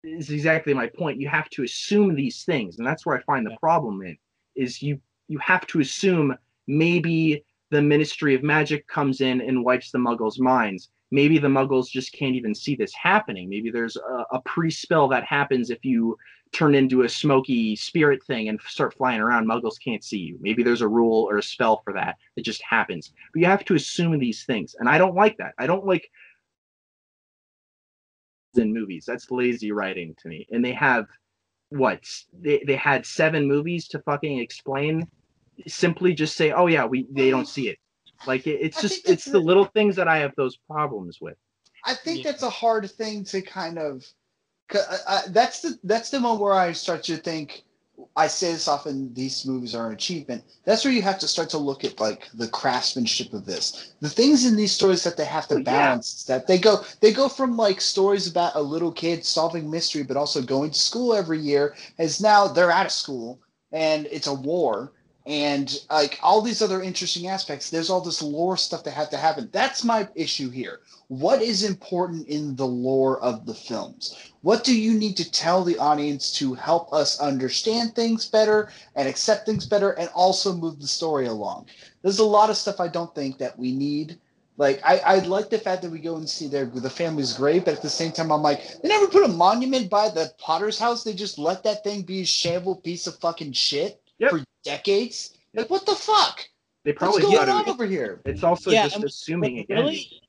is 0.03 0.29
exactly 0.29 0.75
my 0.75 0.89
point. 0.95 1.19
You 1.19 1.27
have 1.27 1.49
to 1.49 1.63
assume 1.63 2.13
these 2.13 2.43
things, 2.43 2.77
and 2.77 2.85
that's 2.85 3.03
where 3.03 3.17
I 3.17 3.23
find 3.23 3.47
the 3.47 3.57
problem 3.59 4.03
in 4.03 4.15
is 4.55 4.79
you 4.79 5.01
you 5.27 5.39
have 5.39 5.65
to 5.65 5.79
assume 5.79 6.37
maybe 6.67 7.43
the 7.73 7.81
Ministry 7.81 8.35
of 8.35 8.43
Magic 8.43 8.87
comes 8.87 9.19
in 9.19 9.41
and 9.41 9.65
wipes 9.65 9.89
the 9.89 9.97
Muggles' 9.97 10.39
minds. 10.39 10.89
Maybe 11.09 11.39
the 11.39 11.47
Muggles 11.47 11.89
just 11.89 12.13
can't 12.13 12.35
even 12.35 12.53
see 12.53 12.75
this 12.75 12.93
happening. 12.93 13.49
Maybe 13.49 13.71
there's 13.71 13.97
a, 13.97 14.25
a 14.31 14.41
pre-spell 14.45 15.07
that 15.07 15.23
happens 15.23 15.71
if 15.71 15.83
you 15.83 16.15
turn 16.51 16.75
into 16.75 17.01
a 17.01 17.09
smoky 17.09 17.75
spirit 17.75 18.23
thing 18.25 18.49
and 18.49 18.61
start 18.61 18.93
flying 18.93 19.21
around. 19.21 19.47
Muggles 19.47 19.83
can't 19.83 20.03
see 20.03 20.19
you. 20.19 20.37
Maybe 20.39 20.61
there's 20.61 20.81
a 20.81 20.87
rule 20.87 21.27
or 21.27 21.39
a 21.39 21.43
spell 21.43 21.81
for 21.83 21.93
that 21.93 22.17
that 22.35 22.45
just 22.45 22.61
happens. 22.61 23.11
But 23.33 23.39
you 23.39 23.47
have 23.47 23.65
to 23.65 23.75
assume 23.75 24.19
these 24.19 24.43
things, 24.45 24.75
and 24.77 24.87
I 24.87 24.99
don't 24.99 25.15
like 25.15 25.37
that. 25.37 25.53
I 25.57 25.65
don't 25.65 25.85
like 25.85 26.11
in 28.55 28.71
movies. 28.71 29.05
That's 29.07 29.31
lazy 29.31 29.71
writing 29.71 30.15
to 30.21 30.27
me. 30.27 30.47
And 30.51 30.63
they 30.63 30.73
have 30.73 31.07
what 31.69 32.07
they, 32.39 32.63
they 32.67 32.75
had 32.75 33.03
seven 33.03 33.47
movies 33.47 33.87
to 33.87 33.99
fucking 33.99 34.37
explain 34.37 35.07
simply 35.67 36.13
just 36.13 36.35
say 36.35 36.51
oh 36.51 36.67
yeah 36.67 36.85
we 36.85 37.07
they 37.11 37.29
don't 37.29 37.47
see 37.47 37.69
it 37.69 37.77
like 38.27 38.47
it, 38.47 38.59
it's 38.61 38.77
I 38.79 38.81
just 38.81 39.09
it's 39.09 39.25
the 39.25 39.31
the- 39.33 39.39
little 39.39 39.65
things 39.65 39.95
that 39.97 40.07
i 40.07 40.17
have 40.17 40.33
those 40.35 40.57
problems 40.69 41.19
with 41.21 41.37
I 41.85 41.93
think 41.95 42.23
Yeah. 42.23 42.31
that's 42.31 42.43
a 42.43 42.49
hard 42.49 42.89
thing 42.89 43.25
to 43.25 43.41
kind 43.41 43.77
of. 43.77 44.05
'cause 44.69 44.85
I- 44.89 45.15
I- 45.17 45.27
that's 45.27 45.61
the 45.61 45.77
that's 45.83 46.09
the 46.11 46.19
moment 46.21 46.41
where 46.41 46.53
I 46.53 46.71
start 46.71 47.03
to 47.03 47.17
think. 47.17 47.65
I 48.15 48.27
say 48.27 48.53
this 48.53 48.69
often. 48.69 49.13
These 49.13 49.45
movies 49.45 49.75
are 49.75 49.87
an 49.87 49.93
achievement. 49.93 50.45
That's 50.63 50.85
where 50.85 50.93
you 50.93 51.01
have 51.01 51.19
to 51.19 51.27
start 51.27 51.49
to 51.49 51.57
look 51.57 51.83
at 51.83 51.99
like 51.99 52.29
the 52.33 52.47
craftsmanship 52.47 53.33
of 53.33 53.45
this. 53.45 53.91
The 53.99 54.09
things 54.09 54.45
in 54.45 54.55
these 54.55 54.71
stories 54.71 55.03
that 55.03 55.17
they 55.17 55.25
have 55.25 55.47
to 55.49 55.55
Well, 55.55 55.63
yeah. 55.65 55.71
balance. 55.89 56.19
is 56.19 56.23
That 56.23 56.47
they 56.47 56.57
go 56.57 56.85
they 57.01 57.11
go 57.11 57.27
from 57.27 57.57
like 57.57 57.81
stories 57.81 58.27
about 58.27 58.55
a 58.55 58.61
little 58.61 58.93
kid 58.93 59.25
solving 59.25 59.69
mystery, 59.69 60.03
but 60.03 60.15
also 60.15 60.41
going 60.41 60.71
to 60.71 60.79
school 60.79 61.13
every 61.13 61.39
year. 61.41 61.75
As 61.99 62.21
now 62.21 62.47
they're 62.47 62.71
out 62.71 62.85
of 62.85 62.93
school 62.93 63.41
and 63.73 64.07
it's 64.09 64.27
a 64.27 64.33
war. 64.33 64.93
And 65.25 65.79
like 65.89 66.19
all 66.21 66.41
these 66.41 66.61
other 66.61 66.81
interesting 66.81 67.27
aspects. 67.27 67.69
There's 67.69 67.89
all 67.89 68.01
this 68.01 68.21
lore 68.21 68.57
stuff 68.57 68.83
that 68.83 68.91
have 68.91 69.09
to 69.11 69.17
happen. 69.17 69.49
That's 69.51 69.83
my 69.83 70.07
issue 70.15 70.49
here. 70.49 70.81
What 71.07 71.41
is 71.41 71.63
important 71.63 72.27
in 72.27 72.55
the 72.55 72.67
lore 72.67 73.21
of 73.21 73.45
the 73.45 73.53
films? 73.53 74.31
What 74.41 74.65
do 74.65 74.77
you 74.77 74.93
need 74.93 75.15
to 75.17 75.31
tell 75.31 75.63
the 75.63 75.77
audience 75.77 76.33
to 76.33 76.53
help 76.53 76.91
us 76.91 77.19
understand 77.21 77.95
things 77.95 78.27
better 78.27 78.69
and 78.95 79.07
accept 79.07 79.45
things 79.45 79.65
better 79.65 79.91
and 79.91 80.09
also 80.09 80.53
move 80.53 80.81
the 80.81 80.87
story 80.87 81.27
along? 81.27 81.67
There's 82.01 82.19
a 82.19 82.25
lot 82.25 82.49
of 82.49 82.57
stuff 82.57 82.81
I 82.81 82.89
don't 82.89 83.15
think 83.15 83.37
that 83.37 83.57
we 83.57 83.71
need. 83.71 84.19
Like 84.57 84.81
I, 84.83 84.97
I 84.99 85.19
like 85.19 85.49
the 85.49 85.57
fact 85.57 85.81
that 85.81 85.91
we 85.91 85.99
go 85.99 86.17
and 86.17 86.29
see 86.29 86.47
their 86.47 86.65
the 86.65 86.89
family's 86.89 87.33
grave, 87.33 87.65
but 87.65 87.73
at 87.73 87.81
the 87.81 87.89
same 87.89 88.11
time 88.11 88.31
I'm 88.31 88.43
like, 88.43 88.81
they 88.81 88.89
never 88.89 89.07
put 89.07 89.23
a 89.23 89.29
monument 89.29 89.89
by 89.89 90.09
the 90.09 90.31
Potter's 90.37 90.77
house. 90.77 91.03
They 91.03 91.13
just 91.13 91.39
let 91.39 91.63
that 91.63 91.83
thing 91.83 92.01
be 92.01 92.21
a 92.21 92.25
shamble 92.25 92.75
piece 92.75 93.07
of 93.07 93.17
fucking 93.19 93.53
shit 93.53 94.02
Yep. 94.23 94.31
for 94.31 94.43
decades. 94.63 95.37
Like 95.53 95.69
what 95.69 95.85
the 95.85 95.95
fuck? 95.95 96.43
They 96.85 96.91
What's 96.91 96.99
probably 96.99 97.21
going 97.21 97.37
thought 97.37 97.49
on 97.49 97.61
it- 97.61 97.67
over 97.69 97.85
here? 97.85 98.21
It's 98.25 98.43
also 98.43 98.71
Yeah, 98.71 98.87
just 98.87 99.03
assuming 99.03 99.55
what's 99.57 99.65
again. 99.65 99.77
really, 99.83 100.21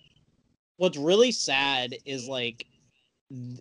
what's 0.77 0.97
really 0.99 1.33
sad 1.33 1.95
is 2.05 2.29
like 2.29 2.67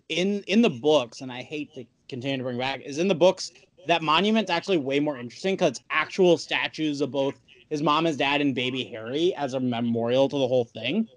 in 0.08 0.42
in 0.46 0.62
the 0.62 0.70
books, 0.70 1.20
and 1.20 1.32
I 1.32 1.42
hate 1.42 1.72
to 1.74 1.84
continue 2.08 2.36
to 2.38 2.42
bring 2.42 2.58
back, 2.58 2.80
is 2.84 2.98
in 2.98 3.08
the 3.08 3.14
books 3.14 3.50
that 3.86 4.02
monument's 4.02 4.50
actually 4.50 4.78
way 4.78 5.00
more 5.00 5.18
interesting 5.18 5.54
because 5.54 5.70
it's 5.72 5.80
actual 5.90 6.36
statues 6.38 7.00
of 7.00 7.10
both 7.10 7.34
his 7.70 7.82
mom, 7.82 8.04
his 8.04 8.16
dad, 8.16 8.40
and 8.40 8.54
baby 8.54 8.84
Harry 8.84 9.34
as 9.36 9.54
a 9.54 9.60
memorial 9.60 10.28
to 10.28 10.38
the 10.38 10.46
whole 10.48 10.64
thing. 10.66 11.08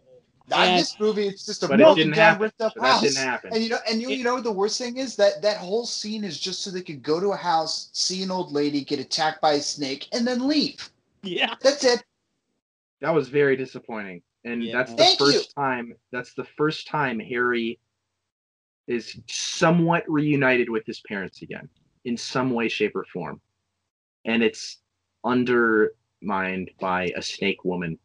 Not 0.49 0.65
in 0.67 0.73
And- 0.73 0.79
this 0.79 0.97
movie, 0.99 1.27
it's 1.27 1.45
just 1.45 1.63
a 1.63 1.67
But 1.67 1.77
broken 1.77 2.07
down, 2.11 2.15
happen. 2.15 2.43
ripped 2.43 2.61
up 2.61 2.73
But 2.75 2.83
that 2.83 2.91
house. 2.93 3.01
didn't 3.01 3.17
happen. 3.17 3.53
And 3.53 3.61
you 3.63 3.69
know, 3.69 3.79
and 3.89 4.01
you, 4.01 4.09
you 4.09 4.23
know 4.23 4.39
the 4.39 4.51
worst 4.51 4.77
thing 4.77 4.97
is 4.97 5.15
that 5.17 5.41
that 5.41 5.57
whole 5.57 5.85
scene 5.85 6.23
is 6.23 6.39
just 6.39 6.61
so 6.63 6.71
they 6.71 6.81
could 6.81 7.03
go 7.03 7.19
to 7.19 7.31
a 7.33 7.35
house, 7.35 7.89
see 7.91 8.23
an 8.23 8.31
old 8.31 8.51
lady 8.53 8.81
get 8.83 8.99
attacked 8.99 9.41
by 9.41 9.53
a 9.53 9.61
snake, 9.61 10.07
and 10.13 10.25
then 10.25 10.47
leave. 10.47 10.89
Yeah. 11.23 11.55
That's 11.61 11.83
it. 11.83 12.03
That 13.01 13.09
was 13.13 13.27
very 13.27 13.57
disappointing. 13.57 14.21
And 14.45 14.63
Yeah. 14.63 14.77
that's 14.77 14.91
the 14.91 14.97
Thank 14.97 15.19
first 15.19 15.33
you. 15.49 15.53
time 15.61 15.93
that's 16.11 16.33
the 16.33 16.45
first 16.55 16.87
time 16.87 17.19
Harry 17.19 17.79
is 18.87 19.19
somewhat 19.27 20.05
reunited 20.07 20.69
with 20.69 20.85
his 20.85 21.01
parents 21.01 21.41
again 21.41 21.67
in 22.05 22.15
some 22.15 22.51
way, 22.51 22.69
shape, 22.69 22.95
or 22.95 23.03
form. 23.11 23.41
And 24.23 24.41
it's 24.41 24.77
undermined 25.25 26.71
by 26.79 27.11
a 27.17 27.21
snake 27.21 27.65
woman. 27.65 27.99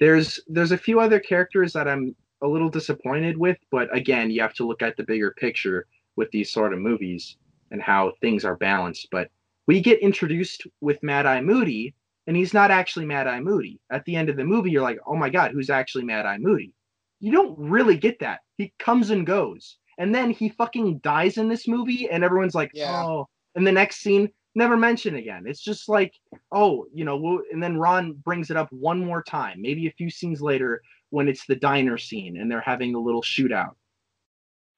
There's 0.00 0.40
there's 0.48 0.72
a 0.72 0.78
few 0.78 1.00
other 1.00 1.20
characters 1.20 1.72
that 1.74 1.88
I'm 1.88 2.14
a 2.42 2.48
little 2.48 2.68
disappointed 2.68 3.36
with, 3.36 3.56
but 3.70 3.94
again, 3.96 4.30
you 4.30 4.40
have 4.42 4.54
to 4.54 4.66
look 4.66 4.82
at 4.82 4.96
the 4.96 5.04
bigger 5.04 5.32
picture 5.38 5.86
with 6.16 6.30
these 6.30 6.52
sort 6.52 6.72
of 6.72 6.78
movies 6.78 7.36
and 7.70 7.80
how 7.80 8.12
things 8.20 8.44
are 8.44 8.56
balanced. 8.56 9.08
But 9.10 9.30
we 9.66 9.80
get 9.80 10.00
introduced 10.00 10.66
with 10.80 11.02
Mad 11.02 11.26
Eye 11.26 11.40
Moody, 11.40 11.94
and 12.26 12.36
he's 12.36 12.52
not 12.52 12.70
actually 12.70 13.06
Mad 13.06 13.26
Eye 13.26 13.40
Moody. 13.40 13.80
At 13.90 14.04
the 14.04 14.16
end 14.16 14.28
of 14.28 14.36
the 14.36 14.44
movie, 14.44 14.70
you're 14.70 14.82
like, 14.82 14.98
oh 15.06 15.16
my 15.16 15.30
god, 15.30 15.52
who's 15.52 15.70
actually 15.70 16.04
Mad 16.04 16.26
Eye 16.26 16.38
Moody? 16.38 16.72
You 17.20 17.32
don't 17.32 17.58
really 17.58 17.96
get 17.96 18.18
that. 18.18 18.40
He 18.58 18.72
comes 18.78 19.10
and 19.10 19.26
goes, 19.26 19.78
and 19.98 20.14
then 20.14 20.30
he 20.30 20.50
fucking 20.50 20.98
dies 20.98 21.38
in 21.38 21.48
this 21.48 21.66
movie, 21.66 22.08
and 22.10 22.22
everyone's 22.24 22.54
like, 22.54 22.70
Yeah. 22.74 23.04
oh. 23.04 23.28
And 23.56 23.66
the 23.66 23.72
next 23.72 24.00
scene, 24.02 24.28
never 24.54 24.76
mentioned 24.76 25.16
again. 25.16 25.44
It's 25.46 25.62
just 25.62 25.88
like, 25.88 26.14
oh, 26.52 26.86
you 26.92 27.04
know, 27.04 27.16
we'll, 27.16 27.40
and 27.52 27.62
then 27.62 27.76
Ron 27.76 28.12
brings 28.12 28.50
it 28.50 28.56
up 28.56 28.70
one 28.70 29.04
more 29.04 29.22
time, 29.22 29.60
maybe 29.60 29.86
a 29.86 29.92
few 29.92 30.10
scenes 30.10 30.40
later 30.40 30.82
when 31.10 31.28
it's 31.28 31.46
the 31.46 31.56
diner 31.56 31.98
scene 31.98 32.38
and 32.38 32.50
they're 32.50 32.60
having 32.60 32.94
a 32.94 33.00
little 33.00 33.22
shootout. 33.22 33.74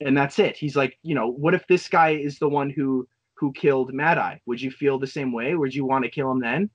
And 0.00 0.16
that's 0.16 0.38
it. 0.38 0.56
He's 0.56 0.76
like, 0.76 0.98
you 1.02 1.14
know, 1.14 1.28
what 1.30 1.54
if 1.54 1.66
this 1.66 1.88
guy 1.88 2.10
is 2.10 2.38
the 2.38 2.48
one 2.48 2.70
who 2.70 3.08
who 3.34 3.52
killed 3.52 3.92
Mad 3.92 4.18
Eye? 4.18 4.40
Would 4.46 4.60
you 4.60 4.70
feel 4.70 4.98
the 4.98 5.06
same 5.06 5.32
way? 5.32 5.54
Would 5.54 5.74
you 5.74 5.84
want 5.84 6.04
to 6.04 6.10
kill 6.10 6.30
him 6.30 6.40
then? 6.40 6.70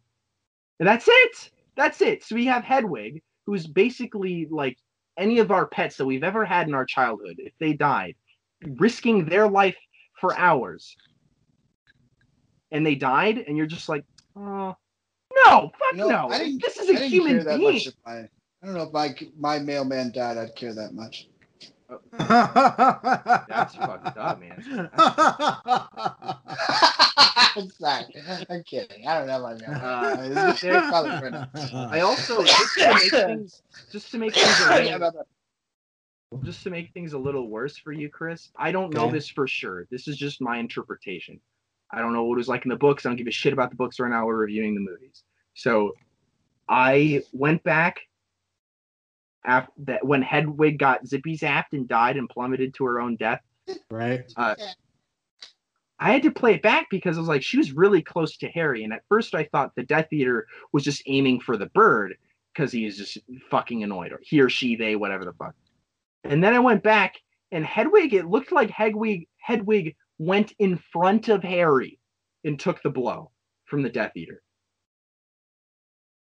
And 0.79 0.87
that's 0.87 1.07
it. 1.07 1.51
That's 1.75 2.01
it. 2.01 2.23
So 2.23 2.35
we 2.35 2.45
have 2.45 2.63
Hedwig, 2.63 3.21
who's 3.45 3.67
basically 3.67 4.47
like 4.49 4.77
any 5.17 5.39
of 5.39 5.51
our 5.51 5.67
pets 5.67 5.97
that 5.97 6.05
we've 6.05 6.23
ever 6.23 6.45
had 6.45 6.67
in 6.67 6.73
our 6.73 6.85
childhood, 6.85 7.35
if 7.37 7.53
they 7.59 7.73
died, 7.73 8.15
risking 8.77 9.25
their 9.25 9.47
life 9.47 9.77
for 10.19 10.37
hours. 10.37 10.95
And 12.72 12.85
they 12.85 12.95
died, 12.95 13.38
and 13.48 13.57
you're 13.57 13.65
just 13.65 13.89
like, 13.89 14.06
oh 14.35 14.76
no, 15.45 15.72
fuck 15.77 15.93
You 15.93 15.98
know, 15.98 16.10
no. 16.10 16.30
This 16.60 16.77
is 16.77 16.88
I 16.89 16.91
a 16.91 16.93
didn't 16.93 17.10
human 17.10 17.35
care 17.35 17.43
that 17.45 17.60
being. 17.60 17.73
much 17.73 17.88
if 17.88 17.93
my 18.06 18.14
I 18.14 18.65
don't 18.65 18.76
know 18.76 18.84
if 18.84 18.93
my 18.93 19.15
my 19.38 19.60
mailman 19.60 20.11
died, 20.11 20.38
I'd 20.38 20.56
care 20.56 20.73
that 20.73 20.93
much. 20.93 21.27
That's 22.18 23.76
fucked 23.76 24.18
up, 24.18 24.39
man. 24.39 24.89
I'm 27.56 27.69
sorry. 27.80 28.06
I'm 28.49 28.64
kidding. 28.64 29.07
I 29.07 29.18
don't 29.18 29.27
know 29.27 29.41
my 29.41 29.53
mailman. 29.56 29.84
Uh, 29.84 30.30
This 30.45 30.64
is 30.64 30.81
probably 30.88 31.11
right 31.22 31.34
now. 31.34 31.48
I 31.91 31.99
also 32.02 32.43
just 32.43 32.77
to 32.77 32.88
make 32.93 33.11
things 33.11 33.61
just 33.91 34.11
to 34.11 34.18
make 34.18 34.34
things 34.34 34.60
a 34.61 34.69
little, 34.84 35.27
just 36.43 36.64
to 36.64 36.69
make 36.69 36.93
things 36.93 37.14
a 37.14 37.18
little 37.18 37.49
worse 37.49 37.77
for 37.77 37.91
you, 37.91 38.10
Chris. 38.10 38.49
I 38.57 38.72
don't 38.72 38.93
know 38.93 39.06
Okay. 39.07 39.18
this 39.18 39.27
for 39.30 39.48
sure. 39.48 39.85
This 39.91 40.07
is 40.07 40.18
just 40.18 40.41
my 40.41 40.57
interpretation. 40.60 41.39
I 41.93 41.99
don't 41.99 42.13
know 42.13 42.23
what 42.23 42.35
it 42.35 42.38
was 42.38 42.47
like 42.47 42.65
in 42.65 42.69
the 42.69 42.76
books. 42.76 43.05
I 43.05 43.09
don't 43.09 43.18
give 43.18 43.27
a 43.27 43.31
shit 43.31 43.53
about 43.53 43.69
the 43.69 43.76
books 43.76 43.99
right 43.99 44.09
now. 44.09 44.26
We're 44.26 44.38
reviewing 44.38 44.76
the 44.76 44.81
movies. 44.81 45.23
So 45.53 45.93
I 46.69 47.22
went 47.34 47.63
back 47.63 47.99
after 49.45 49.72
that 49.85 50.05
when 50.05 50.22
Hedwig 50.22 50.80
got 50.80 51.05
zippy 51.05 51.38
zapped 51.38 51.73
and 51.73 51.88
died 51.88 52.18
and 52.18 52.30
plummeted 52.30 52.73
to 52.76 52.85
her 52.85 52.99
own 52.99 53.15
death. 53.15 53.41
right. 53.89 54.23
Uh, 54.38 54.55
I 55.99 56.11
had 56.11 56.23
to 56.23 56.31
play 56.31 56.55
it 56.55 56.63
back 56.63 56.88
because 56.89 57.18
I 57.18 57.19
was 57.19 57.30
like, 57.30 57.43
she 57.43 57.57
was 57.57 57.73
really 57.73 58.01
close 58.01 58.38
to 58.38 58.47
Harry. 58.47 58.84
And 58.84 58.91
at 58.91 59.03
first 59.07 59.35
I 59.35 59.43
thought 59.45 59.76
the 59.76 59.84
Death 59.84 60.07
Eater 60.11 60.47
was 60.72 60.84
just 60.84 61.03
aiming 61.05 61.41
for 61.41 61.57
the 61.57 61.68
bird 61.68 62.15
because 62.53 62.72
he 62.72 62.85
is 62.85 62.97
just 62.97 63.19
fucking 63.49 63.84
annoyed, 63.84 64.11
or 64.11 64.19
he 64.23 64.41
or 64.41 64.49
she, 64.49 64.76
they, 64.76 64.95
whatever 64.95 65.26
the 65.26 65.34
fuck. 65.34 65.53
And 66.23 66.43
then 66.43 66.53
I 66.53 66.59
went 66.59 66.84
back 66.84 67.15
and 67.51 67.65
Hedwig, 67.65 68.13
it 68.13 68.26
looked 68.26 68.51
like 68.51 68.69
Hedwig 68.69 69.27
Hedwig 69.38 69.95
went 70.22 70.53
in 70.60 70.77
front 70.93 71.30
of 71.30 71.41
Harry 71.41 71.99
and 72.43 72.60
took 72.60 72.80
the 72.84 72.89
blow 72.91 73.31
from 73.65 73.81
the 73.81 73.89
Death 73.89 74.11
Eater. 74.15 74.43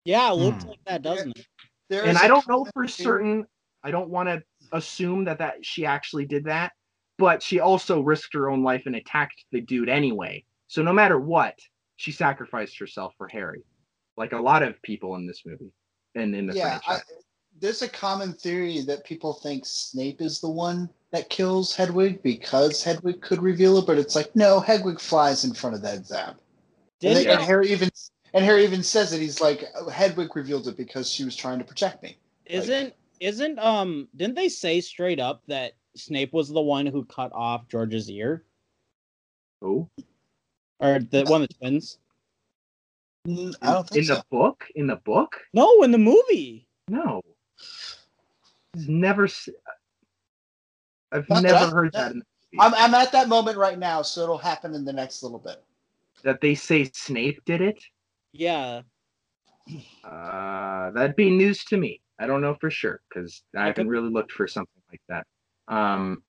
Yeah, 0.05 0.31
it 0.31 0.35
looks 0.35 0.63
Hmm. 0.63 0.69
like 0.69 0.83
that, 0.85 1.01
doesn't 1.01 1.37
it? 1.37 1.47
there 1.89 2.03
and 2.05 2.17
I 2.17 2.27
don't 2.27 2.45
know 2.49 2.65
for 2.65 2.85
theory- 2.85 2.89
certain. 3.05 3.45
I 3.81 3.91
don't 3.91 4.09
want 4.09 4.27
to 4.27 4.43
assume 4.73 5.23
that 5.25 5.37
that 5.39 5.65
she 5.65 5.85
actually 5.85 6.25
did 6.25 6.43
that, 6.43 6.73
but 7.17 7.41
she 7.41 7.59
also 7.61 8.01
risked 8.01 8.33
her 8.33 8.49
own 8.49 8.61
life 8.61 8.83
and 8.85 8.95
attacked 8.97 9.45
the 9.51 9.61
dude 9.61 9.87
anyway. 9.89 10.43
So 10.67 10.81
no 10.83 10.91
matter 10.91 11.17
what, 11.17 11.57
she 11.95 12.11
sacrificed 12.11 12.77
herself 12.77 13.13
for 13.17 13.27
Harry, 13.29 13.63
like 14.17 14.33
a 14.33 14.39
lot 14.41 14.63
of 14.63 14.79
people 14.81 15.15
in 15.15 15.25
this 15.25 15.43
movie 15.45 15.71
and 16.15 16.35
in 16.35 16.45
the 16.47 16.55
yeah, 16.55 16.79
I, 16.85 16.99
there's 17.59 17.81
a 17.81 17.89
common 17.89 18.33
theory 18.33 18.81
that 18.81 19.05
people 19.05 19.33
think 19.33 19.65
Snape 19.65 20.19
is 20.21 20.41
the 20.41 20.49
one 20.49 20.89
that 21.11 21.29
kills 21.29 21.73
Hedwig 21.75 22.21
because 22.21 22.83
Hedwig 22.83 23.21
could 23.21 23.41
reveal 23.41 23.77
it, 23.77 23.87
but 23.87 23.97
it's 23.97 24.15
like 24.15 24.35
no, 24.35 24.59
Hedwig 24.59 24.99
flies 24.99 25.45
in 25.45 25.53
front 25.53 25.75
of 25.75 25.81
that 25.83 26.05
zap. 26.05 26.29
And, 26.31 26.39
Didn't 26.99 27.23
they- 27.23 27.29
and 27.31 27.41
Harry 27.41 27.71
even 27.71 27.89
and 28.33 28.43
Harry 28.43 28.63
even 28.63 28.83
says 28.83 29.13
it. 29.13 29.21
He's 29.21 29.39
like 29.41 29.63
Hedwig 29.91 30.35
revealed 30.35 30.67
it 30.67 30.75
because 30.77 31.09
she 31.09 31.23
was 31.23 31.35
trying 31.35 31.59
to 31.59 31.65
protect 31.65 32.03
me. 32.03 32.17
isn't 32.45 32.93
isn't 33.19 33.57
um 33.59 34.07
didn't 34.15 34.35
they 34.35 34.49
say 34.49 34.81
straight 34.81 35.19
up 35.19 35.41
that 35.47 35.73
Snape 35.95 36.33
was 36.33 36.49
the 36.49 36.61
one 36.61 36.85
who 36.85 37.03
cut 37.05 37.31
off 37.33 37.67
George's 37.67 38.09
ear 38.11 38.43
Who? 39.61 39.89
or 40.79 40.99
the 40.99 41.23
one 41.25 41.41
of 41.41 41.47
the 41.47 41.53
twins? 41.55 41.97
Mm, 43.27 43.55
I 43.61 43.73
don't 43.73 43.87
think 43.89 43.99
in 43.99 44.05
so. 44.05 44.15
the 44.15 44.25
book, 44.29 44.65
in 44.75 44.87
the 44.87 44.95
book, 44.97 45.37
No, 45.53 45.81
in 45.83 45.91
the 45.91 45.97
movie. 45.97 46.67
no. 46.87 47.21
It's 48.73 48.87
never. 48.87 49.27
S- 51.11 51.17
I've 51.19 51.29
Not 51.29 51.43
never 51.43 51.65
I- 51.65 51.69
heard 51.69 51.93
that 51.93 52.11
in 52.11 52.19
the 52.19 52.25
movie. 52.53 52.59
I'm, 52.59 52.73
I'm 52.75 52.93
at 52.95 53.11
that 53.11 53.27
moment 53.29 53.57
right 53.57 53.77
now, 53.77 54.01
so 54.01 54.21
it'll 54.23 54.37
happen 54.37 54.73
in 54.73 54.85
the 54.85 54.93
next 54.93 55.23
little 55.23 55.39
bit. 55.39 55.63
that 56.23 56.41
they 56.41 56.55
say 56.55 56.89
Snape 56.93 57.43
did 57.45 57.61
it. 57.61 57.81
Yeah. 58.33 58.81
Uh, 60.03 60.91
that'd 60.91 61.15
be 61.15 61.29
news 61.29 61.63
to 61.65 61.77
me. 61.77 62.01
I 62.19 62.25
don't 62.25 62.41
know 62.41 62.55
for 62.59 62.71
sure 62.71 63.01
because 63.09 63.43
I 63.55 63.59
I 63.63 63.65
haven't 63.67 63.85
could- 63.85 63.91
really 63.91 64.09
looked 64.09 64.31
for 64.31 64.47
something 64.47 64.81
like 64.91 65.01
that. 65.09 65.27
Um, 65.67 66.23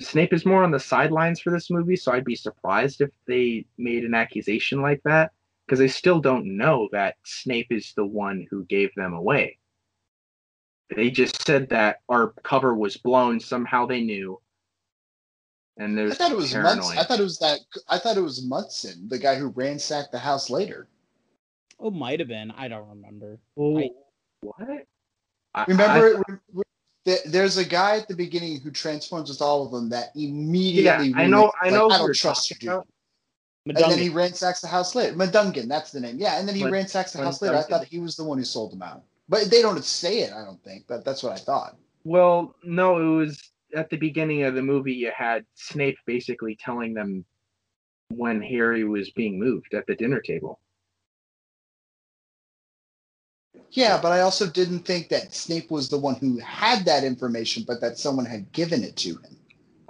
Snape 0.00 0.32
is 0.32 0.46
more 0.46 0.62
on 0.64 0.70
the 0.70 0.80
sidelines 0.80 1.40
for 1.40 1.50
this 1.50 1.70
movie, 1.70 1.96
so 1.96 2.12
I'd 2.12 2.24
be 2.24 2.34
surprised 2.36 3.00
if 3.00 3.10
they 3.26 3.66
made 3.76 4.04
an 4.04 4.14
accusation 4.14 4.80
like 4.80 5.02
that 5.04 5.32
because 5.66 5.78
they 5.80 5.88
still 5.88 6.20
don't 6.20 6.56
know 6.56 6.88
that 6.92 7.16
Snape 7.24 7.70
is 7.70 7.92
the 7.96 8.06
one 8.06 8.46
who 8.50 8.64
gave 8.66 8.90
them 8.94 9.12
away. 9.12 9.58
They 10.94 11.10
just 11.10 11.46
said 11.46 11.68
that 11.70 12.00
our 12.08 12.28
cover 12.44 12.74
was 12.74 12.96
blown. 12.96 13.40
Somehow 13.40 13.84
they 13.86 14.00
knew, 14.00 14.40
and 15.76 15.96
there's 15.96 16.12
I 16.12 16.14
thought 16.14 16.32
it 16.32 16.36
was 16.36 16.50
paranoid. 16.52 16.76
Munson. 16.76 16.98
I 16.98 17.02
thought 17.04 17.20
it 17.20 17.24
was 17.24 17.38
that. 17.40 17.60
I 17.88 17.98
thought 17.98 18.16
it 18.16 18.22
was 18.22 18.42
Munson, 18.44 19.08
the 19.08 19.18
guy 19.18 19.34
who 19.34 19.48
ransacked 19.48 20.12
the 20.12 20.18
house 20.18 20.48
later. 20.50 20.88
Oh, 21.78 21.90
might 21.90 22.18
have 22.20 22.28
been. 22.28 22.50
I 22.52 22.68
don't 22.68 22.88
remember. 22.88 23.38
Oh, 23.56 23.78
I- 23.78 23.90
what? 24.40 24.56
I- 25.54 25.64
Remember, 25.66 26.22
re- 26.28 26.36
re- 26.52 26.64
th- 27.04 27.24
there's 27.26 27.56
a 27.56 27.64
guy 27.64 27.96
at 27.98 28.06
the 28.08 28.14
beginning 28.14 28.60
who 28.60 28.70
transforms 28.70 29.28
with 29.28 29.40
all 29.42 29.64
of 29.66 29.72
them 29.72 29.88
that 29.90 30.10
immediately. 30.14 31.08
Yeah, 31.08 31.16
I 31.20 31.26
know- 31.26 31.38
really- 31.40 31.52
I 31.62 31.70
know 31.70 31.86
like, 31.88 32.00
I 32.00 32.02
don't 32.04 32.14
trust 32.16 32.50
you, 32.50 32.54
talking 32.56 32.68
dude. 32.68 32.72
about. 32.74 32.88
And 33.66 33.92
then 33.92 33.98
he 33.98 34.08
ransacks 34.08 34.60
the 34.62 34.68
house 34.68 34.94
later. 34.94 35.14
Madungan, 35.16 35.68
that's 35.68 35.90
the 35.92 36.00
name. 36.00 36.16
Yeah, 36.18 36.38
and 36.38 36.48
then 36.48 36.54
he 36.54 36.64
Mad- 36.64 36.72
ransacks 36.72 37.12
the 37.12 37.18
house 37.22 37.42
later. 37.42 37.56
I 37.56 37.62
thought 37.62 37.84
he 37.86 37.98
was 37.98 38.16
the 38.16 38.24
one 38.24 38.38
who 38.38 38.44
sold 38.44 38.72
them 38.72 38.82
out. 38.82 39.02
But 39.28 39.50
they 39.50 39.62
don't 39.62 39.84
say 39.84 40.20
it, 40.20 40.32
I 40.32 40.44
don't 40.44 40.62
think. 40.62 40.86
But 40.88 41.04
that's 41.04 41.22
what 41.22 41.32
I 41.32 41.36
thought. 41.36 41.76
Well, 42.04 42.54
no, 42.64 42.98
it 42.98 43.16
was 43.16 43.50
at 43.74 43.90
the 43.90 43.96
beginning 43.96 44.44
of 44.44 44.54
the 44.54 44.62
movie. 44.62 44.94
You 44.94 45.12
had 45.16 45.44
Snape 45.54 45.98
basically 46.06 46.56
telling 46.56 46.94
them 46.94 47.24
when 48.08 48.40
Harry 48.40 48.84
was 48.84 49.10
being 49.10 49.38
moved 49.38 49.74
at 49.74 49.86
the 49.86 49.94
dinner 49.94 50.20
table. 50.20 50.60
Yeah, 53.70 54.00
but 54.00 54.12
I 54.12 54.20
also 54.20 54.46
didn't 54.46 54.80
think 54.80 55.10
that 55.10 55.34
Snape 55.34 55.70
was 55.70 55.88
the 55.88 55.98
one 55.98 56.14
who 56.14 56.38
had 56.38 56.86
that 56.86 57.04
information, 57.04 57.64
but 57.66 57.80
that 57.82 57.98
someone 57.98 58.24
had 58.24 58.50
given 58.52 58.82
it 58.82 58.96
to 58.96 59.10
him. 59.10 59.36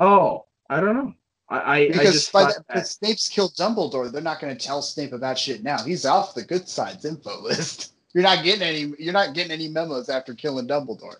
Oh, 0.00 0.46
I 0.68 0.80
don't 0.80 0.96
know. 0.96 1.14
I, 1.48 1.58
I, 1.58 1.76
I 1.76 1.88
Because 1.88 2.12
just 2.12 2.32
by 2.32 2.44
thought 2.44 2.64
that, 2.74 2.88
Snape's 2.88 3.28
killed 3.28 3.54
Dumbledore, 3.54 4.10
they're 4.10 4.20
not 4.20 4.40
going 4.40 4.56
to 4.56 4.66
tell 4.66 4.82
Snape 4.82 5.12
about 5.12 5.38
shit 5.38 5.62
now. 5.62 5.82
He's 5.82 6.04
off 6.04 6.34
the 6.34 6.42
good 6.42 6.68
side's 6.68 7.04
info 7.04 7.40
list. 7.40 7.94
You're 8.14 8.24
not 8.24 8.44
getting 8.44 8.62
any. 8.62 8.92
You're 8.98 9.12
not 9.12 9.34
getting 9.34 9.52
any 9.52 9.68
memos 9.68 10.08
after 10.08 10.34
killing 10.34 10.66
Dumbledore. 10.66 11.16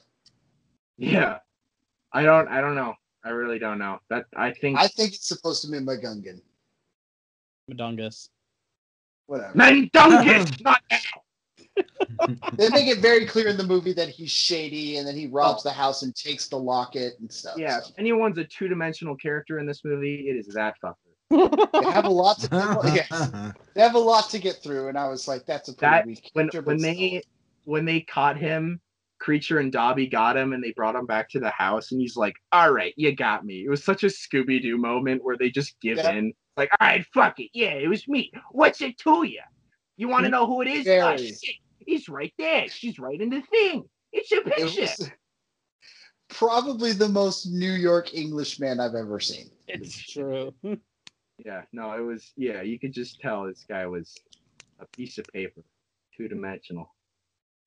yeah, 0.97 1.39
I 2.13 2.23
don't, 2.23 2.49
I 2.49 2.61
don't 2.61 2.75
know. 2.75 2.95
I 3.25 3.31
really 3.31 3.59
don't 3.59 3.79
know. 3.79 3.99
That 4.11 4.27
I 4.37 4.53
think 4.53 4.79
I 4.79 4.89
think 4.89 5.15
it's 5.15 5.29
supposed 5.29 5.63
to 5.63 5.71
be 5.71 5.79
McGungan. 5.79 6.41
Madungus. 7.71 8.31
Whatever. 9.27 9.53
Mendungus, 9.53 10.61
not 10.65 10.81
now. 10.91 10.99
They 12.55 12.71
make 12.71 12.89
it 12.89 12.99
very 12.99 13.27
clear 13.27 13.49
in 13.49 13.57
the 13.57 13.67
movie 13.67 13.93
that 13.93 14.09
he's 14.09 14.31
shady 14.31 14.97
and 14.97 15.07
then 15.07 15.15
he 15.15 15.27
robs 15.27 15.63
the 15.63 15.71
house 15.71 16.03
and 16.03 16.15
takes 16.17 16.49
the 16.49 16.57
locket 16.59 17.15
and 17.21 17.31
stuff. 17.31 17.57
yeah. 17.57 17.81
so. 17.81 17.91
If 17.91 17.99
anyone's 17.99 18.39
a 18.39 18.45
two-dimensional 18.45 19.17
character 19.17 19.59
in 19.59 19.67
this 19.67 19.85
movie, 19.85 20.29
it 20.29 20.37
is 20.37 20.47
that 20.55 20.75
fucker. 20.83 20.95
They 21.31 21.91
have 21.91 22.07
a 22.07 22.11
lot 22.11 22.39
to 22.41 22.49
yeah, 23.11 23.53
they 23.75 23.83
have 23.83 23.95
a 23.95 23.99
lot 23.99 24.31
to 24.31 24.39
get 24.39 24.63
through, 24.63 24.89
and 24.89 24.99
I 24.99 25.09
was 25.09 25.29
like, 25.29 25.45
that's 25.47 25.69
a 25.69 25.75
pretty 25.75 25.91
That- 25.91 26.07
weak 26.07 26.31
When 26.33 26.49
when 26.55 26.65
but 26.65 26.81
they 26.81 27.23
when 27.65 27.85
they 27.85 28.01
caught 28.01 28.39
him, 28.39 28.81
Kreacher 29.23 29.61
and 29.61 29.71
Dobby 29.71 30.07
got 30.07 30.37
him, 30.37 30.53
and 30.55 30.63
they 30.65 30.73
brought 30.73 30.95
him 30.95 31.05
back 31.07 31.29
to 31.31 31.41
the 31.41 31.51
house, 31.51 31.93
and 31.93 32.01
he's 32.01 32.17
like, 32.17 32.35
"All 32.53 32.73
right, 32.73 32.95
you 32.97 33.15
got 33.15 33.45
me." 33.45 33.65
It 33.65 33.69
was 33.69 33.85
such 33.85 34.05
a 34.05 34.07
Scooby 34.07 34.63
Doo 34.63 34.79
moment 34.79 35.23
where 35.23 35.37
they 35.37 35.51
just 35.51 35.79
give 35.81 35.99
Yeah. 35.99 36.13
in. 36.13 36.33
Like, 36.57 36.71
all 36.81 36.89
right, 36.89 37.05
fuck 37.15 37.39
it, 37.39 37.51
yeah, 37.53 37.71
it 37.75 37.89
was 37.89 38.09
me. 38.09 38.33
What's 38.51 38.81
it 38.81 38.99
to 38.99 39.25
you? 39.25 39.43
You 39.97 40.09
want 40.09 40.25
to 40.25 40.31
know 40.31 40.47
who 40.47 40.63
it 40.63 40.69
is? 40.69 40.81
Ah, 40.89 41.15
Very. 41.17 41.29
shit, 41.29 41.57
it's 41.87 42.09
right 42.09 42.33
there. 42.39 42.69
She's 42.69 42.99
right 42.99 43.21
in 43.21 43.31
the 43.31 43.43
thing. 43.43 43.85
It's 44.13 44.33
a 44.33 44.39
It 44.39 44.47
picture. 44.47 44.81
was 44.81 45.11
probably 46.31 46.93
the 46.93 47.09
most 47.09 47.47
New 47.47 47.73
York 47.73 48.15
Englishman 48.15 48.81
I've 48.81 48.95
ever 48.95 49.21
seen. 49.21 49.51
It's 49.67 49.97
true. 50.11 50.55
Yeah, 51.45 51.63
no, 51.73 51.93
it 51.93 52.01
was. 52.01 52.33
Yeah, 52.37 52.63
you 52.63 52.79
could 52.79 52.93
just 52.93 53.21
tell 53.21 53.45
this 53.45 53.65
guy 53.69 53.87
was 53.87 54.15
a 54.81 54.87
piece 54.87 55.19
of 55.19 55.27
paper, 55.33 55.63
two 56.17 56.29
dimensional. 56.29 56.95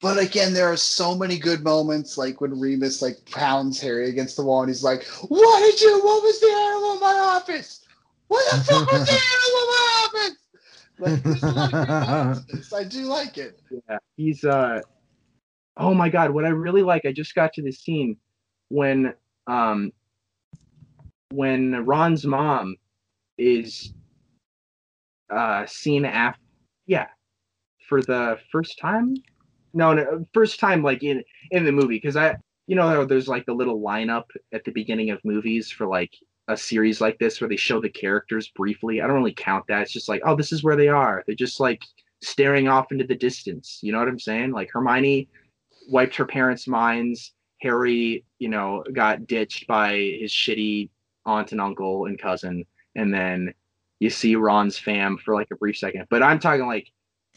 But 0.02 0.18
again, 0.18 0.54
there 0.54 0.72
are 0.72 0.78
so 0.78 1.16
many 1.16 1.38
good 1.38 1.64
moments, 1.64 2.18
like 2.18 2.42
when 2.42 2.60
Remus 2.60 3.02
like 3.02 3.18
pounds 3.30 3.80
Harry 3.80 4.10
against 4.10 4.36
the 4.36 4.44
wall, 4.44 4.62
and 4.62 4.70
he's 4.70 4.84
like, 4.84 5.06
"What 5.28 5.60
did 5.60 5.80
you? 5.80 6.04
What 6.04 6.24
was 6.24 6.40
the 6.40 6.48
animal 6.48 6.94
in 6.94 7.00
my 7.00 7.20
office? 7.20 7.86
What 8.28 8.44
the 8.52 8.58
fuck 8.58 8.92
was 8.92 9.06
the 9.06 9.12
animal 9.12 9.62
in 9.62 9.68
my 9.68 10.08
office?" 10.08 10.38
Like, 11.00 11.24
there's 11.24 11.44
a 11.44 11.48
lot 11.48 11.66
of 11.66 11.72
great 11.72 12.08
moments 12.08 12.40
in 12.50 12.58
this. 12.58 12.74
I 12.74 12.84
do 12.84 13.04
like 13.06 13.38
it. 13.38 13.60
Yeah, 13.70 13.98
he's 14.18 14.44
uh 14.44 14.82
oh 15.78 15.94
my 15.94 16.10
god, 16.10 16.32
what 16.32 16.46
I 16.46 16.50
really 16.50 16.84
like, 16.84 17.06
I 17.06 17.12
just 17.12 17.36
got 17.36 17.54
to 17.54 17.62
this 17.62 17.80
scene 17.80 18.18
when 18.70 19.14
um 19.48 19.92
when 21.30 21.86
Ron's 21.86 22.26
mom 22.26 22.76
is 23.42 23.94
uh 25.34 25.66
seen 25.66 26.06
after 26.06 26.40
yeah 26.86 27.08
for 27.90 28.02
the 28.02 28.38
first 28.52 28.78
time? 28.80 29.16
No 29.74 29.94
no 29.94 30.26
first 30.34 30.60
time 30.60 30.84
like 30.84 31.04
in 31.04 31.24
in 31.52 31.66
the 31.66 31.72
movie 31.72 31.96
because 31.96 32.16
i 32.16 32.38
you 32.68 32.76
know 32.76 33.06
there's 33.06 33.28
like 33.28 33.46
the 33.46 33.54
little 33.54 33.82
lineup 33.82 34.26
at 34.54 34.64
the 34.64 34.72
beginning 34.72 35.10
of 35.10 35.20
movies 35.24 35.72
for 35.72 35.88
like 35.88 36.14
a 36.48 36.58
series 36.58 37.02
like 37.02 37.18
this 37.20 37.40
where 37.40 37.50
they 37.50 37.56
show 37.56 37.80
the 37.80 37.90
characters 37.90 38.50
briefly? 38.56 39.02
I 39.02 39.08
don't 39.08 39.16
really 39.16 39.34
count 39.34 39.66
that. 39.68 39.82
It's 39.84 39.92
just 39.92 40.10
like 40.10 40.22
oh 40.26 40.36
this 40.36 40.52
is 40.52 40.64
where 40.64 40.76
they 40.76 40.90
are. 40.90 41.24
They're 41.26 41.36
just 41.36 41.60
like 41.60 41.84
staring 42.22 42.68
off 42.68 42.92
into 42.92 43.06
the 43.06 43.16
distance. 43.16 43.80
You 43.82 43.92
know 43.92 44.00
what 44.00 44.08
i'm 44.08 44.20
saying? 44.20 44.52
Like 44.52 44.70
hermione 44.72 45.28
wiped 45.90 46.16
her 46.16 46.26
parents 46.26 46.68
minds. 46.68 47.34
Harry 47.62 48.26
you 48.40 48.50
know 48.50 48.84
got 48.94 49.28
ditched 49.28 49.68
by 49.68 49.94
his 50.20 50.32
shitty 50.32 50.90
aunt 51.26 51.52
and 51.52 51.62
uncle 51.62 52.06
and 52.06 52.20
cousin 52.20 52.66
and 52.96 53.14
then 53.14 53.54
you 54.00 54.10
see 54.10 54.36
ron's 54.36 54.78
fam 54.78 55.18
for 55.18 55.36
like 55.36 55.48
a 55.52 55.56
brief 55.56 55.78
second. 55.78 56.08
But 56.10 56.24
i'm 56.24 56.40
talking 56.40 56.68
like 56.68 56.92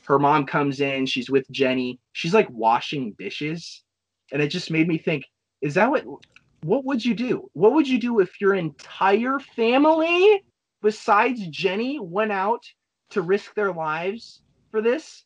her 0.07 0.19
mom 0.19 0.47
comes 0.47 0.81
in 0.81 1.07
she's 1.07 1.31
with 1.31 1.51
ginny 1.51 2.01
she's 2.13 2.35
like 2.35 2.49
washing 2.51 3.15
dishes. 3.19 3.83
And 4.33 4.41
it 4.41 4.49
just 4.49 4.71
made 4.71 4.89
me 4.89 4.99
think 4.99 5.25
is 5.61 5.75
that 5.75 5.91
what 5.91 6.05
what 6.63 6.85
would 6.87 7.05
you 7.05 7.15
do? 7.15 7.51
What 7.53 7.75
would 7.75 7.87
you 7.87 7.99
do 7.99 8.21
if 8.21 8.41
your 8.41 8.55
entire 8.55 9.39
family 9.39 10.43
besides 10.83 11.47
ginny 11.49 11.99
went 12.01 12.33
out 12.33 12.65
to 13.11 13.23
risk 13.23 13.55
their 13.55 13.73
lives 13.73 14.41
for 14.71 14.81
this 14.81 15.25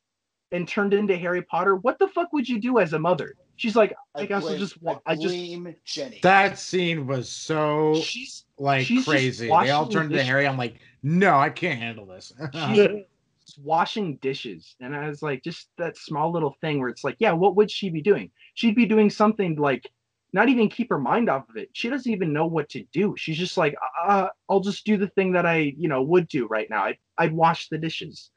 and 0.50 0.66
turned 0.66 0.94
into 0.94 1.16
harry 1.16 1.42
potter? 1.42 1.76
What 1.76 1.98
the 1.98 2.08
fuck 2.08 2.32
would 2.32 2.48
you 2.48 2.60
do 2.60 2.78
as 2.78 2.92
a 2.92 2.98
mother 2.98 3.34
she's 3.58 3.76
like 3.76 3.94
i, 4.14 4.24
guess 4.24 4.42
i'll 4.42 4.48
blame- 4.48 4.58
just 4.58 4.80
wa- 4.82 5.00
I 5.06 5.12
i 5.12 5.14
just 5.14 5.34
Ginny. 5.84 6.20
that 6.22 6.58
scene 6.58 7.06
was 7.06 7.28
so 7.28 8.00
she's 8.00 8.44
like 8.58 8.86
she's 8.86 9.04
crazy. 9.04 9.48
They 9.48 9.70
all 9.70 9.86
turned 9.86 10.10
to. 10.10 10.22
Harry. 10.22 10.46
I'm 10.46 10.56
like, 10.56 10.76
no, 11.02 11.38
I 11.38 11.50
can't 11.50 11.78
handle 11.78 12.06
this. 12.06 12.32
she's 13.46 13.58
washing 13.62 14.16
dishes 14.16 14.76
and 14.80 14.94
i 14.94 15.08
was 15.08 15.22
like 15.22 15.42
just 15.42 15.68
that 15.78 15.96
small 15.96 16.30
little 16.32 16.54
thing 16.60 16.78
where 16.80 16.88
it's 16.88 17.02
like 17.04 17.16
yeah 17.18 17.32
what 17.32 17.56
would 17.56 17.70
she 17.70 17.88
be 17.88 18.02
doing 18.02 18.30
she'd 18.54 18.74
be 18.74 18.84
doing 18.86 19.08
something 19.08 19.56
like 19.56 19.90
not 20.34 20.50
even 20.50 20.68
keep 20.68 20.90
her 20.90 20.98
mind 20.98 21.30
off 21.30 21.48
of 21.48 21.56
it 21.56 21.70
she 21.72 21.88
doesn't 21.88 22.12
even 22.12 22.32
know 22.32 22.46
what 22.46 22.68
to 22.68 22.84
do 22.92 23.14
she's 23.16 23.38
just 23.38 23.56
like 23.56 23.74
uh, 24.06 24.28
i'll 24.50 24.60
just 24.60 24.84
do 24.84 24.96
the 24.98 25.08
thing 25.08 25.32
that 25.32 25.46
i 25.46 25.72
you 25.78 25.88
know 25.88 26.02
would 26.02 26.28
do 26.28 26.46
right 26.46 26.68
now 26.68 26.84
i'd, 26.84 26.98
I'd 27.16 27.32
wash 27.32 27.68
the 27.70 27.78
dishes 27.78 28.10
it's 28.10 28.30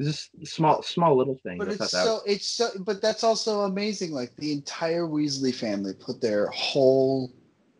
just 0.00 0.30
a 0.42 0.46
small 0.46 0.82
small 0.82 1.16
little 1.16 1.36
thing 1.42 1.58
But 1.58 1.68
it's 1.68 1.78
that 1.78 1.90
so 1.90 2.20
it's 2.26 2.46
so 2.46 2.70
but 2.80 3.02
that's 3.02 3.24
also 3.24 3.62
amazing. 3.62 4.12
Like 4.12 4.34
the 4.36 4.52
entire 4.52 5.06
Weasley 5.06 5.54
family 5.54 5.92
put 5.94 6.20
their 6.20 6.46
whole 6.48 7.32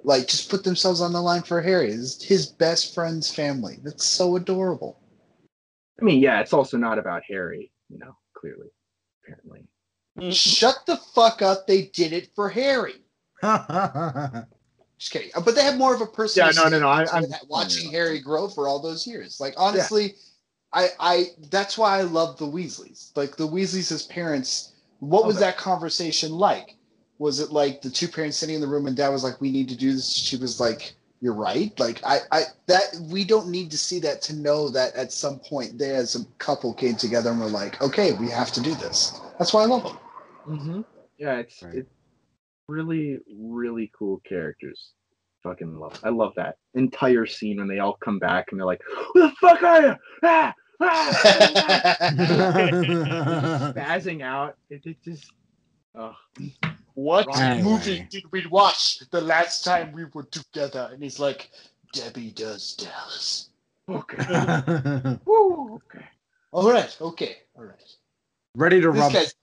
like 0.04 0.26
just 0.28 0.50
put 0.50 0.64
themselves 0.64 1.00
on 1.00 1.12
the 1.12 1.20
line 1.20 1.42
for 1.42 1.60
Harry. 1.60 1.90
It's 1.90 2.22
his 2.22 2.46
best 2.46 2.94
friend's 2.94 3.32
family. 3.34 3.78
That's 3.82 4.04
so 4.04 4.36
adorable. 4.36 5.00
i 6.00 6.04
mean 6.04 6.20
yeah 6.20 6.40
it's 6.40 6.52
also 6.52 6.76
not 6.76 6.98
about 6.98 7.22
harry 7.28 7.72
you 7.88 7.98
know 7.98 8.16
clearly 8.34 8.68
apparently 9.24 9.66
Shut 10.32 10.78
the 10.86 10.96
fuck 11.14 11.42
up. 11.42 11.68
They 11.68 11.82
did 11.94 12.12
it 12.12 12.30
for 12.34 12.48
Harry. 12.48 12.94
Just 14.98 15.12
kidding. 15.12 15.30
But 15.44 15.54
they 15.54 15.62
have 15.62 15.78
more 15.78 15.94
of 15.94 16.00
a 16.00 16.06
person. 16.06 16.44
Yeah, 16.44 16.50
no, 16.60 16.68
no, 16.68 16.80
no, 16.80 16.88
I- 16.88 17.04
I'm- 17.04 17.24
watching 17.48 17.90
Harry 17.92 18.18
grow 18.18 18.48
for 18.48 18.66
all 18.66 18.80
those 18.80 19.06
years. 19.06 19.38
Like 19.38 19.54
honestly, 19.56 20.16
I, 20.72 20.88
I 21.00 21.24
that's 21.50 21.78
why 21.78 21.98
I 21.98 22.02
love 22.02 22.38
the 22.38 22.46
Weasleys. 22.46 23.16
Like 23.16 23.36
the 23.36 23.46
Weasleys 23.48 23.90
as 23.92 24.02
parents. 24.04 24.72
What 25.00 25.26
was 25.26 25.36
Okay. 25.36 25.46
that 25.46 25.56
conversation 25.56 26.32
like? 26.32 26.76
Was 27.18 27.40
it 27.40 27.50
like 27.50 27.82
the 27.82 27.90
two 27.90 28.08
parents 28.08 28.36
sitting 28.36 28.54
in 28.54 28.60
the 28.60 28.66
room 28.66 28.86
and 28.86 28.96
dad 28.96 29.08
was 29.08 29.24
like, 29.24 29.40
"We 29.40 29.50
need 29.50 29.68
to 29.70 29.76
do 29.76 29.92
this." 29.92 30.12
She 30.12 30.36
was 30.36 30.60
like, 30.60 30.94
"You're 31.20 31.34
right." 31.34 31.78
Like 31.80 32.00
I, 32.04 32.18
I 32.30 32.42
that 32.66 32.84
we 33.10 33.24
don't 33.24 33.48
need 33.48 33.70
to 33.70 33.78
see 33.78 33.98
that 34.00 34.22
to 34.22 34.36
know 34.36 34.68
that 34.68 34.94
at 34.94 35.12
some 35.12 35.38
point 35.40 35.78
they 35.78 35.90
as 35.94 36.14
a 36.16 36.24
couple 36.38 36.74
came 36.74 36.96
together 36.96 37.30
and 37.30 37.40
were 37.40 37.46
like, 37.46 37.80
"Okay, 37.80 38.12
we 38.12 38.28
have 38.28 38.52
to 38.52 38.60
do 38.60 38.74
this." 38.74 39.20
That's 39.38 39.52
why 39.54 39.62
I 39.62 39.66
love 39.66 39.84
them. 39.84 39.98
Mm-hmm. 40.46 40.80
Yeah, 41.18 41.36
it's 41.38 41.62
Right. 41.62 41.74
it's 41.76 41.90
really 42.68 43.18
really 43.40 43.90
cool 43.98 44.20
characters. 44.28 44.92
Fucking 45.42 45.78
love. 45.78 45.98
I 46.04 46.10
love 46.10 46.34
that 46.36 46.56
entire 46.74 47.24
scene 47.26 47.58
when 47.58 47.68
they 47.68 47.78
all 47.78 47.96
come 48.04 48.18
back 48.18 48.46
and 48.50 48.60
they're 48.60 48.66
like, 48.66 48.82
"Who 49.14 49.22
the 49.22 49.30
fuck 49.40 49.62
are 49.62 49.82
you?" 49.82 49.94
Ah," 50.22 50.54
spazzing 53.74 54.22
out. 54.22 54.56
It, 54.70 54.82
it 54.86 55.02
just. 55.02 55.32
Oh, 55.94 56.14
What 56.94 57.26
Anyway. 57.40 57.62
movie 57.70 58.06
did 58.10 58.24
we 58.30 58.46
watch 58.46 59.00
the 59.10 59.20
last 59.20 59.64
time 59.64 59.92
we 59.92 60.04
were 60.12 60.24
together? 60.24 60.90
And 60.92 61.02
he's 61.02 61.18
like, 61.18 61.50
Debbie 61.92 62.30
does 62.30 62.74
Dallas. 62.74 63.50
okay. 63.88 65.18
Woo, 65.24 65.74
okay. 65.76 66.04
All 66.52 66.70
right, 66.70 66.96
okay, 67.00 67.36
all 67.56 67.64
right. 67.64 67.82
Ready 68.54 68.80
to 68.80 68.92
This 68.92 69.00
rub 69.00 69.12
guy's- 69.12 69.34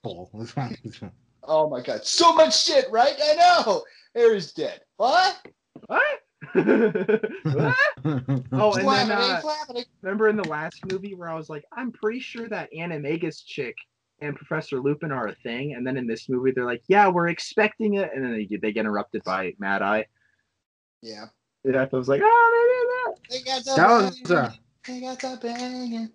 Oh 1.48 1.68
my 1.68 1.80
god, 1.80 2.04
so 2.04 2.32
much 2.34 2.60
shit, 2.64 2.90
right? 2.90 3.14
I 3.22 3.34
know. 3.34 3.82
Harry's 4.14 4.52
dead. 4.52 4.80
What? 4.96 5.46
What? 5.86 6.20
What? 6.52 7.76
Oh, 8.52 8.72
and 8.74 8.88
then 8.88 9.10
uh, 9.10 9.42
remember 10.02 10.28
in 10.28 10.36
the 10.36 10.48
last 10.48 10.84
movie 10.90 11.14
where 11.14 11.28
I 11.28 11.34
was 11.34 11.48
like, 11.48 11.64
I'm 11.72 11.90
pretty 11.90 12.20
sure 12.20 12.48
that 12.48 12.70
Animagus 12.72 13.44
chick 13.44 13.74
and 14.20 14.36
Professor 14.36 14.80
Lupin 14.80 15.10
are 15.10 15.26
a 15.26 15.34
thing, 15.34 15.74
and 15.74 15.84
then 15.86 15.96
in 15.96 16.06
this 16.06 16.28
movie 16.28 16.52
they're 16.52 16.64
like, 16.64 16.82
yeah, 16.86 17.08
we're 17.08 17.28
expecting 17.28 17.94
it, 17.94 18.10
and 18.14 18.24
then 18.24 18.32
they 18.32 18.44
get, 18.44 18.62
they 18.62 18.72
get 18.72 18.80
interrupted 18.80 19.24
by 19.24 19.54
Mad 19.58 19.82
Eye. 19.82 20.06
Yeah. 21.02 21.26
Yeah, 21.64 21.86
I 21.92 21.96
was 21.96 22.08
like, 22.08 22.20
oh, 22.24 23.14
They 23.28 23.40
got 23.42 23.64
that 23.64 23.88
was 23.88 24.30
a 24.30 24.54
They 24.86 25.00
got 25.00 25.20
that 25.20 25.40
banging. 25.40 26.10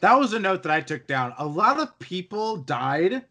That 0.00 0.18
was 0.18 0.32
a 0.32 0.38
note 0.38 0.62
that 0.62 0.72
I 0.72 0.80
took 0.80 1.06
down. 1.06 1.34
A 1.38 1.46
lot 1.46 1.78
of 1.78 1.98
people 1.98 2.56
died 2.56 3.24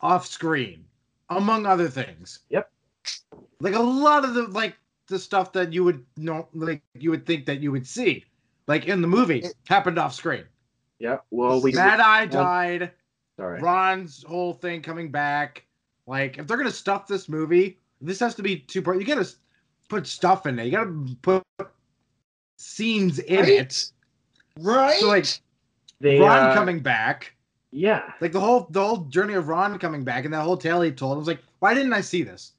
off 0.00 0.26
screen, 0.26 0.84
among 1.30 1.64
other 1.64 1.88
things. 1.88 2.40
Yep. 2.50 2.70
Like 3.60 3.74
a 3.74 3.82
lot 3.82 4.24
of 4.24 4.34
the 4.34 4.48
like 4.48 4.74
the 5.08 5.18
stuff 5.18 5.52
that 5.52 5.72
you 5.72 5.84
would 5.84 6.04
know, 6.16 6.48
like 6.54 6.82
you 6.94 7.10
would 7.10 7.26
think 7.26 7.46
that 7.46 7.60
you 7.60 7.70
would 7.72 7.86
see, 7.86 8.24
like 8.66 8.86
in 8.86 9.00
the 9.02 9.08
movie, 9.08 9.40
It- 9.40 9.54
happened 9.68 9.98
off 9.98 10.14
screen. 10.14 10.44
Yeah. 10.98 11.18
Well, 11.30 11.60
we. 11.60 11.72
Mad 11.72 12.00
Eye 12.00 12.26
died. 12.26 12.92
Sorry. 13.38 13.60
Ron's 13.60 14.22
whole 14.24 14.54
thing 14.54 14.80
coming 14.82 15.10
back. 15.10 15.64
Like, 16.06 16.38
if 16.38 16.46
they're 16.46 16.56
gonna 16.56 16.70
stuff 16.70 17.06
this 17.06 17.28
movie, 17.28 17.78
this 18.00 18.18
has 18.20 18.34
to 18.36 18.42
be 18.42 18.56
two 18.58 18.80
part. 18.82 18.98
You 18.98 19.04
gotta 19.04 19.28
put 19.88 20.06
stuff 20.06 20.46
in 20.46 20.58
it. 20.58 20.64
You 20.64 20.70
gotta 20.72 21.16
put 21.22 21.42
scenes 22.56 23.18
in 23.18 23.40
Right? 23.40 23.48
it. 23.48 23.92
Right? 24.60 24.98
So 25.00 25.08
like 25.08 25.26
They, 26.00 26.18
Ron 26.18 26.50
uh, 26.50 26.54
coming 26.54 26.80
back, 26.80 27.34
Yeah. 27.72 28.12
like 28.20 28.32
the 28.32 28.40
whole 28.40 28.66
the 28.70 28.82
whole 28.84 29.04
journey 29.04 29.34
of 29.34 29.48
Ron 29.48 29.78
coming 29.78 30.04
back, 30.04 30.24
and 30.24 30.32
that 30.32 30.42
whole 30.42 30.56
tale 30.56 30.80
he 30.80 30.90
told. 30.90 31.14
I 31.16 31.18
was 31.18 31.28
like, 31.28 31.42
why 31.58 31.74
didn't 31.74 31.92
I 31.92 32.00
see 32.00 32.22
this? 32.22 32.52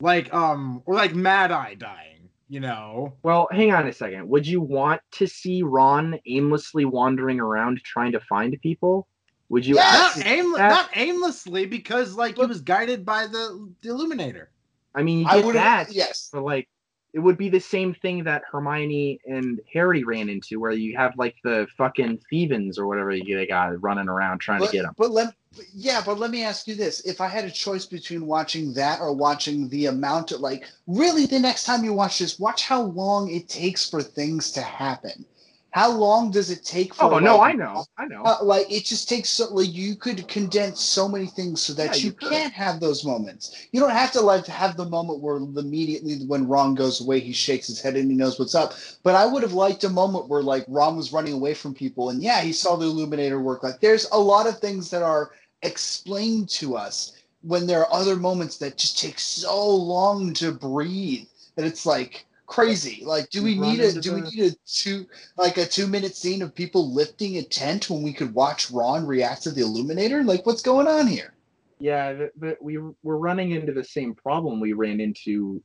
Like, 0.00 0.32
um, 0.32 0.82
or 0.86 0.94
like 0.94 1.14
Mad 1.14 1.52
Eye 1.52 1.74
dying. 1.74 2.12
You 2.48 2.60
know, 2.60 3.12
Well, 3.24 3.48
hang 3.50 3.72
on 3.72 3.88
a 3.88 3.92
second. 3.92 4.28
Would 4.28 4.46
you 4.46 4.60
want 4.60 5.00
to 5.12 5.26
see 5.26 5.64
Ron 5.64 6.16
aimlessly 6.28 6.84
wandering 6.84 7.40
around 7.40 7.80
trying 7.82 8.12
to 8.12 8.20
find 8.20 8.56
people? 8.62 9.08
Would 9.48 9.66
you? 9.66 9.74
Yes! 9.74 10.16
not 10.16 10.26
aim, 10.26 10.52
that- 10.52 10.68
not 10.68 10.90
aimlessly 10.94 11.66
because 11.66 12.14
like 12.14 12.36
he 12.36 12.46
was 12.46 12.60
guided 12.60 13.04
by 13.04 13.26
the, 13.26 13.72
the 13.82 13.88
Illuminator. 13.88 14.52
I 14.94 15.02
mean, 15.02 15.20
you 15.20 15.26
I 15.28 15.36
get 15.38 15.44
would 15.44 15.54
that. 15.56 15.92
Yes. 15.92 16.30
but 16.32 16.44
like, 16.44 16.68
it 17.16 17.20
would 17.20 17.38
be 17.38 17.48
the 17.48 17.58
same 17.58 17.94
thing 17.94 18.22
that 18.24 18.42
Hermione 18.52 19.18
and 19.24 19.58
Harry 19.72 20.04
ran 20.04 20.28
into, 20.28 20.60
where 20.60 20.72
you 20.72 20.94
have 20.98 21.14
like 21.16 21.34
the 21.42 21.66
fucking 21.78 22.20
Thevens 22.28 22.78
or 22.78 22.86
whatever 22.86 23.16
they 23.16 23.46
got 23.46 23.82
running 23.82 24.06
around 24.06 24.40
trying 24.40 24.60
But, 24.60 24.66
to 24.66 24.72
get 24.72 24.82
them. 24.82 24.94
but 24.98 25.10
let 25.10 25.34
yeah, 25.74 26.02
but 26.04 26.18
let 26.18 26.30
me 26.30 26.44
ask 26.44 26.68
you 26.68 26.74
this: 26.74 27.00
If 27.06 27.22
I 27.22 27.28
had 27.28 27.46
a 27.46 27.50
choice 27.50 27.86
between 27.86 28.26
watching 28.26 28.74
that 28.74 29.00
or 29.00 29.14
watching 29.14 29.66
the 29.70 29.86
amount 29.86 30.30
of 30.32 30.40
like, 30.40 30.66
really, 30.86 31.24
the 31.24 31.38
next 31.38 31.64
time 31.64 31.84
you 31.84 31.94
watch 31.94 32.18
this, 32.18 32.38
watch 32.38 32.64
how 32.64 32.82
long 32.82 33.30
it 33.30 33.48
takes 33.48 33.88
for 33.88 34.02
things 34.02 34.52
to 34.52 34.60
happen. 34.60 35.24
How 35.72 35.90
long 35.90 36.30
does 36.30 36.50
it 36.50 36.64
take 36.64 36.94
for? 36.94 37.12
Oh 37.12 37.18
no, 37.18 37.40
I 37.40 37.52
know, 37.52 37.84
I 37.98 38.06
know. 38.06 38.22
Uh, 38.24 38.38
like 38.42 38.70
it 38.72 38.84
just 38.84 39.08
takes 39.08 39.28
so 39.28 39.52
like 39.52 39.72
you 39.74 39.94
could 39.94 40.26
condense 40.26 40.80
so 40.80 41.06
many 41.06 41.26
things 41.26 41.60
so 41.60 41.74
that 41.74 41.96
Yeah, 41.96 42.08
you, 42.08 42.16
you 42.20 42.30
can't 42.30 42.52
have 42.54 42.80
those 42.80 43.04
moments. 43.04 43.66
You 43.72 43.80
don't 43.80 43.90
have 43.90 44.10
to 44.12 44.22
like 44.22 44.46
have 44.46 44.76
the 44.76 44.86
moment 44.86 45.20
where 45.20 45.36
immediately 45.36 46.16
when 46.26 46.48
Ron 46.48 46.74
goes 46.74 47.02
away, 47.02 47.20
he 47.20 47.32
shakes 47.32 47.66
his 47.66 47.80
head 47.80 47.94
and 47.96 48.10
he 48.10 48.16
knows 48.16 48.38
what's 48.38 48.54
up. 48.54 48.72
But 49.02 49.16
I 49.16 49.26
would 49.26 49.42
have 49.42 49.52
liked 49.52 49.84
a 49.84 49.90
moment 49.90 50.28
where 50.28 50.42
like 50.42 50.64
Ron 50.68 50.96
was 50.96 51.12
running 51.12 51.34
away 51.34 51.52
from 51.52 51.74
people 51.74 52.08
and 52.08 52.22
yeah, 52.22 52.40
he 52.40 52.52
saw 52.52 52.76
the 52.76 52.86
Illuminator 52.86 53.40
work. 53.40 53.62
Like 53.62 53.80
there's 53.80 54.08
a 54.12 54.18
lot 54.18 54.46
of 54.46 54.58
things 54.58 54.90
that 54.90 55.02
are 55.02 55.32
explained 55.62 56.48
to 56.50 56.76
us 56.76 57.12
when 57.42 57.66
there 57.66 57.80
are 57.80 57.92
other 57.92 58.16
moments 58.16 58.56
that 58.58 58.78
just 58.78 58.98
take 58.98 59.18
so 59.18 59.68
long 59.68 60.32
to 60.34 60.52
breathe 60.52 61.26
that 61.54 61.66
it's 61.66 61.84
like 61.84 62.24
crazy. 62.46 63.02
Like, 63.04 63.30
do 63.30 63.42
we 63.42 63.58
Run 63.58 63.70
need 63.70 63.80
a 63.80 63.88
into 63.88 64.00
do 64.00 64.14
we 64.14 64.20
need 64.22 64.52
a 64.52 64.56
two 64.66 65.06
like 65.36 65.56
a 65.56 65.66
two 65.66 65.86
minute 65.86 66.14
scene 66.16 66.42
of 66.42 66.54
people 66.54 66.92
lifting 66.92 67.36
a 67.38 67.42
tent 67.42 67.90
when 67.90 68.02
we 68.02 68.12
could 68.12 68.32
watch 68.34 68.70
Ron 68.70 69.06
react 69.06 69.42
to 69.44 69.50
the 69.50 69.62
Illuminator? 69.62 70.22
Like, 70.24 70.46
what's 70.46 70.62
going 70.62 70.86
on 70.88 71.06
here? 71.06 71.34
Yeah, 71.78 72.14
but, 72.14 72.32
but 72.40 72.62
we 72.62 72.78
we're 73.02 73.16
running 73.18 73.50
into 73.52 73.72
the 73.72 73.84
same 73.84 74.14
problem 74.14 74.60
we 74.60 74.72
ran 74.72 75.00
into 75.00 75.62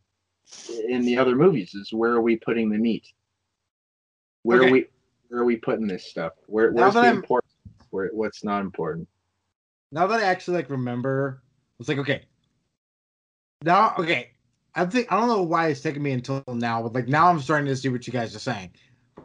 in 0.88 1.06
the 1.06 1.18
other 1.18 1.35
movies. 1.35 1.74
Is 1.74 1.93
where 1.93 2.11
are 2.11 2.22
we 2.22 2.35
putting 2.38 2.69
the 2.69 2.77
meat? 2.77 3.08
Where 4.43 4.60
Okay. 4.60 4.68
are 4.68 4.72
we 4.72 4.85
where 5.30 5.42
are 5.42 5.45
we 5.45 5.56
putting 5.56 5.88
this 5.88 6.06
stuff? 6.06 6.34
Where 6.48 6.72
Now 6.72 6.82
where's 6.84 6.93
the 6.95 7.00
I'm- 7.01 7.16
important? 7.18 7.51
Where 7.92 8.10
what's 8.14 8.43
not 8.43 8.61
important? 8.61 9.08
now 9.93 10.08
that 10.08 10.19
I 10.22 10.24
actually 10.24 10.56
like 10.58 10.69
remember, 10.69 11.43
it's 11.80 11.90
like 11.90 11.98
okay. 12.00 12.24
Now, 13.64 13.93
okay, 14.00 14.32
I 14.75 14.85
think 14.85 15.11
I 15.11 15.19
don't 15.19 15.27
know 15.27 15.43
why 15.43 15.67
it's 15.67 15.82
taken 15.82 16.01
me 16.01 16.11
until 16.11 16.43
now, 16.48 16.82
but 16.82 16.93
like 16.93 17.08
now 17.08 17.27
I'm 17.27 17.40
starting 17.40 17.67
to 17.67 17.75
see 17.75 17.90
what 17.90 18.08
you 18.08 18.14
guys 18.14 18.35
are 18.35 18.40
saying 18.40 18.72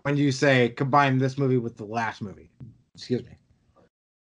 when 0.02 0.16
you 0.16 0.32
say 0.32 0.70
combine 0.70 1.18
this 1.18 1.38
movie 1.38 1.58
with 1.58 1.76
the 1.76 1.84
last 1.84 2.20
movie. 2.20 2.50
Excuse 2.94 3.22
me. 3.22 3.36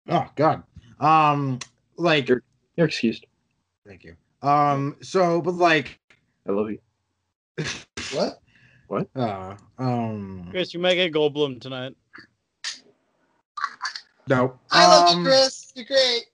Oh 0.09 0.27
God. 0.35 0.63
Um, 0.99 1.59
like 1.97 2.27
You're 2.27 2.41
excused. 2.77 3.25
thank 3.85 4.03
you. 4.03 4.15
Um, 4.41 4.97
so 5.01 5.41
but 5.41 5.53
like 5.53 5.99
I 6.47 6.51
love 6.51 6.71
you. 6.71 6.79
What? 8.13 8.39
What? 8.87 9.09
Uh 9.15 9.55
um 9.77 10.47
Chris, 10.51 10.73
you 10.73 10.79
might 10.79 10.95
get 10.95 11.13
Goldblum 11.13 11.59
tonight. 11.59 11.93
no. 14.27 14.57
I 14.71 14.87
love 14.87 15.09
um, 15.09 15.19
you, 15.19 15.25
Chris. 15.25 15.73
You're 15.75 15.85
great. 15.85 16.25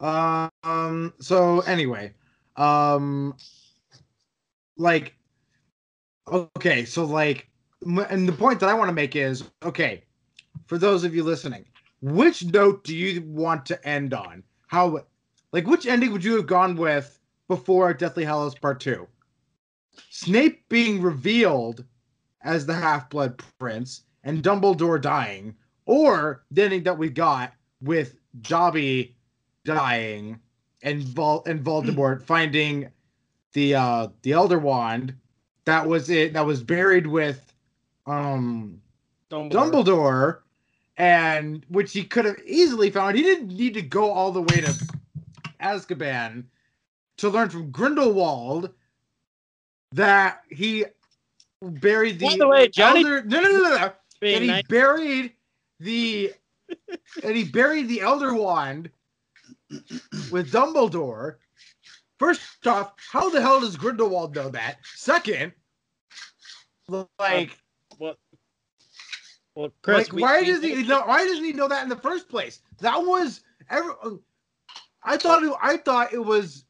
Um. 0.00 1.12
So 1.20 1.60
anyway, 1.60 2.14
um, 2.60 3.34
like, 4.76 5.14
okay, 6.30 6.84
so 6.84 7.04
like, 7.04 7.48
and 7.82 8.28
the 8.28 8.32
point 8.32 8.60
that 8.60 8.68
I 8.68 8.74
want 8.74 8.90
to 8.90 8.94
make 8.94 9.16
is, 9.16 9.44
okay, 9.64 10.04
for 10.66 10.76
those 10.76 11.02
of 11.02 11.14
you 11.14 11.22
listening, 11.22 11.64
which 12.02 12.44
note 12.44 12.84
do 12.84 12.94
you 12.94 13.22
want 13.22 13.64
to 13.66 13.88
end 13.88 14.12
on? 14.12 14.42
How, 14.66 15.04
like, 15.52 15.66
which 15.66 15.86
ending 15.86 16.12
would 16.12 16.22
you 16.22 16.36
have 16.36 16.46
gone 16.46 16.76
with 16.76 17.18
before 17.48 17.94
Deathly 17.94 18.24
Hallows 18.24 18.54
Part 18.54 18.78
Two? 18.78 19.08
Snape 20.10 20.68
being 20.68 21.00
revealed 21.00 21.84
as 22.42 22.66
the 22.66 22.74
Half 22.74 23.08
Blood 23.08 23.42
Prince 23.58 24.02
and 24.22 24.42
Dumbledore 24.42 25.00
dying, 25.00 25.56
or 25.86 26.44
the 26.50 26.64
ending 26.64 26.82
that 26.82 26.98
we 26.98 27.08
got 27.08 27.54
with 27.80 28.16
Dobby 28.42 29.16
dying 29.64 30.38
and 30.82 31.02
Vol- 31.02 31.42
and 31.46 31.62
Voldemort 31.64 32.22
finding 32.26 32.88
the 33.52 33.74
uh 33.74 34.08
the 34.22 34.32
Elder 34.32 34.58
Wand 34.58 35.14
that 35.64 35.86
was 35.86 36.10
it 36.10 36.32
that 36.34 36.46
was 36.46 36.62
buried 36.62 37.06
with 37.06 37.52
um 38.06 38.80
Dumbledore. 39.30 39.50
Dumbledore 39.52 40.38
and 40.96 41.64
which 41.68 41.92
he 41.92 42.04
could 42.04 42.24
have 42.24 42.36
easily 42.44 42.90
found. 42.90 43.16
He 43.16 43.22
didn't 43.22 43.48
need 43.56 43.74
to 43.74 43.82
go 43.82 44.10
all 44.10 44.32
the 44.32 44.42
way 44.42 44.60
to 44.60 44.74
Azkaban 45.62 46.44
to 47.18 47.28
learn 47.28 47.48
from 47.48 47.70
Grindelwald 47.70 48.70
that 49.92 50.42
he 50.50 50.84
buried 51.62 52.18
the 52.18 52.26
By 52.26 52.36
the 52.38 52.48
way, 52.48 52.68
Johnny- 52.68 53.00
Elder 53.00 53.22
no 53.22 53.40
no 53.40 53.48
no 53.50 53.62
no, 53.62 53.76
no 53.76 53.92
and 54.22 54.42
he 54.44 54.50
nice- 54.50 54.62
buried 54.68 55.32
the 55.80 56.32
and 57.24 57.36
he 57.36 57.44
buried 57.44 57.88
the 57.88 58.00
Elder 58.00 58.34
Wand 58.34 58.90
with 60.30 60.52
Dumbledore. 60.52 61.36
First 62.18 62.66
off, 62.66 62.92
how 63.10 63.30
the 63.30 63.40
hell 63.40 63.60
does 63.60 63.76
Grindelwald 63.76 64.34
know 64.34 64.50
that? 64.50 64.78
Second, 64.94 65.52
like, 67.18 67.56
Well, 67.98 68.16
well, 69.54 69.72
Chris, 69.82 69.98
like 70.08 70.12
we- 70.12 70.22
why 70.22 70.40
we- 70.40 70.46
does 70.46 70.62
he 70.62 70.82
know? 70.82 71.02
Why 71.06 71.24
doesn't 71.26 71.44
he 71.44 71.52
know 71.52 71.68
that 71.68 71.82
in 71.82 71.88
the 71.88 71.96
first 71.96 72.28
place? 72.28 72.60
That 72.78 72.98
was 72.98 73.40
every. 73.68 73.92
I 75.02 75.16
thought 75.16 75.42
it. 75.42 75.52
I 75.62 75.76
thought 75.78 76.12
it 76.12 76.24
was. 76.24 76.64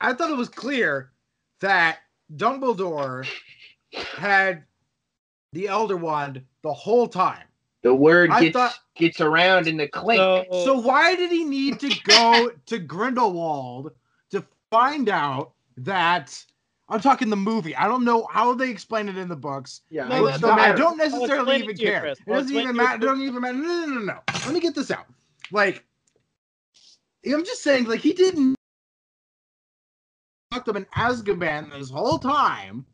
I 0.00 0.12
thought 0.12 0.30
it 0.30 0.36
was 0.36 0.48
clear 0.48 1.12
that 1.60 2.00
Dumbledore 2.36 3.26
had 3.92 4.64
the 5.52 5.68
Elder 5.68 5.96
Wand 5.96 6.44
the 6.62 6.72
whole 6.72 7.08
time. 7.08 7.46
The 7.82 7.94
word 7.94 8.30
I 8.30 8.40
gets 8.44 8.52
thought- 8.54 8.78
gets 8.94 9.20
around 9.20 9.66
in 9.66 9.76
the 9.78 9.88
clink. 9.88 10.18
So, 10.18 10.44
So 10.64 10.78
why 10.78 11.14
did 11.16 11.30
he 11.30 11.44
need 11.44 11.80
to 11.80 11.88
go 12.04 12.50
to 12.66 12.78
Grindelwald 12.78 13.92
to 14.30 14.44
find 14.70 15.08
out 15.08 15.52
that 15.78 16.44
I'm 16.90 17.00
talking 17.00 17.30
the 17.30 17.36
movie? 17.36 17.74
I 17.74 17.88
don't 17.88 18.04
know 18.04 18.26
how 18.30 18.52
they 18.54 18.68
explain 18.68 19.08
it 19.08 19.16
in 19.16 19.28
the 19.28 19.36
books. 19.36 19.80
yeah, 19.90 20.08
No, 20.08 20.26
I- 20.26 20.30
that- 20.32 20.40
So 20.40 20.46
no 20.48 20.52
I 20.54 20.72
don't 20.72 20.98
necessarily 20.98 21.56
even 21.56 21.76
you, 21.78 21.86
care. 21.86 22.00
Chris. 22.00 22.18
It 22.20 22.26
doesn't 22.30 22.54
even 22.56 22.76
matter. 22.76 22.96
It 22.96 23.00
doesn't 23.08 23.24
even 23.24 23.40
matter. 23.40 23.56
No, 23.56 23.62
no, 23.68 23.86
no, 23.86 23.94
no, 24.00 24.04
no. 24.12 24.18
Let 24.44 24.52
me 24.52 24.60
get 24.60 24.74
this 24.74 24.90
out. 24.90 25.06
Like, 25.50 25.84
I'm 27.26 27.44
just 27.44 27.62
saying, 27.62 27.84
like 27.84 28.00
he 28.00 28.12
didn't 28.12 28.56
locked 30.52 30.68
up 30.68 30.76
in 30.76 30.84
Azkaban 30.96 31.70
this 31.72 31.90
whole 31.90 32.18
time, 32.18 32.84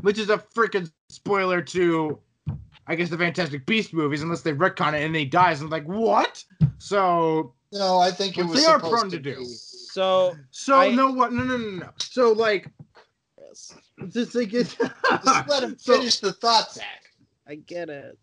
which 0.00 0.18
is 0.18 0.28
a 0.30 0.38
freaking 0.38 0.90
spoiler 1.08 1.62
to, 1.62 2.18
I 2.86 2.94
guess, 2.94 3.08
the 3.08 3.16
Fantastic 3.18 3.64
Beast 3.66 3.94
movies, 3.94 4.22
unless 4.22 4.42
they 4.42 4.52
retcon 4.52 4.92
it 4.94 5.02
and 5.04 5.16
he 5.16 5.24
dies. 5.24 5.60
I'm 5.62 5.70
like, 5.70 5.86
what? 5.86 6.44
So, 6.78 7.54
No, 7.72 7.98
I 7.98 8.10
think 8.10 8.36
it 8.38 8.44
was 8.44 8.60
they 8.62 8.66
are 8.70 8.78
prone 8.78 9.10
to 9.10 9.18
do. 9.18 9.36
be- 9.38 9.44
so 9.46 10.34
so 10.50 10.78
I- 10.78 10.90
no, 10.94 11.12
what? 11.12 11.32
No, 11.32 11.44
no, 11.44 11.56
no, 11.56 11.68
no. 11.78 11.90
So 11.98 12.32
like, 12.32 12.70
Chris, 13.38 13.74
just 14.08 14.34
like 14.34 14.52
it. 14.52 14.76
Just 15.24 15.48
let 15.48 15.62
him 15.62 15.76
So- 15.78 15.96
finish 15.98 16.20
the 16.20 16.32
thought, 16.32 16.72
Zach. 16.72 16.84
I 17.48 17.54
get 17.56 17.88
it. 17.90 18.18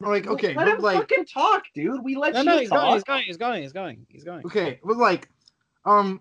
like, 0.00 0.26
okay, 0.28 0.54
let 0.54 0.66
but 0.66 0.68
him 0.68 0.80
like, 0.80 0.98
fucking 0.98 1.24
talk, 1.26 1.62
dude. 1.74 2.02
We 2.04 2.16
let 2.16 2.32
No, 2.34 2.40
you 2.40 2.46
no, 2.46 2.58
he's 2.58 2.68
talk. 2.70 2.80
going, 2.80 2.94
he's 2.94 3.04
going, 3.04 3.24
he's 3.26 3.36
going, 3.36 3.62
he's 3.62 3.72
going, 3.72 4.06
he's 4.08 4.24
going. 4.24 4.46
okay, 4.46 4.80
but 4.84 4.96
like, 4.96 5.28
um, 5.84 6.20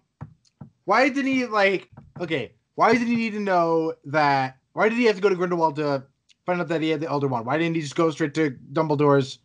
why 0.86 1.10
did 1.10 1.26
he 1.26 1.46
like? 1.46 1.90
Okay, 2.20 2.54
why 2.76 2.94
did 2.94 3.08
he 3.08 3.16
need 3.16 3.34
to 3.34 3.40
know 3.40 3.94
that? 4.06 4.58
Why 4.74 4.90
did 4.90 4.98
he 4.98 5.06
have 5.06 5.16
to 5.16 5.22
go 5.22 5.30
to 5.30 5.36
Grindelwald 5.36 5.76
to 5.78 6.04
find 6.48 6.62
out 6.62 6.70
that 6.70 6.82
he 6.82 6.90
had 6.90 7.02
the 7.02 7.10
Elder 7.10 7.28
Wand? 7.28 7.46
Why 7.46 7.60
didn't 7.60 7.76
he 7.76 7.82
just 7.82 7.96
go 7.96 8.10
straight 8.10 8.34
to 8.34 8.52
Dumbledore's 8.74 9.40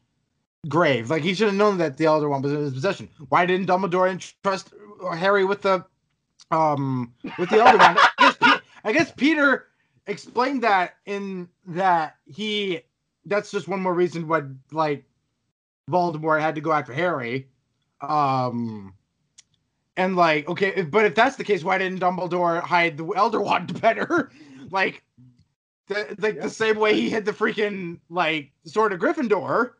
grave? 0.68 1.10
Like 1.10 1.22
he 1.22 1.34
should 1.34 1.48
have 1.48 1.56
known 1.56 1.76
that 1.78 1.98
the 1.98 2.06
Elder 2.06 2.30
Wand 2.30 2.44
was 2.44 2.54
in 2.54 2.60
his 2.60 2.72
possession. 2.72 3.10
Why 3.28 3.44
didn't 3.44 3.66
Dumbledore 3.66 4.08
entrust 4.08 4.72
Harry 5.14 5.44
with 5.44 5.60
the 5.60 5.84
um 6.50 7.12
with 7.38 7.50
the 7.50 7.60
Elder 7.60 7.76
Wand? 7.76 7.98
I 8.18 8.36
guess, 8.38 8.92
guess 8.94 9.12
Peter 9.16 9.66
explained 10.06 10.62
that 10.62 10.94
in 11.04 11.48
that 11.66 12.16
he 12.24 12.80
that's 13.26 13.50
just 13.50 13.68
one 13.68 13.80
more 13.80 13.94
reason 13.94 14.26
why 14.26 14.42
like 14.70 15.04
Voldemort 15.90 16.40
had 16.40 16.54
to 16.54 16.60
go 16.60 16.72
after 16.72 16.94
Harry. 16.94 17.48
Um 18.00 18.94
and 19.96 20.16
like, 20.16 20.48
okay, 20.48 20.82
but 20.82 21.04
if 21.04 21.14
that's 21.14 21.36
the 21.36 21.44
case, 21.44 21.64
why 21.64 21.78
didn't 21.78 22.00
Dumbledore 22.00 22.62
hide 22.62 22.96
the 22.96 23.06
Elder 23.08 23.40
Wand 23.42 23.80
better? 23.80 24.30
like, 24.70 25.02
the, 25.88 26.14
like 26.18 26.36
Yeah. 26.36 26.42
the 26.42 26.50
same 26.50 26.78
way 26.78 26.94
he 26.94 27.10
hid 27.10 27.24
the 27.24 27.32
freaking 27.32 28.00
like 28.08 28.50
Sword 28.64 28.92
of 28.92 29.00
Gryffindor. 29.00 29.72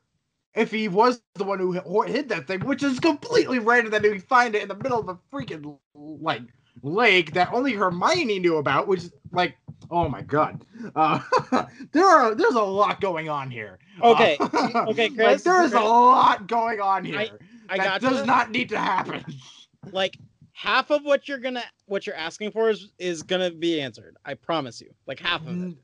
If 0.55 0.71
he 0.71 0.89
was 0.89 1.23
the 1.35 1.45
one 1.45 1.59
who 1.59 1.73
hi- 1.73 2.09
hid 2.11 2.29
that 2.29 2.47
thing, 2.47 2.61
which 2.61 2.83
is 2.83 3.01
completely 3.01 3.59
random 3.59 3.91
that 3.93 4.05
he 4.05 4.19
find 4.19 4.55
it 4.55 4.63
in 4.63 4.69
the 4.69 4.75
middle 4.77 4.99
of 5.01 5.09
a 5.09 5.19
freaking 5.33 5.79
like 5.95 6.43
lake 6.83 7.33
that 7.33 7.53
only 7.53 7.73
Hermione 7.73 8.39
knew 8.39 8.57
about, 8.57 8.87
which 8.87 9.05
like, 9.33 9.57
oh 9.91 10.09
my 10.09 10.21
god, 10.23 10.65
uh, 10.95 11.21
there 11.93 12.07
are 12.07 12.35
there's 12.35 12.55
a 12.55 12.63
lot 12.63 13.01
going 13.01 13.31
on 13.31 13.51
here. 13.51 13.79
Okay, 14.03 14.37
Uh, 14.41 14.85
okay, 14.89 15.09
like, 15.17 15.43
there 15.43 15.63
is 15.63 15.73
a 15.73 15.81
lot 15.81 16.47
going 16.49 16.81
on 16.81 17.05
here 17.05 17.39
I 17.69 17.77
that 17.79 17.85
got 17.85 18.01
does 18.03 18.27
not 18.27 18.51
need 18.51 18.69
to 18.71 18.79
happen. 18.79 19.25
like 19.93 20.19
half 20.53 20.91
of 20.91 21.05
what 21.05 21.29
you're 21.29 21.39
gonna 21.39 21.65
what 21.87 22.07
you're 22.07 22.17
asking 22.17 22.51
for 22.51 22.69
is 22.69 22.93
is 22.99 23.23
gonna 23.23 23.51
be 23.51 23.81
answered. 23.81 24.17
I 24.25 24.35
promise 24.35 24.81
you. 24.81 24.91
Like 25.07 25.19
half 25.19 25.47
of 25.47 25.61
it. 25.63 25.77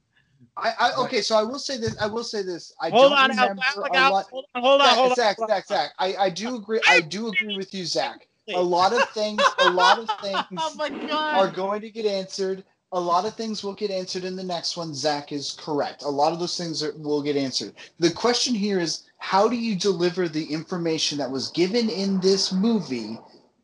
I, 0.58 0.72
I 0.78 0.92
okay, 1.04 1.22
so 1.22 1.36
I 1.36 1.42
will 1.42 1.58
say 1.58 1.78
this. 1.78 1.96
I 2.00 2.06
will 2.06 2.24
say 2.24 2.42
this. 2.42 2.72
I 2.80 2.90
Hold 2.90 3.10
don't 3.12 3.18
on, 3.18 3.30
Al, 3.38 3.48
remember 3.48 3.62
Al, 3.76 3.84
a 3.84 3.96
Al, 3.96 4.12
lot. 4.12 4.26
hold 4.30 4.44
on, 4.54 4.62
hold 4.62 4.80
on, 4.80 4.86
Zach, 4.86 4.96
hold 4.96 5.10
on. 5.10 5.16
Zach, 5.16 5.38
on. 5.40 5.48
Zach, 5.48 5.66
Zach. 5.66 5.90
I, 5.98 6.16
I 6.16 6.30
do 6.30 6.56
agree. 6.56 6.80
I 6.88 7.00
do 7.00 7.28
agree 7.28 7.56
with 7.56 7.72
you, 7.74 7.84
Zach. 7.84 8.26
A 8.54 8.60
lot 8.62 8.92
of 8.92 9.08
things. 9.10 9.42
A 9.60 9.70
lot 9.70 9.98
of 9.98 10.08
oh 10.22 10.22
things 10.22 10.42
oh 10.58 10.74
my 10.76 10.88
god! 10.88 11.36
are 11.36 11.50
going 11.50 11.80
to 11.82 11.90
get 11.90 12.06
answered. 12.06 12.64
A 12.92 13.00
lot 13.00 13.26
of 13.26 13.34
things 13.34 13.62
will 13.62 13.74
get 13.74 13.90
answered 13.90 14.24
in 14.24 14.34
the 14.34 14.42
next 14.42 14.76
one. 14.76 14.94
Zach 14.94 15.30
is 15.32 15.52
correct. 15.52 16.02
A 16.02 16.08
lot 16.08 16.32
of 16.32 16.40
those 16.40 16.56
things 16.56 16.82
are, 16.82 16.92
will 16.96 17.22
get 17.22 17.36
answered. 17.36 17.74
The 17.98 18.10
question 18.10 18.54
here 18.54 18.80
is 18.80 19.04
how 19.18 19.48
do 19.48 19.56
you 19.56 19.76
deliver 19.76 20.28
the 20.28 20.44
information 20.44 21.18
that 21.18 21.30
was 21.30 21.50
given 21.50 21.90
in 21.90 22.18
this 22.20 22.50
movie, 22.50 23.18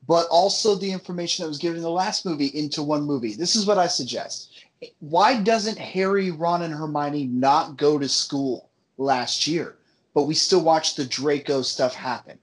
but 0.07 0.27
also 0.31 0.75
the 0.75 0.93
information 0.93 1.43
that 1.43 1.49
was 1.49 1.59
given 1.59 1.79
in 1.79 1.83
the 1.83 1.91
last 1.91 2.27
movie 2.27 2.49
into 2.49 2.83
one 2.83 3.03
movie? 3.05 3.35
This 3.35 3.57
is 3.57 3.65
what 3.65 3.79
I 3.79 3.87
suggest. 3.87 4.54
Why 5.01 5.41
doesn't 5.41 5.79
Harry, 5.79 6.31
Ron, 6.31 6.63
and 6.63 6.75
Hermione 6.75 7.27
not 7.27 7.77
go 7.77 7.99
to 7.99 8.09
school 8.09 8.71
last 8.97 9.47
year, 9.47 9.77
but 10.15 10.25
we 10.25 10.35
still 10.35 10.63
watch 10.63 10.95
the 10.95 11.05
Draco 11.05 11.63
stuff 11.63 11.95
happen? 11.95 12.39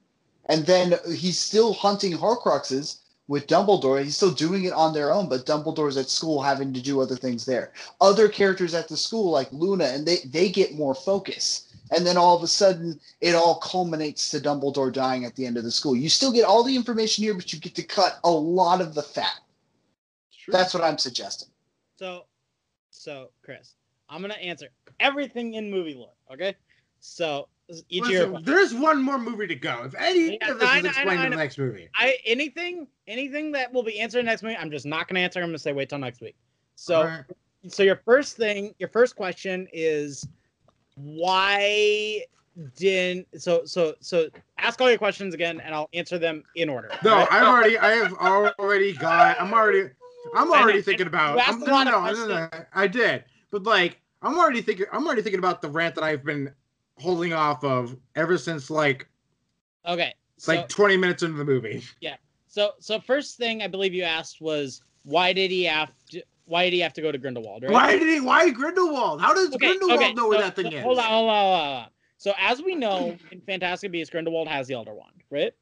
And 0.46 0.66
then 0.66 0.96
he's 1.16 1.40
still 1.40 1.74
hunting 1.74 2.14
Horcruxes 2.14 2.98
with 3.28 3.48
Dumbledore. 3.48 4.04
He's 4.04 4.18
still 4.18 4.32
doing 4.32 4.66
it 4.66 4.74
on 4.74 4.94
their 4.94 5.14
own, 5.14 5.30
but 5.30 5.46
Dumbledore's 5.46 5.98
at 5.98 6.10
school 6.10 6.42
having 6.42 6.74
to 6.74 6.82
do 6.82 7.00
other 7.00 7.16
things 7.16 7.46
there. 7.46 7.72
Other 8.02 8.28
characters 8.28 8.74
at 8.74 8.88
the 8.88 8.98
school, 8.98 9.32
like 9.32 9.52
Luna, 9.54 9.86
and 9.86 10.06
they, 10.06 10.18
they 10.26 10.50
get 10.50 10.76
more 10.76 10.94
focus. 10.94 11.68
And 11.96 12.06
then 12.06 12.18
all 12.18 12.36
of 12.36 12.44
a 12.44 12.48
sudden, 12.48 13.00
it 13.20 13.36
all 13.36 13.56
culminates 13.60 14.30
to 14.32 14.40
Dumbledore 14.40 14.92
dying 14.92 15.26
at 15.26 15.36
the 15.36 15.46
end 15.46 15.58
of 15.58 15.64
the 15.64 15.72
school. 15.72 15.96
You 15.96 16.10
still 16.10 16.32
get 16.32 16.46
all 16.46 16.64
the 16.64 16.76
information 16.76 17.24
here, 17.24 17.34
but 17.34 17.52
you 17.54 17.60
get 17.60 17.76
to 17.76 17.84
cut 17.84 18.20
a 18.24 18.32
lot 18.32 18.82
of 18.82 18.94
the 18.94 19.04
fat. 19.04 19.40
That's 20.48 20.74
what 20.74 20.84
I'm 20.84 20.98
suggesting. 20.98 21.50
So, 21.98 22.26
so 23.02 23.32
Chris, 23.44 23.76
I'm 24.10 24.22
gonna 24.22 24.36
answer 24.36 24.68
everything 25.00 25.56
in 25.56 25.72
movie 25.72 25.96
lore. 25.96 26.14
Okay, 26.32 26.56
so 27.00 27.48
each 27.90 28.08
your 28.10 28.40
there's 28.42 28.74
one 28.76 29.02
more 29.02 29.18
movie 29.18 29.48
to 29.48 29.56
go. 29.56 29.82
If 29.86 29.96
any 29.96 30.38
Yeah, 30.40 30.52
of 30.52 30.60
this 30.60 30.70
I 30.70 30.78
is 30.78 30.84
know, 30.84 30.90
I 30.90 30.92
explained 30.92 31.18
know, 31.18 31.24
I 31.24 31.26
in 31.26 31.32
the 31.32 31.38
next 31.38 31.58
movie, 31.58 31.90
I 31.96 32.18
anything 32.26 32.88
anything 33.08 33.52
that 33.54 33.74
will 33.74 33.84
be 33.84 34.00
answered 34.00 34.26
next 34.26 34.44
week, 34.44 34.58
I'm 34.60 34.70
just 34.70 34.86
not 34.86 35.08
gonna 35.08 35.20
answer. 35.20 35.42
I'm 35.42 35.48
gonna 35.48 35.58
say 35.58 35.74
wait 35.74 35.90
till 35.90 35.98
next 35.98 36.22
week. 36.22 36.36
So, 36.76 37.02
Alright. 37.02 37.26
so 37.68 37.82
your 37.82 37.96
first 38.06 38.38
thing, 38.38 38.76
your 38.78 38.90
first 38.90 39.16
question 39.16 39.68
is 39.74 40.28
why 40.96 42.24
didn't 42.76 43.26
so 43.42 43.66
so 43.66 43.96
so 44.02 44.28
ask 44.60 44.80
all 44.80 44.90
your 44.90 44.98
questions 45.00 45.34
again 45.34 45.60
and 45.62 45.74
I'll 45.74 45.90
answer 45.94 46.20
them 46.20 46.44
in 46.56 46.70
order. 46.70 46.92
no, 47.04 47.14
alright? 47.14 47.32
I've 47.32 47.48
already, 47.48 47.78
I 47.80 47.92
have 47.92 48.14
already 48.14 48.94
got. 48.94 49.42
I'm 49.42 49.54
already, 49.54 49.90
I'm 50.36 50.52
already 50.52 50.80
I 50.80 50.82
thinking 50.82 51.06
know. 51.06 51.10
about. 51.10 51.40
I'm, 51.48 51.60
no, 51.60 51.84
no, 51.84 52.12
no, 52.12 52.28
no, 52.28 52.50
I 52.74 52.88
did, 52.88 53.24
but 53.50 53.64
like, 53.64 54.00
I'm 54.22 54.38
already 54.38 54.62
thinking. 54.62 54.86
I'm 54.92 55.06
already 55.06 55.22
thinking 55.22 55.40
about 55.40 55.62
the 55.62 55.70
rant 55.70 55.96
that 55.96 56.04
I've 56.04 56.24
been 56.24 56.54
holding 56.98 57.34
off 57.34 57.64
of 57.64 57.98
ever 58.16 58.38
since 58.38 58.70
like 58.70 59.08
Okay. 59.88 60.14
So, 60.38 60.54
like 60.54 60.70
20 60.70 60.98
minutes 60.98 61.24
into 61.24 61.38
the 61.38 61.46
movie. 61.46 61.84
Yeah. 62.02 62.16
So 62.48 62.72
so 62.80 63.00
first 63.00 63.38
thing 63.38 63.62
I 63.62 63.68
believe 63.68 63.94
you 63.94 64.04
asked 64.04 64.42
was 64.42 64.82
why 65.04 65.34
did 65.34 65.52
he 65.52 65.64
have 65.66 65.92
to 66.12 66.22
why 66.46 66.66
did 66.66 66.74
he 66.74 66.80
have 66.82 66.94
to 66.94 67.02
go 67.02 67.12
to 67.12 67.18
Grindelwald, 67.18 67.64
right? 67.64 67.72
Why 67.72 67.98
did 67.98 68.08
he? 68.08 68.20
Why 68.20 68.50
Grindelwald? 68.50 69.22
How 69.22 69.34
does 69.34 69.56
Grindelwald 69.56 70.16
know 70.16 70.28
where 70.28 70.40
so- 70.40 70.44
that 70.44 70.56
thing 70.56 70.72
so 70.72 70.78
is? 70.78 70.84
Hold 70.84 71.00
on, 71.00 71.06
hold 71.06 71.30
on, 71.30 71.46
hold 71.46 71.78
on. 71.78 71.88
So 72.18 72.34
as 72.38 72.62
we 72.62 72.76
know, 72.76 73.18
in 73.32 73.42
Fantastic 73.42 73.92
Beasts, 73.92 74.12
Grindelwald 74.12 74.48
has 74.48 74.68
the 74.68 74.74
Elder 74.74 74.94
Wand, 74.94 75.24
right? 75.30 75.54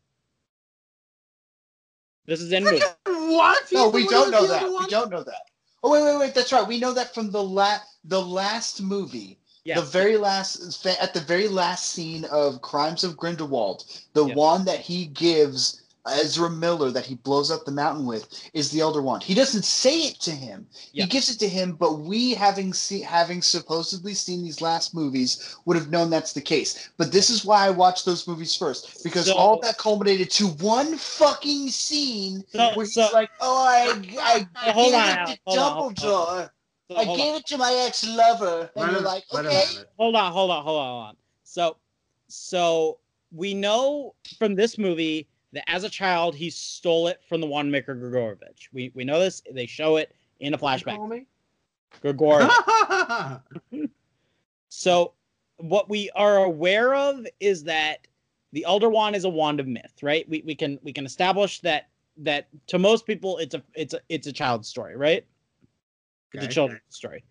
This 2.30 2.42
is 2.42 2.52
in 2.52 2.64
movie. 2.64 2.80
What? 3.06 3.64
No, 3.72 3.86
He's 3.86 3.92
the 3.92 3.96
we 3.96 4.08
don't 4.08 4.30
know 4.32 4.46
that. 4.46 4.64
other 4.64 4.78
We 4.78 4.88
don't 4.88 5.10
know 5.10 5.24
that. 5.24 5.42
Oh 5.84 5.92
wait, 5.92 6.04
wait, 6.04 6.20
wait. 6.20 6.36
That's 6.36 6.52
right. 6.54 6.68
We 6.68 6.80
know 6.80 6.94
that 6.94 7.14
from 7.14 7.32
the 7.32 7.44
la- 7.44 7.80
the 8.04 8.22
last 8.22 8.82
movie. 8.82 9.40
Yeah. 9.66 9.76
The 9.76 9.82
very 9.86 10.16
last, 10.16 10.86
at 10.86 11.14
the 11.14 11.20
very 11.20 11.48
last 11.48 11.88
scene 11.88 12.26
of 12.26 12.62
Crimes 12.62 13.04
of 13.04 13.18
Grindelwald, 13.18 13.86
the 14.14 14.26
Yeah. 14.26 14.36
wand 14.36 14.68
that 14.68 14.80
he 14.80 15.06
gives 15.06 15.82
Ezra 16.14 16.50
Miller 16.50 16.92
that 16.92 17.06
he 17.06 17.16
blows 17.16 17.52
up 17.52 17.66
the 17.66 17.72
mountain 17.72 18.06
with 18.06 18.28
is 18.54 18.72
the 18.72 18.80
Elder 18.82 19.02
Wand. 19.02 19.24
He 19.24 19.34
doesn't 19.34 19.64
say 19.66 20.02
it 20.08 20.20
to 20.22 20.32
him. 20.32 20.68
Yeah. 20.92 21.04
He 21.04 21.10
gives 21.10 21.30
it 21.30 21.40
to 21.40 21.48
him, 21.50 21.74
but 21.74 22.00
we, 22.00 22.34
having 22.34 22.74
seen, 22.74 23.04
having 23.04 23.42
supposedly 23.42 24.14
seen 24.14 24.44
these 24.44 24.62
last 24.62 24.94
movies, 24.94 25.56
would 25.66 25.78
have 25.78 25.90
known 25.90 26.10
that's 26.10 26.34
the 26.34 26.42
case. 26.42 26.90
But 26.98 27.12
this 27.12 27.30
is 27.30 27.46
why 27.46 27.66
I 27.68 27.70
watched 27.70 28.06
those 28.06 28.28
movies 28.28 28.56
first 28.56 29.04
because 29.04 29.28
So- 29.28 29.36
all 29.36 29.60
that 29.62 29.78
culminated 29.78 30.30
to 30.32 30.48
one 30.48 30.98
fucking 30.98 31.70
scene 31.70 32.44
So- 32.54 32.72
where 32.76 32.86
he's 32.86 32.94
so- 32.94 33.10
like, 33.14 33.30
"Oh, 33.42 33.64
I, 33.66 34.02
I 34.22 34.40
So 34.66 34.72
hold 34.72 34.92
gave 34.92 35.02
on, 35.02 35.10
it 35.10 35.26
to 35.28 35.40
hold 35.46 35.60
on, 35.60 35.72
hold 35.72 35.84
on. 35.84 35.94
Dumbledore. 35.96 36.50
So 36.90 36.96
I 36.98 37.04
hold 37.06 37.20
on. 37.20 37.26
gave 37.26 37.36
it 37.36 37.46
to 37.48 37.58
my 37.58 37.74
ex-lover," 37.86 38.72
and 38.76 38.84
Let 38.84 38.92
you're 38.94 39.02
like, 39.02 39.24
let 39.32 39.46
"Okay." 39.46 39.64
hold 39.98 40.16
on, 40.16 40.32
hold 40.34 40.50
on, 40.52 40.64
hold 40.64 40.80
on, 40.82 40.88
hold 40.88 41.04
on. 41.06 41.16
So, 41.44 41.78
so 42.28 42.98
we 43.32 43.54
know 43.54 44.16
from 44.40 44.56
this 44.56 44.78
movie 44.80 45.28
that 45.54 45.70
as 45.70 45.84
a 45.84 45.90
child 45.90 46.36
he 46.36 46.50
stole 46.50 47.08
it 47.08 47.22
from 47.28 47.42
the 47.42 47.48
wand 47.48 47.72
maker 47.72 47.96
Gregorovitch. 47.96 48.70
We 48.74 48.92
we 48.96 49.04
know 49.04 49.20
this. 49.20 49.42
They 49.52 49.66
show 49.66 49.98
it 49.98 50.14
in 50.40 50.54
a 50.54 50.58
flashback. 50.58 50.96
Call 50.96 51.08
me? 51.08 51.26
Gregorovitch. 52.04 53.42
So, 54.70 55.14
what 55.58 55.90
we 55.90 56.10
are 56.12 56.38
aware 56.38 56.94
of 56.96 57.26
is 57.40 57.64
that 57.66 58.08
the 58.54 58.64
Elder 58.66 58.90
Wand 58.90 59.16
is 59.16 59.26
a 59.26 59.30
wand 59.30 59.60
of 59.60 59.68
myth, 59.68 59.94
right? 60.02 60.28
We, 60.30 60.44
we 60.46 60.56
can 60.56 60.80
we 60.84 60.94
can 60.94 61.06
establish 61.06 61.60
that 61.62 61.90
that 62.18 62.48
to 62.68 62.80
most 62.80 63.06
people 63.06 63.38
it's 63.40 63.56
a 63.56 63.64
it's 63.74 63.94
a 63.94 64.00
it's 64.10 64.28
a 64.28 64.32
child's 64.32 64.70
story, 64.70 64.96
right? 64.96 65.26
It's 66.34 66.46
a 66.46 66.48
children's 66.48 66.82
story. 66.90 67.24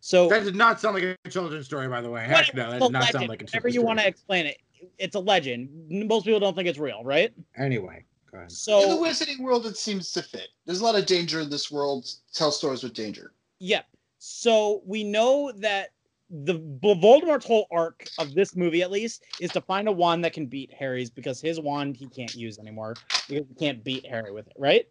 So 0.00 0.28
That 0.28 0.44
did 0.44 0.56
not 0.56 0.80
sound 0.80 0.94
like 0.94 1.18
a 1.24 1.30
children's 1.30 1.66
story, 1.66 1.88
by 1.88 2.00
the 2.00 2.10
way. 2.10 2.24
Heck 2.24 2.54
no, 2.54 2.70
that 2.70 2.80
did 2.80 2.92
not 2.92 3.04
sound 3.04 3.28
like 3.28 3.42
a 3.42 3.44
children's 3.44 3.52
Whatever 3.52 3.68
you 3.68 3.82
want 3.82 3.98
to 3.98 4.06
explain 4.06 4.46
it, 4.46 4.58
it's 4.98 5.16
a 5.16 5.20
legend. 5.20 5.68
Most 6.08 6.24
people 6.24 6.40
don't 6.40 6.54
think 6.54 6.68
it's 6.68 6.78
real, 6.78 7.02
right? 7.04 7.32
Anyway, 7.56 8.04
go 8.30 8.38
ahead. 8.38 8.50
In 8.50 8.90
the 8.90 8.96
Wizarding 8.96 9.40
world, 9.40 9.66
it 9.66 9.76
seems 9.76 10.12
to 10.12 10.22
fit. 10.22 10.48
There's 10.64 10.80
a 10.80 10.84
lot 10.84 10.94
of 10.96 11.06
danger 11.06 11.40
in 11.40 11.50
this 11.50 11.70
world. 11.70 12.08
Tell 12.32 12.50
stories 12.52 12.82
with 12.82 12.94
danger. 12.94 13.32
yeah, 13.58 13.82
so 14.18 14.82
we 14.86 15.04
know 15.04 15.52
that 15.58 15.90
the 16.28 16.54
Voldemort's 16.82 17.46
whole 17.46 17.68
arc 17.70 18.08
of 18.18 18.34
this 18.34 18.56
movie, 18.56 18.82
at 18.82 18.90
least, 18.90 19.22
is 19.40 19.52
to 19.52 19.60
find 19.60 19.86
a 19.86 19.92
wand 19.92 20.24
that 20.24 20.32
can 20.32 20.46
beat 20.46 20.72
Harry's 20.72 21.08
because 21.08 21.40
his 21.40 21.60
wand 21.60 21.96
he 21.96 22.08
can't 22.08 22.34
use 22.34 22.58
anymore 22.58 22.94
because 23.28 23.46
he 23.48 23.54
can't 23.54 23.84
beat 23.84 24.04
Harry 24.06 24.32
with 24.32 24.48
it, 24.48 24.54
right? 24.58 24.88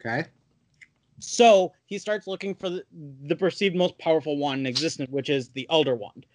Okay. 0.00 0.24
So 1.20 1.72
he 1.86 1.98
starts 1.98 2.26
looking 2.26 2.54
for 2.56 2.68
the, 2.68 2.84
the 3.26 3.36
perceived 3.36 3.76
most 3.76 3.96
powerful 3.98 4.36
wand 4.36 4.60
in 4.60 4.66
existence, 4.66 5.10
which 5.10 5.30
is 5.30 5.48
the 5.50 5.66
Elder 5.70 5.94
Wand. 5.94 6.26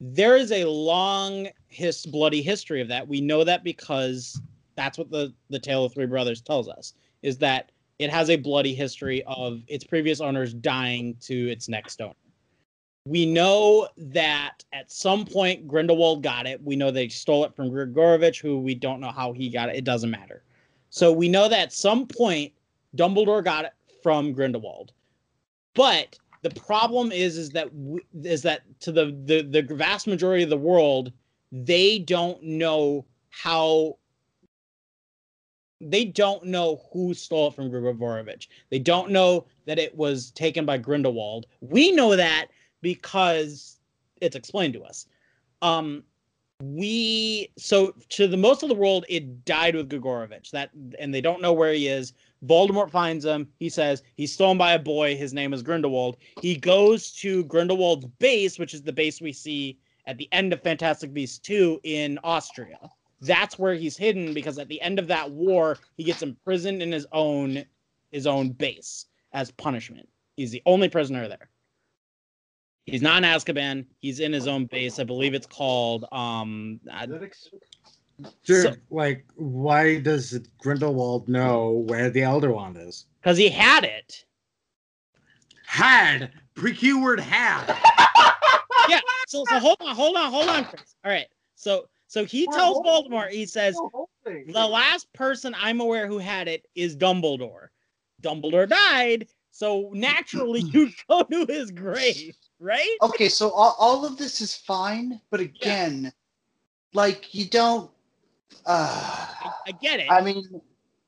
There 0.00 0.36
is 0.36 0.52
a 0.52 0.64
long, 0.64 1.48
his 1.66 2.06
bloody 2.06 2.42
history 2.42 2.80
of 2.80 2.88
that. 2.88 3.08
We 3.08 3.20
know 3.20 3.44
that 3.44 3.64
because 3.64 4.40
that's 4.76 4.96
what 4.96 5.10
the 5.10 5.32
the 5.50 5.58
Tale 5.58 5.84
of 5.84 5.92
Three 5.92 6.06
Brothers 6.06 6.40
tells 6.40 6.68
us: 6.68 6.94
is 7.22 7.38
that 7.38 7.72
it 7.98 8.10
has 8.10 8.30
a 8.30 8.36
bloody 8.36 8.74
history 8.74 9.24
of 9.26 9.62
its 9.66 9.84
previous 9.84 10.20
owners 10.20 10.54
dying 10.54 11.16
to 11.22 11.50
its 11.50 11.68
next 11.68 12.00
owner. 12.00 12.14
We 13.06 13.26
know 13.26 13.88
that 13.96 14.64
at 14.72 14.92
some 14.92 15.24
point 15.24 15.66
Grindelwald 15.66 16.22
got 16.22 16.46
it. 16.46 16.62
We 16.62 16.76
know 16.76 16.90
they 16.90 17.08
stole 17.08 17.44
it 17.44 17.56
from 17.56 17.70
Gregorovitch, 17.70 18.40
who 18.40 18.60
we 18.60 18.74
don't 18.74 19.00
know 19.00 19.10
how 19.10 19.32
he 19.32 19.48
got 19.48 19.68
it. 19.68 19.76
It 19.76 19.84
doesn't 19.84 20.10
matter. 20.10 20.42
So 20.90 21.12
we 21.12 21.28
know 21.28 21.48
that 21.48 21.58
at 21.58 21.72
some 21.72 22.06
point 22.06 22.52
Dumbledore 22.96 23.42
got 23.42 23.64
it 23.64 23.72
from 24.02 24.32
Grindelwald. 24.32 24.92
But 25.74 26.18
The 26.42 26.50
problem 26.50 27.10
is, 27.12 27.36
is 27.36 27.50
that 27.50 27.70
is 28.22 28.42
that 28.42 28.62
to 28.80 28.92
the, 28.92 29.06
the 29.24 29.42
the 29.42 29.74
vast 29.74 30.06
majority 30.06 30.44
of 30.44 30.50
the 30.50 30.56
world, 30.56 31.12
they 31.50 31.98
don't 31.98 32.42
know 32.42 33.06
how. 33.30 33.98
They 35.80 36.04
don't 36.04 36.44
know 36.44 36.82
who 36.92 37.14
stole 37.14 37.48
it 37.48 37.54
from 37.54 37.70
Gregorovitch. 37.70 38.48
They 38.68 38.80
don't 38.80 39.12
know 39.12 39.46
that 39.66 39.78
it 39.78 39.96
was 39.96 40.32
taken 40.32 40.66
by 40.66 40.78
Grindelwald. 40.78 41.46
We 41.60 41.92
know 41.92 42.16
that 42.16 42.48
because 42.80 43.78
it's 44.20 44.34
explained 44.34 44.74
to 44.74 44.82
us. 44.82 45.06
Um, 45.62 46.02
we 46.60 47.52
so 47.56 47.94
to 48.08 48.26
the 48.26 48.36
most 48.36 48.64
of 48.64 48.68
the 48.68 48.74
world, 48.74 49.04
it 49.08 49.44
died 49.44 49.76
with 49.76 49.88
Gregorovitch. 49.88 50.50
That 50.50 50.70
and 50.98 51.14
they 51.14 51.20
don't 51.20 51.40
know 51.40 51.52
where 51.52 51.72
he 51.72 51.86
is. 51.86 52.12
Voldemort 52.46 52.90
finds 52.90 53.24
him. 53.24 53.48
He 53.58 53.68
says 53.68 54.02
he's 54.14 54.32
stolen 54.32 54.58
by 54.58 54.72
a 54.72 54.78
boy. 54.78 55.16
His 55.16 55.32
name 55.32 55.52
is 55.52 55.62
Grindelwald. 55.62 56.16
He 56.40 56.56
goes 56.56 57.12
to 57.14 57.44
Grindelwald's 57.44 58.06
base, 58.18 58.58
which 58.58 58.74
is 58.74 58.82
the 58.82 58.92
base 58.92 59.20
we 59.20 59.32
see 59.32 59.78
at 60.06 60.18
the 60.18 60.28
end 60.32 60.52
of 60.52 60.62
Fantastic 60.62 61.12
Beasts 61.12 61.38
2 61.38 61.80
in 61.84 62.18
Austria. 62.24 62.78
That's 63.20 63.58
where 63.58 63.74
he's 63.74 63.96
hidden 63.96 64.32
because 64.32 64.58
at 64.58 64.68
the 64.68 64.80
end 64.80 64.98
of 64.98 65.08
that 65.08 65.30
war, 65.30 65.78
he 65.96 66.04
gets 66.04 66.22
imprisoned 66.22 66.82
in 66.82 66.92
his 66.92 67.06
own 67.12 67.64
his 68.10 68.26
own 68.26 68.50
base 68.50 69.06
as 69.32 69.50
punishment. 69.50 70.08
He's 70.36 70.50
the 70.50 70.62
only 70.64 70.88
prisoner 70.88 71.28
there. 71.28 71.50
He's 72.84 73.02
not 73.02 73.22
in 73.22 73.28
Azkaban. 73.28 73.84
He's 73.98 74.20
in 74.20 74.32
his 74.32 74.46
own 74.46 74.64
base. 74.64 74.98
I 74.98 75.04
believe 75.04 75.34
it's 75.34 75.46
called 75.46 76.06
um 76.12 76.80
Sure, 78.42 78.62
So- 78.62 78.74
like, 78.90 79.24
why 79.36 80.00
does 80.00 80.38
Grindelwald 80.58 81.28
know 81.28 81.70
where 81.70 82.10
the 82.10 82.22
Elder 82.22 82.52
Wand 82.52 82.76
is? 82.78 83.06
because 83.20 83.36
he 83.38 83.48
had 83.48 83.84
it. 83.84 84.24
Had 85.66 86.32
keyword 86.74 87.20
had. 87.20 87.76
Yeah. 88.88 89.00
So 89.26 89.44
so 89.50 89.58
hold 89.58 89.76
on, 89.80 89.94
hold 89.94 90.16
on, 90.16 90.30
hold 90.32 90.48
on, 90.48 90.64
Chris. 90.64 90.94
All 91.04 91.10
right. 91.10 91.26
So 91.56 91.88
so 92.06 92.24
he 92.24 92.46
We're 92.46 92.56
tells 92.56 92.78
holding- 92.78 93.12
Voldemort, 93.12 93.28
he 93.30 93.44
says, 93.44 93.74
the 94.24 94.44
the 94.46 94.66
last 94.66 95.12
person 95.12 95.54
I'm 95.58 95.80
aware 95.82 96.06
who 96.06 96.16
had 96.16 96.48
it 96.48 96.64
is 96.74 96.96
Dumbledore. 96.96 97.68
Dumbledore 98.22 98.66
died, 98.66 99.28
so 99.50 99.90
naturally 99.92 100.60
you 100.60 100.88
go 101.10 101.22
to 101.22 101.44
his 101.46 101.70
grave, 101.70 102.34
right? 102.60 102.96
Okay, 103.02 103.28
so 103.28 103.50
all, 103.50 103.76
all 103.78 104.06
of 104.06 104.16
this 104.16 104.40
is 104.40 104.54
fine, 104.54 105.20
but 105.30 105.40
again, 105.40 106.10
like 106.94 107.34
you 107.34 107.44
don't. 107.44 107.90
Uh, 108.66 109.26
I, 109.44 109.50
I 109.68 109.72
get 109.72 110.00
it. 110.00 110.10
I 110.10 110.20
mean, 110.20 110.60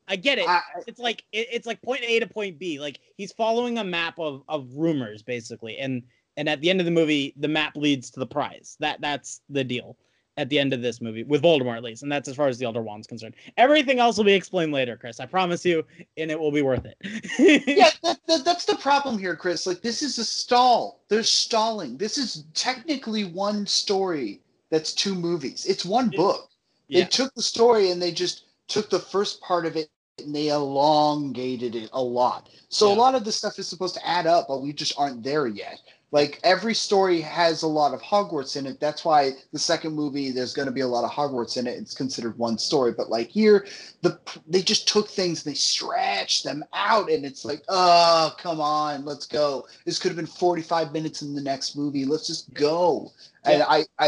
I 0.07 0.15
get 0.15 0.37
it. 0.37 0.47
I, 0.47 0.61
it's 0.87 0.99
like 0.99 1.23
it, 1.31 1.47
it's 1.51 1.67
like 1.67 1.81
point 1.81 2.01
A 2.03 2.19
to 2.19 2.27
point 2.27 2.59
B. 2.59 2.79
Like 2.79 2.99
he's 3.15 3.31
following 3.31 3.77
a 3.77 3.83
map 3.83 4.19
of 4.19 4.43
of 4.47 4.67
rumors 4.73 5.21
basically, 5.21 5.77
and 5.77 6.03
and 6.37 6.49
at 6.49 6.61
the 6.61 6.69
end 6.69 6.79
of 6.79 6.85
the 6.85 6.91
movie, 6.91 7.33
the 7.37 7.47
map 7.47 7.75
leads 7.75 8.09
to 8.11 8.19
the 8.19 8.25
prize. 8.25 8.77
That 8.79 9.01
that's 9.01 9.41
the 9.49 9.63
deal 9.63 9.97
at 10.37 10.49
the 10.49 10.57
end 10.57 10.73
of 10.73 10.81
this 10.81 11.01
movie 11.01 11.23
with 11.23 11.43
Voldemort 11.43 11.77
at 11.77 11.83
least, 11.83 12.03
and 12.03 12.11
that's 12.11 12.27
as 12.27 12.35
far 12.35 12.47
as 12.47 12.57
the 12.57 12.65
Elder 12.65 12.81
Wand's 12.81 13.07
concerned. 13.07 13.35
Everything 13.57 13.99
else 13.99 14.17
will 14.17 14.23
be 14.23 14.33
explained 14.33 14.71
later, 14.71 14.95
Chris. 14.95 15.19
I 15.19 15.25
promise 15.25 15.65
you, 15.65 15.85
and 16.17 16.31
it 16.31 16.39
will 16.39 16.51
be 16.51 16.61
worth 16.61 16.85
it. 16.85 16.97
yeah, 17.67 17.91
that, 18.03 18.19
that, 18.27 18.45
that's 18.45 18.65
the 18.65 18.77
problem 18.77 19.19
here, 19.19 19.35
Chris. 19.35 19.67
Like, 19.67 19.81
this 19.81 20.01
is 20.01 20.17
a 20.17 20.25
stall. 20.25 21.01
They're 21.09 21.23
stalling. 21.23 21.97
This 21.97 22.17
is 22.17 22.45
technically 22.53 23.25
one 23.25 23.67
story 23.67 24.41
that's 24.69 24.93
two 24.93 25.15
movies. 25.15 25.65
It's 25.65 25.85
one 25.85 26.09
book. 26.09 26.49
Yeah. 26.91 27.03
They 27.03 27.09
took 27.09 27.33
the 27.35 27.41
story 27.41 27.89
and 27.91 28.01
they 28.01 28.11
just 28.11 28.45
took 28.67 28.89
the 28.89 28.99
first 28.99 29.41
part 29.41 29.65
of 29.65 29.77
it 29.77 29.89
and 30.19 30.35
they 30.35 30.49
elongated 30.49 31.73
it 31.73 31.89
a 31.93 32.03
lot. 32.03 32.49
So 32.67 32.89
Yeah. 32.89 32.95
a 32.95 32.97
lot 32.97 33.15
of 33.15 33.23
the 33.23 33.31
stuff 33.31 33.57
is 33.59 33.67
supposed 33.67 33.95
to 33.95 34.05
add 34.07 34.27
up, 34.27 34.47
but 34.49 34.61
we 34.61 34.73
just 34.73 34.93
aren't 34.97 35.23
there 35.23 35.47
yet. 35.47 35.79
Like 36.11 36.41
every 36.43 36.73
story 36.73 37.21
has 37.21 37.61
a 37.63 37.67
lot 37.67 37.93
of 37.93 38.01
Hogwarts 38.01 38.57
in 38.57 38.65
it. 38.65 38.81
That's 38.81 39.05
why 39.05 39.31
the 39.53 39.59
second 39.59 39.93
movie 39.93 40.31
there's 40.31 40.53
going 40.53 40.65
to 40.65 40.71
be 40.73 40.81
a 40.81 40.87
lot 40.87 41.05
of 41.05 41.11
Hogwarts 41.11 41.55
in 41.55 41.65
it. 41.65 41.77
It's 41.79 41.93
considered 41.95 42.37
one 42.37 42.57
story, 42.57 42.91
but 42.91 43.09
like 43.09 43.29
here, 43.29 43.65
the 44.01 44.19
they 44.45 44.61
just 44.61 44.89
took 44.89 45.07
things 45.07 45.45
and 45.45 45.53
they 45.53 45.57
stretched 45.57 46.43
them 46.43 46.65
out, 46.73 47.09
and 47.09 47.23
it's 47.23 47.45
like, 47.45 47.63
oh, 47.69 48.35
come 48.37 48.59
on, 48.59 49.05
let's 49.05 49.25
go. 49.25 49.65
This 49.85 49.99
could 49.99 50.09
have 50.09 50.17
been 50.17 50.25
45 50.25 50.91
minutes 50.91 51.21
in 51.21 51.33
the 51.33 51.41
next 51.41 51.77
movie. 51.77 52.03
Let's 52.03 52.27
just 52.27 52.53
go. 52.53 53.13
And 53.45 53.63
I, 53.63 53.85
I, 53.97 54.07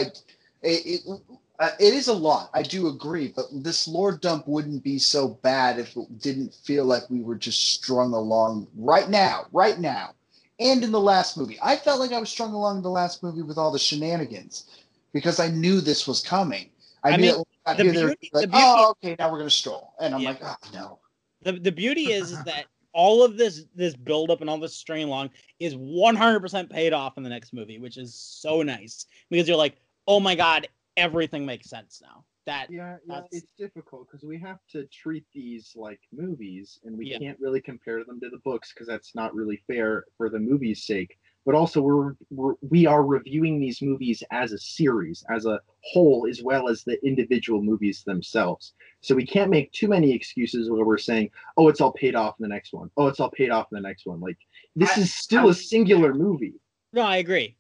it, 0.62 1.04
it, 1.06 1.22
uh, 1.60 1.70
it 1.80 1.94
is 1.94 2.08
a 2.08 2.14
lot. 2.14 2.50
I 2.54 2.64
do 2.64 2.88
agree, 2.88 3.32
but 3.36 3.46
this 3.52 3.88
lore 3.88 4.12
dump 4.18 4.48
wouldn't 4.48 4.84
be 4.84 4.98
so 4.98 5.28
bad 5.44 5.80
if 5.80 5.96
it 5.96 6.20
didn't 6.20 6.54
feel 6.54 6.86
like 6.86 7.04
we 7.10 7.22
were 7.22 7.36
just 7.36 7.74
strung 7.76 8.14
along 8.14 8.68
right 8.76 9.10
now, 9.10 9.46
right 9.52 9.80
now, 9.80 10.14
and 10.60 10.84
in 10.84 10.92
the 10.92 11.00
last 11.00 11.38
movie. 11.38 11.60
I 11.62 11.76
felt 11.76 12.00
like 12.00 12.12
I 12.12 12.20
was 12.20 12.30
strung 12.30 12.54
along 12.54 12.78
in 12.78 12.84
the 12.84 12.90
last 12.90 13.22
movie 13.24 13.44
with 13.44 13.58
all 13.58 13.72
the 13.72 13.80
shenanigans 13.80 14.66
because 15.14 15.40
I 15.40 15.48
knew 15.50 15.80
this 15.80 16.08
was 16.08 16.22
coming. 16.22 16.70
I, 17.04 17.12
I 17.12 17.18
knew 17.18 17.34
mean, 17.34 17.44
that 17.66 17.78
the 17.78 17.84
here, 17.84 17.94
they 17.94 18.04
were 18.04 18.08
beauty- 18.10 18.30
the 18.34 18.48
beauty- 18.48 18.64
oh, 18.66 18.96
okay, 19.04 19.16
now 19.20 19.32
we're 19.32 19.38
gonna 19.40 19.50
stroll, 19.50 19.94
and 20.00 20.16
I'm 20.16 20.22
Yeah. 20.22 20.30
like, 20.30 20.40
oh 20.44 20.56
no. 20.74 21.00
the 21.44 21.54
the 21.54 21.72
beauty 21.72 22.12
is, 22.12 22.32
is 22.32 22.44
that 22.46 22.66
all 22.94 23.24
of 23.24 23.38
this 23.38 23.66
this 23.76 23.96
buildup 23.96 24.42
and 24.42 24.50
all 24.50 24.58
this 24.60 24.76
string 24.76 25.04
along 25.04 25.30
is 25.60 25.76
100% 25.76 26.70
paid 26.70 26.94
off 26.94 27.18
in 27.18 27.24
the 27.24 27.30
next 27.30 27.54
movie, 27.54 27.78
which 27.80 27.98
is 27.98 28.14
so 28.16 28.62
nice 28.62 29.06
because 29.30 29.48
you're 29.48 29.58
like, 29.58 29.76
oh 30.08 30.20
my 30.20 30.36
god, 30.36 30.68
everything 30.98 31.46
makes 31.46 31.70
sense 31.70 32.02
now. 32.02 32.24
That 32.46 32.70
Yeah, 32.70 32.98
yeah, 33.08 33.22
it's 33.32 33.48
difficult 33.58 34.08
because 34.08 34.26
we 34.26 34.38
have 34.40 34.60
to 34.72 34.86
treat 34.88 35.24
these 35.34 35.72
like 35.78 36.02
movies, 36.12 36.80
and 36.84 36.98
we 36.98 37.06
Yeah. 37.10 37.18
can't 37.20 37.40
really 37.40 37.62
compare 37.62 38.04
them 38.04 38.20
to 38.20 38.30
the 38.30 38.40
books 38.40 38.74
because 38.74 38.86
that's 38.88 39.16
not 39.16 39.34
really 39.34 39.64
fair 39.66 40.06
for 40.18 40.30
the 40.30 40.40
movie's 40.40 40.84
sake. 40.84 41.18
But 41.46 41.56
also, 41.56 41.82
we're, 41.82 42.16
we're 42.30 42.56
we 42.70 42.86
are 42.86 43.06
reviewing 43.06 43.60
these 43.60 43.82
movies 43.82 44.24
as 44.32 44.52
a 44.52 44.58
series, 44.58 45.24
as 45.30 45.46
a 45.46 45.60
whole, 45.82 46.26
as 46.30 46.42
well 46.44 46.68
as 46.70 46.84
the 46.84 46.98
individual 47.06 47.62
movies 47.62 48.04
themselves. 48.04 48.74
So 49.02 49.14
we 49.16 49.26
can't 49.26 49.50
make 49.50 49.72
too 49.72 49.88
many 49.90 50.12
excuses 50.14 50.70
where 50.70 50.86
we're 50.86 50.98
saying, 50.98 51.32
"Oh, 51.58 51.68
it's 51.70 51.80
all 51.82 51.92
paid 51.94 52.16
off 52.16 52.36
in 52.40 52.44
the 52.44 52.50
next 52.50 52.74
one." 52.74 52.90
Oh, 52.98 53.08
it's 53.08 53.20
all 53.22 53.32
paid 53.32 53.52
off 53.52 53.68
in 53.72 53.76
the 53.76 53.82
next 53.82 54.06
one. 54.06 54.20
Like 54.20 54.38
this 54.76 54.98
I- 54.98 55.02
is 55.02 55.14
still 55.14 55.48
I- 55.48 55.52
a 55.52 55.54
singular 55.54 56.14
movie. 56.14 56.56
no, 56.94 57.02
I 57.04 57.18
agree. 57.18 57.56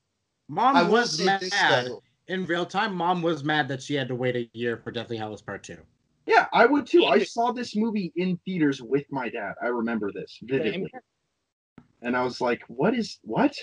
Mom 0.49 0.75
I 0.75 0.83
was 0.83 1.21
mad 1.21 1.39
this 1.41 1.51
though. 1.51 2.03
In 2.27 2.45
real 2.45 2.65
time. 2.65 2.95
Mom 2.95 3.21
was 3.21 3.43
mad 3.43 3.67
that 3.69 3.81
she 3.81 3.95
had 3.95 4.07
to 4.07 4.15
wait 4.15 4.35
a 4.35 4.49
year 4.53 4.77
for 4.77 4.91
Deathly 4.91 5.17
Hallows 5.17 5.41
Part 5.41 5.63
Two. 5.63 5.77
Yeah, 6.25 6.47
I 6.53 6.65
would 6.65 6.87
too. 6.87 7.05
I 7.05 7.23
saw 7.23 7.51
this 7.51 7.75
movie 7.75 8.13
in 8.15 8.37
theaters 8.45 8.81
with 8.81 9.05
my 9.11 9.29
dad. 9.29 9.53
I 9.61 9.67
remember 9.67 10.11
this 10.11 10.39
vividly. 10.41 10.91
and 12.01 12.15
I 12.15 12.23
was 12.23 12.39
like, 12.39 12.61
"What 12.67 12.93
is 12.93 13.19
what?" 13.23 13.55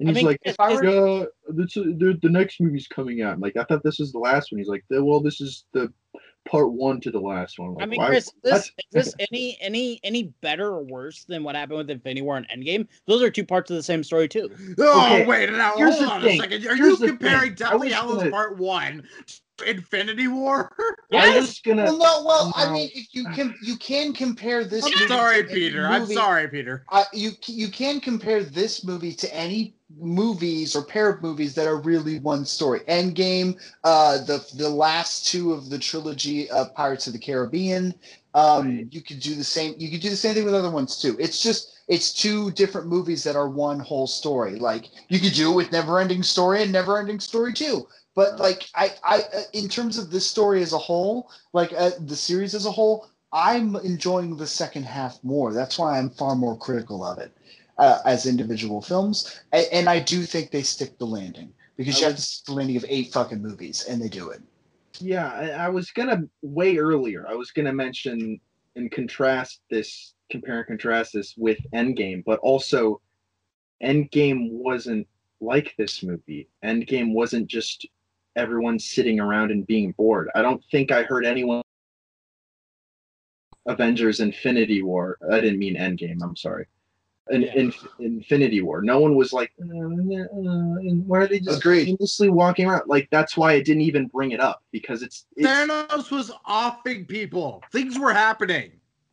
And 0.00 0.08
I 0.08 0.12
he's 0.12 0.16
mean, 0.16 0.26
like, 0.26 0.40
if 0.42 0.56
oh, 0.58 0.64
I 0.64 0.70
"Yeah, 0.82 1.00
were- 1.00 1.32
this, 1.50 1.74
the, 1.74 2.18
the 2.22 2.28
next 2.30 2.60
movie's 2.60 2.88
coming 2.88 3.22
out." 3.22 3.34
I'm 3.34 3.40
like, 3.40 3.56
I 3.56 3.64
thought 3.64 3.82
this 3.84 3.98
was 4.00 4.12
the 4.12 4.18
last 4.18 4.50
one. 4.50 4.58
He's 4.58 4.68
like, 4.68 4.84
"Well, 4.90 5.20
this 5.20 5.40
is 5.40 5.66
the 5.72 5.92
part 6.48 6.72
one 6.72 7.00
to 7.00 7.10
the 7.10 7.18
last 7.20 7.58
one." 7.58 7.70
I'm 7.76 7.82
I 7.82 7.86
mean, 7.86 8.00
"Why- 8.00 8.08
Chris, 8.08 8.32
this 8.42 8.64
is 8.66 8.72
this 8.92 9.14
any 9.32 9.56
any 9.60 10.00
any 10.04 10.24
better 10.40 10.68
or 10.68 10.82
worse 10.84 11.24
than 11.24 11.42
what 11.44 11.54
happened 11.56 11.78
with 11.78 11.90
Infinity 11.90 12.22
War 12.22 12.36
and 12.36 12.48
Endgame? 12.48 12.86
Those 13.06 13.22
are 13.22 13.30
two 13.30 13.44
parts 13.44 13.70
of 13.70 13.76
the 13.76 13.82
same 13.82 14.02
story 14.04 14.28
too. 14.28 14.50
Oh 14.78 15.06
Okay, 15.06 15.26
wait, 15.26 15.50
now 15.52 15.74
here's 15.76 15.96
hold 15.98 16.10
on 16.10 16.22
thing. 16.22 16.40
a 16.40 16.42
second. 16.42 16.66
Are 16.66 16.76
Here's 16.76 17.00
you 17.00 17.06
comparing 17.08 17.54
thing. 17.56 17.66
I 17.66 17.70
Deathly 17.70 17.90
Hallows 17.90 18.18
gonna- 18.18 18.30
Part 18.30 18.58
One 18.58 19.06
to 19.58 19.70
Infinity 19.70 20.28
War? 20.28 20.74
I 21.12 21.26
Yes! 21.26 21.36
was 21.40 21.60
gonna. 21.60 21.84
Well, 21.84 21.98
no, 21.98 22.24
well, 22.26 22.52
I 22.56 22.72
mean, 22.72 22.90
if 22.94 23.08
you 23.14 23.24
can, 23.34 23.54
you 23.62 23.76
can 23.76 24.12
compare 24.12 24.64
this. 24.64 24.84
I'm 24.84 24.92
movie 24.92 25.08
sorry, 25.08 25.42
to 25.44 25.50
any 25.50 25.54
Peter. 25.60 25.86
I'm 25.86 26.06
sorry, 26.06 26.48
Peter. 26.48 26.84
Uh, 26.90 27.04
you 27.12 27.32
you 27.46 27.68
can 27.68 28.00
compare 28.00 28.42
this 28.42 28.84
movie 28.84 29.12
to 29.12 29.34
any 29.34 29.74
movies 29.98 30.76
or 30.76 30.82
pair 30.82 31.10
of 31.10 31.22
movies 31.22 31.54
that 31.54 31.66
are 31.66 31.80
really 31.80 32.18
one 32.20 32.44
story. 32.44 32.80
Endgame, 32.80 33.58
uh, 33.84 34.18
the 34.18 34.44
the 34.56 34.68
last 34.68 35.26
two 35.26 35.52
of 35.52 35.70
the 35.70 35.78
trilogy 35.78 36.50
of 36.50 36.74
Pirates 36.74 37.06
of 37.06 37.12
the 37.12 37.18
Caribbean. 37.18 37.94
Um, 38.34 38.76
Right. 38.76 38.86
You 38.90 39.02
could 39.02 39.20
do 39.20 39.34
the 39.34 39.44
same. 39.44 39.74
You 39.78 39.90
could 39.90 40.00
do 40.00 40.10
the 40.10 40.16
same 40.16 40.34
thing 40.34 40.44
with 40.44 40.54
other 40.54 40.70
ones 40.70 41.00
too. 41.00 41.16
It's 41.18 41.42
just 41.42 41.72
it's 41.88 42.12
two 42.12 42.52
different 42.52 42.86
movies 42.86 43.24
that 43.24 43.36
are 43.36 43.48
one 43.48 43.80
whole 43.80 44.06
story. 44.06 44.56
Like 44.56 44.90
you 45.08 45.18
could 45.18 45.32
do 45.32 45.52
it 45.52 45.56
with 45.56 45.70
Neverending 45.70 46.24
Story 46.24 46.62
and 46.62 46.74
Neverending 46.74 47.20
Story 47.20 47.52
too. 47.52 47.88
But 48.14 48.38
like 48.38 48.68
I, 48.74 48.92
I, 49.04 49.22
uh, 49.34 49.42
in 49.52 49.68
terms 49.68 49.96
of 49.98 50.10
this 50.10 50.28
story 50.28 50.62
as 50.62 50.72
a 50.72 50.78
whole, 50.78 51.30
like 51.52 51.72
uh, 51.76 51.90
the 52.00 52.16
series 52.16 52.54
as 52.54 52.66
a 52.66 52.70
whole, 52.70 53.08
I'm 53.32 53.76
enjoying 53.76 54.36
the 54.36 54.46
second 54.46 54.84
half 54.84 55.22
more. 55.22 55.52
That's 55.52 55.78
why 55.78 55.98
I'm 55.98 56.10
far 56.10 56.34
more 56.34 56.56
critical 56.58 57.04
of 57.04 57.18
it 57.18 57.32
uh, 57.80 57.98
as 58.04 58.26
individual 58.26 58.80
films. 58.80 59.40
And, 59.52 59.66
and 59.72 59.88
I 59.88 59.98
do 59.98 60.22
think 60.22 60.50
they 60.50 60.62
stick 60.62 60.98
the 60.98 61.06
landing 61.06 61.52
because 61.76 61.96
I 61.96 61.98
you 61.98 62.04
have 62.04 62.14
was- 62.14 62.24
to 62.24 62.30
stick 62.30 62.46
the 62.46 62.52
landing 62.52 62.76
of 62.76 62.84
eight 62.88 63.12
fucking 63.12 63.42
movies, 63.42 63.84
and 63.88 64.00
they 64.00 64.08
do 64.08 64.30
it. 64.30 64.40
Yeah, 65.00 65.32
I, 65.32 65.48
I 65.66 65.68
was 65.68 65.90
gonna 65.90 66.22
way 66.42 66.76
earlier. 66.76 67.26
I 67.26 67.34
was 67.34 67.50
gonna 67.52 67.72
mention 67.72 68.38
and 68.76 68.90
contrast 68.92 69.62
this, 69.70 70.14
compare 70.30 70.58
and 70.58 70.66
contrast 70.66 71.14
this 71.14 71.34
with 71.36 71.58
Endgame, 71.74 72.22
but 72.24 72.38
also 72.40 73.00
Endgame 73.82 74.50
wasn't 74.52 75.06
like 75.40 75.74
this 75.78 76.02
movie. 76.02 76.48
Endgame 76.62 77.14
wasn't 77.14 77.46
just 77.46 77.86
everyone 78.36 78.78
sitting 78.78 79.18
around 79.18 79.50
and 79.50 79.66
being 79.66 79.92
bored. 79.92 80.28
I 80.34 80.42
don't 80.42 80.62
think 80.70 80.92
I 80.92 81.02
heard 81.02 81.24
anyone 81.24 81.62
Avengers 83.66 84.20
Infinity 84.20 84.82
War. 84.82 85.16
I 85.32 85.40
didn't 85.40 85.58
mean 85.58 85.76
Endgame, 85.76 86.22
I'm 86.22 86.36
sorry. 86.36 86.66
In, 87.30 87.42
Yeah. 87.42 87.54
in 87.56 87.72
Infinity 87.98 88.60
War. 88.62 88.82
No 88.82 88.98
one 89.00 89.14
was 89.14 89.32
like, 89.32 89.52
uh, 89.60 89.64
uh, 89.64 90.94
why 91.06 91.18
are 91.18 91.26
they 91.26 91.40
just 91.40 91.58
Agreed. 91.60 91.88
aimlessly 91.88 92.28
walking 92.30 92.66
around? 92.66 92.82
Like 92.86 93.08
that's 93.10 93.36
why 93.36 93.54
it 93.54 93.64
didn't 93.64 93.82
even 93.82 94.06
bring 94.06 94.32
it 94.32 94.40
up 94.40 94.62
because 94.72 95.02
it's, 95.02 95.26
it's 95.36 95.46
Thanos 95.46 96.10
was 96.10 96.32
offing 96.46 97.04
people. 97.06 97.62
Things 97.72 97.98
were 97.98 98.12
happening. 98.12 98.72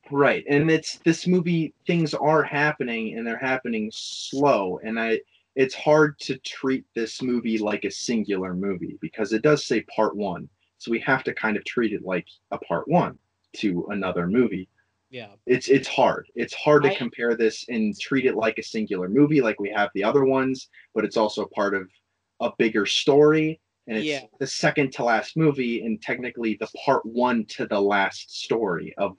right, 0.10 0.44
and 0.50 0.72
it's 0.72 0.98
this 1.00 1.28
movie. 1.28 1.74
Things 1.86 2.14
are 2.14 2.44
happening, 2.44 3.18
and 3.18 3.26
they're 3.28 3.38
happening 3.38 3.92
slow, 3.94 4.80
and 4.84 5.00
I. 5.00 5.20
It's 5.56 5.74
hard 5.74 6.20
to 6.20 6.38
treat 6.38 6.86
this 6.94 7.20
movie 7.24 7.58
like 7.58 7.84
a 7.84 7.90
singular 7.90 8.54
movie 8.54 9.00
because 9.02 9.34
it 9.34 9.42
does 9.42 9.66
say 9.66 9.82
part 9.96 10.16
one, 10.16 10.48
so 10.78 10.92
we 10.92 11.00
have 11.00 11.24
to 11.24 11.34
kind 11.34 11.58
of 11.58 11.66
treat 11.66 11.94
it 11.94 12.04
like 12.06 12.28
a 12.52 12.60
part 12.60 12.88
one 12.88 13.18
to 13.54 13.88
another 13.90 14.28
movie. 14.28 14.70
Yeah. 15.10 15.30
it's 15.46 15.70
it's 15.70 15.88
hard. 15.88 16.28
It's 16.36 16.54
hard 16.54 16.84
to 16.84 16.92
I- 16.92 16.96
compare 16.96 17.36
this 17.36 17.66
and 17.70 17.98
treat 18.00 18.26
it 18.26 18.36
like 18.36 18.58
a 18.58 18.64
singular 18.64 19.08
movie, 19.10 19.42
like 19.42 19.60
we 19.60 19.70
have 19.70 19.90
the 19.94 20.04
other 20.04 20.26
ones, 20.26 20.70
but 20.94 21.06
it's 21.06 21.18
also 21.18 21.46
part 21.56 21.74
of 21.76 21.90
a 22.42 22.52
bigger 22.58 22.86
story. 22.86 23.60
And 23.88 23.98
it's 23.98 24.06
Yeah. 24.06 24.24
the 24.40 24.48
second 24.48 24.92
to 24.94 25.06
last 25.06 25.38
movie, 25.38 25.86
and 25.86 26.02
technically 26.02 26.56
the 26.60 26.68
part 26.86 27.06
one 27.06 27.46
to 27.46 27.66
the 27.68 27.80
last 27.80 28.38
story 28.44 28.94
of 28.98 29.16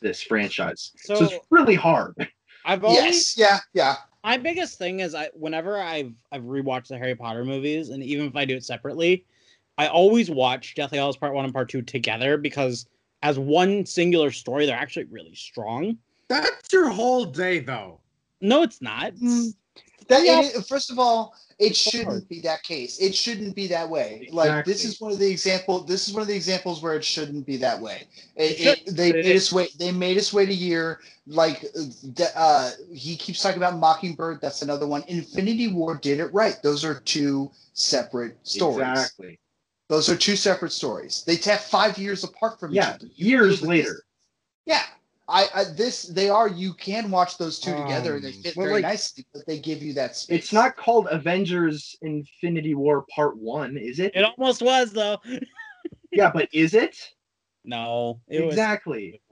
this 0.00 0.22
franchise. 0.22 0.92
So, 0.98 1.16
So, 1.16 1.24
it's 1.24 1.46
really 1.50 1.74
hard. 1.74 2.14
I've 2.64 2.84
always 2.84 3.36
Yes. 3.36 3.36
Yeah. 3.36 3.58
Yeah. 3.74 3.96
my 4.22 4.36
biggest 4.38 4.78
thing 4.78 5.00
is 5.00 5.14
I 5.16 5.30
whenever 5.34 5.78
I've 5.80 6.14
I've 6.30 6.42
rewatched 6.44 6.88
the 6.88 6.98
Harry 6.98 7.16
Potter 7.16 7.44
movies, 7.44 7.88
and 7.88 8.02
even 8.04 8.26
if 8.26 8.36
I 8.36 8.44
do 8.44 8.54
it 8.54 8.64
separately, 8.64 9.24
I 9.78 9.88
always 9.88 10.30
watch 10.30 10.76
Deathly 10.76 10.98
Hallows 10.98 11.16
Part 11.16 11.34
One 11.34 11.44
and 11.44 11.52
Part 11.52 11.68
Two 11.68 11.82
together 11.82 12.36
because 12.38 12.86
as 13.24 13.38
one 13.38 13.86
singular 13.86 14.30
story, 14.30 14.66
they're 14.66 14.76
actually 14.76 15.06
really 15.06 15.34
strong. 15.34 15.96
That's 16.28 16.70
your 16.72 16.90
whole 16.90 17.24
day, 17.24 17.58
though. 17.58 18.00
No, 18.42 18.62
it's 18.62 18.82
not. 18.82 19.14
Mm. 19.14 19.54
That 20.08 20.24
Yeah. 20.26 20.42
it- 20.42 20.66
first 20.66 20.90
of 20.90 20.98
all, 20.98 21.34
it 21.58 21.74
shouldn't 21.74 22.28
be 22.28 22.40
that 22.40 22.62
case. 22.64 22.98
It 22.98 23.14
shouldn't 23.14 23.54
be 23.54 23.66
that 23.68 23.88
way. 23.88 24.28
Like 24.30 24.66
this 24.66 24.84
is 24.84 25.00
one 25.00 25.12
of 25.12 25.18
the 25.18 25.30
example. 25.30 25.80
This 25.84 26.06
is 26.06 26.12
one 26.12 26.20
of 26.20 26.28
the 26.28 26.34
examples 26.34 26.82
where 26.82 26.94
it 26.94 27.04
shouldn't 27.04 27.46
be 27.46 27.56
that 27.58 27.80
way. 27.80 28.02
It, 28.36 28.60
It 28.86 28.96
they 28.96 29.12
made 29.12 29.36
us 29.36 29.50
wait. 29.50 29.78
They 29.78 29.90
made 29.92 30.18
us 30.18 30.30
wait 30.32 30.50
a 30.50 30.54
year. 30.54 31.00
Like 31.26 31.64
uh, 31.64 31.84
the- 32.02 32.32
uh, 32.36 32.70
he 32.92 33.16
keeps 33.16 33.40
talking 33.40 33.56
about 33.56 33.78
Mockingbird. 33.78 34.42
That's 34.42 34.60
another 34.60 34.86
one. 34.86 35.02
Infinity 35.08 35.68
War 35.68 35.94
did 35.94 36.20
it 36.20 36.26
right. 36.34 36.56
Those 36.62 36.84
are 36.84 37.00
two 37.00 37.50
separate 37.72 38.36
stories. 38.42 38.86
Exactly. 38.86 39.38
Those 39.94 40.08
are 40.08 40.16
two 40.16 40.34
separate 40.34 40.72
stories. 40.72 41.22
They 41.24 41.36
tap 41.36 41.60
five 41.60 41.96
years 41.98 42.24
apart 42.24 42.58
from 42.58 42.72
Yeah, 42.72 42.88
each 42.90 42.94
other. 42.96 43.06
years 43.14 43.60
This- 43.60 43.68
later. 43.68 44.02
Yeah. 44.66 44.82
I, 45.28 45.48
I 45.54 45.64
this 45.76 46.02
they 46.02 46.28
are 46.28 46.48
you 46.48 46.74
can 46.74 47.12
watch 47.12 47.38
those 47.38 47.60
two 47.60 47.70
together 47.76 48.16
and 48.16 48.24
they 48.24 48.30
Um, 48.30 48.42
fit 48.42 48.56
well, 48.56 48.66
very 48.66 48.82
like- 48.82 48.90
nicely, 48.90 49.24
but 49.32 49.46
they 49.46 49.60
give 49.60 49.84
you 49.84 49.92
that 49.94 50.16
space. 50.16 50.36
It's 50.40 50.52
not 50.52 50.76
called 50.76 51.06
Avengers 51.12 51.96
Infinity 52.02 52.74
War 52.74 53.06
Part 53.14 53.36
One, 53.38 53.76
is 53.76 54.00
it? 54.00 54.10
It 54.16 54.24
almost 54.24 54.62
was 54.62 54.92
though. 54.92 55.18
yeah, 56.10 56.32
but 56.34 56.48
is 56.52 56.74
it? 56.74 56.96
No, 57.64 58.20
it 58.28 58.44
was 58.44 58.52
exactly. 58.54 59.22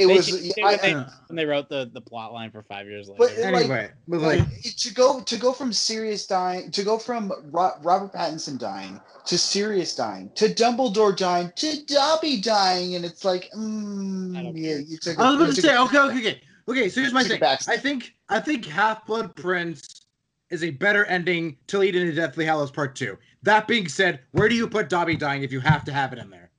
It 0.00 0.06
They 0.06 0.14
was. 0.16 0.26
should- 0.28 0.40
they 0.56 0.62
I, 0.62 0.70
would- 0.70 0.80
I- 0.80 1.12
when 1.26 1.36
they 1.36 1.44
wrote 1.44 1.68
the 1.68 1.90
the 1.92 2.00
plot 2.00 2.32
line 2.32 2.50
for 2.50 2.62
five 2.62 2.86
years 2.86 3.08
later. 3.08 3.18
But 3.18 3.32
it- 3.32 3.52
like- 3.52 3.64
Anyway, 3.64 3.90
but 4.08 4.20
like, 4.20 4.62
to 4.62 4.94
go 4.94 5.20
to 5.20 5.36
go 5.36 5.52
from 5.52 5.72
Sirius 5.74 6.26
dying 6.26 6.70
to 6.70 6.82
go 6.82 6.98
from 6.98 7.30
Ro- 7.50 7.76
Robert 7.82 8.12
Pattinson 8.14 8.58
dying 8.58 8.98
to 9.26 9.36
Sirius 9.36 9.94
dying 9.94 10.30
to 10.36 10.46
Dumbledore 10.46 11.14
dying 11.14 11.52
to 11.56 11.84
Dobby 11.84 12.40
dying, 12.40 12.94
and 12.94 13.04
it's 13.04 13.24
like, 13.26 13.50
mm, 13.54 14.32
don't 14.34 14.56
yeah, 14.56 14.70
care. 14.70 14.80
you 14.80 14.96
took. 14.96 15.18
a- 15.18 15.20
I 15.22 15.30
was 15.32 15.36
about 15.42 15.54
to 15.54 15.60
say, 15.62 15.74
a- 15.74 15.82
okay, 15.82 15.98
okay, 15.98 16.18
okay, 16.18 16.40
okay. 16.68 16.88
So 16.88 17.00
here's 17.02 17.12
my 17.12 17.22
thing. 17.22 17.42
I 17.42 17.76
think, 17.76 18.14
I 18.30 18.40
think 18.40 18.64
Half 18.64 19.04
Blood 19.06 19.36
Prince 19.36 20.06
is 20.48 20.64
a 20.64 20.70
better 20.70 21.04
ending 21.04 21.58
to 21.68 21.78
lead 21.78 21.94
into 21.94 22.12
Deathly 22.14 22.44
Hallows 22.46 22.70
Part 22.70 22.96
Two. 22.96 23.18
That 23.42 23.68
being 23.68 23.86
said, 23.86 24.20
where 24.32 24.48
do 24.48 24.54
you 24.54 24.66
put 24.66 24.88
Dobby 24.88 25.16
dying 25.16 25.42
if 25.42 25.52
you 25.52 25.60
have 25.60 25.84
to 25.84 25.92
have 25.92 26.12
it 26.14 26.18
in 26.18 26.30
there? 26.30 26.49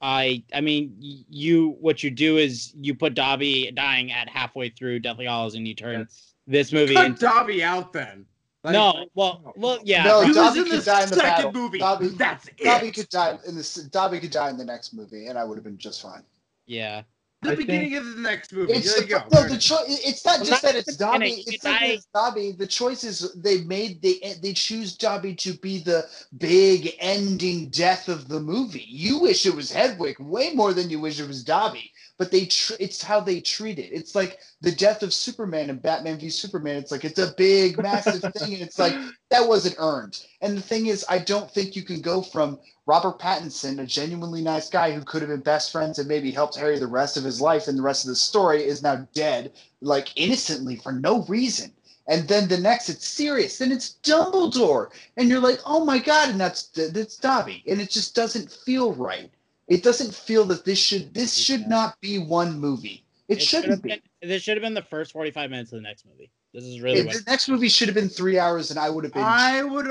I 0.00 0.42
I 0.54 0.60
mean 0.60 0.96
you 0.98 1.76
what 1.80 2.02
you 2.02 2.10
do 2.10 2.38
is 2.38 2.72
you 2.80 2.94
put 2.94 3.14
Dobby 3.14 3.70
dying 3.72 4.12
at 4.12 4.28
halfway 4.28 4.70
through 4.70 5.00
Deathly 5.00 5.26
Hallows 5.26 5.54
and 5.54 5.66
you 5.68 5.74
turn 5.74 5.98
That's- 6.00 6.32
this 6.46 6.72
movie 6.72 6.94
Cut 6.94 7.06
into 7.06 7.20
Dobby 7.20 7.62
out 7.62 7.92
then. 7.92 8.24
Like, 8.64 8.72
no 8.74 9.06
well 9.14 9.52
well 9.56 9.78
yeah 9.84 10.04
No, 10.04 10.20
he 10.22 10.28
was 10.28 10.36
Dobby 10.36 10.60
in 10.60 10.64
could 10.66 10.80
the 10.80 10.84
die 10.84 11.02
in 11.04 11.08
the 11.10 11.14
second 11.16 11.30
battle. 11.30 11.52
movie. 11.52 11.78
Dobby- 11.78 12.08
That's 12.08 12.48
it. 12.48 12.58
Dobby 12.64 12.90
could 12.90 13.08
die 13.08 13.38
in 13.46 13.56
this. 13.56 13.74
Dobby 13.74 14.20
could 14.20 14.30
die 14.30 14.50
in 14.50 14.56
the 14.58 14.64
next 14.64 14.92
movie, 14.92 15.26
and 15.28 15.38
I 15.38 15.44
would 15.44 15.56
have 15.56 15.64
been 15.64 15.78
just 15.78 16.02
fine. 16.02 16.22
yeah 16.66 17.02
the 17.42 17.52
I 17.52 17.54
beginning 17.56 17.96
of 17.96 18.04
the 18.04 18.20
next 18.20 18.52
movie. 18.52 18.72
It's 18.74 18.92
there 18.94 19.02
you 19.04 19.08
the, 19.08 19.20
go. 19.30 19.42
no, 19.42 19.48
the 19.48 19.58
choice. 19.58 20.00
It's 20.04 20.24
not 20.24 20.38
Well, 20.40 20.46
just 20.46 20.62
not 20.62 20.72
that 20.72 20.78
it's. 20.78 20.96
Dobby. 20.96 21.30
It's 21.30 21.48
It's 21.54 21.64
not 21.64 21.80
that 21.80 21.82
I- 21.82 21.92
it's 21.92 22.06
Dobby. 22.14 22.52
The 22.52 22.66
choice 22.66 23.04
is 23.04 23.32
they 23.34 23.62
made 23.62 24.02
they 24.02 24.36
they 24.42 24.52
choose 24.52 24.96
Dobby 24.96 25.34
to 25.36 25.54
be 25.54 25.78
the 25.78 26.06
big 26.38 26.94
ending 27.00 27.70
death 27.70 28.08
of 28.08 28.28
the 28.28 28.40
movie. 28.40 28.86
You 28.88 29.20
wish 29.20 29.46
it 29.46 29.54
was 29.54 29.70
Hedwig 29.72 30.18
way 30.20 30.52
more 30.54 30.72
than 30.74 30.90
you 30.90 31.00
wish 31.00 31.20
it 31.20 31.28
was 31.28 31.44
Dobby. 31.44 31.92
But 32.20 32.30
they 32.30 32.44
tr- 32.44 32.74
it's 32.78 33.02
how 33.02 33.20
they 33.20 33.40
treat 33.40 33.78
it. 33.78 33.94
It's 33.94 34.14
like 34.14 34.40
the 34.60 34.70
death 34.70 35.02
of 35.02 35.14
Superman 35.14 35.70
and 35.70 35.80
Batman 35.80 36.18
v 36.18 36.28
Superman. 36.28 36.76
It's 36.76 36.90
like 36.92 37.06
it's 37.06 37.18
a 37.18 37.32
big 37.32 37.82
massive 37.82 38.20
thing, 38.34 38.52
and 38.52 38.62
it's 38.62 38.78
like 38.78 38.94
that 39.30 39.48
wasn't 39.48 39.76
earned. 39.78 40.22
And 40.42 40.54
the 40.54 40.60
thing 40.60 40.88
is, 40.88 41.02
I 41.08 41.16
don't 41.16 41.50
think 41.50 41.74
you 41.74 41.82
can 41.82 42.02
go 42.02 42.20
from 42.20 42.58
Robert 42.84 43.18
Pattinson, 43.18 43.80
a 43.80 43.86
genuinely 43.86 44.42
nice 44.42 44.68
guy 44.68 44.92
who 44.92 45.00
could 45.00 45.22
have 45.22 45.30
been 45.30 45.40
best 45.40 45.72
friends 45.72 45.98
and 45.98 46.06
maybe 46.06 46.30
helped 46.30 46.56
Harry 46.56 46.78
the 46.78 46.86
rest 46.86 47.16
of 47.16 47.24
his 47.24 47.40
life, 47.40 47.68
and 47.68 47.78
the 47.78 47.82
rest 47.82 48.04
of 48.04 48.10
the 48.10 48.16
story 48.16 48.64
is 48.64 48.82
now 48.82 49.08
dead, 49.14 49.52
like 49.80 50.12
innocently 50.14 50.76
for 50.76 50.92
no 50.92 51.22
reason. 51.22 51.72
And 52.06 52.28
then 52.28 52.48
the 52.48 52.58
next, 52.58 52.90
it's 52.90 53.06
Sirius. 53.06 53.56
Then 53.56 53.72
it's 53.72 53.96
Dumbledore, 54.02 54.90
and 55.16 55.30
you're 55.30 55.40
like, 55.40 55.60
oh 55.64 55.86
my 55.86 55.98
god, 55.98 56.28
and 56.28 56.38
that's 56.38 56.64
that's 56.64 57.16
Dobby, 57.16 57.64
and 57.66 57.80
it 57.80 57.88
just 57.88 58.14
doesn't 58.14 58.52
feel 58.52 58.92
right. 58.92 59.30
It 59.70 59.82
doesn't 59.82 60.12
feel 60.14 60.44
that 60.46 60.64
this 60.66 60.78
should 60.78 61.14
this 61.14 61.34
should 61.34 61.66
not 61.68 61.98
be 62.00 62.18
one 62.18 62.58
movie. 62.60 63.04
It, 63.28 63.40
should 63.40 63.48
shouldn't 63.48 63.70
have 63.70 63.82
be. 63.82 63.88
been 63.90 64.28
this 64.28 64.42
should 64.42 64.56
have 64.56 64.62
been 64.62 64.74
the 64.74 64.82
first 64.82 65.12
45 65.12 65.48
minutes 65.50 65.72
of 65.72 65.76
the 65.78 65.82
next 65.82 66.04
movie 66.04 66.30
this 66.52 66.64
is 66.64 66.80
really 66.80 66.98
It- 67.00 67.06
what 67.06 67.14
the 67.24 67.30
next 67.30 67.48
movie 67.48 67.68
should 67.68 67.88
have 67.88 67.94
been 67.94 68.08
three 68.08 68.38
hours, 68.38 68.70
and 68.70 68.78
I 68.78 68.90
would 68.90 69.04
have 69.04 69.12
been. 69.14 69.22
I 69.22 69.62
would 69.62 69.88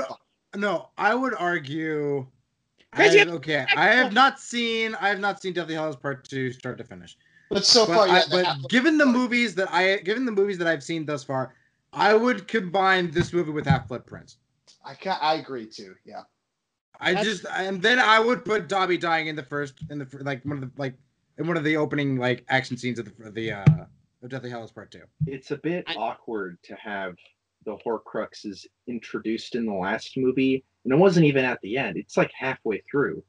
no, 0.56 0.90
I 0.98 1.14
would 1.14 1.34
argue. 1.34 2.26
Chris, 2.92 3.14
I- 3.14 3.18
have- 3.18 3.28
okay, 3.28 3.64
I 3.76 3.86
have 3.88 4.12
not 4.12 4.40
seen 4.40 4.94
I 4.96 5.08
have 5.08 5.20
not 5.20 5.40
seen 5.40 5.52
Deathly 5.54 5.74
Hallows 5.74 5.96
Part 5.96 6.28
Two 6.28 6.52
start 6.52 6.76
to 6.78 6.84
finish. 6.84 7.16
but 7.48 7.64
so 7.64 7.86
But, 7.86 7.94
far, 7.94 8.08
I- 8.08 8.18
yeah, 8.18 8.22
but 8.30 8.62
the- 8.62 8.68
given 8.68 8.98
the 8.98 9.06
movies 9.06 9.54
that 9.54 9.72
I 9.72 9.96
given 9.98 10.24
the 10.24 10.32
movies 10.32 10.58
that 10.58 10.66
I've 10.66 10.82
seen 10.82 11.06
thus 11.06 11.24
far, 11.24 11.54
I 11.92 12.14
would 12.14 12.46
combine 12.46 13.10
this 13.10 13.32
movie 13.32 13.52
with 13.52 13.64
Half 13.66 13.88
Blood 13.88 14.06
Prince. 14.06 14.36
I 14.84 14.94
ca 14.94 15.18
I 15.20 15.34
agree 15.36 15.66
too. 15.66 15.94
Yeah. 16.04 16.22
I 17.00 17.14
That's- 17.14 17.24
just 17.42 17.46
and 17.54 17.80
then 17.82 17.98
I 17.98 18.20
would 18.20 18.44
put 18.44 18.68
Dobby 18.68 18.98
dying 18.98 19.26
in 19.28 19.36
the 19.36 19.42
first 19.42 19.74
in 19.90 19.98
the 19.98 20.06
fir- 20.06 20.20
like 20.20 20.44
one 20.44 20.58
of 20.58 20.60
the 20.62 20.70
like 20.76 20.94
in 21.38 21.46
one 21.46 21.56
of 21.56 21.64
the 21.64 21.76
opening 21.76 22.16
like 22.18 22.44
action 22.48 22.76
scenes 22.76 22.98
of 22.98 23.06
the 23.16 23.24
of 23.26 23.34
the 23.34 23.52
uh 23.52 23.64
of 24.22 24.28
Deathly 24.28 24.50
Hallows 24.50 24.70
Part 24.72 24.90
Two. 24.90 25.02
it's 25.26 25.50
a 25.50 25.56
bit 25.56 25.84
I- 25.88 25.94
awkward 25.94 26.58
to 26.64 26.74
have 26.76 27.16
the 27.64 27.76
Horcruxes 27.78 28.66
introduced 28.86 29.54
in 29.54 29.66
the 29.66 29.72
last 29.72 30.16
movie, 30.16 30.64
and 30.84 30.92
it 30.92 30.96
wasn't 30.96 31.26
even 31.26 31.44
at 31.44 31.60
the 31.60 31.76
end. 31.76 31.96
It's 31.98 32.16
like 32.16 32.30
halfway 32.32 32.82
through. 32.90 33.22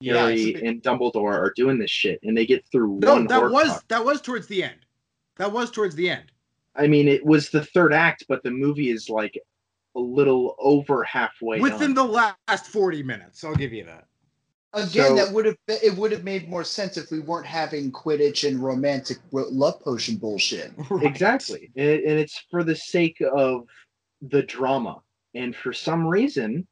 Yeah, 0.00 0.22
Harry 0.22 0.52
bit- 0.52 0.62
and 0.62 0.82
Dumbledore 0.82 1.32
are 1.34 1.52
doing 1.56 1.78
this 1.78 1.90
shit, 1.90 2.20
and 2.22 2.36
they 2.36 2.46
get 2.46 2.64
through 2.70 2.98
No, 3.00 3.14
one. 3.14 3.26
that 3.26 3.40
Horcrux. 3.42 3.52
was 3.52 3.82
that 3.88 4.04
was 4.04 4.20
towards 4.20 4.46
the 4.46 4.62
end. 4.62 4.80
That 5.36 5.52
was 5.52 5.70
towards 5.70 5.94
the 5.94 6.08
end. 6.10 6.30
I 6.76 6.86
mean, 6.86 7.08
it 7.08 7.24
was 7.24 7.50
the 7.50 7.64
third 7.64 7.92
act, 7.92 8.24
but 8.28 8.42
the 8.42 8.50
movie 8.50 8.90
is 8.90 9.08
like 9.10 9.38
a 9.98 10.00
little 10.00 10.54
over 10.58 11.02
halfway. 11.04 11.60
Within 11.60 11.94
done. 11.94 12.06
the 12.06 12.30
last 12.48 12.66
forty 12.66 13.02
minutes, 13.02 13.42
I'll 13.44 13.54
give 13.54 13.72
you 13.72 13.84
that. 13.84 14.06
Again, 14.74 15.08
So- 15.08 15.16
that 15.16 15.32
would 15.32 15.46
have 15.46 15.56
been, 15.66 15.78
it 15.82 15.96
would 15.96 16.12
have 16.12 16.24
made 16.24 16.48
more 16.48 16.64
sense 16.64 16.96
if 16.96 17.10
we 17.10 17.20
weren't 17.20 17.46
having 17.46 17.90
Quidditch 17.90 18.46
and 18.46 18.62
romantic 18.62 19.18
love 19.32 19.80
potion 19.80 20.16
bullshit. 20.16 20.72
Right. 20.90 21.06
exactly, 21.06 21.70
and, 21.76 21.88
and 21.88 22.18
it's 22.18 22.44
for 22.50 22.62
the 22.64 22.76
sake 22.76 23.20
of 23.34 23.66
the 24.22 24.42
drama. 24.42 25.00
And 25.34 25.54
for 25.54 25.72
some 25.72 26.06
reason, 26.06 26.66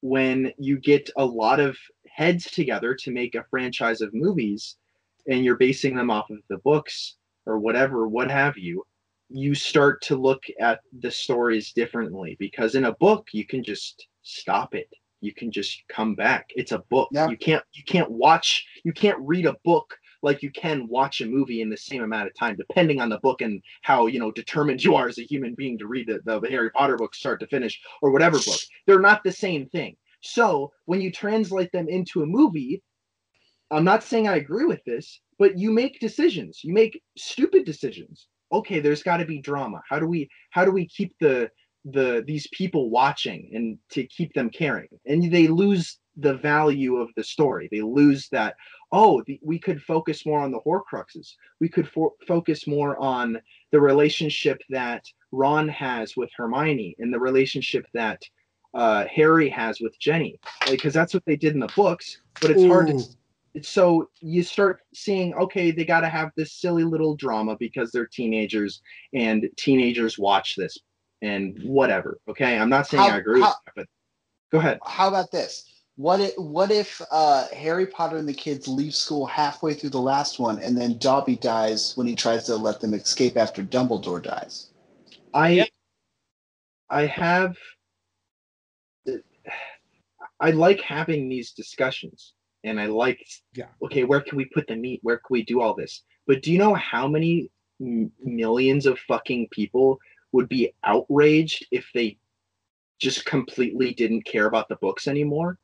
when 0.00 0.52
you 0.58 0.78
get 0.78 1.08
a 1.16 1.24
lot 1.24 1.60
of 1.60 1.76
heads 2.08 2.44
together 2.50 2.94
to 2.94 3.10
make 3.10 3.34
a 3.34 3.44
franchise 3.50 4.00
of 4.00 4.12
movies, 4.14 4.76
and 5.26 5.44
you're 5.44 5.56
basing 5.56 5.96
them 5.96 6.10
off 6.10 6.30
of 6.30 6.38
the 6.48 6.58
books 6.58 7.16
or 7.46 7.58
whatever, 7.58 8.06
what 8.08 8.30
have 8.30 8.56
you, 8.58 8.84
you 9.34 9.52
start 9.52 10.00
to 10.00 10.14
look 10.14 10.44
at 10.60 10.78
the 11.00 11.10
stories 11.10 11.72
differently 11.72 12.36
because 12.38 12.76
in 12.76 12.84
a 12.84 12.94
book 12.94 13.26
you 13.32 13.44
can 13.44 13.64
just 13.64 14.06
stop 14.22 14.76
it. 14.76 14.88
You 15.20 15.34
can 15.34 15.50
just 15.50 15.82
come 15.88 16.14
back. 16.14 16.46
It's 16.50 16.70
a 16.70 16.78
book. 16.88 17.08
Yeah. 17.10 17.28
You 17.28 17.36
can't 17.36 17.64
you 17.72 17.82
can't 17.82 18.08
watch 18.08 18.64
you 18.84 18.92
can't 18.92 19.18
read 19.20 19.46
a 19.46 19.56
book 19.64 19.92
like 20.22 20.40
you 20.40 20.52
can 20.52 20.86
watch 20.86 21.20
a 21.20 21.26
movie 21.26 21.62
in 21.62 21.68
the 21.68 21.76
same 21.76 22.04
amount 22.04 22.28
of 22.28 22.34
time, 22.38 22.56
depending 22.56 23.00
on 23.00 23.08
the 23.08 23.18
book 23.18 23.40
and 23.40 23.60
how 23.82 24.06
you 24.06 24.20
know 24.20 24.30
determined 24.30 24.84
you 24.84 24.94
are 24.94 25.08
as 25.08 25.18
a 25.18 25.24
human 25.24 25.54
being 25.56 25.78
to 25.78 25.88
read 25.88 26.06
the, 26.06 26.20
the 26.40 26.48
Harry 26.48 26.70
Potter 26.70 26.96
book 26.96 27.12
start 27.12 27.40
to 27.40 27.48
finish 27.48 27.80
or 28.02 28.12
whatever 28.12 28.38
book. 28.38 28.60
They're 28.86 29.00
not 29.00 29.24
the 29.24 29.32
same 29.32 29.66
thing. 29.66 29.96
So 30.20 30.70
when 30.84 31.00
you 31.00 31.10
translate 31.10 31.72
them 31.72 31.88
into 31.88 32.22
a 32.22 32.26
movie, 32.26 32.84
I'm 33.72 33.84
not 33.84 34.04
saying 34.04 34.28
I 34.28 34.36
agree 34.36 34.64
with 34.64 34.84
this, 34.84 35.20
but 35.40 35.58
you 35.58 35.72
make 35.72 35.98
decisions. 35.98 36.60
You 36.62 36.72
make 36.72 37.02
stupid 37.16 37.64
decisions 37.64 38.28
okay, 38.54 38.80
there's 38.80 39.02
got 39.02 39.18
to 39.18 39.24
be 39.24 39.40
drama. 39.40 39.82
How 39.88 39.98
do 39.98 40.06
we 40.06 40.30
how 40.50 40.64
do 40.64 40.70
we 40.70 40.86
keep 40.86 41.14
the 41.20 41.50
the 41.84 42.24
these 42.26 42.46
people 42.52 42.90
watching 42.90 43.50
and 43.52 43.78
to 43.90 44.04
keep 44.04 44.32
them 44.34 44.50
caring? 44.50 44.88
And 45.06 45.32
they 45.32 45.48
lose 45.48 45.98
the 46.16 46.34
value 46.34 46.96
of 46.96 47.10
the 47.16 47.24
story. 47.24 47.68
They 47.70 47.82
lose 47.82 48.28
that. 48.30 48.54
Oh, 48.92 49.22
the, 49.26 49.40
we 49.42 49.58
could 49.58 49.82
focus 49.82 50.24
more 50.24 50.40
on 50.40 50.52
the 50.52 50.60
Horcruxes. 50.60 51.34
We 51.60 51.68
could 51.68 51.88
for, 51.88 52.12
focus 52.28 52.66
more 52.66 52.96
on 52.98 53.40
the 53.72 53.80
relationship 53.80 54.62
that 54.70 55.04
Ron 55.32 55.68
has 55.68 56.16
with 56.16 56.30
Hermione 56.36 56.94
and 57.00 57.12
the 57.12 57.18
relationship 57.18 57.86
that 57.94 58.22
uh, 58.74 59.04
Harry 59.12 59.48
has 59.48 59.80
with 59.80 59.98
Ginny, 59.98 60.38
because 60.70 60.94
that's 60.94 61.14
what 61.14 61.24
they 61.26 61.36
did 61.36 61.54
in 61.54 61.60
the 61.60 61.72
books. 61.74 62.20
But 62.40 62.52
it's 62.52 62.64
hard 62.64 62.88
to 62.88 62.94
Ooh. 62.94 63.02
So 63.62 64.08
you 64.20 64.42
start 64.42 64.80
seeing 64.94 65.34
okay 65.34 65.70
they 65.70 65.84
got 65.84 66.00
to 66.00 66.08
have 66.08 66.30
this 66.36 66.52
silly 66.52 66.84
little 66.84 67.14
drama 67.16 67.56
because 67.58 67.90
they're 67.92 68.06
teenagers 68.06 68.80
and 69.12 69.48
teenagers 69.56 70.18
watch 70.18 70.56
this 70.56 70.78
and 71.22 71.58
whatever 71.64 72.18
okay 72.28 72.58
i'm 72.58 72.68
not 72.68 72.86
saying 72.86 73.02
How- 73.04 73.10
i 73.10 73.16
agree 73.18 73.40
how- 73.40 73.48
with 73.48 73.56
that 73.66 73.72
but 73.76 73.86
go 74.52 74.58
ahead 74.58 74.78
How 74.84 75.08
about 75.08 75.30
this? 75.30 75.64
What 75.96 76.20
if 76.20 76.32
what 76.36 76.72
if 76.72 77.00
uh, 77.12 77.46
Harry 77.54 77.86
Potter 77.86 78.16
and 78.16 78.28
the 78.28 78.34
kids 78.34 78.66
leave 78.66 78.94
school 78.96 79.26
halfway 79.26 79.74
through 79.74 79.90
the 79.90 80.00
last 80.00 80.40
one, 80.40 80.58
and 80.58 80.76
then 80.76 80.98
Dobby 80.98 81.36
dies 81.36 81.96
when 81.96 82.08
he 82.08 82.16
tries 82.16 82.44
to 82.46 82.56
let 82.56 82.80
them 82.80 82.94
escape 82.94 83.36
after 83.36 83.62
Dumbledore 83.62 84.20
dies? 84.20 84.70
i 85.32 85.50
Yep. 85.50 85.68
i 86.90 87.06
have 87.06 87.56
i 90.40 90.50
like 90.50 90.80
having 90.80 91.28
these 91.28 91.52
discussions 91.52 92.34
and 92.64 92.80
i 92.80 92.86
liked, 92.86 93.42
Yeah. 93.54 93.68
okay 93.84 94.04
where 94.04 94.20
can 94.20 94.36
we 94.36 94.46
put 94.46 94.66
the 94.66 94.76
meat 94.76 95.00
where 95.02 95.18
can 95.18 95.32
we 95.32 95.42
do 95.44 95.60
all 95.60 95.74
this 95.74 96.02
but 96.26 96.42
do 96.42 96.50
you 96.52 96.58
know 96.58 96.74
how 96.74 97.06
many 97.06 97.50
m- 97.80 98.10
millions 98.22 98.86
of 98.86 98.98
fucking 99.00 99.48
people 99.50 99.98
would 100.32 100.48
be 100.48 100.72
outraged 100.82 101.66
if 101.70 101.86
they 101.94 102.18
just 102.98 103.24
completely 103.26 103.92
didn't 103.94 104.22
care 104.24 104.46
about 104.46 104.68
the 104.68 104.76
books 104.76 105.06
anymore 105.08 105.58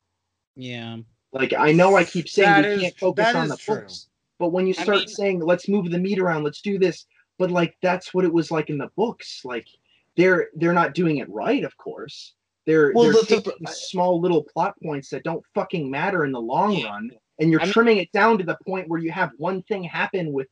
Yeah. 0.56 0.98
Like 1.32 1.52
I 1.56 1.70
know 1.72 1.96
I 1.96 2.04
keep 2.04 2.28
saying 2.28 2.50
That 2.62 2.64
we 2.68 2.74
is- 2.74 2.80
can't 2.82 2.98
focus 2.98 3.34
on 3.34 3.48
the 3.48 3.56
true. 3.56 3.76
books, 3.76 4.08
but 4.40 4.48
when 4.50 4.66
you 4.66 4.74
I 4.78 4.82
start 4.82 4.98
mean- 4.98 5.08
saying 5.08 5.40
let's 5.40 5.68
move 5.68 5.88
the 5.90 5.98
meat 5.98 6.18
around, 6.18 6.42
let's 6.42 6.60
do 6.60 6.76
this, 6.78 7.06
but 7.38 7.50
like 7.52 7.76
that's 7.82 8.12
what 8.12 8.24
it 8.24 8.32
was 8.32 8.50
like 8.50 8.68
in 8.68 8.78
the 8.78 8.90
books. 8.96 9.42
Like 9.44 9.68
they're 10.16 10.48
they're 10.56 10.72
not 10.82 10.92
doing 10.92 11.18
it 11.18 11.28
right, 11.30 11.62
of 11.62 11.76
course. 11.76 12.34
They're 12.66 12.92
Well, 12.94 13.04
they're 13.04 13.40
the- 13.40 13.54
the- 13.60 13.66
small 13.68 14.20
little 14.20 14.44
plot 14.44 14.74
points 14.82 15.08
that 15.10 15.24
don't 15.24 15.44
fucking 15.54 15.90
matter 15.90 16.24
in 16.24 16.32
the 16.32 16.40
long 16.40 16.72
Yeah. 16.76 16.86
run, 16.86 17.10
and 17.38 17.50
you're 17.50 17.60
I 17.60 17.64
mean- 17.64 17.72
trimming 17.72 17.96
it 17.98 18.12
down 18.12 18.38
to 18.38 18.44
the 18.44 18.58
point 18.66 18.88
where 18.88 19.00
you 19.00 19.10
have 19.10 19.30
one 19.38 19.62
thing 19.62 19.82
happen 19.84 20.32
with 20.32 20.48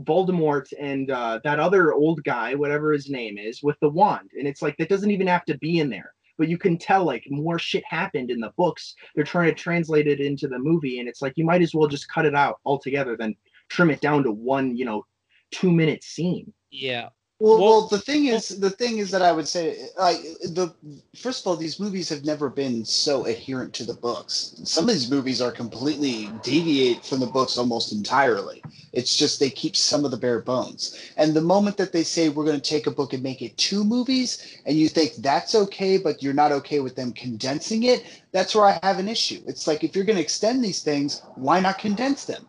Voldemort 0.00 0.72
and 0.78 1.10
uh, 1.10 1.38
that 1.44 1.60
other 1.60 1.92
old 1.92 2.22
guy, 2.24 2.54
whatever 2.56 2.92
his 2.92 3.08
name 3.08 3.38
is, 3.38 3.62
with 3.62 3.78
the 3.80 3.88
wand, 3.88 4.30
and 4.36 4.48
it's 4.48 4.60
like 4.60 4.76
that 4.78 4.88
doesn't 4.88 5.10
even 5.12 5.26
have 5.28 5.44
to 5.44 5.56
be 5.58 5.78
in 5.78 5.88
there. 5.88 6.12
But 6.36 6.48
you 6.48 6.58
can 6.58 6.76
tell 6.76 7.04
like 7.04 7.24
more 7.30 7.60
shit 7.60 7.84
happened 7.88 8.32
in 8.32 8.40
the 8.40 8.52
books. 8.56 8.96
They're 9.14 9.22
trying 9.24 9.50
to 9.50 9.54
translate 9.54 10.08
it 10.08 10.18
into 10.20 10.48
the 10.48 10.58
movie, 10.58 10.98
and 10.98 11.08
it's 11.08 11.22
like 11.22 11.34
you 11.36 11.44
might 11.44 11.62
as 11.62 11.74
well 11.74 11.86
just 11.86 12.08
cut 12.08 12.26
it 12.26 12.34
out 12.34 12.58
altogether 12.64 13.16
than 13.16 13.36
trim 13.68 13.88
it 13.90 14.00
down 14.00 14.24
to 14.24 14.32
one, 14.32 14.76
you 14.76 14.84
know, 14.84 15.06
two 15.52 15.70
minute 15.70 16.02
scene. 16.02 16.52
Yeah. 16.72 17.10
Well, 17.40 17.58
Well- 17.58 17.68
well, 17.80 17.88
the 17.88 17.98
thing 17.98 18.26
is, 18.26 18.48
the 18.48 18.70
thing 18.70 18.98
is 18.98 19.10
that 19.10 19.22
I 19.22 19.32
would 19.32 19.48
say, 19.48 19.88
like, 19.98 20.22
the 20.42 20.74
first 21.16 21.42
of 21.42 21.48
all, 21.48 21.56
these 21.56 21.78
movies 21.80 22.08
have 22.08 22.24
never 22.24 22.48
been 22.48 22.84
so 22.84 23.24
adherent 23.26 23.74
to 23.74 23.84
the 23.84 23.94
books. 23.94 24.54
Some 24.64 24.88
of 24.88 24.94
these 24.94 25.10
movies 25.10 25.40
are 25.42 25.52
completely 25.52 26.30
deviate 26.42 27.04
from 27.04 27.20
the 27.20 27.26
books 27.26 27.58
almost 27.58 27.92
entirely. 27.92 28.62
It's 28.92 29.16
just 29.16 29.38
they 29.40 29.50
keep 29.50 29.76
some 29.76 30.04
of 30.04 30.12
the 30.12 30.16
bare 30.16 30.40
bones. 30.40 30.96
And 31.16 31.34
the 31.34 31.40
moment 31.42 31.76
that 31.76 31.92
they 31.92 32.04
say 32.04 32.28
we're 32.30 32.44
going 32.46 32.60
to 32.60 32.70
take 32.70 32.86
a 32.86 32.90
book 32.92 33.12
and 33.12 33.22
make 33.22 33.42
it 33.42 33.56
two 33.58 33.84
movies, 33.84 34.38
and 34.64 34.78
you 34.78 34.88
think 34.88 35.14
that's 35.16 35.54
okay, 35.54 35.98
but 35.98 36.22
you're 36.22 36.32
not 36.34 36.52
okay 36.52 36.80
with 36.80 36.94
them 36.96 37.12
condensing 37.12 37.82
it, 37.82 38.04
that's 38.32 38.54
where 38.54 38.66
I 38.66 38.78
have 38.82 38.98
an 39.00 39.08
issue. 39.08 39.42
It's 39.46 39.66
like 39.66 39.84
if 39.84 39.94
you're 39.96 40.04
going 40.04 40.16
to 40.16 40.22
extend 40.22 40.64
these 40.64 40.82
things, 40.82 41.22
why 41.34 41.60
not 41.60 41.78
condense 41.78 42.24
them? 42.24 42.46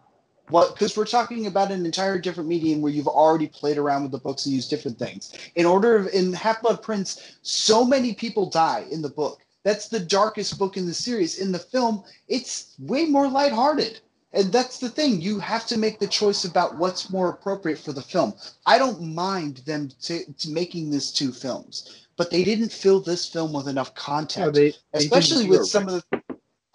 Well, 0.50 0.72
because 0.72 0.96
we're 0.96 1.06
talking 1.06 1.48
about 1.48 1.72
an 1.72 1.86
entire 1.86 2.20
different 2.20 2.50
medium 2.50 2.82
where 2.82 2.92
you've 2.92 3.08
already 3.08 3.48
played 3.48 3.78
around 3.78 4.04
with 4.04 4.12
the 4.12 4.20
books 4.20 4.46
and 4.46 4.54
used 4.54 4.70
different 4.70 5.00
things. 5.00 5.34
In 5.56 5.66
order 5.66 5.96
of 5.96 6.08
in 6.10 6.34
Half 6.34 6.62
Blood 6.62 6.84
Prince, 6.84 7.38
so 7.42 7.84
many 7.84 8.14
people 8.14 8.50
die 8.50 8.86
in 8.92 9.02
the 9.02 9.10
book. 9.10 9.42
That's 9.64 9.88
the 9.88 10.00
darkest 10.00 10.60
book 10.60 10.78
in 10.78 10.86
the 10.86 10.94
series. 10.94 11.40
In 11.40 11.52
the 11.52 11.60
film, 11.60 12.04
it's 12.28 12.76
way 12.78 13.06
more 13.06 13.28
lighthearted. 13.28 14.00
And 14.32 14.52
that's 14.52 14.78
the 14.80 14.90
thing. 14.90 15.22
You 15.22 15.40
have 15.40 15.66
to 15.68 15.78
make 15.78 15.98
the 15.98 16.08
choice 16.08 16.46
about 16.46 16.78
what's 16.78 17.10
more 17.10 17.30
appropriate 17.30 17.80
for 17.80 17.94
the 17.94 18.02
film. 18.02 18.34
I 18.66 18.78
don't 18.78 19.02
mind 19.02 19.58
them 19.66 19.90
to, 20.04 20.32
to 20.32 20.50
making 20.52 20.92
this 20.92 21.12
two 21.12 21.32
films, 21.32 22.06
but 22.18 22.30
they 22.30 22.44
didn't 22.44 22.72
fill 22.72 23.00
this 23.00 23.28
film 23.28 23.54
with 23.54 23.68
enough 23.68 23.96
content 23.96 24.54
they, 24.54 24.72
they 24.72 25.00
especially 25.00 25.48
with 25.48 25.66
some 25.66 25.86
right. 25.86 25.96
of 25.96 26.06
the 26.12 26.22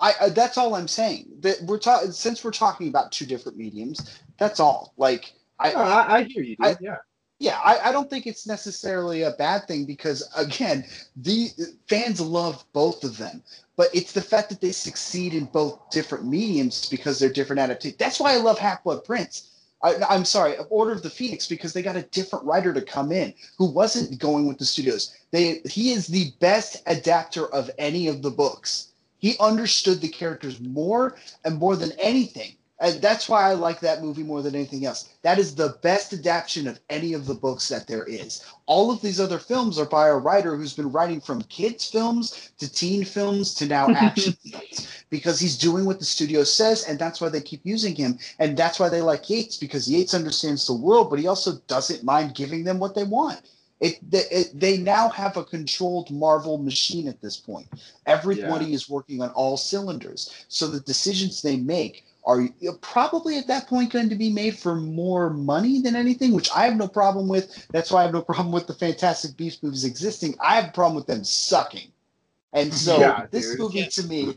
I, 0.00 0.14
I 0.20 0.28
that's 0.30 0.58
all 0.58 0.74
I'm 0.74 0.88
saying. 0.88 1.26
That 1.40 1.60
we're 1.62 1.78
talking 1.78 2.12
since 2.12 2.42
we're 2.44 2.50
talking 2.50 2.88
about 2.88 3.12
two 3.12 3.26
different 3.26 3.58
mediums. 3.58 4.20
That's 4.38 4.60
all. 4.60 4.94
Like 4.96 5.32
I, 5.58 5.72
No, 5.72 5.78
I, 5.80 6.16
I 6.18 6.22
hear 6.24 6.42
you, 6.42 6.56
dude. 6.56 6.66
I- 6.66 6.76
yeah. 6.80 6.96
yeah, 7.38 7.60
I, 7.64 7.88
I 7.88 7.92
don't 7.92 8.08
think 8.08 8.26
it's 8.26 8.46
necessarily 8.46 9.22
a 9.22 9.32
bad 9.32 9.66
thing 9.68 9.84
because 9.84 10.28
again, 10.36 10.84
the 11.16 11.50
fans 11.88 12.20
love 12.20 12.64
both 12.72 13.04
of 13.04 13.18
them. 13.18 13.42
But 13.76 13.88
it's 13.94 14.12
the 14.12 14.20
fact 14.20 14.50
that 14.50 14.60
they 14.60 14.72
succeed 14.72 15.32
in 15.32 15.46
both 15.46 15.88
different 15.90 16.26
mediums 16.26 16.88
because 16.88 17.18
they're 17.18 17.32
different 17.32 17.60
adaptations. 17.60 17.98
That's 17.98 18.20
why 18.20 18.34
I 18.34 18.36
love 18.36 18.58
Half 18.58 18.84
Blood 18.84 19.04
Prince. 19.04 19.50
I, 19.82 19.94
I'm 20.10 20.26
sorry, 20.26 20.56
Order 20.68 20.92
of 20.92 21.02
the 21.02 21.08
Phoenix 21.08 21.46
because 21.46 21.72
they 21.72 21.82
got 21.82 21.96
a 21.96 22.02
different 22.02 22.44
writer 22.44 22.74
to 22.74 22.82
come 22.82 23.12
in 23.12 23.32
who 23.56 23.70
wasn't 23.70 24.18
going 24.18 24.46
with 24.46 24.58
the 24.58 24.66
studios. 24.66 25.16
They 25.30 25.62
he 25.64 25.92
is 25.92 26.06
the 26.06 26.32
best 26.40 26.82
adapter 26.86 27.46
of 27.54 27.70
any 27.78 28.08
of 28.08 28.20
the 28.20 28.30
books. 28.30 28.89
He 29.20 29.36
understood 29.38 30.00
the 30.00 30.08
characters 30.08 30.60
more 30.60 31.16
and 31.44 31.58
more 31.58 31.76
than 31.76 31.92
anything. 32.00 32.56
And 32.80 33.02
that's 33.02 33.28
why 33.28 33.50
I 33.50 33.54
like 33.54 33.80
that 33.80 34.02
movie 34.02 34.22
more 34.22 34.42
than 34.42 34.54
anything 34.54 34.86
else. 34.86 35.10
That 35.22 35.38
is 35.38 35.54
the 35.54 35.78
best 35.82 36.14
adaptation 36.14 36.66
of 36.66 36.80
any 36.90 37.12
of 37.12 37.26
the 37.26 37.34
books 37.34 37.68
that 37.68 37.86
there 37.86 38.04
is. 38.04 38.42
All 38.66 38.90
of 38.90 39.02
these 39.02 39.20
other 39.20 39.38
films 39.38 39.78
are 39.78 39.86
by 39.86 40.08
a 40.08 40.16
writer 40.16 40.56
who's 40.56 40.74
been 40.74 40.90
writing 40.90 41.20
from 41.20 41.42
kids' 41.44 41.90
films 41.90 42.52
to 42.58 42.72
teen 42.72 43.04
films 43.04 43.54
to 43.56 43.66
now 43.66 43.90
action 43.94 44.34
films 44.50 45.04
because 45.10 45.38
he's 45.38 45.58
doing 45.58 45.84
what 45.84 45.98
the 45.98 46.06
studio 46.06 46.42
says, 46.42 46.84
and 46.84 46.98
that's 46.98 47.20
why 47.20 47.28
they 47.28 47.42
keep 47.42 47.60
using 47.64 47.94
him. 47.94 48.18
And 48.38 48.56
that's 48.56 48.80
why 48.80 48.88
they 48.88 49.02
like 49.02 49.28
Yates 49.28 49.58
because 49.58 49.90
Yates 49.90 50.14
understands 50.14 50.66
the 50.66 50.74
world, 50.74 51.10
but 51.10 51.18
he 51.18 51.28
also 51.28 51.58
doesn't 51.66 52.04
mind 52.04 52.34
giving 52.34 52.64
them 52.64 52.78
what 52.78 52.94
they 52.94 53.04
want. 53.04 53.42
It, 53.80 53.98
they, 54.10 54.24
it, 54.30 54.50
they 54.54 54.76
now 54.76 55.08
have 55.08 55.36
a 55.38 55.44
controlled 55.44 56.10
Marvel 56.10 56.58
machine 56.58 57.08
at 57.08 57.20
this 57.22 57.36
point. 57.38 57.66
Everybody 58.06 58.74
is 58.74 58.90
working 58.90 59.22
on 59.22 59.30
all 59.30 59.56
cylinders. 59.56 60.44
So 60.48 60.66
the 60.66 60.80
decisions 60.80 61.40
they 61.40 61.56
make 61.56 62.04
are 62.24 62.42
uh, 62.42 62.72
probably 62.82 63.38
at 63.38 63.46
that 63.46 63.66
point 63.66 63.90
going 63.92 64.10
to 64.10 64.14
be 64.16 64.30
made 64.30 64.58
for 64.58 64.74
more 64.74 65.30
money 65.30 65.80
than 65.80 65.96
anything, 65.96 66.32
which 66.32 66.50
I 66.54 66.66
have 66.66 66.76
no 66.76 66.88
problem 66.88 67.26
with. 67.26 67.66
That's 67.72 67.90
why 67.90 68.00
I 68.00 68.04
have 68.04 68.12
no 68.12 68.20
problem 68.32 68.52
with 68.52 68.66
the 68.66 68.74
Fantastic 68.74 69.36
Beasts 69.38 69.62
movies 69.62 69.84
existing. 69.84 70.34
I 70.40 70.56
have 70.56 70.66
a 70.66 70.72
problem 70.72 70.96
with 70.96 71.06
them 71.06 71.24
sucking. 71.24 71.90
And 72.52 72.74
so 72.74 72.98
Yeah, 73.00 73.26
this 73.30 73.50
dude. 73.50 73.60
movie 73.60 73.78
Yeah. 73.80 73.88
to 73.88 74.02
me, 74.04 74.34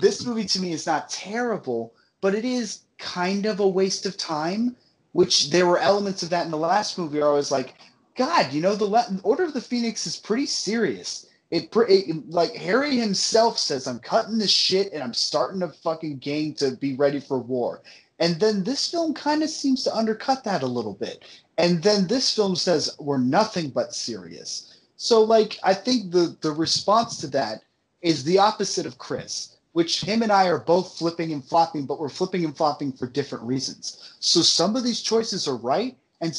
this 0.00 0.24
movie 0.24 0.46
to 0.46 0.60
me 0.60 0.72
is 0.72 0.86
not 0.86 1.10
terrible, 1.10 1.92
but 2.22 2.34
it 2.34 2.44
is 2.46 2.80
kind 2.98 3.44
of 3.44 3.60
a 3.60 3.68
waste 3.68 4.06
of 4.06 4.16
time. 4.16 4.76
Which 5.12 5.48
there 5.50 5.66
were 5.66 5.78
elements 5.78 6.22
of 6.22 6.28
that 6.30 6.44
in 6.44 6.50
the 6.50 6.58
last 6.58 6.98
movie. 6.98 7.18
Where 7.20 7.28
I 7.28 7.32
was 7.32 7.50
like, 7.50 7.74
God, 8.16 8.52
you 8.52 8.60
know, 8.60 8.74
the 8.74 8.86
La- 8.86 9.06
Order 9.22 9.44
of 9.44 9.52
the 9.52 9.60
Phoenix 9.60 10.06
is 10.06 10.16
pretty 10.16 10.46
serious. 10.46 11.26
It, 11.50 11.68
it 11.74 12.30
like 12.30 12.54
Harry 12.54 12.96
himself 12.96 13.58
says, 13.58 13.86
I'm 13.86 14.00
cutting 14.00 14.38
this 14.38 14.50
shit 14.50 14.92
and 14.92 15.02
I'm 15.02 15.14
starting 15.14 15.62
a 15.62 15.68
fucking 15.68 16.18
gang 16.18 16.54
to 16.54 16.72
be 16.72 16.96
ready 16.96 17.20
for 17.20 17.38
war. 17.38 17.82
And 18.18 18.40
then 18.40 18.64
this 18.64 18.90
film 18.90 19.14
kind 19.14 19.42
of 19.42 19.50
seems 19.50 19.84
to 19.84 19.94
undercut 19.94 20.42
that 20.44 20.62
a 20.62 20.66
little 20.66 20.94
bit. 20.94 21.24
And 21.58 21.82
then 21.82 22.06
this 22.06 22.34
film 22.34 22.56
says 22.56 22.96
we're 22.98 23.18
nothing 23.18 23.70
but 23.70 23.94
serious. 23.94 24.80
So 24.96 25.22
like 25.22 25.58
I 25.62 25.74
think 25.74 26.10
the 26.10 26.36
the 26.40 26.52
response 26.52 27.18
to 27.18 27.26
that 27.28 27.62
is 28.00 28.24
the 28.24 28.38
opposite 28.38 28.86
of 28.86 28.98
Chris, 28.98 29.56
which 29.72 30.00
him 30.00 30.22
and 30.22 30.32
I 30.32 30.48
are 30.48 30.58
both 30.58 30.96
flipping 30.96 31.32
and 31.32 31.44
flopping, 31.44 31.84
but 31.84 32.00
we're 32.00 32.08
flipping 32.08 32.44
and 32.44 32.56
flopping 32.56 32.92
for 32.92 33.06
different 33.06 33.44
reasons. 33.44 34.14
So 34.20 34.40
some 34.40 34.74
of 34.74 34.84
these 34.84 35.02
choices 35.02 35.46
are 35.46 35.56
right, 35.56 35.96
and 36.20 36.38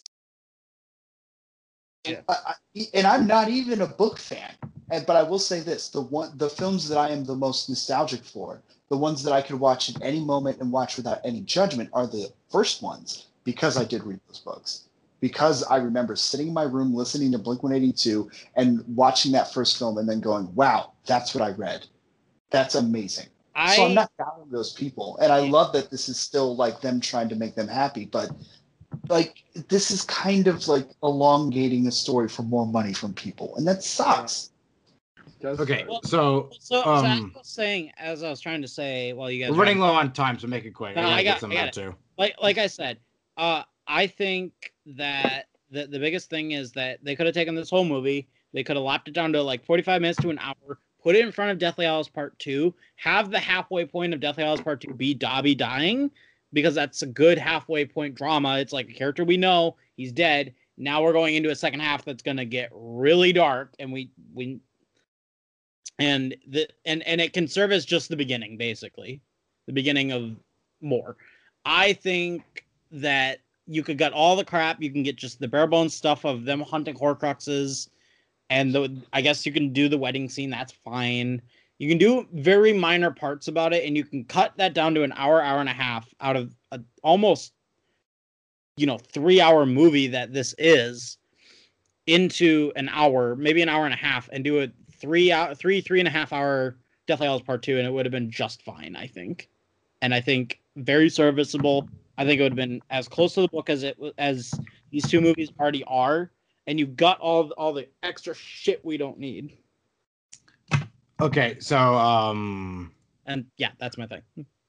Yeah. 2.10 2.22
I, 2.30 2.54
I- 2.76 2.88
and 2.94 3.08
I'm 3.08 3.26
not 3.26 3.50
even 3.50 3.82
a 3.82 3.88
book 3.88 4.20
fan. 4.20 4.54
And, 4.90 5.06
but 5.06 5.16
I 5.16 5.24
will 5.24 5.40
say 5.40 5.60
this: 5.60 5.90
the 5.90 6.02
one, 6.02 6.32
the 6.38 6.50
films 6.50 6.88
that 6.90 6.98
I 6.98 7.10
am 7.10 7.26
the 7.26 7.36
most 7.36 7.68
nostalgic 7.70 8.24
for, 8.24 8.62
the 8.90 8.98
ones 8.98 9.24
that 9.24 9.34
I 9.34 9.42
could 9.42 9.60
watch 9.60 9.90
at 9.94 10.02
any 10.02 10.20
moment 10.20 10.60
and 10.62 10.72
watch 10.72 10.96
without 10.96 11.20
any 11.26 11.42
judgment, 11.42 11.90
are 11.94 12.08
the 12.08 12.32
first 12.52 12.82
ones 12.82 13.28
because 13.44 13.78
I 13.78 13.84
did 13.84 14.04
read 14.04 14.20
those 14.28 14.40
books. 14.40 14.84
Because 15.20 15.64
I 15.64 15.78
remember 15.78 16.16
sitting 16.16 16.50
in 16.50 16.54
my 16.54 16.64
room 16.64 16.94
listening 16.94 17.32
to 17.32 17.40
Blink 17.40 17.64
182 17.64 18.30
and 18.56 18.84
watching 18.96 19.32
that 19.32 19.52
first 19.52 19.78
film 19.80 19.98
and 19.98 20.08
then 20.08 20.20
going, 20.20 20.54
wow, 20.54 20.94
that's 21.08 21.34
what 21.34 21.44
I 21.44 21.52
read. 21.52 21.88
That's 22.52 22.76
amazing. 22.76 23.28
I 23.56 23.76
so 23.76 23.86
I'm 23.86 23.96
not 23.96 24.12
doubting 24.20 24.52
those 24.52 24.74
people. 24.74 25.18
And 25.20 25.34
I 25.34 25.40
love 25.40 25.74
that 25.74 25.90
this 25.90 26.08
is 26.08 26.20
still 26.20 26.56
like 26.56 26.82
them 26.82 27.02
trying 27.02 27.30
to 27.30 27.36
make 27.36 27.56
them 27.56 27.68
happy. 27.68 28.06
But 28.06 28.30
like 29.10 29.44
this 29.70 29.92
is 29.92 30.04
kind 30.04 30.48
of 30.48 30.68
like 30.68 30.88
elongating 31.04 31.84
the 31.84 31.92
story 31.92 32.28
for 32.30 32.44
more 32.44 32.66
money 32.66 32.94
from 32.94 33.14
people, 33.14 33.56
and 33.58 33.68
that 33.68 33.84
sucks. 33.84 34.52
Okay. 35.44 35.86
Well, 35.88 36.02
so 36.04 36.50
So, 36.60 36.82
so 36.82 36.90
I 36.90 37.12
Um, 37.18 37.32
was 37.36 37.48
saying, 37.48 37.92
as 37.98 38.24
I 38.24 38.30
was 38.30 38.40
trying 38.42 38.62
to 38.64 38.68
say, 38.68 39.14
while 39.14 39.30
you 39.30 39.44
guys 39.44 39.52
we're 39.52 39.58
were- 39.58 39.64
running 39.66 39.80
low 39.80 39.94
on 39.94 40.12
time, 40.14 40.40
so 40.40 40.48
make 40.48 40.66
it 40.66 40.72
quick. 40.72 40.96
No, 40.96 41.04
gotta 41.04 41.16
I 41.16 41.24
got- 41.24 41.40
some 41.40 41.52
I 41.52 41.56
got 41.56 41.70
of 41.70 41.76
that 41.76 41.82
too. 41.92 41.96
like 42.18 42.36
like 42.42 42.58
I 42.58 42.68
said, 42.68 42.98
uh, 43.38 43.64
I 43.88 44.08
think 44.08 44.74
that 44.88 45.48
the 45.70 45.86
the 45.88 46.00
biggest 46.00 46.30
thing 46.30 46.52
is 46.52 46.72
that 46.74 47.00
they 47.04 47.16
could 47.16 47.26
have 47.28 47.36
taken 47.36 47.54
this 47.56 47.70
whole 47.70 47.86
movie, 47.86 48.28
they 48.54 48.64
could 48.64 48.76
have 48.78 48.84
lopped 48.84 49.08
it 49.10 49.14
down 49.14 49.32
to 49.34 49.42
like 49.44 49.64
45 49.66 50.02
minutes 50.02 50.20
to 50.22 50.30
an 50.32 50.40
hour, 50.40 50.80
put 51.04 51.16
it 51.16 51.24
in 51.24 51.32
front 51.32 51.52
of 51.52 51.60
Deathly 51.60 51.86
Hallows 51.86 52.10
Part 52.10 52.38
Two, 52.40 52.74
have 52.96 53.30
the 53.30 53.40
halfway 53.40 53.86
point 53.86 54.14
of 54.16 54.20
Deathly 54.20 54.44
Hallows 54.44 54.62
Part 54.62 54.82
Two 54.82 54.94
be 54.94 55.14
Dobby 55.14 55.54
dying, 55.54 56.10
because 56.58 56.74
that's 56.74 57.04
a 57.04 57.08
good 57.08 57.38
halfway 57.38 57.86
point 57.86 58.16
drama. 58.16 58.58
It's 58.58 58.74
like 58.74 58.90
a 58.90 58.94
character 58.94 59.24
we 59.24 59.38
know, 59.38 59.76
he's 59.96 60.12
dead. 60.12 60.56
Now 60.76 61.04
we're 61.04 61.14
going 61.14 61.36
into 61.36 61.52
a 61.52 61.56
second 61.56 61.82
half 61.82 62.04
that's 62.04 62.24
gonna 62.24 62.46
get 62.46 62.72
really 62.74 63.32
dark, 63.32 63.76
and 63.78 63.94
we 63.94 64.10
we 64.34 64.60
and 66.00 66.36
the 66.48 66.68
and 66.86 67.06
and 67.08 67.22
it 67.22 67.34
can 67.34 67.48
serve 67.48 67.72
as 67.72 67.86
just 67.86 68.10
the 68.10 68.16
beginning, 68.16 68.58
basically, 68.58 69.22
the 69.68 69.74
beginning 69.74 70.12
of 70.12 70.36
more. 70.82 71.16
I 71.64 71.94
think 71.94 72.66
that 72.92 73.40
you 73.68 73.84
could 73.84 74.00
get 74.00 74.14
all 74.14 74.36
the 74.36 74.46
crap. 74.46 74.82
You 74.82 74.92
can 74.92 75.04
get 75.04 75.16
just 75.16 75.40
the 75.40 75.48
bare 75.48 75.68
bones 75.68 75.94
stuff 75.94 76.26
of 76.26 76.44
them 76.44 76.62
hunting 76.62 76.96
Horcruxes, 76.96 77.90
and 78.50 78.74
the 78.74 79.00
I 79.14 79.22
guess 79.22 79.46
you 79.46 79.52
can 79.52 79.74
do 79.74 79.90
the 79.90 79.98
wedding 79.98 80.28
scene. 80.28 80.50
That's 80.50 80.72
fine. 80.74 81.40
You 81.80 81.88
can 81.90 81.98
do 81.98 82.28
very 82.34 82.74
minor 82.74 83.12
parts 83.12 83.48
about 83.48 83.74
it, 83.74 83.86
and 83.86 83.96
you 83.96 84.04
can 84.04 84.26
cut 84.26 84.54
that 84.58 84.74
down 84.74 84.96
to 84.96 85.04
an 85.04 85.14
hour, 85.16 85.42
hour 85.42 85.60
and 85.60 85.70
a 85.70 85.74
half 85.74 86.12
out 86.22 86.36
of 86.36 86.52
a 86.72 86.80
almost, 87.04 87.54
you 88.78 88.88
know, 88.88 88.98
three 88.98 89.40
hour 89.40 89.66
movie 89.66 90.08
that 90.08 90.34
this 90.34 90.56
is 90.58 91.18
into 92.08 92.72
an 92.76 92.90
hour, 92.90 93.36
maybe 93.36 93.62
an 93.62 93.70
hour 93.70 93.86
and 93.86 93.94
a 93.94 93.98
half, 93.98 94.28
and 94.32 94.44
do 94.44 94.62
a 94.62 94.72
three 94.92 95.32
hour, 95.32 95.54
three 95.54 95.82
three 95.82 96.00
and 96.00 96.08
a 96.08 96.12
half 96.12 96.34
hour 96.34 96.78
Deathly 97.06 97.28
Hallows 97.28 97.44
Part 97.44 97.62
Two, 97.62 97.78
and 97.78 97.88
it 97.88 97.92
would 97.92 98.06
have 98.06 98.12
been 98.12 98.32
just 98.32 98.64
fine. 98.64 98.96
I 98.96 99.08
think, 99.08 99.50
and 100.02 100.14
I 100.14 100.22
think 100.22 100.60
very 100.76 101.10
serviceable. 101.10 101.88
I 102.18 102.26
think 102.26 102.40
it 102.40 102.44
would 102.44 102.54
have 102.54 102.58
been 102.58 102.82
as 102.90 103.08
close 103.08 103.36
to 103.36 103.42
the 103.42 103.48
book 103.48 103.70
as 103.70 103.84
it 103.84 103.98
as 104.18 104.52
these 104.92 105.08
two 105.08 105.22
movies 105.22 105.50
already 105.60 105.84
are, 105.86 106.32
and 106.66 106.80
you 106.80 106.88
got 106.88 107.20
all 107.20 107.52
all 107.52 107.72
the 107.72 107.88
extra 108.02 108.34
shit 108.34 108.84
we 108.84 108.98
don't 108.98 109.20
need. 109.20 109.58
Okay, 111.20 111.58
so 111.60 111.78
um, 111.78 112.92
And 113.26 113.46
yeah, 113.58 113.72
that's 113.80 113.98
my 113.98 114.06
thing. 114.06 114.22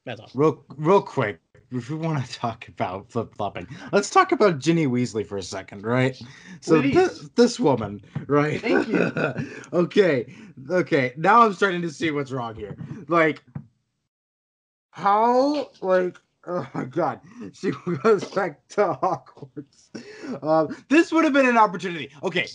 That's 0.07 0.20
all. 0.20 0.31
real 0.35 0.65
real 0.77 1.02
quick, 1.02 1.41
if 1.70 1.91
we 1.91 1.97
want 1.97 2.25
to 2.25 2.33
talk 2.33 2.67
about 2.68 3.10
flip 3.10 3.35
flopping, 3.35 3.67
let's 3.93 4.09
talk 4.09 4.33
about 4.33 4.59
Ginny 4.59 4.86
Weasley 4.86 5.27
for 5.27 5.36
a 5.36 5.43
second, 5.43 5.85
right? 5.85 6.18
So 6.62 6.81
Please. 6.81 6.94
this 6.94 7.28
this 7.35 7.60
woman, 7.60 8.02
right? 8.27 8.60
Thank 8.60 8.89
you. 8.89 9.12
okay, 9.75 10.35
okay. 10.70 11.12
Now 11.18 11.43
I'm 11.43 11.52
starting 11.52 11.83
to 11.83 11.91
see 11.91 12.10
what's 12.10 12.33
wrong 12.33 12.55
here. 12.55 12.77
Like, 13.09 13.43
how 14.91 15.70
like. 15.81 16.18
Oh 16.47 16.67
my 16.73 16.85
god, 16.85 17.20
she 17.52 17.73
goes 18.02 18.25
back 18.25 18.67
to 18.68 18.99
Hogwarts. 19.02 20.43
Um, 20.43 20.75
this 20.89 21.12
would 21.12 21.25
have 21.25 21.35
been 21.35 21.44
an 21.44 21.59
opportunity. 21.59 22.10
Okay, 22.23 22.47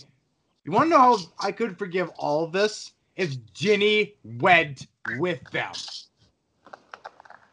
you 0.64 0.72
want 0.72 0.86
to 0.86 0.90
know 0.90 0.98
how 0.98 1.18
I 1.38 1.52
could 1.52 1.78
forgive 1.78 2.08
all 2.16 2.42
of 2.42 2.50
this? 2.50 2.94
If 3.16 3.52
Ginny 3.54 4.14
went 4.24 4.86
with 5.06 5.40
them. 5.52 5.72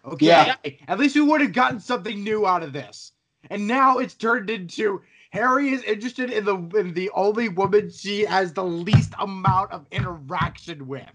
Okay. 0.05 0.27
Yeah. 0.27 0.55
At 0.87 0.99
least 0.99 1.15
we 1.15 1.21
would 1.21 1.41
have 1.41 1.53
gotten 1.53 1.79
something 1.79 2.23
new 2.23 2.47
out 2.47 2.63
of 2.63 2.73
this. 2.73 3.13
And 3.49 3.67
now 3.67 3.99
it's 3.99 4.15
turned 4.15 4.49
into 4.49 5.01
Harry 5.31 5.69
is 5.69 5.83
interested 5.83 6.31
in 6.31 6.45
the 6.45 6.57
in 6.77 6.93
the 6.93 7.09
only 7.11 7.49
woman 7.49 7.89
she 7.91 8.21
has 8.25 8.53
the 8.53 8.63
least 8.63 9.13
amount 9.19 9.71
of 9.71 9.85
interaction 9.91 10.87
with. 10.87 11.09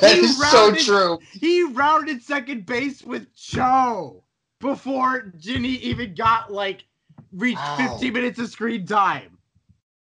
That 0.00 0.16
He 0.16 0.20
is 0.20 0.50
so 0.50 0.74
true. 0.74 1.18
He 1.32 1.62
rounded 1.64 2.22
second 2.22 2.66
base 2.66 3.02
with 3.02 3.34
Cho 3.34 4.24
before 4.60 5.32
Ginny 5.38 5.74
even 5.76 6.14
got 6.14 6.52
like 6.52 6.84
reached 7.32 7.58
Wow. 7.58 7.76
15 7.76 8.12
minutes 8.12 8.38
of 8.38 8.48
screen 8.50 8.86
time. 8.86 9.33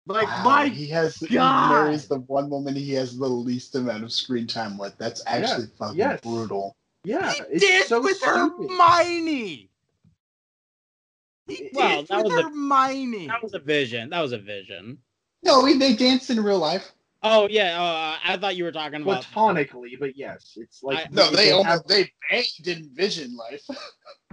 Like 0.08 0.26
Wow, 0.26 0.42
my 0.44 0.68
he 0.68 0.86
has 0.88 1.16
he 1.16 1.34
God. 1.34 1.70
marries 1.70 2.08
the 2.08 2.20
one 2.20 2.48
woman 2.48 2.74
he 2.74 2.92
has 2.94 3.16
the 3.18 3.26
least 3.28 3.74
amount 3.74 4.04
of 4.04 4.10
screen 4.12 4.46
time 4.46 4.78
with. 4.78 4.96
That's 4.96 5.22
actually 5.26 5.66
fucking 5.78 5.98
yes. 5.98 6.20
brutal. 6.22 6.74
Yeah, 7.04 7.30
he 7.32 7.40
it's 7.50 7.60
did 7.64 7.86
so 7.86 8.00
with 8.00 8.16
stupid. 8.16 8.70
Hermione. 8.70 9.70
He 11.46 11.70
Well, 11.72 11.98
did 12.00 12.08
that 12.08 12.16
with 12.24 12.32
was 12.32 12.40
a- 12.40 12.42
Hermione. 12.48 13.26
That 13.28 13.42
was 13.42 13.54
a 13.54 13.58
vision. 13.58 14.10
That 14.10 14.20
was 14.20 14.32
a 14.32 14.38
vision. 14.38 14.98
No, 15.42 15.64
he, 15.64 15.74
they 15.74 15.94
danced 15.94 16.30
in 16.30 16.42
real 16.42 16.58
life. 16.58 16.90
Oh 17.22 17.48
yeah, 17.50 17.80
uh, 17.82 18.16
I 18.24 18.36
thought 18.36 18.56
you 18.56 18.64
were 18.64 18.72
talking 18.72 19.02
about. 19.02 19.22
platonically, 19.24 19.96
but 19.98 20.16
yes, 20.16 20.52
it's 20.56 20.82
like 20.82 20.98
I- 20.98 21.08
No, 21.10 21.30
they 21.30 21.48
have- 21.48 21.56
almost 21.58 21.88
they 21.88 22.10
banged 22.30 22.66
in 22.68 22.90
Vision 22.94 23.36
life. 23.36 23.62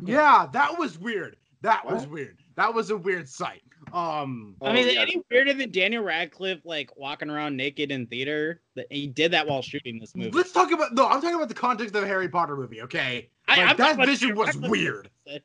Yeah, 0.03 0.47
that 0.53 0.77
was 0.77 0.97
weird. 0.99 1.35
That 1.61 1.85
was 1.85 2.05
weird. 2.07 2.37
That 2.55 2.73
was 2.73 2.91
a 2.91 2.97
weird 2.97 3.27
sight. 3.27 3.63
Um, 3.95 4.55
I 4.61 4.73
mean, 4.73 4.87
Oh, 4.87 4.91
yeah. 4.91 5.01
any 5.03 5.21
weirder 5.31 5.53
than 5.53 5.71
Daniel 5.71 6.03
Radcliffe 6.03 6.59
like 6.65 6.95
walking 6.97 7.29
around 7.29 7.55
naked 7.55 7.91
in 7.91 8.07
theater? 8.07 8.61
That 8.75 8.87
he 8.91 9.07
did 9.07 9.31
that 9.31 9.47
while 9.47 9.61
shooting 9.61 9.99
this 9.99 10.13
movie. 10.15 10.31
let's 10.31 10.51
talk 10.51 10.71
about 10.73 10.93
no. 10.93 11.07
I'm 11.07 11.21
talking 11.21 11.35
about 11.37 11.47
the 11.47 11.53
context 11.53 11.95
of 11.95 12.01
the 12.01 12.07
Harry 12.07 12.27
Potter 12.27 12.57
movie. 12.57 12.81
Okay, 12.81 13.29
like, 13.47 13.59
I'm 13.59 13.77
that 13.77 13.95
vision 14.05 14.35
was 14.35 14.57
weird. 14.57 15.09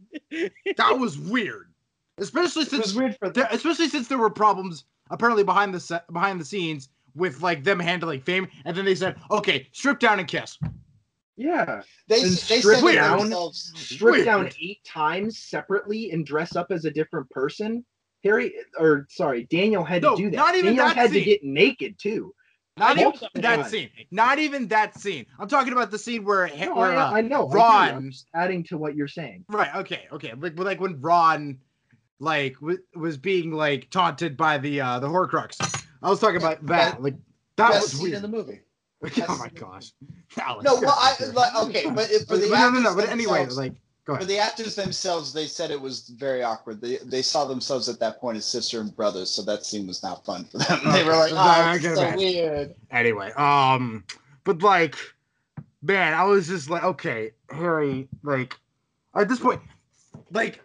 That 0.77 0.99
was 0.99 1.19
weird, 1.19 1.73
especially 2.19 2.63
It 2.63 2.73
was 2.73 2.83
since 2.87 2.95
weird 2.95 3.17
for 3.19 3.31
there, 3.31 3.49
especially 3.53 3.89
since 3.89 4.09
there 4.09 4.19
were 4.19 4.31
problems 4.31 4.85
apparently 5.11 5.45
behind 5.45 5.73
the 5.73 5.81
set, 5.81 6.13
behind 6.13 6.41
the 6.41 6.45
scenes 6.45 6.89
with 7.15 7.43
like 7.43 7.63
them 7.65 7.79
handling 7.79 8.21
fame, 8.21 8.49
and 8.65 8.77
then 8.77 8.85
they 8.85 8.95
said, 8.97 9.17
"Okay, 9.31 9.69
strip 9.73 9.99
down 10.01 10.19
and 10.19 10.27
kiss." 10.29 10.59
yeah, 11.37 11.83
they 12.09 12.17
And 12.23 12.31
they 12.33 12.61
strip 12.61 12.79
said 12.81 12.95
down. 12.97 13.19
themselves. 13.21 13.73
strip 13.77 14.13
Weird. 14.13 14.25
down 14.27 14.51
eight 14.61 14.83
times 14.85 15.39
separately 15.39 16.11
and 16.11 16.27
dress 16.27 16.55
up 16.57 16.71
as 16.71 16.85
a 16.85 16.91
different 16.91 17.31
person. 17.31 17.85
Harry, 18.25 18.55
or 18.79 19.07
sorry, 19.11 19.45
Daniel 19.45 19.83
had 19.85 20.03
No, 20.03 20.17
to 20.17 20.23
do 20.23 20.31
that. 20.31 20.37
not 20.37 20.55
even 20.55 20.77
Daniel 20.77 20.87
that 20.87 20.97
had 20.97 21.11
scene. 21.11 21.19
to 21.21 21.25
get 21.25 21.45
naked 21.45 21.99
too. 21.99 22.35
Not 22.77 22.99
even 22.99 23.13
that 23.35 23.43
that- 23.43 23.71
scene. 23.71 23.91
Not 24.11 24.39
even 24.39 24.69
that 24.69 24.99
scene. 24.99 25.27
I'm 25.39 25.49
talking 25.49 25.73
about 25.73 25.91
the 25.91 25.99
scene 25.99 26.25
where, 26.25 26.49
No, 26.59 26.75
where 26.77 26.97
uh, 26.97 27.11
I, 27.11 27.19
I 27.19 27.21
know. 27.21 27.49
I 27.49 27.51
hear 27.51 27.59
you. 27.59 27.65
Ron- 27.65 27.95
I'm 27.95 28.11
just 28.11 28.27
adding 28.35 28.65
to 28.65 28.79
what 28.79 28.95
you're 28.95 29.09
saying. 29.09 29.45
Right. 29.49 29.75
Okay. 29.77 30.07
Okay. 30.13 30.33
Like, 30.39 30.59
like 30.59 30.81
when 30.81 31.01
Ron, 31.01 31.59
like, 32.21 32.55
w- 32.61 32.79
was 32.95 33.17
being 33.19 33.53
like 33.53 33.91
taunted 33.91 34.37
by 34.37 34.59
the 34.59 34.81
uh 34.81 34.99
the 34.99 35.09
Horcrux. 35.09 35.57
I 36.03 36.09
was 36.09 36.21
talking 36.21 36.37
about 36.37 36.65
that. 36.67 37.03
Like, 37.03 37.17
that 37.57 37.71
Best 37.73 37.83
was 37.83 37.93
scene 37.93 38.03
weird. 38.05 38.17
in 38.17 38.23
the 38.23 38.29
movie. 38.29 38.61
oh 39.29 39.39
my 39.39 39.49
gosh. 39.49 39.93
Alex, 40.39 40.65
No, 40.65 40.73
you're 40.75 40.83
well, 40.83 40.97
I 40.99 41.15
weird. 41.21 41.35
like 41.35 41.55
okay, 41.57 41.91
but 41.91 42.11
if, 42.11 42.27
for 42.29 42.37
the 42.39 42.49
no, 42.49 42.71
no, 42.71 42.81
no. 42.81 42.91
actors 42.91 42.95
But 42.97 43.09
anyway, 43.11 43.39
themselves- 43.41 43.57
like, 43.59 43.75
go 44.05 44.17
for 44.17 44.25
the 44.25 44.39
actors 44.39 44.75
themselves, 44.75 45.33
they 45.33 45.47
said 45.47 45.71
it 45.71 45.81
was 45.81 46.09
very 46.09 46.43
awkward. 46.43 46.81
They 46.81 46.97
they 47.05 47.23
saw 47.23 47.45
themselves 47.45 47.89
at 47.89 48.01
that 48.01 48.21
point 48.21 48.37
as 48.37 48.45
sister 48.45 48.81
and 48.81 48.95
brothers, 48.95 49.31
so 49.31 49.43
that 49.43 49.65
scene 49.65 49.87
was 49.87 50.03
not 50.03 50.25
fun 50.25 50.45
for 50.45 50.59
them. 50.59 50.81
They 50.93 51.05
were 51.05 51.17
like, 51.17 51.33
"Oh, 51.33 51.37
I 51.37 51.75
it's 51.75 51.85
can 51.85 51.97
so 51.97 52.03
imagine. 52.03 52.19
weird." 52.19 52.75
Anyway, 52.91 53.33
um, 53.33 54.05
but 54.45 54.63
like, 54.63 54.97
man, 55.83 56.15
I 56.15 56.25
was 56.25 56.49
just 56.49 56.71
like, 56.71 56.83
okay, 56.85 57.33
Harry, 57.51 58.09
like, 58.23 58.57
at 59.15 59.29
this 59.29 59.41
point, 59.41 59.61
like, 60.31 60.61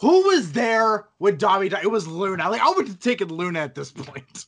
who 0.00 0.26
was 0.28 0.52
there 0.52 1.06
when 1.18 1.36
Dobby 1.36 1.68
died? 1.68 1.84
It 1.84 1.90
was 1.90 2.06
Luna. 2.06 2.50
Like, 2.50 2.60
I 2.62 2.70
would 2.70 2.88
have 2.88 2.98
taken 3.00 3.28
Luna 3.28 3.60
at 3.60 3.74
this 3.74 3.92
point. 3.92 4.46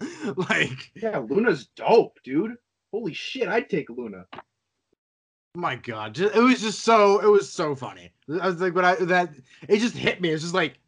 like, 0.36 0.90
Yeah, 0.94 1.18
Luna's 1.18 1.66
dope, 1.76 2.18
dude. 2.24 2.56
Holy 2.90 3.14
shit, 3.14 3.48
I'd 3.48 3.70
take 3.70 3.90
Luna. 3.90 4.26
My 5.56 5.76
God, 5.76 6.14
ju- 6.14 6.30
it 6.34 6.38
was 6.40 6.60
just 6.60 6.80
so, 6.80 7.18
it 7.20 7.26
was 7.28 7.50
so 7.50 7.74
funny. 7.74 8.12
I 8.40 8.46
was 8.48 8.60
like, 8.60 8.74
when 8.74 8.84
I 8.84 8.94
that 8.96 9.30
it 9.68 9.78
just 9.78 9.96
hit 9.96 10.20
me. 10.20 10.30
It's 10.30 10.42
just 10.42 10.54
like. 10.54 10.78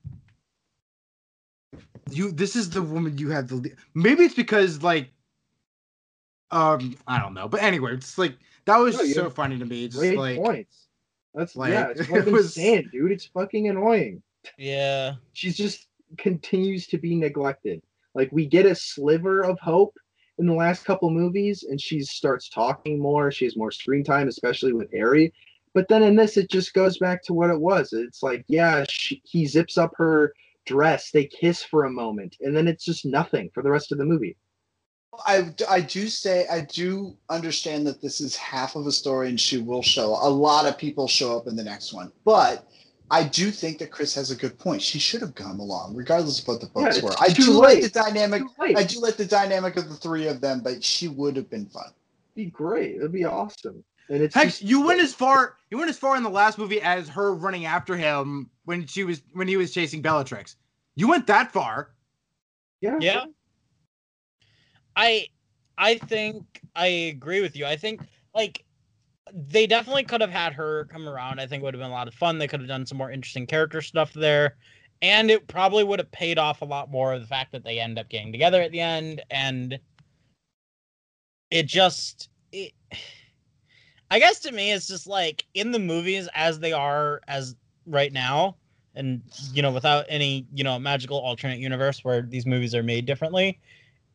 You, 2.10 2.32
this 2.32 2.56
is 2.56 2.70
the 2.70 2.80
woman 2.82 3.18
you 3.18 3.28
have 3.30 3.48
the. 3.48 3.56
le- 3.56 3.68
Maybe 3.94 4.24
it's 4.24 4.34
because 4.34 4.82
like, 4.82 5.10
um, 6.50 6.96
I 7.06 7.18
don't 7.18 7.34
know, 7.34 7.48
but 7.48 7.62
anyway, 7.62 7.92
it's 7.94 8.16
like 8.16 8.38
that 8.64 8.78
was 8.78 8.96
No, 8.96 9.02
you 9.02 9.12
so 9.14 9.28
funny 9.30 9.58
to 9.58 9.64
me. 9.66 9.84
It's 9.84 9.94
just 9.98 10.16
like, 10.16 10.36
points. 10.38 10.86
That's 11.34 11.54
like, 11.54 11.72
yeah, 11.72 11.88
it's 11.88 12.00
it 12.00 12.06
fucking 12.06 12.32
was- 12.32 12.54
sand, 12.54 12.86
dude. 12.92 13.12
It's 13.12 13.26
fucking 13.26 13.68
annoying. 13.68 14.22
yeah. 14.56 15.14
She's 15.34 15.56
just 15.56 15.88
continues 16.16 16.86
to 16.86 16.98
be 16.98 17.14
neglected. 17.14 17.82
Like 18.14 18.32
we 18.32 18.46
get 18.46 18.64
a 18.64 18.74
sliver 18.74 19.42
of 19.44 19.58
hope 19.60 19.98
in 20.38 20.46
the 20.46 20.54
last 20.54 20.84
couple 20.84 21.10
movies, 21.10 21.64
and 21.68 21.80
she 21.80 22.00
starts 22.02 22.48
talking 22.48 23.00
more. 23.00 23.30
She 23.30 23.44
has 23.44 23.56
more 23.56 23.70
screen 23.70 24.04
time, 24.04 24.28
especially 24.28 24.72
with 24.72 24.92
Harry. 24.92 25.32
But 25.74 25.88
then 25.88 26.02
in 26.02 26.16
this, 26.16 26.36
it 26.36 26.50
just 26.50 26.74
goes 26.74 26.98
back 26.98 27.22
to 27.24 27.34
what 27.34 27.50
it 27.50 27.60
was. 27.60 27.92
It's 27.92 28.22
like, 28.22 28.44
yeah, 28.48 28.84
she, 28.88 29.22
he 29.24 29.46
zips 29.46 29.78
up 29.78 29.92
her 29.96 30.32
dress, 30.66 31.10
they 31.10 31.26
kiss 31.26 31.62
for 31.62 31.84
a 31.84 31.90
moment, 31.90 32.36
and 32.40 32.56
then 32.56 32.68
it's 32.68 32.84
just 32.84 33.06
nothing 33.06 33.50
for 33.54 33.62
the 33.62 33.70
rest 33.70 33.92
of 33.92 33.98
the 33.98 34.04
movie. 34.04 34.36
I, 35.26 35.52
I 35.68 35.80
do 35.80 36.08
say 36.08 36.46
I 36.48 36.60
do 36.60 37.16
understand 37.28 37.86
that 37.86 38.00
this 38.00 38.20
is 38.20 38.36
half 38.36 38.76
of 38.76 38.86
a 38.86 38.92
story 38.92 39.28
and 39.28 39.40
she 39.40 39.58
will 39.58 39.82
show 39.82 40.10
a 40.10 40.28
lot 40.28 40.66
of 40.66 40.78
people 40.78 41.08
show 41.08 41.36
up 41.36 41.48
in 41.48 41.56
the 41.56 41.64
next 41.64 41.92
one. 41.92 42.12
But 42.24 42.68
I 43.10 43.24
do 43.24 43.50
think 43.50 43.78
that 43.78 43.90
Chris 43.90 44.14
has 44.16 44.30
a 44.30 44.36
good 44.36 44.58
point. 44.58 44.82
She 44.82 44.98
should 44.98 45.22
have 45.22 45.34
come 45.34 45.60
along, 45.60 45.94
regardless 45.96 46.40
of 46.40 46.48
what 46.48 46.60
the 46.60 46.66
books 46.66 46.98
Yeah, 46.98 47.04
were. 47.04 47.14
I 47.18 47.28
too 47.28 47.44
do 47.44 47.52
like 47.52 47.80
the 47.80 47.88
dynamic. 47.88 48.42
I 48.60 48.82
do 48.84 49.00
like 49.00 49.16
the 49.16 49.24
dynamic 49.24 49.76
of 49.76 49.88
the 49.88 49.94
three 49.94 50.26
of 50.28 50.40
them, 50.40 50.60
but 50.60 50.84
she 50.84 51.08
would 51.08 51.34
have 51.36 51.48
been 51.48 51.66
fun. 51.66 51.90
be 52.34 52.46
great. 52.46 52.96
It'd 52.96 53.10
be 53.12 53.24
awesome. 53.24 53.82
And 54.10 54.22
it's 54.22 54.34
Heck, 54.34 54.48
just- 54.48 54.62
you 54.62 54.80
went 54.82 55.00
as 55.00 55.12
far 55.14 55.56
you 55.70 55.78
went 55.78 55.90
as 55.90 55.98
far 55.98 56.16
in 56.16 56.22
the 56.22 56.30
last 56.30 56.56
movie 56.58 56.80
as 56.80 57.08
her 57.08 57.34
running 57.34 57.64
after 57.66 57.96
him 57.96 58.48
when 58.64 58.86
she 58.86 59.04
was 59.04 59.22
when 59.32 59.48
he 59.48 59.56
was 59.56 59.72
chasing 59.72 60.00
Bellatrix. 60.02 60.56
You 60.96 61.08
went 61.08 61.26
that 61.28 61.52
far. 61.52 61.90
yeah. 62.80 62.96
Yeah. 63.00 63.24
I 64.96 65.26
I 65.76 65.96
think 65.98 66.44
I 66.74 66.86
agree 66.86 67.40
with 67.40 67.56
you. 67.56 67.64
I 67.66 67.76
think 67.76 68.00
like 68.34 68.64
they 69.32 69.66
definitely 69.66 70.04
could 70.04 70.20
have 70.20 70.30
had 70.30 70.52
her 70.54 70.84
come 70.86 71.08
around. 71.08 71.40
I 71.40 71.46
think 71.46 71.62
it 71.62 71.64
would 71.64 71.74
have 71.74 71.80
been 71.80 71.90
a 71.90 71.94
lot 71.94 72.08
of 72.08 72.14
fun. 72.14 72.38
They 72.38 72.48
could 72.48 72.60
have 72.60 72.68
done 72.68 72.86
some 72.86 72.98
more 72.98 73.10
interesting 73.10 73.46
character 73.46 73.80
stuff 73.80 74.12
there. 74.12 74.56
And 75.00 75.30
it 75.30 75.46
probably 75.46 75.84
would 75.84 76.00
have 76.00 76.10
paid 76.10 76.38
off 76.38 76.62
a 76.62 76.64
lot 76.64 76.90
more 76.90 77.12
of 77.12 77.20
the 77.20 77.26
fact 77.26 77.52
that 77.52 77.64
they 77.64 77.78
end 77.78 77.98
up 77.98 78.08
getting 78.08 78.32
together 78.32 78.60
at 78.60 78.72
the 78.72 78.80
end 78.80 79.22
and 79.30 79.78
it 81.50 81.66
just 81.66 82.28
it, 82.52 82.72
I 84.10 84.18
guess 84.18 84.38
to 84.40 84.52
me 84.52 84.72
it's 84.72 84.88
just 84.88 85.06
like 85.06 85.44
in 85.52 85.70
the 85.70 85.78
movies 85.78 86.28
as 86.34 86.58
they 86.58 86.72
are 86.72 87.20
as 87.28 87.54
right 87.86 88.12
now 88.12 88.56
and 88.94 89.20
you 89.52 89.60
know 89.60 89.70
without 89.70 90.06
any 90.08 90.46
you 90.54 90.64
know 90.64 90.78
magical 90.78 91.18
alternate 91.18 91.58
universe 91.58 92.02
where 92.02 92.22
these 92.22 92.46
movies 92.46 92.74
are 92.74 92.82
made 92.82 93.04
differently 93.04 93.60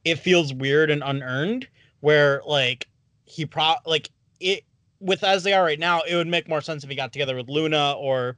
it 0.04 0.16
feels 0.16 0.52
weird 0.52 0.90
and 0.90 1.04
unearned 1.06 1.68
where 2.00 2.42
like 2.46 2.88
he 3.26 3.46
pro 3.46 3.76
like 3.86 4.10
it 4.40 4.64
with 5.04 5.24
as 5.24 5.44
they 5.44 5.54
are 5.54 5.64
right 5.64 5.80
now 5.80 6.02
it 6.08 6.16
would 6.16 6.28
make 6.28 6.48
more 6.48 6.62
sense 6.62 6.84
if 6.84 6.90
he 6.90 6.96
got 6.96 7.12
together 7.12 7.36
with 7.36 7.50
luna 7.50 7.94
or 7.98 8.38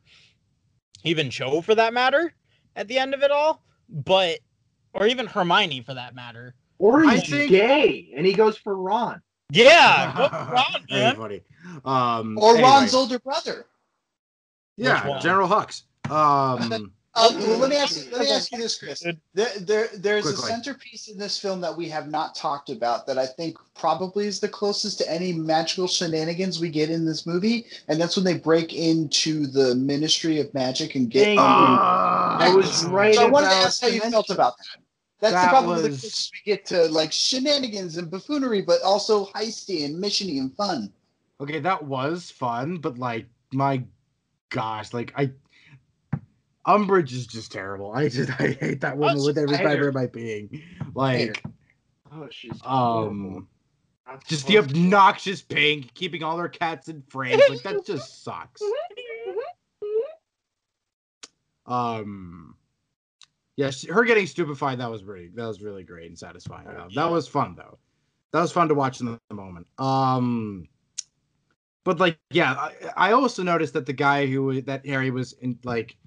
even 1.03 1.29
cho 1.29 1.61
for 1.61 1.75
that 1.75 1.93
matter 1.93 2.33
at 2.75 2.87
the 2.87 2.97
end 2.97 3.13
of 3.13 3.21
it 3.21 3.31
all 3.31 3.61
but 3.89 4.39
or 4.93 5.05
even 5.07 5.27
hermione 5.27 5.81
for 5.81 5.93
that 5.93 6.15
matter 6.15 6.55
Or 6.79 7.05
I 7.05 7.17
he's 7.17 7.29
think- 7.29 7.51
gay 7.51 8.11
and 8.15 8.25
he 8.25 8.33
goes 8.33 8.57
for 8.57 8.75
Ron. 8.75 9.21
yeah 9.51 10.13
go 10.17 10.27
Ron, 10.53 10.85
Very 10.89 11.01
man. 11.01 11.15
funny. 11.15 11.41
Um, 11.85 12.37
Or 12.39 12.53
anyway. 12.55 12.61
Ron's 12.69 12.93
older 12.93 13.19
brother. 13.19 13.65
Yeah, 14.77 15.19
General 15.21 15.47
Hux. 15.47 15.83
Um, 16.11 16.91
Uh, 17.17 17.31
well, 17.33 17.57
let 17.59 17.69
me 17.69 17.77
ask. 17.77 18.11
Let 18.11 18.21
me 18.21 18.31
ask 18.31 18.51
you 18.51 18.57
this, 18.57 18.77
Chris. 18.77 19.01
There, 19.33 19.47
there, 19.61 19.87
there's 19.93 20.25
a 20.25 20.35
centerpiece 20.35 21.07
in 21.07 21.17
this 21.17 21.39
film 21.39 21.61
that 21.61 21.75
we 21.75 21.87
have 21.87 22.09
not 22.09 22.35
talked 22.35 22.69
about 22.69 23.07
that 23.07 23.17
I 23.17 23.25
think 23.25 23.57
probably 23.73 24.27
is 24.27 24.41
the 24.41 24.49
closest 24.49 24.97
to 24.97 25.09
any 25.09 25.31
magical 25.31 25.87
shenanigans 25.87 26.59
we 26.59 26.69
get 26.69 26.89
in 26.89 27.05
this 27.05 27.25
movie, 27.25 27.67
and 27.87 28.01
that's 28.01 28.17
when 28.17 28.25
they 28.25 28.37
break 28.37 28.73
into 28.73 29.47
the 29.47 29.75
Ministry 29.75 30.41
of 30.41 30.53
Magic 30.53 30.95
and 30.95 31.09
get. 31.09 31.23
Thank 31.23 31.39
um, 31.39 31.71
you. 31.71 31.79
I 31.79 32.53
was 32.53 32.85
right 32.85 33.15
so 33.15 33.25
I 33.25 33.29
wanted 33.29 33.47
to 33.47 33.55
ask 33.55 33.81
how 33.81 33.87
you 33.87 34.01
to 34.01 34.11
felt 34.11 34.29
about 34.29 34.57
that. 34.57 34.81
That's 35.21 35.33
That 35.33 35.49
probably 35.49 35.83
the 35.83 35.89
was- 35.89 36.01
closest 36.01 36.33
we 36.33 36.51
get 36.51 36.65
to 36.65 36.87
like 36.89 37.13
shenanigans 37.13 37.95
and 37.97 38.11
buffoonery, 38.11 38.61
but 38.61 38.81
also 38.81 39.27
heisty 39.27 39.85
and 39.85 40.03
missiony 40.03 40.39
and 40.39 40.53
fun. 40.55 40.91
Okay, 41.39 41.59
that 41.59 41.83
was 41.83 42.29
fun, 42.29 42.77
but 42.77 42.97
like, 42.97 43.25
my 43.53 43.83
gosh, 44.49 44.93
like 44.93 45.13
I, 45.17 45.31
Umbridge 46.67 47.11
is 47.11 47.27
just 47.27 47.51
terrible. 47.51 47.91
I 47.93 48.09
just 48.09 48.29
I 48.39 48.57
hate 48.59 48.81
that 48.81 48.97
woman 48.97 49.23
with 49.23 49.37
every 49.37 49.55
I 49.55 49.63
fiber 49.63 49.87
of 49.87 49.93
my 49.93 50.07
being. 50.07 50.61
Like, 50.93 51.43
Oh, 52.11 52.27
she's 52.31 52.59
um, 52.63 53.47
That's 54.07 54.25
just 54.25 54.47
the 54.47 54.57
obnoxious 54.57 55.41
pink 55.41 55.93
keeping 55.93 56.23
all 56.23 56.37
her 56.37 56.47
cats 56.47 56.87
in 56.87 57.01
frames. 57.09 57.41
Like 57.49 57.61
that 57.63 57.85
just 57.85 58.23
sucks. 58.23 58.61
Um, 61.65 62.55
yeah, 63.57 63.71
she, 63.71 63.87
her 63.87 64.03
getting 64.03 64.27
stupefied 64.27 64.79
that 64.79 64.89
was 64.89 65.03
really 65.03 65.29
that 65.35 65.45
was 65.45 65.61
really 65.61 65.83
great 65.83 66.07
and 66.07 66.17
satisfying. 66.17 66.67
though. 66.67 66.87
That 66.93 67.11
was 67.11 67.27
fun 67.27 67.55
though. 67.57 67.77
That 68.31 68.41
was 68.41 68.51
fun 68.51 68.67
to 68.67 68.75
watch 68.75 68.99
in 68.99 69.07
the, 69.07 69.19
the 69.29 69.35
moment. 69.35 69.67
Um, 69.77 70.67
but 71.83 71.99
like, 71.99 72.17
yeah, 72.31 72.53
I, 72.53 72.73
I 72.97 73.11
also 73.13 73.43
noticed 73.43 73.73
that 73.73 73.85
the 73.85 73.93
guy 73.93 74.25
who 74.25 74.61
that 74.61 74.85
Harry 74.85 75.11
was 75.11 75.33
in 75.33 75.57
like, 75.63 75.97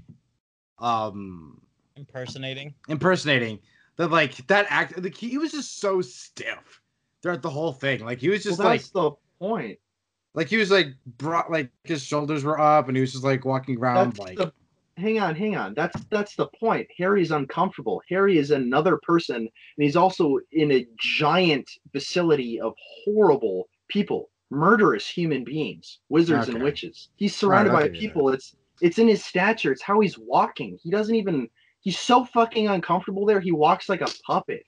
um, 0.80 1.60
impersonating 1.96 2.74
impersonating 2.88 3.58
that 3.96 4.10
like 4.10 4.46
that 4.46 4.66
act 4.70 5.02
like 5.02 5.16
he 5.16 5.38
was 5.38 5.52
just 5.52 5.80
so 5.80 6.00
stiff 6.00 6.80
throughout 7.22 7.42
the 7.42 7.50
whole 7.50 7.72
thing. 7.72 8.04
Like 8.04 8.18
he 8.20 8.28
was 8.28 8.44
Well, 8.44 8.50
just 8.52 8.60
like 8.60 8.80
that's 8.80 8.90
the 8.90 9.10
point. 9.38 9.78
like 10.34 10.48
he 10.48 10.56
was 10.56 10.70
like 10.70 10.88
brought 11.18 11.50
like 11.50 11.70
his 11.84 12.02
shoulders 12.02 12.44
were 12.44 12.60
up 12.60 12.88
and 12.88 12.96
he 12.96 13.00
was 13.00 13.12
just 13.12 13.24
like 13.24 13.44
walking 13.44 13.78
around 13.78 14.10
That's 14.10 14.18
like 14.20 14.36
the, 14.38 14.52
hang 14.96 15.18
on, 15.18 15.34
hang 15.34 15.56
on. 15.56 15.74
That's 15.74 16.00
that's 16.10 16.36
the 16.36 16.46
point. 16.60 16.86
Harry's 16.96 17.30
uncomfortable. 17.32 18.00
Harry 18.08 18.38
is 18.38 18.50
another 18.52 18.98
person, 19.02 19.36
and 19.36 19.48
he's 19.76 19.96
also 19.96 20.38
in 20.52 20.70
a 20.72 20.86
giant 21.00 21.68
facility 21.92 22.60
of 22.60 22.74
horrible 23.04 23.68
people, 23.88 24.30
murderous 24.50 25.08
human 25.08 25.42
beings, 25.44 25.98
wizards 26.08 26.48
and 26.48 26.62
witches. 26.62 27.08
He's 27.16 27.34
surrounded 27.34 27.70
I'll 27.72 27.78
by 27.80 27.88
give 27.88 27.94
you 27.96 28.00
people. 28.00 28.28
It's 28.30 28.54
it's 28.80 28.98
in 28.98 29.08
his 29.08 29.24
stature. 29.24 29.72
It's 29.72 29.82
how 29.82 30.00
he's 30.00 30.18
walking. 30.18 30.78
He 30.82 30.90
doesn't 30.90 31.14
even. 31.14 31.48
He's 31.80 31.98
so 31.98 32.24
fucking 32.24 32.68
uncomfortable 32.68 33.24
there. 33.24 33.40
He 33.40 33.52
walks 33.52 33.88
like 33.88 34.00
a 34.00 34.08
puppet. 34.26 34.64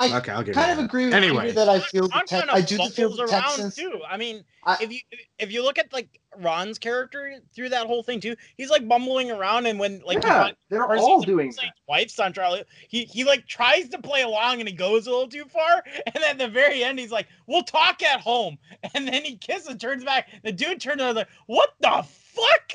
I 0.00 0.16
okay, 0.16 0.32
I'll 0.32 0.42
give 0.42 0.56
kind 0.56 0.66
you 0.66 0.72
of 0.72 0.78
that. 0.78 0.84
agree 0.86 1.04
with 1.04 1.14
Anyway. 1.14 1.42
Peter 1.42 1.52
that 1.54 1.68
I 1.68 1.78
feel 1.78 2.08
the 2.08 2.08
Ron 2.08 2.26
Tex- 2.26 2.30
kind 2.46 2.50
I 2.50 2.60
do 2.62 2.76
feel 2.78 3.10
bumbles 3.10 3.16
the 3.16 3.22
around 3.22 3.42
Texans. 3.42 3.76
too. 3.76 4.00
I 4.10 4.16
mean, 4.16 4.42
I- 4.66 4.76
if 4.80 4.92
you 4.92 4.98
if 5.38 5.52
you 5.52 5.62
look 5.62 5.78
at 5.78 5.92
like 5.92 6.20
Ron's 6.36 6.80
character 6.80 7.36
through 7.54 7.68
that 7.68 7.86
whole 7.86 8.02
thing 8.02 8.18
too, 8.18 8.34
he's 8.56 8.70
like 8.70 8.88
bumbling 8.88 9.30
around, 9.30 9.66
and 9.66 9.78
when 9.78 10.02
like 10.04 10.20
yeah, 10.24 10.42
finds 10.42 10.58
they're 10.68 10.84
Percy's 10.84 11.04
all 11.04 11.22
doing 11.22 11.46
like, 11.50 11.66
that. 11.66 11.74
wife's 11.88 12.18
on 12.18 12.32
trial. 12.32 12.60
He 12.88 13.04
he 13.04 13.22
like 13.22 13.46
tries 13.46 13.88
to 13.90 13.98
play 14.00 14.22
along 14.22 14.58
and 14.58 14.68
he 14.68 14.74
goes 14.74 15.06
a 15.06 15.10
little 15.10 15.28
too 15.28 15.44
far, 15.44 15.84
and 16.06 16.14
then 16.16 16.24
at 16.24 16.38
the 16.38 16.48
very 16.48 16.82
end 16.82 16.98
he's 16.98 17.12
like, 17.12 17.28
"We'll 17.46 17.62
talk 17.62 18.02
at 18.02 18.20
home," 18.20 18.58
and 18.94 19.06
then 19.06 19.22
he 19.22 19.36
kisses, 19.36 19.76
turns 19.76 20.02
back. 20.02 20.28
The 20.42 20.50
dude 20.50 20.80
turns 20.80 21.00
around 21.02 21.14
like, 21.14 21.28
"What 21.46 21.72
the 21.80 22.04
fuck?" 22.34 22.72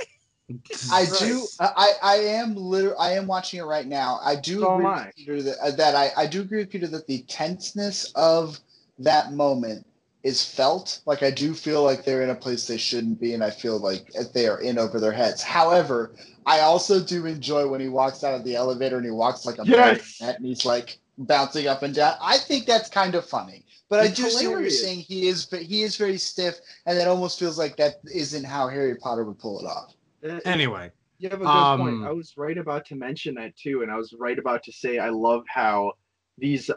I 0.92 1.06
do. 1.20 1.46
I 1.60 1.94
I 2.02 2.16
am 2.16 2.56
liter- 2.56 3.00
I 3.00 3.12
am 3.14 3.28
watching 3.28 3.60
it 3.60 3.64
right 3.64 3.86
now. 3.88 4.20
I 4.24 4.36
do 4.36 4.62
So 4.62 4.74
agree 4.74 4.86
I. 4.86 5.06
with 5.06 5.16
Peter 5.16 5.44
that, 5.44 5.58
uh, 5.62 5.72
that 5.72 5.96
I 5.96 6.12
I 6.18 6.26
do 6.26 6.42
agree 6.42 6.60
with 6.60 6.70
Peter 6.70 6.88
that 6.88 7.06
the 7.08 7.22
tenseness 7.28 8.12
of 8.16 8.60
that 8.98 9.34
moment 9.34 9.86
is 10.24 10.44
felt. 10.44 11.02
Like 11.06 11.24
I 11.24 11.32
do 11.32 11.54
feel 11.54 11.84
like 11.84 12.04
they're 12.04 12.24
in 12.24 12.30
a 12.32 12.36
place 12.36 12.68
they 12.68 12.78
shouldn't 12.78 13.20
be, 13.22 13.34
and 13.34 13.44
I 13.44 13.52
feel 13.52 13.78
like 13.80 14.12
they 14.34 14.48
are 14.48 14.60
in 14.62 14.78
over 14.78 15.00
their 15.00 15.12
heads. 15.14 15.42
However, 15.42 16.16
I 16.46 16.62
also 16.62 17.00
do 17.00 17.26
enjoy 17.26 17.68
when 17.68 17.80
he 17.80 17.90
walks 17.90 18.24
out 18.24 18.34
of 18.34 18.44
the 18.44 18.56
elevator 18.56 18.98
and 18.98 19.06
he 19.06 19.12
walks 19.12 19.46
like 19.46 19.60
a 19.60 19.66
Yes. 19.66 20.18
marionette 20.20 20.38
and 20.38 20.46
he's 20.46 20.66
like 20.66 20.99
bouncing 21.19 21.67
up 21.67 21.83
and 21.83 21.93
down. 21.93 22.15
I 22.22 22.38
think 22.38 22.65
that's 22.65 22.89
kind 22.89 23.14
of 23.15 23.25
funny. 23.25 23.65
But 23.89 23.99
I 24.01 24.06
It's 24.06 24.15
do 24.15 24.30
see 24.30 24.48
what 24.48 24.61
you're 24.61 24.69
saying. 24.69 24.99
He 24.99 25.27
is 25.27 25.45
but 25.45 25.61
he 25.61 25.81
is 25.81 25.95
very 25.98 26.17
stiff, 26.17 26.59
and 26.85 26.98
it 26.98 27.07
almost 27.07 27.39
feels 27.39 27.57
like 27.57 27.75
that 27.77 27.95
isn't 28.14 28.43
how 28.43 28.67
Harry 28.67 28.95
Potter 28.95 29.23
would 29.25 29.39
pull 29.39 29.59
it 29.59 29.65
off. 29.65 29.93
Uh, 30.23 30.39
Anyway, 30.45 30.91
You 31.17 31.30
have 31.30 31.41
a 31.41 31.45
good 31.45 31.49
Um, 31.49 31.80
point. 31.80 32.03
I 32.06 32.11
was 32.11 32.33
right 32.38 32.57
about 32.57 32.85
to 32.88 32.95
mention 32.95 33.35
that 33.35 33.56
too, 33.57 33.81
and 33.81 33.91
I 33.91 33.98
was 33.98 34.14
right 34.17 34.38
about 34.38 34.64
to 34.64 34.72
say 34.72 34.99
I 34.99 35.09
love 35.09 35.43
how 35.48 35.93
these 36.38 36.69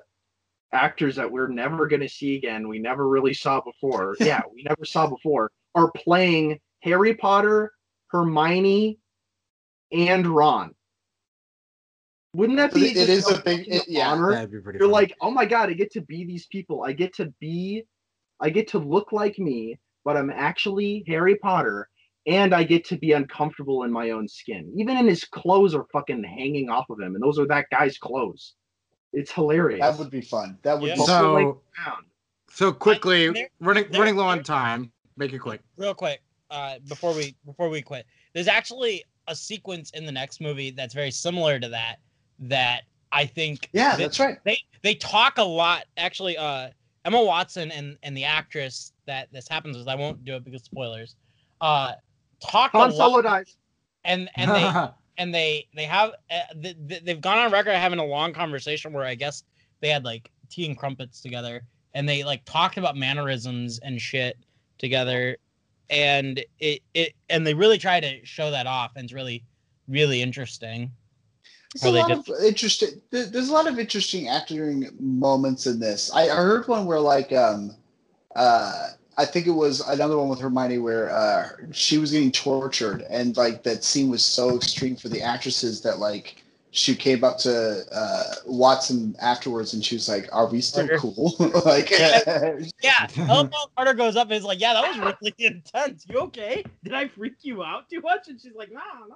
actors 0.72 1.16
that 1.16 1.30
we're 1.30 1.48
never 1.48 1.86
going 1.86 2.00
to 2.00 2.08
see 2.08 2.34
again, 2.36 2.66
we 2.66 2.78
never 2.78 3.06
really 3.08 3.34
saw 3.34 3.60
before. 3.60 4.16
yeah, 4.20 4.40
we 4.52 4.62
never 4.62 4.84
saw 4.84 5.06
before, 5.06 5.52
are 5.74 5.90
playing 5.92 6.58
Harry 6.80 7.14
Potter, 7.14 7.72
Hermione, 8.08 8.98
and 9.92 10.26
Ron. 10.26 10.74
Wouldn't 12.34 12.56
that 12.58 12.72
be? 12.72 12.86
it- 12.90 12.96
it 12.96 13.24
a 13.24 13.42
big- 13.42 13.66
fucking 13.66 13.72
it- 13.74 13.88
yeah. 13.88 14.10
honor? 14.10 14.32
that'd 14.32 14.50
be 14.50 14.58
pretty. 14.60 14.78
You're 14.78 14.88
funny. 14.88 15.06
like, 15.06 15.16
oh 15.20 15.30
my 15.30 15.44
god, 15.44 15.68
I 15.70 15.74
get 15.74 15.90
to 15.92 16.00
be 16.00 16.24
these 16.24 16.46
people. 16.46 16.82
I 16.84 16.92
get 16.92 17.14
to 17.16 17.26
be, 17.40 17.84
I 18.40 18.50
get 18.50 18.68
to 18.68 18.78
look 18.78 19.12
like 19.12 19.38
me, 19.38 19.78
but 20.04 20.16
I'm 20.16 20.30
actually 20.30 21.04
Harry 21.06 21.36
Potter, 21.36 21.88
and 22.26 22.54
I 22.54 22.64
get 22.64 22.84
to 22.86 22.96
be 22.96 23.12
uncomfortable 23.12 23.82
in 23.84 23.92
my 23.92 24.10
own 24.10 24.26
skin. 24.28 24.72
Even 24.76 24.96
in 24.96 25.06
his 25.06 25.24
clothes 25.24 25.74
are 25.74 25.84
fucking 25.92 26.24
hanging 26.24 26.70
off 26.70 26.88
of 26.88 26.98
him, 27.00 27.14
and 27.14 27.22
those 27.22 27.38
are 27.38 27.46
that 27.48 27.66
guy's 27.70 27.98
clothes. 27.98 28.54
It's 29.12 29.30
hilarious. 29.30 29.80
That 29.80 29.98
would 29.98 30.10
be 30.10 30.22
fun. 30.22 30.58
That 30.62 30.80
would 30.80 30.88
Yeah. 30.88 30.94
be 30.94 31.02
So- 31.02 31.60
are 31.86 31.98
so 32.48 32.72
quickly 32.72 33.30
there- 33.30 33.48
running 33.60 33.90
there- 33.90 34.00
running 34.00 34.16
low 34.16 34.26
on 34.26 34.42
time. 34.42 34.90
Make 35.18 35.34
it 35.34 35.40
quick. 35.40 35.60
real 35.76 35.94
quick 35.94 36.22
uh 36.50 36.78
before 36.88 37.14
we 37.14 37.34
before 37.46 37.68
we 37.68 37.80
quit 37.82 38.06
there's 38.34 38.48
actually 38.48 39.04
a 39.28 39.36
sequence 39.36 39.90
in 39.90 40.04
the 40.06 40.12
next 40.12 40.40
movie 40.40 40.70
that's 40.70 40.92
very 40.94 41.10
similar 41.10 41.58
to 41.60 41.68
that 41.68 41.96
that 42.42 42.82
i 43.12 43.24
think 43.24 43.68
Yeah, 43.72 43.92
that 43.92 43.98
that's 43.98 44.20
right. 44.20 44.38
they 44.44 44.58
they 44.82 44.94
talk 44.94 45.38
a 45.38 45.42
lot 45.44 45.84
actually 45.96 46.36
uh 46.36 46.68
emma 47.04 47.22
watson 47.22 47.70
and 47.72 47.96
and 48.02 48.16
the 48.16 48.24
actress 48.24 48.92
that 49.06 49.28
this 49.32 49.48
happens 49.48 49.76
with 49.76 49.88
i 49.88 49.94
won't 49.94 50.24
do 50.24 50.34
it 50.36 50.44
because 50.44 50.62
spoilers 50.62 51.16
uh 51.60 51.92
talk 52.40 52.74
a 52.74 52.90
Solo 52.92 53.16
lot 53.16 53.22
dies. 53.22 53.56
and 54.04 54.28
and 54.36 54.50
they 54.50 54.88
and 55.18 55.34
they 55.34 55.66
they 55.74 55.84
have 55.84 56.10
uh, 56.30 56.40
th- 56.60 56.76
th- 56.88 57.02
they've 57.04 57.20
gone 57.20 57.38
on 57.38 57.52
record 57.52 57.74
having 57.74 57.98
a 57.98 58.04
long 58.04 58.32
conversation 58.32 58.92
where 58.92 59.04
I 59.04 59.14
guess 59.14 59.44
they 59.80 59.88
had 59.88 60.04
like 60.04 60.30
tea 60.50 60.66
and 60.66 60.76
crumpets 60.76 61.20
together 61.20 61.62
and 61.94 62.08
they 62.08 62.24
like 62.24 62.44
talked 62.44 62.76
about 62.78 62.96
mannerisms 62.96 63.78
and 63.80 64.00
shit 64.00 64.36
together 64.78 65.36
and 65.90 66.42
it 66.58 66.80
it 66.94 67.12
and 67.28 67.46
they 67.46 67.54
really 67.54 67.78
try 67.78 68.00
to 68.00 68.24
show 68.24 68.50
that 68.50 68.66
off, 68.66 68.92
and 68.96 69.04
it's 69.04 69.12
really 69.12 69.44
really 69.88 70.22
interesting. 70.22 70.90
There's 71.80 71.94
a 71.94 71.98
lot 71.98 72.08
just- 72.08 72.28
of 72.28 72.44
interesting. 72.44 73.00
there- 73.10 73.26
There's 73.26 73.48
a 73.48 73.52
lot 73.52 73.66
of 73.68 73.78
interesting 73.78 74.28
acting 74.28 74.88
moments 75.00 75.66
in 75.66 75.78
this. 75.80 76.10
I, 76.14 76.24
I 76.24 76.36
heard 76.36 76.68
one 76.68 76.84
where 76.86 77.00
like 77.00 77.32
um, 77.32 77.74
uh, 78.36 78.88
I 79.18 79.24
think 79.24 79.46
it 79.46 79.50
was 79.52 79.80
another 79.80 80.16
one 80.18 80.28
with 80.28 80.40
Hermione 80.40 80.78
where 80.78 81.10
uh, 81.10 81.48
she 81.72 81.98
was 81.98 82.12
getting 82.12 82.32
tortured, 82.32 83.02
and 83.10 83.36
like 83.36 83.62
that 83.64 83.84
scene 83.84 84.10
was 84.10 84.24
so 84.24 84.56
extreme 84.56 84.96
for 84.96 85.08
the 85.08 85.20
actresses 85.22 85.80
that 85.82 85.98
like 85.98 86.42
she 86.74 86.94
came 86.96 87.22
up 87.22 87.36
to 87.36 87.82
uh, 87.92 88.24
Watson 88.46 89.14
afterwards, 89.20 89.74
and 89.74 89.84
she 89.84 89.94
was 89.94 90.08
like, 90.08 90.28
"Are 90.32 90.46
we 90.46 90.62
still 90.62 90.86
Carter. 90.88 90.98
cool?" 90.98 91.34
like, 91.66 91.90
Yeah, 91.90 93.06
Helena 93.14 93.50
Carter 93.76 93.92
goes 93.94 94.16
up 94.16 94.28
and 94.28 94.32
is 94.36 94.44
like, 94.44 94.60
"Yeah, 94.60 94.72
that 94.74 94.88
was 94.88 95.16
really 95.20 95.34
intense. 95.38 96.06
You 96.08 96.20
okay? 96.20 96.64
Did 96.82 96.94
I 96.94 97.08
freak 97.08 97.34
you 97.42 97.62
out 97.62 97.90
too 97.90 98.00
much?" 98.00 98.28
And 98.28 98.40
she's 98.40 98.54
like, 98.54 98.72
"Nah, 98.72 98.80
nah." 99.08 99.14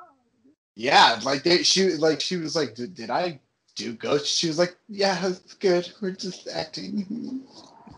Yeah, 0.76 1.18
like 1.24 1.42
they, 1.42 1.62
she 1.62 1.94
like 1.94 2.20
she 2.20 2.36
was 2.36 2.54
like, 2.54 2.74
"Did, 2.74 2.94
did 2.94 3.10
I 3.10 3.40
do 3.74 3.94
ghost?" 3.94 4.26
She 4.38 4.46
was 4.46 4.58
like, 4.58 4.76
"Yeah, 4.88 5.26
it's 5.26 5.54
good. 5.54 5.90
We're 6.00 6.12
just 6.12 6.46
acting." 6.48 7.42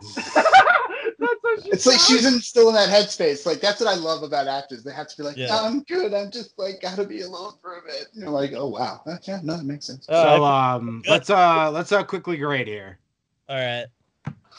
That's 0.25 1.35
what 1.43 1.63
she 1.65 1.71
It's 1.71 1.87
like 1.87 1.99
she's 1.99 2.25
in, 2.25 2.41
still 2.41 2.69
in 2.69 2.75
that 2.77 2.89
headspace. 2.89 3.45
Like 3.45 3.61
that's 3.61 3.81
what 3.81 3.89
I 3.89 3.97
love 3.97 4.23
about 4.23 4.47
actors. 4.47 4.85
They 4.85 4.93
have 4.93 5.09
to 5.09 5.17
be 5.17 5.25
like, 5.25 5.37
Yeah. 5.37 5.49
"No, 5.49 5.65
I'm 5.65 5.83
good. 5.83 6.15
I'm 6.15 6.31
just 6.31 6.57
like 6.59 6.81
gotta 6.81 7.05
be 7.05 7.23
alone 7.23 7.55
for 7.61 7.79
a 7.79 7.83
bit. 7.83 8.07
You're 8.15 8.31
like, 8.31 8.53
oh 8.55 8.69
wow, 8.69 9.03
yeah, 9.25 9.41
no, 9.43 9.57
that 9.57 9.65
makes 9.65 9.87
sense. 9.87 10.09
Uh, 10.09 10.23
So 10.23 10.45
um, 10.45 11.03
let's 11.09 11.29
uh 11.31 11.71
let's 11.73 11.91
uh 11.91 12.05
quickly 12.05 12.37
grade 12.37 12.69
here. 12.69 12.99
all 13.49 13.57
right, 13.57 13.87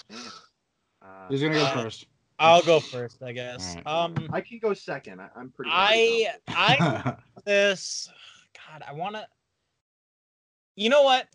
Uh, 0.09 1.27
Who's 1.29 1.41
gonna 1.41 1.55
go 1.55 1.63
Uh, 1.63 1.83
first? 1.83 2.07
I'll 2.39 2.61
go 2.61 2.79
first, 2.79 3.21
I 3.21 3.31
guess. 3.33 3.75
Um, 3.85 4.15
I 4.31 4.41
can 4.41 4.59
go 4.59 4.73
second. 4.73 5.19
I, 5.21 5.29
I'm 5.35 5.49
pretty. 5.51 5.71
I 5.73 6.33
I 6.49 7.15
this 7.45 8.09
God, 8.69 8.83
I 8.87 8.93
want 8.93 9.15
to. 9.15 9.27
You 10.75 10.89
know 10.89 11.03
what? 11.03 11.27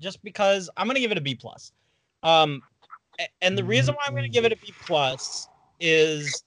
Just 0.00 0.22
because 0.22 0.68
I'm 0.76 0.86
gonna 0.86 1.00
give 1.00 1.12
it 1.12 1.18
a 1.18 1.22
B 1.22 1.34
plus. 1.34 1.72
Um, 2.22 2.62
and 3.40 3.56
the 3.56 3.64
reason 3.64 3.94
why 3.94 4.02
I'm 4.06 4.14
gonna 4.14 4.28
give 4.28 4.44
it 4.44 4.52
a 4.52 4.56
B 4.56 4.72
plus 4.84 5.48
is 5.80 6.44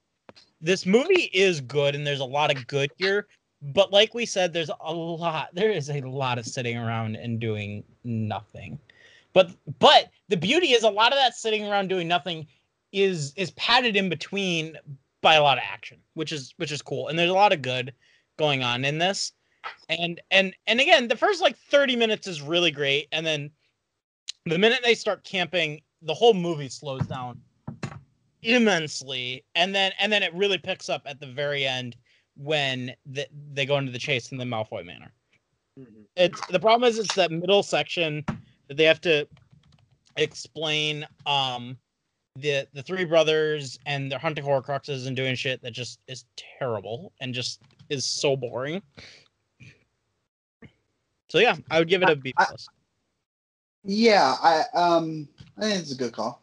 this 0.62 0.86
movie 0.86 1.30
is 1.34 1.62
good 1.62 1.96
and 1.96 2.06
there's 2.06 2.20
a 2.20 2.26
lot 2.26 2.56
of 2.56 2.68
good 2.68 2.92
here. 2.98 3.28
But 3.62 3.92
like 3.92 4.14
we 4.14 4.26
said, 4.26 4.54
there's 4.54 4.70
a 4.80 4.94
lot. 4.94 5.50
There 5.54 5.72
is 5.72 5.90
a 5.90 6.02
lot 6.02 6.38
of 6.38 6.46
sitting 6.46 6.78
around 6.78 7.16
and 7.16 7.40
doing 7.40 7.84
nothing. 8.04 8.80
But 9.34 9.52
but 9.80 10.12
the 10.30 10.38
beauty 10.38 10.72
is 10.72 10.84
a 10.84 10.90
lot 10.90 11.12
of 11.12 11.18
that 11.18 11.36
sitting 11.36 11.66
around 11.66 11.88
doing 11.88 12.08
nothing 12.08 12.48
is 12.92 13.34
is 13.36 13.52
padded 13.52 13.96
in 13.96 14.10
between 14.10 14.78
by 15.22 15.36
a 15.36 15.44
lot 15.44 15.58
of 15.58 15.64
action, 15.68 15.98
which 16.14 16.32
is 16.32 16.54
which 16.58 16.72
is 16.72 16.82
cool. 16.82 17.08
And 17.08 17.18
there's 17.18 17.32
a 17.32 17.34
lot 17.34 17.54
of 17.54 17.62
good 17.62 17.94
going 18.38 18.64
on 18.64 18.86
in 18.86 18.98
this. 18.98 19.34
And 19.90 20.22
and 20.32 20.56
and 20.68 20.80
again, 20.80 21.08
the 21.08 21.18
first 21.18 21.42
like 21.42 21.58
30 21.58 21.96
minutes 21.96 22.28
is 22.28 22.42
really 22.42 22.72
great 22.72 23.08
and 23.12 23.26
then 23.26 23.50
the 24.46 24.60
minute 24.60 24.82
they 24.84 24.94
start 24.94 25.24
camping, 25.24 25.82
the 26.04 26.14
whole 26.14 26.36
movie 26.36 26.70
slows 26.70 27.06
down 27.08 27.42
immensely 28.44 29.44
and 29.56 29.74
then 29.74 29.92
and 30.00 30.12
then 30.12 30.22
it 30.22 30.34
really 30.36 30.60
picks 30.60 30.88
up 30.88 31.02
at 31.08 31.20
the 31.20 31.26
very 31.26 31.66
end 31.66 31.96
when 32.38 32.94
the, 33.08 33.26
they 33.54 33.66
go 33.66 33.78
into 33.78 33.92
the 33.92 33.98
chase 33.98 34.32
in 34.32 34.38
the 34.38 34.46
Malfoy 34.46 34.86
manor. 34.86 35.12
Mhm. 35.80 36.06
It's 36.16 36.46
the 36.48 36.60
problem 36.60 36.88
is 36.88 37.00
it's 37.00 37.16
that 37.16 37.32
middle 37.32 37.64
section 37.64 38.24
that 38.68 38.78
they 38.78 38.84
have 38.84 39.02
to 39.02 39.28
explain 40.18 41.08
um 41.26 41.78
the 42.36 42.68
the 42.74 42.84
three 42.84 43.06
brothers 43.06 43.80
and 43.86 44.12
they're 44.12 44.20
hunting 44.20 44.44
horcruxes 44.44 45.08
and 45.08 45.16
doing 45.16 45.36
shit 45.36 45.62
that 45.62 45.72
just 45.72 46.00
is 46.08 46.26
terrible 46.60 47.14
and 47.20 47.34
just 47.34 47.62
is 47.90 48.06
so 48.06 48.36
boring. 48.36 48.82
So 51.30 51.40
yeah, 51.40 51.56
I 51.70 51.80
would 51.80 51.90
give 51.90 52.04
it 52.04 52.10
a 52.10 52.16
B 52.16 52.34
I- 52.38 52.46
plus. 52.46 52.68
Yeah, 53.84 54.36
I 54.42 54.64
um, 54.74 55.28
I 55.58 55.62
think 55.62 55.80
it's 55.80 55.92
a 55.92 55.96
good 55.96 56.14
call. 56.14 56.42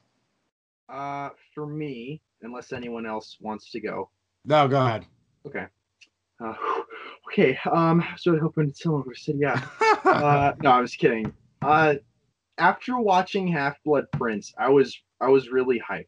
Uh, 0.88 1.30
for 1.54 1.66
me, 1.66 2.20
unless 2.42 2.72
anyone 2.72 3.06
else 3.06 3.36
wants 3.40 3.70
to 3.72 3.80
go. 3.80 4.10
No, 4.44 4.68
go 4.68 4.84
ahead. 4.84 5.06
Okay. 5.46 5.66
Uh, 6.40 6.54
okay. 7.32 7.58
Um, 7.70 8.00
I 8.00 8.12
was 8.12 8.26
really 8.26 8.38
hoping 8.38 8.72
someone 8.74 9.04
would 9.06 9.16
say 9.16 9.34
yeah. 9.36 9.60
uh, 10.04 10.52
no, 10.62 10.70
I 10.70 10.80
was 10.80 10.94
kidding. 10.94 11.32
Uh, 11.62 11.94
after 12.58 12.98
watching 12.98 13.48
Half 13.48 13.82
Blood 13.84 14.06
Prince, 14.12 14.52
I 14.58 14.68
was 14.68 14.96
I 15.20 15.28
was 15.28 15.50
really 15.50 15.80
hyped, 15.80 16.06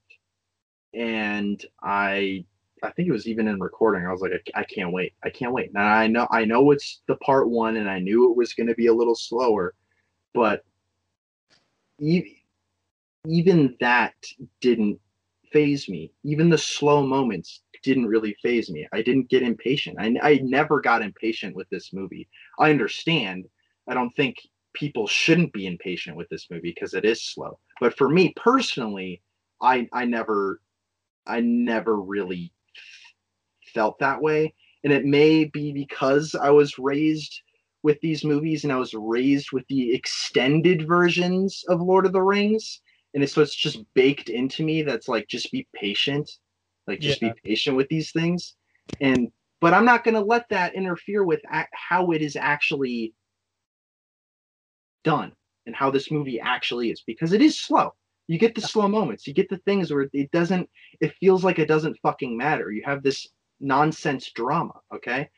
and 0.93 1.65
I 1.83 2.45
I 2.85 2.91
think 2.93 3.09
it 3.09 3.13
was 3.13 3.27
even 3.27 3.49
in 3.49 3.61
recording. 3.61 4.07
I 4.07 4.13
was 4.13 4.21
like, 4.21 4.33
I, 4.55 4.61
I 4.61 4.65
can't 4.65 4.93
wait. 4.93 5.15
I 5.25 5.31
can't 5.31 5.53
wait. 5.53 5.73
Now 5.73 5.87
I 5.87 6.07
know 6.07 6.27
I 6.31 6.45
know 6.45 6.71
it's 6.71 7.03
the 7.09 7.17
part 7.17 7.49
one, 7.49 7.77
and 7.77 7.89
I 7.89 7.99
knew 7.99 8.31
it 8.31 8.37
was 8.37 8.55
going 8.55 8.67
to 8.69 8.75
be 8.75 8.87
a 8.87 8.95
little 8.95 9.15
slower, 9.15 9.75
but 10.33 10.65
even 13.27 13.77
that 13.81 14.15
didn't 14.61 15.01
faze 15.53 15.89
me. 15.89 16.13
Even 16.25 16.51
the 16.51 16.59
slow 16.59 17.07
moments 17.07 17.63
didn't 17.83 18.07
really 18.07 18.37
faze 18.43 18.71
me. 18.71 18.89
I 18.93 19.03
didn't 19.03 19.29
get 19.29 19.43
impatient. 19.43 19.97
I, 20.01 20.17
I 20.23 20.41
never 20.43 20.81
got 20.81 21.03
impatient 21.03 21.55
with 21.55 21.69
this 21.71 21.93
movie. 21.93 22.29
I 22.59 22.71
understand. 22.71 23.45
I 23.89 23.95
don't 23.95 24.15
think 24.17 24.37
people 24.73 25.07
shouldn't 25.07 25.53
be 25.53 25.67
impatient 25.67 26.17
with 26.17 26.29
this 26.31 26.49
movie 26.51 26.73
because 26.75 26.95
it 26.95 27.05
is 27.05 27.23
slow. 27.23 27.59
But 27.81 27.97
for 27.97 28.09
me 28.09 28.33
personally, 28.37 29.23
I 29.61 29.89
I 29.93 30.05
never 30.05 30.61
I 31.27 31.41
never 31.41 32.01
really 32.01 32.53
felt 33.75 33.99
that 33.99 34.23
way. 34.23 34.55
And 34.85 34.93
it 34.93 35.05
may 35.05 35.45
be 35.45 35.73
because 35.73 36.35
I 36.35 36.51
was 36.51 36.79
raised 36.79 37.43
with 37.83 38.01
these 38.01 38.25
movies 38.25 38.65
and 38.65 38.73
I 38.73 38.77
was 38.77 38.95
raised 38.95 39.53
with 39.53 39.67
the 39.69 39.95
extended 39.95 40.89
versions 40.89 41.65
of 41.69 41.81
Lord 41.81 42.07
of 42.07 42.13
the 42.13 42.23
Rings. 42.23 42.81
And 43.13 43.23
it's, 43.23 43.35
so 43.35 43.43
it's 43.43 43.55
just 43.55 43.85
baked 43.95 44.29
into 44.29 44.65
me 44.65 44.83
that's 44.83 45.09
like 45.09 45.29
just 45.29 45.53
be 45.53 45.67
patient. 45.75 46.31
Like 46.87 47.01
just 47.01 47.21
Yeah. 47.23 47.33
be 47.33 47.41
patient 47.45 47.77
with 47.77 47.89
these 47.89 48.13
things. 48.13 48.57
And 49.01 49.29
but 49.61 49.73
I'm 49.73 49.85
not 49.85 50.05
going 50.05 50.15
to 50.15 50.21
let 50.21 50.49
that 50.51 50.75
interfere 50.75 51.25
with 51.25 51.41
ac 51.51 51.67
how 51.73 52.11
it 52.11 52.21
is 52.21 52.37
actually 52.37 53.15
done 55.05 55.33
and 55.67 55.75
how 55.75 55.91
this 55.91 56.11
movie 56.11 56.41
actually 56.41 56.91
is 56.91 57.03
because 57.07 57.33
it 57.33 57.41
is 57.41 57.59
slow. 57.59 57.95
You 58.27 58.39
get 58.39 58.55
the 58.55 58.61
slow 58.63 58.89
moments. 58.89 59.27
You 59.27 59.35
get 59.35 59.49
the 59.49 59.59
things 59.59 59.93
where 59.93 60.09
it 60.13 60.31
doesn't 60.31 60.69
it 61.01 61.15
feels 61.21 61.45
like 61.45 61.59
it 61.59 61.69
doesn't 61.69 61.99
fucking 62.03 62.37
matter. 62.37 62.71
You 62.71 62.83
have 62.85 63.03
this 63.03 63.29
nonsense 63.65 64.31
drama, 64.33 64.75
okay? 64.95 65.29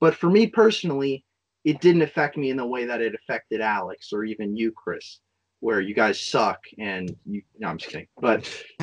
But 0.00 0.14
for 0.14 0.28
me 0.28 0.46
personally, 0.48 1.24
it 1.64 1.80
didn't 1.80 2.02
affect 2.02 2.36
me 2.36 2.50
in 2.50 2.56
the 2.56 2.66
way 2.66 2.84
that 2.84 3.00
it 3.00 3.14
affected 3.14 3.60
Alex 3.60 4.12
or 4.12 4.24
even 4.24 4.56
you, 4.56 4.72
Chris, 4.72 5.20
where 5.60 5.80
you 5.80 5.94
guys 5.94 6.20
suck 6.20 6.60
and 6.78 7.16
you 7.24 7.42
no, 7.58 7.68
I'm 7.68 7.78
just 7.78 7.90
kidding. 7.90 8.08
But 8.20 8.52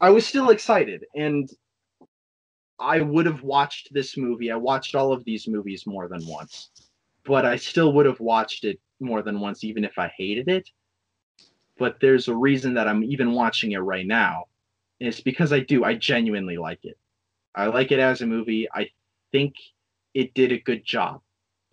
I 0.00 0.10
was 0.10 0.26
still 0.26 0.50
excited 0.50 1.04
and 1.14 1.50
I 2.78 3.00
would 3.00 3.26
have 3.26 3.42
watched 3.42 3.92
this 3.92 4.16
movie. 4.16 4.52
I 4.52 4.56
watched 4.56 4.94
all 4.94 5.12
of 5.12 5.24
these 5.24 5.48
movies 5.48 5.86
more 5.86 6.08
than 6.08 6.24
once, 6.26 6.70
but 7.24 7.44
I 7.44 7.56
still 7.56 7.92
would 7.94 8.06
have 8.06 8.20
watched 8.20 8.64
it 8.64 8.78
more 9.00 9.22
than 9.22 9.40
once, 9.40 9.64
even 9.64 9.84
if 9.84 9.98
I 9.98 10.12
hated 10.16 10.48
it. 10.48 10.68
But 11.76 11.98
there's 12.00 12.28
a 12.28 12.34
reason 12.34 12.74
that 12.74 12.88
I'm 12.88 13.02
even 13.02 13.32
watching 13.32 13.72
it 13.72 13.78
right 13.78 14.06
now. 14.06 14.44
And 15.00 15.08
it's 15.08 15.20
because 15.20 15.52
I 15.52 15.60
do. 15.60 15.84
I 15.84 15.94
genuinely 15.94 16.56
like 16.56 16.84
it. 16.84 16.98
I 17.58 17.66
like 17.66 17.90
it 17.90 17.98
as 17.98 18.22
a 18.22 18.26
movie. 18.26 18.68
I 18.72 18.88
think 19.32 19.54
it 20.14 20.32
did 20.34 20.52
a 20.52 20.60
good 20.60 20.84
job 20.84 21.20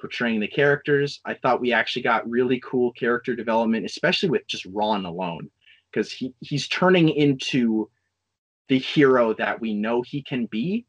portraying 0.01 0.39
the 0.39 0.47
characters. 0.47 1.22
I 1.25 1.35
thought 1.35 1.61
we 1.61 1.73
actually 1.73 2.01
got 2.01 2.27
really 2.27 2.59
cool 2.65 2.91
character 2.93 3.35
development, 3.35 3.85
especially 3.85 4.30
with 4.30 4.47
just 4.47 4.65
Ron 4.65 5.05
alone, 5.05 5.49
because 5.91 6.11
he, 6.11 6.33
he's 6.39 6.67
turning 6.67 7.09
into 7.09 7.89
the 8.67 8.80
hero 8.80 9.33
that 9.35 9.61
we 9.61 9.75
know 9.75 10.01
he 10.01 10.23
can 10.23 10.47
be. 10.47 10.88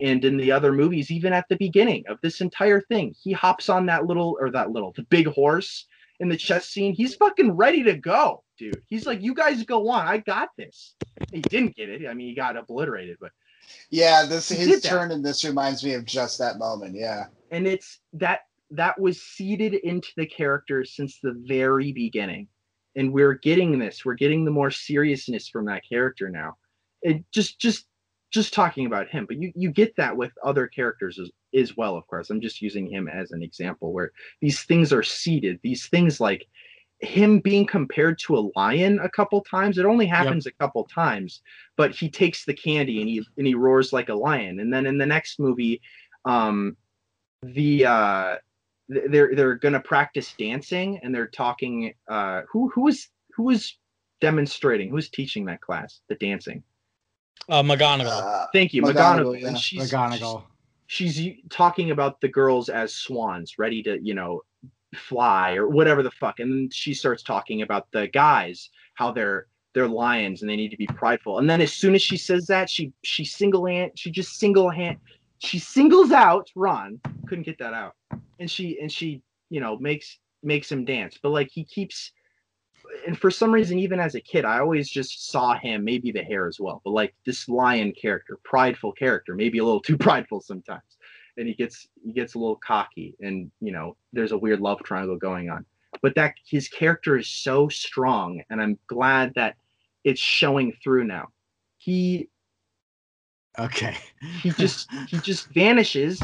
And 0.00 0.24
in 0.24 0.36
the 0.36 0.50
other 0.50 0.72
movies, 0.72 1.12
even 1.12 1.32
at 1.32 1.48
the 1.48 1.56
beginning 1.56 2.02
of 2.08 2.18
this 2.20 2.40
entire 2.40 2.80
thing, 2.80 3.14
he 3.18 3.32
hops 3.32 3.68
on 3.68 3.86
that 3.86 4.06
little 4.06 4.36
or 4.40 4.50
that 4.50 4.72
little 4.72 4.92
the 4.96 5.04
big 5.04 5.28
horse 5.28 5.86
in 6.18 6.28
the 6.28 6.36
chess 6.36 6.68
scene. 6.68 6.94
He's 6.94 7.14
fucking 7.14 7.52
ready 7.52 7.84
to 7.84 7.94
go, 7.94 8.42
dude. 8.58 8.82
He's 8.88 9.06
like, 9.06 9.22
"You 9.22 9.32
guys 9.34 9.62
go 9.62 9.88
on. 9.88 10.06
I 10.06 10.18
got 10.18 10.50
this." 10.58 10.94
He 11.32 11.40
didn't 11.40 11.76
get 11.76 11.88
it. 11.88 12.06
I 12.06 12.12
mean, 12.12 12.28
he 12.28 12.34
got 12.34 12.58
obliterated, 12.58 13.16
but 13.20 13.32
Yeah, 13.90 14.24
this 14.24 14.48
his 14.48 14.82
turn 14.82 15.10
in 15.10 15.22
this 15.22 15.44
reminds 15.44 15.84
me 15.84 15.94
of 15.94 16.04
just 16.04 16.38
that 16.38 16.58
moment. 16.58 16.94
Yeah, 16.94 17.26
and 17.50 17.66
it's 17.66 18.00
that 18.14 18.40
that 18.70 19.00
was 19.00 19.20
seeded 19.20 19.74
into 19.74 20.08
the 20.16 20.26
character 20.26 20.84
since 20.84 21.18
the 21.20 21.34
very 21.46 21.92
beginning. 21.92 22.48
And 22.96 23.12
we're 23.12 23.34
getting 23.34 23.78
this 23.78 24.04
we're 24.04 24.14
getting 24.14 24.44
the 24.44 24.50
more 24.50 24.70
seriousness 24.70 25.48
from 25.48 25.66
that 25.66 25.82
character 25.88 26.28
now. 26.28 26.56
It 27.02 27.24
just 27.32 27.58
just 27.58 27.86
just 28.32 28.52
talking 28.52 28.86
about 28.86 29.08
him 29.08 29.24
but 29.24 29.40
you 29.40 29.52
you 29.54 29.70
get 29.70 29.94
that 29.96 30.16
with 30.16 30.32
other 30.44 30.66
characters 30.66 31.18
as, 31.18 31.30
as 31.54 31.76
well 31.76 31.96
of 31.96 32.06
course. 32.08 32.30
I'm 32.30 32.40
just 32.40 32.60
using 32.60 32.90
him 32.90 33.08
as 33.08 33.30
an 33.30 33.42
example 33.42 33.92
where 33.92 34.12
these 34.40 34.62
things 34.64 34.92
are 34.92 35.02
seeded 35.02 35.60
these 35.62 35.86
things 35.86 36.20
like 36.20 36.46
him 37.00 37.40
being 37.40 37.66
compared 37.66 38.18
to 38.18 38.36
a 38.36 38.48
lion 38.56 38.98
a 39.00 39.08
couple 39.08 39.42
times. 39.42 39.78
It 39.78 39.84
only 39.84 40.06
happens 40.06 40.46
a 40.46 40.52
couple 40.52 40.84
times, 40.84 41.42
but 41.76 41.94
he 41.94 42.08
takes 42.08 42.44
the 42.44 42.54
candy 42.54 43.00
and 43.00 43.08
he 43.08 43.26
and 43.36 43.46
he 43.46 43.54
roars 43.54 43.92
like 43.92 44.08
a 44.08 44.14
lion. 44.14 44.60
And 44.60 44.72
then 44.72 44.86
in 44.86 44.98
the 44.98 45.06
next 45.06 45.38
movie, 45.38 45.80
um, 46.24 46.76
the 47.42 47.84
uh, 47.84 48.36
they're 48.88 49.34
they're 49.34 49.56
gonna 49.56 49.80
practice 49.80 50.34
dancing 50.38 50.98
and 51.02 51.14
they're 51.14 51.26
talking. 51.26 51.92
Uh, 52.08 52.42
who 52.50 52.70
who 52.70 52.88
is 52.88 53.08
who 53.34 53.50
is 53.50 53.76
demonstrating? 54.20 54.88
Who's 54.88 55.10
teaching 55.10 55.44
that 55.46 55.60
class? 55.60 56.00
The 56.08 56.14
dancing. 56.14 56.62
Uh, 57.48 57.62
McGonagall. 57.62 58.06
Uh, 58.06 58.46
Thank 58.52 58.72
you, 58.74 58.82
McGonagall, 58.82 58.94
McGonagall. 58.94 59.40
yeah. 59.40 59.48
And 59.48 59.58
she's, 59.58 59.92
McGonagall. 59.92 60.44
she's 60.86 61.20
u- 61.20 61.36
talking 61.50 61.90
about 61.90 62.20
the 62.20 62.28
girls 62.28 62.68
as 62.68 62.94
swans 62.94 63.58
ready 63.58 63.82
to 63.82 63.98
you 64.02 64.14
know 64.14 64.40
fly 64.94 65.54
or 65.54 65.68
whatever 65.68 66.02
the 66.02 66.10
fuck 66.10 66.38
and 66.38 66.52
then 66.52 66.68
she 66.70 66.94
starts 66.94 67.22
talking 67.22 67.62
about 67.62 67.90
the 67.92 68.06
guys 68.08 68.70
how 68.94 69.10
they're 69.10 69.46
they're 69.74 69.88
lions 69.88 70.40
and 70.40 70.50
they 70.50 70.56
need 70.56 70.70
to 70.70 70.76
be 70.76 70.86
prideful 70.86 71.38
and 71.38 71.50
then 71.50 71.60
as 71.60 71.72
soon 71.72 71.94
as 71.94 72.00
she 72.00 72.16
says 72.16 72.46
that 72.46 72.70
she 72.70 72.92
she 73.02 73.24
single 73.24 73.66
hand 73.66 73.90
she 73.94 74.10
just 74.10 74.38
single 74.38 74.70
hand 74.70 74.96
she 75.38 75.58
singles 75.58 76.12
out 76.12 76.48
ron 76.54 76.98
couldn't 77.28 77.44
get 77.44 77.58
that 77.58 77.74
out 77.74 77.94
and 78.38 78.50
she 78.50 78.78
and 78.80 78.90
she 78.90 79.20
you 79.50 79.60
know 79.60 79.76
makes 79.78 80.18
makes 80.42 80.70
him 80.70 80.84
dance 80.84 81.18
but 81.22 81.30
like 81.30 81.50
he 81.52 81.64
keeps 81.64 82.12
and 83.06 83.18
for 83.18 83.30
some 83.30 83.52
reason 83.52 83.78
even 83.78 83.98
as 83.98 84.14
a 84.14 84.20
kid 84.20 84.44
i 84.44 84.60
always 84.60 84.88
just 84.88 85.30
saw 85.30 85.58
him 85.58 85.84
maybe 85.84 86.12
the 86.12 86.22
hair 86.22 86.46
as 86.46 86.58
well 86.60 86.80
but 86.84 86.92
like 86.92 87.14
this 87.26 87.48
lion 87.48 87.92
character 87.92 88.38
prideful 88.44 88.92
character 88.92 89.34
maybe 89.34 89.58
a 89.58 89.64
little 89.64 89.80
too 89.80 89.96
prideful 89.98 90.40
sometimes 90.40 90.95
and 91.36 91.46
he 91.48 91.54
gets 91.54 91.88
he 92.04 92.12
gets 92.12 92.34
a 92.34 92.38
little 92.38 92.56
cocky 92.56 93.14
and 93.20 93.50
you 93.60 93.72
know 93.72 93.96
there's 94.12 94.32
a 94.32 94.38
weird 94.38 94.60
love 94.60 94.82
triangle 94.82 95.16
going 95.16 95.50
on. 95.50 95.64
But 96.02 96.14
that 96.14 96.34
his 96.48 96.68
character 96.68 97.16
is 97.16 97.28
so 97.28 97.68
strong 97.68 98.42
and 98.50 98.60
i'm 98.60 98.78
glad 98.86 99.32
that 99.34 99.56
it's 100.04 100.20
showing 100.20 100.72
through 100.82 101.04
now. 101.04 101.28
He 101.78 102.28
Okay. 103.58 103.96
he 104.42 104.50
just 104.50 104.90
he 105.08 105.18
just 105.18 105.48
vanishes 105.48 106.22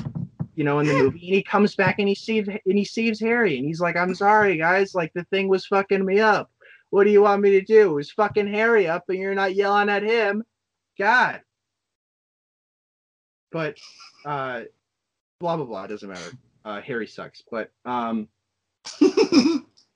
you 0.55 0.65
know 0.65 0.81
in 0.81 0.87
the 0.87 0.93
movie 0.93 1.27
and 1.27 1.35
he 1.35 1.43
comes 1.43 1.75
back 1.75 1.99
and 1.99 2.09
he 2.09 2.15
saves 2.15 2.49
and 2.49 2.61
he 2.79 2.85
saves 2.85 3.19
harry 3.19 3.57
and 3.57 3.65
he's 3.67 3.81
like 3.81 3.97
i'm 3.97 4.15
sorry 4.15 4.59
guys 4.59 4.95
like 4.95 5.11
the 5.15 5.25
thing 5.25 5.49
was 5.49 5.67
fucking 5.67 6.05
me 6.05 6.21
up. 6.21 6.51
What 6.91 7.05
do 7.05 7.11
you 7.11 7.23
want 7.23 7.41
me 7.41 7.53
to 7.53 7.63
do? 7.63 7.91
It 7.93 7.95
was 7.95 8.11
fucking 8.11 8.49
harry 8.49 8.87
up 8.87 9.05
and 9.09 9.17
you're 9.19 9.35
not 9.35 9.55
yelling 9.55 9.89
at 9.89 10.03
him? 10.03 10.45
God. 10.99 11.41
But 13.51 13.79
uh 14.27 14.63
blah 15.43 15.57
blah 15.57 15.67
blah 15.67 15.85
It 15.85 15.89
doesn't 15.89 16.09
matter 16.09 16.33
uh 16.65 16.81
harry 16.81 17.07
sucks 17.07 17.43
but 17.51 17.71
um 17.85 18.29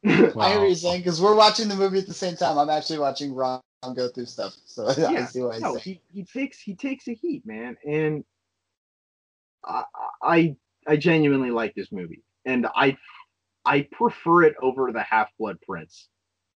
I 0.04 0.50
hear 0.50 0.66
you're 0.66 0.74
saying 0.74 1.00
because 1.00 1.20
we're 1.20 1.34
watching 1.34 1.68
the 1.68 1.74
movie 1.74 1.98
at 1.98 2.06
the 2.06 2.14
same 2.14 2.36
time. 2.36 2.58
I'm 2.58 2.70
actually 2.70 2.98
watching 2.98 3.34
Ron 3.34 3.60
go 3.94 4.08
through 4.08 4.26
stuff, 4.26 4.54
so 4.64 4.86
I 4.88 5.24
see 5.24 5.42
what 5.42 5.60
no, 5.60 5.74
he's 5.74 5.82
he, 5.82 6.00
he 6.12 6.24
takes 6.24 6.60
he 6.60 6.74
takes 6.74 7.08
a 7.08 7.14
heat, 7.14 7.42
man, 7.44 7.76
and 7.84 8.24
I, 9.64 9.84
I 10.22 10.56
I 10.86 10.96
genuinely 10.96 11.50
like 11.50 11.74
this 11.74 11.90
movie, 11.90 12.22
and 12.44 12.66
I 12.74 12.96
I 13.64 13.88
prefer 13.92 14.44
it 14.44 14.54
over 14.62 14.92
the 14.92 15.02
Half 15.02 15.30
Blood 15.38 15.58
Prince 15.66 16.08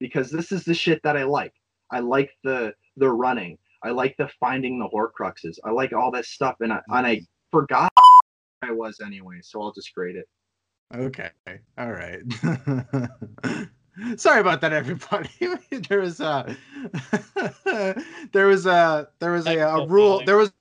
because 0.00 0.30
this 0.30 0.50
is 0.50 0.64
the 0.64 0.74
shit 0.74 1.00
that 1.04 1.16
I 1.16 1.24
like. 1.24 1.54
I 1.90 2.00
like 2.00 2.30
the 2.42 2.74
the 2.96 3.08
running. 3.08 3.58
I 3.84 3.90
like 3.90 4.16
the 4.16 4.28
finding 4.40 4.80
the 4.80 4.88
Horcruxes. 4.88 5.58
I 5.64 5.70
like 5.70 5.92
all 5.92 6.10
this 6.10 6.28
stuff, 6.28 6.56
and 6.60 6.72
I 6.72 6.80
and 6.88 7.06
I 7.06 7.20
forgot 7.52 7.92
I 8.62 8.72
was 8.72 9.00
anyway, 9.04 9.40
so 9.42 9.62
I'll 9.62 9.72
just 9.72 9.94
grade 9.94 10.16
it. 10.16 10.28
Okay. 10.94 11.30
All 11.78 11.92
right. 11.92 12.20
Sorry 14.16 14.40
about 14.40 14.60
that, 14.60 14.72
everybody. 14.72 15.30
there 15.88 16.00
was 16.00 16.20
a 16.20 16.56
there 18.32 18.46
was 18.46 18.66
a 18.66 19.08
there 19.18 19.32
was 19.32 19.46
a, 19.46 19.52
a 19.52 19.56
Technical 19.56 19.88
rule. 19.88 20.22
There 20.24 20.36
was 20.36 20.52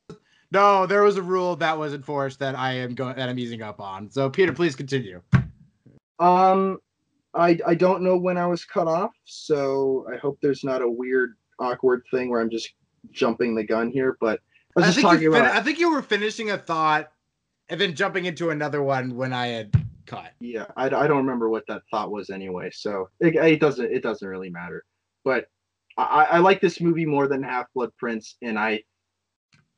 no 0.52 0.86
there 0.86 1.04
was 1.04 1.18
a 1.18 1.22
rule 1.22 1.56
that 1.58 1.78
was 1.78 1.94
enforced 1.94 2.40
that 2.40 2.58
I 2.58 2.74
am 2.74 2.96
going 2.96 3.16
that 3.18 3.30
I'm 3.30 3.38
easing 3.38 3.62
up 3.62 3.80
on. 3.80 4.10
So 4.10 4.30
Peter, 4.30 4.54
please 4.54 4.76
continue. 4.76 5.22
Um, 6.20 6.80
I 7.34 7.60
I 7.68 7.76
don't 7.76 8.02
know 8.02 8.18
when 8.18 8.38
I 8.38 8.48
was 8.48 8.64
cut 8.64 8.88
off, 8.88 9.12
so 9.26 10.08
I 10.12 10.18
hope 10.18 10.40
there's 10.42 10.64
not 10.64 10.82
a 10.82 10.90
weird 10.90 11.36
awkward 11.60 12.04
thing 12.12 12.30
where 12.30 12.42
I'm 12.42 12.50
just 12.50 12.70
jumping 13.12 13.54
the 13.54 13.64
gun 13.64 13.92
here. 13.92 14.18
But 14.22 14.40
I 14.78 14.80
was 14.80 14.84
I 14.84 14.88
just 14.88 14.96
think, 14.96 15.08
talking 15.08 15.22
you 15.24 15.36
about 15.36 15.50
fin- 15.50 15.58
I 15.58 15.62
think 15.62 15.80
you 15.80 15.92
were 15.92 16.02
finishing 16.02 16.52
a 16.52 16.58
thought 16.58 17.12
and 17.70 17.80
then 17.80 17.96
jumping 17.96 18.26
into 18.26 18.50
another 18.50 18.84
one 18.84 19.16
when 19.16 19.34
I 19.34 19.48
had 19.48 19.74
caught. 20.06 20.32
yeah. 20.40 20.66
I, 20.76 20.86
I 20.86 21.08
don't 21.08 21.18
remember 21.18 21.50
what 21.50 21.66
that 21.68 21.84
thought 21.90 22.12
was 22.12 22.30
anyway, 22.30 22.70
so 22.72 23.10
it, 23.20 23.36
it 23.36 23.60
doesn't 23.60 23.92
it 23.92 24.04
doesn't 24.04 24.28
really 24.28 24.50
matter. 24.50 24.84
But 25.24 25.48
I, 25.98 26.28
I 26.32 26.38
like 26.40 26.62
this 26.62 26.82
movie 26.82 27.06
more 27.06 27.28
than 27.28 27.42
Half 27.42 27.68
Blood 27.74 27.92
Prince, 27.98 28.38
and 28.42 28.60
I 28.60 28.84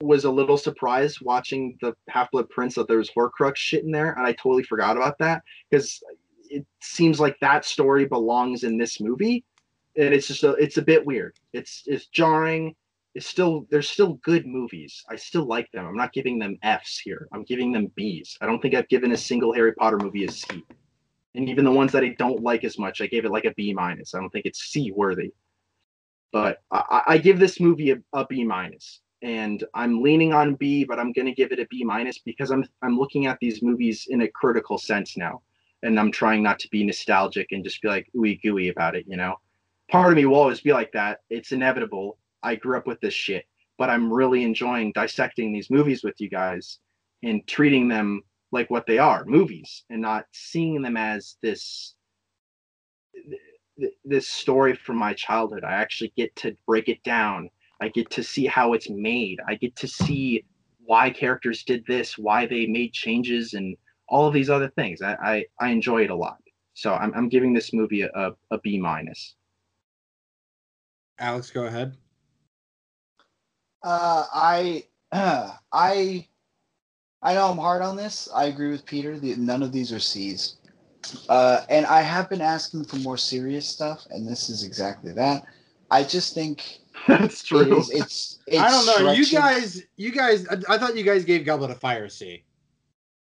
was 0.02 0.26
a 0.26 0.32
little 0.32 0.58
surprised 0.58 1.20
watching 1.22 1.78
the 1.82 1.94
Half 2.10 2.32
Blood 2.32 2.50
Prince 2.50 2.76
that 2.76 2.88
there 2.88 2.98
was 2.98 3.10
Horcrux 3.10 3.56
shit 3.56 3.84
in 3.84 3.92
there, 3.92 4.14
and 4.14 4.26
I 4.26 4.34
totally 4.34 4.64
forgot 4.64 4.98
about 4.98 5.18
that 5.20 5.44
because 5.70 6.02
it 6.50 6.66
seems 6.82 7.20
like 7.20 7.38
that 7.42 7.66
story 7.66 8.06
belongs 8.06 8.64
in 8.64 8.78
this 8.78 9.00
movie, 9.00 9.44
and 9.96 10.14
it's 10.14 10.28
just 10.28 10.44
a, 10.44 10.52
it's 10.54 10.78
a 10.78 10.82
bit 10.82 11.06
weird. 11.06 11.36
It's 11.54 11.84
it's 11.86 12.08
jarring. 12.08 12.76
It's 13.18 13.26
still 13.26 13.66
there's 13.72 13.90
still 13.90 14.14
good 14.24 14.46
movies. 14.46 15.04
I 15.10 15.16
still 15.16 15.46
like 15.46 15.72
them. 15.72 15.88
I'm 15.88 15.96
not 15.96 16.14
giving 16.14 16.38
them 16.38 16.56
Fs 16.62 17.00
here. 17.00 17.28
I'm 17.34 17.44
giving 17.44 17.72
them 17.72 17.92
Bs. 18.00 18.38
I 18.42 18.46
don't 18.46 18.62
think 18.62 18.76
I've 18.76 18.88
given 18.90 19.12
a 19.12 19.18
single 19.18 19.52
Harry 19.54 19.74
Potter 19.74 19.98
movie 19.98 20.26
a 20.26 20.32
C. 20.32 20.64
And 21.34 21.50
even 21.50 21.66
the 21.66 21.72
ones 21.72 21.92
that 21.94 22.04
I 22.04 22.10
don't 22.20 22.44
like 22.44 22.64
as 22.64 22.78
much, 22.78 23.02
I 23.02 23.08
gave 23.08 23.26
it 23.26 23.32
like 23.32 23.46
a 23.46 23.54
B 23.56 23.74
minus. 23.74 24.14
I 24.14 24.20
don't 24.20 24.30
think 24.30 24.46
it's 24.46 24.66
C 24.66 24.92
worthy. 24.96 25.32
But 26.32 26.60
I, 26.72 27.02
I 27.08 27.18
give 27.18 27.40
this 27.40 27.60
movie 27.60 27.90
a, 27.90 27.98
a 28.14 28.28
B 28.28 28.44
minus 28.44 29.02
and 29.24 29.64
I'm 29.74 30.04
leaning 30.04 30.34
on 30.34 30.54
B, 30.54 30.84
but 30.84 31.00
I'm 31.00 31.12
gonna 31.12 31.34
give 31.34 31.52
it 31.52 31.60
a 31.60 31.66
B 31.72 31.84
minus 31.84 32.20
because 32.20 32.52
I'm 32.52 32.66
I'm 32.84 33.00
looking 33.00 33.26
at 33.26 33.40
these 33.42 33.64
movies 33.64 34.06
in 34.12 34.22
a 34.22 34.28
critical 34.28 34.78
sense 34.78 35.18
now, 35.18 35.42
and 35.82 36.00
I'm 36.00 36.12
trying 36.12 36.44
not 36.44 36.60
to 36.60 36.70
be 36.70 36.84
nostalgic 36.84 37.48
and 37.52 37.64
just 37.64 37.82
be 37.82 37.88
like 37.88 38.08
ooey 38.16 38.40
gooey 38.44 38.70
about 38.70 38.96
it. 38.96 39.06
You 39.08 39.18
know, 39.18 39.38
part 39.90 40.12
of 40.12 40.18
me 40.18 40.26
will 40.28 40.36
always 40.36 40.62
be 40.62 40.72
like 40.72 40.92
that. 40.92 41.22
It's 41.32 41.52
inevitable. 41.52 42.20
I 42.44 42.56
grew 42.56 42.78
up 42.78 42.88
with 42.88 43.00
this 43.02 43.14
shit, 43.14 43.46
but 43.78 43.90
I'm 43.90 44.12
really 44.12 44.44
enjoying 44.44 44.92
dissecting 44.94 45.52
these 45.52 45.70
movies 45.70 46.04
with 46.04 46.16
you 46.20 46.30
guys 46.30 46.80
and 47.24 47.46
treating 47.48 47.88
them 47.88 48.22
like 48.52 48.70
what 48.70 48.86
they 48.88 48.98
are, 48.98 49.26
movies, 49.26 49.84
and 49.90 50.02
not 50.02 50.26
seeing 50.32 50.82
them 50.82 50.98
as 50.98 51.38
this 51.42 51.96
this 54.04 54.28
story 54.28 54.76
from 54.76 54.98
my 54.98 55.14
childhood. 55.14 55.64
I 55.64 55.74
actually 55.74 56.12
get 56.18 56.36
to 56.38 56.58
break 56.66 56.90
it 56.90 57.04
down 57.04 57.50
I 57.80 57.90
get 57.90 58.10
to 58.12 58.24
see 58.24 58.46
how 58.46 58.74
it's 58.74 58.90
made. 58.90 59.40
I 59.48 59.56
get 59.56 59.76
to 59.78 59.88
see 59.88 60.44
why 60.86 61.10
characters 61.10 61.64
did 61.64 61.86
this, 61.86 62.18
why 62.18 62.46
they 62.46 62.66
made 62.66 62.94
changes, 62.94 63.54
and 63.54 63.76
all 64.10 64.28
of 64.28 64.34
these 64.34 64.50
other 64.50 64.70
things. 64.70 65.02
I 65.02 65.16
I, 65.22 65.46
I 65.60 65.70
enjoy 65.70 66.04
it 66.04 66.10
a 66.10 66.16
lot. 66.16 66.38
So 66.74 66.94
I'm 66.94 67.14
I'm 67.14 67.30
giving 67.30 67.54
this 67.54 67.74
movie 67.74 68.02
a, 68.02 68.10
a, 68.16 68.32
a 68.52 68.60
B 68.60 68.78
minus. 68.80 69.36
Alex, 71.20 71.50
go 71.50 71.66
ahead. 71.66 71.98
Uh, 73.88 74.26
I, 74.34 74.84
I, 75.72 76.28
I 77.22 77.34
know 77.34 77.50
I'm 77.50 77.58
hard 77.58 77.82
on 77.82 77.96
this. 77.96 78.28
I 78.36 78.46
agree 78.46 78.70
with 78.70 78.86
Peter. 78.86 79.18
The, 79.18 79.38
none 79.38 79.64
of 79.64 79.72
these 79.72 79.94
are 79.94 80.00
C's. 80.00 80.58
Uh, 81.30 81.62
and 81.70 81.86
I 81.86 82.02
have 82.02 82.30
been 82.30 82.42
asking 82.42 82.84
for 82.84 82.98
more 82.98 83.16
serious 83.16 83.66
stuff, 83.66 84.06
and 84.10 84.28
this 84.28 84.50
is 84.50 84.66
exactly 84.66 85.14
that. 85.14 85.44
I 85.90 86.04
just 86.04 86.34
think 86.34 86.80
That's 87.08 87.42
true. 87.44 87.78
is, 87.78 87.90
it's, 87.92 88.40
it's. 88.46 88.60
I 88.60 88.70
don't 88.70 89.06
know. 89.06 89.14
You 89.14 89.26
guys, 89.26 89.84
you 89.96 90.12
guys. 90.12 90.46
I, 90.50 90.58
I 90.68 90.78
thought 90.78 90.98
you 90.98 91.04
guys 91.04 91.24
gave 91.24 91.46
Goblet 91.46 91.72
of 91.72 91.80
Fire 91.80 92.04
a 92.06 92.10
C. 92.10 92.44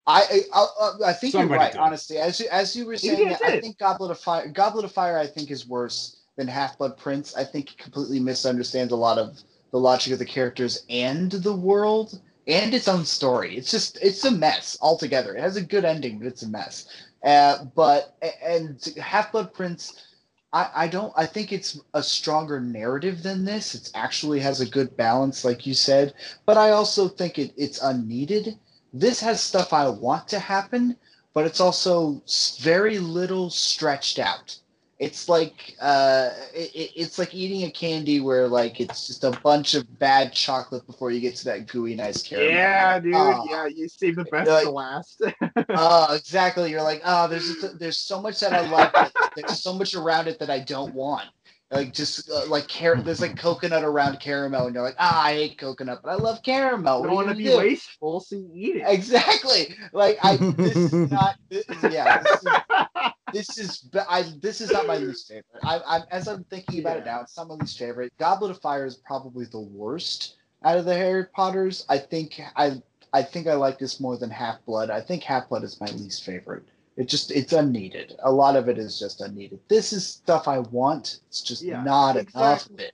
I 0.05 0.43
I, 0.53 0.59
I, 0.59 0.91
I 1.07 1.13
think 1.13 1.31
Somebody 1.31 1.49
you're 1.49 1.59
right. 1.59 1.71
did. 1.71 1.81
Honestly, 1.81 2.19
as 2.19 2.39
you 2.39 2.45
as 2.51 2.75
you 2.75 2.85
were 2.85 2.97
saying, 2.97 3.29
I 3.29 3.53
I 3.53 3.59
think 3.59 3.79
Goblet 3.79 4.11
of 4.11 4.19
Fire, 4.19 4.47
Goblet 4.49 4.85
of 4.85 4.91
Fire, 4.91 5.17
I 5.17 5.25
think 5.25 5.49
is 5.49 5.67
worse 5.67 6.17
than 6.37 6.47
Half 6.47 6.77
Blood 6.77 6.95
Prince. 6.95 7.35
I 7.35 7.43
think 7.43 7.69
he 7.69 7.75
completely 7.75 8.19
misunderstands 8.19 8.93
a 8.93 8.97
lot 8.97 9.17
of 9.17 9.41
the 9.73 9.79
logic 9.79 10.13
of 10.13 10.19
the 10.19 10.25
characters 10.25 10.85
and 10.89 11.29
the 11.31 11.53
world 11.53 12.21
and 12.47 12.73
its 12.73 12.87
own 12.87 13.03
story. 13.03 13.57
It's 13.57 13.71
just 13.71 13.99
it's 14.01 14.23
a 14.23 14.31
mess 14.31 14.77
altogether. 14.81 15.35
It 15.35 15.41
has 15.41 15.57
a 15.57 15.61
good 15.61 15.83
ending, 15.83 16.19
but 16.19 16.27
it's 16.29 16.43
a 16.43 16.49
mess. 16.49 16.87
Uh, 17.21 17.65
but 17.75 18.15
and 18.41 18.81
Half 19.01 19.33
Blood 19.33 19.53
Prince. 19.53 20.07
I, 20.53 20.69
I 20.73 20.87
don't 20.87 21.11
I 21.17 21.25
think 21.25 21.51
it's 21.51 21.77
a 21.93 22.01
stronger 22.03 22.61
narrative 22.61 23.23
than 23.23 23.43
this. 23.43 23.75
It 23.75 23.91
actually 23.93 24.39
has 24.39 24.61
a 24.61 24.69
good 24.69 24.95
balance, 24.95 25.43
like 25.43 25.67
you 25.67 25.73
said. 25.73 26.13
But 26.45 26.57
I 26.57 26.69
also 26.71 27.09
think 27.09 27.37
it, 27.37 27.53
it's 27.57 27.81
unneeded 27.81 28.57
this 28.95 29.21
has 29.21 29.41
stuff 29.41 29.73
I 29.73 29.89
want 29.89 30.27
to 30.29 30.39
happen, 30.39 30.97
but 31.33 31.47
it's 31.47 31.59
also 31.59 32.21
very 32.59 32.99
little 32.99 33.49
stretched 33.49 34.19
out. 34.19 34.59
It's 34.99 35.27
like 35.27 35.75
uh, 35.81 36.29
it, 36.53 36.71
it- 36.75 36.91
it's 36.95 37.17
like 37.19 37.33
eating 37.33 37.63
a 37.63 37.71
candy 37.71 38.19
where 38.19 38.47
like 38.47 38.79
it's 38.79 39.07
just 39.07 39.23
a 39.23 39.31
bunch 39.43 39.73
of 39.73 39.99
bad 39.99 40.31
chocolate 40.33 40.85
before 40.87 41.11
you 41.11 41.19
get 41.19 41.35
to 41.37 41.45
that 41.45 41.67
gooey 41.67 41.95
nice 41.95 42.21
caramel. 42.21 42.51
Yeah, 42.51 42.99
dude. 42.99 43.13
Ah. 43.15 43.43
yeah, 43.49 43.65
you 43.65 43.87
save 43.89 44.15
the 44.15 44.25
best 44.25 44.49
Like- 44.49 44.63
to 44.65 44.71
last. 44.71 45.21
Oh, 45.69 46.15
exactly. 46.15 46.69
You're 46.71 46.83
like, 46.83 47.01
oh, 47.05 47.27
there's 47.27 47.47
just, 47.55 47.79
there's 47.79 47.97
so 47.97 48.21
much 48.21 48.39
that 48.41 48.53
I 48.53 48.69
like. 48.69 49.11
There's 49.35 49.61
so 49.61 49.73
much 49.73 49.95
around 49.95 50.27
it 50.27 50.37
that 50.39 50.49
I 50.49 50.59
don't 50.59 50.93
want. 50.93 51.25
Like 51.71 51.91
just 51.91 52.29
uh, 52.29 52.45
like 52.47 52.67
car- 52.69 53.01
there's 53.01 53.19
like 53.21 53.35
coconut 53.35 53.83
around 53.83 54.19
caramel, 54.19 54.67
and 54.67 54.75
you're 54.75 54.83
like, 54.83 54.95
ah, 54.99 55.23
I 55.25 55.33
hate 55.33 55.57
coconut, 55.57 56.01
but 56.03 56.11
I 56.11 56.15
love 56.15 56.43
caramel. 56.43 57.01
don't 57.01 57.15
want 57.15 57.29
to 57.29 57.35
be 57.35 57.45
do? 57.45 57.57
wasteful, 57.57 58.19
so 58.19 58.35
you 58.35 58.49
eat 58.53 58.75
it. 58.75 58.83
Exactly. 58.85 59.75
Like 59.91 60.19
I, 60.23 60.37
this 60.37 60.75
is 60.75 60.93
not. 61.11 61.35
This, 61.49 61.65
yeah, 61.89 62.21
this 62.21 62.43
is, 62.43 62.47
this 63.33 63.57
is 63.57 63.89
I 64.09 64.23
this 64.41 64.61
is 64.61 64.71
not 64.71 64.87
my 64.87 64.97
least 64.97 65.27
favorite. 65.27 65.45
I, 65.63 65.81
I'm 65.87 66.03
as 66.11 66.27
I'm 66.27 66.43
thinking 66.45 66.79
about 66.79 66.97
it 66.97 67.05
now, 67.05 67.21
it's 67.21 67.35
not 67.35 67.47
my 67.47 67.55
least 67.55 67.77
favorite. 67.77 68.13
Goblet 68.19 68.51
of 68.51 68.61
Fire 68.61 68.85
is 68.85 68.95
probably 68.95 69.45
the 69.45 69.59
worst 69.59 70.35
out 70.63 70.77
of 70.77 70.85
the 70.85 70.95
Harry 70.95 71.25
Potters. 71.25 71.85
I 71.89 71.97
think 71.97 72.39
I 72.55 72.81
I 73.13 73.23
think 73.23 73.47
I 73.47 73.53
like 73.53 73.77
this 73.79 73.99
more 73.99 74.17
than 74.17 74.29
Half 74.29 74.65
Blood. 74.65 74.89
I 74.89 75.01
think 75.01 75.23
Half 75.23 75.49
Blood 75.49 75.63
is 75.63 75.79
my 75.81 75.87
least 75.87 76.23
favorite. 76.23 76.63
It 76.95 77.09
just 77.09 77.31
it's 77.31 77.53
unneeded. 77.53 78.15
A 78.23 78.31
lot 78.31 78.55
of 78.55 78.69
it 78.69 78.77
is 78.77 78.99
just 78.99 79.21
unneeded. 79.21 79.59
This 79.67 79.93
is 79.93 80.07
stuff 80.07 80.47
I 80.47 80.59
want. 80.59 81.19
It's 81.27 81.41
just 81.41 81.63
Yeah, 81.63 81.83
not 81.83 82.15
enough 82.15 82.69
of 82.69 82.79
it. 82.79 82.93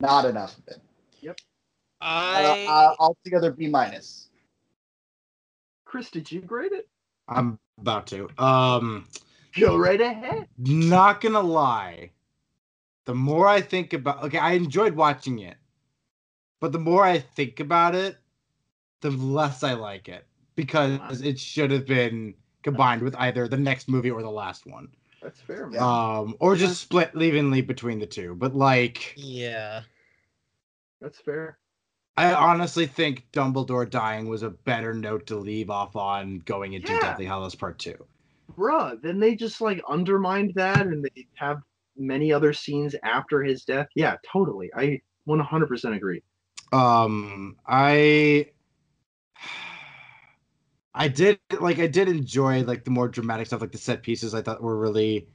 Not 0.00 0.24
enough 0.24 0.56
of 0.58 0.68
it. 0.68 0.80
Yep. 1.20 1.40
I 2.00 2.44
Uh, 2.44 2.70
uh, 2.70 2.94
altogether 2.98 3.50
B 3.50 3.68
minus. 3.68 4.28
Chris, 5.84 6.10
did 6.10 6.30
you 6.30 6.40
grade 6.40 6.72
it? 6.72 6.88
I'm 7.28 7.58
about 7.78 8.06
to. 8.08 8.28
Um, 8.38 9.08
Go 9.58 9.76
right 9.76 10.00
ahead. 10.00 10.48
not 10.58 11.20
gonna 11.20 11.40
lie. 11.40 12.10
The 13.04 13.14
more 13.14 13.46
I 13.46 13.60
think 13.60 13.92
about, 13.92 14.24
okay, 14.24 14.38
I 14.38 14.52
enjoyed 14.52 14.94
watching 14.94 15.38
it, 15.38 15.56
but 16.60 16.72
the 16.72 16.78
more 16.78 17.04
I 17.04 17.18
think 17.20 17.60
about 17.60 17.94
it, 17.94 18.18
the 19.00 19.10
less 19.10 19.62
I 19.62 19.74
like 19.74 20.08
it 20.08 20.26
because 20.56 21.20
it 21.20 21.38
should 21.38 21.70
have 21.70 21.86
been 21.86 22.34
combined 22.62 23.02
with 23.02 23.14
either 23.16 23.46
the 23.46 23.56
next 23.56 23.88
movie 23.88 24.10
or 24.10 24.22
the 24.22 24.30
last 24.30 24.66
one, 24.66 24.88
That's 25.22 25.40
fair, 25.40 25.68
man. 25.68 25.80
Um, 25.80 26.34
or 26.40 26.56
just 26.56 26.80
split 26.80 27.10
evenly 27.14 27.60
between 27.60 28.00
the 28.00 28.06
two. 28.06 28.34
But 28.34 28.56
like, 28.56 29.14
yeah. 29.16 29.82
That's 31.00 31.20
fair. 31.20 31.58
I 32.16 32.32
honestly 32.32 32.86
think 32.86 33.26
Dumbledore 33.32 33.88
dying 33.88 34.28
was 34.28 34.42
a 34.42 34.50
better 34.50 34.94
note 34.94 35.26
to 35.26 35.36
leave 35.36 35.68
off 35.68 35.94
on 35.94 36.38
going 36.40 36.72
into 36.72 36.92
Yeah. 36.92 37.00
Deathly 37.00 37.26
Hallows 37.26 37.54
Part 37.54 37.78
Two. 37.78 38.06
Bruh, 38.56 39.00
then 39.02 39.20
they 39.20 39.34
just 39.34 39.60
like 39.60 39.82
undermined 39.88 40.52
that 40.54 40.86
and 40.86 41.04
they 41.04 41.26
have 41.34 41.58
many 41.96 42.32
other 42.32 42.52
scenes 42.52 42.94
after 43.02 43.42
his 43.42 43.64
death. 43.64 43.86
Yeah, 43.94 44.16
totally. 44.30 44.70
I 44.74 45.00
100% 45.28 45.96
agree. 45.96 46.22
um 46.72 47.56
i 47.66 48.46
i 50.94 51.08
did 51.08 51.38
like 51.60 51.78
i 51.78 51.86
did 51.86 52.08
enjoy 52.08 52.62
like 52.62 52.84
the 52.84 52.90
more 52.90 53.08
dramatic 53.08 53.46
stuff 53.46 53.60
like 53.60 53.72
the 53.72 53.78
set 53.78 54.02
pieces 54.02 54.34
i 54.34 54.42
thought 54.42 54.62
were 54.62 54.78
really 54.78 55.28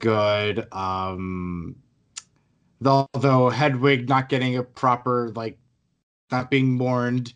good 0.00 0.66
um 0.72 1.76
though 2.80 3.06
though 3.14 3.48
hedwig 3.48 4.08
not 4.08 4.28
getting 4.28 4.56
a 4.56 4.62
proper 4.62 5.30
like 5.34 5.58
not 6.30 6.50
being 6.50 6.72
mourned 6.72 7.32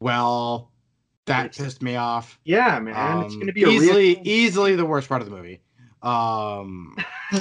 well 0.00 0.67
that 1.28 1.46
It's- 1.46 1.58
pissed 1.64 1.82
me 1.82 1.96
off 1.96 2.38
Yeah, 2.44 2.78
man. 2.80 3.22
it's 3.24 3.32
Um, 3.34 3.40
going 3.40 3.46
to 3.46 3.52
be 3.52 3.64
a 3.64 3.68
easily 3.68 4.14
real- 4.16 4.22
easily 4.24 4.76
the 4.76 4.84
worst 4.86 5.08
part 5.08 5.22
of 5.22 5.30
the 5.30 5.36
movie 5.36 5.60
um 6.02 6.96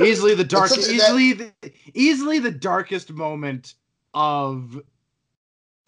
easily 0.00 0.34
the 0.34 0.44
dark 0.44 0.68
such 0.68 0.80
that- 0.80 0.90
easily 0.90 1.32
the, 1.34 1.52
easily 1.94 2.38
the 2.38 2.50
darkest 2.50 3.12
moment 3.12 3.74
of 4.14 4.80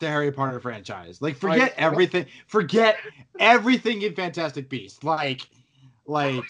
the 0.00 0.08
Harry 0.08 0.32
Potter 0.32 0.60
franchise. 0.60 1.22
Like 1.22 1.36
forget 1.36 1.58
Like, 1.60 1.74
everything 1.78 2.26
forget 2.46 2.96
everything 3.38 4.02
in 4.02 4.14
Fantastic 4.14 4.68
Beasts. 4.68 5.02
Like 5.04 5.48
like 6.06 6.42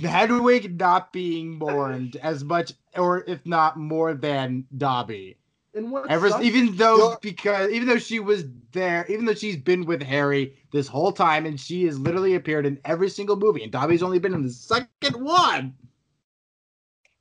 Hedwig 0.00 0.78
not 0.80 1.12
being 1.12 1.58
mourned 1.58 2.16
as 2.16 2.42
much 2.42 2.72
or 2.96 3.22
if 3.28 3.44
not 3.46 3.76
more 3.76 4.14
than 4.14 4.64
Dobby. 4.76 5.36
And 5.76 5.90
what 5.90 6.10
Ever 6.10 6.30
sucks- 6.30 6.44
even 6.44 6.74
though 6.76 6.96
You're- 6.96 7.16
because 7.20 7.70
even 7.70 7.86
though 7.86 7.98
she 7.98 8.18
was 8.18 8.44
there, 8.72 9.06
even 9.08 9.24
though 9.24 9.34
she's 9.34 9.56
been 9.56 9.84
with 9.86 10.02
Harry 10.02 10.56
this 10.72 10.88
whole 10.88 11.12
time 11.12 11.46
and 11.46 11.58
she 11.60 11.84
has 11.84 11.98
literally 11.98 12.34
appeared 12.34 12.66
in 12.66 12.80
every 12.84 13.08
single 13.08 13.36
movie, 13.36 13.62
and 13.62 13.70
Dobby's 13.72 14.02
only 14.02 14.18
been 14.18 14.34
in 14.34 14.42
the 14.42 14.50
second 14.50 15.14
one. 15.22 15.74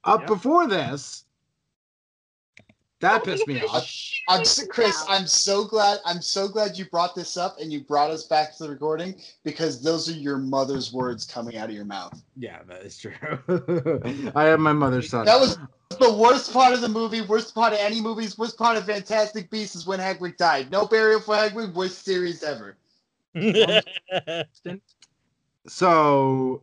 Up 0.04 0.22
Yep. 0.22 0.28
before 0.28 0.68
this. 0.68 1.24
That 3.02 3.24
pissed 3.24 3.46
me 3.48 3.62
off. 3.62 3.88
I'm 4.30 4.42
s- 4.42 4.66
Chris. 4.70 5.04
I'm 5.10 5.28
so 5.28 5.66
glad. 5.66 6.00
I'm 6.06 6.22
so 6.22 6.48
glad 6.48 6.78
you 6.78 6.86
brought 6.86 7.14
this 7.14 7.36
up 7.38 7.60
and 7.60 7.72
you 7.72 7.82
brought 7.84 8.10
us 8.10 8.24
back 8.24 8.56
to 8.58 8.64
the 8.64 8.70
recording 8.70 9.20
because 9.44 9.82
those 9.82 10.08
are 10.10 10.14
your 10.14 10.38
mother's 10.38 10.94
words 10.94 11.26
coming 11.26 11.58
out 11.58 11.70
of 11.70 11.76
your 11.76 11.86
mouth. 11.86 12.20
Yeah, 12.38 12.60
that 12.68 12.84
is 12.84 12.98
true. 12.98 13.12
I 14.36 14.48
am 14.48 14.62
my 14.62 14.74
mother's 14.74 15.10
son. 15.10 15.26
That 15.26 15.40
was 15.40 15.58
the 15.98 16.14
worst 16.14 16.54
part 16.54 16.74
of 16.74 16.82
the 16.82 16.90
movie. 16.90 17.22
Worst 17.22 17.54
part 17.54 17.74
of 17.74 17.80
any 17.80 18.02
movies. 18.02 18.38
Worst 18.38 18.58
part 18.58 18.78
of 18.78 18.86
Fantastic 18.86 19.50
Beasts 19.50 19.76
is 19.76 19.88
when 19.88 20.00
Hagrid 20.00 20.38
died. 20.38 20.72
No 20.72 20.88
burial 20.88 21.20
for 21.20 21.36
Hagrid, 21.36 21.74
Worst 21.74 22.06
series 22.06 22.44
ever. 22.44 22.78
so 25.68 26.62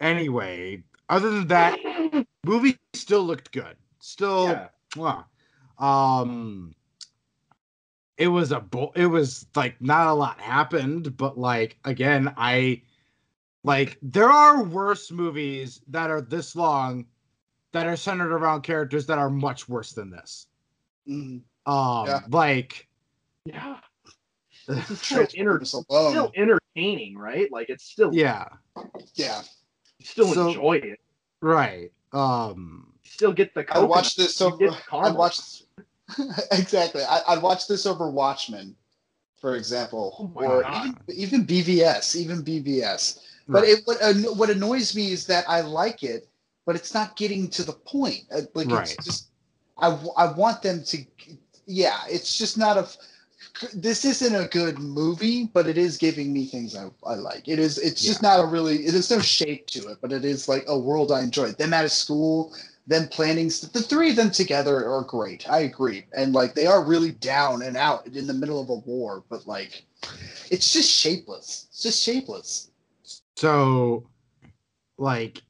anyway, 0.00 0.82
other 1.08 1.30
than 1.30 1.46
that, 1.48 2.26
movie 2.44 2.78
still 2.94 3.24
looked 3.24 3.52
good. 3.52 3.76
Still 3.98 4.44
Yeah. 4.44 4.68
Mwah. 4.94 5.24
Um, 5.78 6.74
it 8.16 8.28
was 8.28 8.52
a 8.52 8.60
bo- 8.60 8.92
it 8.94 9.06
was 9.06 9.46
like 9.56 9.80
not 9.80 10.06
a 10.06 10.14
lot 10.14 10.40
happened, 10.40 11.16
but 11.16 11.36
like 11.36 11.78
again, 11.84 12.32
I 12.36 12.82
like 13.64 13.98
there 14.02 14.30
are 14.30 14.62
worse 14.62 15.10
movies 15.10 15.80
that 15.88 16.10
are 16.10 16.20
this 16.20 16.54
long 16.54 17.06
that 17.74 17.86
are 17.88 17.96
centered 17.96 18.32
around 18.32 18.62
characters 18.62 19.04
that 19.06 19.18
are 19.18 19.28
much 19.28 19.68
worse 19.68 19.92
than 19.92 20.08
this. 20.08 20.46
Mhm. 21.08 21.42
Um, 21.66 22.06
Yeah. 22.06 22.20
like 22.30 22.88
Yeah. 23.44 23.78
This 24.66 24.90
is 24.92 25.02
still, 25.02 25.26
enter- 25.36 25.62
still 25.64 26.32
entertaining, 26.36 27.18
right? 27.18 27.50
Like 27.52 27.68
it's 27.68 27.84
still 27.84 28.14
yeah, 28.14 28.46
Yeah. 29.14 29.42
you 29.98 30.06
still 30.06 30.32
So- 30.32 30.48
enjoy 30.48 30.74
it. 30.78 31.00
right. 31.42 31.90
Um, 32.12 32.92
You 33.02 33.10
still 33.10 33.32
get 33.32 33.52
the 33.54 33.60
I 33.60 33.64
coconut. 33.64 33.88
watched 33.90 34.16
this 34.16 34.38
You 34.40 34.46
over. 34.46 34.56
get 34.56 34.72
I 34.72 34.80
caramel. 34.88 35.16
watched 35.18 35.64
exactly. 36.52 37.02
I, 37.02 37.18
I 37.28 37.38
watched 37.38 37.68
this 37.68 37.86
over 37.86 38.08
Watchmen, 38.08 38.76
for 39.40 39.56
example, 39.56 40.32
Oh 40.36 40.44
or 40.44 40.62
God. 40.62 40.96
even, 41.08 41.42
even 41.42 41.46
BVS, 41.46 42.14
even 42.16 42.42
BVS. 42.44 43.18
But 43.48 43.64
it 43.64 43.80
what, 43.84 43.98
what 44.36 44.48
annoys 44.48 44.94
me 44.94 45.10
is 45.12 45.26
that 45.26 45.44
I 45.48 45.60
like 45.60 46.02
it, 46.04 46.28
but 46.66 46.76
it's 46.76 46.94
not 46.94 47.16
getting 47.16 47.48
to 47.50 47.62
the 47.62 47.72
point. 47.72 48.22
Uh, 48.34 48.42
Like 48.54 48.70
Right. 48.70 48.92
it's 48.92 49.04
just 49.04 49.28
I, 49.78 49.88
I 50.16 50.32
want 50.32 50.62
them 50.62 50.82
to. 50.84 51.04
Yeah, 51.66 51.98
it's 52.08 52.38
just 52.38 52.56
not 52.58 52.76
a, 52.76 52.88
This 53.74 54.04
isn't 54.04 54.34
a 54.34 54.48
good 54.48 54.78
movie, 54.78 55.50
but 55.52 55.66
it 55.66 55.78
is 55.78 55.96
giving 55.98 56.32
me 56.32 56.46
things 56.46 56.76
I, 56.76 56.90
I 57.04 57.14
like. 57.14 57.48
It 57.48 57.58
is. 57.58 57.78
It's 57.78 58.02
just 58.02 58.22
not 58.22 58.40
a 58.40 58.46
really. 58.46 58.88
There's 58.88 59.10
no 59.10 59.20
shape 59.20 59.66
to 59.68 59.88
it, 59.88 59.98
but 60.00 60.12
it 60.12 60.24
is 60.24 60.48
like 60.48 60.64
a 60.68 60.78
world 60.78 61.12
I 61.12 61.22
enjoy. 61.22 61.52
Them 61.52 61.72
out 61.72 61.84
of 61.84 61.92
school, 61.92 62.54
them 62.86 63.08
planning. 63.08 63.48
The 63.48 63.82
three 63.82 64.10
of 64.10 64.16
them 64.16 64.30
together 64.30 64.88
are 64.88 65.02
great. 65.02 65.48
I 65.48 65.60
agree, 65.60 66.06
and 66.16 66.32
like 66.32 66.54
they 66.54 66.66
are 66.66 66.84
really 66.84 67.12
down 67.12 67.62
and 67.62 67.76
out 67.76 68.06
in 68.06 68.26
the 68.26 68.34
middle 68.34 68.60
of 68.60 68.70
a 68.70 68.76
war, 68.86 69.24
but 69.28 69.46
like, 69.46 69.84
it's 70.50 70.72
just 70.72 70.90
shapeless. 70.90 71.66
It's 71.70 71.82
just 71.82 72.02
shapeless. 72.02 72.70
So, 73.36 74.08
like, 74.98 75.42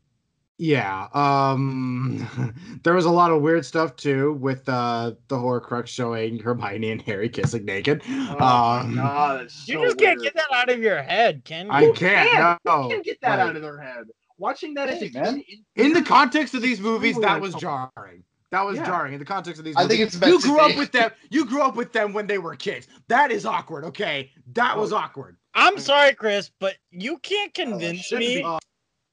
yeah. 0.59 1.09
Um, 1.15 2.27
there 2.85 2.95
was 2.95 3.05
a 3.05 3.11
lot 3.11 3.31
of 3.31 3.43
weird 3.43 3.65
stuff 3.67 3.97
too 3.97 4.35
with 4.35 4.69
uh 4.69 5.13
the 5.29 5.37
Horcrux 5.37 5.87
showing 5.89 6.39
Hermione 6.39 6.93
and 6.93 7.03
Harry 7.03 7.29
kissing 7.29 7.65
naked. 7.65 8.03
Oh 8.09 8.33
um, 8.33 8.95
God, 8.97 9.41
that's 9.41 9.69
you 9.69 9.75
so 9.75 9.85
just 9.85 9.99
can't 9.99 10.21
get 10.23 10.35
that 10.35 10.53
out 10.53 10.71
of 10.71 10.79
your 10.81 11.03
head, 11.03 11.43
can 11.45 11.67
you? 11.67 11.73
I 11.73 11.87
can't. 11.93 12.29
can? 12.31 12.59
No, 12.65 12.83
Who 12.83 12.89
can't 12.91 13.05
get 13.05 13.21
that 13.23 13.39
like, 13.39 13.49
out 13.51 13.57
of 13.57 13.63
their 13.63 13.79
head? 13.81 14.05
Watching 14.39 14.75
that 14.75 14.89
as 14.89 14.99
Hey, 15.01 15.11
a 15.15 15.21
man. 15.21 15.43
kid, 15.43 15.59
in 15.77 15.93
the 15.93 16.03
context 16.03 16.55
of 16.55 16.63
these 16.63 16.81
movies. 16.81 17.19
That 17.21 17.41
was 17.41 17.55
jarring. 17.55 18.25
That 18.51 18.63
was 18.65 18.77
Yeah. 18.77 18.87
jarring 18.87 19.13
in 19.15 19.19
the 19.19 19.25
context 19.25 19.59
of 19.59 19.65
these. 19.65 19.75
Movies. 19.75 19.85
I 19.85 19.89
Movies. 19.89 19.99
think 19.99 20.07
it's 20.09 20.21
meant 20.21 20.33
you 20.33 20.41
to 20.41 20.47
grew 20.47 20.61
up 20.61 20.77
with 20.77 20.93
them. 20.93 21.11
You 21.31 21.45
grew 21.47 21.63
up 21.63 21.77
with 21.77 21.93
them 21.93 22.13
when 22.13 22.27
they 22.27 22.39
were 22.39 22.55
kids. 22.57 22.87
That 23.09 23.31
is 23.33 23.47
awkward. 23.47 23.85
Okay, 23.85 24.31
that 24.53 24.77
was 24.77 24.93
Oh. 24.93 24.97
awkward. 24.99 25.37
I'm 25.55 25.79
sorry, 25.79 26.15
Chris, 26.15 26.51
but 26.61 26.77
you 26.91 27.19
can't 27.19 27.51
Oh, 27.57 27.63
convince 27.65 28.01
shouldn't 28.01 28.29
me. 28.29 28.37
be. 28.37 28.43
Uh, 28.43 28.59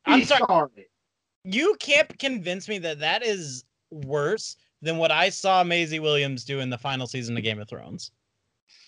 I'm 0.06 0.20
He's 0.20 0.28
sorry. 0.30 0.88
You 1.44 1.76
can't 1.80 2.18
convince 2.20 2.68
me 2.68 2.78
that 2.80 3.00
that 3.00 3.24
is 3.26 3.64
worse 3.90 4.58
than 4.82 4.98
what 4.98 5.12
I 5.12 5.30
saw 5.30 5.64
Maisie 5.64 6.00
Williams 6.00 6.44
do 6.44 6.60
in 6.60 6.70
the 6.70 6.78
final 6.78 7.08
season 7.08 7.36
of 7.38 7.44
Game 7.44 7.60
of 7.60 7.68
Thrones. 7.68 8.12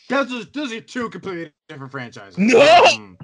That's 0.10 0.32
are, 0.32 0.44
those 0.46 0.72
are 0.74 0.82
two 0.82 1.10
completely 1.10 1.52
different 1.70 1.92
franchises. 1.92 2.38
No! 2.38 2.84
Um, 2.86 3.18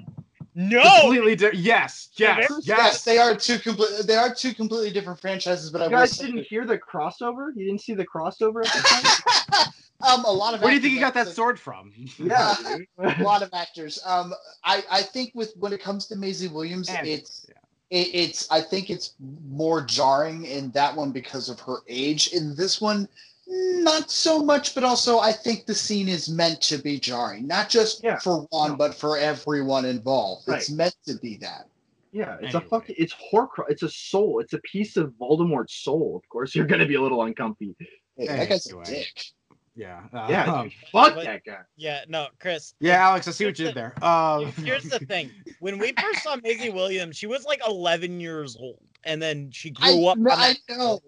No, 0.54 0.82
Completely 1.02 1.36
different. 1.36 1.60
yes, 1.64 2.08
yes, 2.16 2.46
yes. 2.50 2.66
Yes, 2.66 3.04
they 3.04 3.18
are 3.18 3.36
two 3.36 3.58
complete. 3.60 3.90
They 4.04 4.16
are 4.16 4.34
two 4.34 4.52
completely 4.52 4.90
different 4.90 5.20
franchises. 5.20 5.70
But 5.70 5.80
I 5.82 5.84
You 5.84 5.90
will 5.92 5.98
guys 5.98 6.18
didn't 6.18 6.42
hear 6.44 6.66
the 6.66 6.76
crossover? 6.76 7.50
You 7.54 7.66
didn't 7.66 7.80
see 7.82 7.94
the 7.94 8.04
crossover 8.04 8.66
at 8.66 8.72
the 8.72 9.32
time? 9.52 9.66
um, 10.18 10.24
a 10.24 10.32
lot 10.32 10.54
of. 10.54 10.60
Where 10.60 10.70
do 10.70 10.74
you 10.76 10.80
think 10.82 10.94
actors 10.94 10.94
you 10.94 11.00
got 11.00 11.14
that 11.14 11.20
actually- 11.20 11.34
sword 11.34 11.60
from? 11.60 11.92
yeah. 12.18 12.56
a 12.98 13.22
lot 13.22 13.42
of 13.42 13.50
actors. 13.54 14.00
Um, 14.04 14.34
I 14.64 14.82
I 14.90 15.02
think 15.02 15.30
with 15.34 15.54
when 15.56 15.72
it 15.72 15.80
comes 15.80 16.06
to 16.08 16.16
Maisie 16.16 16.48
Williams, 16.48 16.88
And- 16.88 17.06
it's 17.06 17.46
yeah. 17.48 17.54
It, 17.90 18.08
it's 18.14 18.50
I 18.50 18.60
think 18.60 18.88
it's 18.90 19.14
more 19.48 19.82
jarring 19.82 20.44
in 20.44 20.70
that 20.72 20.94
one 20.94 21.10
because 21.12 21.48
of 21.48 21.60
her 21.60 21.78
age. 21.88 22.28
In 22.32 22.54
this 22.54 22.80
one, 22.80 23.08
not 23.48 24.10
so 24.10 24.42
much, 24.44 24.74
but 24.74 24.84
also 24.84 25.18
I 25.18 25.32
think 25.32 25.66
the 25.66 25.74
scene 25.74 26.08
is 26.08 26.28
meant 26.28 26.60
to 26.62 26.78
be 26.78 26.98
jarring, 26.98 27.46
not 27.46 27.68
just 27.68 28.02
Yeah, 28.02 28.18
for 28.18 28.46
one, 28.50 28.72
no. 28.72 28.76
but 28.76 28.94
for 28.94 29.18
everyone 29.18 29.84
involved. 29.84 30.48
It's 30.48 30.70
meant 30.70 30.94
to 31.06 31.14
be 31.18 31.36
that. 31.38 31.66
Yeah, 32.12 32.36
it's 32.40 32.54
Anyway. 32.54 32.64
a 32.66 32.68
fucking 32.68 32.94
it's 32.98 33.14
Horcrux. 33.32 33.64
It's 33.68 33.82
a 33.82 33.88
soul. 33.88 34.40
It's 34.40 34.52
a 34.52 34.58
piece 34.60 34.96
of 34.96 35.12
Voldemort's 35.20 35.74
soul. 35.74 36.20
Of 36.22 36.28
course, 36.28 36.54
you're 36.54 36.66
gonna 36.66 36.86
be 36.86 36.94
a 36.96 37.02
little 37.02 37.22
uncomfy. 37.22 37.74
Hey, 38.16 38.26
that 38.26 38.48
guy's 38.48 38.66
a 38.66 38.82
dick. 38.84 39.24
Yeah. 39.80 40.02
uh, 40.12 40.26
Yeah, 40.28 40.44
um, 40.52 40.70
fuck 40.92 41.14
but- 41.14 41.24
that 41.24 41.42
guy. 41.44 41.60
yeah, 41.76 42.04
no, 42.06 42.28
Chris. 42.38 42.74
yeah, 42.80 42.96
Alex, 43.02 43.26
I 43.26 43.30
see 43.30 43.46
what 43.46 43.58
you 43.58 43.64
did 43.66 43.74
there. 43.74 43.94
Uh, 44.02 44.40
Here's 44.62 44.84
the 44.84 44.98
thing: 44.98 45.30
when 45.60 45.78
we 45.78 45.92
first 45.98 46.22
saw 46.22 46.36
Maisie 46.36 46.68
Williams, 46.68 47.16
she 47.16 47.26
was 47.26 47.44
like 47.46 47.62
11 47.66 48.20
years 48.20 48.56
old, 48.60 48.80
and 49.04 49.22
then 49.22 49.50
she 49.50 49.72
I, 49.80 49.92
grew 49.94 50.06
up. 50.08 50.18
kn- 50.18 50.28
I 50.30 50.54
know. 50.68 51.00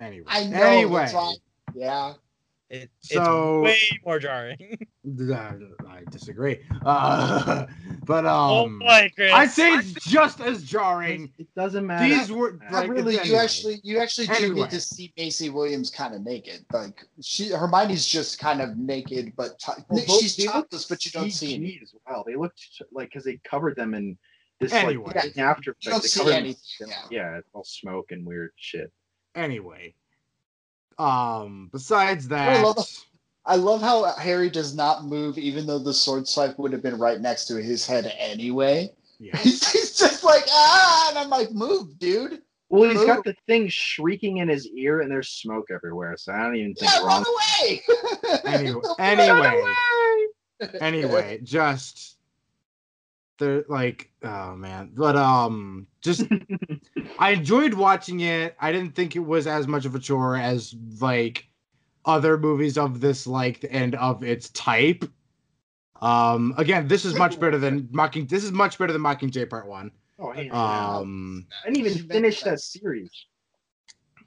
anyway. 0.00 0.24
I 0.28 0.44
know. 0.46 0.62
Anyway. 0.62 1.08
Yeah. 1.74 2.12
It, 2.70 2.88
So- 3.00 3.64
it's 3.66 3.72
way 3.92 3.98
more 4.04 4.18
jarring. 4.20 4.78
I 5.88 6.02
disagree. 6.10 6.60
Uh, 6.86 7.66
but 8.04 8.24
oh 8.26 8.64
um, 8.66 8.78
boy, 8.78 9.10
Chris! 9.16 9.32
I'd 9.32 9.50
say 9.50 9.72
it's 9.72 9.92
just 10.04 10.40
as 10.40 10.62
jarring. 10.62 11.32
It 11.38 11.48
doesn't 11.56 11.84
matter. 11.84 12.08
These 12.14 12.30
were 12.30 12.58
like, 12.70 12.88
really. 12.88 13.14
You 13.14 13.20
anyway. 13.20 13.38
actually, 13.38 13.80
you 13.82 13.98
actually 13.98 14.28
do 14.28 14.32
Anyway. 14.34 14.60
get 14.60 14.70
to 14.70 14.80
see 14.80 15.12
Maisie 15.18 15.50
Williams 15.50 15.90
kind 15.90 16.14
of 16.14 16.22
naked. 16.22 16.64
Like 16.72 17.04
she, 17.20 17.48
Hermione's 17.50 18.06
just 18.06 18.38
kind 18.38 18.60
of 18.60 18.76
naked, 18.76 19.32
but 19.36 19.58
to- 19.60 19.84
Well, 19.88 20.04
both- 20.06 20.20
she's 20.20 20.36
they 20.36 20.44
look 20.44 20.52
topless, 20.52 20.84
but 20.84 21.04
you 21.04 21.10
don't 21.10 21.30
see 21.32 21.54
any. 21.56 21.80
As 21.82 21.92
well. 22.08 22.22
They 22.24 22.36
looked 22.36 22.60
like 22.92 23.08
because 23.08 23.24
they 23.24 23.38
covered 23.42 23.74
them 23.74 23.94
in 23.94 24.16
this 24.60 24.72
Anyway. 24.72 25.12
like 25.14 25.36
after 25.38 25.74
You 25.80 25.90
don't 25.90 26.02
they 26.02 26.08
see 26.08 26.20
covered 26.20 26.30
them 26.32 26.38
in- 26.40 26.44
anything, 26.44 26.88
yeah. 26.88 27.02
yeah, 27.10 27.38
it's 27.38 27.48
all 27.52 27.64
smoke 27.64 28.12
and 28.12 28.24
weird 28.24 28.52
shit. 28.56 28.92
Anyway, 29.34 29.94
um, 31.00 31.68
besides 31.72 32.26
I 32.26 32.28
that, 32.28 32.64
love- 32.64 32.86
I 33.46 33.56
love 33.56 33.80
how 33.80 34.04
Harry 34.16 34.50
does 34.50 34.74
not 34.74 35.04
move, 35.06 35.38
even 35.38 35.66
though 35.66 35.78
the 35.78 35.94
sword 35.94 36.28
swipe 36.28 36.58
would 36.58 36.72
have 36.72 36.82
been 36.82 36.98
right 36.98 37.20
next 37.20 37.46
to 37.46 37.56
his 37.56 37.86
head 37.86 38.12
anyway. 38.18 38.90
yeah, 39.18 39.36
He's, 39.38 39.66
he's 39.72 39.96
just 39.98 40.22
like 40.22 40.44
ah, 40.50 41.08
and 41.10 41.18
I'm 41.18 41.30
like, 41.30 41.50
move, 41.52 41.98
dude. 41.98 42.42
Well, 42.68 42.88
he's 42.88 42.98
Move. 42.98 43.06
got 43.08 43.24
the 43.24 43.34
thing 43.48 43.66
shrieking 43.68 44.36
in 44.36 44.48
his 44.48 44.68
ear, 44.68 45.00
and 45.00 45.10
there's 45.10 45.30
smoke 45.30 45.70
everywhere. 45.74 46.16
So 46.16 46.32
I 46.32 46.42
don't 46.44 46.54
even 46.54 46.74
think 46.74 46.92
Yeah, 46.92 46.98
wrong. 47.04 47.24
run 47.24 47.24
away. 47.64 47.82
Anyway- 48.44 48.80
Run 48.98 49.18
anyway. 49.18 49.60
away. 50.60 50.68
anyway, 50.80 51.40
just 51.42 52.16
the 53.40 53.64
like, 53.68 54.10
oh 54.22 54.54
man, 54.54 54.92
but 54.94 55.16
um, 55.16 55.88
just 56.00 56.22
I 57.18 57.30
enjoyed 57.30 57.74
watching 57.74 58.20
it. 58.20 58.54
I 58.60 58.70
didn't 58.70 58.94
think 58.94 59.16
it 59.16 59.20
was 59.20 59.48
as 59.48 59.66
much 59.66 59.84
of 59.84 59.96
a 59.96 59.98
chore 59.98 60.36
as 60.36 60.74
like 61.00 61.48
other 62.04 62.38
movies 62.38 62.78
of 62.78 63.00
this 63.00 63.26
like 63.26 63.64
and 63.68 63.96
of 63.96 64.22
its 64.22 64.50
type. 64.50 65.04
Um, 66.00 66.54
again, 66.56 66.86
this 66.86 67.04
is 67.04 67.14
much 67.16 67.40
better 67.40 67.58
than 67.58 67.88
Mocking. 67.90 68.26
This 68.26 68.44
is 68.44 68.52
much 68.52 68.78
better 68.78 68.92
than 68.92 69.02
Mockingjay 69.02 69.50
Part 69.50 69.66
One. 69.66 69.90
Oh, 70.18 70.30
hey, 70.30 70.48
Um, 70.50 71.46
I 71.64 71.70
didn't 71.70 71.86
even 71.86 72.08
finish 72.08 72.42
that 72.42 72.60
series. 72.60 73.10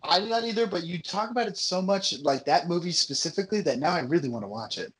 I 0.04 0.20
did 0.20 0.30
not 0.30 0.44
either, 0.44 0.68
but 0.68 0.84
you 0.84 1.02
talk 1.02 1.32
about 1.32 1.48
it 1.48 1.58
so 1.58 1.82
much, 1.82 2.20
like 2.20 2.46
that 2.46 2.68
movie 2.68 2.92
specifically, 2.92 3.62
that 3.62 3.80
now 3.80 3.92
I 3.92 4.02
really 4.02 4.28
want 4.28 4.44
to 4.44 4.50
watch 4.50 4.78
it. 4.78 4.94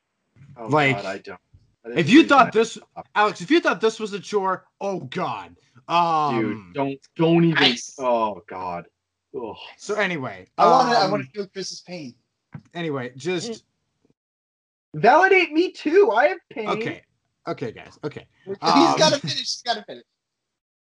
Oh, 0.56 0.66
Like, 0.66 0.96
God, 0.96 1.04
I 1.04 1.18
don't. 1.18 1.40
I 1.84 1.88
didn't 1.88 2.00
if 2.00 2.10
you 2.10 2.26
thought 2.26 2.52
this, 2.52 2.78
Alex, 3.14 3.40
if 3.40 3.50
you 3.50 3.60
thought 3.60 3.80
this 3.80 4.00
was 4.00 4.12
a 4.12 4.20
chore, 4.20 4.64
oh 4.80 5.00
god. 5.00 5.56
Um, 5.88 6.40
dude, 6.40 6.74
don't 6.74 7.00
don't 7.16 7.44
even. 7.44 7.62
Nice. 7.62 7.94
Oh 7.98 8.42
God. 8.48 8.86
Ugh. 9.36 9.56
So 9.76 9.94
anyway, 9.96 10.46
I 10.56 10.66
want 10.66 10.90
to. 10.92 10.98
I 10.98 11.02
um, 11.02 11.10
want 11.10 11.24
to 11.24 11.30
feel 11.30 11.46
Chris's 11.48 11.80
pain. 11.82 12.14
Anyway, 12.72 13.12
just 13.16 13.64
Validate 14.94 15.52
me 15.52 15.72
too. 15.72 16.12
I 16.14 16.28
have 16.28 16.38
pain. 16.50 16.68
okay, 16.68 17.02
okay, 17.48 17.72
guys, 17.72 17.98
okay. 18.04 18.26
He's 18.46 18.56
um, 18.62 18.96
got 18.96 19.12
to 19.12 19.18
finish. 19.18 19.38
He's 19.38 19.62
got 19.62 19.74
to 19.74 19.84
finish. 19.84 20.04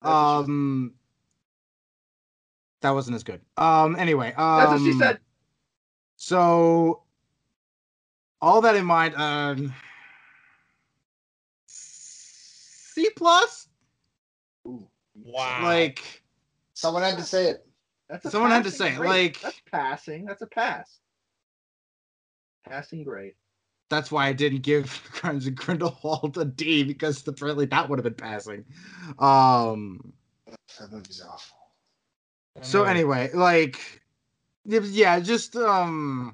Um, 0.03 0.93
that 2.81 2.91
wasn't 2.91 3.15
as 3.15 3.23
good. 3.23 3.41
Um, 3.57 3.95
anyway, 3.95 4.33
um, 4.37 4.59
That's 4.59 4.71
what 4.71 4.81
she 4.81 4.93
said. 4.93 5.19
So, 6.15 7.01
all 8.39 8.61
that 8.61 8.75
in 8.75 8.85
mind, 8.85 9.15
um, 9.15 9.73
C 12.97 13.11
plus, 13.15 13.67
wow. 14.63 15.59
like 15.61 16.23
Someone 16.73 17.03
had 17.03 17.17
to 17.17 17.23
say 17.23 17.49
it. 17.49 17.63
That's 18.09 18.25
a 18.25 18.31
someone 18.31 18.49
had 18.49 18.63
to 18.63 18.71
say 18.71 18.93
it, 18.93 18.95
grade. 18.95 19.09
like- 19.09 19.41
that's 19.41 19.61
passing. 19.71 20.25
That's 20.25 20.41
a 20.41 20.47
pass. 20.47 20.97
Passing 22.67 23.03
grade. 23.03 23.35
that's 23.89 24.11
why 24.11 24.25
I 24.25 24.33
didn't 24.33 24.63
give 24.63 25.07
Crimes 25.11 25.45
of 25.45 25.53
Grindelwald 25.53 26.39
a 26.39 26.45
D 26.45 26.83
because 26.83 27.25
apparently 27.27 27.67
that 27.67 27.87
would 27.87 27.99
have 27.99 28.03
been 28.03 28.15
passing. 28.15 28.65
Um. 29.19 30.13
That 30.79 30.91
movie's 30.91 31.21
awful. 31.21 31.55
So 32.61 32.83
anyway, 32.83 33.29
like, 33.31 33.79
yeah, 34.65 35.19
just 35.19 35.55
um, 35.55 36.33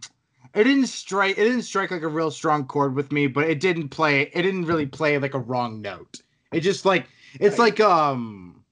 it 0.55 0.63
didn't 0.63 0.87
strike. 0.87 1.37
It 1.37 1.43
didn't 1.43 1.63
strike 1.63 1.91
like 1.91 2.03
a 2.03 2.07
real 2.07 2.31
strong 2.31 2.67
chord 2.67 2.95
with 2.95 3.11
me, 3.11 3.27
but 3.27 3.49
it 3.49 3.59
didn't 3.59 3.89
play. 3.89 4.21
It 4.21 4.43
didn't 4.43 4.63
really 4.65 4.85
play 4.85 5.17
like 5.17 5.33
a 5.33 5.39
wrong 5.39 5.81
note. 5.81 6.21
It 6.53 6.61
just 6.61 6.85
like 6.85 7.07
it's 7.39 7.57
Right. 7.57 7.77
like 7.77 7.79
um, 7.79 8.63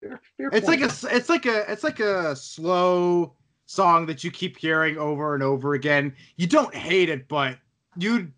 Fair, 0.00 0.20
fair 0.36 0.48
it's 0.52 0.68
like 0.68 0.80
a 0.80 1.16
it's 1.16 1.28
like 1.28 1.46
a 1.46 1.70
it's 1.70 1.84
like 1.84 2.00
a 2.00 2.36
slow 2.36 3.34
song 3.66 4.06
that 4.06 4.22
you 4.22 4.30
keep 4.30 4.56
hearing 4.58 4.98
over 4.98 5.34
and 5.34 5.42
over 5.42 5.74
again. 5.74 6.14
You 6.36 6.46
don't 6.46 6.74
hate 6.74 7.08
it, 7.08 7.28
but 7.28 7.58
you 7.96 8.30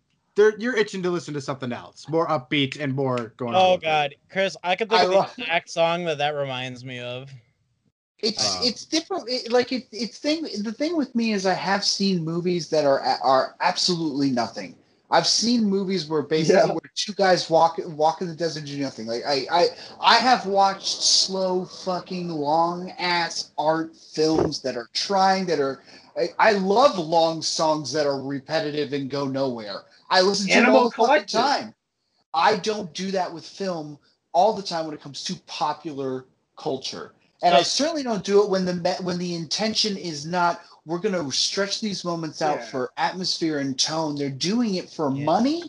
you're 0.59 0.75
itching 0.77 1.01
to 1.03 1.09
listen 1.09 1.33
to 1.33 1.41
something 1.41 1.73
else, 1.73 2.07
more 2.09 2.27
upbeat 2.27 2.79
and 2.79 2.93
more 2.93 3.33
going. 3.37 3.55
on 3.55 3.61
Oh 3.61 3.71
with 3.73 3.81
it. 3.83 3.85
god, 3.85 4.15
Chris, 4.29 4.55
I 4.63 4.75
could 4.75 4.87
think 4.89 5.01
I 5.01 5.05
of 5.05 5.11
love- 5.11 5.35
the 5.35 5.43
exact 5.43 5.69
song 5.69 6.05
that 6.05 6.19
that 6.19 6.35
reminds 6.35 6.85
me 6.85 6.99
of. 6.99 7.29
It's 8.19 8.43
Uh, 8.43 8.61
it's 8.63 8.85
different. 8.85 9.27
It, 9.29 9.51
like 9.51 9.71
it, 9.71 9.87
it's 9.91 10.17
thing. 10.17 10.43
The 10.63 10.71
thing 10.71 10.95
with 10.95 11.13
me 11.15 11.33
is 11.33 11.45
I 11.45 11.53
have 11.53 11.83
seen 11.83 12.23
movies 12.23 12.69
that 12.69 12.85
are 12.85 12.99
are 13.01 13.55
absolutely 13.61 14.31
nothing. 14.31 14.75
I've 15.09 15.27
seen 15.27 15.63
movies 15.65 16.07
where 16.07 16.21
basically 16.21 16.69
Yeah. 16.69 16.73
where 16.73 16.91
two 16.95 17.13
guys 17.13 17.49
walk 17.49 17.79
walk 17.85 18.21
in 18.21 18.27
the 18.27 18.35
desert 18.35 18.59
and 18.59 18.67
do 18.67 18.77
nothing. 18.79 19.07
Like 19.07 19.23
I 19.25 19.47
I 19.51 19.67
I 20.01 20.15
have 20.15 20.45
watched 20.45 21.01
slow 21.03 21.65
fucking 21.65 22.29
long 22.29 22.91
ass 22.99 23.51
art 23.57 23.95
films 23.95 24.61
that 24.63 24.75
are 24.77 24.89
trying 24.93 25.45
that 25.47 25.59
are. 25.59 25.81
I, 26.17 26.29
I 26.39 26.51
love 26.53 26.97
long 26.97 27.41
songs 27.43 27.93
that 27.93 28.07
are 28.07 28.21
repetitive 28.21 28.93
and 28.93 29.09
go 29.09 29.27
nowhere. 29.27 29.83
I 30.09 30.21
listen 30.21 30.47
to 30.49 30.53
them 30.61 30.75
all 30.75 30.89
the 30.89 31.25
time. 31.31 31.73
I 32.33 32.57
don't 32.57 32.93
do 32.93 33.11
that 33.11 33.33
with 33.33 33.45
film 33.45 33.99
all 34.33 34.53
the 34.53 34.63
time 34.63 34.85
when 34.85 34.93
it 34.95 35.01
comes 35.01 35.23
to 35.25 35.35
popular 35.47 36.25
culture. 36.57 37.13
And 37.43 37.53
I 37.53 37.61
certainly 37.61 38.03
don't 38.03 38.23
do 38.23 38.43
it 38.43 38.49
when 38.49 38.65
the 38.65 38.97
when 39.01 39.17
the 39.17 39.35
intention 39.35 39.95
is 39.97 40.25
not 40.25 40.61
we're 40.85 40.99
going 40.99 41.13
to 41.13 41.31
stretch 41.35 41.81
these 41.81 42.05
moments 42.05 42.41
out 42.41 42.59
Yeah. 42.59 42.65
for 42.65 42.91
atmosphere 42.97 43.59
and 43.59 43.77
tone. 43.77 44.15
They're 44.15 44.29
doing 44.29 44.75
it 44.75 44.89
for 44.89 45.13
Yeah. 45.13 45.25
money, 45.25 45.63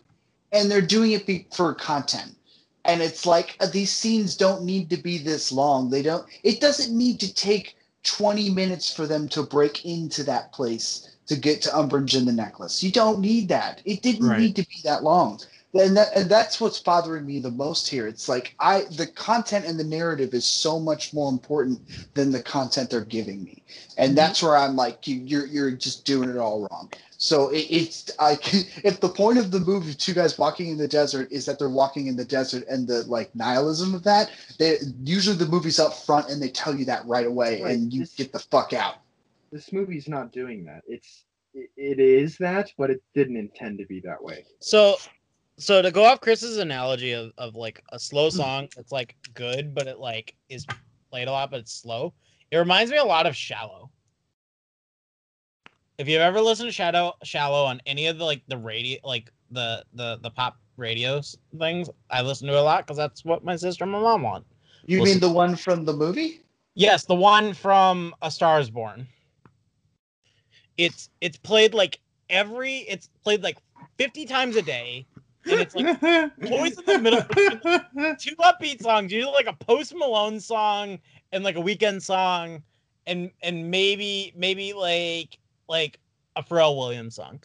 and 0.52 0.70
they're 0.70 0.80
doing 0.80 1.12
it 1.12 1.26
be- 1.26 1.46
for 1.52 1.74
content. 1.74 2.36
And 2.84 3.02
it's 3.02 3.26
like 3.26 3.56
uh, 3.60 3.66
these 3.66 3.90
scenes 3.90 4.36
don't 4.36 4.62
need 4.62 4.88
to 4.90 4.96
be 4.96 5.18
this 5.18 5.50
long. 5.52 5.90
They 5.90 6.02
don't. 6.02 6.24
It 6.42 6.60
doesn't 6.60 6.96
need 6.96 7.20
to 7.20 7.34
take 7.34 7.76
twenty 8.04 8.48
minutes 8.48 8.92
for 8.94 9.06
them 9.06 9.28
to 9.30 9.42
break 9.42 9.84
into 9.84 10.22
that 10.24 10.52
place 10.52 11.08
to 11.26 11.36
get 11.36 11.60
to 11.62 11.68
Umbridge 11.70 12.16
and 12.16 12.26
the 12.26 12.32
necklace. 12.32 12.82
You 12.82 12.90
don't 12.92 13.20
need 13.20 13.48
that. 13.48 13.82
It 13.84 14.00
didn't 14.00 14.26
Right. 14.26 14.40
need 14.40 14.56
to 14.56 14.62
be 14.62 14.80
that 14.84 15.02
long 15.04 15.40
and 15.74 15.96
that 15.96 16.08
and 16.16 16.30
that's 16.30 16.60
what's 16.60 16.80
bothering 16.80 17.26
me 17.26 17.40
the 17.40 17.50
most 17.50 17.88
here. 17.88 18.06
It's 18.06 18.28
like 18.28 18.54
i 18.58 18.84
the 18.96 19.06
content 19.06 19.66
and 19.66 19.78
the 19.78 19.84
narrative 19.84 20.32
is 20.32 20.46
so 20.46 20.80
much 20.80 21.12
more 21.12 21.30
important 21.30 21.80
than 22.14 22.32
the 22.32 22.42
content 22.42 22.90
they're 22.90 23.04
giving 23.04 23.44
me. 23.44 23.62
And 23.98 24.10
mm-hmm. 24.10 24.16
that's 24.16 24.42
where 24.42 24.56
i'm 24.56 24.76
like 24.76 25.06
you, 25.06 25.16
you're 25.16 25.46
you're 25.46 25.70
just 25.70 26.04
doing 26.04 26.30
it 26.30 26.38
all 26.38 26.66
wrong. 26.70 26.90
So 27.18 27.50
it, 27.50 27.66
it's 27.70 28.10
i 28.18 28.32
if 28.82 29.00
the 29.00 29.08
point 29.08 29.38
of 29.38 29.50
the 29.50 29.60
movie 29.60 29.92
two 29.92 30.14
guys 30.14 30.38
walking 30.38 30.70
in 30.70 30.78
the 30.78 30.88
desert 30.88 31.30
is 31.30 31.44
that 31.46 31.58
they're 31.58 31.68
walking 31.68 32.06
in 32.06 32.16
the 32.16 32.24
desert 32.24 32.64
and 32.68 32.88
the 32.88 33.02
like 33.02 33.34
nihilism 33.34 33.94
of 33.94 34.02
that 34.04 34.30
they 34.58 34.78
usually 35.04 35.36
the 35.36 35.46
movie's 35.46 35.78
up 35.78 35.94
front 35.94 36.30
and 36.30 36.40
they 36.40 36.48
tell 36.48 36.74
you 36.74 36.86
that 36.86 37.06
right 37.06 37.26
away 37.26 37.62
Right, 37.62 37.74
and 37.74 37.92
you 37.92 38.00
this- 38.00 38.14
get 38.14 38.32
the 38.32 38.38
fuck 38.38 38.72
out. 38.72 38.96
This 39.50 39.72
movie's 39.72 40.08
not 40.08 40.30
doing 40.30 40.64
that. 40.66 40.82
It's 40.86 41.24
it, 41.54 41.70
it 41.76 42.00
is 42.00 42.36
that, 42.38 42.70
but 42.76 42.90
it 42.90 43.02
didn't 43.14 43.36
intend 43.36 43.78
to 43.78 43.86
be 43.86 44.00
that 44.00 44.22
way. 44.22 44.44
So 44.60 44.96
So 45.58 45.82
to 45.82 45.90
go 45.90 46.04
off 46.04 46.20
Chris's 46.20 46.58
analogy 46.58 47.12
of, 47.12 47.32
of 47.36 47.56
like 47.56 47.82
a 47.90 47.98
slow 47.98 48.30
hmm. 48.30 48.36
song 48.36 48.68
that's 48.76 48.92
like 48.92 49.16
good, 49.34 49.74
but 49.74 49.86
it 49.86 49.98
like 49.98 50.34
is 50.48 50.66
played 51.10 51.28
a 51.28 51.32
lot, 51.32 51.50
but 51.50 51.60
it's 51.60 51.72
slow. 51.72 52.14
It 52.50 52.56
reminds 52.56 52.90
me 52.90 52.96
a 52.96 53.04
lot 53.04 53.26
of 53.26 53.36
Shallow. 53.36 53.90
If 55.98 56.08
you've 56.08 56.20
ever 56.20 56.40
listened 56.40 56.68
to 56.68 56.72
Shadow 56.72 57.12
Shallow 57.24 57.64
on 57.64 57.82
any 57.86 58.06
of 58.06 58.18
the 58.18 58.24
like 58.24 58.42
the 58.46 58.56
radio 58.56 58.98
like 59.04 59.30
the 59.50 59.84
the 59.94 60.18
the 60.22 60.30
pop 60.30 60.58
radios 60.76 61.36
things, 61.58 61.90
I 62.08 62.22
listen 62.22 62.46
to 62.46 62.54
it 62.54 62.58
a 62.58 62.62
lot 62.62 62.86
because 62.86 62.96
that's 62.96 63.24
what 63.24 63.44
my 63.44 63.56
sister 63.56 63.84
and 63.84 63.92
my 63.92 64.00
mom 64.00 64.22
want. 64.22 64.46
You 64.86 65.00
Listen- 65.00 65.14
mean 65.14 65.20
the 65.20 65.32
one 65.34 65.56
from 65.56 65.84
the 65.84 65.92
movie? 65.92 66.40
Yes, 66.74 67.04
the 67.04 67.14
one 67.14 67.52
from 67.52 68.14
A 68.22 68.30
Star 68.30 68.60
Is 68.60 68.70
Born. 68.70 69.08
It's 70.76 71.10
it's 71.20 71.36
played 71.36 71.74
like 71.74 71.98
every 72.30 72.78
it's 72.88 73.08
played 73.24 73.42
like 73.42 73.58
50 73.96 74.26
times 74.26 74.54
a 74.54 74.62
day. 74.62 75.04
And 75.44 75.60
it's 75.60 75.74
like 75.74 76.02
always 76.50 76.78
in 76.78 76.84
the 76.84 76.98
middle 76.98 77.22
two 78.16 78.36
upbeat 78.36 78.82
songs, 78.82 79.12
usually 79.12 79.32
like 79.32 79.46
a 79.46 79.52
post 79.52 79.94
Malone 79.94 80.40
song 80.40 80.98
and 81.32 81.44
like 81.44 81.56
a 81.56 81.60
Weeknd 81.60 82.02
song 82.02 82.62
and 83.06 83.30
and 83.42 83.70
maybe 83.70 84.32
maybe 84.36 84.72
like 84.72 85.38
like 85.68 85.98
a 86.36 86.42
Pharrell 86.42 86.76
Williams 86.76 87.16
song. 87.16 87.40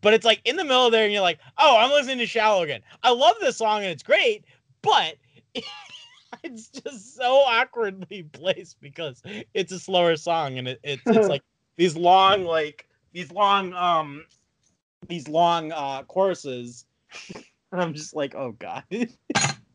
But 0.00 0.14
it's 0.14 0.24
like 0.24 0.40
in 0.44 0.56
the 0.56 0.64
middle 0.64 0.90
there 0.90 1.04
and 1.04 1.12
you're 1.12 1.22
like, 1.22 1.38
"Oh, 1.58 1.76
I'm 1.78 1.90
listening 1.90 2.18
to 2.18 2.26
Shallow 2.26 2.62
again." 2.62 2.80
I 3.02 3.10
love 3.10 3.36
this 3.40 3.56
song 3.58 3.78
and 3.78 3.88
it's 3.88 4.02
great, 4.02 4.44
but 4.80 5.16
it's 6.42 6.68
just 6.68 7.16
so 7.16 7.40
awkwardly 7.40 8.22
placed 8.32 8.80
because 8.80 9.22
it's 9.54 9.72
a 9.72 9.78
slower 9.78 10.16
song 10.16 10.58
and 10.58 10.68
it, 10.68 10.80
it's 10.82 11.02
it's 11.06 11.28
like 11.28 11.42
these 11.76 11.96
long 11.96 12.44
like 12.44 12.86
these 13.12 13.30
long 13.32 13.72
um 13.74 14.24
these 15.08 15.28
long 15.28 15.72
uh 15.72 16.02
choruses 16.04 16.86
and 17.72 17.80
i'm 17.80 17.94
just 17.94 18.14
like 18.14 18.34
oh 18.34 18.52
god 18.52 18.84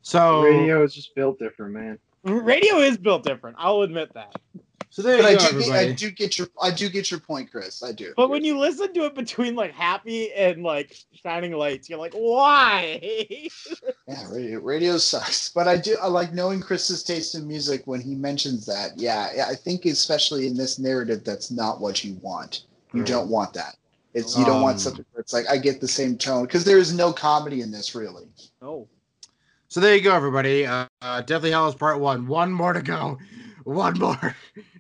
So 0.02 0.42
Radio 0.42 0.84
is 0.84 0.94
just 0.94 1.14
built 1.16 1.38
different, 1.40 1.74
man. 1.74 2.00
radio 2.24 2.78
is 2.78 2.98
built 2.98 3.24
different 3.24 3.58
i'll 3.60 3.82
admit 3.82 4.14
that 4.14 4.36
so 4.90 5.02
there 5.02 5.18
you 5.18 5.22
But 5.22 5.30
I 5.30 5.52
go, 5.52 5.60
do, 5.60 5.66
get. 5.66 5.76
I 5.76 5.92
do 5.94 6.12
get 6.12 6.38
your 6.38 6.48
I 6.62 6.72
do 6.72 6.90
get 6.90 7.12
your 7.12 7.20
point, 7.20 7.52
Chris. 7.52 7.84
I 7.84 7.92
do. 7.92 8.14
but 8.16 8.30
when 8.30 8.44
you 8.46 8.58
listen 8.58 8.94
to 8.94 9.06
it 9.06 9.16
between 9.16 9.54
like 9.54 9.74
happy 9.74 10.32
and 10.34 10.64
like 10.64 10.96
shining 11.14 11.52
lights 11.52 11.90
you're 11.90 12.00
like 12.00 12.14
why 12.14 13.00
Yeah, 14.08 14.32
radio, 14.32 14.60
radio 14.62 14.98
sucks. 14.98 15.50
But 15.50 15.68
I 15.68 15.76
do 15.78 15.98
I 16.02 16.08
like 16.08 16.34
knowing 16.34 16.62
Chris's 16.62 17.04
taste 17.04 17.36
in 17.36 17.46
music 17.46 17.86
when 17.86 18.00
he 18.00 18.16
mentions 18.16 18.66
that. 18.66 18.92
Yeah, 18.96 19.30
yeah, 19.36 19.48
I 19.50 19.56
think 19.56 19.84
especially 19.86 20.48
in 20.48 20.56
this 20.56 20.80
narrative, 20.80 21.26
that's 21.26 21.52
not 21.52 21.82
what 21.82 22.06
you 22.06 22.14
want. 22.22 22.64
You 22.94 23.02
Right. 23.02 23.08
don't 23.08 23.30
want 23.30 23.54
that. 23.56 23.76
It's 24.18 24.38
you 24.38 24.46
don't 24.46 24.58
Um, 24.58 24.62
want 24.64 24.80
something 24.80 25.06
where 25.12 25.22
it's 25.22 25.32
like 25.34 25.46
I 25.50 25.58
get 25.58 25.80
the 25.80 25.88
same 25.88 26.18
tone 26.18 26.44
because 26.46 26.64
there 26.64 26.78
is 26.80 26.94
no 26.94 27.14
comedy 27.14 27.62
in 27.62 27.70
this 27.72 27.94
really. 27.96 28.26
no 28.62 28.88
So 29.68 29.80
there 29.80 29.96
you 29.96 30.02
go, 30.02 30.16
everybody. 30.16 30.66
Uh, 30.66 30.88
uh, 31.02 31.22
Deathly 31.22 31.52
Hallows 31.52 31.76
Part 31.76 32.00
One. 32.00 32.26
One 32.28 32.52
more 32.52 32.74
to 32.74 32.82
go. 32.82 33.18
One 33.64 33.98
more. 34.00 34.36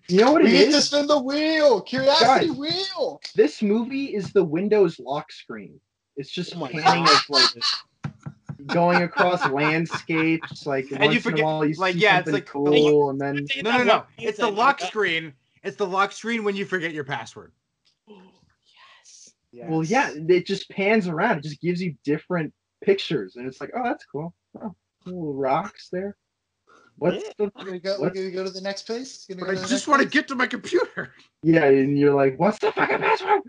You 0.08 0.22
know 0.22 0.32
what 0.32 0.42
We 0.44 0.50
it 0.50 0.54
need 0.68 0.72
to 0.72 0.78
is? 0.78 0.86
spin 0.88 1.06
the 1.08 1.20
wheel, 1.22 1.82
curiosity 1.82 2.48
Guys. 2.48 2.56
wheel. 2.58 3.20
This 3.36 3.62
movie 3.62 4.16
is 4.16 4.32
the 4.32 4.44
Windows 4.44 5.00
lock 5.00 5.32
screen. 5.34 5.80
It's 6.16 6.32
just 6.32 6.56
Oh 6.56 6.66
panning 6.68 7.04
of 7.04 7.30
like 7.30 7.50
going 8.68 9.04
across 9.04 9.46
landscapes, 9.50 10.66
like 10.66 10.90
And 10.92 11.00
once 11.02 11.12
you 11.12 11.18
in 11.18 11.22
forget- 11.22 11.40
a 11.42 11.44
while 11.44 11.66
you 11.66 11.76
like, 11.76 11.94
see 11.96 12.00
yeah, 12.00 12.20
it's 12.20 12.26
something 12.32 12.34
like- 12.36 12.46
cool, 12.46 13.10
and 13.12 13.20
then 13.20 13.46
No, 13.62 13.78
no, 13.80 13.84
no. 13.84 14.04
It's 14.18 14.40
the 14.40 14.50
lock 14.50 14.80
screen. 14.80 15.34
It's 15.64 15.76
the 15.76 15.86
lock 15.86 16.12
screen 16.14 16.44
when 16.46 16.56
you 16.56 16.66
forget 16.66 16.94
your 16.94 17.04
password. 17.04 17.52
Yes 19.58 19.66
well, 19.70 19.84
yeah, 19.84 20.12
it 20.16 20.46
just 20.46 20.70
pans 20.70 21.08
around. 21.08 21.40
It 21.40 21.44
just 21.44 21.62
gives 21.62 21.82
you 21.82 21.96
different 22.04 22.54
pictures, 22.84 23.36
and 23.36 23.48
it's 23.48 23.60
like, 23.60 23.72
oh, 23.76 23.84
that's 23.84 24.06
cool. 24.06 24.34
Oh, 24.62 24.76
little 25.06 25.34
rocks 25.34 25.90
there. 25.92 26.16
What's 27.00 27.24
the 27.38 27.52
We're 27.56 27.66
gonna 27.66 27.80
go. 27.80 27.98
We're 28.00 28.10
gonna 28.10 28.32
go 28.32 28.44
to 28.44 28.50
the 28.50 28.62
next 28.62 28.84
place. 28.88 29.26
But 29.28 29.38
go 29.40 29.46
I 29.52 29.56
just 29.56 29.72
next 29.72 29.88
want 29.88 30.02
to 30.02 30.08
get 30.08 30.28
to 30.30 30.36
my 30.36 30.48
computer. 30.48 31.14
yeah? 31.44 31.66
And 31.66 31.98
you're 31.98 32.16
like, 32.16 32.40
what's 32.40 32.60
the 32.60 32.72
fucking 32.72 33.00
password? 33.00 33.42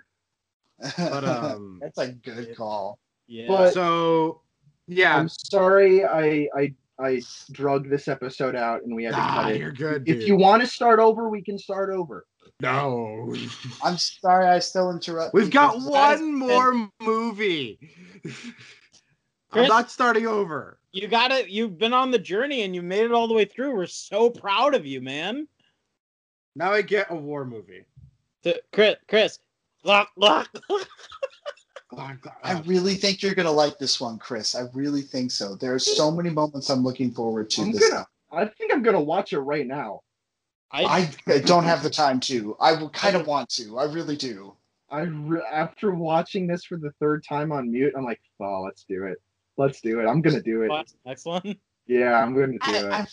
But 0.96 1.24
um, 1.24 1.78
that's 1.82 1.98
a 1.98 2.12
good 2.12 2.56
call. 2.56 2.98
yeah 3.26 3.48
But- 3.48 3.72
so 3.74 4.42
yeah. 4.86 5.16
I'm 5.16 5.28
sorry, 5.28 6.04
I 6.04 6.48
I 6.56 6.74
I 7.00 7.22
drug 7.52 7.88
this 7.88 8.06
episode 8.08 8.54
out, 8.56 8.82
and 8.84 8.94
we 8.94 9.04
had 9.04 9.14
to 9.14 9.20
Ah, 9.20 9.42
cut 9.44 9.52
it. 9.52 9.58
you're 9.60 9.72
good. 9.72 10.02
If 10.08 10.18
dude. 10.20 10.28
you 10.28 10.36
want 10.36 10.62
to 10.62 10.66
start 10.68 10.98
over, 11.00 11.28
we 11.28 11.42
can 11.42 11.58
start 11.58 11.90
over. 11.90 12.26
No, 12.60 13.34
I'm 13.82 13.96
sorry, 13.98 14.46
I 14.46 14.58
still 14.58 14.90
interrupt. 14.90 15.34
we've 15.34 15.50
got 15.50 15.80
one 15.80 16.34
more 16.34 16.88
movie. 17.00 17.78
I'm 19.52 19.66
not 19.68 19.90
starting 19.90 20.26
over. 20.26 20.78
you 20.92 21.08
got 21.08 21.30
it 21.32 21.48
you've 21.48 21.78
been 21.78 21.92
on 21.94 22.10
the 22.10 22.18
journey 22.18 22.62
and 22.62 22.74
you 22.74 22.82
made 22.82 23.04
it 23.04 23.12
all 23.12 23.28
the 23.28 23.34
way 23.34 23.44
through 23.44 23.74
we're 23.74 23.86
so 23.86 24.28
proud 24.30 24.74
of 24.74 24.84
you 24.84 25.00
man 25.00 25.46
Now 26.56 26.72
I 26.72 26.82
get 26.82 27.10
a 27.10 27.14
war 27.14 27.44
movie. 27.44 27.84
To- 28.44 28.60
chris 28.72 28.96
chris 29.08 29.38
lock 29.84 30.10
lock 30.16 30.48
I 31.96 32.60
really 32.66 32.94
think 32.94 33.22
you're 33.22 33.34
gonna 33.34 33.50
like 33.50 33.78
this 33.78 33.98
one, 34.00 34.18
Chris. 34.18 34.54
I 34.54 34.66
really 34.74 35.00
think 35.00 35.30
so. 35.30 35.54
There 35.54 35.72
are 35.74 35.78
so 35.78 36.10
many 36.10 36.28
moments 36.30 36.68
I'm 36.68 36.84
looking 36.84 37.10
forward 37.10 37.48
to. 37.50 37.62
I'm 37.62 37.72
this 37.72 37.88
gonna. 37.88 38.06
I 38.30 38.44
think 38.44 38.72
I'm 38.72 38.82
gonna 38.82 39.00
watch 39.00 39.32
it 39.32 39.38
right 39.40 39.66
now. 39.66 40.02
I, 40.70 40.84
I, 40.84 41.10
I 41.34 41.38
don't 41.38 41.64
have 41.64 41.82
the 41.82 41.90
time 41.90 42.20
to. 42.20 42.56
I 42.60 42.88
kind 42.92 43.16
of 43.16 43.26
want 43.26 43.48
to. 43.50 43.78
I 43.78 43.84
really 43.84 44.16
do. 44.16 44.54
I 44.90 45.00
re- 45.00 45.42
after 45.50 45.94
watching 45.94 46.46
this 46.46 46.64
for 46.64 46.76
the 46.76 46.90
third 47.00 47.24
time 47.24 47.52
on 47.52 47.70
mute, 47.70 47.92
I'm 47.96 48.04
like, 48.04 48.20
oh, 48.40 48.62
let's 48.64 48.84
do 48.84 49.04
it. 49.04 49.18
Let's 49.56 49.80
do 49.80 50.00
it. 50.00 50.06
I'm 50.06 50.22
gonna 50.22 50.42
do 50.42 50.62
it. 50.62 50.70
Next 51.04 51.24
one. 51.24 51.56
Yeah, 51.86 52.22
I'm 52.22 52.34
gonna 52.34 52.52
do 52.52 52.58
I, 52.62 52.76
it. 52.76 52.92
I, 52.92 53.06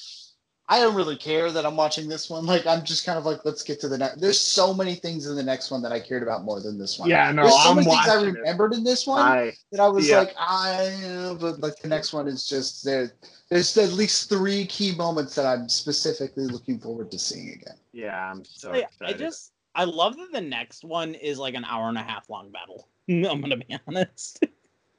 I 0.67 0.79
don't 0.79 0.95
really 0.95 1.15
care 1.15 1.51
that 1.51 1.63
I'm 1.63 1.75
watching 1.75 2.09
this 2.09 2.27
one. 2.29 2.45
Like 2.47 2.65
I'm 2.65 2.83
just 2.83 3.05
kind 3.05 3.19
of 3.19 3.25
like, 3.25 3.45
let's 3.45 3.61
get 3.61 3.79
to 3.81 3.87
the 3.87 3.97
next. 3.99 4.19
There's 4.19 4.39
so 4.39 4.73
many 4.73 4.95
things 4.95 5.27
in 5.27 5.35
the 5.35 5.43
next 5.43 5.69
one 5.69 5.81
that 5.83 5.91
I 5.91 5.99
cared 5.99 6.23
about 6.23 6.43
more 6.43 6.59
than 6.59 6.79
this 6.79 6.97
one. 6.97 7.07
yeah, 7.07 7.31
no, 7.31 7.43
There's 7.43 7.53
so 7.53 7.69
I'm 7.69 7.75
many 7.75 7.85
things 7.89 8.07
I 8.07 8.15
watching 8.15 8.29
it. 8.35 8.39
remembered 8.39 8.73
in 8.73 8.83
this 8.83 9.05
one 9.05 9.21
I 9.21 9.53
that 9.71 9.79
I 9.79 9.87
was 9.87 10.09
Yeah. 10.09 10.19
like, 10.19 10.33
I. 10.39 11.35
But 11.39 11.59
like 11.59 11.79
the 11.79 11.87
next 11.87 12.13
one 12.13 12.27
is 12.27 12.47
just 12.47 12.83
there. 12.83 13.11
There's 13.49 13.77
at 13.77 13.91
least 13.93 14.27
three 14.27 14.65
key 14.65 14.95
moments 14.95 15.35
that 15.35 15.45
I'm 15.45 15.69
specifically 15.69 16.45
looking 16.47 16.79
forward 16.79 17.11
to 17.11 17.19
seeing 17.19 17.49
again. 17.53 17.75
yeah, 17.93 18.31
I'm 18.31 18.43
so 18.43 18.71
Like, 18.71 18.85
I 18.85 18.87
excited. 18.87 19.17
just 19.19 19.51
I 19.75 19.83
love 19.83 20.17
that 20.17 20.31
the 20.31 20.41
next 20.41 20.83
one 20.83 21.13
is 21.13 21.37
like 21.37 21.53
an 21.53 21.65
hour 21.65 21.89
and 21.89 21.97
a 21.97 22.01
half 22.01 22.27
long 22.27 22.49
battle. 22.51 22.87
I'm 23.07 23.39
gonna 23.39 23.57
be 23.57 23.77
honest. 23.87 24.43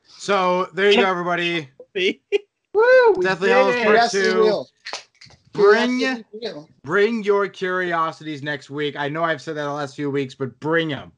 So 0.07 0.67
there 0.75 0.93
you 0.93 0.99
go, 1.03 1.07
everybody. 1.11 1.69
Woo, 2.73 3.15
we 3.17 3.25
Deathly 3.25 3.49
did 3.49 3.55
Hallows 3.57 3.75
it. 3.75 3.83
Part 3.83 4.11
Curiosity 4.11 4.25
two. 4.31 4.65
Wheel. 5.57 6.25
Bring 6.33 6.67
bring 6.83 7.23
your 7.25 7.49
curiosities 7.49 8.43
next 8.43 8.71
week. 8.71 8.97
I 8.97 9.09
know 9.09 9.25
I've 9.25 9.41
said 9.43 9.57
that 9.57 9.65
the 9.65 9.73
last 9.73 9.97
few 9.97 10.11
weeks, 10.11 10.35
but 10.35 10.59
bring 10.61 10.89
them. 10.89 11.13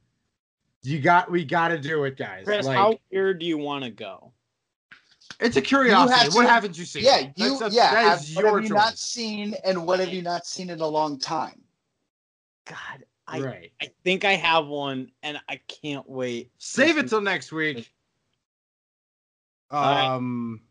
You 0.82 1.00
got 1.00 1.30
we 1.30 1.44
got 1.44 1.68
to 1.68 1.78
do 1.78 2.04
it, 2.04 2.16
guys. 2.16 2.44
Chris, 2.44 2.66
like, 2.66 2.76
how 2.76 2.98
weird 3.12 3.40
do 3.40 3.46
you 3.46 3.58
want 3.58 3.84
to 3.84 3.90
go? 3.90 4.32
it's 5.40 5.56
a 5.56 5.60
curiosity. 5.62 6.18
have 6.18 6.34
what 6.34 6.42
to- 6.42 6.48
haven't 6.48 6.78
you 6.78 6.84
seen? 6.84 7.04
Yeah, 7.04 7.18
you. 7.18 7.30
That's- 7.36 7.58
that's- 7.58 7.74
yeah. 7.74 7.90
that 7.94 8.04
have- 8.04 8.20
is 8.20 8.34
what 8.36 8.44
your 8.44 8.56
have 8.56 8.68
you 8.68 8.74
not 8.74 8.98
seen, 8.98 9.54
and 9.64 9.86
what 9.86 10.00
have 10.00 10.08
you 10.10 10.22
not 10.22 10.46
seen 10.46 10.70
in 10.70 10.80
a 10.80 10.86
long 10.86 11.18
time? 11.18 11.60
God, 12.64 13.04
I 13.26 13.40
right. 13.40 13.72
I 13.80 13.90
think 14.04 14.24
I 14.24 14.32
have 14.32 14.66
one, 14.66 15.10
and 15.22 15.40
I 15.48 15.60
can't 15.68 16.08
wait. 16.08 16.50
Save 16.58 16.98
it 16.98 17.08
till 17.08 17.20
next 17.20 17.52
week. 17.52 17.92
right. 19.70 20.06
Um. 20.14 20.62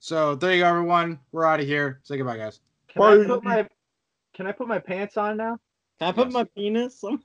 So 0.00 0.34
there 0.34 0.52
you 0.52 0.62
go, 0.62 0.68
everyone. 0.68 1.20
We're 1.30 1.44
out 1.44 1.60
of 1.60 1.66
here. 1.66 2.00
Say 2.02 2.16
goodbye, 2.16 2.36
guys. 2.36 2.60
Can 2.92 3.02
I 3.02 3.24
put 3.26 3.42
my 3.44 3.68
Can 4.34 4.46
I 4.46 4.52
put 4.52 4.68
my 4.68 4.78
pants 4.78 5.16
on 5.16 5.36
now? 5.36 5.58
Can 5.98 6.08
I 6.08 6.12
put 6.12 6.28
Yes. 6.28 6.34
my 6.34 6.44
penis? 6.44 7.02
on- 7.04 7.22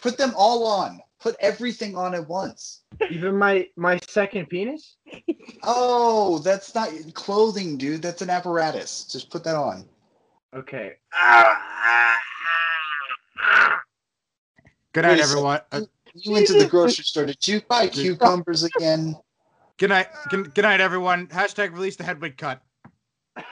Put 0.00 0.18
them 0.18 0.32
all 0.36 0.66
on. 0.66 1.00
Put 1.20 1.36
everything 1.40 1.96
on 1.96 2.14
at 2.14 2.26
once. 2.28 2.82
Even 3.10 3.38
my 3.38 3.68
my 3.76 3.98
second 4.08 4.46
penis? 4.48 4.96
Oh, 5.62 6.38
that's 6.40 6.74
not 6.74 6.90
clothing, 7.14 7.78
dude. 7.78 8.02
That's 8.02 8.20
an 8.22 8.30
apparatus. 8.30 9.04
Just 9.04 9.30
put 9.30 9.44
that 9.44 9.54
on. 9.56 9.88
Okay. 10.54 10.96
Good 14.92 15.02
night, 15.02 15.12
Wait, 15.12 15.24
so- 15.24 15.30
everyone. 15.30 15.60
You 16.14 16.32
went 16.32 16.46
to 16.48 16.58
the 16.58 16.66
grocery 16.66 17.04
store. 17.04 17.24
Did 17.24 17.48
you 17.48 17.62
buy 17.62 17.88
cucumbers 17.88 18.64
again? 18.64 19.16
good 19.78 19.88
night. 19.88 20.08
Good, 20.28 20.54
good 20.54 20.62
night, 20.62 20.80
everyone. 20.80 21.26
Hashtag 21.28 21.72
release 21.72 21.96
the 21.96 22.04
Hedwig 22.04 22.36
cut. 22.36 22.60